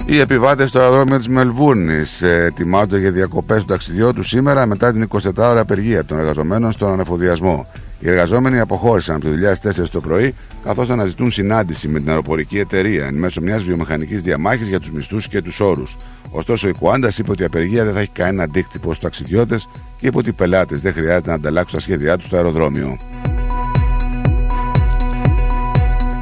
Οι 0.06 0.20
επιβάτες 0.20 0.68
στο 0.68 0.78
αεροδρόμιο 0.78 1.18
της 1.18 1.28
Μελβούρνης 1.28 2.22
ετοιμάζονται 2.22 2.98
για 2.98 3.10
διακοπές 3.10 3.60
του 3.60 3.66
ταξιδιού 3.66 4.12
του 4.12 4.22
σήμερα 4.22 4.66
μετά 4.66 4.92
την 4.92 5.08
24ώρα 5.08 5.56
απεργία 5.56 6.04
των 6.04 6.18
εργαζομένων 6.18 6.72
στον 6.72 6.92
ανεφοδιασμό. 6.92 7.66
Οι 8.00 8.08
εργαζόμενοι 8.08 8.60
αποχώρησαν 8.60 9.14
από 9.14 9.24
τη 9.24 9.30
δουλειά 9.30 9.54
στις 9.54 9.80
4 9.80 9.88
το 9.90 10.00
πρωί, 10.00 10.34
καθώς 10.64 10.90
αναζητούν 10.90 11.30
συνάντηση 11.30 11.88
με 11.88 11.98
την 11.98 12.08
αεροπορική 12.08 12.58
εταιρεία 12.58 13.06
εν 13.06 13.14
μέσω 13.14 13.40
μιας 13.40 13.62
βιομηχανικής 13.62 14.22
διαμάχης 14.22 14.68
για 14.68 14.80
τους 14.80 14.90
μισθούς 14.90 15.28
και 15.28 15.42
τους 15.42 15.60
όρους. 15.60 15.96
Ωστόσο, 16.30 16.68
η 16.68 16.72
Κουάντας 16.72 17.18
είπε 17.18 17.30
ότι 17.30 17.42
η 17.42 17.44
απεργία 17.44 17.84
δεν 17.84 17.94
θα 17.94 18.00
έχει 18.00 18.10
κανένα 18.12 18.42
αντίκτυπο 18.42 18.86
στους 18.86 18.98
ταξιδιώτες 18.98 19.68
και 19.98 20.06
είπε 20.06 20.16
ότι 20.16 20.28
οι 20.28 20.32
πελάτες 20.32 20.80
δεν 20.80 20.92
χρειάζεται 20.92 21.28
να 21.28 21.34
ανταλλάξουν 21.34 21.78
τα 21.78 21.84
σχέδιά 21.84 22.16
τους 22.16 22.26
στο 22.26 22.36
αεροδρόμιο. 22.36 22.98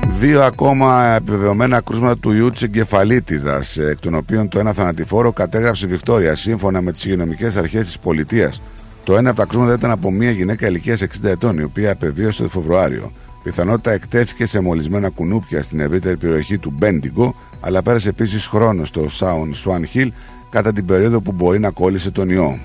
Δύο 0.08 0.42
ακόμα 0.42 1.14
επιβεβαιωμένα 1.14 1.80
κρούσματα 1.80 2.16
του 2.18 2.32
ιού 2.32 2.50
της 2.50 2.62
εγκεφαλίτιδας, 2.62 3.76
εκ 3.76 3.98
των 3.98 4.14
οποίων 4.14 4.48
το 4.48 4.58
ένα 4.58 4.72
θανατηφόρο 4.72 5.32
κατέγραψε 5.32 5.86
η 5.86 5.88
Βικτόρια 5.88 6.34
σύμφωνα 6.34 6.80
με 6.82 6.92
τις 6.92 7.04
υγειονομικές 7.04 7.56
αρχές 7.56 7.86
της 7.86 7.98
πολιτείας. 7.98 8.62
Το 9.06 9.16
ένα 9.16 9.30
από 9.30 9.38
τα 9.38 9.46
κρούσματα 9.46 9.74
ήταν 9.74 9.90
από 9.90 10.10
μια 10.10 10.30
γυναίκα 10.30 10.66
ηλικίας 10.66 11.02
60 11.02 11.06
ετών, 11.24 11.58
η 11.58 11.62
οποία 11.62 11.92
απεβίωσε 11.92 12.42
το 12.42 12.48
Φεβρουάριο. 12.48 13.12
Πιθανότητα 13.42 13.90
εκτέθηκε 13.90 14.46
σε 14.46 14.60
μολυσμένα 14.60 15.08
κουνούπια 15.08 15.62
στην 15.62 15.80
ευρύτερη 15.80 16.16
περιοχή 16.16 16.58
του 16.58 16.72
Μπέντιγκο, 16.76 17.34
αλλά 17.60 17.82
πέρασε 17.82 18.08
επίσης 18.08 18.46
χρόνο 18.46 18.84
στο 18.84 19.08
Σάουν 19.08 19.54
Σουάν 19.54 19.86
Χιλ 19.86 20.12
κατά 20.50 20.72
την 20.72 20.86
περίοδο 20.86 21.20
που 21.20 21.32
μπορεί 21.32 21.58
να 21.58 21.70
κόλλησε 21.70 22.10
τον 22.10 22.30
ιό. 22.30 22.58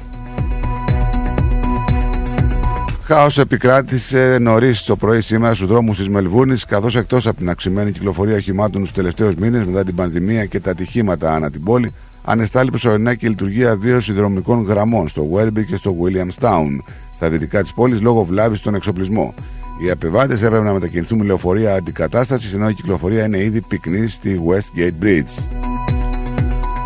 Χάος 3.03 3.37
επικράτησε 3.37 4.37
νωρίς 4.37 4.83
το 4.83 4.95
πρωί 4.95 5.21
σήμερα 5.21 5.53
στους 5.53 5.67
δρόμους 5.67 5.97
της 5.97 6.09
Μελβούρνη, 6.09 6.57
καθώς 6.67 6.95
εκτός 6.95 7.27
από 7.27 7.37
την 7.37 7.49
αυξημένη 7.49 7.91
κυκλοφορία 7.91 8.35
οχημάτων 8.35 8.81
τους 8.81 8.91
τελευταίους 8.91 9.35
μήνες 9.35 9.65
μετά 9.65 9.83
την 9.83 9.95
πανδημία 9.95 10.45
και 10.45 10.59
τα 10.59 10.71
ατυχήματα 10.71 11.33
ανά 11.33 11.51
την 11.51 11.63
πόλη, 11.63 11.93
ανεστάλλει 12.23 12.69
προσωρινά 12.69 13.15
και 13.15 13.25
η 13.25 13.29
λειτουργία 13.29 13.75
δύο 13.75 13.99
συνδρομικών 13.99 14.63
γραμμών 14.63 15.07
στο 15.07 15.29
Werby 15.33 15.65
και 15.67 15.75
στο 15.75 15.95
Williamstown, 16.01 16.79
στα 17.15 17.29
δυτικά 17.29 17.61
της 17.61 17.73
πόλης 17.73 18.01
λόγω 18.01 18.23
βλάβης 18.23 18.59
στον 18.59 18.75
εξοπλισμό. 18.75 19.33
Οι 19.83 19.89
απεβάτες 19.89 20.41
έπρεπε 20.41 20.63
να 20.63 20.73
μετακινηθούν 20.73 21.17
με 21.17 21.25
λεωφορεία 21.25 21.73
αντικατάστασης, 21.73 22.53
ενώ 22.53 22.69
η 22.69 22.73
κυκλοφορία 22.73 23.25
είναι 23.25 23.43
ήδη 23.43 23.61
πυκνή 23.61 24.07
στη 24.07 24.41
Westgate 24.47 25.03
Bridge. 25.03 25.45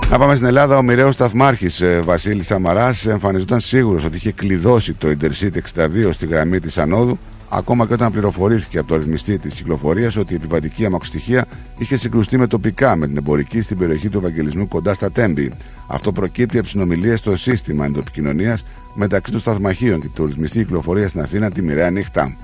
Να 0.09 0.17
πάμε 0.17 0.35
στην 0.35 0.47
Ελλάδα. 0.47 0.77
Ο 0.77 0.81
μοιραίος 0.81 1.13
σταθμάρχης 1.13 1.81
ε, 1.81 2.01
Βασίλης 2.05 2.45
Σαμαράς 2.45 3.05
εμφανιζόταν 3.05 3.59
σίγουρος 3.59 4.05
ότι 4.05 4.15
είχε 4.15 4.31
κλειδώσει 4.31 4.93
το 4.93 5.07
Intercity 5.07 5.57
62 5.75 6.09
στη 6.11 6.25
γραμμή 6.25 6.59
της 6.59 6.77
Ανόδου, 6.77 7.17
ακόμα 7.57 7.87
και 7.87 7.93
όταν 7.93 8.11
πληροφορήθηκε 8.11 8.77
από 8.77 8.87
το 8.87 8.95
ρυθμιστή 8.95 9.37
της 9.39 9.55
κυκλοφορίας 9.55 10.15
ότι 10.15 10.33
η 10.33 10.35
επιβατική 10.35 10.85
αμαξοστοιχεία 10.85 11.45
είχε 11.77 11.97
συγκρουστεί 11.97 12.37
με 12.37 12.47
τοπικά 12.47 12.95
με 12.95 13.07
την 13.07 13.17
εμπορική 13.17 13.61
στην 13.61 13.77
περιοχή 13.77 14.09
του 14.09 14.17
Ευαγγελισμού 14.17 14.67
κοντά 14.67 14.93
στα 14.93 15.11
Τέμπη. 15.11 15.51
Αυτό 15.87 16.11
προκύπτει 16.11 16.57
από 16.57 16.67
συνομιλίες 16.67 17.19
στο 17.19 17.37
σύστημα 17.37 17.85
ενδοπικοινωνία 17.85 18.57
μεταξύ 18.93 19.31
των 19.31 19.41
σταθμαχείων 19.41 20.01
και 20.01 20.07
του 20.13 20.25
ρυθμιστή 20.25 20.57
κυκλοφορίας 20.57 21.09
στην 21.09 21.21
Αθήνα 21.21 21.51
τη 21.51 21.61
μοιραία 21.61 21.89
νύχτα. 21.89 22.35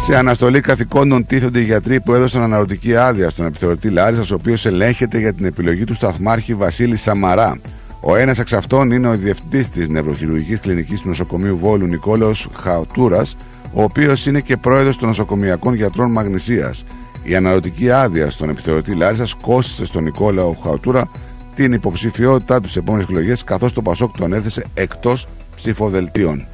Σε 0.00 0.16
αναστολή 0.16 0.60
καθηκόντων 0.60 1.26
τίθενται 1.26 1.60
οι 1.60 1.64
γιατροί 1.64 2.00
που 2.00 2.14
έδωσαν 2.14 2.42
αναρωτική 2.42 2.96
άδεια 2.96 3.30
στον 3.30 3.46
επιθεωρητή 3.46 3.90
Λάρισας, 3.90 4.30
ο 4.30 4.34
οποίος 4.34 4.66
ελέγχεται 4.66 5.18
για 5.18 5.32
την 5.32 5.44
επιλογή 5.44 5.84
του 5.84 5.94
σταθμάρχη 5.94 6.54
Βασίλη 6.54 6.96
Σαμαρά. 6.96 7.60
Ο 8.00 8.16
ένας 8.16 8.38
εξ 8.38 8.52
αυτών 8.52 8.90
είναι 8.90 9.08
ο 9.08 9.16
διευθυντής 9.16 9.68
της 9.68 9.88
νευροχειρουργικής 9.88 10.60
κλινικής 10.60 11.00
του 11.00 11.08
νοσοκομείου 11.08 11.56
Βόλου 11.58 11.86
Νικόλαος 11.86 12.48
Χαουτούρας, 12.54 13.36
ο 13.72 13.82
οποίος 13.82 14.26
είναι 14.26 14.40
και 14.40 14.56
πρόεδρος 14.56 14.98
των 14.98 15.08
νοσοκομιακών 15.08 15.74
γιατρών 15.74 16.10
Μαγνησίας. 16.10 16.84
Η 17.22 17.34
αναρωτική 17.36 17.90
άδεια 17.90 18.30
στον 18.30 18.48
επιθεωρητή 18.48 18.94
Λάρισα 18.94 19.26
κόστησε 19.40 19.86
στον 19.86 20.02
Νικόλαο 20.02 20.54
Χαουτούρα 20.62 21.10
την 21.54 21.72
υποψηφιότητά 21.72 22.60
του 22.60 22.68
στι 22.68 22.78
επόμενες 22.78 23.08
εκλογές, 23.08 23.44
καθώς 23.44 23.72
το 23.72 23.82
Πασόκ 23.82 24.16
τον 24.18 24.32
έθεσε 24.32 24.64
εκτός 24.74 25.26
ψηφοδελτίων. 25.56 26.46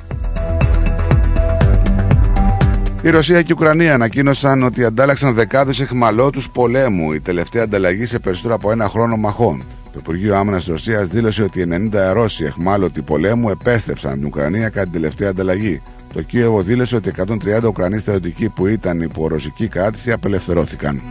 Η 3.02 3.10
Ρωσία 3.10 3.42
και 3.42 3.52
η 3.52 3.54
Ουκρανία 3.58 3.94
ανακοίνωσαν 3.94 4.62
ότι 4.62 4.84
αντάλλαξαν 4.84 5.34
δεκάδες 5.34 5.80
εχμαλώτους 5.80 6.50
πολέμου, 6.50 7.12
η 7.12 7.20
τελευταία 7.20 7.62
ανταλλαγή 7.62 8.06
σε 8.06 8.18
περισσότερο 8.18 8.54
από 8.54 8.70
ένα 8.70 8.88
χρόνο 8.88 9.16
μαχών. 9.16 9.62
Το 9.92 9.98
Υπουργείο 9.98 10.36
Άμυνας 10.36 10.60
της 10.60 10.70
Ρωσίας 10.70 11.08
δήλωσε 11.08 11.42
ότι 11.42 11.66
90 11.92 12.12
Ρώσοι 12.12 12.44
εχμάλωτοι 12.44 13.02
πολέμου 13.02 13.50
επέστρεψαν 13.50 14.10
από 14.10 14.18
την 14.18 14.28
Ουκρανία 14.28 14.68
κατά 14.68 14.82
την 14.82 14.92
τελευταία 14.92 15.28
ανταλλαγή. 15.30 15.82
Το 16.14 16.22
Κίεβο 16.22 16.62
δήλωσε 16.62 16.96
ότι 16.96 17.12
130 17.16 17.64
Ουκρανοί 17.66 17.98
στρατιωτικοί 17.98 18.48
που 18.48 18.66
ήταν 18.66 19.00
υπό 19.00 19.28
ρωσική 19.28 19.68
κράτηση 19.68 20.12
απελευθερώθηκαν. 20.12 21.02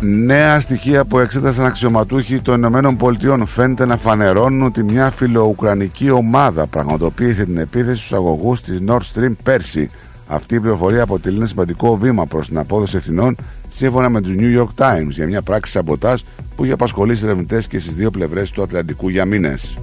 Νέα 0.00 0.60
στοιχεία 0.60 1.04
που 1.04 1.18
εξέτασαν 1.18 1.64
αξιωματούχοι 1.64 2.40
των 2.40 2.54
Ηνωμένων 2.54 2.96
Πολιτειών 2.96 3.46
φαίνεται 3.46 3.86
να 3.86 3.96
φανερώνουν 3.96 4.62
ότι 4.62 4.82
μια 4.82 5.10
φιλοουκρανική 5.10 6.10
ομάδα 6.10 6.66
πραγματοποίησε 6.66 7.44
την 7.44 7.58
επίθεση 7.58 7.96
στους 7.96 8.12
αγωγούς 8.12 8.60
της 8.60 8.78
Nord 8.88 9.00
Stream 9.14 9.32
πέρσι. 9.42 9.90
Αυτή 10.26 10.54
η 10.54 10.60
πληροφορία 10.60 11.02
αποτελεί 11.02 11.36
ένα 11.36 11.46
σημαντικό 11.46 11.96
βήμα 11.96 12.26
προς 12.26 12.48
την 12.48 12.58
απόδοση 12.58 12.96
ευθυνών 12.96 13.36
σύμφωνα 13.68 14.08
με 14.08 14.20
τους 14.20 14.32
New 14.38 14.60
York 14.60 14.84
Times 14.84 15.08
για 15.08 15.26
μια 15.26 15.42
πράξη 15.42 15.72
σαμποτάζ 15.72 16.20
που 16.56 16.64
είχε 16.64 16.72
απασχολήσει 16.72 17.24
ερευνητές 17.24 17.66
και 17.66 17.78
στις 17.78 17.94
δύο 17.94 18.10
πλευρές 18.10 18.50
του 18.50 18.62
Ατλαντικού 18.62 19.08
για 19.08 19.24
μήνες. 19.24 19.76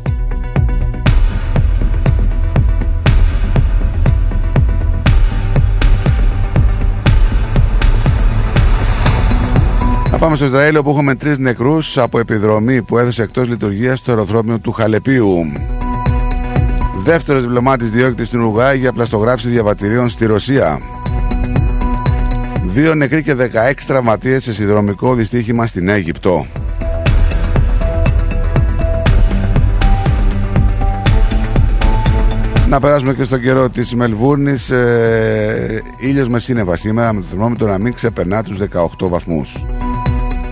Πάμε 10.19 10.35
στο 10.35 10.45
Ισραήλ 10.45 10.77
όπου 10.77 10.89
έχουμε 10.89 11.15
τρεις 11.15 11.37
νεκρούς 11.37 11.97
από 11.97 12.19
επιδρομή 12.19 12.81
που 12.81 12.97
έδωσε 12.97 13.23
εκτός 13.23 13.47
λειτουργίας 13.47 13.99
στο 13.99 14.11
αεροδρόμιο 14.11 14.59
του 14.59 14.71
Χαλεπίου. 14.71 15.51
Δεύτερος 16.97 17.41
διπλωμάτης 17.41 17.91
διώκτη 17.91 18.25
στην 18.25 18.39
Ουρουγάη 18.39 18.77
για 18.77 18.93
πλαστογράφηση 18.93 19.49
διαβατηρίων 19.49 20.09
στη 20.09 20.25
Ρωσία. 20.25 20.79
Δύο 22.63 22.95
νεκροί 22.95 23.23
και 23.23 23.35
16 23.35 23.85
τραυματίες 23.87 24.43
σε 24.43 24.53
συνδρομικό 24.53 25.13
δυστύχημα 25.13 25.67
στην 25.67 25.89
Αίγυπτο. 25.89 26.45
Να 32.69 32.79
περάσουμε 32.79 33.13
και 33.13 33.23
στο 33.23 33.37
καιρό 33.37 33.69
της 33.69 33.95
Μελβούρνης. 33.95 34.69
Ε, 34.69 35.83
ήλιος 35.99 36.29
με 36.29 36.39
σύννεφα 36.39 36.75
σήμερα 36.75 37.13
με 37.13 37.21
το 37.21 37.27
θερμόμετρο 37.27 37.67
να 37.67 37.77
μην 37.77 37.93
ξεπερνά 37.93 38.43
τους 38.43 38.57
18 38.57 39.09
βαθμούς. 39.09 39.65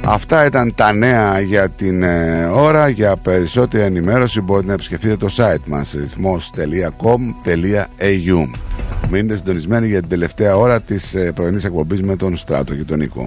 Αυτά 0.10 0.45
ήταν 0.45 0.76
τα 0.76 0.94
νέα 0.94 1.40
για 1.40 1.69
την 1.69 2.03
ε, 2.03 2.45
ώρα. 2.45 2.90
Για 2.90 3.16
περισσότερη 3.16 3.84
ενημέρωση 3.84 4.42
μπορείτε 4.42 4.68
να 4.68 4.74
επισκεφτείτε 4.74 5.18
το 5.18 5.30
site 5.38 5.64
μας 5.66 5.92
ρυθμός.com.au 5.92 8.50
Μείνετε 9.10 9.36
συντονισμένοι 9.36 9.88
για 9.88 10.00
την 10.00 10.10
τελευταία 10.10 10.56
ώρα 10.56 10.82
της 10.82 11.14
ε, 11.14 11.32
πρωινής 11.32 11.64
εκπομπής 11.64 12.02
με 12.02 12.16
τον 12.16 12.38
Στράτο 12.38 12.76
και 12.76 12.84
τον 12.84 12.98
Νίκο. 12.98 13.26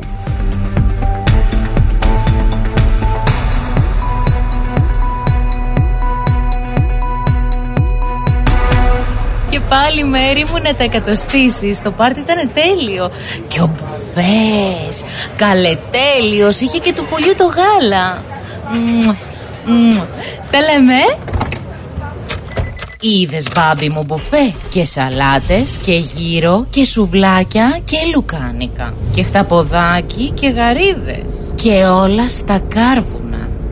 Πάλι 9.70 10.04
μέρη 10.04 10.44
μου 10.50 10.58
να 10.62 10.74
τα 10.74 10.82
εκατοστήσεις. 10.82 11.82
Το 11.82 11.90
πάρτι 11.90 12.20
ήταν 12.20 12.50
τέλειο. 12.54 13.10
Και 13.48 13.60
ο 13.60 13.70
Μπουφές 13.74 15.02
Καλετέλειος. 15.36 16.60
Είχε 16.60 16.78
και 16.78 16.92
του 16.92 17.06
πολιού 17.10 17.34
το 17.36 17.44
γάλα. 17.44 18.22
Μμμ, 18.72 19.14
μμμ. 19.66 19.96
Τα 20.50 20.58
λέμε. 20.60 21.00
Είδες 23.00 23.46
μπάμπι 23.54 23.88
μου 23.88 24.02
μπουφέ. 24.06 24.52
Και 24.68 24.84
σαλάτες 24.84 25.78
και 25.84 25.92
γύρο 25.92 26.66
Και 26.70 26.84
σουβλάκια 26.84 27.78
και 27.84 27.96
λουκάνικα. 28.14 28.94
Και 29.14 29.22
χταποδάκι 29.22 30.30
και 30.40 30.48
γαρίδες. 30.48 31.52
Και 31.54 31.84
όλα 31.84 32.28
στα 32.28 32.60
κάρβουνα 32.68 33.39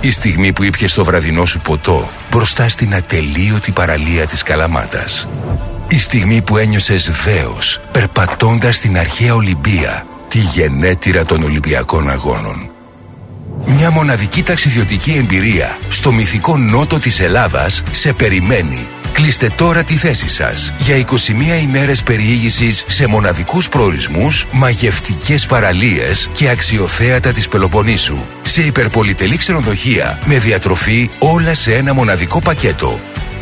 Η 0.00 0.10
στιγμή 0.10 0.52
που 0.52 0.62
ήπιες 0.62 0.94
το 0.94 1.04
βραδινό 1.04 1.44
σου 1.44 1.60
ποτό 1.60 2.10
μπροστά 2.30 2.68
στην 2.68 2.94
ατελείωτη 2.94 3.70
παραλία 3.70 4.26
της 4.26 4.42
Καλαμάτας. 4.42 5.28
Η 5.88 5.98
στιγμή 5.98 6.42
που 6.42 6.56
ένιωσες 6.56 7.10
δέος 7.24 7.80
περπατώντας 7.92 8.76
στην 8.76 8.98
αρχαία 8.98 9.34
Ολυμπία, 9.34 10.06
τη 10.28 10.38
γενέτειρα 10.38 11.24
των 11.24 11.42
Ολυμπιακών 11.42 12.10
Αγώνων. 12.10 12.70
Μια 13.64 13.90
μοναδική 13.90 14.42
ταξιδιωτική 14.42 15.12
εμπειρία 15.12 15.76
στο 15.88 16.12
μυθικό 16.12 16.56
νότο 16.56 16.98
της 16.98 17.20
Ελλάδας 17.20 17.82
σε 17.90 18.12
περιμένει. 18.12 18.88
Κλείστε 19.14 19.50
τώρα 19.56 19.84
τη 19.84 19.96
θέση 19.96 20.28
σας 20.28 20.72
για 20.78 20.96
21 20.96 21.62
ημέρες 21.62 22.02
περιήγησης 22.02 22.84
σε 22.88 23.06
μοναδικούς 23.06 23.68
προορισμούς, 23.68 24.46
μαγευτικές 24.52 25.46
παραλίες 25.46 26.30
και 26.32 26.48
αξιοθέατα 26.48 27.32
της 27.32 27.48
Πελοποννήσου. 27.48 28.18
Σε 28.42 28.62
υπερπολιτελή 28.62 29.36
ξενοδοχεία 29.36 30.18
με 30.24 30.38
διατροφή 30.38 31.10
όλα 31.18 31.54
σε 31.54 31.74
ένα 31.74 31.94
μοναδικό 31.94 32.40
πακέτο. 32.40 33.13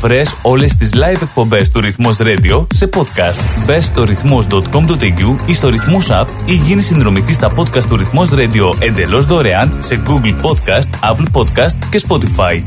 Βρες 0.00 0.34
όλες 0.42 0.76
τις 0.76 0.90
live 0.94 1.22
εκπομπές 1.22 1.70
του 1.70 1.80
Ρυθμός 1.80 2.16
Radio 2.20 2.66
σε 2.74 2.88
podcast. 2.96 3.64
Μπες 3.66 3.84
στο 3.84 4.04
ρυθμός.com.au 4.04 5.36
ή 5.46 5.54
στο 5.54 5.68
Ρυθμός 5.68 6.08
App 6.10 6.26
ή 6.44 6.52
γίνεις 6.52 6.86
συνδρομητής 6.86 7.34
στα 7.34 7.48
podcast 7.56 7.84
του 7.88 7.96
Ρυθμός 7.96 8.28
Radio 8.32 8.72
εντελώς 8.78 9.26
δωρεάν 9.26 9.76
σε 9.78 10.02
Google 10.06 10.34
Podcast, 10.42 11.12
Apple 11.12 11.26
Podcast 11.32 11.76
και 11.90 12.02
Spotify. 12.08 12.62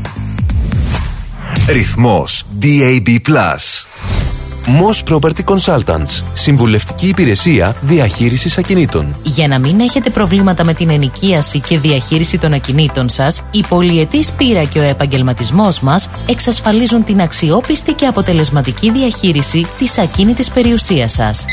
Ρυθμός 1.68 2.44
DAB+. 2.60 3.18
Moss 4.66 5.12
Property 5.12 5.44
Consultants. 5.44 6.22
Συμβουλευτική 6.32 7.08
υπηρεσία 7.08 7.76
διαχείρισης 7.80 8.58
ακινήτων. 8.58 9.16
Για 9.22 9.48
να 9.48 9.58
μην 9.58 9.80
έχετε 9.80 10.10
προβλήματα 10.10 10.64
με 10.64 10.74
την 10.74 10.90
ενοικίαση 10.90 11.60
και 11.60 11.78
διαχείριση 11.78 12.38
των 12.38 12.52
ακινήτων 12.52 13.08
σας, 13.08 13.42
η 13.50 13.64
πολυετής 13.68 14.32
πείρα 14.32 14.64
και 14.64 14.78
ο 14.78 14.82
επαγγελματισμός 14.82 15.80
μας 15.80 16.08
εξασφαλίζουν 16.26 17.04
την 17.04 17.20
αξιόπιστη 17.20 17.92
και 17.92 18.06
αποτελεσματική 18.06 18.90
διαχείριση 18.90 19.66
της 19.78 19.98
ακίνητης 19.98 20.50
περιουσίας 20.50 21.12
σας. 21.12 21.44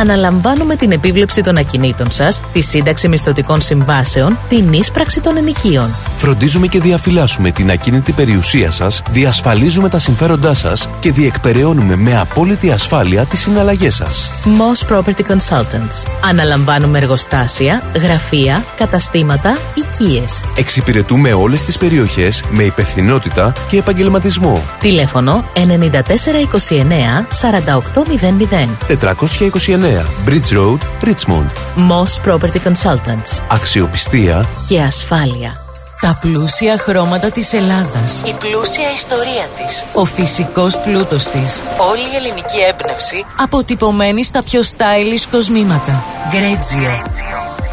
Αναλαμβάνουμε 0.00 0.76
την 0.76 0.92
επίβλεψη 0.92 1.40
των 1.40 1.56
ακινήτων 1.56 2.10
σας, 2.10 2.40
τη 2.52 2.60
σύνταξη 2.62 3.08
μισθωτικών 3.08 3.60
συμβάσεων, 3.60 4.38
την 4.48 4.72
ίσπραξη 4.72 5.20
των 5.20 5.36
ενοικίων. 5.36 5.94
Φροντίζουμε 6.16 6.66
και 6.66 6.80
διαφυλάσσουμε 6.80 7.50
την 7.50 7.70
ακίνητη 7.70 8.12
περιουσία 8.12 8.70
σας, 8.70 9.02
διασφαλίζουμε 9.10 9.88
τα 9.88 9.98
συμφέροντά 9.98 10.54
σας 10.54 10.88
και 11.00 11.12
διεκπεραιώνουμε 11.12 11.96
με 11.96 12.18
απόλυτη 12.18 12.43
ασφάλεια 12.72 13.24
τις 13.24 13.40
συναλλαγές 13.40 13.94
σας. 13.94 14.30
Moss 14.44 14.92
Property 14.92 15.22
Consultants. 15.30 16.10
Αναλαμβάνουμε 16.24 16.98
εργοστάσια, 16.98 17.82
γραφεία, 18.00 18.64
καταστήματα, 18.76 19.56
οικίες. 19.74 20.42
Εξυπηρετούμε 20.56 21.32
όλες 21.32 21.62
τις 21.62 21.78
περιοχές 21.78 22.44
με 22.50 22.62
υπευθυνότητα 22.62 23.52
και 23.68 23.78
επαγγελματισμό. 23.78 24.62
Τηλέφωνο 24.80 25.44
9429 25.54 27.26
4800. 27.28 28.68
429 28.88 30.04
Bridge 30.26 30.52
Road, 30.56 30.78
Richmond. 31.04 31.50
Moss 31.76 32.30
Property 32.30 32.58
Consultants. 32.64 33.42
Αξιοπιστία 33.48 34.48
Και 34.68 34.80
ασφάλεια. 34.80 35.63
Τα 36.04 36.18
πλούσια 36.20 36.78
χρώματα 36.78 37.30
της 37.30 37.52
Ελλάδας. 37.52 38.22
Η 38.26 38.34
πλούσια 38.38 38.90
ιστορία 38.94 39.46
της. 39.56 39.84
Ο 39.92 40.04
φυσικός 40.04 40.80
πλούτος 40.80 41.28
της. 41.28 41.62
Όλη 41.90 42.00
η 42.00 42.16
ελληνική 42.16 42.58
έμπνευση 42.68 43.24
αποτυπωμένη 43.40 44.24
στα 44.24 44.42
πιο 44.42 44.60
stylish 44.60 45.26
κοσμήματα. 45.30 46.04
Γκρέτζιο. 46.30 47.53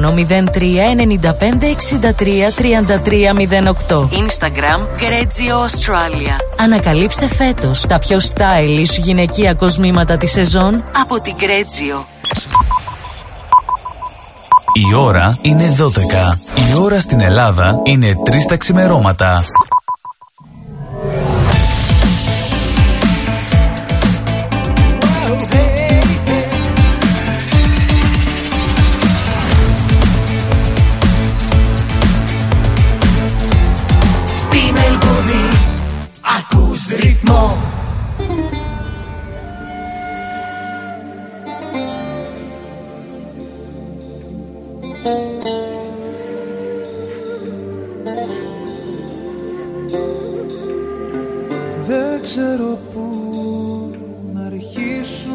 03 0.00 0.80
95 1.60 1.76
63 1.76 2.50
33 2.56 3.32
08. 3.88 3.98
Instagram 3.98 4.80
Γκρέτζιο 4.96 5.56
Australia. 5.56 6.62
Ανακαλύψτε 6.62 7.26
φέτος 7.28 7.80
τα 7.80 7.98
πιο 7.98 8.18
stylish 8.18 8.98
γυναικεία 9.02 9.54
κοσμήματα 9.54 10.16
της 10.16 10.32
σεζόν 10.32 10.84
από 11.00 11.20
την 11.20 11.34
Γκρέτζιο. 11.36 12.06
Η 14.72 14.94
ώρα 14.94 15.38
είναι 15.40 15.76
12. 15.78 16.38
Η 16.54 16.78
ώρα 16.78 17.00
στην 17.00 17.20
Ελλάδα 17.20 17.80
είναι 17.84 18.14
3 18.24 18.46
τα 18.48 18.56
ξημερώματα. 18.56 19.44
Ακούς 37.30 37.68
ρυθμό 38.18 38.48
Δεν 51.86 52.22
ξέρω 52.22 52.78
πού 52.92 53.00
να 54.34 54.40
αρχίσω 54.46 55.30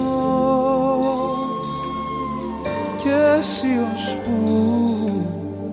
και 3.03 3.37
εσύ 3.39 3.67
ως 3.93 4.19
πού 4.25 4.39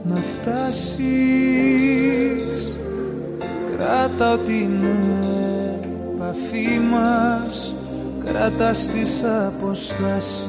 να 0.05 0.17
φτάσεις. 0.17 1.01
Κράτα 3.76 4.39
την 4.39 4.70
επαφή 6.32 6.80
μας 6.92 7.74
Κράτα 8.24 8.74
στις 8.74 9.10
αποστάσεις. 9.46 10.46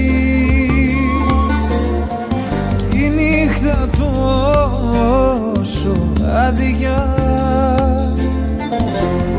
Κι 2.89 2.97
η 2.97 3.09
νύχτα 3.09 3.87
τόσο 3.97 5.95
άδεια. 6.47 7.15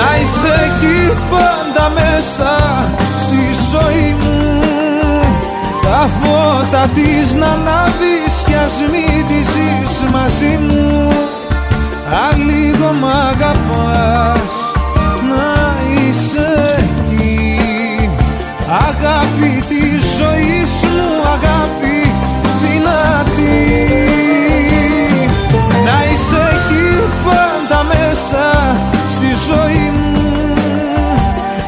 Να 0.00 0.16
είσαι 0.20 0.54
εκεί 0.68 1.00
πάντα 1.30 1.90
μέσα 1.98 2.52
στη 3.18 3.42
ζωή 3.72 4.16
μου. 4.20 4.62
Τα 5.82 6.08
φώτα 6.20 6.86
της 6.94 7.34
να 7.34 7.46
ανάβεις 7.46 8.34
κι 8.46 8.54
ας 8.54 8.76
μην 8.90 9.26
τη 9.28 9.40
μαζί 10.12 10.58
μου. 10.68 11.12
Αν 12.28 12.36
λίγο 12.50 12.92
μ' 13.00 13.04
αγαπάς 13.04 14.52
να 15.30 15.50
είσαι 15.92 16.76
εκεί. 16.78 17.60
Αγάπη 18.88 19.64
της 19.68 20.02
ζωής 20.18 20.72
μου, 20.94 21.08
αγάπη 21.34 22.12
δυνατή. 22.62 23.70
Να 25.84 26.12
είσαι 26.12 26.42
εκεί 26.52 26.88
πάντα 27.24 27.84
μέσα 27.84 28.78
στη 29.14 29.26
ζωή 29.48 29.89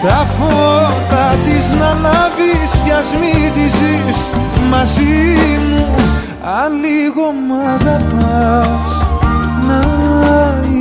τα 0.02 0.26
φώτα 0.38 1.34
της 1.44 1.68
να 1.80 1.92
λάβεις 2.00 2.70
κι 2.84 3.16
μην 3.20 3.52
τη 3.54 3.68
ζεις. 3.68 4.18
Μαζί 4.70 5.26
μου 5.68 5.86
αν 6.62 6.72
λίγο 6.84 7.24
μ' 7.46 7.52
αγαπάς. 7.74 9.06
Να 9.66 9.80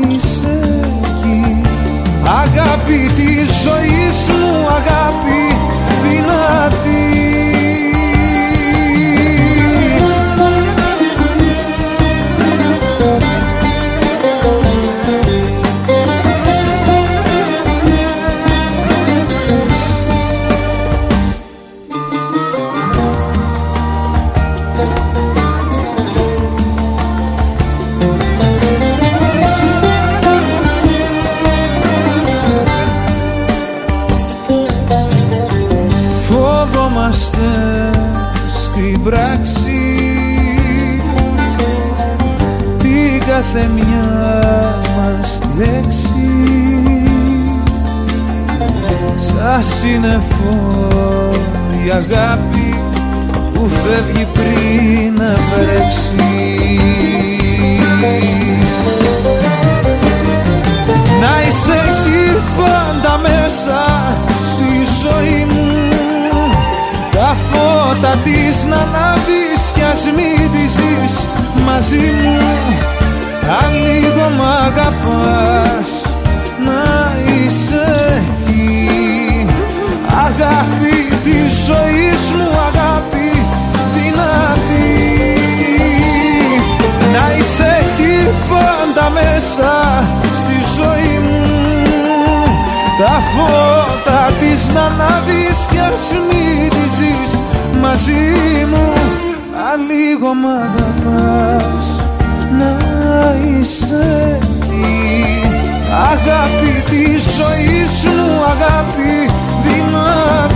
είσαι 0.09 0.59
εκεί. 1.03 1.61
Αγάπη 2.23 3.11
της 3.15 3.49
ζωής 3.63 4.19
μου, 4.39 4.67
αγάπη 4.67 5.41
δυνατή. 6.03 6.90
Κάθε 43.53 43.67
μια 43.67 44.77
μας 44.97 45.39
λέξη. 45.57 46.29
Σαν 49.17 49.63
σύννεφο 49.63 50.79
η 51.85 51.89
αγάπη 51.89 52.75
που 53.53 53.69
φεύγει 53.69 54.27
πριν 54.33 55.13
να 55.17 55.35
βρέξει. 55.49 56.79
Να 61.21 61.41
είσαι 61.47 61.73
εκεί 61.73 62.41
πάντα 62.57 63.19
μέσα 63.21 63.81
στη 64.51 64.85
ζωή 65.03 65.45
μου. 65.45 65.71
Τα 67.11 67.35
φώτα 67.51 68.15
της 68.23 68.65
να 68.65 68.75
ανάβεις 68.75 69.71
κι 69.73 69.81
ας 69.91 70.03
μην 70.15 70.51
τη 70.51 70.67
ζεις 70.67 71.27
μαζί 71.65 72.11
μου 72.23 73.00
αν 73.59 73.73
λίγο 73.73 74.29
μ' 74.37 74.41
αγαπάς 74.65 75.89
να 76.65 76.83
είσαι 77.27 77.87
εκεί. 78.17 79.45
Αγάπη 80.25 80.97
της 81.23 81.51
ζωής 81.67 82.21
μου 82.37 82.49
αγάπη 82.67 83.45
δυνατή. 83.95 85.01
Να 87.13 87.23
είσαι 87.37 87.69
εκεί 87.83 88.29
πάντα 88.49 89.09
μέσα 89.09 89.71
στη 90.35 90.55
ζωή 90.77 91.19
μου. 91.25 91.41
Τα 92.99 93.21
φώτα 93.33 94.31
της 94.39 94.71
να 94.73 94.81
ανάβεις 94.81 95.65
κι 95.69 95.79
ας 95.79 96.11
μην 96.27 96.69
τη 96.69 96.89
ζεις 96.97 97.39
μαζί 97.81 98.65
μου. 98.69 98.93
Αν 99.71 99.79
λίγο 99.89 100.33
μ' 100.33 100.45
αγαπάς. 100.45 101.51
να 101.95 102.00
είσαι 103.43 104.39
εκεί. 104.41 104.99
Αγάπη 106.11 106.81
της 106.89 107.23
ζωής 107.37 108.05
μου 108.05 108.43
αγάπη 108.43 109.31
δυνατή 109.63 110.50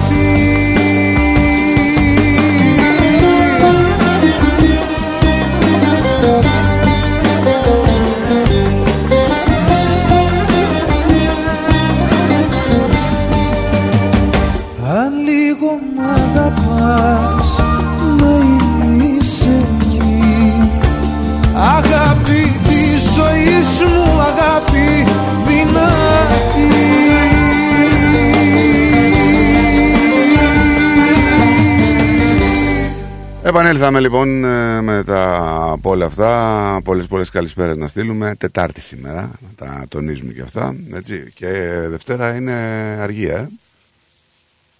Επανέλθαμε 33.55 33.99
λοιπόν 33.99 34.43
ε, 34.43 34.81
μετά 34.81 35.71
από 35.71 35.89
όλα 35.89 36.05
αυτά. 36.05 36.81
Πολλές 36.83 37.07
πολλές 37.07 37.29
καλησπέρες 37.29 37.77
να 37.77 37.87
στείλουμε. 37.87 38.35
Τετάρτη 38.35 38.81
σήμερα, 38.81 39.21
να 39.21 39.49
τα 39.55 39.85
τονίζουμε 39.87 40.33
και 40.33 40.41
αυτά. 40.41 40.75
Έτσι. 40.93 41.31
Και 41.33 41.47
Δευτέρα 41.87 42.35
είναι 42.35 42.53
αργία, 42.99 43.37
ε. 43.37 43.49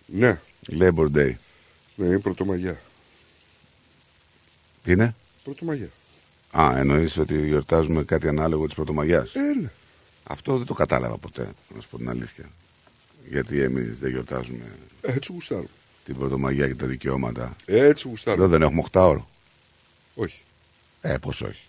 Ναι. 0.06 0.40
Labor 0.80 1.06
Day. 1.16 1.34
Ναι, 1.96 2.06
είναι 2.06 2.20
πρωτομαγιά. 2.20 2.80
Τι 4.84 4.92
είναι; 4.92 5.16
Πρωτομαγιά. 5.44 5.90
Α, 6.52 6.74
εννοείς 6.78 7.18
ότι 7.18 7.48
γιορτάζουμε 7.48 8.04
κάτι 8.04 8.28
ανάλογο 8.28 8.66
της 8.66 8.76
Πρωτομαγιάς; 8.76 9.36
Ε, 9.36 9.40
ναι. 9.62 9.72
Αυτό 10.24 10.58
δεν 10.58 10.66
το 10.66 10.74
κατάλαβα 10.74 11.18
ποτέ, 11.18 11.50
να 11.76 11.82
σου 11.82 11.90
πω 11.90 11.98
την 11.98 12.10
αλήθεια. 12.10 12.46
Γιατί 13.30 13.62
εμείς 13.62 14.00
δεν 14.00 14.10
γιορτάζουμε 14.12 14.64
Έτσι 15.02 15.32
γουστάρω. 15.34 15.68
Την 16.06 16.18
Πρωτομαγιά 16.18 16.68
και 16.68 16.76
τα 16.76 16.88
δικαιώματα. 16.88 17.56
Έτσι 17.66 18.08
γουστάρω. 18.08 18.38
Εδώ 18.38 18.48
δεν 18.48 18.62
έχουμε 18.62 18.84
8 18.92 19.02
ώρο. 19.02 19.30
Όχι. 20.16 20.40
Ε, 21.02 21.18
πώς 21.18 21.42
όχι. 21.42 21.62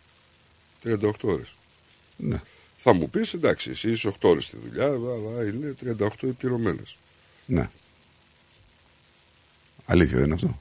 38 0.84 1.10
ώρες. 1.20 1.54
Ναι. 2.16 2.40
Θα 2.76 2.92
μου 2.92 3.10
πεις 3.10 3.34
εντάξει, 3.34 3.70
εσύ 3.70 3.90
είσαι 3.90 4.08
8 4.08 4.28
ώρες 4.28 4.44
στη 4.44 4.56
δουλειά, 4.64 4.86
αλλά 4.86 5.44
είναι 5.44 5.74
38 5.98 6.08
οι 6.20 6.26
πληρωμένες. 6.26 6.96
Ναι. 7.46 7.70
Αλήθεια 9.86 10.16
δεν 10.16 10.24
είναι 10.24 10.34
αυτό; 10.34 10.60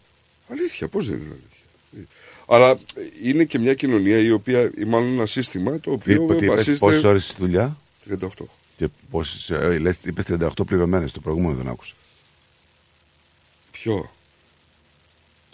Αλήθεια, 0.52 0.88
πώς 0.88 1.08
δεν 1.08 1.16
είναι 1.16 1.26
αλήθεια. 1.32 2.08
Αλλά 2.48 2.80
είναι 3.24 3.44
και 3.44 3.60
μια 3.60 3.74
κοινωνία 3.74 4.18
η 4.18 4.32
οποία, 4.32 4.72
ή 4.78 4.84
μάλλον 4.84 5.14
ένα 5.14 5.26
σύστημα 5.26 5.80
το 5.80 5.98
Τι, 5.98 6.16
οποίο 6.16 6.36
τι 6.36 6.46
είπες, 6.46 6.56
βασίζεται... 6.56 6.86
πόσες 6.86 7.04
ώρες 7.04 7.26
στη 7.26 7.36
δουλειά; 7.40 7.78
38. 8.10 8.28
Και 8.78 8.88
πόσες, 9.10 9.50
ε, 9.50 9.80
λες, 9.80 9.98
είπες 10.04 10.26
38 10.26 10.66
πληρωμένες, 10.66 11.12
το 11.12 11.20
προηγούμενο 11.20 11.56
δεν 11.56 11.68
άκουσα. 11.68 11.94
Ποιο; 13.86 14.12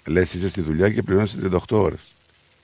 Λες 0.06 0.34
είσαι 0.34 0.50
στη 0.50 0.61
δουλειά 0.61 0.90
και 0.90 1.01
πληρώνεις 1.01 1.38
38 1.42 1.58
ώρες. 1.69 2.00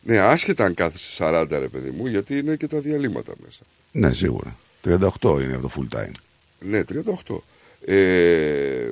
Ναι, 0.01 0.17
άσχετα 0.17 0.65
αν 0.65 0.73
κάθεσαι 0.73 1.15
40 1.19 1.45
ρε 1.49 1.67
παιδί 1.67 1.89
μου, 1.89 2.07
γιατί 2.07 2.37
είναι 2.37 2.55
και 2.55 2.67
τα 2.67 2.79
διαλύματα 2.79 3.33
μέσα. 3.43 3.59
Ναι, 3.91 4.13
σίγουρα. 4.13 4.57
38 4.83 5.41
είναι 5.43 5.55
αυτό 5.55 5.71
full 5.75 5.97
time. 5.97 6.11
Ναι, 6.59 6.83
38. 7.27 7.37
Ε, 7.85 8.91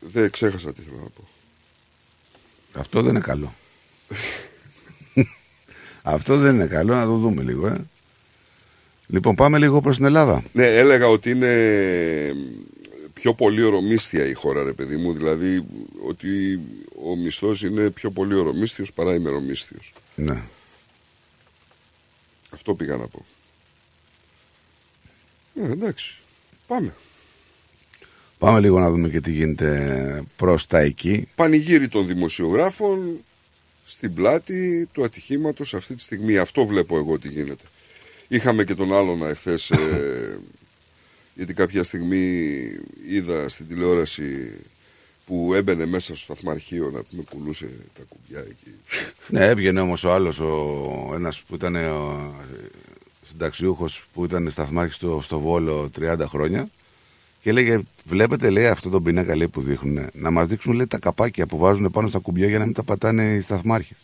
δεν 0.00 0.30
ξέχασα 0.30 0.72
τι 0.72 0.82
θέλω 0.82 1.00
να 1.02 1.08
πω. 1.08 1.28
Αυτό 2.72 3.02
δεν 3.02 3.10
είναι 3.10 3.24
καλό. 3.24 3.54
Αυτό 6.02 6.36
δεν 6.36 6.54
είναι 6.54 6.66
καλό, 6.66 6.94
να 6.94 7.04
το 7.04 7.16
δούμε 7.16 7.42
λίγο, 7.42 7.66
ε. 7.66 7.84
Λοιπόν, 9.06 9.34
πάμε 9.34 9.58
λίγο 9.58 9.80
προς 9.80 9.96
την 9.96 10.04
Ελλάδα. 10.04 10.42
Ναι, 10.52 10.66
έλεγα 10.66 11.06
ότι 11.08 11.30
είναι 11.30 12.34
πιο 13.22 13.34
πολύ 13.34 13.62
ορομίστια 13.62 14.26
η 14.26 14.32
χώρα, 14.32 14.62
ρε 14.62 14.72
παιδί 14.72 14.96
μου. 14.96 15.12
Δηλαδή 15.12 15.64
ότι 16.06 16.60
ο 17.04 17.16
μισθός 17.16 17.62
είναι 17.62 17.90
πιο 17.90 18.10
πολύ 18.10 18.34
ορομίστιος 18.34 18.92
παρά 18.92 19.14
ημερομίσθιος. 19.14 19.92
Ναι. 20.14 20.42
Αυτό 22.50 22.74
πήγα 22.74 22.96
να 22.96 23.06
πω. 23.06 23.24
Ναι, 25.54 25.72
εντάξει. 25.72 26.16
Πάμε. 26.66 26.94
Πάμε 28.38 28.60
λίγο 28.60 28.78
να 28.78 28.90
δούμε 28.90 29.08
και 29.08 29.20
τι 29.20 29.32
γίνεται 29.32 30.22
προς 30.36 30.66
τα 30.66 30.78
εκεί. 30.78 31.28
Πανηγύρι 31.34 31.88
των 31.88 32.06
δημοσιογράφων 32.06 33.20
στην 33.86 34.14
πλάτη 34.14 34.88
του 34.92 35.04
ατυχήματος 35.04 35.74
αυτή 35.74 35.94
τη 35.94 36.02
στιγμή. 36.02 36.38
Αυτό 36.38 36.66
βλέπω 36.66 36.96
εγώ 36.96 37.18
τι 37.18 37.28
γίνεται. 37.28 37.64
Είχαμε 38.28 38.64
και 38.64 38.74
τον 38.74 38.94
άλλον 38.94 39.28
εχθές, 39.28 39.70
ε, 39.70 40.38
γιατί 41.34 41.54
κάποια 41.54 41.82
στιγμή 41.82 42.60
είδα 43.08 43.48
στην 43.48 43.68
τηλεόραση 43.68 44.52
που 45.26 45.54
έμπαινε 45.54 45.86
μέσα 45.86 46.06
στο 46.06 46.14
σταθμαρχείο 46.16 46.90
να 46.90 47.02
πούμε 47.02 47.22
πουλούσε 47.30 47.68
τα 47.94 48.02
κουμπιά 48.08 48.40
εκεί. 48.40 48.74
Ναι, 49.28 49.46
έβγαινε 49.46 49.80
όμως 49.80 50.04
ο 50.04 50.12
άλλος, 50.12 50.40
ο, 50.40 51.12
ένας 51.14 51.40
που 51.40 51.54
ήταν 51.54 51.74
ο 51.74 52.34
συνταξιούχος 53.26 54.06
που 54.12 54.24
ήταν 54.24 54.50
σταθμάρχης 54.50 54.96
στο, 54.96 55.20
στο 55.22 55.40
Βόλο 55.40 55.90
30 56.00 56.16
χρόνια 56.26 56.68
και 57.42 57.52
λέγε, 57.52 57.80
βλέπετε 58.04 58.50
λέει 58.50 58.66
αυτό 58.66 58.88
το 58.88 59.00
πίνακα 59.00 59.36
λέει, 59.36 59.48
που 59.48 59.62
δείχνουν, 59.62 60.06
να 60.12 60.30
μας 60.30 60.46
δείξουν 60.46 60.72
λέει 60.72 60.86
τα 60.86 60.98
καπάκια 60.98 61.46
που 61.46 61.58
βάζουν 61.58 61.90
πάνω 61.90 62.08
στα 62.08 62.18
κουμπιά 62.18 62.46
για 62.46 62.58
να 62.58 62.64
μην 62.64 62.74
τα 62.74 62.82
πατάνε 62.82 63.34
οι 63.34 63.40
σταθμάρχες. 63.40 63.98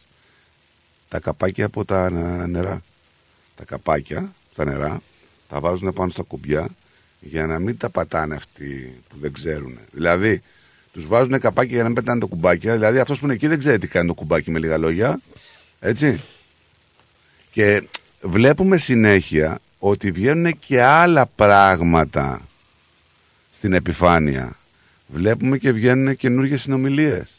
Τα 1.09 1.21
καπάκια 1.21 1.67
από 1.67 1.85
τα 1.85 2.11
νερά. 2.47 2.83
Τα 3.57 3.65
καπάκια, 3.65 4.33
τα 4.55 4.65
νερά, 4.65 5.03
τα 5.49 5.61
βάζουν 5.61 5.93
πάνω 5.93 6.11
στα 6.11 6.23
κουμπιά 6.23 6.69
για 7.21 7.47
να 7.47 7.59
μην 7.59 7.77
τα 7.77 7.91
πατάνε 7.91 8.35
αυτοί 8.35 8.95
που 9.09 9.17
δεν 9.21 9.33
ξέρουν. 9.33 9.79
Δηλαδή, 9.91 10.43
Τους 10.99 11.07
βάζουν 11.07 11.41
καπάκι 11.41 11.73
για 11.73 11.83
να 11.83 11.85
μην 11.85 11.95
πετάνε 11.95 12.21
το 12.21 12.27
κουμπάκι. 12.27 12.71
Δηλαδή 12.71 12.99
αυτός 12.99 13.19
που 13.19 13.25
είναι 13.25 13.35
εκεί 13.35 13.47
δεν 13.47 13.59
ξέρει 13.59 13.79
τι 13.79 13.87
κάνει 13.89 14.07
το 14.07 14.15
κουμπάκι 14.15 14.51
με 14.51 14.59
λίγα 14.59 14.79
λόγια. 14.79 15.21
Έτσι. 15.81 16.21
Και 17.51 17.83
βλέπουμε 18.21 18.79
συνέχεια 18.79 19.59
ότι 19.79 20.11
βγαίνουν 20.11 20.59
και 20.59 20.83
άλλα 20.83 21.27
πράγματα 21.27 22.41
στην 23.55 23.73
επιφάνεια. 23.73 24.57
Βλέπουμε 25.07 25.59
και 25.59 25.73
βγαίνουν 25.73 26.17
καινούργιες 26.17 26.63
συνομιλίες. 26.63 27.31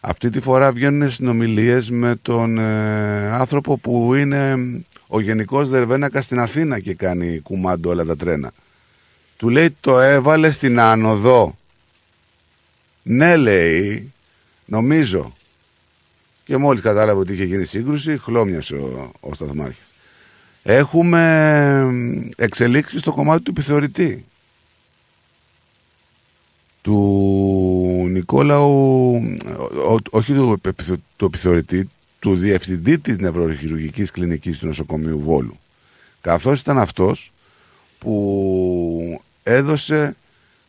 Αυτή 0.00 0.30
τη 0.30 0.40
φορά 0.40 0.72
βγαίνουν 0.72 1.10
συνομιλίες 1.10 1.90
με 1.90 2.16
τον 2.22 2.58
ε, 2.58 3.30
άνθρωπο 3.32 3.78
που 3.78 4.14
είναι 4.14 4.56
ο 5.08 5.20
Γενικός 5.20 5.68
Δερβένακας 5.68 6.24
στην 6.24 6.38
Αθήνα 6.38 6.80
και 6.80 6.94
κάνει 6.94 7.38
κουμάντο 7.40 7.90
όλα 7.90 8.04
τα 8.04 8.16
τρένα. 8.16 8.50
Του 9.36 9.48
λέει 9.48 9.76
το 9.80 10.00
έβαλες 10.00 10.54
στην 10.54 10.80
άνοδο. 10.80 11.56
Ναι 13.02 13.36
λέει, 13.36 14.12
νομίζω. 14.64 15.32
Και 16.44 16.56
μόλις 16.56 16.80
κατάλαβε 16.82 17.20
ότι 17.20 17.32
είχε 17.32 17.44
γίνει 17.44 17.64
σύγκρουση, 17.64 18.18
χλώμιασε 18.18 18.74
ο, 18.74 19.12
ο 19.20 19.34
Σταθμάρχης. 19.34 19.86
Έχουμε 20.62 22.32
εξελίξεις 22.36 23.00
στο 23.00 23.12
κομμάτι 23.12 23.42
του 23.42 23.50
επιθεωρητή. 23.50 24.24
Του 26.82 28.06
Νικόλαου, 28.10 29.14
ο- 29.88 29.98
όχι 30.10 30.32
του, 30.34 30.60
επιθεω- 30.64 31.02
του 31.16 31.24
επιθεωρητή, 31.24 31.88
του 32.18 32.36
διευθυντή 32.36 32.98
της 32.98 33.18
νευροχειρουργικής 33.18 34.10
κλινικής 34.10 34.58
του 34.58 34.66
νοσοκομείου 34.66 35.20
Βόλου. 35.20 35.58
Καθώς 36.20 36.60
ήταν 36.60 36.78
αυτός 36.78 37.32
που 37.98 39.22
έδωσε 39.42 40.16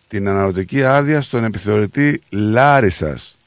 την 0.08 0.28
αναρωτική 0.28 0.84
άδεια 0.84 1.22
στον 1.22 1.44
επιθεωρητή 1.44 2.22
Λάρισας, 2.30 3.38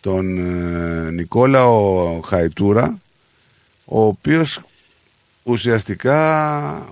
τον 0.00 0.38
ε, 0.38 1.10
Νικόλαο 1.10 2.20
Χαϊτούρα, 2.20 3.00
ο 3.84 4.02
οποίος 4.02 4.60
ουσιαστικά 5.42 6.88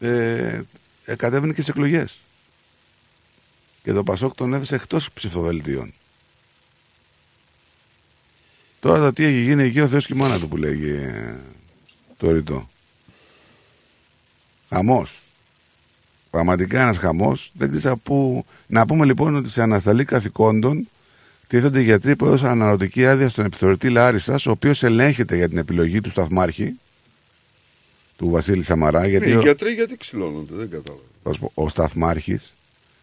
ε, 0.00 0.60
ε, 1.04 1.14
κατέβαινε 1.14 1.52
και 1.52 1.62
σε 1.62 1.70
εκλογές. 1.70 2.18
Και 3.82 3.92
το 3.92 4.02
Πασόκ 4.02 4.34
τον 4.34 4.54
έδεσε 4.54 4.74
εκτός 4.74 5.10
ψηφοδελτίων. 5.12 5.92
Τώρα 8.80 8.98
το 9.00 9.12
τι 9.12 9.24
έχει 9.24 9.40
γίνει 9.40 9.62
εκεί 9.62 9.80
ο 9.80 9.88
Θεός 9.88 10.06
και 10.06 10.12
η 10.14 10.16
μάνα 10.16 10.38
του 10.38 10.48
που 10.48 10.56
λέγει 10.56 10.90
ε, 10.90 11.34
το 12.16 12.30
ρητό. 12.32 12.68
Χαμός. 14.68 15.20
Πραγματικά 16.30 16.82
ένας 16.82 16.98
χαμός. 16.98 17.50
Δεν 17.54 17.70
ξέρω 17.76 17.96
πού... 17.96 18.44
Να 18.66 18.86
πούμε 18.86 19.04
λοιπόν 19.04 19.34
ότι 19.36 19.48
σε 19.48 19.62
ανασταλή 19.62 20.04
καθηκόντων 20.04 20.88
τίθενται 21.46 21.80
οι 21.80 21.84
γιατροί 21.84 22.16
που 22.16 22.26
έδωσαν 22.26 22.50
αναρωτική 22.50 23.06
άδεια 23.06 23.28
στον 23.28 23.44
επιθεωρητή 23.44 23.90
Λάρισσας, 23.90 24.46
ο 24.46 24.50
οποίος 24.50 24.82
ελέγχεται 24.82 25.36
για 25.36 25.48
την 25.48 25.58
επιλογή 25.58 26.00
του 26.00 26.10
σταθμάρχη, 26.10 26.78
του 28.16 28.28
Βασίλη 28.30 28.62
Σαμαρά, 28.62 29.06
γιατί 29.06 29.26
Ναι, 29.26 29.32
οι 29.32 29.36
ο, 29.36 29.40
γιατροί 29.40 29.72
γιατί 29.72 29.96
ξυλώνονται, 29.96 30.54
δεν 30.54 30.70
κατάλαβα. 30.70 31.02
θα 31.22 31.32
σου 31.32 31.40
πω, 31.40 31.50
ο 31.54 31.68
σταθμάρχης 31.68 32.54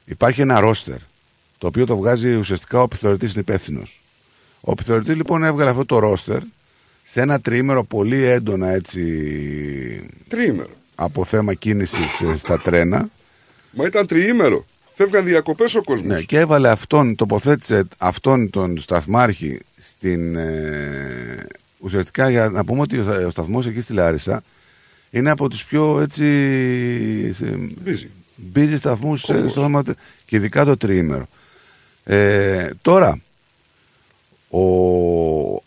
υπάρχει 0.05 0.41
ένα 0.41 0.59
ρόστερ, 0.59 0.97
το 1.57 1.67
οποίο 1.67 1.85
το 1.85 1.97
βγάζει 1.97 2.33
ουσιαστικά 2.35 2.79
ο 2.79 2.83
επιθεωρητής 2.83 3.31
είναι 3.31 3.41
υπεύθυνος. 3.41 4.01
Ο 4.67 4.71
επιθεωρητής 4.71 5.15
λοιπόν 5.15 5.43
έβγαλε 5.43 5.69
αυτό 5.69 5.85
το 5.85 5.99
ρόστερ 5.99 6.39
σε 7.03 7.21
ένα 7.21 7.39
τριήμερο 7.41 7.83
πολύ 7.83 8.23
έντονα 8.23 8.67
έτσι 8.69 9.01
Τριήμερο. 10.27 10.69
από 10.95 11.25
θέμα 11.25 11.53
κίνησης 11.53 12.21
ε, 12.21 12.37
στα 12.37 12.59
τρένα 12.59 13.09
Μα 13.71 13.85
ήταν 13.85 14.07
τριήμερο. 14.07 14.65
Φεύγαν 14.93 15.25
διακοπές 15.25 15.75
ο 15.75 15.81
κόσμος. 15.83 16.11
Ναι, 16.13 16.21
και 16.21 16.39
έβαλε 16.39 16.69
αυτόν, 16.69 17.15
τοποθέτησε 17.15 17.87
αυτόν 17.97 18.49
τον 18.49 18.77
σταθμάρχη 18.77 19.59
στην. 19.77 20.35
Ε, 20.35 21.45
ουσιαστικά 21.77 22.29
για 22.29 22.49
να 22.49 22.65
πούμε 22.65 22.81
ότι 22.81 22.97
ο, 22.97 23.23
ο 23.27 23.29
σταθμός 23.29 23.65
εκεί 23.65 23.81
στη 23.81 23.93
Λάρισα 23.93 24.43
είναι 25.09 25.29
από 25.29 25.49
τους 25.49 25.65
πιο 25.65 25.99
έτσι. 26.01 26.25
Busy. 27.85 28.07
busy 28.55 28.73
σταθμούς 28.77 29.21
στο 29.21 29.49
θέμα 29.49 29.83
του- 29.83 29.95
και 30.25 30.35
ειδικά 30.35 30.65
το 30.65 30.77
τριήμερο. 30.77 31.27
Ε, 32.03 32.69
τώρα, 32.81 33.19
ο, 34.49 34.61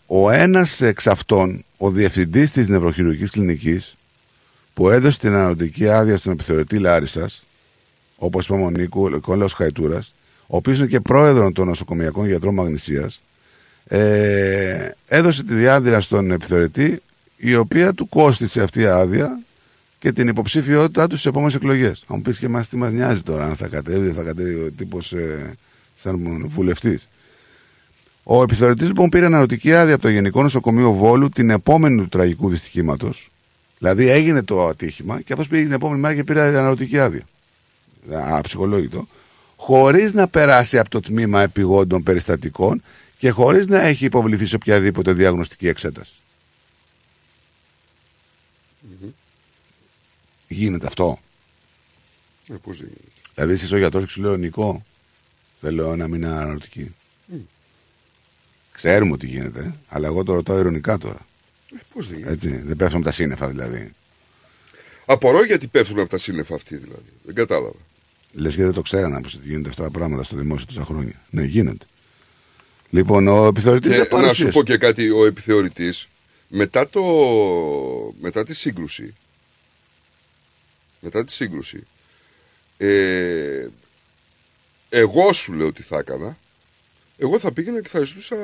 ο 0.06 0.30
ένας 0.30 0.80
εξ 0.80 1.06
αυτών, 1.06 1.64
ο 1.76 1.90
διευθυντής 1.90 2.50
της 2.50 2.68
νευροχειρουργικής 2.68 3.30
κλινικής, 3.30 3.94
που 4.74 4.90
έδωσε 4.90 5.18
την 5.18 5.28
αναρωτική 5.34 5.88
άδεια 5.88 6.16
στον 6.16 6.32
επιθεωρητή 6.32 6.78
Λάρισας, 6.78 7.42
όπως 8.16 8.46
είπαμε 8.46 8.64
ο 8.64 8.70
Νίκο, 8.70 9.02
ο 9.02 9.08
Νικόλαος 9.08 9.52
Χαϊτούρας, 9.52 10.14
ο 10.46 10.56
οποίος 10.56 10.78
είναι 10.78 10.86
και 10.86 11.00
πρόεδρος 11.00 11.52
των 11.52 11.66
νοσοκομιακών 11.66 12.26
γιατρών 12.26 12.54
Μαγνησίας, 12.54 13.20
ε, 13.86 14.90
έδωσε 15.08 15.44
τη 15.44 15.54
διάδυρα 15.54 16.00
στον 16.00 16.30
επιθεωρητή, 16.30 17.00
η 17.36 17.54
οποία 17.54 17.94
του 17.94 18.08
κόστησε 18.08 18.62
αυτή 18.62 18.80
η 18.80 18.86
άδεια 18.86 19.40
και 19.98 20.12
την 20.12 20.28
υποψηφιότητά 20.28 21.06
του 21.06 21.14
στις 21.14 21.26
επόμενες 21.26 21.54
εκλογές. 21.54 22.04
Αν 22.06 22.16
μου 22.16 22.22
πεις 22.22 22.38
και 22.38 22.46
εμάς 22.46 22.68
τι 22.68 22.76
μας 22.76 22.92
νοιάζει 22.92 23.22
τώρα, 23.22 23.44
αν 23.44 23.56
θα 23.56 23.66
κατέβει, 23.66 24.06
δεν 24.06 24.14
θα 24.14 24.22
κατέβει 24.22 24.54
ο 24.54 24.70
τύπος 24.76 25.12
ε, 25.12 25.54
σαν 26.02 26.46
βουλευτής. 26.48 27.08
Ο 28.32 28.42
επιθεωρητής 28.42 28.86
λοιπόν 28.86 29.08
πήρε 29.08 29.26
αναρωτική 29.26 29.74
άδεια 29.74 29.94
από 29.94 30.02
το 30.02 30.08
Γενικό 30.08 30.42
Νοσοκομείο 30.42 30.92
Βόλου 30.92 31.28
την 31.28 31.50
επόμενη 31.50 31.96
του 31.96 32.08
τραγικού 32.08 32.48
δυστυχήματος. 32.48 33.30
Δηλαδή 33.78 34.08
έγινε 34.08 34.42
το 34.42 34.66
ατύχημα 34.66 35.20
και 35.20 35.32
αυτός 35.32 35.48
πήγε 35.48 35.62
την 35.62 35.72
επόμενη 35.72 36.00
μέρα 36.00 36.14
και 36.14 36.24
πήρε 36.24 36.40
αναρωτική 36.42 36.98
άδεια. 36.98 37.22
Αψυχολόγητο. 38.12 39.06
Χωρίς 39.56 40.12
να 40.12 40.28
περάσει 40.28 40.78
από 40.78 40.90
το 40.90 41.00
τμήμα 41.00 41.42
επιγόντων 41.42 42.02
περιστατικών 42.02 42.82
και 43.18 43.30
χωρίς 43.30 43.66
να 43.66 43.80
έχει 43.80 44.04
υποβληθεί 44.04 44.46
σε 44.46 44.56
οποιαδήποτε 44.56 45.12
διαγνωστική 45.12 45.68
εξέταση. 45.68 46.12
Γίνεται 50.48 50.86
αυτό; 50.86 51.18
Ε, 52.48 52.54
πώς 52.62 52.78
δεν 52.78 52.86
γίνεται; 52.86 53.10
Δηλαδή, 53.34 53.52
εσύ 53.52 53.74
ο 53.74 53.78
γιατρός 53.78 54.04
και 54.04 54.10
σου 54.10 54.20
λέω 54.20 54.36
Νικό, 54.36 54.82
θέλω 55.60 55.92
ένα 55.92 56.08
μήνα 56.08 56.40
αναρωτική. 56.40 56.94
Μμ. 58.82 58.88
Ξέρουμε 58.88 59.12
ότι 59.12 59.26
γίνεται, 59.26 59.74
αλλά 59.88 60.06
εγώ 60.06 60.24
το 60.24 60.34
ρωτάω 60.34 60.58
ειρωνικά 60.58 60.98
τώρα. 60.98 61.26
Ε, 61.74 61.76
πώς 61.94 62.08
δεν 62.08 62.16
γίνεται. 62.16 62.32
Έτσι, 62.34 62.48
δεν 62.48 62.76
πέφτουν 62.76 63.02
τα 63.02 63.12
σύννεφα 63.12 63.48
δηλαδή. 63.48 63.92
Απορώ 65.06 65.44
γιατί 65.44 65.66
πέφτουν 65.66 65.98
από 65.98 66.08
τα 66.08 66.18
σύννεφα 66.18 66.54
αυτοί 66.54 66.76
δηλαδή. 66.76 67.08
Δεν 67.22 67.34
κατάλαβα. 67.34 67.74
Λες 68.32 68.54
και 68.54 68.62
δεν 68.64 68.72
το 68.72 68.82
ξέρανε 68.82 69.20
πως 69.20 69.34
ότι 69.34 69.48
γίνονται 69.48 69.68
αυτά 69.68 69.82
τα 69.82 69.90
πράγματα 69.90 70.22
στο 70.22 70.36
δημόσιο 70.36 70.66
τόσα 70.66 70.84
χρόνια. 70.84 71.20
Ναι, 71.30 71.44
γίνονται. 71.44 71.84
Λοιπόν, 72.90 73.28
ο 73.28 73.46
επιθεωρητής 73.46 73.90
Και 73.90 73.96
δεν 73.96 74.06
να 74.06 74.16
σου 74.16 74.22
παρουσίασε. 74.22 74.52
πω 74.52 74.62
και 74.62 74.76
κάτι, 74.76 75.10
ο 75.10 75.24
επιθεωρητής 75.26 76.08
μετά, 76.48 76.88
το, 76.88 77.02
μετά 78.20 78.44
τη 78.44 78.54
σύγκρουση 78.54 79.14
μετά 81.00 81.24
τη 81.24 81.32
σύγκρουση 81.32 81.82
ε, 82.76 83.66
εγώ 84.88 85.32
σου 85.32 85.52
λέω 85.52 85.72
τι 85.72 85.82
θα 85.82 85.98
έκανα 85.98 86.38
εγώ 87.20 87.38
θα 87.38 87.52
πήγαινα 87.52 87.80
και 87.80 87.88
θα 87.88 88.00
ζητούσα 88.00 88.36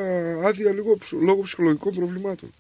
άδεια 0.45 0.73
λίγο 0.73 0.97
ψ- 0.99 1.13
λόγω 1.13 1.43
ψυχολογικών 1.43 1.95
προβλημάτων. 1.95 2.53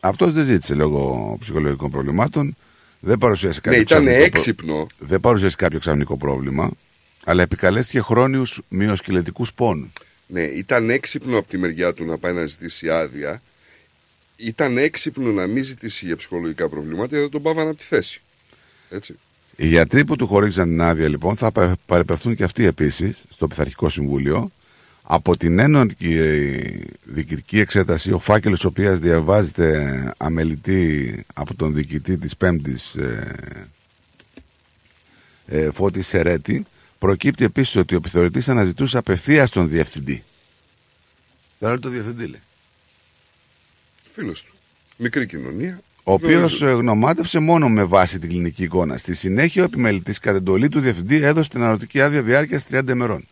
Αυτός 0.00 0.32
δεν 0.32 0.44
ζήτησε 0.44 0.74
λόγω 0.74 1.36
ψυχολογικών 1.40 1.90
προβλημάτων. 1.90 2.56
Δεν 3.00 3.18
παρουσίασε 3.18 3.60
κάποιο 3.60 3.78
Ναι, 3.78 3.84
ήταν 3.84 4.04
ξαφνικό 4.04 4.24
έξυπνο. 4.24 4.86
Δεν 4.98 5.20
παρουσίασε 5.20 5.56
κάποιο 5.56 5.78
ξαφνικό 5.78 6.16
πρόβλημα. 6.16 6.70
Αλλά 7.24 7.42
επικαλέστηκε 7.42 8.00
χρόνιους 8.00 8.60
μειοσκελετικούς 8.68 9.52
πόνους. 9.52 9.88
Ναι, 10.26 10.42
ήταν 10.42 10.90
έξυπνο 10.90 11.38
από 11.38 11.48
τη 11.48 11.58
μεριά 11.58 11.92
του 11.92 12.04
να 12.04 12.18
πάει 12.18 12.32
να 12.32 12.46
ζητήσει 12.46 12.90
άδεια. 12.90 13.42
Ήταν 14.36 14.78
έξυπνο 14.78 15.32
να 15.32 15.46
μην 15.46 15.64
ζητήσει 15.64 16.06
για 16.06 16.16
ψυχολογικά 16.16 16.68
προβλήματα 16.68 17.06
γιατί 17.06 17.20
δεν 17.20 17.30
τον 17.30 17.42
πάβανε 17.42 17.68
από 17.68 17.78
τη 17.78 17.84
θέση. 17.84 18.20
Έτσι. 18.90 19.18
Οι 19.56 19.66
γιατροί 19.66 20.04
που 20.04 20.16
του 20.16 20.26
χορήγησαν 20.26 20.68
την 20.68 20.80
άδεια 20.80 21.08
λοιπόν 21.08 21.36
θα 21.36 21.50
πα- 21.52 21.76
παρεπευθούν 21.86 22.34
και 22.34 22.44
αυτοί 22.44 22.64
επίσης 22.64 23.24
στο 23.30 23.48
Πειθαρχικό 23.48 23.88
Συμβούλιο. 23.88 24.50
Από 25.08 25.36
την 25.36 25.58
ένωνικη 25.58 26.14
ε, 26.16 26.78
διοικητική 27.04 27.58
εξέταση, 27.58 28.12
ο 28.12 28.18
φάκελος 28.18 28.64
ο 28.64 28.68
οποίος 28.68 28.98
διαβάζεται 28.98 30.12
αμελητή 30.16 31.24
από 31.34 31.54
τον 31.54 31.74
διοικητή 31.74 32.16
της 32.16 32.36
Πέμπτης 32.36 32.94
ε, 32.94 33.34
ε, 35.46 35.70
Φώτης 35.70 36.06
Σερέτη, 36.06 36.64
προκύπτει 36.98 37.44
επίσης 37.44 37.76
ότι 37.76 37.94
ο 37.94 37.96
επιθεωρητής 37.96 38.48
αναζητούσε 38.48 38.98
απευθείας 38.98 39.50
τον 39.50 39.68
διευθυντή. 39.68 40.22
Θέλω 41.58 41.78
το 41.78 41.88
διευθυντή 41.88 42.26
λέει. 42.26 42.40
Φίλος 44.12 44.42
του. 44.42 44.54
Μικρή 44.96 45.26
κοινωνία. 45.26 45.80
Ο 46.02 46.12
οποίος 46.12 46.58
Γνωρίζω. 46.58 46.78
γνωμάτευσε 46.80 47.38
μόνο 47.38 47.68
με 47.68 47.84
βάση 47.84 48.18
την 48.18 48.28
κλινική 48.28 48.62
εικόνα. 48.62 48.96
Στη 48.96 49.14
συνέχεια, 49.14 49.62
ο 49.62 49.64
επιμελητής 49.64 50.18
κατά 50.18 50.36
εντολή 50.36 50.68
του 50.68 50.80
διευθυντή 50.80 51.16
έδωσε 51.16 51.50
την 51.50 51.60
αναρωτική 51.60 52.00
άδεια 52.00 52.22
διάρκειας 52.22 52.66
30 52.70 52.88
ημερών. 52.90 53.24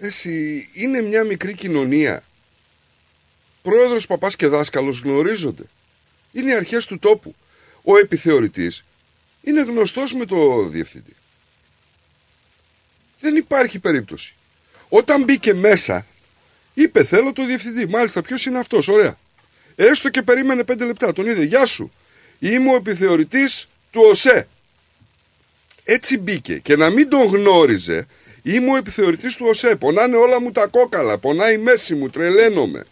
Εσύ 0.00 0.68
είναι 0.72 1.00
μια 1.00 1.24
μικρή 1.24 1.54
κοινωνία. 1.54 2.22
Πρόεδρος, 3.62 4.06
παπάς 4.06 4.36
και 4.36 4.46
δάσκαλος 4.46 5.00
γνωρίζονται. 5.00 5.62
Είναι 6.32 6.50
οι 6.50 6.54
αρχές 6.54 6.86
του 6.86 6.98
τόπου. 6.98 7.34
Ο 7.82 7.98
επιθεωρητής 7.98 8.84
είναι 9.42 9.62
γνωστός 9.62 10.14
με 10.14 10.24
το 10.24 10.62
διευθυντή. 10.62 11.16
Δεν 13.20 13.36
υπάρχει 13.36 13.78
περίπτωση. 13.78 14.34
Όταν 14.88 15.24
μπήκε 15.24 15.54
μέσα, 15.54 16.06
είπε 16.74 17.04
θέλω 17.04 17.32
το 17.32 17.46
διευθυντή. 17.46 17.86
Μάλιστα, 17.86 18.22
ποιος 18.22 18.46
είναι 18.46 18.58
αυτός, 18.58 18.88
ωραία. 18.88 19.18
Έστω 19.76 20.10
και 20.10 20.22
περίμενε 20.22 20.64
πέντε 20.64 20.84
λεπτά. 20.84 21.12
Τον 21.12 21.26
είδε, 21.26 21.44
Γεια 21.44 21.66
σου. 21.66 21.92
Είμαι 22.38 22.72
ο 22.72 22.74
επιθεωρητής 22.74 23.68
του 23.90 24.00
ΟΣΕ. 24.04 24.48
Έτσι 25.84 26.18
μπήκε. 26.18 26.58
Και 26.58 26.76
να 26.76 26.90
μην 26.90 27.08
τον 27.08 27.22
γνώριζε, 27.26 28.06
είμαι 28.42 28.70
ο 28.72 28.76
επιθεωρητής 28.76 29.36
του 29.36 29.46
ΟΣΕ. 29.48 29.76
Πονάνε 29.76 30.16
όλα 30.16 30.40
μου 30.40 30.50
τα 30.50 30.66
κόκαλα. 30.66 31.18
Πονάει 31.18 31.54
η 31.54 31.58
μέση 31.58 31.94
μου. 31.94 32.08
Τρελαίνομαι. 32.08 32.84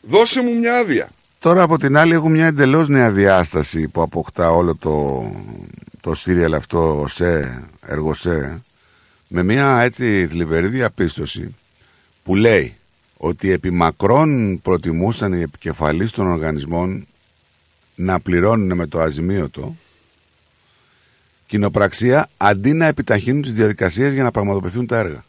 Δώσε 0.00 0.42
μου 0.42 0.58
μια 0.58 0.78
άδεια. 0.78 1.10
Τώρα 1.38 1.62
από 1.62 1.78
την 1.78 1.96
άλλη 1.96 2.12
έχω 2.12 2.28
μια 2.28 2.46
εντελώς 2.46 2.88
νέα 2.88 3.10
διάσταση 3.10 3.88
που 3.88 4.02
αποκτά 4.02 4.50
όλο 4.50 4.76
το, 4.76 5.26
το 6.00 6.14
σύριαλ 6.14 6.54
αυτό 6.54 7.04
ΣΕ, 7.08 7.62
εργοσέ, 7.86 8.62
με 9.28 9.42
μια 9.42 9.80
έτσι 9.80 10.26
θλιβερή 10.30 10.66
διαπίστωση 10.66 11.54
που 12.22 12.34
λέει 12.34 12.76
ότι 13.16 13.50
επί 13.50 13.70
μακρόν 13.70 14.60
προτιμούσαν 14.62 15.32
οι 15.32 15.40
επικεφαλείς 15.40 16.10
των 16.10 16.26
οργανισμών 16.26 17.06
να 17.94 18.20
πληρώνουν 18.20 18.76
με 18.76 18.86
το 18.86 19.00
αζημίωτο 19.00 19.76
κοινοπραξία 21.48 22.28
αντί 22.36 22.72
να 22.72 22.86
επιταχύνουν 22.86 23.42
τις 23.42 23.52
διαδικασίες 23.52 24.12
για 24.12 24.22
να 24.22 24.30
πραγματοποιηθούν 24.30 24.86
τα 24.86 24.98
έργα. 24.98 25.24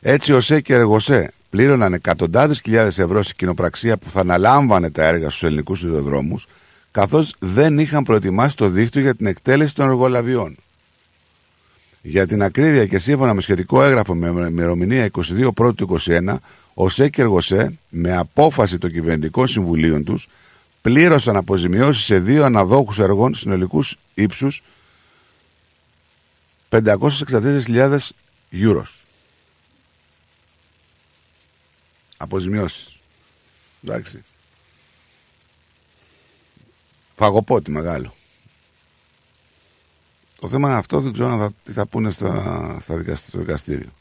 Έτσι 0.00 0.32
ο 0.32 0.40
ΣΕ 0.40 0.60
και 0.60 0.74
εργοσέ 0.74 1.32
πλήρωναν 1.50 1.92
εκατοντάδες 1.92 2.60
χιλιάδες 2.60 2.98
ευρώ 2.98 3.22
σε 3.22 3.34
κοινοπραξία 3.36 3.96
που 3.96 4.10
θα 4.10 4.20
αναλάμβανε 4.20 4.90
τα 4.90 5.04
έργα 5.04 5.28
στους 5.28 5.42
ελληνικούς 5.42 5.78
σιδηροδρόμους 5.78 6.46
καθώς 6.90 7.34
δεν 7.38 7.78
είχαν 7.78 8.02
προετοιμάσει 8.02 8.56
το 8.56 8.68
δίκτυο 8.68 9.00
για 9.00 9.14
την 9.14 9.26
εκτέλεση 9.26 9.74
των 9.74 9.88
εργολαβιών. 9.88 10.56
Για 12.02 12.26
την 12.26 12.42
ακρίβεια 12.42 12.86
και 12.86 12.98
σύμφωνα 12.98 13.34
με 13.34 13.40
σχετικό 13.40 13.82
έγγραφο 13.82 14.14
με 14.14 14.46
ημερομηνία 14.48 15.10
22 15.12 15.54
Πρώτου 15.54 15.86
του 15.86 15.98
21, 16.00 16.36
ο 16.74 16.88
ΣΕ 16.88 17.08
και 17.08 17.20
εργοσέ 17.20 17.78
με 17.88 18.16
απόφαση 18.16 18.78
των 18.78 18.90
κυβερνητικών 18.90 19.48
συμβουλίων 19.48 20.04
τους 20.04 20.28
πλήρωσαν 20.82 21.36
αποζημιώσεις 21.36 22.04
σε 22.04 22.18
δύο 22.18 22.44
αναδόχους 22.44 22.98
έργων 22.98 23.34
συνολικούς 23.34 23.98
ύψους 24.14 24.62
564.000 26.68 27.98
euros. 28.52 28.90
Αποζημιώσεις. 32.16 32.98
Εντάξει. 33.84 34.24
Φαγοπότη 37.16 37.70
μεγάλο. 37.70 38.14
Το 40.38 40.48
θέμα 40.48 40.68
είναι 40.68 40.78
αυτό, 40.78 41.00
δεν 41.00 41.12
ξέρω 41.12 41.28
αν 41.28 41.38
θα, 41.38 41.52
τι 41.64 41.72
θα 41.72 41.86
πούνε 41.86 42.10
στα, 42.10 42.78
στα 42.80 42.96
δικαστή, 42.96 43.28
στο 43.28 43.38
δικαστήριο. 43.38 43.92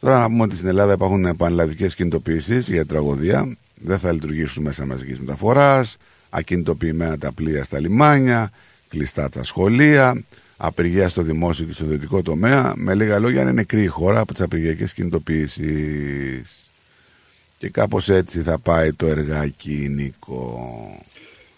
Τώρα 0.00 0.18
να 0.18 0.26
πούμε 0.26 0.42
ότι 0.42 0.56
στην 0.56 0.68
Ελλάδα 0.68 0.92
υπάρχουν 0.92 1.36
πανελλαδικές 1.36 1.94
κινητοποιήσεις 1.94 2.68
για 2.68 2.86
τραγωδία. 2.86 3.56
Δεν 3.84 3.98
θα 3.98 4.12
λειτουργήσουν 4.12 4.62
μέσα 4.62 4.86
μαζικής 4.86 5.18
μεταφοράς. 5.18 5.96
Ακινητοποιημένα 6.30 7.18
τα 7.18 7.32
πλοία 7.32 7.64
στα 7.64 7.80
λιμάνια. 7.80 8.50
Κλειστά 8.88 9.28
τα 9.28 9.42
σχολεία. 9.42 10.24
Απεργία 10.56 11.08
στο 11.08 11.22
δημόσιο 11.22 11.66
και 11.66 11.72
στο 11.72 11.84
ιδιωτικό 11.84 12.22
τομέα. 12.22 12.72
Με 12.76 12.94
λίγα 12.94 13.18
λόγια, 13.18 13.42
είναι 13.42 13.52
νεκρή 13.52 13.82
η 13.82 13.86
χώρα 13.86 14.20
από 14.20 14.32
τις 14.32 14.42
απεργιακές 14.42 14.92
κινητοποιήσεις. 14.92 16.56
Και 17.58 17.68
κάπως 17.68 18.08
έτσι 18.08 18.42
θα 18.42 18.58
πάει 18.58 18.92
το 18.92 19.06
εργάκι, 19.06 19.88
Νίκο. 19.90 21.02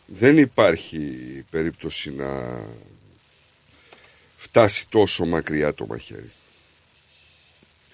Δεν 0.06 0.38
υπάρχει 0.38 1.10
περίπτωση 1.50 2.12
να 2.12 2.60
φτάσει 4.36 4.86
τόσο 4.88 5.24
μακριά 5.24 5.74
το 5.74 5.86
μαχαίρι. 5.86 6.30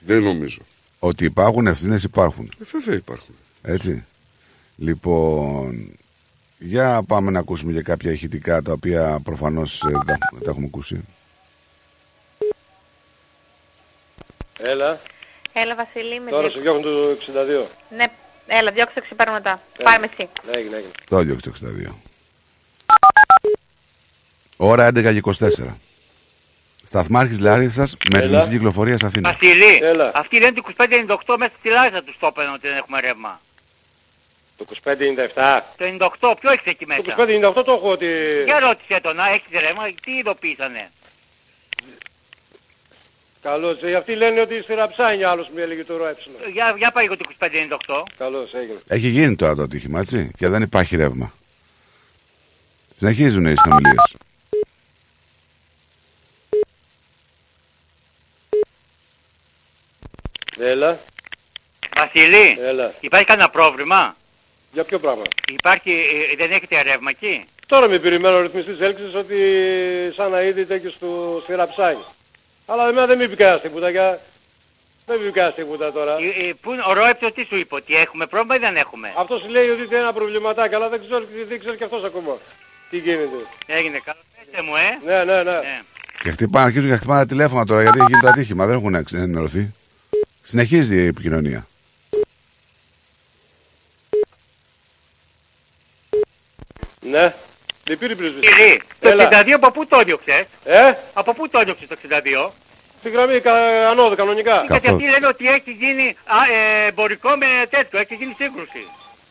Δεν 0.07 0.23
νομίζω. 0.23 0.61
Ότι 0.99 1.25
υπάρχουν 1.25 1.67
ευθύνες 1.67 2.03
υπάρχουν. 2.03 2.51
Ε, 2.61 2.65
βέβαια 2.73 2.95
υπάρχουν. 2.95 3.35
Έτσι. 3.63 4.05
Λοιπόν, 4.83 5.93
για 6.59 7.03
πάμε 7.07 7.31
να 7.31 7.39
ακούσουμε 7.39 7.73
και 7.73 7.83
κάποια 7.83 8.13
ηχητικά 8.13 8.63
τα 8.63 8.73
οποία 8.73 9.21
προφανώς 9.25 9.83
ε, 9.83 9.91
τα, 9.93 10.19
τα 10.45 10.51
έχουμε 10.51 10.67
ακούσει. 10.67 11.05
Έλα. 14.59 15.01
Έλα, 15.53 15.75
Βασίλη, 15.75 16.21
με 16.21 16.31
Τώρα 16.31 16.41
διώκ- 16.49 16.55
σου 16.55 16.61
διώχνουν 16.61 16.83
το 16.83 17.17
62. 17.65 17.97
Ναι, 17.97 18.07
έλα, 18.47 18.71
διώξε 18.71 18.95
το 18.95 19.01
ξυπάρω 19.01 19.33
μετά. 19.33 19.61
Έλα. 19.79 19.91
Πάμε 19.93 20.09
εσύ. 20.13 20.29
Ναι, 20.47 20.57
έγινε, 20.59 20.77
έγινε. 20.77 20.93
Το 21.09 21.19
έδιωξε 21.19 21.51
το 21.51 21.57
62. 21.89 21.93
Ώρα 24.57 24.89
11 24.89 24.93
και 25.03 25.21
24. 25.25 25.67
Σταθμάρχης 26.85 27.39
Λάρισας 27.41 27.97
με 28.13 28.19
Έλα. 28.19 28.27
ρυθμιστική 28.27 28.57
κυκλοφορία 28.57 28.99
σε 28.99 29.07
Αθήνα. 29.07 29.31
Βασιλή, 29.33 29.81
αυτοί 30.15 30.39
λένε 30.39 30.53
το 30.53 30.63
2598 31.27 31.37
μέσα 31.39 31.53
στη 31.59 31.69
Λάρισα 31.69 32.03
τους 32.03 32.19
το 32.19 32.27
έπαιρναν 32.27 32.55
ότι 32.55 32.69
δεν 32.69 32.77
έχουμε 32.77 33.01
ρεύμα. 33.01 33.41
Το 34.61 34.67
2597. 34.85 35.61
Το 35.77 35.85
98, 36.21 36.35
ποιο 36.41 36.51
έχεις 36.51 36.67
εκεί 36.67 36.87
μέσα; 36.87 37.03
Το 37.03 37.15
2598 37.61 37.65
το 37.65 37.73
έχω 37.73 37.91
ότι... 37.91 38.07
Για 38.45 38.59
ρώτησε 38.59 39.01
τον, 39.03 39.17
να 39.17 39.29
έχεις 39.29 39.51
ρεύμα, 39.61 39.85
τι 40.05 40.13
ειδοποίησανε; 40.13 40.91
Καλώς. 43.43 43.83
Ε, 43.83 43.95
αυτοί 43.95 44.15
λένε 44.15 44.41
ότι 44.41 44.61
στη 44.63 44.75
Ραψάνια 44.75 45.31
άλλος 45.31 45.49
μου 45.49 45.59
έλεγε 45.59 45.85
το 45.85 45.97
ροέψιλο. 45.97 46.35
Για, 46.53 46.75
για 46.77 46.91
πάει 46.91 47.05
εγώ 47.05 47.17
το 47.17 47.25
2598. 47.39 48.03
Καλώς 48.17 48.55
έγινε. 48.55 48.79
Έχει 48.89 49.09
γίνει 49.09 49.37
τώρα 49.37 49.55
το 49.55 49.63
ατύχημα, 49.63 50.01
έτσι, 50.01 50.31
και 50.37 50.49
δεν 50.49 50.63
υπάρχει 50.63 50.97
ρεύμα. 50.97 51.33
Συνεχίζουν 52.97 53.47
οι 53.47 53.55
συνομιλίες. 53.57 54.17
Έλα. 60.59 61.01
Βασιλή, 62.01 62.59
Έλα. 62.61 62.95
υπάρχει 63.01 63.27
κανένα 63.27 63.51
πρόβλημα; 63.51 64.17
Για 64.73 64.85
ποιο 64.85 64.99
πράγμα; 64.99 65.23
Υπάρχει, 65.53 65.91
ε, 65.91 66.37
δεν 66.37 66.51
έχετε 66.57 66.83
ρεύμα 66.83 67.11
εκεί; 67.11 67.45
Τώρα 67.67 67.89
με 67.89 67.99
περιμένω 67.99 68.37
ο 68.37 68.41
ρυθμιστής 68.41 68.81
έλξης 68.81 69.15
ότι 69.15 69.37
σαν 70.17 70.31
να 70.31 70.43
είδε 70.43 70.79
και 70.79 70.89
στο, 70.97 71.41
στη 71.43 71.55
Ραψάνια. 71.55 72.05
Αλλά 72.67 72.89
εμένα 72.89 73.07
δεν 73.07 73.17
με 73.19 73.25
είπε 73.25 73.35
κανένας 73.35 73.61
τίποτα. 73.63 73.91
Για... 73.91 74.21
Δεν 75.07 75.17
με 75.19 75.23
είπε 75.25 75.33
κανένας 75.33 75.55
τίποτα 75.57 75.93
τώρα. 75.93 76.13
Ε, 76.17 76.47
ε, 76.49 76.53
πού, 76.61 76.71
ο 76.89 76.93
Ρόεπτο 76.93 77.27
τι 77.33 77.45
σου 77.45 77.57
είπε, 77.57 77.75
ότι 77.75 77.95
έχουμε 77.95 78.27
πρόβλημα 78.27 78.55
ή 78.57 78.59
δεν 78.59 78.77
έχουμε; 78.77 79.13
Αυτός 79.17 79.49
λέει 79.49 79.69
ότι 79.69 79.83
είναι 79.83 79.97
ένα 79.97 80.13
προβληματάκι, 80.13 80.75
αλλά 80.75 80.89
δεν 80.89 81.01
ξέρω, 81.05 81.25
δεν 81.49 81.59
ξέρω 81.59 81.75
και 81.75 81.85
αυτός 81.85 82.05
ακόμα 82.05 82.33
τι 82.91 82.97
γίνεται. 82.99 83.41
Έγινε, 83.67 84.01
καλό 84.05 84.21
πέστε 84.37 84.63
μου, 84.63 84.75
ε. 84.77 84.89
Ναι, 85.07 85.25
ναι, 85.25 85.43
ναι. 85.43 85.59
Και 86.23 86.31
χτυπάνε, 86.31 86.65
αρχίζουν 86.67 86.91
και 86.91 86.97
χτυπάνε 86.97 87.21
τα 87.21 87.27
τηλέφωνα 87.27 87.65
τώρα 87.67 87.83
γιατί 87.83 87.99
έχει 87.99 88.09
γίνει 88.09 88.21
το 88.21 88.29
ατύχημα. 88.29 88.67
Δεν 88.67 88.75
έχουν 88.77 88.95
εξ- 88.95 89.13
ενημερωθεί. 89.15 89.75
Συνεχίζει 90.43 90.97
η 91.03 91.07
επικοινωνία. 91.07 91.67
Ναι. 97.11 97.35
Δεν 97.85 97.99
πήρε 97.99 98.15
πρίσβηση. 98.15 98.55
Κύριε, 98.55 98.77
το 99.01 99.09
Έλα. 99.09 99.29
62 99.31 99.47
από 99.55 99.71
πού 99.71 99.87
το 99.87 99.99
έδιωξε; 100.01 100.47
Ε, 100.65 100.93
Από 101.13 101.35
πού 101.35 101.49
το 101.49 101.59
έδιωξε 101.59 101.87
το 101.87 101.97
62. 102.47 102.51
στη 102.99 103.11
γραμμή 103.11 103.41
κα, 103.41 103.53
ανώδου 103.91 104.17
κανονικά. 104.17 104.65
Γιατί 104.69 104.89
αυτοί 104.89 105.03
λένε 105.05 105.27
ότι 105.27 105.47
έχει 105.47 105.71
γίνει 105.71 106.17
α, 106.25 106.53
ε, 106.55 106.87
εμπορικό 106.87 107.37
με 107.37 107.67
τέτοιο, 107.71 107.99
έχει 107.99 108.15
γίνει 108.15 108.35
σύγκρουση. 108.39 108.87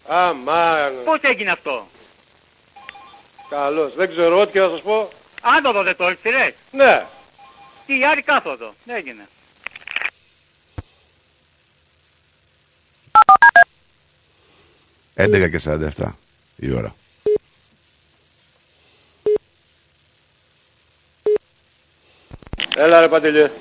Αμάν. 0.08 0.94
Πώς 1.06 1.20
έγινε 1.22 1.52
αυτό; 1.52 1.88
Καλώς. 3.50 3.94
Δεν 3.96 4.10
ξέρω 4.10 4.40
ό,τι 4.40 4.52
και 4.52 4.60
θα 4.60 4.70
σας 4.70 4.82
πω. 4.82 5.10
Άνοδο 5.42 5.84
δεν 5.84 5.96
το 5.96 6.08
έχεις 6.08 6.22
ρε. 6.24 6.54
Ναι. 6.72 7.06
Τι 7.86 8.06
άλλη 8.06 8.22
κάθοδο. 8.22 8.74
Δεν 8.84 8.96
έγινε. 8.96 9.28
«11 15.16 15.50
και 15.50 15.62
47 15.66 16.16
η 16.56 16.74
ώρα. 16.74 16.96
Έλα 22.76 23.00
ρε 23.00 23.08
Παντελιέ. 23.08 23.52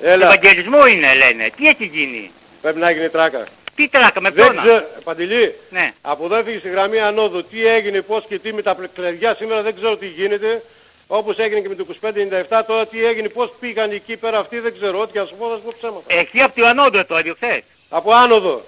Έλα. 0.00 0.26
Ευαγγελισμό 0.26 0.86
είναι 0.86 1.14
λένε. 1.14 1.50
Τι 1.56 1.66
έχει 1.68 1.84
γίνει; 1.84 2.30
Πρέπει 2.62 2.78
να 2.78 2.90
γίνει 2.90 3.08
τράκα. 3.08 3.46
Τι 3.74 3.88
τράκα 3.88 4.20
με 4.20 4.30
Δεν 4.30 4.46
ποιον. 4.50 4.64
ξέρω, 4.64 4.86
Παντελή, 5.04 5.54
Ναι. 5.70 5.92
από 6.02 6.24
εδώ 6.24 6.36
έφυγε 6.36 6.58
στη 6.58 6.68
γραμμή 6.68 6.98
ανόδου. 7.00 7.44
Τι 7.44 7.66
έγινε, 7.66 8.00
πώς 8.02 8.24
και 8.28 8.38
τι 8.38 8.52
με 8.52 8.62
τα 8.62 8.76
κλειδιά 8.94 9.34
σήμερα 9.34 9.62
δεν 9.62 9.74
ξέρω 9.74 9.96
τι 9.96 10.06
γίνεται. 10.06 10.62
Όπως 11.06 11.36
έγινε 11.38 11.60
και 11.60 11.68
με 11.68 11.74
το 11.74 11.84
2597, 11.84 12.64
τώρα 12.66 12.86
τι 12.86 13.04
έγινε, 13.04 13.28
πώς 13.28 13.52
πήγαν 13.60 13.90
εκεί 13.90 14.16
πέρα 14.16 14.38
αυτοί 14.38 14.58
δεν 14.58 14.72
ξέρω. 14.74 15.00
Ό,τι 15.00 15.12
και 15.12 15.18
να 15.18 15.24
σου 15.24 15.34
πω, 15.38 15.48
θα 15.48 15.54
σου 15.56 15.62
πω 15.62 15.72
ψέματα. 15.76 16.02
Εκεί 16.06 16.40
από 16.40 16.60
το 16.60 16.66
ανώδο 16.68 17.04
το 17.06 17.16
έδιωξε. 17.16 17.62
Από 17.88 18.10
άνοδο. 18.14 18.62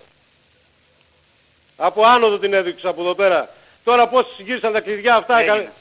Από 1.76 2.02
άνοδο 2.04 2.38
την 2.38 2.52
έδειξα 2.54 2.88
από 2.88 3.00
εδώ 3.00 3.14
πέρα. 3.14 3.48
Τώρα 3.84 4.06
πώς 4.08 4.26
γύρισαν 4.38 4.72
τα 4.72 4.80
κλειδιά 4.80 5.14
αυτά. 5.14 5.38
Έγινε. 5.40 5.72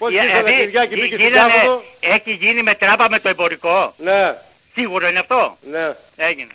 Πώς 0.00 0.10
Ε, 0.10 0.12
γύρισαν 0.14 0.36
τα 0.36 0.42
δηλαδή, 0.44 0.62
κλειδιά 0.62 0.86
και 0.86 0.94
γι- 0.94 1.00
μπήκε 1.00 1.14
στην 1.14 1.26
γίνανε- 1.26 1.52
κάθοδο. 1.54 1.82
Έχει 2.00 2.32
γίνει 2.32 2.62
με 2.62 2.74
τράπα 2.74 3.06
με 3.10 3.20
το 3.20 3.28
εμπορικό. 3.28 3.94
Ναι. 3.98 4.36
Σίγουρο 4.74 5.08
είναι 5.08 5.18
αυτό; 5.18 5.56
Ναι. 5.70 5.86
Έγινε. 6.16 6.50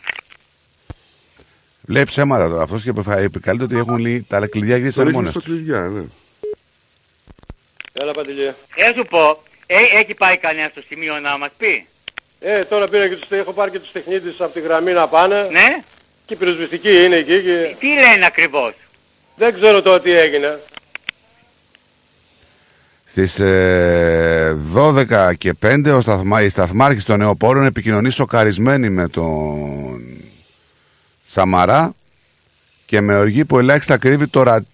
Λέει 1.88 2.04
ψέματα 2.04 2.50
τώρα 2.50 2.64
αυτός 2.64 2.84
και 2.84 2.94
προφα- 2.94 3.18
επικαλείται 3.18 3.64
ότι 3.64 3.78
έχουν 3.78 3.98
λύει 3.98 4.26
τα 4.30 4.48
κλειδιά 4.48 4.80
και 4.80 4.88
τι 4.88 4.94
Το 4.94 5.02
ρίχνει 5.04 5.18
αρμόνε. 5.18 5.30
στο 5.30 5.42
κλειδιά, 5.42 5.80
ναι. 5.80 6.04
Έλα 7.94 8.12
Παντελή. 8.14 8.46
Ε, 8.76 8.94
σου 8.96 9.06
πω, 9.10 9.44
Ε, 9.68 9.76
έχει 10.00 10.14
πάει 10.14 10.38
κανένα 10.38 10.68
στο 10.70 10.82
σημείο 10.88 11.20
να 11.20 11.38
μας 11.38 11.52
πει; 11.58 11.88
Ε, 12.40 12.66
τώρα 12.66 12.88
πήρα 12.88 13.08
και 13.10 13.16
τους, 13.16 13.30
έχω 13.32 13.54
πάρει 13.54 13.72
και 13.72 13.80
τους 13.80 13.92
τεχνίτες 13.92 14.36
από 14.42 14.54
τη 14.54 14.60
γραμμή 14.60 14.92
να 14.94 15.08
πάνε. 15.08 15.48
Ναι. 15.52 15.68
Και 16.26 16.34
η 16.34 16.38
πυροσβεστική 16.38 16.90
είναι 17.04 17.16
εκεί 17.16 17.42
και... 17.44 17.76
Τι 17.80 17.88
λένε 17.88 18.26
ακριβώς; 18.26 18.74
Δεν 19.36 19.54
ξέρω 19.54 19.82
τώρα 19.82 20.02
τι 20.02 20.12
έγινε. 20.12 20.60
Στις 23.18 23.40
ε, 23.40 24.58
12 24.76 25.32
και 25.38 25.54
5 25.66 25.94
ο 25.98 26.02
σταθμα, 26.02 26.42
οι 26.42 26.50
σταθμάρχες 26.50 27.06
των 27.06 27.18
νεοπόρων 27.20 27.66
επικοινωνεί 27.66 28.10
σοκαρισμένοι 28.10 28.90
με 28.90 29.08
τον 29.10 30.18
Σαμαρά 31.26 31.94
και 32.86 33.02
με 33.02 33.16
οργή 33.18 33.46
που 33.46 33.60
ελάχιστα 33.60 33.98
κρύβει 33.98 34.28
τώρα, 34.28 34.66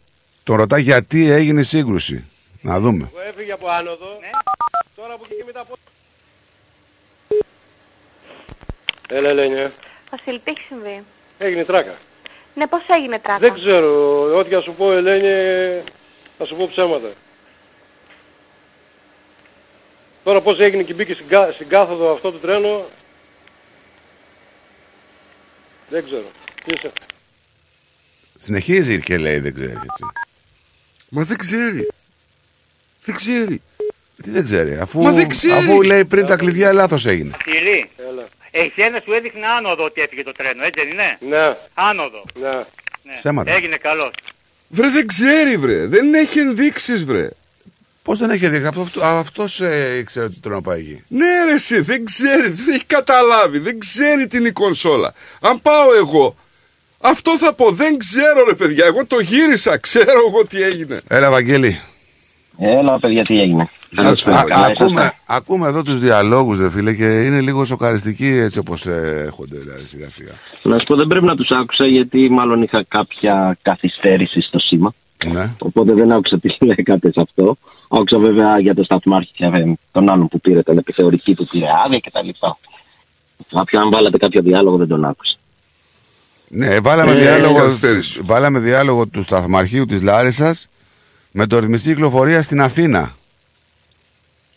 τον 0.44 0.56
ρωτά 0.56 0.78
γιατί 0.78 1.30
έγινε 1.32 1.60
η 1.60 1.64
σύγκρουση. 1.64 2.24
Να 2.62 2.80
δούμε. 2.80 3.10
Εγώ 3.14 3.28
έφυγε 3.30 3.52
από 3.52 3.68
άνοδο. 3.70 4.06
Ναι. 4.20 4.30
Τώρα 4.96 5.14
από 5.14 5.24
εκεί 5.26 5.36
και 5.36 5.44
μετά... 5.46 5.64
πώς- 5.70 5.78
Έλα, 9.08 9.30
Ελένια. 9.30 9.72
Βασίλη, 10.12 10.40
τι 10.40 10.52
έχει 10.52 10.62
συμβεί; 10.68 11.04
Έγινε 11.38 11.64
τράκα. 11.66 11.94
Ναι, 12.56 12.68
πώς 12.68 12.82
έγινε 12.98 13.20
τράκα; 13.20 13.40
Δεν 13.40 13.54
ξέρω. 13.54 14.22
Ό,τι 14.38 14.50
θα 14.50 14.62
σου 14.62 14.74
πω, 14.78 14.92
Ελένη, 14.92 15.82
θα 16.38 16.46
σου 16.46 16.56
πω 16.56 16.68
ψέματα. 16.72 17.08
Τώρα 20.24 20.42
πώς 20.42 20.60
έγινε 20.60 20.84
και 20.84 20.94
μπήκε 20.94 21.14
στην, 21.14 21.28
κα- 21.28 21.52
στην 21.52 21.68
κάθοδο 21.68 22.12
αυτό 22.14 22.32
το 22.32 22.38
τρένο, 22.38 22.90
δεν 25.90 26.04
ξέρω. 26.06 26.32
Τι 26.66 26.74
είσαι; 26.76 26.92
Συνεχίζει 28.38 29.02
και 29.02 29.18
λέει 29.18 29.40
δεν 29.40 29.54
ξέρει 29.54 29.72
έτσι. 29.72 30.04
Μα 31.10 31.24
δεν 31.24 31.38
ξέρει. 31.38 31.88
Δεν 33.06 33.16
ξέρει. 33.16 33.62
Τι 34.22 34.30
δεν 34.30 34.44
ξέρει, 34.44 34.78
αφού, 34.80 35.02
Μα 35.02 35.12
δεν 35.12 35.28
ξέρει. 35.30 35.54
αφού 35.54 35.82
λέει 35.82 36.06
πριν 36.06 36.26
τα 36.26 36.36
κλειδιά 36.36 36.74
λάθος 36.74 37.06
έγινε. 37.06 37.32
Βασίλη. 37.38 37.90
Εσένα 38.52 39.02
σου 39.06 39.14
έδειχνε 39.14 39.48
άνοδο 39.48 39.84
ότι 39.84 40.02
έφυγε 40.02 40.24
το 40.24 40.32
τρένο, 40.32 40.64
έτσι 40.64 40.80
δεν 40.80 40.90
είναι; 40.92 41.18
Ναι. 41.38 41.58
Άνοδο. 41.74 42.24
Ναι. 42.40 42.50
Ναι. 43.04 43.14
Ψέματα. 43.18 43.52
Έγινε 43.52 43.78
καλός. 43.78 44.12
Βρε 44.68 44.90
δεν 44.90 45.08
ξέρει 45.08 45.58
βρε. 45.58 45.86
Δεν 45.88 46.14
έχει 46.14 46.40
ενδείξεις 46.40 47.06
βρε. 47.06 47.30
Πώς 48.04 48.20
δεν 48.20 48.30
έχει 48.30 48.48
δει, 48.48 48.66
αυτό, 48.66 48.86
αυτός 49.02 49.62
ε, 49.62 49.98
ήξερε 50.00 50.26
ότι 50.26 50.40
τρένο 50.40 50.62
πάει 50.62 50.80
εκεί. 50.80 51.04
Ναι 51.08 51.44
ρε 51.46 51.54
εσύ 51.54 51.82
δεν 51.82 52.06
ξέρει. 52.06 52.50
Δεν 52.50 52.74
έχει 52.74 52.86
καταλάβει. 52.86 53.60
Δεν 53.60 53.80
ξέρει 53.80 54.28
την 54.28 54.46
η 54.46 54.52
κονσόλα. 54.52 55.14
Αν 55.42 55.62
πάω 55.62 55.94
εγώ. 55.98 56.36
Αυτό 57.02 57.38
θα 57.38 57.54
πω. 57.54 57.72
Δεν 57.72 57.98
ξέρω 57.98 58.46
ρε 58.46 58.54
παιδιά. 58.54 58.86
Εγώ 58.86 59.06
το 59.06 59.20
γύρισα. 59.20 59.78
Ξέρω 59.78 60.20
εγώ 60.28 60.46
τι 60.46 60.62
έγινε. 60.62 61.02
Έλα 61.08 61.30
Βαγγέλη. 61.30 61.80
Έλα, 62.58 63.00
παιδιά, 63.00 63.26
τι 63.26 63.40
έγινε. 63.40 63.70
Α, 63.96 64.08
α, 64.08 64.66
ακούμε, 64.66 65.12
ακούμε 65.26 65.68
εδώ 65.68 65.84
τους 65.84 66.00
διαλόγους 66.00 66.60
ρε 66.60 66.70
φίλε 66.70 66.94
και 66.94 67.04
είναι 67.04 67.42
λίγο 67.42 67.66
σοκαριστικοί 67.66 68.28
έτσι 68.28 68.60
όπως 68.60 68.86
ε, 68.86 69.22
έρχονται 69.26 69.58
δηλαδή 69.58 69.86
σιγά 69.86 70.10
σιγά. 70.10 70.32
Να 70.62 70.80
σου 70.80 70.86
πω, 70.86 70.96
δεν 70.96 71.08
πρέπει 71.08 71.26
να 71.26 71.36
τους 71.36 71.50
άκουσα 71.50 71.88
γιατί 71.88 72.30
μάλλον 72.30 72.62
είχα 72.62 72.86
κάποια 72.88 73.58
καθυστέρηση 73.62 74.42
στο 74.42 74.60
σήμα. 74.60 74.94
Ναι. 75.26 75.50
Οπότε 75.60 75.94
δεν 75.94 76.12
άκουσα 76.12 76.40
τι 76.40 76.56
λέγατε 76.66 77.12
σε 77.12 77.22
αυτό. 77.22 77.58
Άκουσα 77.90 78.18
βέβαια 78.18 78.60
για 78.60 78.76
το 78.76 78.84
σταθμάρχη 78.84 79.32
και 79.34 79.46
ε, 79.46 79.74
τον 79.92 80.10
άλλον 80.10 80.28
που 80.28 80.40
πήρε 80.40 80.62
τον 80.62 80.78
επιθεωρητή 80.78 81.34
που 81.34 81.46
πήρε 81.46 81.66
άδεια 81.86 82.00
κτλ. 82.00 82.30
Κάποιο, 83.56 83.80
αν 83.82 83.90
βάλατε 83.92 84.18
κάποιο 84.18 84.42
διάλογο 84.42 84.78
δεν 84.78 84.88
τον 84.88 85.06
άκουσα. 85.06 85.36
Ναι, 86.48 86.80
βάλαμε, 86.80 87.12
Ε, 87.12 87.16
διάλογο, 87.16 87.56
καθυστέρηση. 87.56 88.20
βάλαμε 88.24 88.60
διάλογο 88.60 89.08
του 89.08 89.24
σταθμαρχείου 89.24 89.86
της 89.86 90.02
Λάρισας 90.02 90.68
με 91.32 91.48
το 91.48 91.60
ρυθμιστή 91.60 91.90
κυκλοφορία 91.90 92.44
στην 92.44 92.62
Αθήνα. 92.62 93.16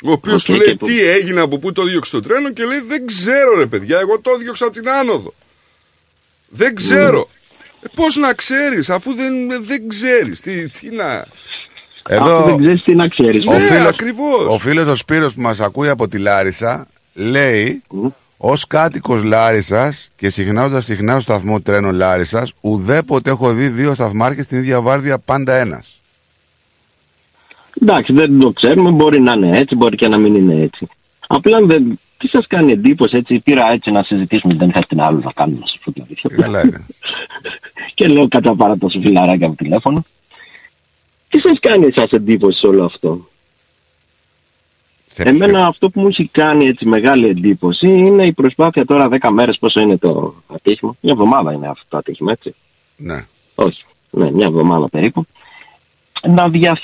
Ο 0.04 0.10
οποίος 0.10 0.42
Οκ, 0.42 0.46
του 0.46 0.52
λέει 0.52 0.68
και 0.68 0.74
που- 0.74 0.86
τι 0.86 1.00
έγινε, 1.08 1.40
από 1.40 1.58
πού 1.58 1.72
το 1.72 1.82
διώξε 1.84 2.10
το 2.10 2.20
τρένο 2.20 2.50
και 2.52 2.64
λέει 2.64 2.80
Δεν 2.80 3.06
ξέρω 3.06 3.56
ρε 3.58 3.66
παιδιά, 3.66 3.98
εγώ 3.98 4.20
το 4.20 4.36
διώξα 4.36 4.64
από 4.64 4.74
την 4.74 4.88
άνοδο. 4.88 5.34
Δεν 6.48 6.74
ξέρω. 6.74 7.18
Ε, 7.20 7.43
Πώς 7.94 8.16
να 8.16 8.32
ξέρεις, 8.34 8.90
αφού 8.90 9.14
δεν, 9.14 9.34
δεν 9.64 9.88
ξέρεις. 9.88 10.40
Τι, 10.40 10.68
τι 10.68 10.94
να. 10.94 11.24
Εδώ 12.08 12.36
Αφού 12.36 12.46
δεν 12.48 12.56
ξέρεις 12.56 12.82
τι 12.82 12.94
να 12.94 13.08
ξέρεις. 13.08 13.46
ο, 13.46 13.52
Ναι, 13.52 13.58
φίλος, 13.58 13.88
ακριβώς. 13.88 14.46
ο 14.48 14.58
φίλος 14.58 14.86
ο 14.86 14.96
Σπύρος 14.96 15.34
που 15.34 15.40
μας 15.40 15.60
ακούει 15.60 15.88
από 15.88 16.08
τη 16.08 16.18
Λάρισα 16.18 16.86
λέει 17.14 17.82
ως 18.36 18.66
κάτοικος 18.66 19.22
Λάρισας 19.22 20.10
και 20.16 20.30
συχνάζοντας 20.30 20.84
συχνά 20.84 21.12
στο 21.12 21.20
σταθμό 21.20 21.60
τρένων 21.60 21.94
Λάρισας 21.94 22.52
ουδέποτε 22.60 23.30
έχω 23.30 23.52
δει 23.52 23.68
δύο 23.68 23.94
σταθμάρχες 23.94 24.44
στην 24.44 24.58
ίδια 24.58 24.80
βάρδια 24.80 25.18
πάντα 25.18 25.54
ένας. 25.54 26.00
Εντάξει, 27.82 28.12
δεν 28.12 28.38
το 28.40 28.50
ξέρουμε. 28.50 28.90
Μπορεί 28.90 29.20
να 29.20 29.32
είναι 29.34 29.58
έτσι, 29.58 29.74
μπορεί 29.74 29.96
και 29.96 30.08
να 30.08 30.18
μην 30.18 30.34
είναι 30.34 30.62
έτσι. 30.62 30.86
Απλά 31.26 31.58
δεν. 31.66 31.98
Τι 32.24 32.30
σας 32.30 32.46
κάνει 32.46 32.72
εντύπωση 32.72 33.16
έτσι, 33.16 33.38
πήρα 33.38 33.70
έτσι 33.72 33.90
να 33.90 34.02
συζητήσουμε, 34.02 34.54
δεν 34.54 34.68
είχα 34.68 34.80
την 34.88 35.00
άλλο 35.00 35.20
να 35.24 35.32
κάνουμε 35.32 35.58
να 35.58 35.66
σου 35.66 35.78
πω 35.84 35.92
την 35.92 36.02
αλήθεια. 36.06 36.30
Καλά 36.36 36.64
είναι. 36.64 36.86
και 37.94 38.06
λέω 38.06 38.28
κατά 38.28 38.54
παρά 38.54 38.78
τόσο 38.78 39.00
φιλαράκια 39.00 39.46
από 39.46 39.56
τηλέφωνο. 39.56 40.04
Τι 41.28 41.38
σας 41.40 41.58
κάνει 41.60 41.86
εσάς 41.86 42.10
εντύπωση 42.10 42.58
σε 42.58 42.66
όλο 42.66 42.84
αυτό; 42.84 43.28
Εμένα 45.16 45.66
αυτό 45.66 45.90
που 45.90 46.00
μου 46.00 46.08
έχει 46.08 46.28
κάνει 46.32 46.66
έτσι 46.66 46.86
μεγάλη 46.86 47.28
εντύπωση 47.28 47.88
είναι 47.88 48.26
η 48.26 48.32
προσπάθεια 48.32 48.84
τώρα 48.84 49.08
10 49.20 49.30
μέρες 49.30 49.56
πόσο 49.60 49.80
είναι 49.80 49.96
το 49.96 50.34
ατύχημα. 50.54 50.96
Μια 51.00 51.12
εβδομάδα 51.12 51.52
είναι 51.52 51.68
αυτό 51.68 51.84
το 51.88 51.96
ατύχημα 51.96 52.32
έτσι. 52.32 52.54
Ναι. 52.96 53.26
Όχι, 53.54 53.84
ναι, 54.10 54.30
μια 54.30 54.46
εβδομάδα 54.46 54.88
περίπου. 54.88 55.26
Να 56.28 56.48
δια... 56.48 56.78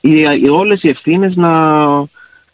οι, 0.00 0.16
οι, 0.42 0.48
όλες 0.48 0.82
οι 0.82 0.88
ευθύνες 0.88 1.36
να 1.36 1.50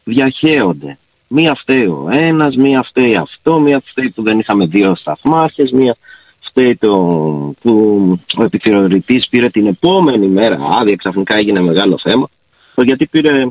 διαχέονται. 0.04 0.98
Μία 1.34 1.54
φταίει 1.54 1.84
ο 1.84 2.08
ένας, 2.10 2.56
μία 2.56 2.82
φταίει 2.82 3.16
αυτό, 3.16 3.60
μία 3.60 3.82
φταίει 3.86 4.10
που 4.10 4.22
δεν 4.22 4.38
είχαμε 4.38 4.66
δύο 4.66 4.94
σταθμάρχες, 4.94 5.70
μία 5.70 5.96
φταίει 6.40 6.76
το 6.76 6.90
που 7.60 7.72
ο 8.36 8.42
επιθεωρητής 8.42 9.26
πήρε 9.30 9.48
την 9.48 9.66
επόμενη 9.66 10.26
μέρα 10.26 10.58
άδεια, 10.80 10.96
ξαφνικά 10.96 11.38
έγινε 11.38 11.60
μεγάλο 11.60 11.98
θέμα. 12.02 12.28
Το 12.74 12.82
γιατί 12.82 13.06
πήρε 13.06 13.46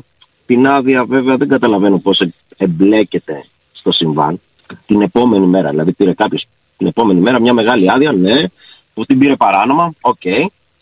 την 0.46 0.66
άδεια 0.68 1.04
βέβαια 1.04 1.36
δεν 1.36 1.48
καταλαβαίνω 1.48 1.98
πώς 1.98 2.18
ε- 2.18 2.34
εμπλέκεται 2.56 3.44
στο 3.72 3.92
συμβάν. 3.92 4.40
Την 4.86 5.02
επόμενη 5.02 5.46
μέρα, 5.46 5.70
δηλαδή 5.70 5.92
πήρε 5.92 6.14
κάποιος 6.14 6.44
την 6.76 6.86
επόμενη 6.86 7.20
μέρα 7.20 7.40
μια 7.40 7.52
μεγάλη 7.52 7.90
άδεια, 7.90 8.12
ναι, 8.12 8.46
που 8.94 9.04
την 9.04 9.18
πήρε 9.18 9.36
παράνομα, 9.36 9.92
οκ. 10.00 10.22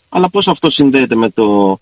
Αλλά 0.09 0.29
πώς 0.29 0.47
αυτό 0.47 0.71
συνδέεται 0.71 1.15
με 1.15 1.29
το 1.29 1.79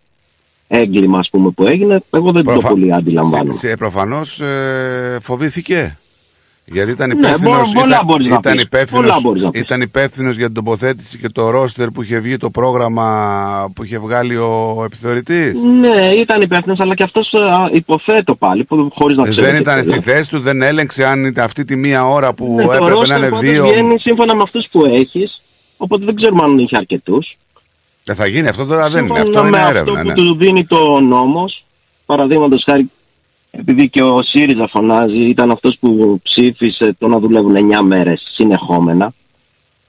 έγκλημα 0.72 1.20
ας 1.20 1.30
πούμε 1.32 1.50
που 1.50 1.66
έγινε, 1.68 2.02
εγώ 2.14 2.32
δεν 2.32 2.44
το 2.44 2.52
Προφα- 2.52 2.70
πολύ 2.70 2.94
αντιλαμβάνομαι. 2.94 3.54
Σε, 3.54 3.76
προφανώς 3.76 4.40
ε, 4.40 5.18
φοβήθηκε. 5.22 5.98
Γιατί 6.72 6.92
ήταν 6.92 7.08
Ναι, 7.10 7.14
υπεύθυνος, 7.28 7.72
μπο- 7.74 7.80
πολλά 7.82 7.94
ήταν, 7.96 8.06
μπορείς 8.06 8.28
να 8.30 8.36
ήταν, 8.36 8.54
πεις. 8.54 8.62
υπεύθυνος, 8.64 9.04
Πολλά 9.06 9.20
μπορείς 9.24 9.42
να 9.42 9.52
πεις. 9.52 9.62
ήταν 9.62 9.82
υπεύθυνος 9.82 10.36
για 10.38 10.46
την 10.46 10.56
τοποθέτηση 10.56 11.18
και 11.18 11.30
το 11.30 11.50
ρόστερ 11.50 11.90
που 11.90 12.02
είχε 12.02 12.20
βγει 12.20 12.38
το 12.38 12.50
πρόγραμμα 12.50 13.72
που 13.76 13.84
είχε 13.84 14.00
βγάλει 14.00 14.36
ο 14.36 14.82
επιθεωρητής; 14.86 15.54
Ναι, 15.64 16.10
ήταν 16.10 16.42
υπεύθυνος, 16.42 16.80
αλλά 16.80 16.96
και 16.96 17.04
αυτός 17.04 17.32
υποθέτω 17.72 18.36
πάλι, 18.36 18.64
που 18.64 18.92
χωρίς 18.96 19.18
να 19.18 19.24
ξέρω. 19.24 19.42
δεν 19.42 19.54
τι 19.56 19.60
ήταν 19.62 19.84
θέλω. 19.84 19.92
στη 19.94 20.02
θέση 20.02 20.30
του, 20.30 20.40
δεν 20.40 20.62
έλεγξε 20.62 21.06
αν 21.06 21.26
ήταν 21.26 21.46
αυτή 21.46 21.66
τη 21.66 21.76
μία 21.76 22.08
ώρα 22.08 22.34
που 22.34 22.54
Ναι, 22.56 22.64
το 22.66 22.72
έπρεπε 22.72 22.94
roster 22.94 23.08
να 23.08 23.16
είναι 23.16 23.30
πάντως 23.30 23.40
δύο. 23.40 23.68
βγαίνει 23.68 24.00
σύμφωνα 24.00 24.36
με 24.36 24.42
αυτούς 24.44 24.68
που 24.72 24.86
έχεις, 24.86 25.42
οπότε 25.78 26.06
δεν 26.06 26.16
ξέρουμε 26.16 26.44
αν 26.44 26.58
είχε 26.58 26.76
αρκετούς. 26.78 27.38
Δεν 28.10 28.18
θα 28.18 28.28
γίνει, 28.28 28.48
αυτό 28.48 28.66
τώρα 28.66 28.90
δεν 28.90 29.06
είναι. 29.06 29.20
Σύμφωνα 29.20 29.40
Αυτό 29.40 29.40
είναι 29.40 29.58
με 29.58 29.70
έρευνα. 29.70 29.92
Αυτό 30.00 30.08
ναι. 30.08 30.14
που 30.14 30.22
του 30.22 30.36
δίνει 30.36 30.66
το 30.66 31.00
νόμος, 31.00 31.66
παραδείγματος 32.06 32.64
χάρη, 32.66 32.92
επειδή 33.52 33.90
και 33.90 34.04
ο 34.04 34.24
ΣΥΡΙΖΑ 34.24 34.68
φωνάζει, 34.68 35.18
ήταν 35.28 35.52
αυτός 35.52 35.78
που 35.80 36.20
ψήφισε 36.24 36.96
το 37.00 37.08
να 37.08 37.20
δουλεύουν 37.20 37.56
9 37.56 37.84
μέρες 37.84 38.22
συνεχόμενα. 38.34 39.14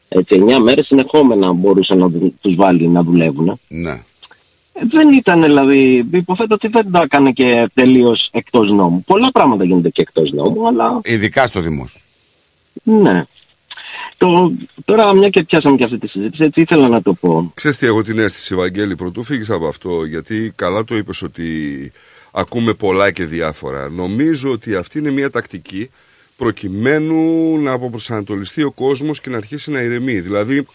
Έτσι, 0.09 0.45
9 0.49 0.63
μέρες 0.63 0.87
συνεχόμενα 0.87 1.53
μπορούσε 1.53 1.95
να 1.95 2.11
τους 2.41 2.55
βάλει 2.55 2.89
να 2.89 3.03
δουλεύουν. 3.03 3.61
Ναι. 3.69 3.91
Ε, 4.73 4.81
δεν 4.91 5.13
ήταν 5.13 5.43
δηλαδή, 5.43 6.07
υποθέτω 6.13 6.55
ότι 6.55 6.69
δεν 6.69 6.91
τα 6.91 7.01
έκανε 7.05 7.31
και 7.31 7.71
τελείως 7.75 8.29
εκτός 8.33 8.71
νόμου. 8.71 9.03
Πολλά 9.07 9.31
πράγματα 9.33 9.65
γίνονται 9.65 9.89
και 9.89 10.03
εκτός 10.03 10.33
νόμου, 10.33 10.67
αλλά 10.67 11.01
Ειδικά 11.05 11.47
στο 11.47 11.61
δημόσιο. 11.61 12.01
ναι. 12.83 13.25
Το, 14.21 14.53
τώρα, 14.85 15.15
μια 15.15 15.29
και 15.29 15.45
πιάσαμε 15.45 15.77
και 15.77 15.85
αυτή 15.85 15.99
τη 15.99 16.09
συζήτηση, 16.09 16.43
έτσι 16.45 16.61
ήθελα 16.61 16.89
να 16.89 17.03
το 17.03 17.15
πω. 17.15 17.53
Ξέρεις 17.55 17.79
τι 17.79 17.87
έχω 17.87 18.03
την 18.03 18.19
αίσθηση, 18.19 18.55
Βαγγέλη, 18.55 18.97
πρωτού 18.97 19.23
φύγεις 19.23 19.51
από 19.51 19.67
αυτό, 19.67 20.05
γιατί 20.05 20.53
καλά 20.57 20.85
το 20.85 20.97
είπες 20.97 21.23
ότι 21.23 21.47
ακούμε 22.33 22.75
πολλά 22.75 23.11
και 23.11 23.25
διάφορα. 23.25 23.89
Νομίζω 23.89 24.51
ότι 24.51 24.75
αυτή 24.75 24.99
είναι 24.99 25.11
μια 25.11 25.31
τακτική 25.31 25.91
προκειμένου 26.37 27.59
να 27.59 27.73
αποπροσανατολιστεί 27.73 28.63
ο 28.63 28.71
κόσμος 28.71 29.21
και 29.21 29.31
να 29.31 29.37
αρχίσει 29.37 29.71
να 29.71 29.81
ηρεμεί. 29.81 30.21
Δηλαδή, 30.21 30.67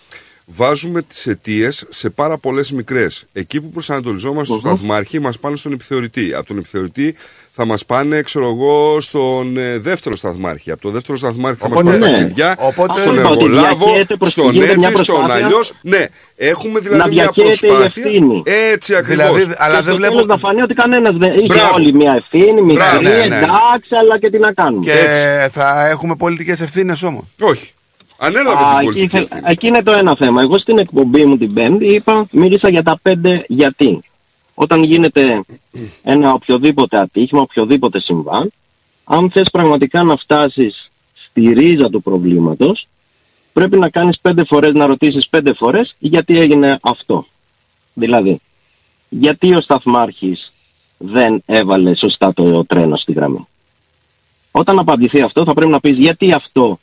βάζουμε 0.45 1.01
τις 1.01 1.27
αιτίες 1.27 1.85
σε 1.89 2.09
πάρα 2.09 2.37
πολλές 2.37 2.71
μικρές. 2.71 3.25
Εκεί 3.33 3.61
που 3.61 3.69
προσανατολιζόμαστε 3.69 4.53
Μμμ. 4.53 4.59
στο 4.59 4.69
σταθμάρχη, 4.69 5.19
μας 5.19 5.39
πάνε 5.39 5.55
στον 5.55 5.71
επιθεωρητή. 5.73 6.33
Από 6.33 6.47
τον 6.47 6.57
επιθεωρητή 6.57 7.15
θα 7.57 7.65
μας 7.65 7.85
πάνε, 7.85 8.21
ξέρω 8.21 8.45
εγώ, 8.47 9.01
στον 9.01 9.57
ε, 9.57 9.77
δεύτερο 9.77 10.15
σταθμάρχη. 10.15 10.71
Από 10.71 10.81
το 10.81 10.89
δεύτερο 10.89 11.17
σταθμάρχη 11.17 11.59
θα 11.61 11.69
μας 11.69 11.79
Οπότε, 11.79 11.97
πάνε 11.97 12.07
στα 12.07 12.17
ναι. 12.17 12.25
κλειδιά, 12.25 12.55
Οπότε- 12.59 12.91
στον 12.99 13.07
Αυτό 13.07 13.19
είπα, 13.19 13.29
ότι 13.29 13.43
εργολάβο, 13.43 13.85
διαχέεται 13.85 14.15
προς- 14.15 14.31
στον 14.31 14.51
γίνεται 14.53 14.75
μια 14.77 14.87
έτσι, 14.89 15.03
στον 15.03 15.15
προσπάθεια 15.15 15.45
αλλιώς. 15.45 15.73
Ναι, 15.81 16.05
έχουμε 16.35 16.79
δηλαδή 16.79 16.99
να 17.01 17.07
μια 17.07 17.31
διαχέεται 17.35 17.65
η 17.65 17.69
προσπάθεια. 17.69 18.03
ευθύνη. 18.05 18.43
Έτσι 18.45 18.95
ακριβώς. 18.95 19.25
Δηλαδή, 19.33 19.53
αλλά 19.57 19.75
και 19.77 19.81
δεν 19.83 19.87
στο 19.87 19.95
βλέπω. 19.95 20.13
τέλος 20.13 20.27
να 20.27 20.37
φανεί 20.37 20.61
ότι 20.61 20.73
κανένας 20.73 21.15
δεν 21.17 21.33
είχε 21.33 21.45
Μπράβο. 21.45 21.73
όλοι 21.75 21.93
μια 21.93 22.13
ευθύνη, 22.17 22.61
μικρή, 22.61 22.73
Μπράβο, 22.75 23.01
ναι, 23.01 23.09
ναι. 23.09 23.23
εντάξει, 23.25 23.95
αλλά 24.01 24.19
και 24.19 24.29
τι 24.29 24.37
να 24.37 24.53
κάνουμε. 24.53 24.85
Και 24.85 24.97
θα 25.51 25.87
έχουμε 25.87 26.15
πολιτικές 26.15 26.61
ευθύνες 26.61 27.03
όμως. 27.03 27.23
Όχι. 27.41 27.69
Ανέλαβε 28.17 28.63
Α, 28.63 28.67
την 28.67 28.77
εκεί, 28.77 28.85
πολιτική 28.85 29.09
θε- 29.17 29.21
ευθύνη. 29.21 29.41
εκεί 29.45 29.67
είναι 29.67 29.83
το 29.83 29.91
ένα 29.91 30.15
θέμα. 30.15 30.41
Εγώ 30.41 30.57
στην 30.59 30.77
εκπομπή 30.79 31.25
μου 31.25 31.37
την 31.37 31.53
Πέμπτη 31.53 31.85
είπα, 31.85 32.27
μίλησα 32.31 32.69
για 32.69 32.83
τα 32.83 32.99
πέντε 33.01 33.45
γιατί. 33.47 34.03
Όταν 34.53 34.83
γίνεται 34.83 35.43
ένα 36.03 36.31
οποιοδήποτε 36.33 36.99
ατύχημα, 36.99 37.41
οποιοδήποτε 37.41 37.99
συμβάν, 37.99 38.51
αν 39.03 39.31
θες 39.31 39.49
πραγματικά 39.51 40.03
να 40.03 40.15
φτάσεις 40.15 40.91
στη 41.27 41.53
ρίζα 41.53 41.89
του 41.89 42.01
προβλήματος, 42.01 42.87
πρέπει 43.53 43.77
να 43.77 43.89
κάνεις 43.89 44.19
πέντε 44.21 44.43
φορές, 44.45 44.73
να 44.73 44.85
ρωτήσεις 44.85 45.27
πέντε 45.29 45.53
φορές 45.53 45.95
γιατί 45.99 46.39
έγινε 46.39 46.79
αυτό. 46.81 47.25
Δηλαδή, 47.93 48.39
γιατί 49.09 49.55
ο 49.55 49.61
σταθμάρχης 49.61 50.51
δεν 50.97 51.43
έβαλε 51.45 51.95
σωστά 51.95 52.33
το 52.33 52.65
τρένο 52.65 52.97
στη 52.97 53.11
γραμμή. 53.13 53.47
Όταν 54.51 54.79
απαντηθεί 54.79 55.21
αυτό 55.23 55.43
θα 55.43 55.53
πρέπει 55.53 55.71
να 55.71 55.79
πεις 55.79 55.97
γιατί 55.97 56.31
αυτό, 56.31 56.79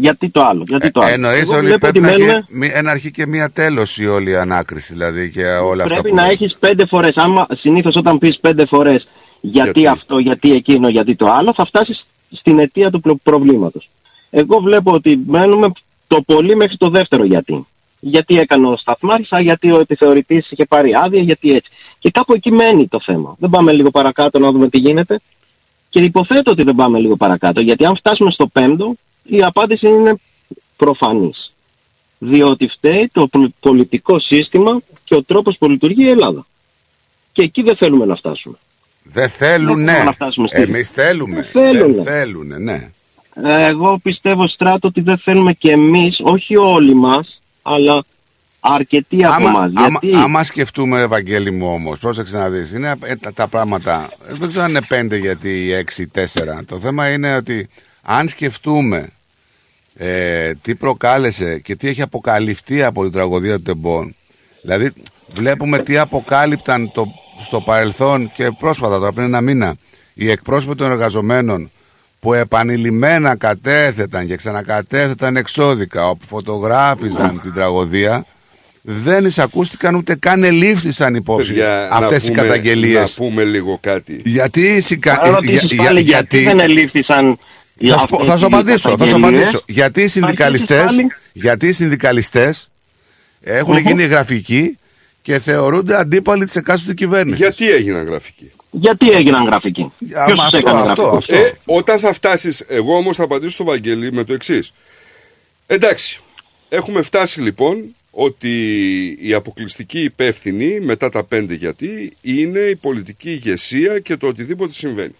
γιατί 0.00 0.30
το 0.30 0.40
άλλο, 0.42 0.64
γιατί 0.66 0.90
το 0.90 1.00
άλλο. 1.00 1.12
Εννοείς 1.12 1.40
Εγώ 1.40 1.52
Ε, 1.52 1.56
όλοι 1.56 1.66
βλέπω 1.66 1.78
πρέπει 1.80 1.98
ότι 1.98 2.06
να 2.06 2.12
μένουμε- 2.12 2.36
έχει 2.38 2.44
μη- 2.58 2.70
ένα 2.74 2.90
αρχή 2.90 3.10
και 3.10 3.26
μία 3.26 3.50
τέλος 3.50 3.98
η 3.98 4.06
όλη 4.06 4.36
ανάκριση 4.36 4.92
δηλαδή 4.92 5.30
και 5.30 5.44
όλα 5.44 5.82
αυτά. 5.82 5.94
Πρέπει 5.94 6.08
που 6.08 6.14
να 6.14 6.20
λέμε. 6.22 6.32
έχεις 6.34 6.56
πέντε 6.60 6.86
φορές. 6.86 7.12
Άμα 7.16 7.46
συνήθως 7.54 7.96
όταν 7.96 8.18
πεις 8.18 8.38
πέντε 8.40 8.66
φορές 8.66 9.08
γιατί, 9.40 9.86
αυτό, 9.86 10.18
γιατί 10.18 10.52
εκείνο, 10.52 10.88
γιατί 10.88 11.14
το 11.16 11.30
άλλο, 11.30 11.52
θα 11.54 11.64
φτάσεις 11.66 12.04
στην 12.30 12.58
αιτία 12.58 12.90
του 12.90 13.00
προ- 13.00 13.18
προβλήματος. 13.22 13.88
Εγώ 14.30 14.58
βλέπω 14.60 14.92
ότι 14.92 15.22
μένουμε 15.26 15.72
το 16.06 16.22
πολύ 16.26 16.56
μέχρι 16.56 16.76
το 16.76 16.88
δεύτερο 16.88 17.24
γιατί. 17.24 17.66
Γιατί 18.00 18.38
έκανε 18.38 18.66
ο 18.66 18.76
σταθμάρχης, 18.76 19.32
α, 19.32 19.40
γιατί 19.40 19.72
ο 19.72 19.78
επιθεωρητής 19.78 20.50
είχε 20.50 20.64
πάρει 20.64 20.90
άδεια, 21.04 21.22
γιατί 21.22 21.50
έτσι. 21.50 21.70
Και 21.98 22.10
κάπου 22.10 22.32
εκεί 22.32 22.50
μένει 22.52 22.88
το 22.88 23.00
θέμα. 23.04 23.36
Δεν 23.38 23.50
πάμε 23.50 23.72
λίγο 23.72 23.90
παρακάτω 23.90 24.38
να 24.38 24.50
δούμε 24.50 24.68
τι 24.68 24.78
γίνεται. 24.78 25.20
Και 25.88 26.00
υποθέτω 26.00 26.50
ότι 26.50 26.62
δεν 26.62 26.74
πάμε 26.74 26.98
λίγο 26.98 27.16
παρακάτω, 27.16 27.60
γιατί 27.60 27.84
αν 27.84 27.96
φτάσουμε 27.96 28.30
στο 28.30 28.46
πέμπτο, 28.46 28.94
η 29.28 29.42
απάντηση 29.42 29.86
είναι 29.88 30.14
προφανής. 30.76 31.52
Διότι 32.18 32.68
φταίει 32.68 33.08
το 33.12 33.26
πολ- 33.26 33.50
πολιτικό 33.60 34.20
σύστημα 34.20 34.80
και 35.04 35.14
ο 35.14 35.22
τρόπος 35.22 35.56
που 35.58 35.70
λειτουργεί 35.70 36.04
η 36.04 36.10
Ελλάδα. 36.10 36.46
Και 37.32 37.42
εκεί 37.42 37.62
δεν 37.62 37.76
θέλουμε 37.76 38.04
να 38.04 38.14
φτάσουμε. 38.16 38.56
Δεν 39.02 39.28
θέλουν, 39.28 39.66
θέλουμε 39.66 39.92
ναι. 39.92 40.02
να 40.02 40.12
φτάσουμε 40.12 40.48
στη- 40.48 40.60
Εμείς 40.62 40.90
θέλουμε. 40.90 41.34
Δεν 41.34 41.44
θέλουνε. 41.74 41.94
Δεν 41.94 42.04
θέλουν, 42.04 42.62
ναι. 42.62 42.90
Ε, 43.44 43.66
Εγώ 43.66 43.98
πιστεύω 44.02 44.48
στράτο 44.48 44.88
ότι 44.88 45.00
δεν 45.00 45.18
θέλουμε 45.18 45.52
και 45.52 45.70
εμείς, 45.70 46.18
όχι 46.22 46.56
όλοι 46.56 46.94
μας, 46.94 47.40
αλλά 47.62 48.04
αρκετοί 48.60 49.24
από 49.24 49.34
Άμα, 49.34 49.48
εμάς. 49.50 49.72
άμα, 49.74 49.98
Γιατί 50.00 50.16
άμα 50.16 50.44
σκεφτούμε, 50.44 51.00
Ευαγγέλη 51.00 51.50
μου, 51.50 51.66
όμως, 51.72 51.98
πρόσεξε 51.98 52.36
να 52.36 52.48
δεις, 52.48 52.72
είναι 52.72 52.94
ε, 53.04 53.16
τα, 53.16 53.32
τα 53.32 53.48
πράγματα. 53.48 54.10
ε, 54.28 54.34
Δεν 54.34 54.48
ξέρω 54.48 54.64
αν 54.64 54.70
είναι 54.70 54.82
πέντε 54.88 55.16
γιατί 55.16 55.72
έξι, 55.72 56.06
τέσσερα. 56.06 56.64
Το 56.66 56.78
θέμα 56.78 57.08
είναι 57.12 57.36
ότι 57.36 57.68
αν 58.02 58.28
σκεφτούμε 58.28 59.08
ε, 59.98 60.54
τι 60.62 60.74
προκάλεσε 60.74 61.58
και 61.58 61.76
τι 61.76 61.88
έχει 61.88 62.02
αποκαλυφθεί 62.02 62.82
από 62.82 63.02
την 63.02 63.12
τραγωδία 63.12 63.56
του 63.56 63.62
Τεμπών. 63.62 64.14
Δηλαδή, 64.62 64.92
βλέπουμε 65.34 65.78
τι 65.78 65.98
αποκάλυπταν 65.98 66.92
το, 66.94 67.06
στο 67.40 67.60
παρελθόν 67.60 68.30
και 68.34 68.50
πρόσφατα, 68.58 68.98
τώρα 68.98 69.12
πριν 69.12 69.26
ένα 69.26 69.40
μήνα, 69.40 69.74
οι 70.14 70.30
εκπρόσωποι 70.30 70.74
των 70.74 70.90
εργαζομένων 70.90 71.70
που 72.20 72.34
επανειλημμένα 72.34 73.36
κατέθεταν 73.36 74.26
και 74.26 74.36
ξανακατέθεταν 74.36 75.36
εξώδικα, 75.36 76.08
όπου 76.08 76.26
φωτογράφιζαν 76.26 77.40
την 77.40 77.52
τραγωδία, 77.52 78.24
δεν 78.82 79.24
εισακούστηκαν 79.24 79.94
ούτε 79.94 80.14
καν 80.14 80.44
ελήφθησαν 80.44 81.14
υπόψη 81.14 81.46
Παιδιά, 81.48 81.88
αυτές 81.92 82.22
να 82.24 82.32
οι 82.32 82.34
πούμε- 82.34 82.48
καταγγελίες. 82.48 83.18
Να 83.18 83.24
πούμε 83.24 83.44
λίγο 83.44 83.78
κάτι. 83.82 84.22
Γιατί, 84.24 84.80
συγκα... 84.80 85.20
αν 85.22 85.34
ρωτήσεις 85.34 85.74
πάλι 85.76 86.00
γιατί 86.00 86.42
δεν 86.42 86.60
ελήφθησαν 86.60 87.30
οι 87.30 87.38
Θα 87.86 87.98
σου, 87.98 88.06
πω- 88.06 88.16
αυτές 88.20 88.30
θα 88.30 88.36
σου 88.38 88.44
οι 88.44 88.46
απαντήσω, 88.46 88.78
θα 88.78 88.88
σου 88.90 88.96
καταγγελίες, 88.96 89.28
απαντήσω. 89.28 89.62
Γιατί 89.66 90.00
οι 90.02 90.08
θα 90.08 90.08
αρχίσεις 90.08 90.12
συνδικαλιστές, 90.12 90.84
πάλι- 90.86 91.12
γιατί 91.32 91.66
οι 91.68 91.72
συνδικαλιστές 91.72 92.70
έχουν 93.40 93.72
Μμμ. 93.74 93.86
γίνει 93.86 94.04
γραφικοί 94.04 94.78
και 95.22 95.38
θεωρούνται 95.38 95.96
αντίπαλοι 95.96 96.44
της 96.44 96.56
εκάστοτε 96.56 96.94
κυβέρνησης. 96.94 97.38
Γιατί 97.38 97.70
έγιναν 97.70 98.04
γραφικοί; 98.04 98.50
Γιατί 98.70 99.10
έγιναν 99.10 99.44
γραφικοί; 99.44 99.82
Α, 99.82 100.24
Ποιος 100.24 100.38
μα 100.38 100.44
τους 100.44 100.44
αυτό, 100.44 100.56
έκανε 100.56 100.80
αυτό, 100.90 101.02
γραφικούς; 101.02 101.28
αυτό. 101.34 101.46
Ε, 101.46 101.58
όταν 101.64 101.98
θα 101.98 102.12
φτάσει, 102.12 102.52
εγώ 102.68 102.96
όμως 102.96 103.16
θα 103.16 103.24
απαντήσω 103.24 103.50
στο 103.52 103.64
Βαγγέλη 103.64 104.12
με 104.12 104.24
το 104.24 104.32
εξής. 104.32 104.72
Εντάξει, 105.66 106.20
έχουμε 106.68 107.02
φτάσει 107.02 107.40
λοιπόν 107.40 107.94
ότι 108.10 108.48
η 109.20 109.32
αποκλειστική 109.34 110.00
υπεύθυνη 110.00 110.80
μετά 110.80 111.08
τα 111.08 111.24
πέντε 111.24 111.54
γιατί 111.54 112.12
είναι 112.20 112.58
η 112.58 112.76
πολιτική 112.76 113.30
ηγεσία 113.30 113.98
και 113.98 114.16
το 114.16 114.26
οτιδήποτε 114.26 114.72
συμβαίνει. 114.72 115.14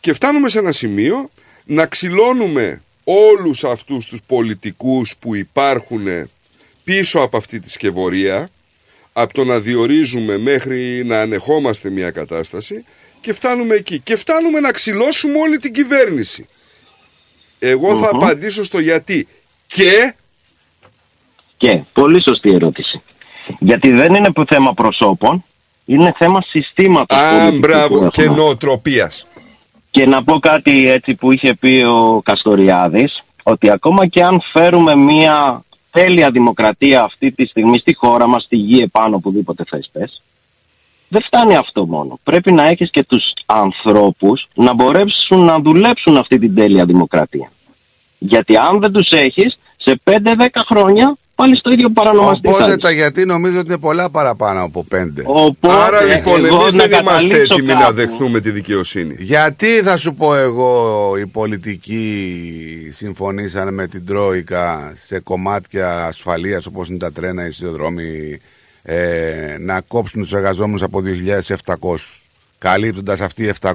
Και 0.00 0.12
φτάνουμε 0.12 0.48
σε 0.48 0.58
ένα 0.58 0.72
σημείο 0.72 1.30
να 1.70 1.86
ξυλώνουμε 1.86 2.82
όλους 3.04 3.64
αυτούς 3.64 4.06
τους 4.06 4.20
πολιτικούς 4.26 5.14
που 5.20 5.34
υπάρχουν 5.34 6.30
πίσω 6.84 7.20
από 7.20 7.36
αυτή 7.36 7.60
τη 7.60 7.70
σκευωρία 7.70 8.48
από 9.12 9.32
το 9.34 9.44
να 9.44 9.58
διορίζουμε 9.58 10.38
μέχρι 10.38 11.02
να 11.06 11.20
ανεχόμαστε 11.20 11.90
μια 11.90 12.10
κατάσταση 12.10 12.84
και 13.20 13.32
φτάνουμε 13.32 13.74
εκεί. 13.74 13.98
Και 13.98 14.16
φτάνουμε 14.16 14.60
να 14.60 14.70
ξυλώσουμε 14.70 15.38
όλη 15.38 15.58
την 15.58 15.72
κυβέρνηση. 15.72 16.48
Εγώ 17.58 17.88
θα 17.88 18.10
Μμμ. 18.12 18.22
απαντήσω 18.22 18.64
στο 18.64 18.78
γιατί. 18.78 19.28
Και; 19.66 20.14
Και, 21.56 21.82
πολύ 21.92 22.22
σωστή 22.22 22.50
ερώτηση. 22.50 23.02
Γιατί 23.58 23.90
δεν 23.90 24.14
είναι 24.14 24.32
που 24.32 24.44
θέμα 24.48 24.74
προσώπων, 24.74 25.44
είναι 25.84 26.14
θέμα 26.18 26.42
συστήματος 26.42 27.18
Α, 27.18 27.30
πολιτικού 27.30 27.52
που 27.52 27.58
μπράβο, 27.58 27.94
έχουμε. 27.94 28.10
και 28.10 28.28
νοοτροπίας. 28.28 29.26
Και 29.90 30.06
να 30.06 30.24
πω 30.24 30.38
κάτι 30.38 30.88
έτσι 30.88 31.14
που 31.14 31.32
είχε 31.32 31.54
πει 31.54 31.82
ο 31.86 32.20
Καστοριάδης, 32.24 33.22
ότι 33.42 33.70
ακόμα 33.70 34.06
και 34.06 34.22
αν 34.22 34.42
φέρουμε 34.52 34.94
μια 34.94 35.64
τέλεια 35.90 36.30
δημοκρατία 36.30 37.02
αυτή 37.02 37.32
τη 37.32 37.46
στιγμή 37.46 37.78
στη 37.78 37.94
χώρα 37.94 38.26
μας, 38.26 38.42
στη 38.42 38.56
γη 38.56 38.82
επάνω, 38.82 39.16
οπουδήποτε 39.16 39.64
θες 39.68 39.88
πες, 39.92 40.22
δεν 41.08 41.22
φτάνει 41.22 41.56
αυτό 41.56 41.86
μόνο. 41.86 42.18
Πρέπει 42.22 42.52
να 42.52 42.62
έχεις 42.62 42.90
και 42.90 43.04
τους 43.04 43.24
ανθρώπους 43.46 44.46
να 44.54 44.74
μπορέσουν 44.74 45.44
να 45.44 45.58
δουλέψουν 45.58 46.16
αυτή 46.16 46.38
την 46.38 46.54
τέλεια 46.54 46.84
δημοκρατία. 46.84 47.50
Γιατί 48.18 48.56
αν 48.56 48.78
δεν 48.80 48.92
τους 48.92 49.08
έχεις, 49.10 49.58
σε 49.76 50.00
5-10 50.04 50.64
χρόνια 50.68 51.16
πάλι 51.38 51.56
στο 51.56 51.70
ίδιο 51.70 51.90
παρανομαστή 51.90 52.48
θα 52.48 52.52
Οπότε 52.54 52.68
είσαι. 52.68 52.76
τα 52.78 52.90
γιατί 52.90 53.24
νομίζω 53.24 53.58
ότι 53.58 53.68
είναι 53.68 53.78
πολλά 53.78 54.10
παραπάνω 54.10 54.62
από 54.62 54.84
πέντε. 54.84 55.22
Οπότε, 55.26 55.74
Άρα 55.74 56.02
λοιπόν 56.02 56.44
εγώ 56.44 56.60
εμείς 56.60 56.74
να 56.74 56.86
δεν 56.86 57.00
είμαστε 57.00 57.26
καταλήξω 57.28 57.54
έτοιμοι 57.54 57.72
να 57.72 57.80
κάπου. 57.80 57.94
δεχθούμε 57.94 58.40
τη 58.40 58.50
δικαιοσύνη. 58.50 59.16
Γιατί 59.18 59.66
θα 59.82 59.96
σου 59.96 60.14
πω 60.14 60.34
εγώ 60.34 61.12
οι 61.18 61.26
πολιτικοί 61.26 62.90
συμφωνήσαν 62.92 63.74
με 63.74 63.86
την 63.86 64.06
Τρόικα 64.06 64.92
σε 65.04 65.18
κομμάτια 65.20 66.04
ασφαλείας 66.04 66.66
όπως 66.66 66.88
είναι 66.88 66.98
τα 66.98 67.12
τρένα, 67.12 67.46
οι 67.46 67.50
σιδηροδρόμοι 67.50 68.38
ε, 68.82 69.56
να 69.58 69.80
κόψουν 69.80 70.22
τους 70.22 70.32
εργαζόμενους 70.32 70.82
από 70.82 71.02
2.700 71.64 71.94
καλύπτοντας 72.58 73.20
αυτοί 73.20 73.42
οι 73.44 73.50
700 73.60 73.72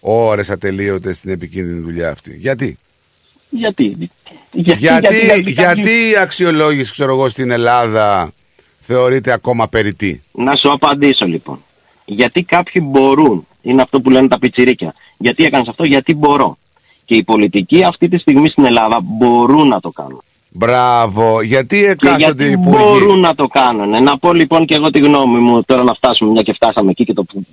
ώρες 0.00 0.50
ατελείωτες 0.50 1.16
στην 1.16 1.30
επικίνδυνη 1.30 1.80
δουλειά 1.80 2.10
αυτή. 2.10 2.34
Γιατί; 2.38 2.78
Γιατί, 3.50 4.10
γιατί, 4.52 4.78
Γιατί, 4.80 5.18
γιατί, 5.24 5.50
γιατί 5.50 5.90
η 5.90 6.16
αξιολόγηση 6.22 6.92
ξέρω 6.92 7.12
εγώ 7.12 7.28
στην 7.28 7.50
Ελλάδα 7.50 8.32
θεωρείται 8.78 9.32
ακόμα 9.32 9.68
περιττή; 9.68 10.22
Να 10.32 10.52
σου 10.56 10.72
απαντήσω 10.72 11.26
λοιπόν. 11.26 11.62
Γιατί 12.04 12.42
κάποιοι 12.42 12.82
μπορούν, 12.84 13.46
είναι 13.62 13.82
αυτό 13.82 14.00
που 14.00 14.10
λένε 14.10 14.28
τα 14.28 14.38
πιτσιρίκια. 14.38 14.94
Γιατί 15.18 15.44
έκανες 15.44 15.68
αυτό, 15.68 15.84
γιατί 15.84 16.14
μπορώ. 16.14 16.58
Και 17.04 17.14
οι 17.14 17.22
πολιτικοί 17.22 17.84
αυτή 17.84 18.08
τη 18.08 18.18
στιγμή 18.18 18.48
στην 18.48 18.64
Ελλάδα 18.64 19.00
μπορούν 19.02 19.68
να 19.68 19.80
το 19.80 19.90
κάνουν. 19.90 20.22
Μπράβο. 20.50 21.42
Γιατί 21.42 21.78
Και 21.78 21.84
εκάστοτε 21.84 22.44
γιατί 22.44 22.44
υπουργοί; 22.44 22.76
μπορούν 22.76 23.20
να 23.20 23.34
το 23.34 23.46
κάνουν. 23.46 24.02
Να 24.02 24.18
πω 24.18 24.32
λοιπόν 24.32 24.66
και 24.66 24.74
εγώ 24.74 24.90
τη 24.90 24.98
γνώμη 24.98 25.38
μου, 25.38 25.64
τώρα 25.64 25.82
να 25.82 25.94
φτάσουμε, 25.94 26.30
μια 26.30 26.42
και 26.42 26.52
φτάσαμε 26.52 26.90
εκεί 26.90 27.04
και 27.04 27.12
το 27.12 27.24
που 27.24 27.46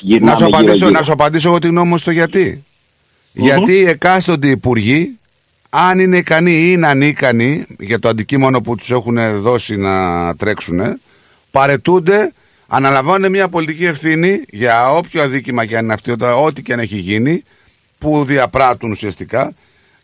γυρνάμε 0.00 0.30
Να 0.30 0.36
σου, 0.36 0.44
απαντήσω, 0.44 0.72
γύρω-γύρω. 0.72 0.98
να 0.98 1.02
σου 1.04 1.12
απαντήσω 1.12 1.48
εγώ 1.48 1.58
τη 1.58 1.66
γνώμη 1.66 1.88
μου 1.88 1.98
στο 1.98 2.10
γιατί. 2.10 2.64
Γιατί 3.32 3.72
οι 3.72 3.88
εκάστοτε 3.88 4.48
υπουργοί, 4.48 5.18
αν 5.70 5.98
είναι 5.98 6.16
ικανοί 6.16 6.52
ή 6.52 6.70
είναι 6.72 6.86
ανίκανοι 6.86 7.64
για 7.78 7.98
το 7.98 8.08
αντικείμενο 8.08 8.60
που 8.60 8.74
τους 8.76 8.90
έχουν 8.90 9.40
δώσει 9.40 9.76
να 9.76 10.36
τρέξουν, 10.36 11.00
παρετούνται, 11.50 12.32
αναλαμβάνουν 12.68 13.30
μια 13.30 13.48
πολιτική 13.48 13.84
ευθύνη 13.84 14.44
για 14.50 14.90
όποιο 14.92 15.22
αδίκημα 15.22 15.64
και 15.66 15.76
αν 15.76 15.84
είναι 15.84 15.92
αυτή, 15.92 16.10
όταν- 16.10 16.44
ό,τι 16.44 16.62
και 16.62 16.72
αν 16.72 16.78
έχει 16.78 16.96
γίνει, 16.96 17.42
που 17.98 18.24
διαπράττουν 18.24 18.90
ουσιαστικά 18.90 19.52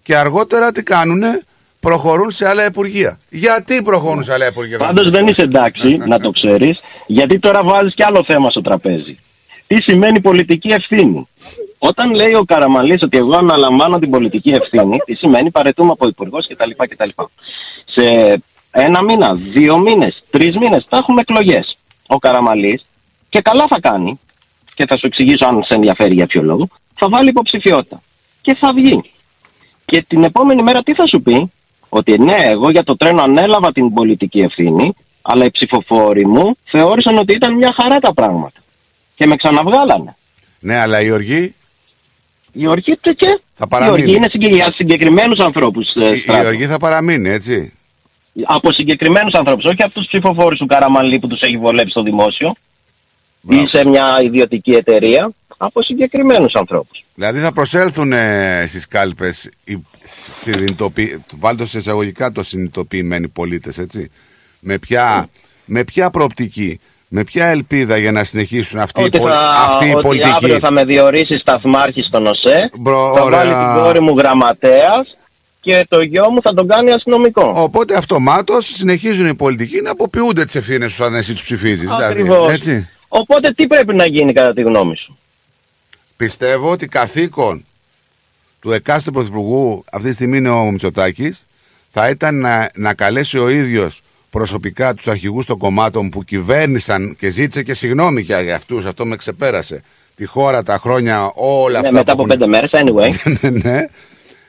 και 0.03 0.17
αργότερα 0.17 0.73
τι 0.73 0.83
κάνουνε, 0.83 1.43
προχωρούν 1.81 2.31
σε 2.31 2.49
άλλα 2.49 2.65
υπουργεία. 2.65 3.19
Γιατί 3.29 3.83
προχωρούν 3.83 4.23
σε 4.23 4.33
άλλα 4.33 4.47
υπουργεία. 4.47 4.79
Πάντως 4.79 5.11
δεν 5.11 5.27
είσαι 5.27 5.43
εντάξει, 5.43 5.97
να 6.13 6.19
το 6.19 6.31
ξέρεις, 6.31 6.79
γιατί 7.07 7.39
τώρα 7.39 7.61
βάζεις 7.65 7.95
και 7.95 8.03
άλλο 8.07 8.25
θέμα 8.27 8.51
στο 8.51 8.61
τραπέζι. 8.61 9.19
Τι 9.67 9.83
σημαίνει 9.83 10.21
πολιτική 10.21 10.69
ευθύνη; 10.69 11.29
Όταν 11.79 12.15
λέει 12.15 12.35
ο 12.35 12.45
Καραμαλής 12.45 13.03
ότι 13.03 13.17
εγώ 13.17 13.37
αναλαμβάνω 13.37 13.99
την 13.99 14.11
πολιτική 14.11 14.51
ευθύνη, 14.51 14.99
τι 15.05 15.15
σημαίνει 15.15 15.51
παρετούμε 15.51 15.91
από 15.91 16.09
υπουργός 16.09 16.47
κτλ. 16.49 16.71
κτλ. 16.89 17.09
Σε 17.85 18.03
ένα 18.71 19.03
μήνα, 19.03 19.35
δύο 19.35 19.79
μήνες, 19.79 20.23
τρεις 20.31 20.59
μήνες 20.59 20.87
θα 20.89 20.97
έχουμε 20.97 21.21
εκλογές. 21.21 21.79
Ο 22.07 22.19
Καραμαλής 22.19 22.87
και 23.29 23.41
καλά 23.41 23.67
θα 23.69 23.81
κάνει, 23.81 24.21
και 24.75 24.87
θα 24.87 24.99
σου 24.99 25.07
εξηγήσω 25.07 25.47
αν 25.47 25.63
σε 25.63 25.75
ενδιαφέρει 25.75 26.15
για 26.15 26.27
ποιο 26.27 26.43
λόγο, 26.43 26.69
θα 26.95 27.09
βάλει 27.09 27.29
υποψηφιότητα. 27.29 28.01
Και 28.43 28.55
θα 28.55 28.73
βγει. 28.73 29.11
Και 29.85 30.05
την 30.09 30.25
επόμενη 30.25 30.63
μέρα 30.63 30.83
τι 30.83 30.95
θα 30.95 31.05
σου 31.09 31.23
πει, 31.23 31.53
ότι 31.89 32.19
ναι, 32.19 32.37
εγώ 32.39 32.71
για 32.71 32.83
το 32.83 32.97
τρένο 32.97 33.23
ανέλαβα 33.23 33.73
την 33.73 33.95
πολιτική 33.95 34.39
ευθύνη, 34.39 34.95
αλλά 35.23 35.45
οι 35.45 35.51
ψηφοφόροι 35.51 36.27
μου 36.27 36.57
θεώρησαν 36.65 37.17
ότι 37.17 37.33
ήταν 37.33 37.55
μια 37.55 37.75
χαρά 37.81 37.99
τα 37.99 38.15
πράγματα. 38.15 38.61
Και 39.15 39.27
με 39.27 39.37
ξαναβγάλανε. 39.37 40.17
Ναι, 40.61 40.79
αλλά 40.79 41.01
η 41.01 41.11
οργή. 41.11 41.55
Η 42.59 42.67
οργή 42.67 42.97
του 43.01 43.15
και. 43.15 43.41
Θα 43.55 43.67
παραμείνει. 43.69 43.99
Η 43.99 44.03
οργή 44.03 44.17
είναι 44.17 44.29
συγκε- 44.29 44.55
για 44.55 44.73
συγκεκριμένους 44.77 45.39
ανθρώπους. 45.39 45.95
Η, 45.95 46.25
η 46.43 46.47
οργή 46.47 46.67
θα 46.67 46.79
παραμείνει, 46.79 47.29
έτσι. 47.29 47.73
Από 48.45 48.73
συγκεκριμένους 48.73 49.35
ανθρώπους, 49.35 49.65
όχι 49.65 49.83
από 49.83 49.93
τους 49.93 50.07
ψηφοφόρους 50.07 50.59
του 50.59 50.67
Καραμαλή 50.67 51.19
που 51.19 51.27
τους 51.27 51.41
έχει 51.41 51.57
βολέψει 51.57 51.91
στο 51.91 52.03
δημόσιο 52.03 52.55
ή 53.49 53.57
σε 53.73 53.85
μια 53.85 54.21
ιδιωτική 54.23 54.73
εταιρεία. 54.73 55.31
Από 55.59 55.83
συγκεκριμένους 55.83 56.53
ανθρώπους. 56.55 57.05
Δηλαδή 57.15 57.41
θα 57.41 57.53
προσέλθουν 57.53 58.13
ε, 58.13 58.65
στις 58.69 58.89
κάλπες 58.89 59.51
οι 59.65 59.85
συνειδητοποιη... 60.43 61.25
βάλτε 61.39 61.67
σε 61.67 61.79
εισαγωγικά 61.79 62.33
το 62.33 62.43
συνειδητοποιημένοι 62.43 63.29
πολίτες, 63.29 63.79
έτσι. 63.79 64.11
Με 64.61 64.79
ποια, 64.79 65.29
με 65.65 65.85
ποια 65.85 66.11
προοπτική, 66.11 66.81
με 67.09 67.25
ποια 67.25 67.47
ελπίδα 67.47 67.97
για 67.97 68.13
να 68.13 68.25
συνεχίσουν 68.25 68.81
αυτή, 68.81 69.01
η, 69.01 69.05
Ότι, 69.05 69.19
πολ- 69.19 69.33
θα, 69.33 69.51
αυτή 69.57 69.87
η 69.87 69.91
ότι 69.93 70.01
πολιτική. 70.07 70.33
αύριο 70.35 70.59
θα 70.59 70.73
με 70.73 70.85
διορίσει 70.85 71.39
σταθμάρχη 71.39 72.03
στον 72.03 72.27
ΟΣΕ, 72.27 72.71
Μπρο, 72.79 73.13
θα 73.17 73.23
ωραία. 73.23 73.39
βάλει 73.39 73.51
την 73.75 73.83
κόρη 73.83 74.01
μου 74.01 74.19
γραμματέας 74.19 75.17
και 75.61 75.87
το 75.89 76.01
γιο 76.03 76.31
μου 76.31 76.41
θα 76.43 76.55
τον 76.55 76.69
κάνει 76.69 76.91
αστυνομικό. 76.93 77.53
Οπότε 77.55 77.97
αυτομάτως 77.97 78.67
συνεχίζουν 78.67 79.27
οι 79.27 79.35
πολιτικοί 79.35 79.81
να 79.81 79.91
αποποιούνται 79.91 80.45
τις 80.45 80.55
ευθύνες 80.55 80.89
τους 80.89 81.01
αν 81.01 81.15
εσύ 81.15 81.33
τους 81.33 81.43
ψηφίζεις. 81.43 81.81
Δηλαδή, 81.81 82.05
Ακριβώς. 82.05 82.53
έτσι. 82.53 82.89
Οπότε 83.09 83.51
τι 83.53 83.67
πρέπει 83.67 83.95
να 83.95 84.07
γίνει 84.07 84.33
κατά 84.33 84.53
τη 84.53 84.63
γνώμη 84.63 84.97
σου; 84.97 85.19
Πιστεύω 86.17 86.71
ότι 86.71 86.89
καθήκον 86.89 87.65
του 88.61 88.73
εκάστοτε 88.73 89.11
πρωθυπουργού 89.17 89.85
αυτή 89.93 90.09
τη 90.09 90.15
στιγμή 90.15 90.37
είναι 90.37 90.49
ο 90.49 90.71
Μητσοτάκης, 90.71 91.47
θα 91.89 92.09
ήταν 92.09 92.41
να, 92.41 92.69
να 92.75 92.95
καλέσει 92.95 93.39
ο 93.39 93.49
ίδιος 93.49 94.03
προσωπικά 94.37 94.95
τους 94.95 95.09
αρχηγούς 95.09 95.47
των 95.47 95.59
κομμάτων 95.59 96.09
που 96.09 96.25
κυβέρνησαν 96.25 97.17
και 97.19 97.31
ζήτησε 97.31 97.63
και 97.63 97.75
συγγνώμη 97.75 98.21
για, 98.21 98.41
για 98.41 98.55
αυτούς, 98.55 98.85
αυτό 98.85 99.07
με 99.07 99.17
ξεπέρασε. 99.17 99.83
Τη 100.15 100.25
χώρα, 100.27 100.63
τα 100.63 100.79
χρόνια, 100.79 101.33
όλα 101.35 101.71
Ναι, 101.71 101.79
αυτά. 101.79 101.93
μετά 101.93 102.17
που 102.17 102.23
από 102.23 102.33
έχουν- 102.33 102.39
πέντε 102.39 102.47
μέρες, 102.47 102.71
anyway. 102.73 103.33
ναι, 103.41 103.71
ναι, 103.73 103.81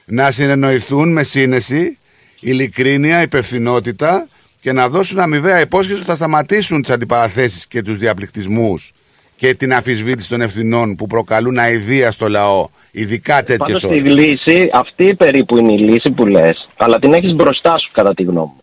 να 0.06 0.32
συνεννοηθούν 0.32 1.11
με 1.11 1.24
σύνεση, 1.24 1.98
ειλικρίνεια, 2.40 3.22
υπευθυνότητα 3.22 4.27
και 4.61 4.72
να 4.72 4.90
δώσουν 4.90 5.19
αμοιβαία 5.19 5.59
υπόσχεση 5.61 5.98
ότι 5.98 6.07
θα 6.07 6.16
σταματήσουν 6.16 6.82
τις 6.82 6.91
αντιπαραθέσεις 6.93 7.67
και 7.67 7.82
τους 7.82 7.98
διαπληκτισμούς 7.98 8.91
και 9.35 9.53
την 9.56 9.74
αφισβήτηση 9.74 10.30
των 10.30 10.41
ευθυνών 10.41 10.95
που 10.95 11.07
προκαλούν 11.07 11.57
αηδία 11.57 12.11
στο 12.11 12.30
λαό, 12.30 12.67
ειδικά 12.91 13.35
τέτοιες 13.43 13.57
Πάντως 13.57 13.83
ώρες. 13.83 14.03
τη 14.03 14.09
λύση, 14.09 14.69
αυτή 14.74 15.16
περίπου 15.16 15.57
είναι 15.57 15.72
η 15.74 15.77
λύση 15.77 16.11
που 16.11 16.25
λες, 16.25 16.67
αλλά 16.77 16.99
την 16.99 17.14
έχεις 17.14 17.33
μπροστά 17.33 17.77
σου 17.77 17.90
κατά 17.93 18.14
τη 18.14 18.24
γνώμη 18.24 18.51
μου. 18.56 18.61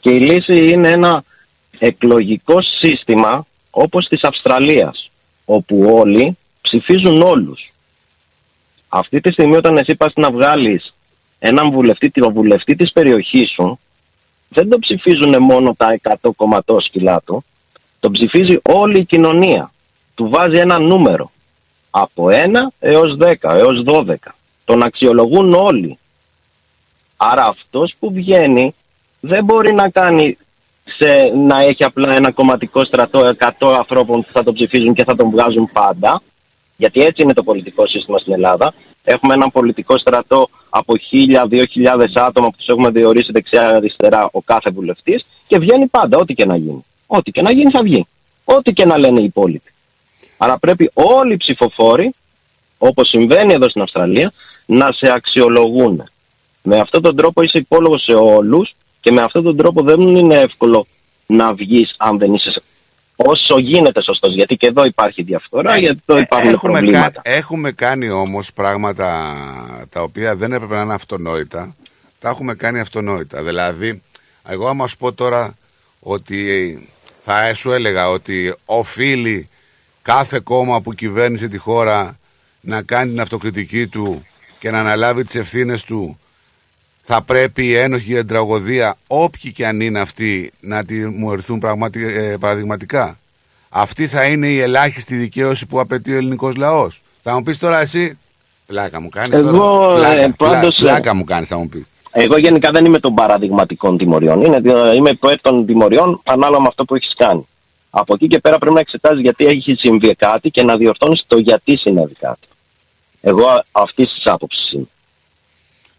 Και 0.00 0.10
η 0.10 0.20
λύση 0.20 0.68
είναι 0.68 0.90
ένα 0.90 1.24
εκλογικό 1.78 2.62
σύστημα 2.62 3.46
όπως 3.70 4.06
της 4.06 4.22
Αυστραλίας, 4.22 5.10
όπου 5.44 5.90
όλοι 5.92 6.36
ψηφίζουν 6.60 7.22
όλους. 7.22 7.72
Αυτή 8.88 9.20
τη 9.20 9.32
στιγμή 9.32 9.56
όταν 9.56 9.76
εσύ 9.76 9.94
πας 9.94 10.12
να 10.14 10.30
βγάλεις 10.30 10.94
έναν 11.38 11.70
βουλευτή, 11.70 12.10
τον 12.10 12.32
βουλευτή 12.32 12.76
της 12.76 12.92
περιοχής 12.92 13.50
σου, 13.50 13.78
δεν 14.48 14.68
τον 14.68 14.80
ψηφίζουν 14.80 15.42
μόνο 15.42 15.74
τα 15.74 15.98
100 16.20 16.30
κομματόσκυλά 16.36 17.20
του, 17.24 17.44
τον 18.00 18.12
ψηφίζει 18.12 18.58
όλη 18.62 18.98
η 18.98 19.04
κοινωνία. 19.04 19.72
Του 20.14 20.28
βάζει 20.28 20.58
ένα 20.58 20.78
νούμερο 20.78 21.30
από 21.90 22.28
1 22.30 22.72
έως 22.78 23.16
10, 23.20 23.34
έως 23.42 23.82
12. 23.86 24.14
Τον 24.64 24.82
αξιολογούν 24.82 25.54
όλοι. 25.54 25.98
Άρα 27.16 27.44
αυτός 27.44 27.94
που 27.98 28.12
βγαίνει 28.12 28.74
δεν 29.20 29.44
μπορεί 29.44 29.72
να 29.74 29.88
κάνει 29.88 30.38
σε, 30.84 31.06
να 31.36 31.64
έχει 31.64 31.84
απλά 31.84 32.14
ένα 32.14 32.30
κομματικό 32.30 32.84
στρατό 32.84 33.34
100 33.58 33.74
ανθρώπων 33.78 34.20
που 34.20 34.28
θα 34.32 34.42
τον 34.42 34.54
ψηφίζουν 34.54 34.94
και 34.94 35.04
θα 35.04 35.16
τον 35.16 35.30
βγάζουν 35.30 35.70
πάντα. 35.72 36.22
Γιατί 36.76 37.00
έτσι 37.00 37.22
είναι 37.22 37.32
το 37.32 37.42
πολιτικό 37.42 37.86
σύστημα 37.86 38.18
στην 38.18 38.32
Ελλάδα. 38.32 38.74
Έχουμε 39.04 39.34
ένα 39.34 39.50
πολιτικό 39.50 39.98
στρατό 39.98 40.48
από 40.68 40.94
1.000-2.000 41.50 41.64
άτομα 42.14 42.50
που 42.50 42.56
τους 42.56 42.66
έχουμε 42.66 42.90
διορίσει 42.90 43.32
δεξιά-αριστερά 43.32 44.28
ο 44.32 44.40
κάθε 44.40 44.70
βουλευτής 44.70 45.26
και 45.46 45.58
βγαίνει 45.58 45.86
πάντα, 45.86 46.18
ό,τι 46.18 46.34
και 46.34 46.44
να 46.44 46.56
γίνει. 46.56 46.84
Ό,τι 47.06 47.30
και 47.30 47.42
να 47.42 47.52
γίνει 47.52 47.70
θα 47.70 47.82
βγει. 47.82 48.06
Ό,τι 48.44 48.72
και 48.72 48.84
να 48.84 48.98
λένε 48.98 49.20
οι 49.20 49.24
υπόλοιποι. 49.24 49.72
Άρα 50.36 50.58
πρέπει 50.58 50.90
όλοι 50.94 51.32
οι 51.32 51.36
ψηφοφόροι, 51.36 52.14
όπως 52.78 53.08
συμβαίνει 53.08 53.52
εδώ 53.52 53.68
στην 53.68 53.82
Αυστραλία, 53.82 54.32
να 54.66 54.92
σε 54.92 55.12
αξιολογούν. 55.12 56.08
Με 56.62 56.78
αυτόν 56.78 57.02
τον 57.02 57.16
τρόπο 57.16 57.42
είσαι 57.42 57.58
υπόλογος 57.58 58.02
σε 58.02 58.14
όλους 58.14 58.74
και 59.00 59.12
με 59.12 59.22
αυτόν 59.22 59.42
τον 59.42 59.56
τρόπο 59.56 59.82
δεν 59.82 60.00
είναι 60.00 60.34
εύκολο 60.34 60.86
να 61.26 61.54
βγεις 61.54 61.94
αν 61.98 62.18
δεν 62.18 62.34
είσαι 62.34 62.62
όσο 63.16 63.58
γίνεται 63.58 64.02
σωστός. 64.02 64.34
Γιατί 64.34 64.56
και 64.56 64.66
εδώ 64.66 64.84
υπάρχει 64.84 65.22
διαφθορά, 65.22 65.76
γιατί 65.78 66.00
εδώ 66.06 66.20
υπάρχουν 66.20 66.48
Ε, 66.48 66.52
Έχουμε, 66.52 66.72
προβλήματα. 66.78 67.20
κα- 67.22 67.30
έχουμε 67.32 67.72
κάνει 67.72 68.10
όμως 68.10 68.52
πράγματα 68.52 69.36
τα 69.90 70.02
οποία 70.02 70.36
δεν 70.36 70.52
έπρεπε 70.52 70.74
να 70.74 70.82
είναι 70.82 70.94
αυτονόητα. 70.94 71.76
Τα 72.20 72.28
έχουμε 72.28 72.54
κάνει 72.54 72.80
αυτονόητα. 72.80 73.42
Δηλαδή, 73.42 74.02
εγώ 74.48 74.68
άμα 74.68 74.86
σου 74.88 74.96
πω 74.96 75.12
τώρα 75.12 75.54
ότι 76.00 76.88
θα 77.24 77.54
σου 77.54 77.72
έλεγα 77.72 78.10
ότι 78.10 78.54
οφείλει 78.64 79.48
κάθε 80.02 80.40
κόμμα 80.44 80.80
που 80.80 80.94
κυβέρνησε 80.94 81.48
τη 81.48 81.56
χώρα 81.58 82.18
να 82.60 82.82
κάνει 82.82 83.10
την 83.10 83.20
αυτοκριτική 83.20 83.86
του 83.86 84.26
και 84.58 84.70
να 84.70 84.80
αναλάβει 84.80 85.24
τις 85.24 85.34
ευθύνες 85.34 85.82
του 85.84 86.18
θα 87.10 87.22
πρέπει 87.22 87.66
οι 87.66 87.74
ένοχοι 87.74 88.10
για 88.10 88.18
την 88.18 88.28
τραγωδία, 88.28 88.96
όποιοι 89.06 89.52
και 89.52 89.66
αν 89.66 89.80
είναι 89.80 90.00
αυτοί, 90.00 90.52
να 90.60 90.84
τιμωρηθούν 90.84 91.58
πραγματι, 91.58 92.04
ε, 92.04 92.36
παραδειγματικά. 92.40 93.18
Αυτή 93.68 94.06
θα 94.06 94.24
είναι 94.24 94.46
η 94.46 94.60
ελάχιστη 94.60 95.16
δικαίωση 95.16 95.66
που 95.66 95.80
απαιτεί 95.80 96.12
ο 96.12 96.16
ελληνικός 96.16 96.56
λαός. 96.56 97.00
Θα 97.22 97.34
μου 97.34 97.42
πεις 97.42 97.58
τώρα 97.58 97.80
εσύ, 97.80 98.18
πλάκα 98.66 99.00
μου 99.00 99.08
κάνεις 99.08 99.38
Εγώ, 99.38 99.50
τώρα. 99.50 99.94
Πλάκα, 99.94 100.22
ε, 100.22 100.34
πάντως, 100.36 100.74
πλάκα, 100.76 100.94
πλάκα 100.94 101.14
μου 101.14 101.24
κάνεις 101.24 101.48
θα 101.48 101.56
μου 101.58 101.68
πεις. 101.68 101.86
Εγώ 102.10 102.38
γενικά 102.38 102.70
δεν 102.72 102.84
είμαι 102.84 102.98
των 102.98 103.14
παραδειγματικών 103.14 103.96
τιμωριών. 103.96 104.44
Είναι, 104.44 104.60
είμαι 104.94 105.10
υπέρ 105.10 105.40
των 105.40 105.66
τιμωριών 105.66 106.20
ανάλογα 106.24 106.60
με 106.60 106.68
αυτό 106.68 106.84
που 106.84 106.94
έχεις 106.94 107.14
κάνει. 107.16 107.46
Από 107.90 108.14
εκεί 108.14 108.26
και 108.26 108.38
πέρα 108.38 108.58
πρέπει 108.58 108.74
να 108.74 108.80
εξετάζεις 108.80 109.20
γιατί 109.22 109.46
έχει 109.46 109.74
συμβεί 109.74 110.14
κάτι 110.14 110.50
και 110.50 110.62
να 110.62 110.76
διορθώνεις 110.76 111.24
το 111.26 111.38
γιατί 111.38 111.76
συνέβη 111.76 112.14
κάτι. 112.14 112.46
Εγώ 113.20 113.64
αυτής 113.72 114.12
της 114.12 114.26
άποψης 114.32 114.72
είμαι. 114.72 114.88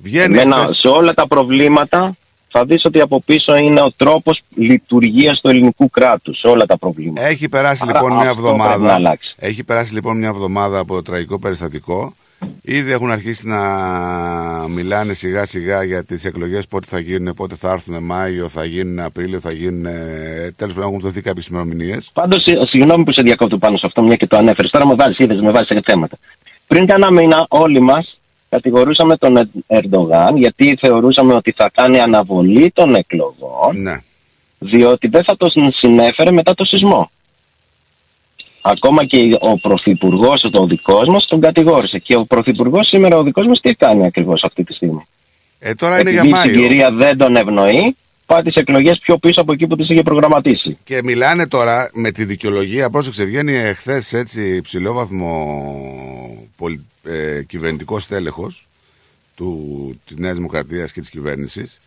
Βγαίνει 0.04 0.38
Εμένα, 0.38 0.56
χθες- 0.56 0.78
σε 0.80 0.88
όλα 0.88 1.14
τα 1.14 1.28
προβλήματα 1.28 2.16
θα 2.52 2.66
δεις 2.66 2.82
ότι 2.86 3.02
από 3.02 3.22
πίσω 3.22 3.56
είναι 3.56 3.82
ο 3.82 3.92
τρόπος 3.98 4.42
λειτουργίας 4.56 5.40
του 5.42 5.48
ελληνικού 5.50 5.90
κράτους. 5.90 6.40
Σε 6.40 6.48
όλα 6.48 6.66
τα 6.66 6.78
προβλήματα. 6.78 7.28
Έχει 7.28 7.50
περάσει 7.50 7.84
Άρα 7.88 7.92
λοιπόν 7.94 8.12
μια 8.18 8.30
αυτό 8.30 8.42
πρέπει 8.42 8.58
να 8.58 8.64
εβδομάδα. 8.66 8.94
αλλάξει. 8.94 9.36
Έχει 9.38 9.64
περάσει 9.64 9.94
λοιπόν 9.94 10.18
μια 10.18 10.28
εβδομάδα 10.28 10.80
από 10.80 10.94
το 10.96 11.02
τραγικό 11.02 11.40
περιστατικό. 11.40 12.14
Ήδη 12.62 12.92
έχουν 12.92 13.12
αρχίσει 13.12 13.48
να 13.48 13.60
μιλάνε 14.68 15.14
σιγά 15.14 15.46
σιγά 15.46 15.84
για 15.84 16.04
τις 16.04 16.26
εκλογές 16.26 16.68
πότε 16.68 16.86
θα 16.90 17.00
γίνουν, 17.00 17.34
πότε 17.34 17.56
θα 17.56 17.72
έρθουν 17.72 18.04
Μάιο, 18.04 18.48
θα 18.50 18.66
γίνουν 18.66 19.00
Απρίλιο, 19.00 19.40
θα 19.40 19.52
γίνουν. 19.52 19.84
Τέλος 20.56 20.74
πάντων 20.74 20.84
έχουν 20.84 21.00
δοθεί 21.00 21.22
κάποιες 21.22 21.48
ημερομηνίες. 21.48 22.10
Πάντως, 22.14 22.44
συγγνώμη 22.70 23.04
που 23.04 23.12
σε 23.12 23.22
διακόπτω 23.22 23.58
πάνω 23.58 23.78
σε 23.78 23.84
αυτό, 23.86 24.02
μια 24.04 24.16
και 24.16 24.28
το 24.28 24.38
ανέφερες. 24.38 24.72
Τώρα 24.72 24.88
με 24.88 24.96
βάζεις, 24.96 25.18
είδες, 25.18 25.40
με 25.42 25.52
βάζεις 25.52 25.68
σε 25.68 25.82
θέματα. 25.86 26.18
Πριν 26.68 26.86
κάνα 26.86 27.12
μήνα, 27.12 27.46
όλοι 27.50 27.80
μας 27.82 28.19
κατηγορούσαμε 28.50 29.18
τον 29.18 29.38
Ερ- 29.38 29.50
Ερντογάν 29.68 30.38
γιατί 30.38 30.78
θεωρούσαμε 30.82 31.34
ότι 31.34 31.52
θα 31.52 31.70
κάνει 31.74 32.00
αναβολή 32.00 32.72
των 32.72 32.96
εκλογών. 32.96 33.82
Ναι. 33.82 34.02
Διότι 34.60 35.08
δεν 35.08 35.24
θα 35.24 35.38
το 35.38 35.48
συνέφερε 35.74 36.32
μετά 36.32 36.54
το 36.54 36.64
σεισμό. 36.66 37.12
Ακόμα 38.62 39.06
και 39.06 39.38
ο 39.40 39.58
πρωθυπουργός, 39.60 40.44
ο 40.54 40.66
δικός 40.66 41.08
μας, 41.08 41.26
τον 41.30 41.40
κατηγόρησε. 41.42 41.98
Και 42.00 42.16
ο 42.16 42.26
πρωθυπουργός 42.26 42.88
σήμερα, 42.88 43.18
ο 43.18 43.24
δικός 43.24 43.48
μας, 43.48 43.60
τι 43.62 43.74
κάνει 43.74 44.06
ακριβώς 44.06 44.44
αυτή 44.44 44.64
τη 44.64 44.74
στιγμή; 44.74 45.08
Ε, 45.60 45.74
τώρα 45.74 46.00
είναι 46.00 46.10
Επειδή 46.10 46.28
για 46.28 46.30
η 46.30 46.32
Μάιο. 46.32 46.52
συγκυρία 46.52 46.90
δεν 46.92 47.18
τον 47.18 47.36
ευνοεί, 47.36 47.96
πάει 48.30 48.42
τις 48.42 48.56
εκλογές 48.56 49.00
πιο 49.00 49.18
πίσω 49.18 49.42
από 49.42 49.54
εκεί 49.54 49.68
που 49.68 49.76
τις 49.76 49.90
είχε 49.90 50.04
προγραμματίσει. 50.04 50.78
Και 50.84 51.04
μιλάνε 51.04 51.48
τώρα 51.48 51.90
με 51.94 52.12
τη 52.12 52.26
δικαιολογία, 52.26 52.90
πρόσεξε, 52.90 53.24
βγαίνει 53.24 53.54
εχθές 53.54 54.14
έτσι 54.14 54.56
υψηλόβαθμο 54.56 55.30
πολι... 56.58 56.86
ε, 57.04 57.44
κυβερνητικός 57.44 58.08
τέλεχο, 58.08 58.52
του, 59.36 60.00
της 60.06 60.18
Νέας 60.18 60.36
Δημοκρατίας 60.36 60.92
και 60.92 61.00
της 61.00 61.10
κυβέρνησης 61.10 61.80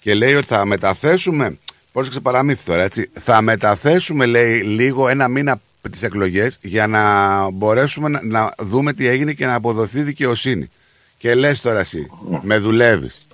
και 0.00 0.14
λέει 0.14 0.34
ότι 0.34 0.46
θα 0.46 0.64
μεταθέσουμε, 0.64 1.58
πρόσεξε 1.92 2.20
παραμύθι 2.20 2.64
τώρα 2.64 2.82
έτσι, 2.82 3.10
θα 3.12 3.42
μεταθέσουμε 3.42 4.26
λέει 4.26 4.60
λίγο 4.60 5.08
ένα 5.08 5.28
μήνα 5.28 5.60
τις 5.90 6.02
εκλογές 6.02 6.58
για 6.62 6.86
να 6.86 7.02
μπορέσουμε 7.50 8.08
να, 8.08 8.20
να 8.22 8.54
δούμε 8.58 8.92
τι 8.92 9.06
έγινε 9.06 9.32
και 9.32 9.46
να 9.46 9.54
αποδοθεί 9.54 10.02
δικαιοσύνη. 10.02 10.70
Και 11.18 11.34
λες 11.34 11.60
τώρα 11.60 11.80
εσύ, 11.80 12.10
με 12.42 12.58
δουλεύεις. 12.58 13.27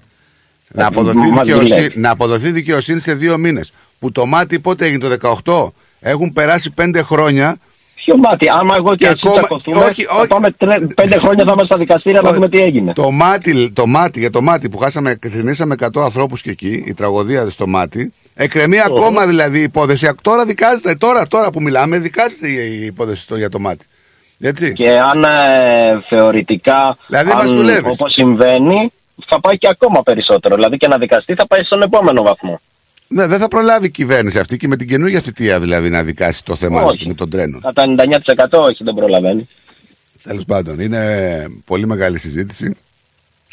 Να 0.77 0.87
αποδοθεί, 0.87 1.17
Μας 1.19 1.29
δικαιοσύνη, 1.45 1.69
δουλεύει. 1.75 2.01
να 2.01 2.11
αποδοθεί 2.11 2.51
δικαιοσύνη 2.51 3.01
σε 3.01 3.15
δύο 3.15 3.39
μήνες. 3.39 3.73
Που 3.99 4.13
το 4.13 4.27
μάτι 4.27 4.59
πότε 4.59 4.85
έγινε 4.85 4.99
το 4.99 5.09
18. 5.45 5.73
Έχουν 6.01 6.33
περάσει 6.33 6.71
πέντε 6.71 7.03
χρόνια. 7.03 7.57
Ποιο 7.95 8.17
μάτι, 8.17 8.47
άμα 8.51 8.75
εγώ 8.79 8.89
και, 8.91 8.97
Και 8.97 9.05
εσύ 9.05 9.15
ακόμα- 9.23 9.39
τσακωθούμε, 9.41 9.85
όχι, 9.85 10.03
θα 10.05 10.15
όχι. 10.19 10.27
πάμε 10.27 10.51
τρε- 10.51 10.95
πέντε 10.95 11.17
χρόνια 11.19 11.45
θα 11.45 11.51
είμαστε 11.53 11.65
στα 11.65 11.77
δικαστήρια 11.77 12.21
να 12.21 12.33
δούμε 12.33 12.49
τι 12.49 12.59
έγινε. 12.61 12.93
Το 12.93 13.11
μάτι, 13.11 13.71
το 13.73 13.87
μάτι, 13.87 14.19
για 14.21 14.31
το 14.31 14.43
μάτι 14.43 14.69
που 14.69 14.79
χάσαμε, 14.79 15.19
θρυνήσαμε 15.31 15.75
100 15.75 16.03
ανθρώπους 16.03 16.43
και 16.43 16.51
εκεί, 16.51 16.85
η 16.87 16.95
τραγωδία 16.95 17.51
στο 17.51 17.67
μάτι, 17.67 18.13
εκκρεμεί 18.35 18.81
ακόμα 18.81 19.27
δηλαδή 19.27 19.59
η 19.59 19.63
υπόθεση. 19.63 20.11
Τώρα 20.23 20.45
δικάζεται, 20.45 20.95
τώρα, 20.95 21.27
τώρα 21.27 21.51
που 21.51 21.63
μιλάμε, 21.63 21.99
δικάζεται 21.99 22.49
η 22.49 22.85
υπόθεση 22.85 23.23
στο, 23.23 23.37
για 23.37 23.49
το 23.49 23.59
μάτι. 23.61 23.85
Έτσι. 24.41 24.73
Και 24.73 24.91
αν 24.91 25.23
ε, 25.25 26.03
θεωρητικά, 26.09 26.97
Δηλαδή, 27.07 27.33
μας 27.33 27.43
αν, 27.51 27.57
δουλεύεις. 27.57 27.93
όπως 27.93 28.13
συμβαίνει, 28.13 28.93
θα 29.27 29.41
πάει 29.41 29.59
και 29.59 29.69
ακόμα 29.71 30.03
περισσότερο. 30.03 30.55
Δηλαδή 30.55 30.77
και 30.77 30.89
να 30.89 30.99
δικαστεί 30.99 31.35
θα 31.35 31.47
πάει 31.47 31.63
στον 31.63 31.83
επόμενο 31.83 32.23
βαθμό. 32.23 32.61
Ναι, 33.09 33.27
δεν 33.27 33.39
θα 33.39 33.49
προλάβει 33.49 33.87
η 33.87 33.91
κυβέρνηση 33.91 34.39
αυτή 34.39 34.57
και 34.57 34.69
με 34.69 34.77
την 34.77 34.89
καινούργια 34.89 35.21
θητεία 35.21 35.61
δηλαδή 35.61 35.91
να 35.91 36.03
δικάσει 36.03 36.45
το 36.45 36.57
θέμα 36.57 36.83
Όχι. 36.83 37.07
με 37.07 37.15
τον 37.15 37.31
τρένο. 37.31 37.59
Κατά 37.61 37.83
99% 37.99 38.09
όχι, 38.51 38.85
δεν 38.85 38.95
προλαβαίνει. 38.95 39.49
Τέλος 40.23 40.45
πάντων, 40.45 40.81
είναι 40.81 41.47
πολύ 41.65 41.87
μεγάλη 41.87 42.19
συζήτηση. 42.19 42.77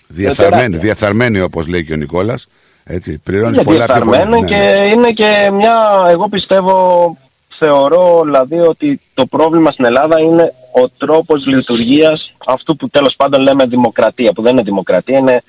Διαθαρμένη, 0.08 0.56
τεράστια. 0.62 0.80
διαθαρμένη 0.80 1.42
όπως 1.42 1.68
λέει 1.68 1.84
και 1.86 1.94
ο 1.94 1.96
Νικόλας. 1.96 2.48
Έτσι, 2.84 3.18
πληρώνεις 3.24 3.56
Είναι 3.56 3.66
πολλά 3.66 3.86
πιο 3.86 3.94
πολλά. 3.94 4.06
διεφθαρμένο 4.12 4.42
Ναι, 4.42 4.48
και 4.48 4.56
ναι. 4.56 4.88
είναι 4.94 5.12
και 5.12 5.52
μια, 5.52 6.06
εγώ 6.10 6.30
πιστεύω, 6.30 7.18
θεωρώ 7.60 8.22
δηλαδή 8.24 8.60
ότι 8.60 9.02
το 9.14 9.26
πρόβλημα 9.26 9.72
στην 9.72 9.86
Ελλάδα 9.86 10.20
είναι 10.22 10.54
ο 10.72 10.90
τρόπος 10.98 11.46
λειτουργίας 11.46 12.34
αυτού 12.46 12.76
που 12.76 12.90
τέλος 12.90 13.14
πάντων 13.18 13.42
λέμε 13.42 13.66
δημοκρατία, 13.66 14.32
που 14.34 14.42
δεν 14.42 14.52
είναι 14.52 14.62
δημοκρατία, 14.62 15.18
είναι, 15.18 15.44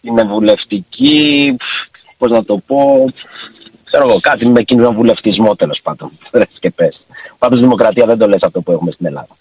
είναι 0.00 0.22
βουλευτική, 0.22 1.56
πώς 2.18 2.30
να 2.30 2.44
το 2.44 2.62
πω, 2.66 3.06
ξέρω 3.84 4.08
εγώ, 4.08 4.20
κάτι 4.20 4.46
με 4.46 4.62
κοινοβουλευτισμό 4.62 5.56
τέλος 5.56 5.80
πάντων, 5.82 6.10
Ρες 6.32 6.48
και 6.60 6.70
πες. 6.70 7.00
Πάντως 7.38 7.60
δημοκρατία 7.60 8.06
δεν 8.06 8.18
το 8.18 8.26
λες 8.28 8.42
αυτό 8.42 8.60
που 8.60 8.72
έχουμε 8.72 8.90
στην 8.90 9.06
Ελλάδα. 9.06 9.36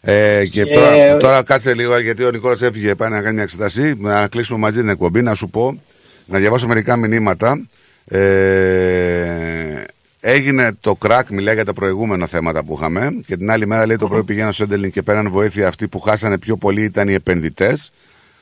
Ε, 0.00 0.46
και 0.46 0.64
Και- 0.64 0.72
τώρα, 0.74 1.16
τώρα 1.16 1.42
κάτσε 1.42 1.74
λίγο 1.74 1.98
γιατί 1.98 2.24
ο 2.24 2.30
Νικόλας 2.30 2.62
έφυγε 2.62 2.94
πάει 2.94 3.10
να 3.10 3.20
κάνει 3.20 3.34
μια 3.34 3.42
εξετασή. 3.42 3.94
Να 3.98 4.28
κλείσουμε 4.28 4.58
μαζί 4.58 4.80
την 4.80 4.88
εκπομπή. 4.88 5.22
Να 5.22 5.34
σου 5.34 5.48
πω, 5.50 5.80
να 6.26 6.38
διαβάσω 6.38 6.66
μερικά 6.66 6.96
μηνύματα. 6.96 7.66
Ε, 8.04 9.84
έγινε 10.20 10.72
το 10.80 10.94
κράκ, 10.94 11.28
μιλάει 11.30 11.54
για 11.54 11.64
τα 11.64 11.72
προηγούμενα 11.72 12.26
θέματα 12.26 12.64
που 12.64 12.76
είχαμε. 12.78 13.20
Και 13.26 13.36
την 13.36 13.50
άλλη 13.50 13.66
μέρα 13.66 13.86
λέει 13.86 13.96
το 13.96 14.08
πρωί 14.08 14.24
πηγαίνω 14.24 14.52
στο 14.52 14.62
Έντελιν 14.62 14.90
και 14.90 15.02
πέραν 15.02 15.30
βοήθεια. 15.30 15.68
Αυτοί 15.68 15.88
που 15.88 16.00
χάσανε 16.00 16.38
πιο 16.38 16.56
πολύ 16.56 16.82
ήταν 16.82 17.08
οι 17.08 17.12
επενδυτές. 17.12 17.90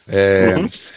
Ε, 0.07 0.55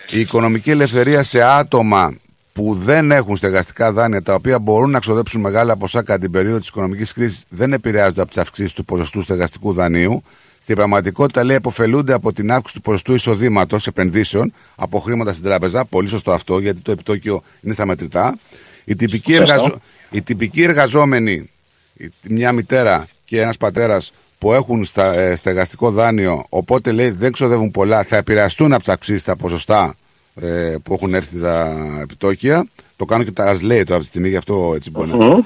Η 0.09 0.19
οικονομική 0.19 0.69
ελευθερία 0.71 1.23
σε 1.23 1.41
άτομα 1.43 2.13
που 2.53 2.73
δεν 2.73 3.11
έχουν 3.11 3.37
στεγαστικά 3.37 3.91
δάνεια 3.91 4.21
τα 4.21 4.33
οποία 4.33 4.59
μπορούν 4.59 4.89
να 4.89 4.99
ξοδέψουν 4.99 5.41
μεγάλα 5.41 5.75
ποσά 5.77 6.03
κατά 6.03 6.19
την 6.19 6.31
περίοδο 6.31 6.59
της 6.59 6.67
οικονομικής 6.67 7.13
κρίσης 7.13 7.43
δεν 7.49 7.73
επηρεάζονται 7.73 8.21
από 8.21 8.29
τις 8.29 8.39
αυξήσεις 8.41 8.73
του 8.73 8.85
ποσοστού 8.85 9.21
στεγαστικού 9.21 9.73
δανείου. 9.73 10.23
Στην 10.61 10.75
πραγματικότητα, 10.75 11.43
λέει, 11.43 11.55
αποφελούνται 11.55 12.13
από 12.13 12.33
την 12.33 12.51
αύξηση 12.51 12.75
του 12.75 12.81
ποσοστού 12.81 13.13
εισοδήματος 13.13 13.87
επενδύσεων 13.87 14.53
από 14.75 14.99
χρήματα 14.99 15.31
στην 15.33 15.43
τράπεζα. 15.43 15.85
Πολύ 15.85 16.07
σωστό 16.07 16.31
αυτό, 16.31 16.59
γιατί 16.59 16.79
το 16.79 16.91
επιτόκιο 16.91 17.43
είναι 17.61 17.73
στα 17.73 17.85
μετρητά. 17.85 18.37
Οι 18.85 18.95
τυπικοί, 18.95 19.31
Σωστό. 19.35 19.51
εργαζο... 19.51 19.81
οι 20.11 20.21
τυπικοί 20.21 20.61
εργαζόμενοι, 20.63 21.49
η- 21.97 22.07
μια 22.23 22.51
μητέρα 22.51 23.07
και 23.25 23.41
ένας 23.41 23.57
πατέρας 23.57 24.13
που 24.37 24.53
έχουν 24.53 24.85
στα, 24.85 25.13
ε, 25.13 25.35
στεγαστικό 25.35 25.91
δάνειο, 25.91 26.45
οπότε 26.49 26.91
λέει 26.91 27.09
δεν 27.09 27.31
ξοδεύουν 27.31 27.71
πολλά, 27.71 28.03
θα 28.03 28.17
επηρεαστούν 28.17 28.73
από 28.73 28.83
τι 28.83 28.91
αυξήσει 28.91 29.19
στα 29.19 29.35
ποσοστά 29.35 29.95
ε, 30.41 30.75
που 30.83 30.93
έχουν 30.93 31.13
έρθει 31.13 31.39
τα 31.39 31.75
επιτόκια. 32.01 32.65
Το 32.95 33.05
κάνω 33.05 33.23
και 33.23 33.31
τα 33.31 33.57
λέει 33.61 33.83
το 33.83 33.91
αυτή 33.93 34.03
τη 34.03 34.09
στιγμή, 34.09 34.29
γι' 34.29 34.35
αυτό 34.35 34.71
έτσι 34.75 34.89
μπορεί 34.89 35.09
να 35.09 35.15
Μμμ. 35.25 35.39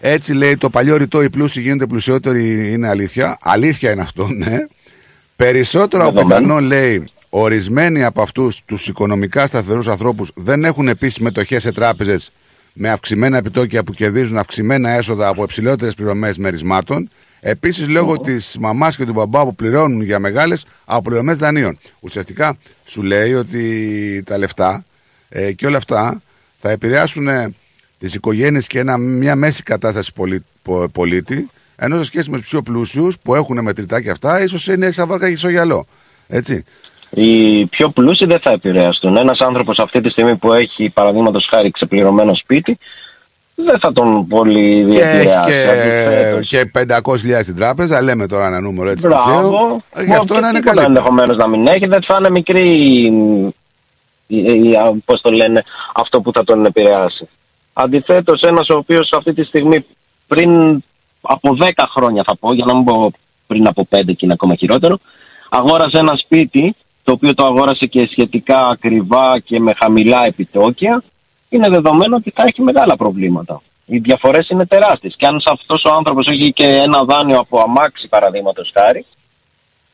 έτσι 0.00 0.32
λέει 0.32 0.56
το 0.56 0.70
παλιό 0.70 0.96
ρητό 0.96 1.22
οι 1.22 1.30
πλούσιοι 1.30 1.60
γίνονται 1.60 1.86
πλουσιότεροι 1.86 2.72
είναι 2.72 2.88
αλήθεια. 2.88 3.38
Αλήθεια 3.42 3.90
είναι 3.90 4.02
αυτό, 4.02 4.26
ναι. 4.28 4.56
Περισσότερο 5.36 6.04
από 6.06 6.12
Δεδομένο. 6.14 6.40
πιθανό 6.46 6.60
λέει 6.66 7.10
ορισμένοι 7.30 8.04
από 8.04 8.22
αυτούς 8.22 8.62
τους 8.64 8.88
οικονομικά 8.88 9.46
σταθερούς 9.46 9.88
ανθρώπους 9.88 10.30
δεν 10.34 10.64
έχουν 10.64 10.88
επίσης 10.88 11.18
μετοχέ 11.18 11.60
σε 11.60 11.72
τράπεζες 11.72 12.32
με 12.72 12.90
αυξημένα 12.90 13.36
επιτόκια 13.36 13.84
που 13.84 13.92
κερδίζουν 13.92 14.38
αυξημένα 14.38 14.90
έσοδα 14.90 15.28
από 15.28 15.42
υψηλότερες 15.42 15.94
πληρωμές 15.94 16.38
μερισμάτων. 16.38 17.10
Επίσης 17.40 17.88
λόγω 17.88 18.18
της 18.20 18.56
μαμάς 18.60 18.96
και 18.96 19.04
του 19.04 19.12
μπαμπά 19.12 19.44
που 19.44 19.54
πληρώνουν 19.54 20.02
για 20.02 20.18
μεγάλες 20.18 20.66
αποπληρωμές 20.84 21.38
δανείων. 21.38 21.78
Ουσιαστικά 22.00 22.56
σου 22.84 23.02
λέει 23.02 23.34
ότι 23.34 24.22
τα 24.26 24.38
λεφτά 24.38 24.84
ε, 25.28 25.52
και 25.52 25.66
όλα 25.66 25.76
αυτά 25.76 26.22
θα 26.60 26.70
επηρεάσουν 26.70 27.28
τις 27.98 28.14
οικογένειες 28.14 28.66
και 28.66 28.78
ένα, 28.78 28.96
μια 28.96 29.36
μέση 29.36 29.62
κατάσταση 29.62 30.12
πολί- 30.12 30.44
πο- 30.62 30.88
πολίτη, 30.88 31.48
ενώ 31.76 31.98
σε 31.98 32.04
σχέση 32.04 32.30
με 32.30 32.38
τους 32.38 32.48
πιο 32.48 32.62
πλούσιους 32.62 33.18
που 33.18 33.34
έχουν 33.34 33.62
μετρητά 33.62 34.00
και 34.00 34.10
αυτά, 34.10 34.42
ίσως 34.42 34.66
είναι 34.66 34.90
σαν 34.90 35.08
βάρκα 35.08 35.30
και 35.30 35.36
στο 35.36 35.48
γυαλό. 35.48 35.86
Έτσι. 36.28 36.64
Οι 37.14 37.66
πιο 37.66 37.88
πλούσιοι 37.88 38.26
δεν 38.26 38.40
θα 38.40 38.50
επηρεαστούν. 38.50 39.16
Ένας 39.16 39.38
άνθρωπος 39.38 39.78
αυτή 39.78 40.00
τη 40.00 40.10
στιγμή 40.10 40.36
που 40.36 40.52
έχει 40.52 40.90
παραδείγματος 40.94 41.46
χάρη 41.50 41.70
ξεπληρωμένο 41.70 42.34
σπίτι, 42.34 42.78
δεν 43.54 43.78
θα 43.80 43.92
τον 43.92 44.26
πολύ 44.26 44.84
Και 44.90 44.98
έχει 45.00 45.10
διεπηρεάσει. 45.10 45.68
αντιθέτως. 45.68 46.48
και, 46.48 46.64
και 46.64 46.70
500.000 47.04 47.42
στην 47.42 47.56
τράπεζα, 47.56 48.02
λέμε 48.02 48.26
τώρα 48.26 48.46
ένα 48.46 48.60
νούμερο 48.60 48.90
έτσι. 48.90 49.06
Μπράβο. 49.06 49.32
τυχαίο. 49.40 49.82
Ε, 49.94 50.04
Γι' 50.04 50.14
αυτό 50.14 50.40
να 50.40 50.48
είναι 50.48 50.60
καλύτερο. 50.60 50.86
Ενδεχομένως 50.88 51.36
να 51.36 51.48
μην 51.48 51.66
έχει, 51.66 51.86
δεν 51.86 52.02
θα 52.06 52.16
είναι 52.18 52.30
μικρή. 52.30 52.62
Πώς 55.04 55.20
το 55.20 55.30
λένε, 55.30 55.64
αυτό 55.94 56.20
που 56.20 56.32
θα 56.32 56.44
τον 56.44 56.64
επηρεάσει. 56.64 57.28
Αντιθέτως, 57.72 58.40
ένας 58.40 58.68
ο 58.68 58.74
οποίος 58.74 59.12
αυτή 59.16 59.32
τη 59.34 59.44
στιγμή 59.44 59.86
πριν 60.26 60.82
από 61.20 61.56
10 61.76 61.84
χρόνια 61.94 62.22
θα 62.26 62.36
πω, 62.36 62.54
για 62.54 62.64
να 62.64 62.74
μην 62.74 62.84
πω 62.84 63.12
πριν 63.46 63.66
από 63.66 63.86
5 63.90 64.00
και 64.06 64.16
είναι 64.20 64.32
ακόμα 64.32 64.54
χειρότερο, 64.54 64.98
αγόρασε 65.48 65.98
ένα 65.98 66.12
σπίτι 66.24 66.74
το 67.12 67.18
οποίο 67.20 67.34
το 67.34 67.44
αγόρασε 67.44 67.86
και 67.86 68.08
σχετικά 68.10 68.66
ακριβά 68.72 69.40
και 69.44 69.60
με 69.60 69.72
χαμηλά 69.76 70.24
επιτόκια, 70.26 71.02
είναι 71.48 71.68
δεδομένο 71.68 72.16
ότι 72.16 72.30
θα 72.30 72.44
έχει 72.46 72.62
μεγάλα 72.62 72.96
προβλήματα. 72.96 73.62
Οι 73.86 73.98
διαφορές 73.98 74.48
είναι 74.48 74.66
τεράστιες. 74.66 75.14
Και 75.16 75.26
αν 75.26 75.40
αυτός 75.46 75.84
ο 75.84 75.92
άνθρωπος 75.92 76.26
έχει 76.26 76.52
και 76.52 76.66
ένα 76.66 77.04
δάνειο 77.04 77.38
από 77.38 77.60
αμάξι, 77.60 78.08
παραδείγματος 78.08 78.70
χάρη, 78.74 79.04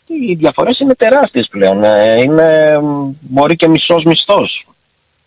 οι 0.06 0.34
διαφορές 0.34 0.78
είναι 0.78 0.94
τεράστιες 0.94 1.48
πλέον. 1.50 1.84
Ε, 1.84 2.20
Είναι, 2.20 2.78
μ, 2.82 3.10
μπορεί 3.20 3.56
και 3.56 3.68
μισός 3.68 4.05
μισθός 4.05 4.66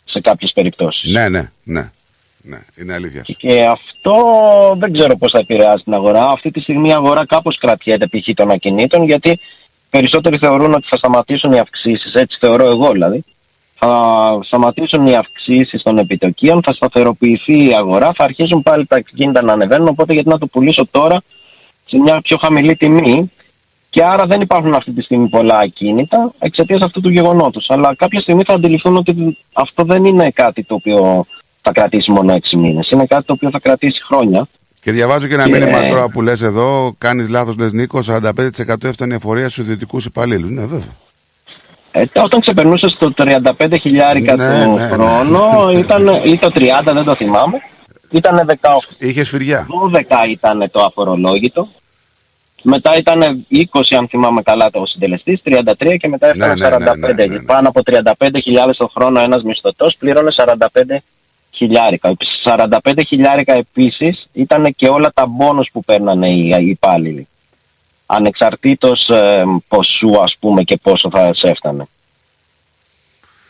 σε 0.06 0.20
κάποιες 0.22 0.52
περιπτώσεις. 0.54 1.12
Ναι, 1.12 1.30
ναι, 1.30 1.52
ναι. 1.64 1.92
ναι 2.42 2.60
είναι 2.80 2.94
αλήθεια. 2.94 3.22
αυτό. 3.22 3.34
Και 3.34 3.66
αυτό 3.66 4.16
δεν 4.78 4.94
ξέρω 4.94 5.18
πώς 5.18 5.32
θα 5.32 5.40
επηρεάσει 5.40 5.84
την 5.84 5.94
αγορά. 5.94 6.26
Αυτή 6.28 6.52
τη 6.52 6.60
στιγμή 6.60 6.90
η 6.90 6.94
αγορά 6.94 7.26
κάπως 7.26 7.58
κρατιέται 7.58 8.08
π.χ. 8.08 8.34
των 8.36 8.52
ακινήτων, 8.52 9.04
γιατί 9.04 9.40
περισσότεροι 9.92 10.38
θεωρούν 10.38 10.74
ότι 10.74 10.88
θα 10.90 10.98
σταματήσουν 10.98 11.52
οι 11.52 11.60
αυξήσεις. 11.60 12.14
Έτσι 12.14 12.38
θεωρώ 12.40 12.66
εγώ 12.66 12.92
δηλαδή. 12.92 13.24
Θα 13.76 14.40
σταματήσουν 14.44 15.06
οι 15.06 15.16
αυξήσεις 15.16 15.82
των 15.82 15.98
επιτοκίων, 15.98 16.62
θα 16.64 16.74
σταθεροποιηθεί 16.74 17.68
η 17.70 17.74
αγορά, 17.76 18.12
θα 18.16 18.24
αρχίσουν 18.24 18.64
πάλι 18.64 18.86
τα 18.86 18.96
ακίνητα 18.96 19.42
να 19.42 19.54
ανεβαίνουν. 19.54 19.88
Οπότε 19.88 20.14
γιατί 20.14 20.30
να 20.30 20.38
το 20.38 20.48
πουλήσω 20.48 20.88
τώρα 20.92 21.22
σε 21.86 21.98
μια 21.98 22.22
πιο 22.22 22.38
χαμηλή 22.38 22.76
τιμή. 22.76 23.32
Και 23.90 24.04
άρα 24.04 24.26
δεν 24.26 24.42
υπάρχουν 24.42 24.74
αυτή 24.74 24.92
τη 24.92 25.02
στιγμή 25.02 25.30
πολλά 25.30 25.58
ακίνητα 25.58 26.32
εξαιτίας 26.40 26.82
αυτού 26.82 27.02
του 27.02 27.10
γεγονότος. 27.10 27.66
Αλλά 27.70 27.96
κάποια 27.96 28.22
στιγμή 28.22 28.44
θα 28.44 28.54
αντιληφθούν 28.54 28.96
ότι 28.96 29.38
αυτό 29.54 29.84
δεν 29.84 30.06
είναι 30.06 30.30
κάτι 30.30 30.64
το 30.64 30.76
οποίο 30.76 31.26
θα 31.62 31.72
κρατήσει 31.72 32.12
μόνο 32.12 32.34
6 32.34 32.58
μήνες. 32.58 32.90
Είναι 32.90 33.06
κάτι 33.06 33.26
το 33.26 33.34
οποίο 33.34 33.50
θα 33.50 33.60
κρατήσει 33.60 34.04
χρόνια. 34.04 34.48
Και 34.82 34.92
διαβάζω 34.92 35.28
και 35.28 35.34
ένα 35.34 35.44
Και- 35.44 35.52
μήνυμα 35.52 35.88
τώρα 35.90 36.10
που 36.10 36.22
λες 36.22 36.42
εδώ, 36.42 36.96
κάνεις 36.98 37.30
λάθος, 37.30 37.58
λες 37.58 37.72
Νίκος, 37.72 38.06
45% 38.06 38.88
έφτανε 38.88 39.14
η 39.14 39.16
εφορία 39.16 39.50
στους 39.50 39.64
ιδιωτικούς 39.64 40.06
υπαλλήλους. 40.06 40.50
Ναι, 40.50 40.62
βέβαια. 40.62 40.96
Ε, 41.92 42.04
όταν 42.16 42.40
ξεπερνούσε 42.42 42.88
το 43.00 43.14
35 43.18 43.78
χιλιάρικα 43.82 44.36
Ναι, 44.36 44.64
το 44.64 44.72
ναι, 44.72 44.82
ναι. 44.82 44.88
χρόνο, 44.90 45.70
ήταν, 45.84 46.08
ή 46.24 46.38
το 46.38 46.50
30, 46.56 46.94
δεν 46.94 47.04
το 47.04 47.16
θυμάμαι, 47.16 47.58
ήταν 48.12 48.46
18. 48.62 48.70
Είχες 48.98 49.28
σφυριά. 49.28 49.68
12 49.92 50.28
ήταν 50.32 50.70
το 50.72 50.84
αφορολόγητο. 50.84 51.68
Μετά 52.64 52.98
ήταν 52.98 53.46
20, 53.52 53.96
αν 53.98 54.08
θυμάμαι 54.08 54.42
καλά, 54.42 54.70
το 54.70 54.86
συντελεστής, 54.86 55.42
33 55.44 55.98
και 55.98 56.08
μετά 56.08 56.28
έφτανε 56.28 56.54
Ναι, 56.54 56.70
ναι, 56.70 56.78
ναι, 56.78 56.92
45. 56.92 56.96
ναι, 56.98 57.14
ναι, 57.14 57.26
ναι. 57.26 57.40
Πάνω 57.42 57.68
από 57.70 57.82
35.000 57.86 58.76
το 58.78 58.88
χρόνο 58.96 59.20
ένας 59.20 59.44
μισθωτός 59.44 59.96
πλήρωνε 60.00 60.32
45 60.38 60.58
χιλιάρικα. 61.66 62.14
45 62.44 63.02
χιλιάρικα 63.08 63.54
επίσης 63.54 64.28
ήταν 64.34 64.74
και 64.76 64.88
όλα 64.88 65.12
τα 65.14 65.26
μπόνους 65.26 65.70
που 65.74 65.84
παίρνανε 65.84 66.30
οι, 66.30 66.56
οι 66.60 66.70
υπάλληλοι. 66.70 67.28
Ανεξαρτήτως 68.06 69.08
ε, 69.08 69.44
ποσού, 69.68 70.22
ας 70.24 70.36
πούμε, 70.40 70.64
και 70.64 70.78
πόσο 70.84 71.10
θα 71.10 71.34
σε 71.34 71.48
έφτανε. 71.50 71.86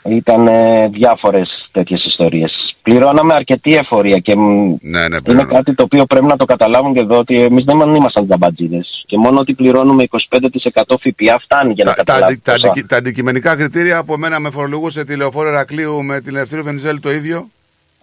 Ήταν 0.03 0.47
ε, 0.47 0.87
διάφορες 0.87 1.67
τέτοιες 1.71 2.05
ιστορίες. 2.05 2.75
Πληρώναμε 2.81 3.33
αρκετή 3.33 3.75
εφορία 3.75 4.17
και 4.17 4.35
μ, 4.35 4.75
Ναι, 4.81 5.07
ναι, 5.07 5.17
είναι 5.27 5.43
κάτι 5.43 5.73
το 5.75 5.83
οποίο 5.83 6.05
πρέπει 6.05 6.25
να 6.25 6.37
το 6.37 6.45
καταλάβουν 6.45 6.93
και 6.93 6.99
εδώ 6.99 7.17
ότι 7.17 7.39
εμείς 7.41 7.63
δεν 7.63 7.79
ήμασταν 7.95 8.27
τζαμπατζίδες. 8.27 9.03
Και 9.05 9.17
μόνο 9.17 9.39
ότι 9.39 9.53
πληρώνουμε 9.53 10.03
25% 10.03 10.81
ΦΠΑ 10.99 11.39
φτάνει 11.39 11.73
για 11.73 11.83
να 11.85 11.91
Τα, 11.91 11.95
καταλάβουν. 11.97 12.27
αντι- 12.29 12.43
τα, 12.43 12.53
αντικει- 12.53 12.87
τα 12.87 12.97
αντικειμενικά 12.97 13.55
κριτήρια 13.55 13.97
από 13.97 14.17
μένα 14.17 14.39
με 14.39 14.49
φορολογούσε 14.49 15.03
τη 15.05 15.15
λεωφόρο 15.15 15.47
Ερακλείου 15.47 16.03
με 16.03 16.21
την 16.21 16.35
Ελευθερίου 16.35 16.63
Βενιζέλη 16.65 16.99
το 16.99 17.11
ίδιο. 17.11 17.49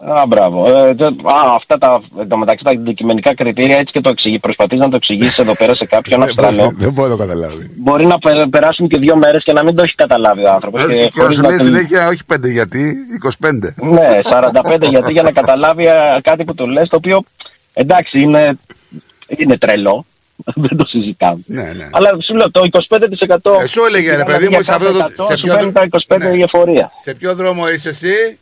Α, 0.07 0.25
μπράβο. 0.27 0.65
Ε, 0.85 0.95
τε- 0.95 1.07
α, 1.07 1.55
αυτά 1.55 1.77
τα, 1.77 2.01
εν 2.19 2.27
τω 2.27 2.37
μεταξύ 2.37 2.63
τα 2.63 2.71
αντικειμενικά 2.71 3.35
κριτήρια 3.35 3.77
έτσι 3.77 3.91
και 3.93 4.01
το 4.01 4.09
εξηγεί. 4.09 4.39
Προσπαθείς 4.39 4.79
να 4.79 4.89
το 4.89 4.95
εξηγήσεις 4.95 5.37
εδώ 5.37 5.55
πέρα 5.55 5.75
σε 5.75 5.85
κάποιον 5.85 6.21
Αυστραλό. 6.23 6.71
Δεν 6.75 6.91
μπορώ 6.91 7.09
να 7.09 7.15
το 7.17 7.21
καταλάβει. 7.25 7.71
Μπορεί 7.77 8.05
να 8.05 8.19
πε- 8.19 8.47
περάσουν 8.49 8.87
και 8.87 8.97
δύο 8.97 9.15
μέρες 9.17 9.43
και 9.43 9.53
να 9.53 9.63
μην 9.63 9.75
το 9.75 9.81
έχει 9.83 9.95
καταλάβει 9.95 10.43
ο 10.45 10.51
άνθρωπος. 10.51 10.83
Ε, 10.83 11.09
Και 11.13 11.21
να 11.21 11.31
σου 11.31 11.41
λέει 11.41 11.57
συνέχεια, 11.59 12.07
όχι 12.07 12.21
5 12.33 12.35
γιατί, 12.43 12.95
25. 13.39 13.73
Ναι, 13.75 14.19
45 14.23 14.89
γιατί 14.89 15.11
για 15.11 15.21
να 15.21 15.31
καταλάβει 15.31 15.87
α, 15.87 16.19
κάτι 16.23 16.43
που 16.43 16.53
του 16.55 16.67
λες 16.67 16.89
το 16.89 16.95
οποίο 16.95 17.23
εντάξει 17.73 18.19
είναι, 18.19 18.57
είναι 19.37 19.57
τρελό. 19.57 20.05
Δεν 20.55 20.77
το 20.77 20.85
συζητάμε. 20.85 21.39
Ναι, 21.45 21.61
ναι. 21.77 21.87
Αλλά 21.91 22.09
σου 22.25 22.35
λέω 22.35 22.51
το 22.51 22.61
25%. 22.71 23.61
Ε, 23.61 23.67
σου 23.67 23.83
έλεγε, 23.87 24.09
ρε 24.09 24.15
δηλαδή 24.15 24.31
παιδί 24.31 24.43
μου, 24.43 24.49
για 24.49 24.63
σε 24.63 24.71
αυτό 24.71 24.91
το- 24.91 24.97
κάθε 24.99 25.13
100 25.17 25.25
σε 25.27 25.37
σου 25.37 25.43
ποιο 25.45 25.53
παίρνει 25.55 25.71
δρο- 25.71 26.05
τα 26.07 26.15
25 26.31 26.35
η 26.37 26.41
εφορία. 26.41 26.91
Σε 27.03 27.13
ποιο 27.13 27.35
δρόμο 27.35 27.69
είσαι 27.69 27.89
εσύ, 27.89 28.37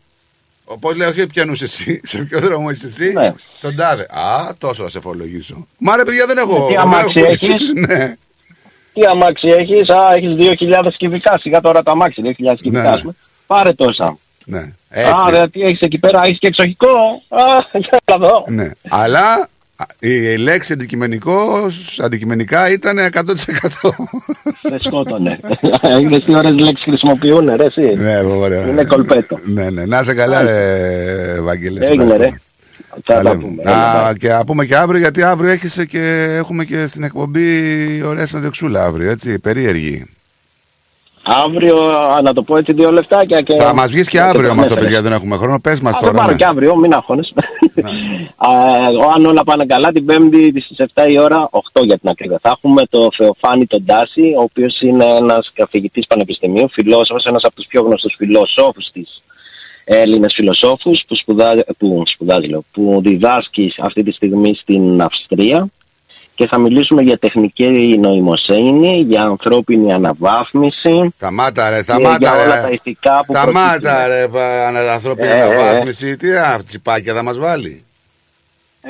Όπω 0.69 0.91
λέω, 0.93 1.09
όχι 1.09 1.27
πιανούς 1.27 1.61
εσύ. 1.61 2.01
Σε 2.05 2.17
ποιο 2.17 2.39
δρόμο 2.39 2.69
είσαι 2.69 2.85
εσύ, 2.87 3.11
Ναι. 3.13 3.33
στον 3.57 3.75
τάδε. 3.75 4.01
Α, 4.09 4.53
τόσο 4.57 4.83
θα 4.83 4.89
σε 4.89 4.99
φορολογήσω. 4.99 5.67
Μα 5.77 5.95
ρε 5.95 6.03
παιδιά 6.03 6.25
δεν 6.25 6.37
έχω. 6.37 6.55
Ε, 6.55 6.67
τι 6.67 6.71
δεν 6.73 6.79
αμάξι 6.79 7.19
έχω 7.19 7.27
έχεις; 7.29 7.51
ναι. 7.87 8.15
Τι 8.93 9.01
αμάξι 9.11 9.47
έχεις, 9.49 9.89
Α, 9.89 10.13
έχεις 10.15 10.35
2.000 10.83 10.93
κυβικά. 10.97 11.37
Σιγά 11.39 11.61
τώρα 11.61 11.83
το 11.83 11.91
αμάξι, 11.91 12.21
2.000 12.25 12.55
κυβικά. 12.61 12.81
Ναι. 12.81 12.89
ας 12.89 13.01
πούμε. 13.01 13.13
Πάρε 13.47 13.73
τόσα. 13.73 14.17
ναι. 14.45 14.59
Α, 14.59 14.73
Έτσι. 14.89 15.29
ρε, 15.29 15.47
τι 15.47 15.61
έχεις 15.61 15.79
εκεί 15.79 15.97
πέρα, 15.97 16.21
έχεις 16.25 16.39
και 16.39 16.47
εξοχικό. 16.47 17.21
Α, 17.27 17.43
για 17.79 17.99
να 18.05 18.17
δω. 18.17 18.43
Ναι. 18.47 18.71
Αλλά 18.89 19.19
α, 19.33 19.47
η, 19.99 20.09
η 20.33 20.37
λέξη 20.37 20.73
αντικειμενικός, 20.73 21.99
αντικειμενικά 22.03 22.71
ήταν 22.71 22.97
100%. 23.13 23.25
Δεν 24.61 24.79
σκότωνε. 24.79 25.39
Είδες 26.01 26.23
τι 26.23 26.35
ωραίες 26.35 26.53
λέξεις 26.53 26.83
χρησιμοποιούν, 26.83 27.55
ρε, 27.55 27.65
εσύ. 27.65 27.81
ναι, 27.97 28.19
ωραία. 28.19 28.67
Είναι 28.67 28.83
κολπέτο. 28.83 29.39
Ναι, 29.45 29.69
ναι. 29.69 29.85
Να 29.85 29.99
είσαι 29.99 30.13
καλά, 30.13 30.41
ρε, 30.41 31.41
Βαγγέλη. 31.41 31.79
σε 31.83 31.85
Έγινε, 31.89 32.03
ευχαριστώ. 32.03 32.23
ρε. 32.29 32.39
Θα 32.89 33.01
Τα 33.05 33.13
τα 33.13 33.23
λέμε. 33.23 33.41
πούμε. 33.41 33.63
Να, 33.63 33.71
Έλα, 33.71 34.11
bye. 34.11 34.17
και 34.17 34.27
να 34.29 34.45
πούμε 34.45 34.65
και 34.65 34.75
αύριο, 34.75 34.99
γιατί 34.99 35.23
αύριο 35.23 35.51
έχεις 35.51 35.85
και 35.89 36.33
έχουμε 36.37 36.65
και 36.65 36.87
στην 36.87 37.03
εκπομπή 37.03 37.47
ωραία 38.05 38.25
συνεντεξούλα 38.25 38.83
αύριο, 38.85 39.09
έτσι, 39.11 39.39
περίεργη. 39.39 40.05
Αύριο, 41.27 41.77
α, 41.77 42.21
να 42.21 42.33
το 42.33 42.43
πω 42.43 42.57
έτσι 42.57 42.73
δύο 42.73 42.91
λεφτάκια 42.91 43.41
και... 43.41 43.53
Θα 43.53 43.73
μας 43.73 43.91
βγεις 43.91 44.07
και 44.07 44.19
αύριο 44.19 44.55
με 44.55 44.61
ναι, 44.61 44.67
το 44.67 44.73
ναι. 44.73 44.81
παιδιά, 44.81 45.01
δεν 45.01 45.11
έχουμε 45.11 45.35
χρόνο. 45.37 45.59
Πες 45.59 45.79
μας 45.79 45.93
Α, 45.93 45.99
το 45.99 46.05
τώρα. 46.05 46.17
πάρω 46.17 46.31
ναι. 46.31 46.37
και 46.37 46.45
αύριο, 46.45 46.75
μην 46.75 46.93
αγχώνεσαι. 46.93 47.33
Α, 48.47 48.49
αν 49.15 49.25
όλα 49.25 49.43
πάνε 49.43 49.65
καλά, 49.65 49.91
την 49.91 50.05
Πέμπτη 50.05 50.53
στις 50.61 50.87
7 50.93 51.11
η 51.11 51.19
ώρα, 51.19 51.49
8 51.51 51.83
για 51.83 51.97
την 51.97 52.09
ακρίβεια, 52.09 52.39
θα 52.41 52.49
έχουμε 52.55 52.85
το 52.89 53.09
Θεοφάνη 53.17 53.65
τον 53.65 53.85
Τάση, 53.85 54.33
ο 54.37 54.41
οποίος 54.41 54.81
είναι 54.81 55.05
ένας 55.05 55.51
καθηγητής 55.53 56.07
πανεπιστημίου, 56.07 56.69
φιλόσοφος, 56.71 57.25
ένας 57.25 57.43
από 57.43 57.55
τους 57.55 57.65
πιο 57.65 57.81
γνωστούς 57.81 58.15
φιλοσόφους 58.17 58.89
της 58.93 59.21
Έλληνες 59.83 60.33
φιλοσόφους 60.35 61.03
που, 61.07 61.15
σπουδάζει, 61.15 61.61
που, 61.77 62.03
σπουδάζει, 62.05 62.47
λέω, 62.47 62.63
που 62.71 62.99
διδάσκει 63.03 63.73
αυτή 63.77 64.03
τη 64.03 64.11
στιγμή 64.11 64.55
στην 64.55 65.01
Αυστρία 65.01 65.67
και 66.37 66.47
θα 66.47 66.59
μιλήσουμε 66.59 67.01
για 67.01 67.17
τεχνική 67.17 67.67
νοημοσύνη, 68.01 68.99
για 69.07 69.23
ανθρώπινη 69.23 69.93
αναβάθμιση. 69.93 71.09
Σταμάτα 71.15 71.69
ρε, 71.69 71.75
και 71.75 71.81
σταμάτα 71.81 72.17
για 72.19 72.33
όλα 72.33 72.55
ρε. 72.55 72.61
τα 72.61 72.69
ηθικά 72.71 73.23
που 73.27 73.33
Σταμάτα 73.33 73.79
προκύπτουν. 73.79 74.07
ρε, 74.07 74.27
πα- 74.27 74.67
ανα- 74.67 74.93
ανθρώπινη 74.93 75.27
Ε, 75.27 75.31
ε, 75.31 75.37
ε. 75.37 75.41
αναβάθμιση. 75.43 76.17
Τι 76.17 76.31
α, 76.35 76.59
τσιπάκια 76.67 77.13
θα 77.13 77.23
μας 77.23 77.37
βάλει. 77.39 77.85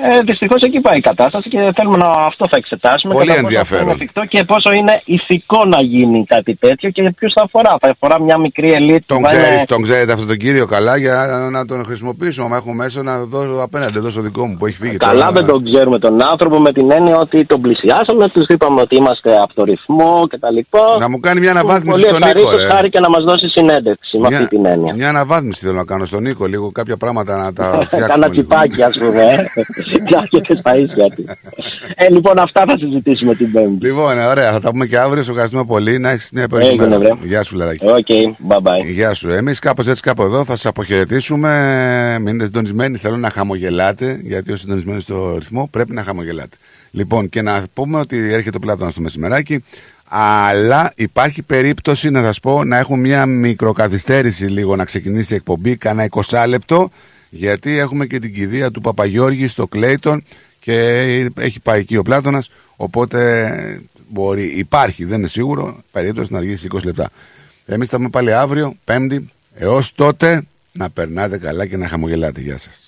Ε, 0.03 0.21
Δυστυχώς 0.21 0.61
εκεί 0.61 0.79
πάει 0.79 0.97
η 0.97 1.01
κατάσταση 1.01 1.49
και 1.49 1.71
θέλουμε 1.75 1.97
να 1.97 2.07
αυτό 2.07 2.47
θα 2.51 2.57
εξετάσουμε. 2.57 3.13
Πολύ 3.13 3.27
κατά 3.27 3.41
πόσο 3.41 3.47
ενδιαφέρον. 3.47 3.81
αυτό 3.89 3.93
Είναι 3.93 4.03
εφικτό 4.03 4.21
και 4.25 4.43
πόσο 4.43 4.71
είναι 4.71 5.01
ηθικό 5.05 5.65
να 5.65 5.81
γίνει 5.81 6.25
κάτι 6.25 6.55
τέτοιο 6.55 6.89
και 6.89 7.01
ποιου 7.17 7.29
θα 7.35 7.41
αφορά. 7.41 7.75
Θα 7.81 7.89
αφορά 7.89 8.21
μια 8.21 8.37
μικρή 8.37 8.71
ελίτ 8.71 9.03
Τον, 9.05 9.21
που 9.21 9.27
θα 9.27 9.33
είναι- 9.33 9.43
ξέρεις, 9.43 9.65
τον 9.65 9.81
ξέρετε 9.81 10.11
αυτόν 10.11 10.27
τον 10.27 10.37
κύριο 10.37 10.65
καλά 10.65 10.97
για 10.97 11.47
να 11.51 11.65
τον 11.65 11.83
χρησιμοποιήσουμε. 11.83 12.45
Αν 12.45 12.53
έχουμε 12.53 12.73
μέσα 12.83 13.03
να 13.03 13.17
δώσω 13.23 13.61
απέναντι, 13.61 13.97
εδώ 13.97 14.09
στο 14.09 14.21
δικό 14.21 14.45
μου 14.47 14.55
που 14.57 14.65
έχει 14.65 14.77
φύγει 14.77 14.97
Καλά 14.97 15.13
τώρα. 15.19 15.31
δεν 15.31 15.45
τον 15.45 15.63
ξέρουμε 15.71 15.99
τον 15.99 16.21
άνθρωπο 16.21 16.59
με 16.59 16.71
την 16.71 16.91
έννοια 16.91 17.17
ότι 17.17 17.45
τον 17.45 17.61
πλησιάσαμε, 17.61 18.29
τους 18.29 18.47
είπαμε 18.47 18.81
ότι 18.81 18.95
είμαστε 18.95 19.35
από 19.43 19.53
το 19.53 19.63
ρυθμό 19.63 20.27
κτλ. 20.29 20.57
Να 20.99 21.09
μου 21.09 21.19
κάνει 21.19 21.39
μια 21.39 21.51
αναβάθμιση 21.51 21.89
Πολύ 21.91 22.03
στον 22.03 22.13
Νίκο, 22.15 22.27
ευχαρίστως 22.27 22.61
ρε. 22.61 22.67
χάρη 22.73 22.89
και 22.89 22.99
να 22.99 23.09
μας 23.09 23.23
δώσει 23.23 23.47
συνέντευξη 23.47 24.17
με 24.17 24.27
αυτή 24.27 24.47
την 24.47 24.65
έννοια. 24.65 24.93
μια 24.93 25.09
αναβάθμιση 25.09 25.65
θέλω 25.65 25.77
να 25.77 25.85
κάνω 25.85 26.05
στον 26.05 26.21
Νίκο, 26.21 26.45
λίγο 26.45 26.71
κάποια 26.71 26.97
πράγματα 26.97 27.37
να 27.37 27.53
τα 27.53 27.63
Κάνα 27.71 27.85
φτιάξουμε. 27.85 28.27
λίγο. 28.27 28.31
τσιπάκι, 28.31 28.83
ας 28.83 28.97
πούμε. 28.97 29.45
ε. 29.93 30.03
Για 30.07 30.19
έρχεται 30.31 30.55
στα 30.59 30.77
ίσια 30.77 31.05
του. 31.15 31.25
Ε, 31.95 32.09
λοιπόν, 32.09 32.39
αυτά 32.39 32.63
θα 32.67 32.77
συζητήσουμε 32.77 33.35
την 33.35 33.51
Πέμπτη. 33.51 33.85
Λοιπόν, 33.85 34.19
ωραία, 34.19 34.51
θα 34.51 34.59
τα 34.59 34.69
πούμε 34.69 34.85
και 34.85 34.97
αύριο. 34.97 35.23
Σε 35.23 35.29
ευχαριστούμε 35.31 35.63
πολύ. 35.65 35.99
Να 35.99 36.09
έχεις 36.09 36.29
μια 36.31 36.43
υπέροχη 36.43 36.69
Έγινε, 36.69 36.87
μέρα. 36.87 36.99
βρε. 36.99 37.27
Γεια 37.27 37.43
σου, 37.43 37.55
Λεράκη. 37.55 37.85
Οκ, 37.85 38.05
bye 38.49 38.57
bye. 38.57 38.91
Γεια 38.93 39.13
σου. 39.13 39.29
Εμείς 39.29 39.59
κάπως 39.59 39.87
έτσι, 39.87 40.01
κάπου 40.01 40.21
εδώ 40.21 40.43
θα 40.43 40.55
σας 40.55 40.65
αποχαιρετήσουμε. 40.65 42.17
Μείνετε 42.21 42.45
συντονισμένοι. 42.45 42.97
Θέλω 42.97 43.17
να 43.17 43.29
χαμογελάτε, 43.29 44.19
γιατί 44.23 44.51
ο 44.51 44.57
συντονισμένο 44.57 44.99
στο 44.99 45.35
ρυθμό 45.37 45.67
πρέπει 45.71 45.93
να 45.93 46.03
χαμογελάτε. 46.03 46.57
Λοιπόν, 46.91 47.29
και 47.29 47.41
να 47.41 47.63
πούμε 47.73 47.99
ότι 47.99 48.33
έρχεται 48.33 48.57
ο 48.57 48.59
Πλάτωνας 48.59 48.91
στο 48.91 49.01
μεσημεράκι. 49.01 49.63
Αλλά 50.09 50.91
υπάρχει 50.95 51.41
περίπτωση 51.41 52.09
να 52.09 52.23
σας 52.23 52.39
πω 52.39 52.63
να 52.63 52.77
έχουμε 52.77 52.97
μια 52.97 53.25
μικροκαθυστέρηση 53.25 54.45
λίγο 54.45 54.75
να 54.75 54.85
ξεκινήσει 54.85 55.33
η 55.33 55.35
εκπομπή, 55.35 55.75
κάνα 55.75 56.07
20 56.29 56.45
λεπτό, 56.47 56.89
γιατί 57.29 57.77
έχουμε 57.77 58.05
και 58.05 58.19
την 58.19 58.33
κηδεία 58.33 58.71
του 58.71 58.81
Παπαγιώργη 58.81 59.47
στο 59.47 59.67
Κλέιτον 59.67 60.23
και 60.59 60.73
έχει 61.37 61.59
πάει 61.59 61.79
εκεί 61.79 61.97
ο 61.97 62.01
Πλάτωνας, 62.01 62.49
οπότε 62.75 63.81
μπορεί, 64.09 64.43
υπάρχει, 64.43 65.05
δεν 65.05 65.17
είναι 65.17 65.27
σίγουρο, 65.27 65.83
περίπτωση 65.91 66.33
να 66.33 66.37
αργήσει 66.37 66.67
20 66.71 66.83
λεπτά. 66.83 67.09
Εμείς 67.65 67.89
θα 67.89 67.97
πούμε 67.97 68.09
πάλι 68.09 68.33
αύριο, 68.33 68.75
Πέμπτη. 68.83 69.29
Έως 69.55 69.93
τότε 69.93 70.43
να 70.71 70.89
περνάτε 70.89 71.37
καλά 71.37 71.65
και 71.65 71.77
να 71.77 71.87
χαμογελάτε. 71.87 72.41
Γεια 72.41 72.57
σας. 72.57 72.86